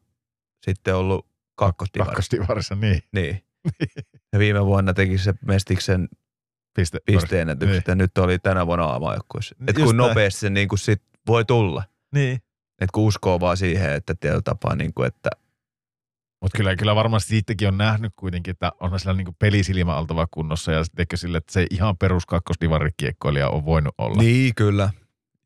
sitten 0.65 0.95
ollut 0.95 1.27
kakkostivari. 1.55 2.07
Kakkostivarissa, 2.07 2.75
niin. 2.75 3.03
Niin. 3.15 3.43
Ja 4.33 4.39
viime 4.39 4.65
vuonna 4.65 4.93
teki 4.93 5.17
se 5.17 5.33
Mestiksen 5.45 6.09
Piste, 6.73 6.99
pisteennätykset 7.05 7.87
ja 7.87 7.95
nyt 7.95 8.17
oli 8.17 8.39
tänä 8.39 8.67
vuonna 8.67 8.85
aamajoukkueessa. 8.85 9.55
Että 9.67 9.81
kun 9.81 9.97
näin. 9.97 10.09
nopeasti 10.09 10.39
se 10.39 10.49
niin 10.49 10.67
kuin 10.67 10.79
sit 10.79 11.01
voi 11.27 11.45
tulla. 11.45 11.83
Niin. 12.13 12.35
Että 12.81 12.93
kun 12.93 13.03
uskoo 13.03 13.39
vaan 13.39 13.57
siihen, 13.57 13.93
että 13.93 14.15
tietyllä 14.15 14.41
tapaa, 14.41 14.75
niin 14.75 14.93
kuin, 14.93 15.07
että 15.07 15.29
Mutta 16.41 16.57
kyllä, 16.57 16.75
kyllä 16.75 16.95
varmasti 16.95 17.29
siitäkin 17.29 17.67
on 17.67 17.77
nähnyt 17.77 18.13
kuitenkin, 18.15 18.51
että 18.51 18.71
on 18.79 18.99
sillä 18.99 19.13
niinku 19.13 19.35
pelisilmä 19.39 19.97
oltava 19.97 20.27
kunnossa 20.31 20.71
ja 20.71 20.83
sitten 20.83 21.05
sille, 21.15 21.37
että 21.37 21.53
se 21.53 21.67
ihan 21.71 21.97
perus 21.97 22.25
kakkosdivarikiekkoilija 22.25 23.49
on 23.49 23.65
voinut 23.65 23.95
olla. 23.97 24.21
niin 24.21 24.55
kyllä. 24.55 24.89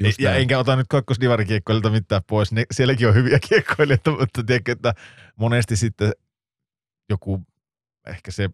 Just 0.04 0.20
ja 0.20 0.30
näin. 0.30 0.42
enkä 0.42 0.60
ota 0.60 0.76
nyt 0.76 0.88
kakkosdivarikiekkoilijoilta 0.90 1.90
mitään 1.90 2.22
pois. 2.28 2.52
Ne, 2.52 2.66
sielläkin 2.72 3.08
on 3.08 3.16
hyviä 3.16 3.40
kiekkoilijoita, 3.50 4.12
mutta 4.12 4.44
tiedätkö, 4.44 4.72
että 4.72 4.94
monesti 5.36 5.76
sitten 5.76 6.12
joku, 7.10 7.42
ehkä 8.08 8.32
se 8.32 8.50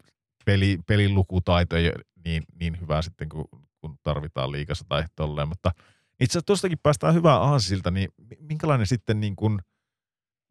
peli, 0.46 0.80
pelin 0.88 1.16
lukutaito 1.16 1.76
ei 1.76 1.88
ole 1.88 2.04
niin, 2.26 2.44
niin 2.60 2.82
hyvä 2.82 3.02
sitten, 3.02 3.30
kun, 3.30 3.46
kun 3.82 3.98
tarvitaan 4.04 4.52
liikassa 4.52 4.86
tai 4.90 5.04
tolleen. 5.16 5.48
Mutta 5.48 5.72
itse 6.20 6.32
asiassa 6.32 6.46
tuostakin 6.46 6.80
päästään 6.84 7.14
hyvää 7.14 7.36
aasilta, 7.40 7.92
niin 7.92 8.10
mi- 8.18 8.38
minkälainen 8.40 8.88
sitten 8.88 9.20
niin 9.20 9.36
kuin, 9.36 9.60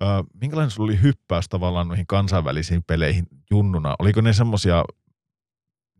ö, 0.02 0.06
minkälainen 0.40 0.70
sulla 0.70 0.86
oli 0.92 1.02
hyppäys 1.02 1.48
tavallaan 1.48 1.88
noihin 1.88 2.06
kansainvälisiin 2.06 2.82
peleihin 2.84 3.26
junnuna? 3.50 3.94
Oliko 3.98 4.20
ne 4.20 4.32
semmoisia 4.32 4.84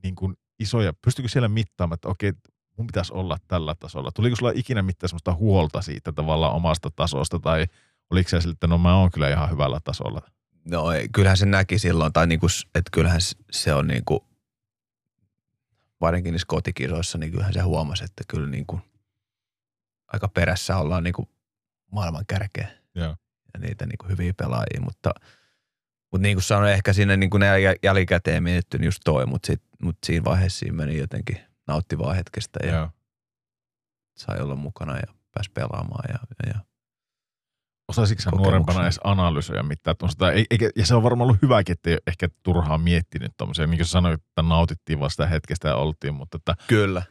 niin 0.02 0.14
kuin 0.14 0.34
isoja, 0.58 0.92
pystyykö 1.04 1.28
siellä 1.28 1.48
mittaamaan, 1.48 1.94
että 1.94 2.08
okei, 2.08 2.32
mun 2.78 2.86
pitäisi 2.86 3.12
olla 3.12 3.36
tällä 3.48 3.74
tasolla. 3.74 4.10
Tuliko 4.12 4.36
sulla 4.36 4.52
ikinä 4.54 4.82
mitään 4.82 5.08
semmoista 5.08 5.34
huolta 5.34 5.82
siitä 5.82 6.12
tavallaan 6.12 6.52
omasta 6.54 6.90
tasosta 6.96 7.38
tai 7.38 7.66
oliko 8.10 8.30
se 8.30 8.40
sille, 8.40 8.52
että 8.52 8.66
no 8.66 8.78
mä 8.78 8.96
oon 8.96 9.10
kyllä 9.10 9.30
ihan 9.30 9.50
hyvällä 9.50 9.80
tasolla? 9.84 10.22
No 10.70 10.90
ei, 10.92 11.08
kyllähän 11.08 11.36
se 11.36 11.46
näki 11.46 11.78
silloin, 11.78 12.12
tai 12.12 12.26
niinku, 12.26 12.48
s- 12.48 12.66
että 12.74 12.90
kyllähän 12.92 13.20
se 13.50 13.74
on 13.74 13.86
niinku, 13.86 14.24
varsinkin 16.00 16.32
niissä 16.32 16.46
kotikisoissa, 16.48 17.18
niin 17.18 17.30
kyllähän 17.32 17.52
se 17.52 17.60
huomasi, 17.60 18.04
että 18.04 18.24
kyllä 18.28 18.48
niinku, 18.48 18.80
aika 20.12 20.28
perässä 20.28 20.76
ollaan 20.76 21.02
niinku 21.02 21.28
maailman 21.92 22.24
kärkeä. 22.28 22.68
Joo. 22.94 23.16
Ja 23.54 23.60
niitä 23.60 23.86
niinku 23.86 24.06
hyviä 24.08 24.34
pelaajia, 24.34 24.80
mutta, 24.80 25.10
mutta 26.12 26.22
niin 26.22 26.36
kuin 26.36 26.42
sanoin, 26.42 26.72
ehkä 26.72 26.92
sinne 26.92 27.16
ne 27.16 27.26
jäl- 27.26 27.78
jälkikäteen 27.82 28.42
mietitty 28.42 28.78
niin 28.78 28.86
just 28.86 29.00
toi, 29.04 29.26
mutta, 29.26 29.46
sit, 29.46 29.62
mutta 29.82 30.06
siinä 30.06 30.24
vaiheessa 30.24 30.58
siinä 30.58 30.76
meni 30.76 30.98
jotenkin 30.98 31.40
nautти 31.66 31.98
vaan 31.98 32.16
hetkestä 32.16 32.58
ja 32.66 32.72
Joo. 32.72 32.90
sai 34.16 34.40
olla 34.40 34.56
mukana 34.56 34.96
ja 34.96 35.14
pääsi 35.34 35.50
pelaamaan 35.54 36.04
ja, 36.08 36.18
ja, 36.44 36.52
ja 36.54 36.60
Osaisitko 37.88 38.22
sä 38.22 38.30
nuorempana 38.30 38.82
edes 38.82 39.00
analysoida 39.04 39.62
mitään? 39.62 39.96
Eikä, 40.50 40.70
ja 40.76 40.86
se 40.86 40.94
on 40.94 41.02
varmaan 41.02 41.28
ollut 41.28 41.42
hyväkin, 41.42 41.72
että 41.72 41.90
ei 41.90 41.94
ole 41.94 42.02
ehkä 42.06 42.28
turhaan 42.42 42.80
miettinyt 42.80 43.32
tuommoisia. 43.36 43.66
Niin 43.66 43.78
kuin 43.78 43.86
sanoit, 43.86 44.20
että 44.20 44.42
nautittiin 44.42 45.00
vasta 45.00 45.26
hetkestä 45.26 45.68
ja 45.68 45.76
oltiin, 45.76 46.14
mutta 46.14 46.36
että 46.36 46.54
Kyllä. 46.66 47.02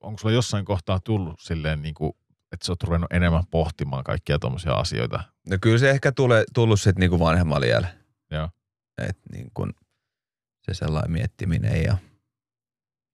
Onko 0.00 0.18
sulla 0.18 0.34
jossain 0.34 0.64
kohtaa 0.64 1.00
tullut 1.04 1.40
silleen, 1.40 1.82
niin 1.82 1.94
kuin, 1.94 2.12
että 2.52 2.66
sä 2.66 2.72
oot 2.72 2.82
ruvennut 2.82 3.12
enemmän 3.12 3.46
pohtimaan 3.50 4.04
kaikkia 4.04 4.38
tuommoisia 4.38 4.74
asioita? 4.74 5.24
No 5.48 5.56
kyllä 5.60 5.78
se 5.78 5.90
ehkä 5.90 6.12
tule, 6.12 6.44
tullut 6.54 6.80
sitten 6.80 7.00
niinku 7.00 7.18
vanhemmalla 7.18 7.66
iällä. 7.66 7.88
Joo. 8.30 8.48
Et 8.98 9.18
niin 9.32 9.50
kun 9.54 9.74
se 10.62 10.74
sellainen 10.74 11.10
miettiminen 11.10 11.82
ja 11.82 11.96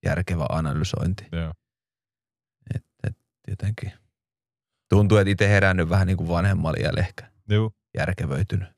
järkevä 0.06 0.46
analysointi. 0.48 1.26
Joo. 1.32 1.52
Et, 2.74 2.84
et 3.06 3.16
jotenkin 3.48 3.92
tuntuu, 4.88 5.18
että 5.18 5.30
itse 5.30 5.48
herännyt 5.48 5.88
vähän 5.88 6.06
niin 6.06 6.16
kuin 6.16 6.28
vanhemmalla 6.28 6.76
iällä 6.80 7.00
ehkä 7.00 7.30
Joo. 7.48 7.70
järkevöitynyt. 7.96 8.68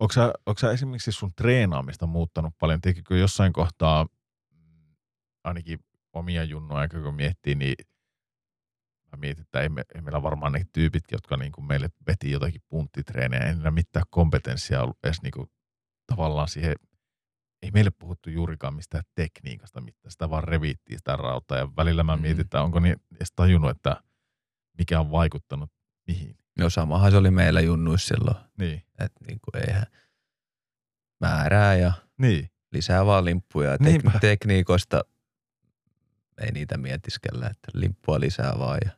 Onko 0.00 0.12
sä, 0.12 0.32
onko 0.46 0.58
sä 0.58 0.72
esimerkiksi 0.72 1.12
sun 1.12 1.32
treenaamista 1.36 2.06
muuttanut 2.06 2.54
paljon? 2.58 2.80
Tiedätkö 2.80 3.16
jossain 3.16 3.52
kohtaa, 3.52 4.04
mm, 4.50 4.94
ainakin 5.44 5.78
omia 6.14 6.44
junnoja, 6.44 6.88
kun 6.88 7.14
miettii, 7.14 7.54
niin 7.54 7.74
mä 9.12 9.16
mietin, 9.20 9.42
että 9.42 9.60
ei, 9.60 9.68
me, 9.68 9.82
ei 9.94 10.00
meillä 10.00 10.22
varmaan 10.22 10.52
ne 10.52 10.64
tyypit, 10.72 11.04
jotka 11.12 11.36
niin 11.36 11.52
kuin 11.52 11.64
meille 11.64 11.88
veti 12.06 12.30
jotakin 12.30 12.60
punttitreenejä, 12.68 13.44
ei 13.46 13.54
niillä 13.54 13.70
mitään 13.70 14.04
kompetenssia 14.10 14.82
ollut 14.82 14.98
edes 15.04 15.22
niin 15.22 15.32
kuin, 15.32 15.46
tavallaan 16.06 16.48
siihen, 16.48 16.74
ei 17.62 17.70
meille 17.70 17.90
puhuttu 17.98 18.30
juurikaan 18.30 18.74
mistään 18.74 19.04
tekniikasta, 19.14 19.80
mitään, 19.80 20.10
sitä 20.12 20.30
vaan 20.30 20.44
revittiin 20.44 20.98
sitä 20.98 21.16
rautaa 21.16 21.58
ja 21.58 21.68
välillä 21.76 22.02
mä 22.02 22.16
Mm. 22.16 22.22
mietin, 22.22 22.40
että 22.40 22.62
onko 22.62 22.80
niin 22.80 22.96
edes 23.16 23.32
tajunnut, 23.36 23.70
että 23.70 24.02
mikä 24.78 25.00
on 25.00 25.10
vaikuttanut 25.10 25.70
mihin. 26.06 26.36
No 26.58 26.70
samahan 26.70 27.10
se 27.10 27.16
oli 27.16 27.30
meillä 27.30 27.60
junnuissa 27.60 28.14
silloin, 28.14 28.36
Niin, 28.58 28.82
että 28.98 29.24
niin 29.26 29.38
kuin 29.44 29.62
eihän 29.68 29.86
määrää 31.20 31.74
ja 31.76 31.92
niin, 32.18 32.50
lisää 32.72 33.06
vaan 33.06 33.24
limppuja. 33.24 33.76
Tek- 33.76 34.18
tekniikoista 34.20 35.04
ei 36.40 36.52
niitä 36.52 36.76
mietiskellä, 36.78 37.46
että 37.46 37.70
limppua 37.74 38.20
lisää 38.20 38.54
vaan. 38.58 38.78
Ja, 38.84 38.90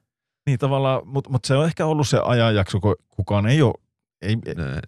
Niin 0.47 0.59
tavallaan, 0.59 1.03
mutta 1.05 1.31
mut 1.31 1.45
se 1.45 1.55
on 1.57 1.67
ehkä 1.67 1.87
ollut 1.87 2.09
se 2.09 2.19
ajanjakso, 2.25 2.81
kun 2.81 2.97
kukaan 3.11 3.47
ei 3.47 3.63
ole, 3.63 3.75
ei, 4.23 4.37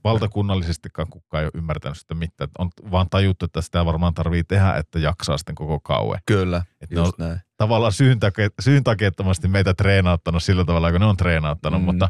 valtakunnallisestikaan 0.04 1.08
kukaan 1.08 1.40
ei 1.42 1.44
ole 1.46 1.52
ymmärtänyt 1.54 1.98
sitä 1.98 2.14
mitään. 2.14 2.50
On 2.58 2.70
vaan 2.90 3.06
tajuttu, 3.10 3.44
että 3.44 3.60
sitä 3.60 3.84
varmaan 3.86 4.14
tarvii 4.14 4.44
tehdä, 4.44 4.74
että 4.74 4.98
jaksaa 4.98 5.38
sitten 5.38 5.54
koko 5.54 5.80
kauan. 5.80 6.18
Kyllä, 6.26 6.62
Et 6.80 6.90
ne 6.90 7.00
on 7.00 7.12
näin. 7.18 7.40
tavallaan 7.56 7.92
syyntake, 7.92 8.48
syyntakeettomasti 8.60 9.48
meitä 9.48 9.74
treenauttanut 9.74 10.42
sillä 10.42 10.64
tavalla, 10.64 10.90
kun 10.90 11.00
ne 11.00 11.06
on 11.06 11.16
treenauttanut, 11.16 11.80
Mm. 11.80 11.82
mm. 11.82 11.86
mutta, 11.86 12.08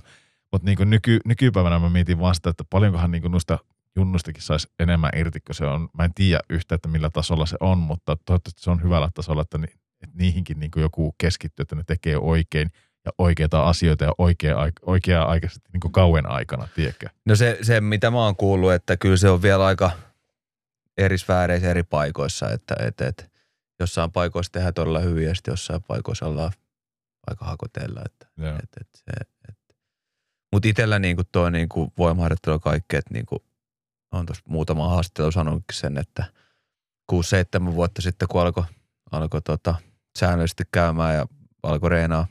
mutta 0.52 0.66
niin 0.66 0.76
kuin 0.76 0.90
nyky, 0.90 1.20
nykypäivänä 1.24 1.78
mä 1.78 1.90
mietin 1.90 2.20
vaan 2.20 2.34
sitä, 2.34 2.50
että 2.50 2.64
paljonkohan 2.70 3.10
niin 3.10 3.22
kuin 3.22 3.32
noista 3.32 3.58
junnustakin 3.96 4.42
saisi 4.42 4.68
enemmän 4.78 5.10
irti, 5.16 5.40
kun 5.40 5.54
se 5.54 5.64
on, 5.66 5.88
mä 5.98 6.04
en 6.04 6.14
tiedä 6.14 6.40
yhtä, 6.50 6.74
että 6.74 6.88
millä 6.88 7.10
tasolla 7.10 7.46
se 7.46 7.56
on, 7.60 7.78
mutta 7.78 8.16
toivottavasti 8.26 8.62
se 8.62 8.70
on 8.70 8.82
hyvällä 8.82 9.08
tasolla, 9.14 9.42
että, 9.42 9.58
ni, 9.58 9.66
että 10.02 10.16
niihinkin 10.18 10.60
niin 10.60 10.70
kuin 10.70 10.82
joku 10.82 11.14
keskittyy, 11.18 11.62
että 11.62 11.76
ne 11.76 11.84
tekee 11.86 12.16
oikein 12.18 12.70
ja 13.04 13.12
oikeita 13.18 13.68
asioita 13.68 14.04
ja 14.04 14.12
oikea, 14.18 14.56
oikea 14.82 15.22
aikaisesti 15.22 15.68
niin 15.72 15.80
kuin 15.80 15.92
kauan 15.92 16.26
aikana, 16.26 16.68
tiedätkö? 16.74 17.08
No 17.24 17.36
se, 17.36 17.58
se, 17.62 17.80
mitä 17.80 18.10
mä 18.10 18.24
oon 18.24 18.36
kuullut, 18.36 18.72
että 18.72 18.96
kyllä 18.96 19.16
se 19.16 19.28
on 19.28 19.42
vielä 19.42 19.66
aika 19.66 19.90
eri 20.98 21.18
sfääreissä 21.18 21.70
eri 21.70 21.82
paikoissa, 21.82 22.50
että 22.50 22.74
et, 22.80 23.00
et, 23.00 23.30
jossain 23.80 24.12
paikoissa 24.12 24.52
tehdään 24.52 24.74
todella 24.74 25.00
hyvin 25.00 25.26
ja 25.26 25.34
sitten 25.34 25.52
jossain 25.52 25.82
paikoissa 25.82 26.26
ollaan 26.26 26.52
aika 27.26 27.44
hakoteilla. 27.44 28.02
Että, 28.06 28.26
Joo. 28.36 28.56
et, 28.56 28.68
et, 28.80 28.88
se, 28.94 29.12
et. 29.48 29.58
Mutta 30.52 30.68
itsellä 30.68 30.98
niinku 30.98 31.22
toi 31.32 31.50
niinku 31.50 31.92
voimaharjoittelu 31.98 32.54
ja 32.54 32.58
kaikki, 32.58 32.96
että 32.96 33.14
niinku, 33.14 33.44
on 34.12 34.26
tuossa 34.26 34.44
muutama 34.48 34.88
haastattelu 34.88 35.32
sanonutkin 35.32 35.76
sen, 35.76 35.98
että 35.98 36.24
6-7 37.12 37.16
vuotta 37.74 38.02
sitten, 38.02 38.28
kun 38.28 38.40
alkoi 38.40 38.64
alko 39.10 39.40
tota, 39.40 39.74
säännöllisesti 40.18 40.64
käymään 40.72 41.14
ja 41.14 41.26
alkoi 41.62 41.90
reenaa, 41.90 42.26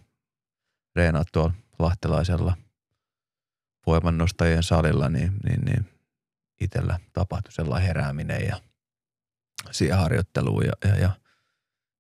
reenaa 0.96 1.24
tuolla 1.34 1.54
lahtelaisella 1.80 2.58
voimannostajien 3.88 4.64
salilla, 4.64 5.10
niin, 5.10 5.34
niin, 5.44 5.62
niin 5.66 5.90
itsellä 6.62 7.00
tapahtui 7.14 7.52
sellainen 7.52 7.88
herääminen 7.88 8.48
ja 8.48 8.62
siihen 9.72 9.98
harjoitteluun 9.98 10.66
ja, 10.66 10.90
ja, 10.90 10.96
ja 10.96 11.12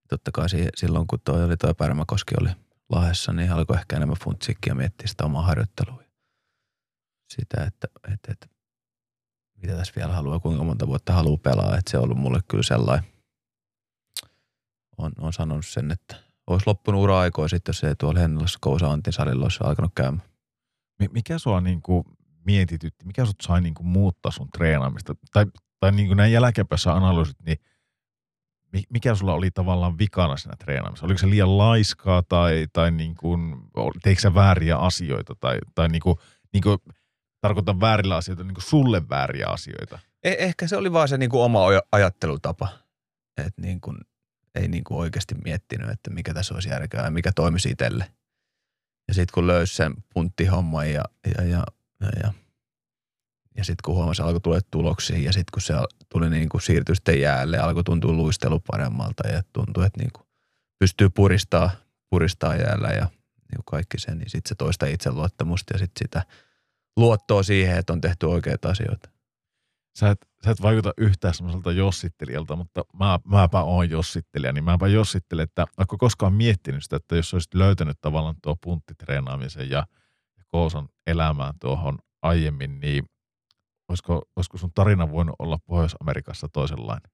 totta 0.10 0.32
kai 0.32 0.50
siihen, 0.50 0.70
silloin 0.76 1.08
kun 1.08 1.20
toi 1.24 1.44
oli 1.44 1.58
toi 1.58 1.74
Pärmäkoski 1.74 2.36
oli 2.42 2.50
lahessa, 2.90 3.34
niin 3.34 3.52
alkoi 3.52 3.78
ehkä 3.78 3.96
enemmän 3.96 4.18
funtsikkiä 4.24 4.76
miettiä 4.76 5.08
sitä 5.08 5.26
omaa 5.26 5.42
harjoittelua. 5.42 6.04
Sitä, 7.30 7.64
että, 7.64 7.88
että, 8.14 8.32
että 8.32 8.48
mitä 9.62 9.76
tässä 9.76 9.94
vielä 9.96 10.14
haluaa, 10.14 10.40
kuinka 10.40 10.64
monta 10.64 10.88
vuotta 10.88 11.14
haluaa 11.14 11.38
pelaa. 11.38 11.78
Että 11.78 11.92
se 11.92 11.98
on 11.98 12.04
ollut 12.04 12.18
mulle 12.18 12.40
kyllä 12.48 12.64
sellainen, 12.64 13.12
on, 14.98 15.12
on 15.20 15.34
sanonut 15.34 15.66
sen, 15.66 15.92
että 15.92 16.16
olisi 16.48 16.68
loppunut 16.68 17.04
ura 17.04 17.20
aikoja 17.20 17.48
sitten, 17.48 17.70
jos 17.70 17.84
ei 17.84 17.96
tuolla 17.96 18.20
Hennilassa 18.20 18.60
Kousa 18.62 18.92
Antin 18.92 19.14
salilla 19.14 19.46
olisi 19.46 19.60
alkanut 19.64 19.92
käymään. 19.96 20.28
Mikä 21.12 21.38
sua 21.38 21.62
niinku 21.62 22.06
mietitytti, 22.46 23.06
mikä 23.06 23.26
sut 23.26 23.42
sai 23.42 23.62
niinku 23.62 23.84
muuttaa 23.84 24.32
sun 24.32 24.48
treenaamista? 24.58 25.16
Tai, 25.34 25.46
tai 25.80 25.92
niinku 25.92 26.14
näin 26.14 26.32
jälkeenpäin 26.32 26.80
analyysit, 26.94 27.38
niin 27.46 27.58
mikä 28.90 29.16
sulla 29.16 29.34
oli 29.34 29.52
tavallaan 29.52 29.98
vikana 29.98 30.38
siinä 30.38 30.56
treenaamisessa? 30.56 31.06
Oliko 31.06 31.18
se 31.18 31.30
liian 31.30 31.58
laiskaa 31.58 32.24
tai, 32.24 32.68
tai 32.74 32.92
niinku, 32.92 33.38
teikö 34.04 34.22
sä 34.22 34.34
vääriä 34.34 34.78
asioita? 34.78 35.36
Tai, 35.40 35.60
tai 35.76 35.90
niinku, 35.90 36.20
niinku, 36.54 36.78
tarkoitan 37.42 37.80
väärillä 37.80 38.16
asioita, 38.16 38.44
niinku 38.44 38.62
sulle 38.62 39.10
vääriä 39.10 39.48
asioita? 39.48 40.00
Eh, 40.24 40.36
ehkä 40.40 40.68
se 40.68 40.78
oli 40.78 40.94
vaan 40.94 41.08
se 41.08 41.18
niinku 41.18 41.42
oma 41.42 41.60
ajattelutapa. 41.92 42.68
Että 43.38 43.62
niinku, 43.62 43.94
ei 44.58 44.68
niinku 44.68 45.00
oikeasti 45.00 45.36
miettinyt, 45.36 45.90
että 45.90 46.10
mikä 46.10 46.34
tässä 46.34 46.54
olisi 46.54 46.70
järkeä 46.70 47.04
ja 47.04 47.12
mikä 47.12 47.32
toimisi 47.32 47.70
itselle. 47.70 48.12
Ja 49.08 49.14
sitten 49.14 49.34
kun 49.34 49.48
löysi 49.48 49.76
sen 49.76 49.94
punttihomman 50.14 50.92
ja, 50.92 51.04
ja, 51.38 51.44
ja, 51.44 51.64
ja, 52.02 52.10
ja, 52.24 52.34
ja 53.58 53.64
sitten 53.64 53.82
kun 53.86 53.96
huomasi, 53.96 54.22
alkoi 54.22 54.42
tulla 54.42 54.60
tuloksia 54.72 55.18
ja 55.18 55.34
sitten 55.34 55.52
kun 55.54 55.62
se 55.62 55.74
tuli 56.10 56.30
niin 56.30 56.50
kuin 56.50 56.62
siirtyi 56.62 57.22
jäälle, 57.22 57.58
alkoi 57.58 57.84
tuntua 57.84 58.14
luistelu 58.14 58.60
paremmalta 58.60 59.28
ja 59.28 59.44
tuntui, 59.54 59.86
että 59.86 60.00
niin 60.00 60.12
kuin 60.14 60.28
pystyy 60.80 61.10
puristaa, 61.10 61.70
puristaa 62.10 62.56
jäällä 62.56 62.88
ja 62.88 63.08
niin 63.52 63.64
kaikki 63.66 64.00
sen, 64.00 64.18
niin 64.18 64.30
sitten 64.30 64.50
se 64.50 64.56
toista 64.56 64.86
itseluottamusta 64.86 65.74
ja 65.74 65.80
sitten 65.80 66.06
sitä 66.06 66.24
luottoa 66.98 67.44
siihen, 67.44 67.78
että 67.78 67.94
on 67.94 68.02
tehty 68.02 68.26
oikeita 68.26 68.70
asioita 68.70 69.10
sä 69.98 70.10
et, 70.10 70.28
sä 70.46 70.52
et 70.52 70.62
vaikuta 70.62 70.94
yhtään 70.98 71.34
semmoiselta 71.34 71.72
jossittelijalta, 71.72 72.56
mutta 72.56 72.86
mä, 73.00 73.20
mäpä 73.26 73.64
oon 73.64 73.90
jossittelija, 73.90 74.54
niin 74.54 74.64
mäpä 74.64 74.88
jossittelen, 74.88 75.44
että 75.44 75.66
onko 75.78 75.98
koskaan 75.98 76.34
miettinyt 76.34 76.84
sitä, 76.84 76.96
että 76.96 77.16
jos 77.16 77.34
olisit 77.34 77.54
löytänyt 77.54 77.98
tavallaan 78.02 78.36
tuo 78.44 78.56
punttitreenaamisen 78.64 79.70
ja, 79.70 79.86
ja 80.38 80.44
Koosan 80.48 80.90
elämään 81.08 81.54
tuohon 81.62 81.98
aiemmin, 82.22 82.80
niin 82.80 83.04
olisiko, 83.90 84.22
olisiko 84.36 84.58
sun 84.58 84.72
tarina 84.76 85.12
voinut 85.12 85.36
olla 85.40 85.58
Pohjois-Amerikassa 85.66 86.48
toisenlainen? 86.54 87.12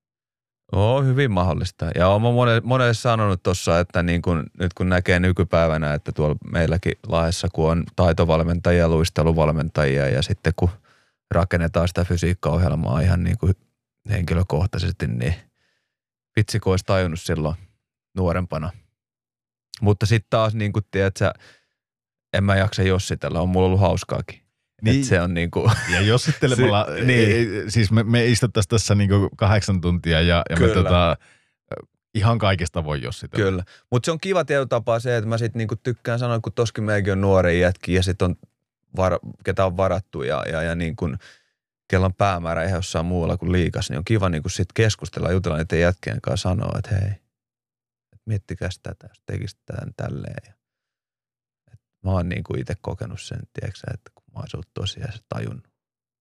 Oo, 0.72 1.04
hyvin 1.04 1.32
mahdollista. 1.32 1.92
Ja 1.96 2.08
olen 2.08 2.22
monelle, 2.22 2.62
monelle 2.64 2.94
sanonut 2.94 3.44
tuossa, 3.44 3.80
että 3.80 4.04
niin 4.04 4.22
kun, 4.22 4.46
nyt 4.60 4.74
kun 4.74 4.90
näkee 4.90 5.20
nykypäivänä, 5.20 5.94
että 5.94 6.12
tuolla 6.12 6.36
meilläkin 6.52 6.94
lahdessa, 7.08 7.48
kun 7.54 7.72
on 7.72 7.84
taitovalmentajia, 7.96 8.90
luisteluvalmentajia 8.90 10.10
ja 10.10 10.22
sitten 10.22 10.54
kun– 10.56 10.70
rakennetaan 11.32 11.88
sitä 11.88 12.06
fysiikkaohjelmaa 12.06 13.02
ihan 13.02 13.24
niin 13.24 13.38
kuin 13.38 13.54
henkilökohtaisesti, 14.10 15.08
niin 15.08 15.36
vitsi 16.36 16.60
kun 16.60 16.74
olisi 16.74 16.86
tajunnut 16.86 17.22
silloin 17.22 17.56
nuorempana. 18.18 18.72
Mutta 19.82 20.06
sitten 20.06 20.28
taas 20.30 20.54
niin 20.54 20.74
kuin 20.74 20.86
tiedät 20.92 21.18
sä, 21.18 21.34
en 22.34 22.44
mä 22.44 22.56
jaksa 22.56 22.84
jossitella, 22.84 23.42
on 23.42 23.50
mulla 23.50 23.68
ollut 23.68 23.80
hauskaakin. 23.80 24.44
Niin. 24.82 25.00
Et 25.00 25.06
se 25.06 25.22
on 25.22 25.34
niin 25.34 25.52
kuin, 25.52 25.72
ja 25.92 26.02
jossittelemalla, 26.02 26.86
se, 27.00 27.04
niin. 27.04 27.72
siis 27.72 27.92
me, 27.92 28.04
me 28.04 28.26
istuttaisiin 28.26 28.70
tässä 28.70 28.96
niin 28.96 29.10
kuin 29.10 29.30
kahdeksan 29.36 29.82
tuntia 29.82 30.22
ja, 30.22 30.44
ja 30.50 30.56
me 30.60 30.68
tota, 30.68 31.18
ihan 32.16 32.38
kaikesta 32.38 32.84
voi 32.84 33.02
jossitella. 33.02 33.46
Kyllä, 33.46 33.64
mutta 33.92 34.06
se 34.06 34.12
on 34.12 34.20
kiva 34.20 34.46
tietotapa 34.46 35.00
se, 35.00 35.18
että 35.18 35.30
mä 35.30 35.38
sitten 35.38 35.60
niinku 35.60 35.76
tykkään 35.76 36.20
sanoa, 36.20 36.40
kun 36.40 36.54
toskin 36.54 36.84
meidänkin 36.84 37.14
on 37.14 37.22
nuori 37.22 37.60
jätki 37.60 37.94
ja 37.94 38.04
sitten 38.04 38.26
on 38.26 38.36
var, 38.96 39.20
ketä 39.46 39.66
on 39.66 39.78
varattu 39.78 40.24
ja, 40.24 40.44
ja, 40.52 40.62
ja 40.62 40.76
niin 40.76 40.96
kuin, 40.96 41.18
kello 41.88 42.06
on 42.06 42.14
päämäärä 42.14 42.64
ihan 42.64 42.78
jossain 42.78 43.06
muualla 43.06 43.38
kuin 43.38 43.52
liikas, 43.52 43.90
niin 43.90 43.98
on 43.98 44.06
kiva 44.06 44.30
niin 44.30 44.44
kuin 44.44 44.52
sit 44.52 44.74
keskustella 44.74 45.32
jutella 45.32 45.58
niiden 45.58 45.80
jätkien 45.80 46.22
kanssa 46.22 46.50
sanoa, 46.50 46.78
että 46.78 46.96
hei, 46.96 47.12
että 48.14 48.24
miettikäs 48.26 48.80
tätä, 48.84 49.08
jos 49.08 49.22
tekisit 49.26 49.60
tämän 49.66 49.94
tälleen. 49.98 50.44
Ja, 50.48 50.54
että 51.74 51.86
mä 52.04 52.12
oon 52.12 52.30
niin 52.30 52.44
kuin 52.44 52.60
itse 52.60 52.76
kokenut 52.82 53.22
sen, 53.22 53.40
tiedätkö, 53.54 53.82
että 53.94 54.12
kun 54.16 54.24
mä 54.34 54.40
oon 54.40 54.64
tosiaan 54.74 55.14
tajunnut. 55.30 55.68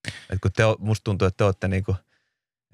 Että 0.06 0.38
kun 0.42 0.52
te, 0.52 0.62
musta 0.78 1.04
tuntuu, 1.04 1.28
että 1.28 1.36
te 1.36 1.44
olette 1.44 1.68
niin 1.68 1.84
kuin 1.84 1.96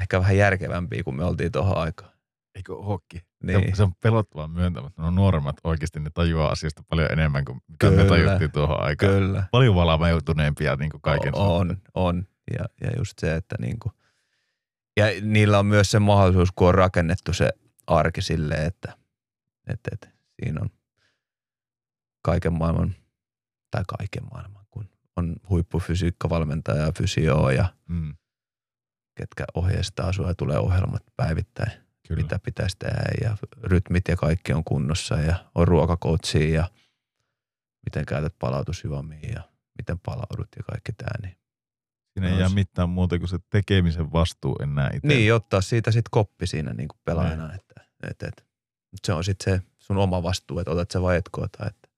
ehkä 0.00 0.20
vähän 0.20 0.36
järkevämpiä 0.36 1.02
kuin 1.04 1.16
me 1.16 1.24
oltiin 1.24 1.52
tuohon 1.52 1.78
aikaan. 1.78 2.17
Eikö 2.54 2.74
hokki? 2.74 3.22
Niin. 3.42 3.76
Se 3.76 3.82
on 3.82 3.92
pelottavaa 4.02 4.48
myöntämättä. 4.48 5.02
No 5.02 5.10
nuoremmat 5.10 5.56
oikeasti 5.64 6.00
ne 6.00 6.10
tajuaa 6.14 6.50
asiasta 6.50 6.82
paljon 6.88 7.12
enemmän 7.12 7.44
kuin 7.44 7.60
mitä 7.68 7.88
Kyllä. 7.90 8.02
me 8.02 8.08
tajuttiin 8.08 8.52
tuohon 8.52 8.82
aikaan. 8.82 9.12
Kyllä. 9.12 9.44
Paljon 9.52 9.74
valameutuneempia 9.74 10.76
niin 10.76 10.90
kuin 10.90 11.00
kaiken 11.00 11.34
On, 11.34 11.68
suhteen. 11.68 11.90
on. 11.94 12.26
Ja, 12.58 12.64
ja 12.80 12.90
just 12.98 13.18
se, 13.18 13.34
että 13.34 13.56
niin 13.60 13.78
kuin, 13.78 13.92
ja 14.96 15.04
niillä 15.22 15.58
on 15.58 15.66
myös 15.66 15.90
se 15.90 15.98
mahdollisuus, 15.98 16.52
kun 16.52 16.68
on 16.68 16.74
rakennettu 16.74 17.32
se 17.32 17.52
arki 17.86 18.22
silleen, 18.22 18.66
että, 18.66 18.96
että, 19.66 19.90
että 19.92 20.08
siinä 20.42 20.60
on 20.60 20.70
kaiken 22.22 22.52
maailman, 22.52 22.94
tai 23.70 23.82
kaiken 23.98 24.24
maailman, 24.32 24.64
kun 24.70 24.88
on 25.16 25.36
huippufysiikkavalmentaja 25.48 26.82
ja 26.82 26.92
fysioa 26.98 27.52
ja 27.52 27.68
mm. 27.88 28.14
ketkä 29.14 29.44
ohjeistaa 29.54 30.12
sua 30.12 30.28
ja 30.28 30.34
tulee 30.34 30.58
ohjelmat 30.58 31.02
päivittäin 31.16 31.87
Kyllä. 32.08 32.22
mitä 32.22 32.38
pitäisi 32.38 32.76
tehdä 32.78 33.02
ja 33.22 33.36
rytmit 33.62 34.08
ja 34.08 34.16
kaikki 34.16 34.52
on 34.52 34.64
kunnossa 34.64 35.14
ja 35.14 35.44
on 35.54 35.68
ruokakoutsia 35.68 36.54
ja 36.54 36.68
miten 37.86 38.06
käytät 38.06 38.34
palautusjuomia 38.38 39.30
ja 39.34 39.42
miten 39.78 39.98
palaudut 39.98 40.48
ja 40.56 40.62
kaikki 40.62 40.92
tämä. 40.92 41.10
Niin 41.22 41.38
Siinä 42.12 42.28
ei 42.34 42.38
jää 42.38 42.48
mitään 42.48 42.88
muuta 42.88 43.18
kuin 43.18 43.28
se 43.28 43.38
tekemisen 43.50 44.12
vastuu 44.12 44.56
enää 44.62 44.90
itse. 44.94 45.08
Niin, 45.08 45.34
ottaa 45.34 45.60
siitä 45.60 45.90
sitten 45.90 46.10
koppi 46.10 46.46
siinä 46.46 46.74
niin 46.74 46.88
kuin 46.88 47.00
pelaajana. 47.04 47.54
Että, 47.54 47.80
että, 48.10 48.28
että, 48.28 48.42
se 49.04 49.12
on 49.12 49.24
sitten 49.24 49.54
se 49.54 49.66
sun 49.78 49.96
oma 49.96 50.22
vastuu, 50.22 50.58
että 50.58 50.70
otat 50.70 50.90
se 50.90 51.02
vai 51.02 51.22
ota. 51.36 51.66
Että. 51.66 51.88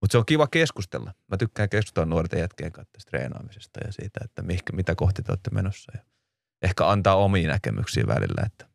Mutta 0.00 0.12
se 0.12 0.18
on 0.18 0.26
kiva 0.26 0.46
keskustella. 0.46 1.14
Mä 1.28 1.36
tykkään 1.36 1.68
keskustella 1.68 2.06
nuorten 2.06 2.40
jätkien 2.40 2.72
kanssa 2.72 2.92
tästä 2.92 3.10
treenaamisesta 3.10 3.80
ja 3.86 3.92
siitä, 3.92 4.20
että 4.24 4.42
mihkä, 4.42 4.72
mitä 4.72 4.94
kohti 4.94 5.22
te 5.22 5.32
olette 5.32 5.50
menossa. 5.50 5.92
Ja 5.94 6.02
ehkä 6.62 6.88
antaa 6.88 7.14
omia 7.14 7.48
näkemyksiä 7.48 8.04
välillä, 8.06 8.42
että 8.46 8.67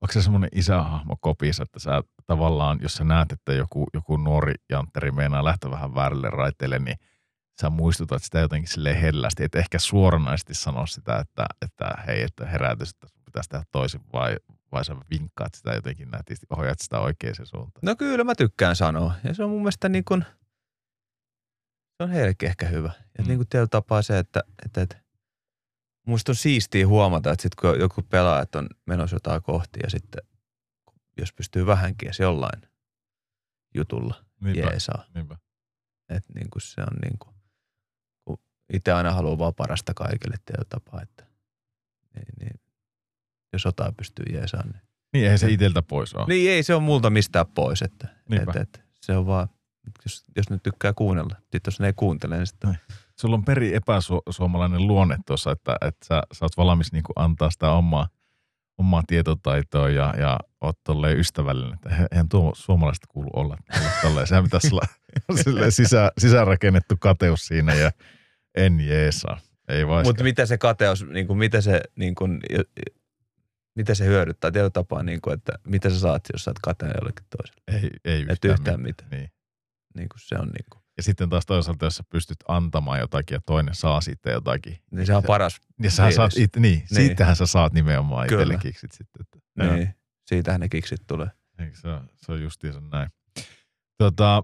onko 0.00 0.12
se 0.12 0.22
semmoinen 0.22 0.50
isähahmo 0.54 1.16
kopissa, 1.20 1.62
että 1.62 1.78
sä 1.78 2.02
tavallaan, 2.26 2.78
jos 2.82 2.94
sä 2.94 3.04
näet, 3.04 3.32
että 3.32 3.52
joku, 3.52 3.86
joku 3.94 4.16
nuori 4.16 4.54
jantteri 4.70 5.10
meinaa 5.10 5.44
lähteä 5.44 5.70
vähän 5.70 5.94
väärille 5.94 6.30
raiteille, 6.30 6.78
niin 6.78 6.96
sä 7.60 7.70
muistutat 7.70 8.22
sitä 8.22 8.38
jotenkin 8.38 8.68
sille 8.68 9.02
hellästi, 9.02 9.44
että 9.44 9.58
ehkä 9.58 9.78
suoranaisesti 9.78 10.54
sanoa 10.54 10.86
sitä, 10.86 11.18
että, 11.18 11.46
että 11.62 12.02
hei, 12.06 12.22
että 12.22 12.46
herätys, 12.46 12.90
että 12.90 13.06
pitäisi 13.24 13.48
tehdä 13.48 13.64
toisin, 13.72 14.00
vai, 14.12 14.36
vai 14.72 14.84
sä 14.84 14.96
vinkkaat 15.10 15.54
sitä 15.54 15.72
jotenkin 15.72 16.10
nätisti, 16.10 16.46
ohjaat 16.50 16.78
sitä 16.78 16.98
oikeaan 16.98 17.46
suuntaan? 17.46 17.80
No 17.82 17.96
kyllä 17.96 18.24
mä 18.24 18.34
tykkään 18.34 18.76
sanoa, 18.76 19.12
ja 19.24 19.34
se 19.34 19.44
on 19.44 19.50
mun 19.50 19.60
mielestä 19.60 19.88
niin 19.88 20.04
kuin, 20.04 20.24
se 21.96 22.02
on 22.04 22.10
heillekin 22.10 22.48
ehkä 22.48 22.66
hyvä. 22.66 22.90
Ja 23.18 23.24
mm. 23.24 23.28
niin 23.28 23.38
kuin 23.38 23.68
tapaa 23.70 24.02
se, 24.02 24.18
että, 24.18 24.42
että, 24.64 24.82
että 24.82 24.96
Musta 26.10 26.32
on 26.32 26.36
siistiä 26.36 26.86
huomata, 26.86 27.30
että 27.30 27.42
sit 27.42 27.54
kun 27.54 27.80
joku 27.80 28.02
pelaajat 28.02 28.54
on 28.54 28.68
menossa 28.86 29.16
jotain 29.16 29.42
kohti 29.42 29.80
ja 29.82 29.90
sitten 29.90 30.22
jos 31.18 31.32
pystyy 31.32 31.66
vähänkin 31.66 32.06
ja 32.06 32.12
jollain 32.18 32.62
jutulla 33.74 34.24
niinpä, 34.40 34.70
jeesaa. 34.70 35.04
Niinpä. 35.14 35.36
Et 36.08 36.24
niin 36.34 36.50
kuin 36.50 36.62
se 36.62 36.80
on 36.80 36.96
niin 37.02 37.18
kuin, 37.18 37.34
kun 38.24 38.38
itse 38.72 38.92
aina 38.92 39.10
haluaa 39.10 39.38
vaan 39.38 39.54
parasta 39.54 39.94
kaikille 39.94 40.36
tapaa, 40.68 41.02
että 41.02 41.26
niin, 42.14 42.26
niin, 42.40 42.60
jos 43.52 43.64
jotain 43.64 43.94
pystyy 43.94 44.24
jeesaan. 44.32 44.68
Niin, 44.68 44.82
niin 45.12 45.30
ei 45.30 45.38
se 45.38 45.50
itseltä 45.50 45.82
pois 45.82 46.14
ole. 46.14 46.26
Niin 46.26 46.50
ei 46.50 46.62
se 46.62 46.74
on 46.74 46.82
multa 46.82 47.10
mistään 47.10 47.46
pois, 47.46 47.82
että 47.82 48.08
et, 48.30 48.56
et, 48.56 48.82
se 49.00 49.16
on 49.16 49.26
vaan, 49.26 49.48
jos, 50.04 50.24
jos 50.36 50.50
nyt 50.50 50.62
tykkää 50.62 50.92
kuunnella. 50.92 51.36
Sitten 51.40 51.60
jos 51.66 51.80
ne 51.80 51.86
ei 51.86 51.92
kuuntele, 51.92 52.36
niin 52.36 52.46
sitten 52.46 52.78
sulla 53.20 53.36
on 53.36 53.44
peri 53.44 53.74
epäsuomalainen 53.74 54.86
luonne 54.86 55.16
tuossa, 55.26 55.50
että, 55.50 55.76
että 55.80 56.06
sä, 56.06 56.22
sä 56.32 56.44
oot 56.44 56.56
valmis 56.56 56.92
niin 56.92 57.02
antaa 57.16 57.50
sitä 57.50 57.70
omaa, 57.70 58.08
omaa 58.78 59.02
tietotaitoa 59.06 59.88
ja, 59.88 60.14
ja 60.18 60.38
oot 60.60 60.78
tolleen 60.84 61.18
ystävällinen. 61.18 61.74
Että 61.74 62.08
eihän 62.12 62.28
tuo 62.28 62.52
suomalaista 62.54 63.06
kuulu 63.10 63.30
olla, 63.32 63.56
tolleen. 64.02 64.26
Sehän 64.26 64.44
pitäisi 64.44 64.68
olla 64.72 64.86
sisä, 65.70 66.12
sisäänrakennettu 66.18 66.94
kateus 67.00 67.46
siinä 67.46 67.74
ja 67.74 67.90
en 68.54 68.80
jeesaa. 68.80 69.40
Ei 69.68 69.84
Mutta 70.04 70.24
mitä 70.24 70.46
se 70.46 70.58
kateus, 70.58 71.06
niin 71.06 71.26
kuin, 71.26 71.38
mitä 71.38 71.60
se, 71.60 71.80
niin 71.96 72.14
kuin, 72.14 72.40
mitä 73.76 73.94
se 73.94 74.04
hyödyttää 74.04 74.50
tietyllä 74.50 74.70
tapaa, 74.70 75.02
niin 75.02 75.20
kuin, 75.20 75.34
että 75.34 75.52
mitä 75.66 75.90
sä 75.90 75.98
saat, 75.98 76.22
jos 76.32 76.44
sä 76.44 76.50
oot 76.50 76.58
kateena 76.62 76.94
jollekin 77.00 77.26
toiselle? 77.36 77.62
Ei, 77.68 77.90
ei 78.04 78.20
yhtään, 78.20 78.52
yhtään 78.52 78.80
mitään. 78.80 78.80
mitään. 78.80 79.10
Niin. 79.10 79.32
niin 79.94 80.08
kuin 80.08 80.20
se 80.20 80.34
on 80.34 80.48
niin 80.48 80.66
kuin. 80.70 80.79
Ja 81.00 81.04
sitten 81.04 81.28
taas 81.28 81.46
toisaalta, 81.46 81.86
jos 81.86 81.96
sä 81.96 82.02
pystyt 82.08 82.36
antamaan 82.48 83.00
jotakin 83.00 83.34
ja 83.34 83.40
toinen 83.46 83.74
saa 83.74 84.00
sitten 84.00 84.32
jotakin. 84.32 84.78
Niin 84.90 85.06
se 85.06 85.14
on 85.14 85.22
paras. 85.22 85.60
Ja 85.82 85.90
sä 85.90 86.10
saat 86.10 86.32
it, 86.36 86.56
niin, 86.56 86.62
Niin. 86.78 86.86
siitähän 86.88 87.36
sä 87.36 87.46
saat 87.46 87.72
nimenomaan 87.72 88.26
Kyllä. 88.28 88.42
itselle 88.42 88.58
kiksit 88.62 88.92
sitten. 88.92 89.20
Että. 89.22 89.38
Niin. 89.76 89.94
Siitähän 90.26 90.60
ne 90.60 90.68
kiksit 90.68 91.00
tulee. 91.06 91.30
Eikö 91.58 91.76
se, 91.76 91.88
ole- 91.88 92.00
se 92.16 92.32
on 92.32 92.42
justiinsa 92.42 92.80
näin. 92.80 93.10
Tota, 93.98 94.42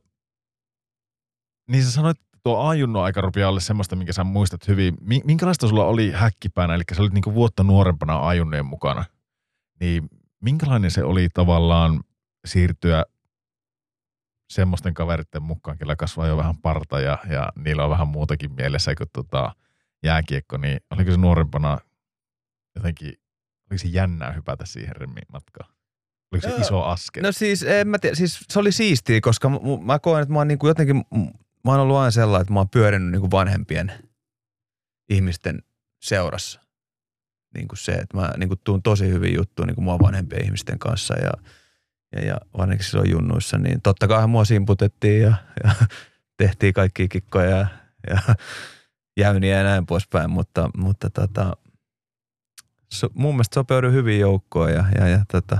niin 1.70 1.84
sä 1.84 1.90
sanoit, 1.90 2.16
että 2.16 2.38
tuo 2.42 2.68
ajunnut 2.68 3.02
aika 3.02 3.20
rupeaa 3.20 3.48
olla 3.48 3.60
semmoista, 3.60 3.96
minkä 3.96 4.12
sä 4.12 4.24
muistat 4.24 4.68
hyvin. 4.68 4.94
Mi- 5.00 5.22
Minkälaista 5.24 5.68
sulla 5.68 5.84
oli 5.84 6.10
häkkipäänä, 6.12 6.74
eli 6.74 6.82
sä 6.96 7.02
olit 7.02 7.12
niinku 7.12 7.34
vuotta 7.34 7.62
nuorempana 7.62 8.28
ajunneen 8.28 8.66
mukana. 8.66 9.04
Niin 9.80 10.08
minkälainen 10.42 10.90
se 10.90 11.04
oli 11.04 11.28
tavallaan 11.34 12.00
siirtyä 12.46 13.04
semmoisten 14.50 14.94
kaveritten 14.94 15.42
mukaan, 15.42 15.78
kellä 15.78 15.96
kasvaa 15.96 16.26
jo 16.26 16.36
vähän 16.36 16.58
parta 16.58 17.00
ja, 17.00 17.18
ja 17.30 17.52
niillä 17.56 17.84
on 17.84 17.90
vähän 17.90 18.08
muutakin 18.08 18.52
mielessä 18.52 18.94
kuin 18.94 19.08
tota 19.12 19.54
jääkiekko, 20.02 20.56
niin 20.56 20.80
oliko 20.90 21.10
se 21.10 21.16
nuorempana 21.16 21.78
jotenkin, 22.76 23.14
oliko 23.70 23.78
se 23.82 23.88
jännää 23.88 24.32
hypätä 24.32 24.66
siihen 24.66 24.96
remmiin 24.96 25.26
matkaan? 25.32 25.70
Oliko 26.32 26.48
se 26.48 26.50
Joo. 26.50 26.60
iso 26.60 26.82
askel? 26.84 27.22
No 27.22 27.32
siis, 27.32 27.62
en 27.62 27.88
mä 27.88 27.98
tiedä, 27.98 28.14
siis 28.16 28.40
se 28.48 28.58
oli 28.58 28.72
siistiä, 28.72 29.20
koska 29.20 29.48
mu- 29.48 29.84
mä 29.84 29.98
koen, 29.98 30.22
että 30.22 30.32
mä 30.32 30.38
oon 30.38 30.48
niinku 30.48 30.66
jotenkin, 30.66 30.96
mä 31.64 31.70
oon 31.70 31.80
ollut 31.80 31.96
aina 31.96 32.10
sellainen, 32.10 32.42
että 32.42 32.52
mä 32.52 32.60
oon 32.60 32.68
pyörinyt 32.68 33.10
niinku 33.10 33.30
vanhempien 33.30 33.92
ihmisten 35.08 35.62
seurassa. 36.02 36.60
Niin 37.54 37.68
kuin 37.68 37.78
se, 37.78 37.92
että 37.92 38.16
mä 38.16 38.30
niin 38.36 38.48
kuin 38.48 38.60
tuun 38.64 38.82
tosi 38.82 39.08
hyvin 39.08 39.34
juttuun 39.34 39.66
niin 39.66 39.74
kuin 39.74 39.84
mua 39.84 39.98
vanhempien 39.98 40.44
ihmisten 40.44 40.78
kanssa 40.78 41.14
ja, 41.14 41.30
ja, 42.12 42.24
ja 42.26 42.40
varsinkin 42.58 42.86
silloin 42.86 43.10
junnuissa, 43.10 43.58
niin 43.58 43.82
totta 43.82 44.08
kai 44.08 44.26
mua 44.26 44.44
simputettiin 44.44 45.22
ja, 45.22 45.34
ja 45.64 45.70
tehtiin 46.38 46.74
kaikki 46.74 47.08
kikkoja 47.08 47.50
ja, 47.50 47.66
ja 48.10 48.34
jäyniä 49.20 49.56
ja 49.56 49.64
näin 49.64 49.86
poispäin, 49.86 50.30
mutta, 50.30 50.70
mutta 50.76 51.10
tota, 51.10 51.56
so, 52.92 53.08
mun 53.14 53.34
mielestä 53.34 53.54
sopeudun 53.54 53.92
hyvin 53.92 54.20
joukkoon 54.20 54.72
ja, 54.72 54.84
ja, 54.98 55.08
ja 55.08 55.24
tota, 55.32 55.58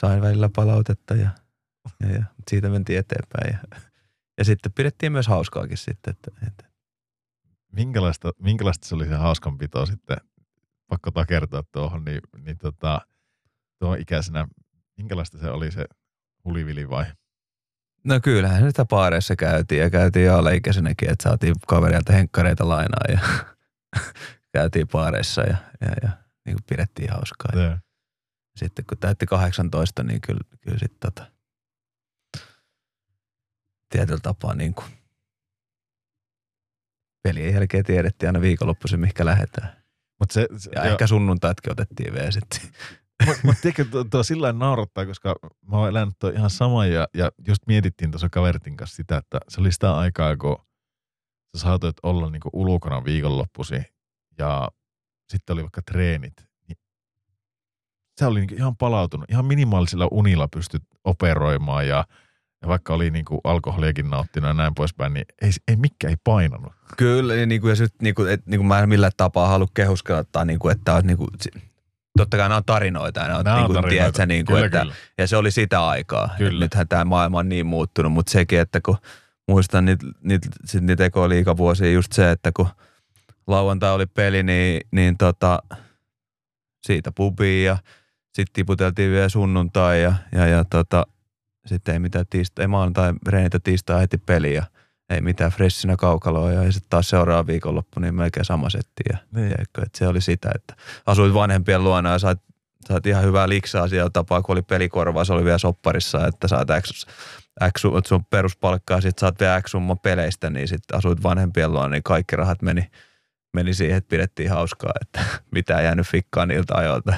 sain 0.00 0.22
välillä 0.22 0.50
palautetta 0.56 1.14
ja, 1.14 1.30
ja, 2.00 2.12
ja 2.12 2.24
siitä 2.50 2.68
mentiin 2.68 2.98
eteenpäin 2.98 3.52
ja, 3.52 3.78
ja 4.38 4.44
sitten 4.44 4.72
pidettiin 4.72 5.12
myös 5.12 5.28
hauskaakin 5.28 5.76
sitten, 5.76 6.10
että, 6.10 6.30
että. 6.46 6.70
Minkälaista, 7.72 8.32
minkälaista 8.42 8.88
se 8.88 8.94
oli 8.94 9.06
se 9.06 9.14
hauskanpito 9.14 9.86
sitten, 9.86 10.16
pakko 10.86 11.10
takertaa 11.10 11.62
tuohon, 11.72 12.04
niin, 12.04 12.20
niin 12.44 12.58
tota, 12.58 13.00
tuohon 13.78 13.98
ikäisenä, 13.98 14.48
minkälaista 15.00 15.38
se 15.38 15.50
oli 15.50 15.70
se 15.70 15.84
hulivili 16.44 16.90
vai? 16.90 17.04
No 18.04 18.20
kyllähän 18.20 18.70
sitä 18.70 18.84
baareissa 18.84 19.36
käytiin 19.36 19.80
ja 19.80 19.90
käytiin 19.90 20.26
jo 20.26 20.38
alaikäisenäkin, 20.38 21.10
että 21.10 21.22
saatiin 21.22 21.54
kavereilta 21.68 22.12
henkkareita 22.12 22.68
lainaa 22.68 23.04
ja 23.08 23.18
käytiin 24.54 24.88
baareissa 24.88 25.42
ja, 25.42 25.56
ja, 25.80 25.88
ja 26.02 26.10
niin 26.46 26.56
kuin 26.56 26.64
pidettiin 26.68 27.10
hauskaa. 27.10 27.52
Ja 27.54 27.62
Joo. 27.62 27.76
sitten 28.56 28.84
kun 28.88 28.98
täytti 28.98 29.26
18, 29.26 30.02
niin 30.02 30.20
kyllä, 30.20 30.40
kyllä 30.60 30.78
sitten 30.78 31.12
tota, 31.12 31.30
tietyllä 33.88 34.20
tapaa 34.22 34.54
niin 34.54 34.74
kuin 34.74 34.86
pelien 37.22 37.54
jälkeen 37.54 37.84
tiedettiin 37.84 38.28
aina 38.28 38.40
viikonloppuisin, 38.40 39.00
mihinkä 39.00 39.24
lähdetään. 39.24 39.80
Mut 40.20 40.30
se, 40.30 40.48
se, 40.56 40.70
Ja 40.74 40.84
ehkä 40.84 41.06
sunnuntaitkin 41.06 41.72
otettiin 41.72 42.14
vielä 42.14 42.30
sitten. 42.30 42.60
Mutta 43.26 43.40
mut 43.44 43.56
tiedätkö, 43.62 43.84
tuo, 44.10 44.22
sillä 44.22 44.52
naurattaa, 44.52 45.06
koska 45.06 45.36
mä 45.66 45.76
oon 45.76 45.88
elänyt 45.88 46.14
ihan 46.34 46.50
sama 46.50 46.86
ja, 46.86 47.08
ja 47.14 47.30
just 47.48 47.62
mietittiin 47.66 48.10
tuossa 48.10 48.28
kaveritin 48.28 48.76
kanssa 48.76 48.96
sitä, 48.96 49.16
että 49.16 49.38
se 49.48 49.60
oli 49.60 49.72
sitä 49.72 49.96
aikaa, 49.96 50.36
kun 50.36 50.56
sä 51.56 51.62
saatoit 51.62 51.96
olla 52.02 52.30
niinku 52.30 52.50
ulkona 52.52 53.04
viikonloppusi 53.04 53.82
ja 54.38 54.68
sitten 55.28 55.54
oli 55.54 55.62
vaikka 55.62 55.82
treenit. 55.82 56.32
Niin 56.68 56.78
se 58.16 58.26
oli 58.26 58.40
niinku 58.40 58.54
ihan 58.54 58.76
palautunut. 58.76 59.30
Ihan 59.30 59.44
minimaalisilla 59.44 60.08
unilla 60.10 60.48
pystyt 60.48 60.82
operoimaan 61.04 61.88
ja, 61.88 62.04
ja 62.62 62.68
vaikka 62.68 62.94
oli 62.94 63.10
niinku 63.10 63.40
alkoholiakin 63.44 64.10
nauttinut 64.10 64.48
ja 64.48 64.54
näin 64.54 64.74
poispäin, 64.74 65.14
niin 65.14 65.24
ei, 65.42 65.50
ei 65.68 65.76
mikään 65.76 66.10
ei 66.10 66.16
painanut. 66.24 66.72
Kyllä, 66.96 67.34
ja, 67.34 67.46
niin 67.46 67.60
kuin, 67.60 67.68
ja 67.68 67.76
sit, 67.76 67.94
niin 68.02 68.14
kuin, 68.14 68.30
et, 68.32 68.46
niin 68.46 68.58
kuin 68.58 68.66
mä 68.68 68.78
en 68.78 68.88
millään 68.88 69.12
tapaa 69.16 69.48
halua 69.48 69.68
kehuskella, 69.74 70.24
tai 70.32 70.46
niin 70.46 70.58
kuin, 70.58 70.72
että 70.72 71.02
niin 71.02 71.18
si- 71.40 71.69
totta 72.20 72.36
kai 72.36 72.48
nämä 72.48 72.56
on 72.56 72.64
tarinoita, 72.64 73.20
nämä 73.20 73.38
on, 73.38 73.44
Nämä 73.44 73.56
niin 73.56 73.66
kuin, 73.66 73.74
tarinoita. 73.74 74.12
tiedätkö, 74.12 74.26
niin 74.26 74.46
kuin, 74.46 74.54
kyllä, 74.54 74.66
että, 74.66 74.80
kyllä. 74.80 74.94
ja 75.18 75.26
se 75.26 75.36
oli 75.36 75.50
sitä 75.50 75.86
aikaa. 75.86 76.30
Kyllä. 76.38 76.60
Nythän 76.60 76.88
tämä 76.88 77.04
maailma 77.04 77.38
on 77.38 77.48
niin 77.48 77.66
muuttunut, 77.66 78.12
mutta 78.12 78.32
sekin, 78.32 78.60
että 78.60 78.80
kun 78.80 78.96
muistan 79.48 79.84
niitä, 79.84 80.06
niitä, 80.22 80.48
sit 80.64 80.82
niitä 80.84 81.04
ekoliikavuosia, 81.04 81.92
just 81.92 82.12
se, 82.12 82.30
että 82.30 82.50
kun 82.56 82.68
lauantai 83.46 83.92
oli 83.92 84.06
peli, 84.06 84.42
niin, 84.42 84.80
niin 84.90 85.16
tota, 85.18 85.62
siitä 86.82 87.12
pubiin 87.12 87.66
ja 87.66 87.78
sitten 88.34 88.52
tiputeltiin 88.52 89.10
vielä 89.10 89.28
sunnuntai 89.28 90.02
ja, 90.02 90.14
ja, 90.32 90.46
ja 90.46 90.64
tota, 90.64 91.06
sitten 91.66 91.92
ei 91.92 91.98
mitään 91.98 92.26
tiistai, 92.30 92.62
ei 92.62 92.66
maanantai 92.66 93.12
reenitä 93.28 93.60
tiistai 93.60 94.00
heti 94.00 94.18
peli 94.18 94.54
ja 94.54 94.62
ei 95.10 95.20
mitään 95.20 95.50
freshinä 95.50 95.96
kaukaloa 95.96 96.52
ja 96.52 96.72
sitten 96.72 96.90
taas 96.90 97.08
seuraava 97.08 97.46
viikonloppu 97.46 98.00
niin 98.00 98.14
melkein 98.14 98.44
sama 98.44 98.70
setti. 98.70 99.02
Ja, 99.12 99.18
Niin. 99.34 99.48
tiedätkö, 99.48 99.82
että 99.82 99.98
se 99.98 100.06
oli 100.08 100.20
sitä, 100.20 100.50
että 100.54 100.74
asuit 101.06 101.34
vanhempien 101.34 101.84
luona 101.84 102.10
ja 102.12 102.18
sait, 102.18 102.38
sait 102.88 103.06
ihan 103.06 103.24
hyvää 103.24 103.48
liksaa 103.48 103.88
siellä 103.88 104.10
tapaa, 104.12 104.42
kun 104.42 104.52
oli 104.52 104.62
pelikorvaa, 104.62 105.24
se 105.24 105.32
oli 105.32 105.44
vielä 105.44 105.58
sopparissa, 105.58 106.26
että 106.26 106.48
saat 106.48 106.68
X, 106.80 107.06
X 107.78 107.80
sun 108.06 108.24
peruspalkkaa 108.24 108.96
ja 108.96 109.00
sitten 109.00 109.20
saat 109.20 109.40
vielä 109.40 109.62
X 109.62 109.70
summa 109.70 109.96
peleistä, 109.96 110.50
niin 110.50 110.68
sitten 110.68 110.98
asuit 110.98 111.22
vanhempien 111.22 111.72
luona, 111.72 111.88
niin 111.88 112.02
kaikki 112.02 112.36
rahat 112.36 112.62
meni, 112.62 112.90
meni 113.54 113.74
siihen, 113.74 113.96
että 113.96 114.08
pidettiin 114.08 114.50
hauskaa, 114.50 114.92
että 115.00 115.20
mitään 115.56 115.84
jäänyt 115.84 116.06
fikkaan 116.06 116.48
niiltä 116.48 116.74
ajoilta. 116.76 117.14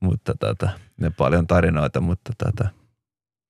mutta 0.00 0.34
tota, 0.40 0.68
ne 1.00 1.10
paljon 1.10 1.46
tarinoita, 1.46 2.00
mutta 2.00 2.32
tota, 2.44 2.68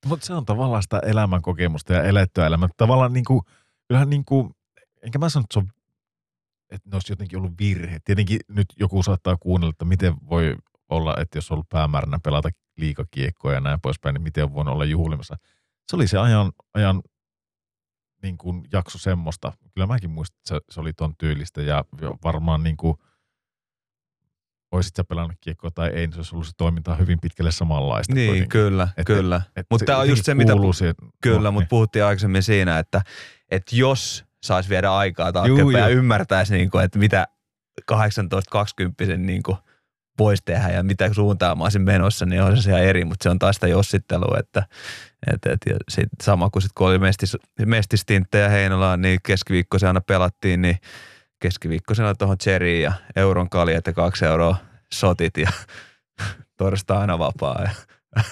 Mutta 0.05 0.26
se 0.26 0.34
on 0.34 0.44
tavallaan 0.44 0.83
sitä 0.83 0.99
elämänkokemusta 0.99 1.92
ja 1.92 2.02
elettyä 2.02 2.47
elämää. 2.47 2.68
Tavallaan 2.76 3.12
niinku, 3.12 3.42
kyllähän 3.89 4.10
niinku, 4.10 4.50
enkä 5.02 5.18
mä 5.18 5.28
sano, 5.28 5.44
että 5.44 5.55
se 5.55 5.58
on, 5.58 5.68
että 6.70 6.91
ne 6.91 6.97
olisi 6.97 7.12
jotenkin 7.12 7.39
ollut 7.39 7.58
virhe. 7.58 7.99
Tietenkin 8.05 8.41
nyt 8.49 8.66
joku 8.76 9.02
saattaa 9.02 9.36
kuunnella, 9.36 9.70
että 9.70 9.84
miten 9.84 10.15
voi 10.31 10.57
olla, 10.89 11.16
että 11.20 11.39
jos 11.39 11.50
on 11.50 11.55
ollut 11.55 11.68
päämääränä 11.68 12.18
pelata 12.24 12.49
liikakiekkoa 12.76 13.52
ja 13.52 13.60
näin 13.60 13.81
poispäin, 13.81 14.15
niin 14.15 14.23
miten 14.23 14.55
voinut 14.55 14.74
olla 14.74 14.84
juhlimassa. 14.84 15.36
Se 15.91 15.97
oli 15.97 16.08
se 16.08 16.18
ajan, 16.18 16.52
ajan 16.74 17.02
niin 18.23 18.39
kuin 18.39 18.65
jakso 18.73 18.99
semmoista. 18.99 19.52
Kyllä 19.74 19.86
mäkin 19.86 20.10
muistan, 20.10 20.36
että 20.36 20.49
se, 20.49 20.60
se 20.74 20.81
oli 20.81 20.92
ton 20.92 21.15
tyylistä 21.18 21.62
ja 21.62 21.84
varmaan 22.24 22.62
niin 22.62 22.76
kuin, 22.76 22.97
oisit 24.75 24.97
sä 24.97 25.05
pelannut 25.05 25.36
kiekkoa 25.41 25.70
tai 25.70 25.89
ei, 25.89 25.94
niin 26.07 26.12
se 26.12 26.19
olisi 26.19 26.35
ollut 26.35 26.47
se 26.47 26.53
toiminta 26.57 26.94
hyvin 26.94 27.20
pitkälle 27.20 27.53
samanlaista. 27.53 28.15
niin 28.15 28.27
kuitenkin. 28.28 28.49
kyllä, 28.49 28.89
Et- 28.97 29.07
kyllä. 29.07 29.43
Et 29.57 29.67
Mut 29.70 29.83
tää 29.86 29.99
on 29.99 30.09
just 30.09 30.25
se, 30.25 30.35
mitä- 30.35 30.53
siihen- 30.75 30.94
Kyllä, 31.23 31.41
no, 31.43 31.53
mutta 31.53 31.69
puhuttiin 31.69 32.05
aikaisemmin 32.05 32.43
siinä, 32.43 32.78
että, 32.78 33.03
että 33.51 33.77
jos 33.77 34.25
saisi 34.43 34.69
viedä 34.69 34.93
aikaa 34.93 35.33
taaksepäin 35.33 35.70
ja 35.73 35.89
ymmärtäisi, 35.89 36.55
niin 36.55 36.70
kuin, 36.70 36.85
että 36.85 36.99
mitä 36.99 37.27
18-20 37.93 39.17
niin 39.17 39.43
kuin 39.43 39.57
voisi 40.19 40.43
tehdä 40.47 40.69
ja 40.69 40.83
mitä 40.83 41.15
suuntaan 41.15 41.59
mä 41.59 41.65
olisin 41.65 41.83
menossa, 41.83 42.27
niin 42.27 42.43
on 42.43 42.62
se 42.62 42.70
ihan 42.70 42.83
eri, 42.83 43.05
mutta 43.05 43.23
se 43.23 43.31
on 43.31 43.39
taas 43.39 43.57
sitä 43.57 43.67
jossittelua, 43.69 44.36
että 44.39 44.62
et, 45.33 45.47
et, 45.53 45.59
ja 45.67 45.77
sit 45.89 46.09
sama 46.23 46.51
kuin 46.51 46.62
sit, 46.62 46.73
kun 46.75 46.86
oli 46.89 46.99
mestis, 46.99 47.36
mestistinttejä 47.67 48.49
Heinolaan, 48.49 49.03
niin 49.03 49.20
keskiviikkoisen 49.27 49.86
aina 49.86 50.01
pelattiin, 50.01 50.62
niin 50.62 50.77
keskiviikkoisena 51.44 52.14
tuohon 52.14 52.39
Cherryin 52.39 52.82
ja 52.82 52.92
euron 53.16 53.50
kaljat 53.50 53.86
ja 53.86 53.92
kaksi 53.92 54.24
euroa 54.24 54.56
sotit 54.92 55.36
ja 55.36 55.50
torstaina 56.58 57.18
vapaa. 57.18 57.62
Ja, 57.62 57.70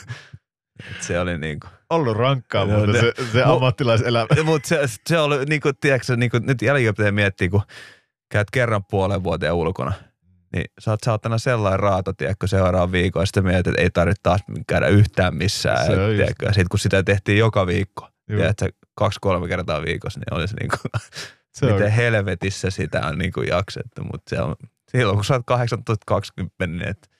et 0.91 1.03
se 1.03 1.21
oli 1.21 1.39
niin 1.39 1.61
kuin, 1.61 1.71
ollut 1.91 2.17
rankkaa, 2.17 2.65
Joo, 2.65 2.79
mutta 2.79 3.01
se, 3.01 3.13
se 3.33 3.43
Mu- 3.43 3.49
ammattilaiselämä. 3.49 4.27
mutta 4.45 4.69
se, 4.69 4.81
se 5.07 5.19
oli, 5.19 5.45
niin 5.45 5.61
kuin, 5.61 5.75
tiedätkö, 5.81 6.17
niin 6.17 6.31
kuin, 6.31 6.47
nyt 6.47 6.63
jälkikäteen 6.63 7.15
miettii, 7.15 7.49
kun 7.49 7.63
käyt 8.31 8.51
kerran 8.51 8.85
puolen 8.91 9.25
vuoteen 9.25 9.53
ulkona, 9.53 9.93
niin 10.53 10.65
sä 10.81 10.91
oot 10.91 11.01
saatana 11.05 11.39
sellainen 11.39 11.81
raato, 11.81 12.13
tiedätkö, 12.13 12.47
seuraavan 12.47 12.93
viikon, 12.93 13.23
ja 13.23 13.27
sitten 13.27 13.45
mietit, 13.45 13.67
että 13.67 13.83
ei 13.83 13.91
tarvitse 13.91 14.23
taas 14.23 14.41
käydä 14.69 14.87
yhtään 14.87 15.37
missään. 15.37 15.87
Se 15.87 15.93
just 15.93 16.17
tiedätkö, 16.17 16.47
ja 16.47 16.53
sitten 16.53 16.69
kun 16.71 16.79
sitä 16.79 17.03
tehtiin 17.03 17.39
joka 17.39 17.67
viikko, 17.67 18.09
Juu. 18.29 18.39
tiedätkö, 18.39 18.69
kaksi-kolme 18.95 19.49
kertaa 19.49 19.83
viikossa, 19.83 20.21
niin 20.21 20.35
oli 20.35 20.49
se 20.49 20.55
niin 20.61 20.71
Se 21.53 21.67
on, 21.67 21.73
miten 21.73 21.93
helvetissä 21.93 22.71
sitä 22.71 23.07
on 23.07 23.19
niin 23.19 23.33
kuin 23.33 23.49
jaksettu. 23.49 24.05
Mutta 24.05 24.31
se 24.31 24.43
on, 24.43 24.55
silloin 24.89 25.17
kun 25.17 25.25
sä 25.25 25.35
oot 25.35 26.21
18-20, 26.63 26.67
niin 26.67 26.89
et 26.89 27.11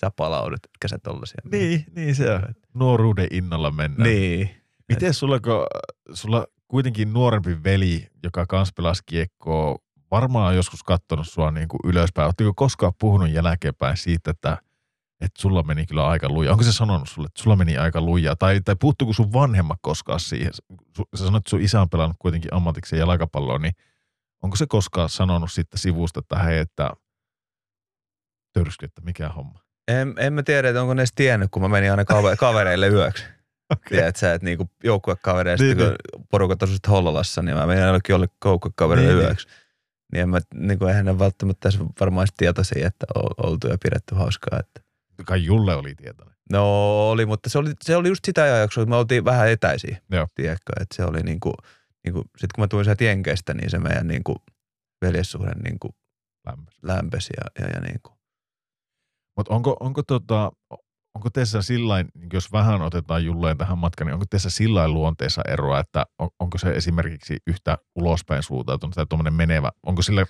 sä 0.00 0.10
palaudut, 0.16 0.60
etkä 0.64 0.88
sä 0.88 0.98
tollasia. 0.98 1.40
niin, 1.52 1.84
niin 1.96 2.14
se 2.14 2.30
on. 2.30 2.42
Nuoruuden 2.74 3.28
innolla 3.30 3.70
mennään. 3.70 4.10
Niin. 4.10 4.50
Miten 4.88 5.14
sulla, 5.14 5.40
kun 5.40 5.66
sulla 6.14 6.46
kuitenkin 6.68 7.12
nuorempi 7.12 7.64
veli, 7.64 8.06
joka 8.22 8.46
kans 8.46 8.72
pelasi 8.72 9.02
kiekkoa, 9.06 9.78
varmaan 10.10 10.48
on 10.48 10.56
joskus 10.56 10.82
katsonut 10.82 11.28
sua 11.28 11.50
niin 11.50 11.68
kuin 11.68 11.80
ylöspäin. 11.84 12.26
Oletteko 12.26 12.52
koskaan 12.56 12.92
puhunut 13.00 13.30
jälkeenpäin 13.30 13.96
siitä, 13.96 14.30
että, 14.30 14.58
että 15.24 15.42
sulla 15.42 15.62
meni 15.62 15.86
kyllä 15.86 16.08
aika 16.08 16.28
lujaa. 16.28 16.52
Onko 16.52 16.64
se 16.64 16.72
sanonut 16.72 17.08
sulle, 17.08 17.26
että 17.26 17.42
sulla 17.42 17.56
meni 17.56 17.76
aika 17.76 18.00
lujaa? 18.00 18.36
Tai, 18.36 18.60
tai 18.60 18.76
puuttuuko 18.80 19.12
sun 19.12 19.32
vanhemmat 19.32 19.78
koskaan 19.82 20.20
siihen? 20.20 20.52
Sä 20.54 21.24
sanoit, 21.24 21.40
että 21.40 21.50
sun 21.50 21.60
isä 21.60 21.80
on 21.80 21.90
pelannut 21.90 22.16
kuitenkin 22.18 22.54
ammatikseen 22.54 23.00
jalkapalloa, 23.00 23.58
niin 23.58 23.72
onko 24.42 24.56
se 24.56 24.66
koskaan 24.66 25.08
sanonut 25.08 25.52
sitten 25.52 25.78
sivusta, 25.78 26.20
että 26.20 26.38
hei, 26.38 26.58
että 26.58 26.90
törsky, 28.52 28.84
että 28.84 29.00
mikä 29.00 29.28
homma? 29.28 29.60
En, 29.88 30.14
en 30.18 30.32
mä 30.32 30.42
tiedä, 30.42 30.68
että 30.68 30.80
onko 30.82 30.94
ne 30.94 31.00
edes 31.00 31.12
tiennyt, 31.14 31.50
kun 31.50 31.62
mä 31.62 31.68
menin 31.68 31.90
aina 31.90 32.04
kave, 32.04 32.36
kavereille 32.46 32.88
yöksi. 32.88 33.24
Okei. 33.70 33.98
Tiedät 33.98 34.16
sä, 34.16 34.34
että 34.34 34.44
niinku 34.44 34.70
joukkuekavereista, 34.84 35.64
Niin, 35.64 35.78
niin, 35.78 35.94
kun 36.14 36.26
porukat 36.30 36.62
asuivat 36.62 36.88
Hollolassa, 36.88 37.42
niin 37.42 37.56
mä 37.56 37.66
menin 37.66 37.84
ainakin 37.84 38.14
jollekin 38.14 38.36
joukkuekavereille 38.44 39.12
Niin, 39.12 39.18
niin. 39.18 39.28
yöksi. 39.28 39.48
Niin, 40.12 40.22
en 40.22 40.28
mä, 40.28 40.38
niinku, 40.54 40.86
eihän 40.86 41.04
ne 41.04 41.18
välttämättä 41.18 41.68
varmaan 42.00 42.28
tietoisia, 42.36 42.86
että 42.86 43.06
on 43.14 43.50
oltu 43.50 43.68
ja 43.68 43.78
pidetty 43.82 44.14
hauskaa. 44.14 44.58
Että. 44.58 44.91
Kai 45.26 45.44
Julle 45.44 45.74
oli 45.74 45.94
tietoinen. 45.94 46.34
No 46.50 46.64
oli, 47.10 47.26
mutta 47.26 47.50
se 47.50 47.58
oli, 47.58 47.72
se 47.84 47.96
oli 47.96 48.08
just 48.08 48.24
sitä 48.24 48.42
ajanjaksoa, 48.42 48.82
että 48.82 48.90
me 48.90 48.96
oltiin 48.96 49.24
vähän 49.24 49.48
etäisiä. 49.48 50.00
Joo. 50.10 50.26
Tiedätkö, 50.34 50.72
että 50.80 50.96
se 50.96 51.04
oli 51.04 51.22
niinku, 51.22 51.52
niinku 52.04 52.20
sitten 52.20 52.48
kun 52.54 52.62
mä 52.62 52.68
tulin 52.68 52.84
sieltä 52.84 53.04
Jenkeistä, 53.04 53.54
niin 53.54 53.70
se 53.70 53.78
meidän 53.78 54.08
niinku 54.08 54.36
veljessuhde 55.04 55.50
niinku 55.64 55.94
Lämpös. 56.46 56.74
lämpesi 56.82 57.32
ja, 57.36 57.64
ja, 57.64 57.72
ja 57.74 57.80
niinku. 57.80 58.10
Mutta 59.36 59.54
onko, 59.54 59.76
onko, 59.80 60.02
tota, 60.02 60.52
onko 61.14 61.30
teissä 61.30 61.62
sillain, 61.62 62.08
niin 62.14 62.28
jos 62.32 62.52
vähän 62.52 62.82
otetaan 62.82 63.24
Julleen 63.24 63.58
tähän 63.58 63.78
matkaan, 63.78 64.06
niin 64.06 64.14
onko 64.14 64.26
teissä 64.30 64.50
sillain 64.50 64.94
luonteessa 64.94 65.42
eroa, 65.48 65.80
että 65.80 66.06
on, 66.18 66.28
onko 66.40 66.58
se 66.58 66.70
esimerkiksi 66.70 67.36
yhtä 67.46 67.78
ulospäin 67.94 68.42
suuntautunut 68.42 68.94
tai 68.94 69.06
tuommoinen 69.08 69.34
menevä, 69.34 69.70
onko 69.86 70.02
sillä, 70.02 70.26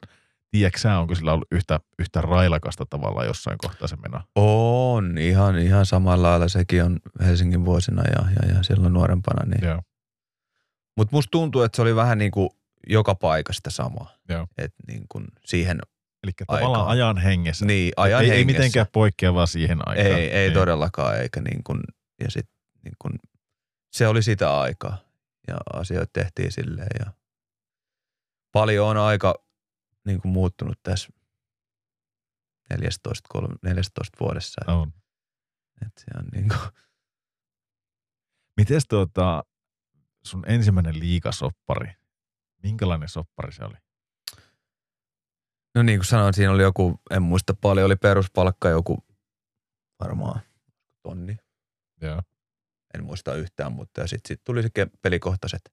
tiedätkö 0.53 0.95
onko 0.99 1.15
sillä 1.15 1.33
ollut 1.33 1.49
yhtä, 1.53 1.81
yhtä 1.99 2.21
railakasta 2.21 2.87
tavalla 2.87 3.25
jossain 3.25 3.59
kohtaa 3.59 3.89
se 3.89 3.97
meno? 3.97 4.21
On, 4.35 5.19
ihan, 5.19 5.59
ihan 5.59 5.87
samalla 5.87 6.29
lailla 6.29 6.49
sekin 6.49 6.85
on 6.85 7.01
Helsingin 7.21 7.65
vuosina 7.65 8.03
ja, 8.03 8.31
ja, 8.31 8.55
ja 8.55 8.63
silloin 8.63 8.93
nuorempana. 8.93 9.47
Niin. 9.47 9.83
Mutta 10.97 11.17
musta 11.17 11.31
tuntuu, 11.31 11.63
että 11.63 11.77
se 11.77 11.83
oli 11.83 11.97
vähän 11.97 12.19
niin 12.19 12.31
kuin 12.31 12.51
joka 12.89 13.15
paikasta 13.15 13.71
sama. 13.71 14.07
Joo. 14.29 14.47
Et 14.59 14.75
niin 14.87 15.05
kuin 15.09 15.25
siihen, 15.45 15.81
Eli 16.25 16.33
tavallaan 16.47 16.89
ajan 16.89 17.19
hengessä. 17.19 17.65
niin 17.65 17.93
ajan 17.97 18.23
ei, 18.23 18.31
ei 18.31 18.39
hengessä. 18.39 18.59
mitenkään 18.59 18.87
poikkeavaa 18.93 19.47
siihen 19.47 19.79
aikaan. 19.89 20.07
Ei, 20.07 20.31
ei 20.31 20.49
niin. 20.49 20.59
todellakaan, 20.59 21.21
eikä 21.21 21.41
niin 21.41 21.65
kuin, 21.65 21.81
ja 22.25 22.31
sit 22.31 22.49
niin 22.85 22.95
kuin, 22.99 23.13
se 23.93 24.09
oli 24.09 24.23
sitä 24.23 24.61
aikaa 24.61 24.99
ja 25.49 25.57
asioita 25.73 26.11
tehtiin 26.13 26.53
silleen 26.53 26.91
ja 26.99 27.13
paljon 28.53 28.89
on 28.89 28.97
aika 28.97 29.35
niin 30.05 30.21
kuin 30.21 30.33
muuttunut 30.33 30.79
tässä 30.83 31.09
14, 32.71 33.29
3, 33.29 33.55
14 33.63 34.17
vuodessa. 34.21 34.61
On. 34.67 34.93
et 35.87 35.93
se 35.99 36.19
on 36.19 36.25
niin 36.33 36.49
kuin, 36.49 36.61
Mites 38.57 38.85
tuota, 38.89 39.45
sun 40.25 40.45
ensimmäinen 40.47 40.99
liikasoppari, 40.99 41.93
minkälainen 42.63 43.09
soppari 43.09 43.53
se 43.53 43.65
oli? 43.65 43.77
no 45.75 45.83
niin 45.83 45.99
kuin 45.99 46.07
sanoin, 46.07 46.35
siinä 46.35 46.53
oli 46.53 46.63
joku, 46.63 47.01
en 47.11 47.23
muista 47.23 47.55
paljon, 47.61 47.87
oli 47.87 47.97
peruspalkka 47.97 48.69
joku 48.69 49.05
varmaan 50.01 50.41
tonni. 51.03 51.37
Joo. 52.01 52.23
En 52.95 53.05
muista 53.05 53.35
yhtään, 53.35 53.73
mutta 53.73 54.07
sitten 54.07 54.29
sit 54.29 54.45
tuli 54.45 54.63
se 54.63 54.69
pelikohtaiset, 55.03 55.73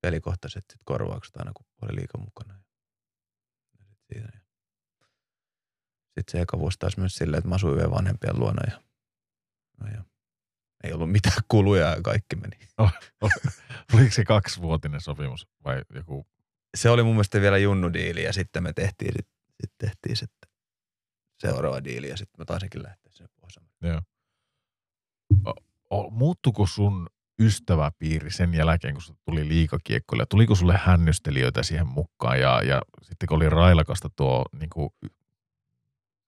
pelikohtaiset 0.00 0.64
sit 0.72 0.80
korvaukset 0.84 1.36
aina, 1.36 1.52
kun 1.54 1.66
oli 1.82 1.96
liika 1.96 2.18
mukana. 2.18 2.63
Siinä. 4.14 4.28
Ja. 4.34 4.40
Sitten 6.04 6.32
se 6.32 6.40
eka 6.40 6.58
vuosi 6.58 6.78
taas 6.78 6.96
myös 6.96 7.14
silleen, 7.14 7.38
että 7.38 7.48
mä 7.48 7.54
asuin 7.54 7.76
vielä 7.76 7.90
vanhempien 7.90 8.38
luona 8.38 8.62
ja, 8.70 8.80
no 9.80 9.86
ja 9.86 10.04
ei 10.84 10.92
ollut 10.92 11.12
mitään 11.12 11.42
kuluja 11.48 11.86
ja 11.86 12.02
kaikki 12.02 12.36
meni. 12.36 12.56
Oliko 13.94 14.10
se 14.10 14.24
kaksivuotinen 14.24 15.00
sopimus 15.00 15.48
vai 15.64 15.82
joku? 15.94 16.26
Se 16.76 16.90
oli 16.90 17.02
mun 17.02 17.14
mielestä 17.14 17.40
vielä 17.40 17.58
junnudiili 17.58 18.22
ja 18.22 18.32
sitten 18.32 18.62
me 18.62 18.72
tehtiin, 18.72 19.12
sit, 19.16 19.28
sit 19.60 19.72
tehtiin 19.78 20.16
sitten 20.16 20.50
seuraava 21.38 21.84
diili 21.84 22.08
ja 22.08 22.16
sitten 22.16 22.40
mä 22.40 22.44
taisinkin 22.44 22.82
lähteä 22.82 23.12
sen 23.12 23.28
pois. 23.40 23.54
Joo. 23.82 24.02
O, 25.90 26.10
muuttuko 26.10 26.66
sun 26.66 27.06
ystäväpiiri 27.38 28.30
sen 28.30 28.54
jälkeen, 28.54 28.94
kun 28.94 29.16
tuli 29.24 29.48
liikakiekkoille? 29.48 30.26
Tuliko 30.26 30.54
sulle 30.54 30.80
hännystelijöitä 30.84 31.62
siihen 31.62 31.86
mukaan 31.86 32.40
ja, 32.40 32.62
ja 32.62 32.82
sitten 33.02 33.26
kun 33.26 33.36
oli 33.36 33.50
railakasta 33.50 34.10
tuo, 34.16 34.44
niin 34.58 34.70
kuin, 34.70 34.90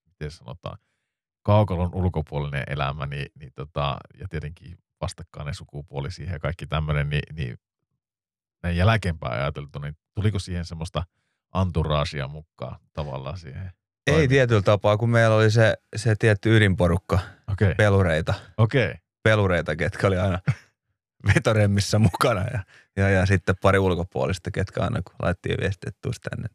miten 0.06 0.30
sanotaan, 0.30 0.78
kaukalon 1.42 1.94
ulkopuolinen 1.94 2.64
elämä 2.66 3.06
niin, 3.06 3.26
niin 3.38 3.52
tota, 3.54 3.96
ja 4.20 4.28
tietenkin 4.28 4.78
vastakkainen 5.00 5.54
sukupuoli 5.54 6.10
siihen 6.10 6.32
ja 6.32 6.38
kaikki 6.38 6.66
tämmöinen, 6.66 7.10
niin, 7.10 7.22
niin 7.32 7.58
näin 8.62 8.76
jälkeenpäin 8.76 9.32
ajateltu, 9.40 9.78
niin 9.78 9.96
tuliko 10.14 10.38
siihen 10.38 10.64
semmoista 10.64 11.02
anturaasia 11.52 12.28
mukaan 12.28 12.80
tavallaan 12.92 13.38
siihen? 13.38 13.70
Ei 14.06 14.28
tietyllä 14.28 14.62
tapaa, 14.62 14.96
kun 14.96 15.10
meillä 15.10 15.36
oli 15.36 15.50
se, 15.50 15.74
se 15.96 16.14
tietty 16.18 16.56
ydinporukka, 16.56 17.18
Okei, 17.52 17.74
pelureita, 17.74 18.34
okei. 18.58 18.94
pelureita, 19.22 19.76
ketkä 19.76 20.06
oli 20.06 20.18
aina 20.18 20.38
vetoremmissä 21.34 21.98
mukana 21.98 22.44
ja, 22.52 22.60
ja, 22.96 23.10
ja 23.10 23.26
sitten 23.26 23.54
pari 23.62 23.78
ulkopuolista, 23.78 24.50
ketkä 24.50 24.82
aina 24.82 25.02
kun 25.02 25.14
laitettiin 25.22 25.56
viestiä, 25.60 25.88
että 25.88 25.98
tuus 26.02 26.16
tänne, 26.20 26.48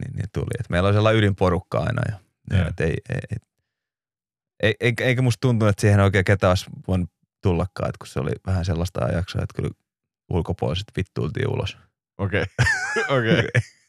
niin, 0.00 0.16
niin 0.16 0.28
tuli. 0.32 0.60
Et 0.60 0.70
meillä 0.70 0.86
oli 0.86 0.94
sellainen 0.94 1.18
ydinporukka 1.18 1.78
aina 1.78 2.02
ja, 2.08 2.18
ja 2.58 2.68
et 2.68 2.80
ei, 2.80 2.96
ei, 3.08 3.18
ei, 3.30 3.38
ei, 4.62 4.74
eikä, 4.80 5.04
eikä 5.04 5.22
musta 5.22 5.40
tuntunut, 5.40 5.70
että 5.70 5.80
siihen 5.80 6.00
oikein 6.00 6.24
ketään 6.24 6.50
olisi 6.50 6.66
voinut 6.88 7.10
tullakaan, 7.42 7.88
että 7.88 7.98
kun 7.98 8.06
se 8.06 8.20
oli 8.20 8.32
vähän 8.46 8.64
sellaista 8.64 9.04
ajaksoa, 9.04 9.42
että 9.42 9.56
kyllä 9.56 9.70
ulkopuoliset 10.28 10.86
vittuiltiin 10.96 11.48
ulos. 11.48 11.76
Okei, 12.18 12.44
okei. 13.18 13.38
Et- 13.54 13.64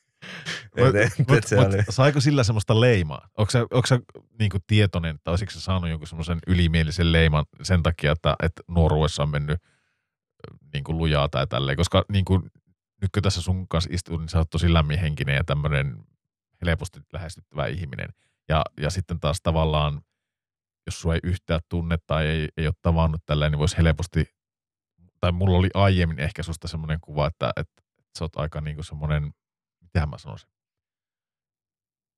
Mut- 0.80 1.38
et 1.38 1.48
se 1.48 1.56
mut 1.56 1.68
Saiko 1.90 2.22
sillä 2.22 2.44
semmoista 2.44 2.82
leimaa? 2.82 3.30
Onko 3.38 3.52
sä, 3.52 3.60
onko 3.60 3.88
sä 3.88 4.00
niin 4.40 4.52
tietoinen, 4.68 5.20
tai 5.24 5.32
olisiko 5.32 5.52
sä 5.52 5.62
saanut 5.62 5.90
jonkun 5.90 6.08
semmoisen 6.08 6.40
ylimielisen 6.48 7.12
leiman 7.12 7.46
sen 7.64 7.84
takia, 7.84 8.12
että, 8.12 8.36
että 8.44 8.62
nuoruudessa 8.68 9.24
on 9.24 9.30
mennyt 9.30 9.60
niin 10.74 10.84
kuin 10.84 10.98
lujaa 10.98 11.30
tai 11.30 11.48
tälleen? 11.48 11.78
Koska 11.78 12.06
niin 12.12 12.26
kuin, 12.26 12.52
nyt 13.02 13.12
kun 13.14 13.24
tässä 13.24 13.42
sun 13.42 13.68
kanssa 13.68 13.90
istuu, 13.94 14.18
niin 14.18 14.30
sä 14.30 14.38
oot 14.38 14.50
tosi 14.50 14.74
lämminhenkinen 14.74 15.36
ja 15.36 15.44
tämmöinen 15.44 15.98
helposti 16.66 17.00
lähestyttävä 17.14 17.68
ihminen. 17.68 18.10
Ja, 18.50 18.64
ja 18.78 18.90
sitten 18.90 19.20
taas 19.20 19.42
tavallaan, 19.44 20.02
jos 20.86 21.02
sua 21.02 21.14
ei 21.14 21.20
yhtään 21.24 21.62
tunne 21.70 21.98
tai 22.08 22.28
ei, 22.28 22.50
ei 22.58 22.68
ole 22.68 22.74
tavannut 22.82 23.22
tälleen, 23.26 23.52
niin 23.52 23.60
voisi 23.60 23.78
helposti, 23.78 24.26
tai 25.20 25.32
mulla 25.32 25.58
oli 25.58 25.70
aiemmin 25.74 26.20
ehkä 26.20 26.44
susta 26.44 26.68
semmoinen 26.68 27.00
kuva, 27.02 27.28
että, 27.28 27.50
että, 27.56 27.82
että 28.00 28.20
sä 28.20 28.26
oot 28.26 28.36
aika 28.36 28.62
niin 28.62 28.76
kuin 28.76 28.86
semmoinen, 28.86 29.34
mitähän 29.96 30.10
mä 30.10 30.18
sanoisin, 30.18 30.50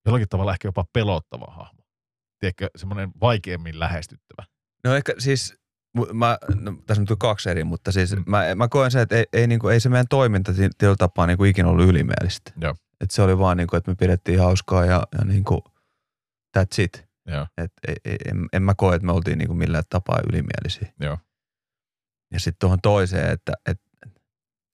jollakin 0.06 0.30
tavalla 0.30 0.52
ehkä 0.54 0.68
jopa 0.68 0.86
pelottava 0.94 1.46
hahmo. 1.52 1.84
Tiedätkö, 2.40 2.70
semmoinen 2.76 3.12
vaikeammin 3.22 3.80
lähestyttävä. 3.80 4.46
No 4.84 4.96
ehkä 4.96 5.14
siis, 5.18 5.56
mä, 6.14 6.38
no, 6.56 6.74
tässä 6.86 7.02
nyt 7.02 7.12
on 7.12 7.18
kaksi 7.18 7.50
eri, 7.50 7.64
mutta 7.64 7.92
siis 7.92 8.16
Mm. 8.16 8.24
mä, 8.28 8.56
mä 8.56 8.68
koen 8.68 8.92
se, 8.92 9.02
että 9.02 9.16
ei, 9.16 9.26
ei, 9.34 9.48
niinku, 9.48 9.68
ei 9.68 9.80
se 9.80 9.90
meidän 9.90 10.08
toiminta 10.10 10.52
ti- 10.54 10.58
tietyllä 10.78 10.96
tapaa 10.96 11.28
niinku 11.28 11.44
ikinä 11.44 11.70
ollut 11.70 11.88
ylimielistä. 11.90 12.52
Joo. 12.62 12.76
Et 13.02 13.12
se 13.12 13.22
oli 13.22 13.38
vaan, 13.40 13.58
niinku, 13.58 13.76
että 13.76 13.92
me 13.92 13.96
pidettiin 13.96 14.40
hauskaa 14.40 14.86
ja, 14.86 15.04
ja 15.20 15.26
niinku, 15.26 15.64
that's 16.58 16.84
it. 16.84 17.08
Joo, 17.28 17.48
Et 17.58 17.72
ei, 17.88 17.96
ei, 18.06 18.18
en, 18.26 18.46
en 18.54 18.64
mä 18.64 18.76
koe, 18.76 18.96
että 18.96 19.06
me 19.06 19.12
oltiin 19.12 19.38
niinku 19.38 19.54
millään 19.54 19.84
tapaa 19.90 20.20
ylimielisiä. 20.30 20.94
joo, 21.00 21.18
Ja 22.34 22.40
sitten 22.40 22.60
tuohon 22.60 22.80
toiseen, 22.82 23.32
että 23.32 23.54
et, 23.66 23.82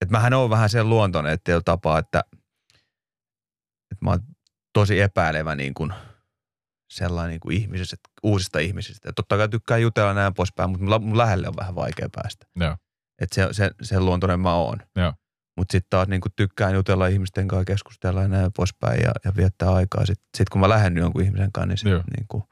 et 0.01 0.09
mähän 0.09 0.33
on 0.33 0.49
vähän 0.49 0.69
sen 0.69 0.89
luontoinen, 0.89 1.33
että 1.33 1.43
tietyllä 1.43 1.63
tapaa, 1.65 1.99
että, 1.99 2.23
että 3.93 4.05
mä 4.05 4.11
oon 4.11 4.19
tosi 4.73 5.01
epäilevä 5.01 5.55
niin 5.55 5.73
kuin 5.73 5.93
sellainen 6.91 7.29
niin 7.29 7.39
kuin 7.39 7.57
ihmisistä, 7.57 7.95
uusista 8.23 8.59
ihmisistä. 8.59 9.09
Ja 9.09 9.13
totta 9.13 9.37
kai 9.37 9.49
tykkää 9.49 9.77
jutella 9.77 10.13
näin 10.13 10.33
poispäin, 10.33 10.69
mutta 10.69 10.99
mun, 10.99 11.17
lähelle 11.17 11.47
on 11.47 11.55
vähän 11.57 11.75
vaikea 11.75 12.09
päästä. 12.15 12.45
joo, 12.55 12.77
Että 13.21 13.35
se, 13.35 13.47
se, 13.51 13.71
sen 13.81 14.05
luontoinen 14.05 14.39
mä 14.39 14.53
oon. 14.53 14.77
Joo. 14.95 15.13
Mutta 15.57 15.71
sitten 15.71 15.89
taas 15.89 16.07
niin 16.07 16.21
kuin 16.21 16.33
tykkään 16.35 16.73
jutella 16.73 17.07
ihmisten 17.07 17.47
kanssa, 17.47 17.65
keskustella 17.65 18.21
ja 18.21 18.27
näin 18.27 18.51
poispäin 18.55 19.01
ja, 19.01 19.11
ja 19.25 19.31
viettää 19.35 19.73
aikaa. 19.73 20.05
Sitten 20.05 20.27
sit 20.37 20.49
kun 20.49 20.61
mä 20.61 20.69
lähden 20.69 20.97
jonkun 20.97 21.21
ihmisen 21.21 21.51
kanssa, 21.51 21.67
niin, 21.67 21.77
sit, 21.77 21.89
Joo. 21.89 22.03
niin 22.17 22.25
kuin, 22.27 22.43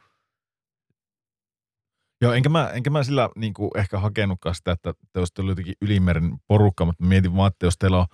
Joo, 2.22 2.34
enkä 2.34 2.50
mä, 2.50 2.70
enkä 2.70 2.90
mä 2.90 3.04
sillä 3.04 3.30
niin 3.36 3.54
kuin 3.54 3.72
ehkä 3.76 4.00
hakenutkaan 4.00 4.56
sitä, 4.56 4.72
että 4.72 4.94
te 5.14 5.20
olisitte 5.20 5.42
jotenkin 5.42 5.74
ylimääräinen 5.82 6.38
porukka, 6.48 6.86
mutta 6.86 7.06
mietin 7.06 7.36
vaan, 7.36 7.48
että 7.48 7.66
jos 7.66 7.78
teillä 7.78 8.00
on 8.00 8.06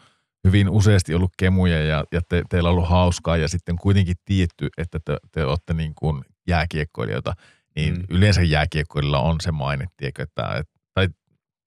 hyvin 0.47 0.69
useasti 0.69 1.15
ollut 1.15 1.31
kemuja 1.37 1.83
ja, 1.83 2.03
ja 2.11 2.21
te, 2.29 2.43
teillä 2.49 2.69
on 2.69 2.75
ollut 2.75 2.89
hauskaa 2.89 3.37
ja 3.37 3.47
sitten 3.47 3.75
kuitenkin 3.75 4.15
tietty, 4.25 4.69
että 4.77 4.99
te, 5.05 5.17
te 5.31 5.45
olette 5.45 5.73
niin 5.73 5.93
kuin 5.95 6.23
jääkiekkoilijoita, 6.47 7.33
niin 7.75 7.93
mm. 7.95 8.03
Yleensä 8.09 8.41
jääkiekkoilla 8.41 9.19
on 9.19 9.41
se 9.41 9.51
maine, 9.51 9.85
tiedätkö, 9.97 10.23
että, 10.23 10.55
että, 10.55 10.73
tai 10.93 11.07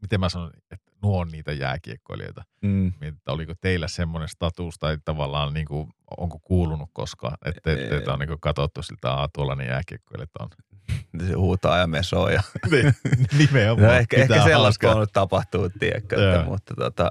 miten 0.02 0.20
mä 0.20 0.28
sanon, 0.28 0.50
että 0.70 0.90
nuo 1.02 1.20
on 1.20 1.28
niitä 1.28 1.52
jääkiekkoilijoita. 1.52 2.42
mm. 2.62 2.92
Että 3.00 3.32
oliko 3.32 3.52
teillä 3.60 3.88
semmoinen 3.88 4.28
status 4.28 4.78
tai 4.78 4.98
tavallaan 5.04 5.54
niin 5.54 5.66
kuin, 5.66 5.90
onko 6.18 6.38
kuulunut 6.38 6.90
koskaan, 6.92 7.36
että 7.44 7.60
te, 7.64 7.72
Ei. 7.72 7.88
teitä 7.88 8.12
on 8.12 8.18
niin 8.18 8.28
kuin 8.28 8.40
katsottu 8.40 8.82
siltä, 8.82 9.08
että 9.12 9.28
tuollainen 9.34 9.66
jääkiekkoilija 9.66 10.24
että 10.24 10.42
on. 10.42 10.50
Se 11.28 11.32
huutaa 11.32 11.78
ja 11.78 11.86
mesoo 11.86 12.28
ja 12.28 12.42
Niin, 12.70 12.94
Nimenomaan. 13.38 13.88
No 13.88 13.92
ehkä, 13.92 14.16
ehkä 14.16 14.44
sellaista 14.44 14.90
on 14.94 15.00
nyt 15.00 15.12
tapahtuu, 15.12 15.70
tiedätkö, 15.70 16.32
että, 16.32 16.44
mutta 16.44 16.74
tota, 16.74 17.10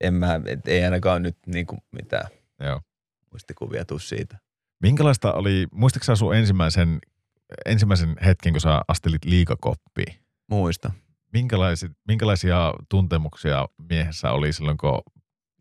en 0.00 0.14
mä, 0.14 0.40
et, 0.46 0.68
ei 0.68 0.84
ainakaan 0.84 1.22
nyt 1.22 1.36
niinku 1.46 1.78
mitään 1.92 2.28
Joo. 2.60 2.80
muistikuvia 3.32 3.84
tuu 3.84 3.98
siitä. 3.98 4.38
Minkälaista 4.82 5.32
oli, 5.32 5.66
muistatko 5.72 6.04
sä 6.04 6.16
sun 6.16 6.36
ensimmäisen, 6.36 6.98
ensimmäisen 7.66 8.16
hetken, 8.24 8.52
kun 8.52 8.60
sä 8.60 8.80
astelit 8.88 9.24
liikakoppiin? 9.24 10.14
Muista. 10.50 10.92
Minkälaisia, 11.32 11.88
minkälaisia 12.08 12.74
tuntemuksia 12.88 13.68
miehessä 13.88 14.30
oli 14.30 14.52
silloin, 14.52 14.78
kun, 14.78 15.02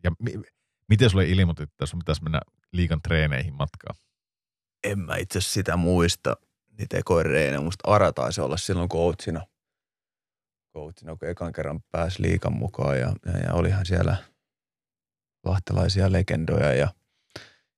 ja 0.04 0.12
mi, 0.20 0.34
miten 0.90 1.10
sulle 1.10 1.26
ilmoitit, 1.26 1.70
että 1.72 1.86
sun 1.86 2.00
pitäisi 2.00 2.24
mennä 2.24 2.40
liikan 2.74 3.02
treeneihin 3.02 3.54
matkaan? 3.54 3.96
En 4.84 5.00
mä 5.00 5.16
itse 5.16 5.42
sitä 5.42 5.78
muista, 5.78 6.38
niitä 6.78 6.98
ekoireinä. 6.98 7.62
Musta 7.62 7.92
Ara 7.92 8.14
taisi 8.14 8.42
olla 8.42 8.58
silloin 8.58 8.90
coachina. 8.90 9.42
Coachina, 10.80 11.16
kun 11.16 11.30
ekan 11.30 11.54
kerran 11.54 11.80
pääsi 11.92 12.22
liikan 12.22 12.54
mukaan 12.54 13.00
ja, 13.00 13.14
ja, 13.26 13.38
ja 13.38 13.54
olihan 13.54 13.86
siellä 13.86 14.16
lahtelaisia 15.46 16.12
legendoja 16.12 16.74
ja, 16.74 16.88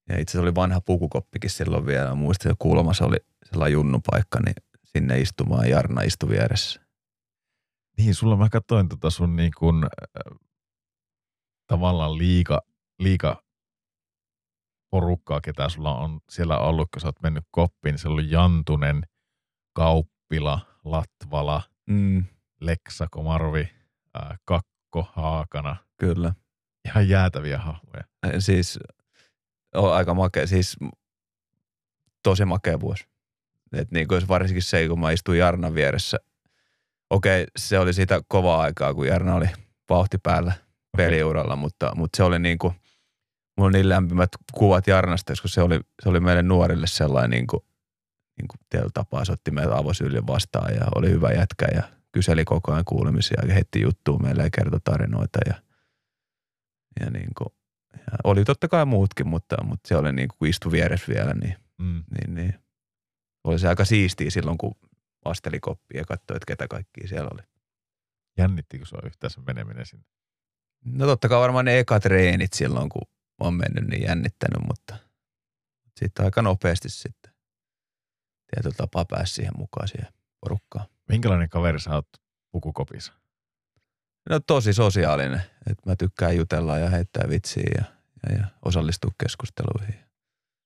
ja 0.10 0.20
itse 0.20 0.32
asiassa 0.32 0.42
oli 0.42 0.56
vanha 0.56 0.82
pukukoppikin 0.82 1.50
silloin 1.50 1.86
vielä. 1.86 2.16
Muistan, 2.16 2.52
että 2.52 2.62
kulmassa 2.62 3.06
oli 3.06 3.18
sellainen 3.46 3.74
junnupaikka, 3.74 4.40
niin 4.40 4.56
sinne 4.86 5.20
istumaan 5.20 5.70
Jarna 5.70 6.02
istui 6.02 6.30
vieressä. 6.30 6.82
Niin, 7.98 8.16
sulla 8.16 8.38
mä 8.38 8.50
katsoin 8.50 8.90
tota 8.90 9.10
sun 9.10 9.36
niin 9.36 9.52
kuin, 9.58 9.84
äh, 9.84 10.40
tavallaan 11.68 12.18
liika, 12.18 12.62
liika 13.00 13.44
porukkaa, 14.90 15.42
ketä 15.42 15.70
sulla 15.70 15.98
on 15.98 16.20
siellä 16.30 16.58
ollut, 16.58 16.90
kun 16.94 17.02
sä 17.02 17.08
oot 17.08 17.22
mennyt 17.22 17.44
koppiin. 17.52 17.98
Siellä 17.98 18.14
oli 18.14 18.32
Jantunen, 18.32 19.04
Kauppila, 19.74 20.60
Latvala, 20.86 21.62
Mm, 21.92 22.26
Leksa, 22.62 23.08
Komarvi, 23.12 23.70
ää, 24.14 24.38
Kakko, 24.46 25.08
Haakana. 25.14 25.76
kyllä. 25.98 26.34
Ihan 26.86 27.10
jäätäviä 27.10 27.58
hahmoja. 27.58 28.04
Siis 28.40 28.80
on 29.76 29.94
aika 29.94 30.14
makea, 30.14 30.48
siis 30.48 30.78
tosi 32.24 32.46
makea 32.46 32.80
vuosi. 32.80 33.08
Et 33.74 33.92
niin 33.92 34.08
kuin 34.08 34.28
varsinkin 34.28 34.64
se, 34.64 34.88
kun 34.88 35.00
mä 35.00 35.12
istuin 35.12 35.40
Jarnan 35.40 35.76
vieressä. 35.76 36.18
Okei, 37.10 37.46
se 37.58 37.80
oli 37.80 37.94
sitä 37.94 38.22
kovaa 38.28 38.62
aikaa, 38.62 38.94
kun 38.94 39.08
Jarna 39.08 39.36
oli 39.36 39.50
vauhti 39.90 40.18
päällä 40.18 40.54
peliuralla, 40.98 41.56
mutta, 41.56 41.92
mutta 41.96 42.18
se 42.18 42.24
oli 42.24 42.40
niin 42.40 42.58
kuin, 42.58 42.74
mulla 43.58 43.68
on 43.68 43.74
niin 43.74 43.90
lämpimät 43.90 44.30
kuvat 44.54 44.88
Jarnasta, 44.88 45.34
koska 45.34 45.48
se 45.48 45.62
oli, 45.62 45.80
se 46.04 46.10
oli 46.10 46.20
meille 46.20 46.42
nuorille 46.42 46.88
sellainen 46.88 47.30
niin 47.30 47.48
kuin, 47.48 47.64
niin 48.38 48.48
kuin 48.48 48.92
tapaa, 48.94 49.26
se 49.26 49.32
otti 49.32 49.52
meitä 49.52 49.78
avosyljön 49.78 50.28
vastaan 50.28 50.74
ja 50.74 50.82
oli 50.96 51.10
hyvä 51.10 51.32
jätkä 51.32 51.66
ja 51.76 51.84
kyseli 52.12 52.46
koko 52.46 52.72
ajan 52.72 52.86
kuulemisia 52.86 53.42
ja 53.48 53.54
heitti 53.54 53.82
juttua 53.82 54.20
meille 54.20 54.44
ja 54.44 54.50
kertoi 54.50 54.80
tarinoita 54.84 55.40
ja, 55.46 55.54
ja 57.00 57.10
niin 57.10 57.30
kuin, 57.38 57.54
ja 57.94 58.18
oli 58.24 58.46
totta 58.46 58.68
kai 58.68 58.86
muutkin, 58.86 59.28
mutta, 59.28 59.64
mutta 59.64 59.88
se 59.88 59.96
oli 59.96 60.14
niin 60.14 60.28
kuin, 60.28 60.38
kun 60.38 60.48
istui 60.48 60.72
vieressä 60.72 61.14
vielä, 61.14 61.34
niin, 61.34 61.56
Mm. 61.82 62.04
niin, 62.12 62.36
niin 62.36 62.54
oli 63.44 63.60
se 63.60 63.68
aika 63.68 63.86
siistiä 63.86 64.30
silloin, 64.30 64.58
kun 64.58 64.76
asteli 65.26 65.60
koppia 65.60 66.02
ja 66.02 66.06
katsoi, 66.06 66.38
että 66.38 66.46
ketä 66.48 66.68
kaikkia 66.68 67.08
siellä 67.08 67.30
oli. 67.34 67.42
Jännittikö 68.38 68.86
sua 68.86 69.00
yhtään 69.06 69.32
se 69.32 69.42
meneminen 69.48 69.86
sinne? 69.86 70.06
No 70.86 71.06
totta 71.06 71.30
kai 71.30 71.40
varmaan 71.40 71.66
ne 71.66 71.80
ekat 71.80 72.04
treenit 72.04 72.54
silloin, 72.54 72.90
kun 72.90 73.02
on 73.40 73.54
mennyt 73.54 73.88
niin 73.88 74.04
jännittänyt, 74.04 74.68
mutta 74.68 74.98
sitten 76.00 76.26
aika 76.26 76.42
nopeasti 76.42 76.90
sitten 76.90 77.34
tietyllä 78.52 78.76
tapaa 78.78 79.06
pääsi 79.06 79.34
siihen 79.34 79.54
mukaan 79.58 79.88
siihen 79.88 80.14
porukkaan. 80.40 80.86
Minkälainen 81.12 81.50
kaveri 81.50 81.80
sä 81.80 81.96
oot 81.96 82.08
pukukopissa? 82.52 83.14
No 84.30 84.40
tosi 84.48 84.74
sosiaalinen, 84.74 85.42
että 85.70 85.90
mä 85.90 85.96
tykkään 85.96 86.36
jutella 86.36 86.78
ja 86.78 86.90
heittää 86.90 87.30
vitsiä 87.30 87.64
ja, 87.76 87.84
ja, 88.30 88.38
ja 88.38 88.46
osallistua 88.66 89.12
keskusteluihin. 89.24 89.96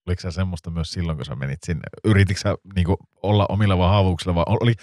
Oliko 0.08 0.22
sä 0.22 0.32
semmoista 0.32 0.70
myös 0.70 0.92
silloin, 0.92 1.18
kun 1.18 1.26
sä 1.26 1.36
menit 1.36 1.60
sinne? 1.66 1.84
Yrititkö 2.04 2.42
sä 2.42 2.56
niinku 2.76 2.98
olla 3.24 3.46
omilla 3.50 3.78
vahvuuksilla 3.78 4.36
vai 4.36 4.44
oli, 4.48 4.74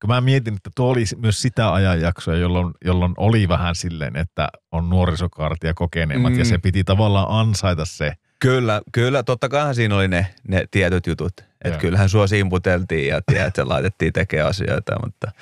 kun 0.00 0.10
mä 0.10 0.20
mietin, 0.20 0.54
että 0.54 0.70
tuo 0.76 0.90
oli 0.90 1.04
myös 1.16 1.42
sitä 1.42 1.72
ajanjaksoa, 1.72 2.34
jolloin, 2.34 2.74
jolloin 2.84 3.14
oli 3.16 3.48
vähän 3.48 3.74
silleen, 3.74 4.16
että 4.16 4.48
on 4.72 4.90
nuorisokaarti 4.90 5.66
ja 5.66 5.74
kokeneemmat 5.74 6.32
mm. 6.32 6.38
ja 6.38 6.44
se 6.44 6.58
piti 6.58 6.84
tavallaan 6.84 7.26
ansaita 7.28 7.84
se. 7.84 8.12
Kyllä, 8.40 8.82
kyllä, 8.92 9.22
totta 9.22 9.48
kai 9.48 9.74
siinä 9.74 9.96
oli 9.96 10.08
ne, 10.08 10.34
ne 10.48 10.64
tietyt 10.70 11.06
jutut. 11.06 11.32
Että 11.64 11.78
kyllähän 11.78 12.08
sua 12.08 12.26
simputeltiin 12.26 13.08
ja 13.08 13.20
tiedät, 13.26 13.46
että 13.46 13.68
laitettiin 13.68 14.12
tekemään 14.12 14.48
asioita, 14.48 14.92
mutta, 15.04 15.32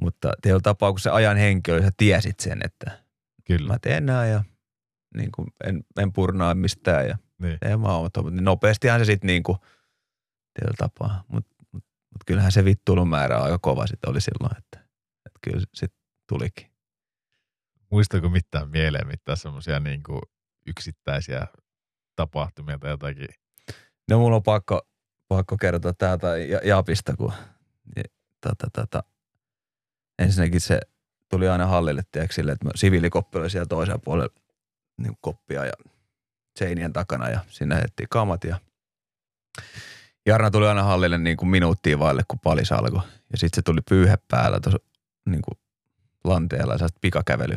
mutta 0.00 0.32
kun 0.78 1.00
se 1.00 1.10
ajan 1.10 1.36
henki 1.36 1.72
oli, 1.72 1.82
sä 1.82 1.90
tiesit 1.96 2.40
sen, 2.40 2.58
että 2.64 2.98
Kyllä. 3.44 3.66
mä 3.66 3.78
teen 3.78 4.06
näin 4.06 4.32
ja 4.32 4.44
niin 5.16 5.32
kuin 5.32 5.48
en, 5.64 5.84
en 5.98 6.12
purnaa 6.12 6.54
mistään 6.54 7.08
ja 7.08 7.18
Niin. 7.38 7.58
teen 7.60 7.80
mä 7.80 7.88
oon, 7.88 8.02
mutta 8.02 8.22
nopeastihan 8.40 9.00
se 9.00 9.04
sitten 9.04 9.26
niin 9.26 9.42
kuin 9.42 9.58
tietyllä 10.54 10.76
tapaa. 10.78 11.24
Mutta 11.28 11.54
mut, 11.72 11.84
mut 11.84 12.22
kyllähän 12.26 12.52
se 12.52 12.64
vittuilun 12.64 13.08
määrä 13.08 13.38
aika 13.38 13.58
kova 13.58 13.86
sitten 13.86 14.10
oli 14.10 14.20
silloin, 14.20 14.58
että, 14.58 14.78
että 15.26 15.38
kyllä 15.44 15.60
sitten 15.74 16.00
tulikin. 16.28 16.70
Muistatko 17.90 18.28
mitään 18.28 18.70
mieleen 18.70 19.06
mitään 19.06 19.38
semmoisia 19.38 19.80
niinku 19.80 20.20
yksittäisiä 20.66 21.46
tapahtumia 22.16 22.78
tai 22.78 22.90
jotakin? 22.90 23.28
No 24.10 24.18
mulla 24.18 24.36
on 24.36 24.42
pakko, 24.42 24.80
pakko 25.28 25.56
kertoa 25.56 25.92
täältä 25.92 26.36
Ja- 26.36 26.60
Japista, 26.64 27.16
kun 27.16 27.32
ja, 27.96 28.02
tota, 28.40 28.66
tota, 28.72 29.02
ensinnäkin 30.18 30.60
se 30.60 30.80
tuli 31.30 31.48
aina 31.48 31.66
hallille, 31.66 32.02
tiedätkö, 32.12 32.34
sille, 32.34 32.52
että 32.52 32.68
siviilikoppi 32.74 33.38
oli 33.38 33.50
siellä 33.50 33.66
toisella 33.66 33.98
puolella 34.04 34.34
niin 34.98 35.16
koppia 35.20 35.64
ja 35.64 35.72
seinien 36.58 36.92
takana 36.92 37.28
ja 37.28 37.40
sinne 37.48 37.74
heitettiin 37.74 38.08
kamat 38.08 38.44
ja 38.44 38.56
Jarna 40.26 40.50
tuli 40.50 40.68
aina 40.68 40.82
hallille 40.82 41.18
niin 41.18 41.36
kuin 41.36 41.48
minuuttia 41.48 41.98
vaille, 41.98 42.22
kun 42.28 42.38
palis 42.38 42.72
alkoi. 42.72 43.00
Ja 43.32 43.38
sitten 43.38 43.56
se 43.56 43.62
tuli 43.62 43.80
pyyhe 43.88 44.18
päällä 44.28 44.60
tuossa 44.60 44.78
niin 45.28 45.42
kuin 45.42 45.58
lanteella 46.24 46.74
ja 46.74 46.88
pikakävely. 47.00 47.54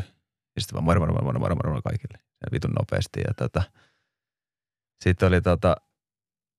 Ja 0.55 0.61
sitten 0.61 0.73
vaan 0.73 0.83
moro, 0.83 0.99
moro, 0.99 1.13
moro, 1.13 1.39
moro, 1.39 1.55
moro, 1.55 1.69
moro 1.69 1.81
kaikille. 1.81 2.17
Ja 2.17 2.47
vitun 2.51 2.71
nopeasti. 2.71 3.19
Ja 3.27 3.33
tota, 3.33 3.63
sitten 5.03 5.27
oli 5.27 5.41
tota, 5.41 5.75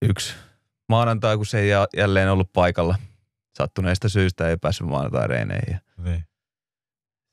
yksi 0.03 0.35
maanantai, 0.89 1.37
kun 1.37 1.47
se 1.47 1.59
ei 1.59 1.69
jä- 1.69 1.89
jälleen 1.97 2.31
ollut 2.31 2.53
paikalla. 2.53 2.99
Sattuneesta 3.59 4.09
syystä 4.09 4.49
ei 4.49 4.57
päässyt 4.57 4.87
maanantai 4.87 5.29
reeneihin. 5.29 5.81
Niin. 5.97 6.25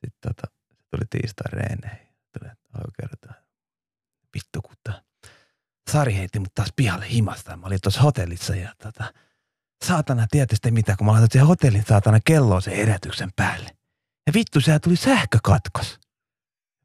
sitten 0.05 0.19
tota, 0.33 0.53
se 0.69 0.83
tuli 0.91 1.05
tiistai 1.09 1.51
reeneihin. 1.51 2.07
Tuli, 2.39 2.51
kertoa. 3.01 3.33
Vittu, 4.35 4.61
kun 4.61 4.75
tää 4.83 5.01
Sari 5.91 6.15
heitti 6.15 6.39
mut 6.39 6.55
taas 6.55 6.73
pihalle 6.75 7.09
himasta. 7.09 7.57
Mä 7.57 7.67
olin 7.67 7.79
tuossa 7.83 8.01
hotellissa 8.01 8.55
ja 8.55 8.73
tota, 8.83 9.13
saatana 9.85 10.27
tietysti 10.31 10.71
mitä, 10.71 10.95
kun 10.97 11.05
mä 11.05 11.11
laitan 11.11 11.27
siihen 11.31 11.47
hotellin 11.47 11.85
saatana 11.87 12.19
kelloon 12.25 12.61
sen 12.61 12.75
herätyksen 12.75 13.29
päälle. 13.35 13.69
Ja 14.27 14.33
vittu, 14.33 14.61
sehän 14.61 14.81
tuli 14.81 14.95
sähkökatkos. 14.95 15.99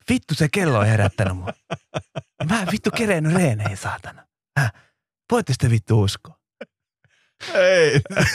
Vittu, 0.08 0.34
se 0.34 0.48
kello 0.52 0.78
on 0.78 0.86
herättänyt 0.86 1.36
mua. 1.36 1.52
Ja 2.40 2.46
mä 2.50 2.62
en 2.62 2.68
vittu 2.72 2.90
kerennyt 2.90 3.34
reeneihin, 3.34 3.76
saatana. 3.76 4.26
Häh? 4.58 4.72
Voitte 5.32 5.52
sitten 5.52 5.70
vittu 5.70 6.02
uskoa. 6.02 6.38
Ei. 7.54 8.00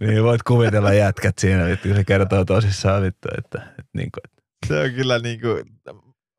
Niin 0.00 0.24
voit 0.24 0.42
kuvitella 0.42 0.92
jätkät 0.92 1.38
siinä, 1.38 1.66
vittu, 1.66 1.88
kun 1.88 1.96
se 1.96 2.04
kertoo 2.04 2.44
tosissaan 2.44 3.02
vittu, 3.02 3.28
että, 3.38 3.58
että, 3.58 3.82
niin 3.94 4.08
kuin, 4.12 4.20
että 4.24 4.42
Se 4.66 4.80
on 4.80 4.90
kyllä 4.92 5.18
niinku, 5.18 5.48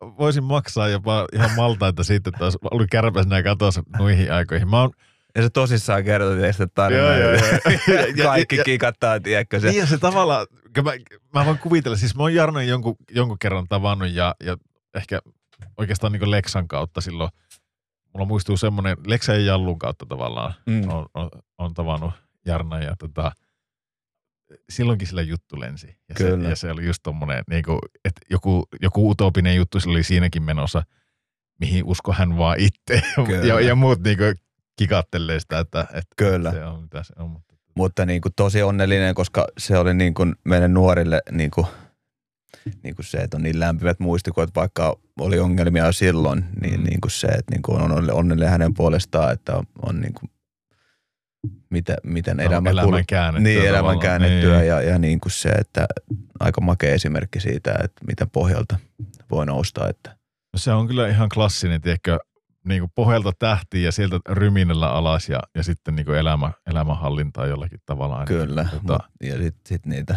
voisin 0.01 0.43
maksaa 0.43 0.87
jopa 0.89 1.27
ihan 1.33 1.51
maltaita 1.55 2.03
siitä, 2.03 2.29
että 2.29 2.43
olisi 2.43 2.57
ollut 2.71 2.87
kärpäsenä 2.91 3.43
katossa 3.43 3.83
noihin 3.99 4.33
aikoihin. 4.33 4.69
Mä 4.69 4.81
oon, 4.81 4.91
ja 5.35 5.41
se 5.41 5.49
tosissaan 5.49 6.03
kertoo 6.03 6.35
teistä 6.35 6.67
tarinaa. 6.67 7.17
Joo, 7.17 7.19
joo, 7.19 7.31
joo. 7.33 7.59
ja, 7.97 8.05
Ja- 8.15 8.23
kaikki 8.25 8.55
ja- 8.57 8.63
kikattaa, 8.63 9.19
tiedätkö 9.19 9.59
se. 9.59 9.67
niin 9.67 9.79
ja 9.79 9.85
se 9.85 9.97
tavallaan, 9.97 10.47
mä, 10.77 10.91
mä 11.33 11.45
voin 11.45 11.57
kuvitella, 11.57 11.97
siis 11.97 12.15
mä 12.15 12.23
oon 12.23 12.33
Jarnon 12.33 12.67
jonkun, 12.67 12.95
jonkun 13.11 13.39
kerran 13.39 13.67
tavannut 13.67 14.11
ja, 14.11 14.35
ja 14.43 14.57
ehkä 14.95 15.19
oikeastaan 15.77 16.11
niin 16.13 16.31
Leksan 16.31 16.67
kautta 16.67 17.01
silloin, 17.01 17.29
mulla 18.13 18.25
muistuu 18.25 18.57
semmoinen, 18.57 18.97
Leksan 19.05 19.35
ja 19.35 19.41
Jallun 19.45 19.79
kautta 19.79 20.05
tavallaan 20.05 20.53
Mm. 20.65 20.89
on, 20.89 21.05
on, 21.13 21.29
on 21.57 21.73
tavannut 21.73 22.13
Jarna 22.45 22.79
ja 22.79 22.95
tota, 22.99 23.31
silloinkin 24.69 25.07
sillä 25.07 25.21
juttu 25.21 25.59
lensi. 25.59 25.97
Ja, 26.09 26.15
se, 26.17 26.49
ja 26.49 26.55
se 26.55 26.71
oli 26.71 26.85
just 26.85 26.99
tommonen, 27.03 27.43
niin 27.49 27.63
kuin, 27.63 27.79
että 28.05 28.21
joku, 28.29 28.67
joku 28.81 29.09
utopinen 29.09 29.55
juttu 29.55 29.79
sillä 29.79 29.91
oli 29.91 30.03
siinäkin 30.03 30.43
menossa, 30.43 30.83
mihin 31.59 31.83
usko 31.85 32.13
hän 32.13 32.37
vaan 32.37 32.59
itse. 32.59 33.01
Kyllä. 33.25 33.45
ja, 33.47 33.59
ja 33.59 33.75
muut 33.75 34.03
niin 34.03 34.17
kuin, 34.17 34.35
kikattelee 34.75 35.39
sitä, 35.39 35.59
että, 35.59 35.81
että 35.81 36.15
Kyllä. 36.17 36.51
se 36.51 36.65
on 36.65 36.81
mitä 36.81 37.03
se 37.03 37.13
on. 37.17 37.41
Mutta, 37.75 38.05
niin 38.05 38.21
kuin 38.21 38.33
tosi 38.35 38.63
onnellinen, 38.63 39.15
koska 39.15 39.47
se 39.57 39.77
oli 39.77 39.93
niin 39.93 40.13
kuin 40.13 40.35
meille 40.43 40.67
nuorille 40.67 41.21
niin 41.31 41.51
kuin, 41.51 41.67
niin 42.83 42.95
kuin 42.95 43.05
se, 43.05 43.17
että 43.17 43.37
on 43.37 43.43
niin 43.43 43.59
lämpimät 43.59 43.99
muistikuvat, 43.99 44.55
vaikka 44.55 44.97
oli 45.19 45.39
ongelmia 45.39 45.85
jo 45.85 45.91
silloin, 45.91 46.45
niin, 46.61 46.79
Mm. 46.79 46.83
niin 46.85 47.01
kuin 47.01 47.11
se, 47.11 47.27
että 47.27 47.51
niin 47.51 47.61
kuin 47.61 47.81
on 47.81 48.11
onnellinen 48.11 48.51
hänen 48.51 48.73
puolestaan, 48.73 49.33
että 49.33 49.55
on, 49.55 49.63
on 49.81 50.01
niin 50.01 50.13
kuin 50.13 50.29
mitä, 51.69 51.97
miten 52.03 52.37
No, 52.37 52.43
elämä, 52.43 52.69
elämän 52.69 52.99
kul- 52.99 53.03
käännettyä 53.07 53.53
niin, 53.53 53.67
elämän 53.69 53.99
käännettyä 53.99 54.57
Niin. 54.57 54.67
ja, 54.67 54.81
ja 54.81 54.99
niin 54.99 55.19
kuin 55.19 55.31
se, 55.31 55.49
että 55.49 55.87
aika 56.39 56.61
makea 56.61 56.93
esimerkki 56.93 57.39
siitä, 57.39 57.71
että 57.83 58.05
miten 58.07 58.29
pohjalta 58.29 58.77
voi 59.31 59.45
nousta. 59.45 59.89
Että 59.89 60.09
No 60.53 60.57
se 60.59 60.71
on 60.73 60.87
kyllä 60.87 61.07
ihan 61.07 61.29
klassinen, 61.29 61.81
tiedätkö, 61.81 62.19
niin 62.65 62.81
kuin 62.81 62.91
pohjalta 62.95 63.31
tähtiin 63.39 63.83
ja 63.83 63.91
sieltä 63.91 64.19
ryminällä 64.29 64.89
alas 64.91 65.29
ja, 65.29 65.39
ja 65.55 65.63
sitten 65.63 65.95
niin 65.95 66.05
kuin 66.05 66.17
elämä, 66.17 66.51
elämänhallintaa 66.69 67.47
jollakin 67.47 67.79
tavalla. 67.85 68.25
kyllä, 68.25 68.67
Tota, 68.71 68.99
ja 69.23 69.33
sitten 69.37 69.61
sit 69.67 69.85
niitä, 69.85 70.15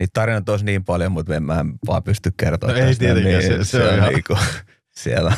niitä 0.00 0.10
tarinoita 0.12 0.52
olisi 0.52 0.64
niin 0.64 0.84
paljon, 0.84 1.12
mutta 1.12 1.34
en 1.36 1.42
mä 1.42 1.60
en 1.60 1.74
vaan 1.86 2.02
pysty 2.02 2.32
kertoa. 2.36 2.70
No 2.72 2.76
ei 2.76 2.94
tietenkään, 2.94 3.42
se- 3.42 3.64
se 3.64 3.88
on 3.88 3.94
ihan- 3.94 4.12
niinku, 4.12 4.38
siellä 4.96 5.32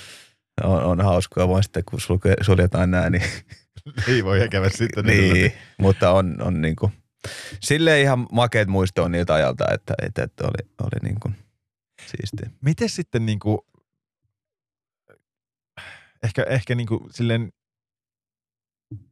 on, 0.64 0.82
on 0.84 1.00
hauskaa, 1.00 1.48
vaan 1.48 1.62
sitten 1.62 1.82
kun 1.90 2.00
sulke, 2.00 2.34
suljetaan 2.40 2.90
nämä, 2.90 3.10
niin 3.10 3.22
ei 4.08 4.24
voi 4.24 4.44
ikävä 4.44 4.68
sitten. 4.68 5.04
Niin, 5.06 5.52
mutta 5.78 6.10
on, 6.10 6.36
on 6.42 6.60
niinku, 6.62 6.92
silleen 7.60 8.02
ihan 8.02 8.26
makeet 8.32 8.68
muisto 8.68 9.04
on 9.04 9.12
niiltä 9.12 9.34
ajalta, 9.34 9.64
että, 9.74 9.94
että, 10.02 10.22
että 10.22 10.44
oli, 10.44 10.70
oli 10.82 11.08
niinku 11.08 11.30
siistiä. 12.06 12.50
Miten 12.64 12.88
sitten 12.88 13.26
niin 13.26 13.38
kuin, 13.38 13.58
ehkä, 16.26 16.42
ehkä 16.42 16.74
niin 16.74 16.86
kuin 16.86 17.00
silleen 17.10 17.52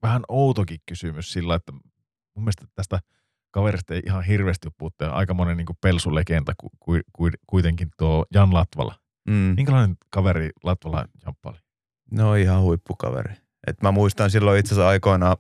vähän 0.02 0.22
outokin 0.28 0.80
kysymys 0.88 1.32
sillä, 1.32 1.54
että 1.54 1.72
mun 1.72 2.44
mielestä 2.44 2.66
tästä 2.74 3.00
kaverista 3.50 3.94
ei 3.94 4.02
ihan 4.06 4.24
hirveästi 4.24 4.68
puuttua. 4.78 5.08
Aika 5.08 5.34
monen 5.34 5.56
niin 5.56 5.66
pelsulegenda 5.80 6.52
ku, 6.60 6.70
ku, 6.80 6.92
ku, 7.12 7.28
kuitenkin 7.46 7.88
tuo 7.98 8.26
Jan 8.34 8.54
Latvala. 8.54 8.94
Mm. 9.28 9.54
Minkälainen 9.56 9.96
kaveri 10.10 10.50
Latvala 10.62 11.04
Jamppa 11.24 11.50
oli? 11.50 11.58
No 12.10 12.34
ihan 12.34 12.62
huippukaveri. 12.62 13.34
Et 13.66 13.82
mä 13.82 13.92
muistan 13.92 14.30
silloin 14.30 14.60
itse 14.60 14.74
asiassa 14.74 14.88
aikoinaan, 14.88 15.36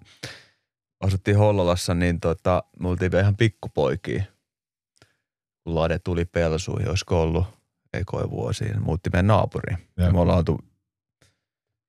asuttiin 1.00 1.38
Hollolassa, 1.38 1.94
niin 1.94 2.20
tota, 2.20 2.62
me 2.80 2.88
oltiin 2.88 3.10
vielä 3.10 3.22
ihan 3.22 3.36
pikkupoikia. 3.36 4.24
Lade 5.66 5.98
tuli 5.98 6.24
pelsuihin, 6.24 6.88
olisiko 6.88 7.22
ollut 7.22 7.46
ekoi 7.92 8.30
vuosi, 8.30 8.64
niin 8.64 8.82
muutti 8.82 9.10
meidän 9.12 9.26
naapuriin. 9.26 9.78
Ja 9.96 10.12
me 10.12 10.20
ollaan 10.20 10.38
oltu 10.38 10.58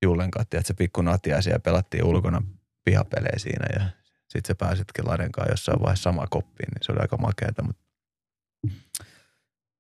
Jullen 0.06 0.32
kanssa, 0.32 0.58
että 0.58 0.68
se 0.68 0.74
pikku 0.74 1.02
natia 1.02 1.42
siellä 1.42 1.60
pelattiin 1.60 2.04
ulkona 2.06 2.42
pihapelejä 2.86 3.38
siinä 3.40 3.66
ja 3.80 3.90
sitten 4.30 4.48
se 4.48 4.54
pääsitkin 4.54 5.08
Laden 5.08 5.32
kanssa 5.32 5.52
jossain 5.52 5.80
vaiheessa 5.82 6.04
sama 6.04 6.28
koppiin, 6.30 6.70
niin 6.74 6.84
se 6.86 6.92
oli 6.92 7.00
aika 7.02 7.18
makeata. 7.18 7.64
Mutta 7.64 7.84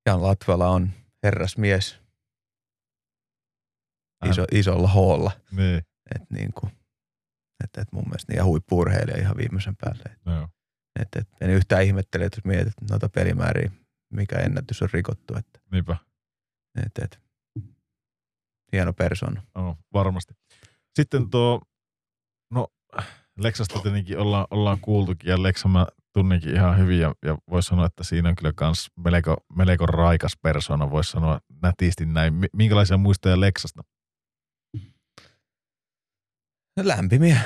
Jan 0.05 0.23
Latvala 0.23 0.69
on 0.69 0.89
herrasmies 1.23 1.99
iso, 4.29 4.45
isolla 4.51 4.87
hoolla. 4.87 5.31
Niin, 5.51 5.77
Et 6.15 6.29
niin 6.29 6.53
kuin, 6.53 6.71
et, 7.63 7.77
et 7.77 7.91
mun 7.91 8.03
mielestä 8.05 8.31
niin 8.31 8.37
ja 8.37 8.43
huippu-urheilija 8.45 9.17
ihan 9.21 9.37
viimeisen 9.37 9.75
päälle. 9.75 10.17
joo. 10.25 10.49
Et, 10.99 11.07
et, 11.15 11.27
en 11.41 11.49
yhtään 11.49 11.83
ihmettele, 11.83 12.25
että 12.25 12.37
jos 12.37 12.45
mietit 12.45 12.73
noita 12.89 13.09
pelimääriä, 13.09 13.71
mikä 14.13 14.35
ennätys 14.35 14.81
on 14.81 14.89
rikottu. 14.93 15.35
Että, 15.37 15.59
Niinpä. 15.71 15.97
et, 16.85 17.03
et, 17.03 17.19
hieno 18.75 18.93
persona. 18.93 19.41
No, 19.55 19.77
varmasti. 19.93 20.33
Sitten 20.95 21.29
tuo, 21.29 21.61
no 22.51 22.67
Lexasta 23.39 23.79
tietenkin 23.79 24.19
ollaan, 24.19 24.47
ollaan 24.51 24.79
kuultukin 24.81 25.29
ja 25.29 25.43
Lexa 25.43 25.67
mä 25.67 25.87
tunnenkin 26.13 26.55
ihan 26.55 26.77
hyvin 26.77 26.99
ja, 26.99 27.13
ja 27.25 27.37
voisi 27.49 27.67
sanoa, 27.67 27.85
että 27.85 28.03
siinä 28.03 28.29
on 28.29 28.35
kyllä 28.35 28.53
kans 28.55 28.91
melko, 29.05 29.37
melko 29.55 29.85
raikas 29.85 30.37
persona, 30.41 30.91
voisi 30.91 31.11
sanoa 31.11 31.39
nätisti 31.61 32.05
näin. 32.05 32.33
Mi- 32.33 32.47
Minkälaisia 32.53 32.97
muistoja 32.97 33.39
Lexasta? 33.39 33.83
Lämpimiä. 36.83 37.39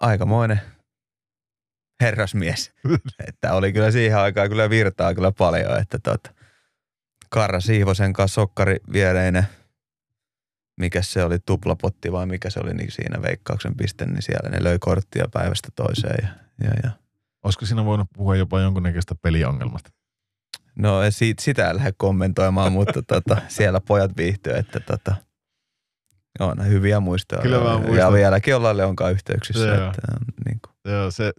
Aikamoinen 0.00 0.60
herrasmies. 2.02 2.72
että 3.28 3.54
oli 3.54 3.72
kyllä 3.72 3.90
siihen 3.90 4.18
aikaan 4.18 4.48
kyllä 4.48 4.70
virtaa 4.70 5.14
kyllä 5.14 5.32
paljon, 5.32 5.80
että 5.80 5.98
tota, 5.98 6.34
Karra 7.30 7.60
Siivosen 7.60 8.12
kanssa 8.12 8.34
sokkari 8.34 8.76
viereinen, 8.92 9.46
mikä 10.78 11.02
se 11.02 11.24
oli, 11.24 11.38
tuplapotti 11.38 12.12
vai 12.12 12.26
mikä 12.26 12.50
se 12.50 12.60
oli 12.60 12.74
niin 12.74 12.90
siinä 12.90 13.22
veikkauksen 13.22 13.76
piste, 13.76 14.06
niin 14.06 14.22
siellä 14.22 14.50
ne 14.50 14.64
löi 14.64 14.78
korttia 14.80 15.24
päivästä 15.32 15.68
toiseen 15.76 16.16
ja, 16.22 16.28
ja, 16.64 16.70
ja. 16.82 16.90
Olisiko 17.44 17.66
siinä 17.66 17.84
voinut 17.84 18.08
puhua 18.14 18.36
jopa 18.36 18.60
jonkunnäköistä 18.60 19.14
peliongelmasta? 19.22 19.90
No 20.78 21.02
ei 21.02 21.12
siitä, 21.12 21.42
sitä 21.42 21.70
en 21.70 21.76
lähde 21.76 21.92
kommentoimaan, 21.96 22.72
mutta 22.72 23.02
tota, 23.02 23.36
siellä 23.48 23.80
pojat 23.80 24.16
viihtyy, 24.16 24.52
että 24.52 24.80
tota, 24.80 25.14
on 26.40 26.68
hyviä 26.68 27.00
muistoja. 27.00 27.42
Kyllä 27.42 27.60
mä 27.60 27.70
ja, 27.70 27.78
muistan. 27.78 27.96
ja 27.96 28.12
vieläkin 28.12 28.56
ollaan 28.56 28.76
Leonkaan 28.76 29.12
yhteyksissä. 29.12 29.66
Joo. 29.66 29.74
Että, 29.74 30.02
on 30.12 30.26
niin 30.46 30.60
kuin, 30.60 30.94
Joo, 30.94 31.10
se, 31.10 31.32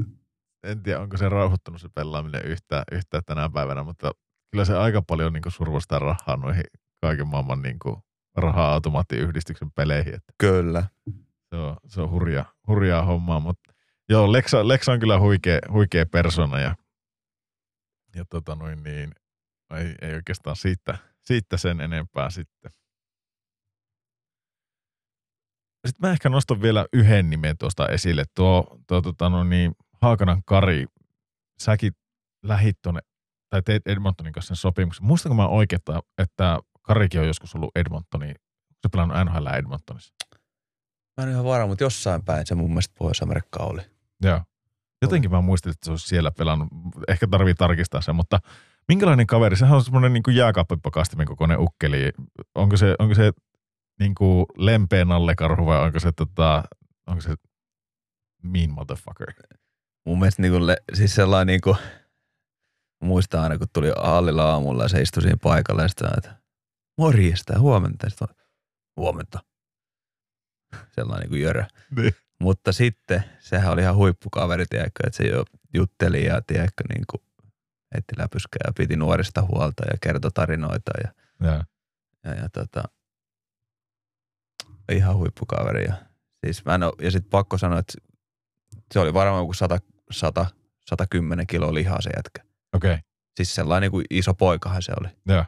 en 0.64 0.84
tiedä 0.84 1.00
onko 1.00 1.18
se 1.18 1.30
rauhoittunut 1.30 1.82
se 1.82 1.90
pelaaminen 1.96 2.46
yhtään, 2.46 2.84
yhtään 2.92 3.24
tänä 3.26 3.50
päivänä, 3.50 3.84
mutta 3.84 4.12
kyllä 4.52 4.66
se 4.66 4.78
aika 4.78 5.02
paljon 5.02 5.34
niin 5.34 5.44
survostaa 5.48 6.00
rahaa 6.00 6.38
noihin 6.38 6.64
kaiken 7.02 7.28
maailman 7.28 7.62
niin 7.62 7.80
raha-automaattiyhdistyksen 8.38 9.72
peleihin. 9.72 10.14
Että 10.16 10.34
kyllä. 10.38 10.84
se 11.50 11.56
on, 11.56 11.78
se 11.88 12.02
on 12.02 12.10
hurja, 12.10 12.46
hurjaa 12.68 13.06
hommaa, 13.06 13.40
mutta 13.40 13.74
joo, 14.10 14.32
Lexa, 14.32 14.68
Lexa 14.68 14.92
on 14.92 15.00
kyllä 15.00 15.20
huikea, 15.20 15.60
huikea 15.72 16.06
persona 16.06 16.60
ja, 16.60 16.76
ja 18.16 18.26
tota 18.30 18.56
noin 18.56 18.84
niin, 18.84 19.12
ei, 19.74 19.96
ei 20.02 20.14
oikeastaan 20.16 20.56
siitä, 20.56 20.98
siitä 21.22 21.58
sen 21.58 21.82
enempää 21.82 22.30
sitten. 22.30 22.72
Sitten 25.88 26.08
mä 26.10 26.12
ehkä 26.12 26.30
nostan 26.30 26.62
vielä 26.62 26.86
yhden 26.94 27.30
nimen 27.30 27.58
tuosta 27.58 27.88
esille. 27.88 28.24
Tuo, 28.36 28.80
tuo 28.88 29.02
tota 29.02 29.30
no 29.30 29.44
niin, 29.44 29.72
Haakanan 30.02 30.42
Kari, 30.46 30.86
säkin 31.60 31.94
lähit 32.44 32.78
tuonne, 32.82 33.02
tai 33.50 33.62
teit 33.62 33.88
Edmontonin 33.88 34.34
kanssa 34.34 34.48
sen 34.48 34.62
sopimuksen. 34.62 35.06
Muistanko 35.06 35.36
mä 35.36 35.48
oikein, 35.48 35.78
että- 35.78 36.00
että 36.18 36.60
Karikin 36.82 37.22
on 37.22 37.28
joskus 37.28 37.56
ollut 37.56 37.72
Edmontoni, 37.76 38.34
se 38.82 38.90
pelannut 38.92 39.18
NHL 39.26 39.48
Edmontonissa? 39.48 40.14
Mä 41.18 41.24
en 41.24 41.32
ihan 41.32 41.46
varma, 41.46 41.68
mutta 41.68 41.84
jossain 41.84 42.24
päin 42.24 42.46
se 42.46 42.56
mun 42.56 42.70
mielestä 42.70 42.96
Pohjois-Amerikka 42.98 43.64
oli. 43.64 43.82
Joo. 44.24 44.42
Jotenkin 45.02 45.32
mä 45.32 45.42
muistin, 45.42 45.70
että 45.70 45.86
se 45.86 45.92
olisi 45.92 46.08
siellä 46.08 46.32
pelannut. 46.32 46.68
Ehkä 47.08 47.28
tarvii 47.28 47.54
tarkistaa 47.54 48.02
se, 48.02 48.14
mutta 48.14 48.40
minkälainen 48.88 49.28
kaveri? 49.28 49.56
Sehän 49.56 49.76
on 49.76 49.84
semmoinen 49.84 50.14
niin 50.14 50.36
jääkaappipakastimen 50.36 51.28
kokoinen 51.28 51.60
ukkeli. 51.60 52.12
Onko 52.56 52.78
se, 52.78 52.96
onko 53.00 53.16
se 53.16 53.32
niin 54.00 54.16
kuin 54.16 54.46
lempeä 54.58 55.06
nallekarhu 55.06 55.66
vai 55.66 55.80
onko 55.80 56.00
se, 56.00 56.12
tota, 56.12 56.64
onko 57.08 57.22
se 57.22 57.36
mean 58.44 58.70
motherfucker? 58.70 59.34
Mun 60.06 60.20
mielestä 60.20 60.42
niin 60.42 60.52
kuin, 60.52 60.68
le, 60.68 60.78
siis 60.94 61.16
sellainen 61.16 61.48
niin 61.48 61.62
kuin, 61.62 61.78
muistan 63.04 63.42
aina, 63.42 63.58
kun 63.58 63.68
tuli 63.74 63.92
hallilla 63.98 64.52
aamulla 64.52 64.84
ja 64.84 64.90
se 64.90 65.02
istui 65.02 65.24
siinä 65.24 65.38
paikalla 65.44 65.82
ja 65.82 65.88
sitten 65.88 66.10
että 66.18 66.39
morjesta 67.00 67.54
ja 67.54 67.60
huomenta. 67.60 68.10
Sitten 68.10 68.28
huomenta. 68.98 69.40
Sellainen 70.92 71.22
niin 71.22 71.30
kuin 71.30 71.42
jörö. 71.42 71.64
Niin. 71.96 72.14
Mutta 72.40 72.72
sitten 72.72 73.24
sehän 73.40 73.72
oli 73.72 73.82
ihan 73.82 73.96
huippukaveri, 73.96 74.66
tiedätkö, 74.66 75.04
että 75.08 75.18
se 75.18 75.24
jo 75.24 75.46
jutteli 75.74 76.26
ja 76.26 76.42
tiedätkö, 76.48 76.84
niin 76.94 77.04
kuin 77.12 77.22
heitti 77.94 78.16
läpyskää 78.18 78.60
ja 78.68 78.74
piti 78.78 78.96
nuorista 78.96 79.42
huolta 79.42 79.84
ja 79.92 79.98
kertoi 80.02 80.32
tarinoita 80.32 80.92
ja, 81.04 81.14
Ja. 81.48 81.64
ja, 82.24 82.34
ja 82.36 82.50
tota, 82.50 82.84
ihan 84.92 85.18
huippukaveri. 85.18 85.86
Ja, 85.86 85.94
siis 86.46 86.66
mä 86.66 86.76
en 86.76 86.84
oo, 86.84 86.94
ja 87.02 87.12
sitten 87.12 87.30
pakko 87.30 87.58
sanoa, 87.58 87.80
että 87.80 87.94
se 88.94 89.00
oli 89.00 89.14
varmaan 89.14 89.42
joku 89.42 89.54
100, 89.54 89.80
100, 90.12 90.46
110 90.90 91.48
kiloa 91.48 91.74
lihaa 91.74 92.02
se 92.02 92.10
jätkä. 92.18 92.44
Okei, 92.74 92.92
okay. 92.94 93.04
Siis 93.38 93.56
sellainen 93.56 93.82
niin 93.82 93.92
kuin 93.92 94.06
iso 94.10 94.34
poikahan 94.34 94.82
se 94.82 94.92
oli. 95.02 95.10
joo. 95.28 95.46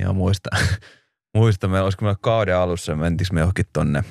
Ja 0.00 0.12
muista, 0.12 0.50
muista. 1.36 1.68
Me, 1.68 1.80
olisiko 1.80 2.04
me 2.04 2.14
kauden 2.20 2.56
alussa, 2.56 2.96
mentiinkö 2.96 3.34
me 3.34 3.40
johonkin 3.40 3.66
tonne 3.72 4.04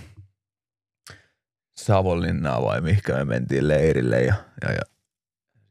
Savonlinnaan 1.78 2.64
vai 2.64 2.82
mihinkä 2.82 3.14
me 3.14 3.26
mentiin 3.26 3.68
leirille 3.68 4.22
ja, 4.22 4.36
ja, 4.62 4.72
ja 4.72 4.82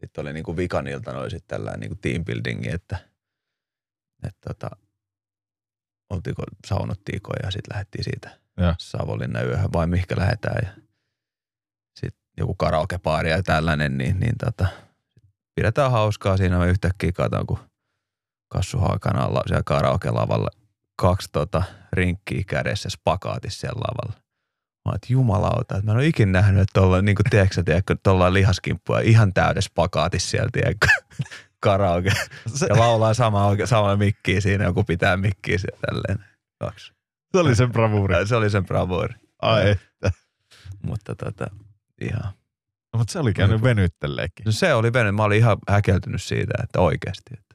sitten 0.00 0.22
oli 0.22 0.32
niinku 0.32 0.56
vikanilta 0.56 1.18
oli 1.18 1.30
sitten 1.30 1.48
tällainen 1.48 1.80
niinku 1.80 1.98
team 2.00 2.24
buildingi, 2.24 2.70
että, 2.70 2.98
että 4.26 4.48
tota, 4.48 4.70
oltiinko, 6.10 6.42
saunottiinko 6.66 7.32
ja 7.42 7.50
sitten 7.50 7.74
lähdettiin 7.74 8.04
siitä 8.04 8.38
Ja. 8.56 8.74
Savonlinnan 8.78 9.46
yöhön 9.46 9.72
vai 9.72 9.86
mihinkä 9.86 10.16
lähdetään 10.18 10.58
ja 10.62 10.82
sitten 12.00 12.22
joku 12.38 12.54
karaokepaari 12.54 13.30
ja 13.30 13.42
tällainen, 13.42 13.98
niin, 13.98 14.20
niin 14.20 14.34
tota, 14.44 14.66
pidetään 15.54 15.90
hauskaa. 15.90 16.36
Siinä 16.36 16.58
me 16.58 16.68
yhtäkkiä 16.68 17.12
katon, 17.12 17.46
kun 17.46 17.58
Kassu 18.54 18.78
Haakan 18.78 19.18
alla 19.18 19.42
siellä 19.46 19.62
karaoke-lavalla 19.62 20.48
kaksi 20.96 21.28
tota, 21.32 21.62
rinkkiä 21.92 22.42
kädessä 22.46 22.88
spakaatissa 22.88 23.60
siellä 23.60 23.80
lavalla. 23.80 24.20
Mä 24.84 24.90
oon, 24.90 24.94
että 24.94 25.12
jumalauta, 25.12 25.74
että 25.74 25.82
mä 25.84 25.92
en 25.92 25.96
ole 25.96 26.06
ikinä 26.06 26.32
nähnyt, 26.32 26.62
että 26.62 26.80
tuolla, 26.80 27.02
niin 27.02 27.16
kuin 27.16 27.30
tiedätkö, 27.30 27.62
tiedätkö, 27.62 27.96
tuolla 28.02 28.32
lihaskimppua 28.32 29.00
ihan 29.00 29.34
täydessä 29.34 29.70
pakaatissa 29.74 30.30
siellä, 30.30 30.48
tiedätkö, 30.52 30.86
karaoke. 31.60 32.10
Se, 32.54 32.66
Ja 32.66 32.78
laulaa 32.78 33.14
sama, 33.14 33.50
sama 33.64 33.96
mikkiä 33.96 34.40
siinä, 34.40 34.64
joku 34.64 34.84
pitää 34.84 35.16
mikkiä 35.16 35.58
siellä 35.58 35.78
tälleen. 35.86 36.24
Kaksi. 36.60 36.92
se 37.32 37.38
oli 37.38 37.56
sen 37.56 37.72
bravuuri. 37.72 38.26
Se 38.26 38.36
oli 38.36 38.50
sen 38.50 38.66
bravouri. 38.66 39.14
Ai, 39.42 39.76
Mutta 40.82 41.14
tota, 41.14 41.46
ihan, 42.00 42.32
No, 42.94 42.98
mutta 42.98 43.12
se 43.12 43.18
oli 43.18 43.34
käynyt 43.34 43.62
venytteleekin. 43.62 44.44
No 44.44 44.52
se 44.52 44.74
oli 44.74 44.92
vene. 44.92 45.12
Mä 45.12 45.22
olin 45.22 45.38
ihan 45.38 45.56
häkeltynyt 45.68 46.22
siitä, 46.22 46.54
että 46.62 46.80
oikeasti, 46.80 47.34
että 47.38 47.53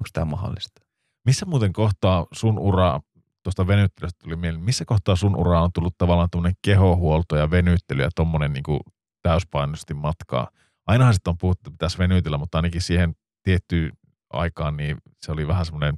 onko 0.00 0.08
tämä 0.12 0.24
mahdollista. 0.24 0.80
Missä 1.26 1.46
muuten 1.46 1.72
kohtaa 1.72 2.26
sun 2.32 2.58
uraa, 2.58 3.00
tuosta 3.42 3.66
venyttelystä 3.66 4.24
tuli 4.24 4.36
mieleen, 4.36 4.64
missä 4.64 4.84
kohtaa 4.84 5.16
sun 5.16 5.36
uraa 5.36 5.62
on 5.62 5.72
tullut 5.72 5.98
tavallaan 5.98 6.28
tuommoinen 6.32 6.56
kehohuolto 6.62 7.36
ja 7.36 7.50
venyttely 7.50 8.02
ja 8.02 8.10
tommonen 8.14 8.52
niin 8.52 8.80
täyspainoisesti 9.22 9.94
matkaa? 9.94 10.48
Ainahan 10.86 11.14
sitten 11.14 11.30
on 11.30 11.38
puhuttu, 11.38 11.60
että 11.60 11.70
pitäisi 11.70 11.98
venytellä, 11.98 12.38
mutta 12.38 12.58
ainakin 12.58 12.82
siihen 12.82 13.14
tiettyyn 13.42 13.92
aikaan 14.30 14.76
niin 14.76 14.96
se 15.22 15.32
oli 15.32 15.46
vähän 15.46 15.64
semmoinen 15.64 15.94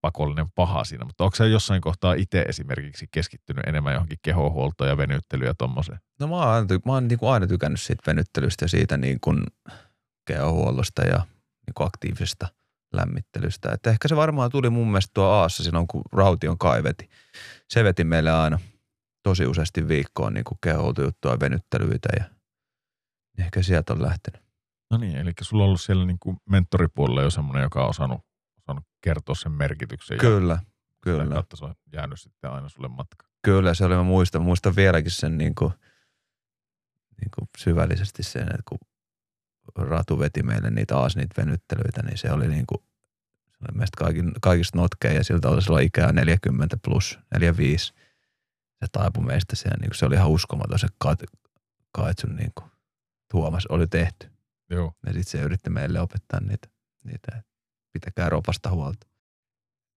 pakollinen 0.00 0.46
paha 0.54 0.84
siinä. 0.84 1.04
Mutta 1.04 1.24
onko 1.24 1.36
se 1.36 1.48
jossain 1.48 1.80
kohtaa 1.80 2.14
itse 2.14 2.42
esimerkiksi 2.42 3.06
keskittynyt 3.10 3.66
enemmän 3.66 3.92
johonkin 3.92 4.18
kehohuoltoon 4.22 4.90
ja 4.90 4.96
venyttelyyn 4.96 5.48
ja 5.48 5.54
tommoseen? 5.58 5.98
No 6.20 6.26
mä 6.26 6.36
oon, 6.36 6.64
ty- 6.64 6.80
mä 6.86 6.92
oon 6.92 7.08
niin 7.08 7.18
kuin 7.18 7.32
aina 7.32 7.46
tykännyt 7.46 7.80
siitä 7.80 8.02
venyttelystä 8.06 8.64
ja 8.64 8.68
siitä 8.68 8.96
niin 8.96 9.18
kuin 9.20 9.44
kehohuollosta 10.26 11.02
ja 11.02 11.16
niin 11.66 11.74
kuin 11.74 11.86
aktiivisesta 11.86 12.48
lämmittelystä. 12.92 13.72
Että 13.72 13.90
ehkä 13.90 14.08
se 14.08 14.16
varmaan 14.16 14.50
tuli 14.50 14.70
mun 14.70 14.86
mielestä 14.86 15.10
tuo 15.14 15.24
Aassa 15.24 15.64
silloin, 15.64 15.86
kun 15.86 16.02
Raution 16.12 16.58
kai 16.58 16.82
veti. 16.82 17.08
Se 17.68 17.84
veti 17.84 18.04
meille 18.04 18.30
aina 18.30 18.58
tosi 19.22 19.46
useasti 19.46 19.88
viikkoon 19.88 20.34
niin 20.34 20.44
ja 21.24 21.40
venyttelyitä 21.40 22.08
ja 22.16 22.24
ehkä 23.38 23.62
sieltä 23.62 23.92
on 23.92 24.02
lähtenyt. 24.02 24.42
No 24.90 24.98
niin, 24.98 25.16
eli 25.16 25.32
sulla 25.40 25.62
on 25.62 25.66
ollut 25.66 25.80
siellä 25.80 26.04
niin 26.04 26.18
kuin 26.20 26.36
mentoripuolella 26.50 27.22
jo 27.22 27.30
semmoinen, 27.30 27.62
joka 27.62 27.82
on 27.82 27.90
osannut, 27.90 28.20
osannut 28.58 28.84
kertoa 29.00 29.34
sen 29.34 29.52
merkityksen. 29.52 30.14
Ja 30.14 30.20
Kyllä, 30.20 30.56
sitä 30.56 30.70
kyllä. 31.00 31.26
kautta 31.26 31.56
se 31.56 31.64
on 31.64 31.74
jäänyt 31.92 32.20
sitten 32.20 32.50
aina 32.50 32.68
sulle 32.68 32.88
matka. 32.88 33.26
Kyllä, 33.44 33.74
se 33.74 33.84
oli, 33.84 33.94
mä 33.94 34.02
muistan, 34.02 34.42
muistan 34.42 34.76
vieläkin 34.76 35.10
sen 35.10 35.38
niin 35.38 35.54
kuin, 35.54 35.72
niin 37.20 37.30
kuin 37.34 37.48
syvällisesti 37.58 38.22
sen, 38.22 38.42
että 38.42 38.62
kun 38.68 38.78
Ratu 39.76 40.18
veti 40.18 40.42
meille 40.42 40.70
niitä 40.70 40.96
aas 40.98 41.16
niitä 41.16 41.42
venyttelyitä, 41.42 42.02
niin 42.02 42.18
se 42.18 42.32
oli 42.32 42.48
niin 42.48 42.66
kuin, 42.66 42.78
se 43.50 43.58
oli 43.68 43.78
meistä 43.78 43.96
kaikin, 43.98 44.32
kaikista 44.40 44.78
notkeja 44.78 45.14
ja 45.14 45.24
siltä 45.24 45.48
oli 45.48 45.62
silloin 45.62 45.86
ikää 45.86 46.12
40 46.12 46.76
plus, 46.84 47.18
45. 47.34 47.92
Se 48.80 48.86
taipui 48.92 49.24
meistä 49.24 49.56
siellä, 49.56 49.76
niin 49.80 49.90
kuin 49.90 49.98
se 49.98 50.06
oli 50.06 50.14
ihan 50.14 50.30
uskomaton 50.30 50.78
se 50.78 50.86
kat, 50.98 51.22
kaitsun 51.92 52.36
niin 52.36 52.52
kuin 52.54 52.70
Tuomas 53.30 53.66
oli 53.66 53.86
tehty. 53.86 54.30
Joo. 54.70 54.92
Ja 55.06 55.12
sitten 55.12 55.30
se 55.30 55.42
yritti 55.42 55.70
meille 55.70 56.00
opettaa 56.00 56.40
niitä, 56.40 56.68
niitä 57.04 57.42
pitäkää 57.92 58.28
ropasta 58.28 58.70
huolta. 58.70 59.06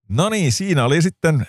No 0.08 0.28
niin, 0.28 0.52
siinä 0.52 0.84
oli 0.84 1.02
sitten 1.02 1.46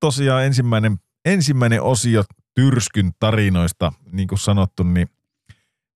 tosiaan 0.00 0.44
ensimmäinen, 0.44 0.98
ensimmäinen 1.24 1.82
osio 1.82 2.24
Tyrskyn 2.54 3.12
tarinoista. 3.18 3.92
Niin 4.12 4.28
kuin 4.28 4.38
sanottu, 4.38 4.82
niin 4.82 5.10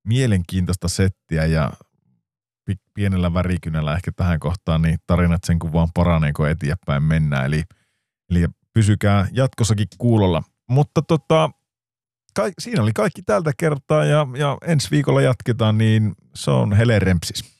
mielenkiintoista 0.04 0.88
settiä 0.88 1.44
ja 1.44 1.72
pi- 2.64 2.82
pienellä 2.94 3.34
värikynällä 3.34 3.94
ehkä 3.94 4.12
tähän 4.16 4.40
kohtaan, 4.40 4.82
niin 4.82 4.98
tarinat 5.06 5.44
sen 5.44 5.58
kun 5.58 5.72
vaan 5.72 5.88
paranee, 5.94 6.32
kun 6.32 6.48
eteenpäin 6.48 7.02
mennään. 7.02 7.46
Eli, 7.46 7.62
eli 8.30 8.46
pysykää 8.72 9.28
jatkossakin 9.32 9.86
kuulolla. 9.98 10.42
Mutta 10.70 11.02
tota, 11.02 11.50
ka- 12.34 12.50
siinä 12.58 12.82
oli 12.82 12.92
kaikki 12.92 13.22
tältä 13.22 13.52
kertaa 13.58 14.04
ja, 14.04 14.26
ja 14.36 14.58
ensi 14.66 14.90
viikolla 14.90 15.22
jatketaan, 15.22 15.78
niin 15.78 16.14
se 16.34 16.50
on 16.50 16.72
Hele 16.72 16.98
Rempsis. 16.98 17.53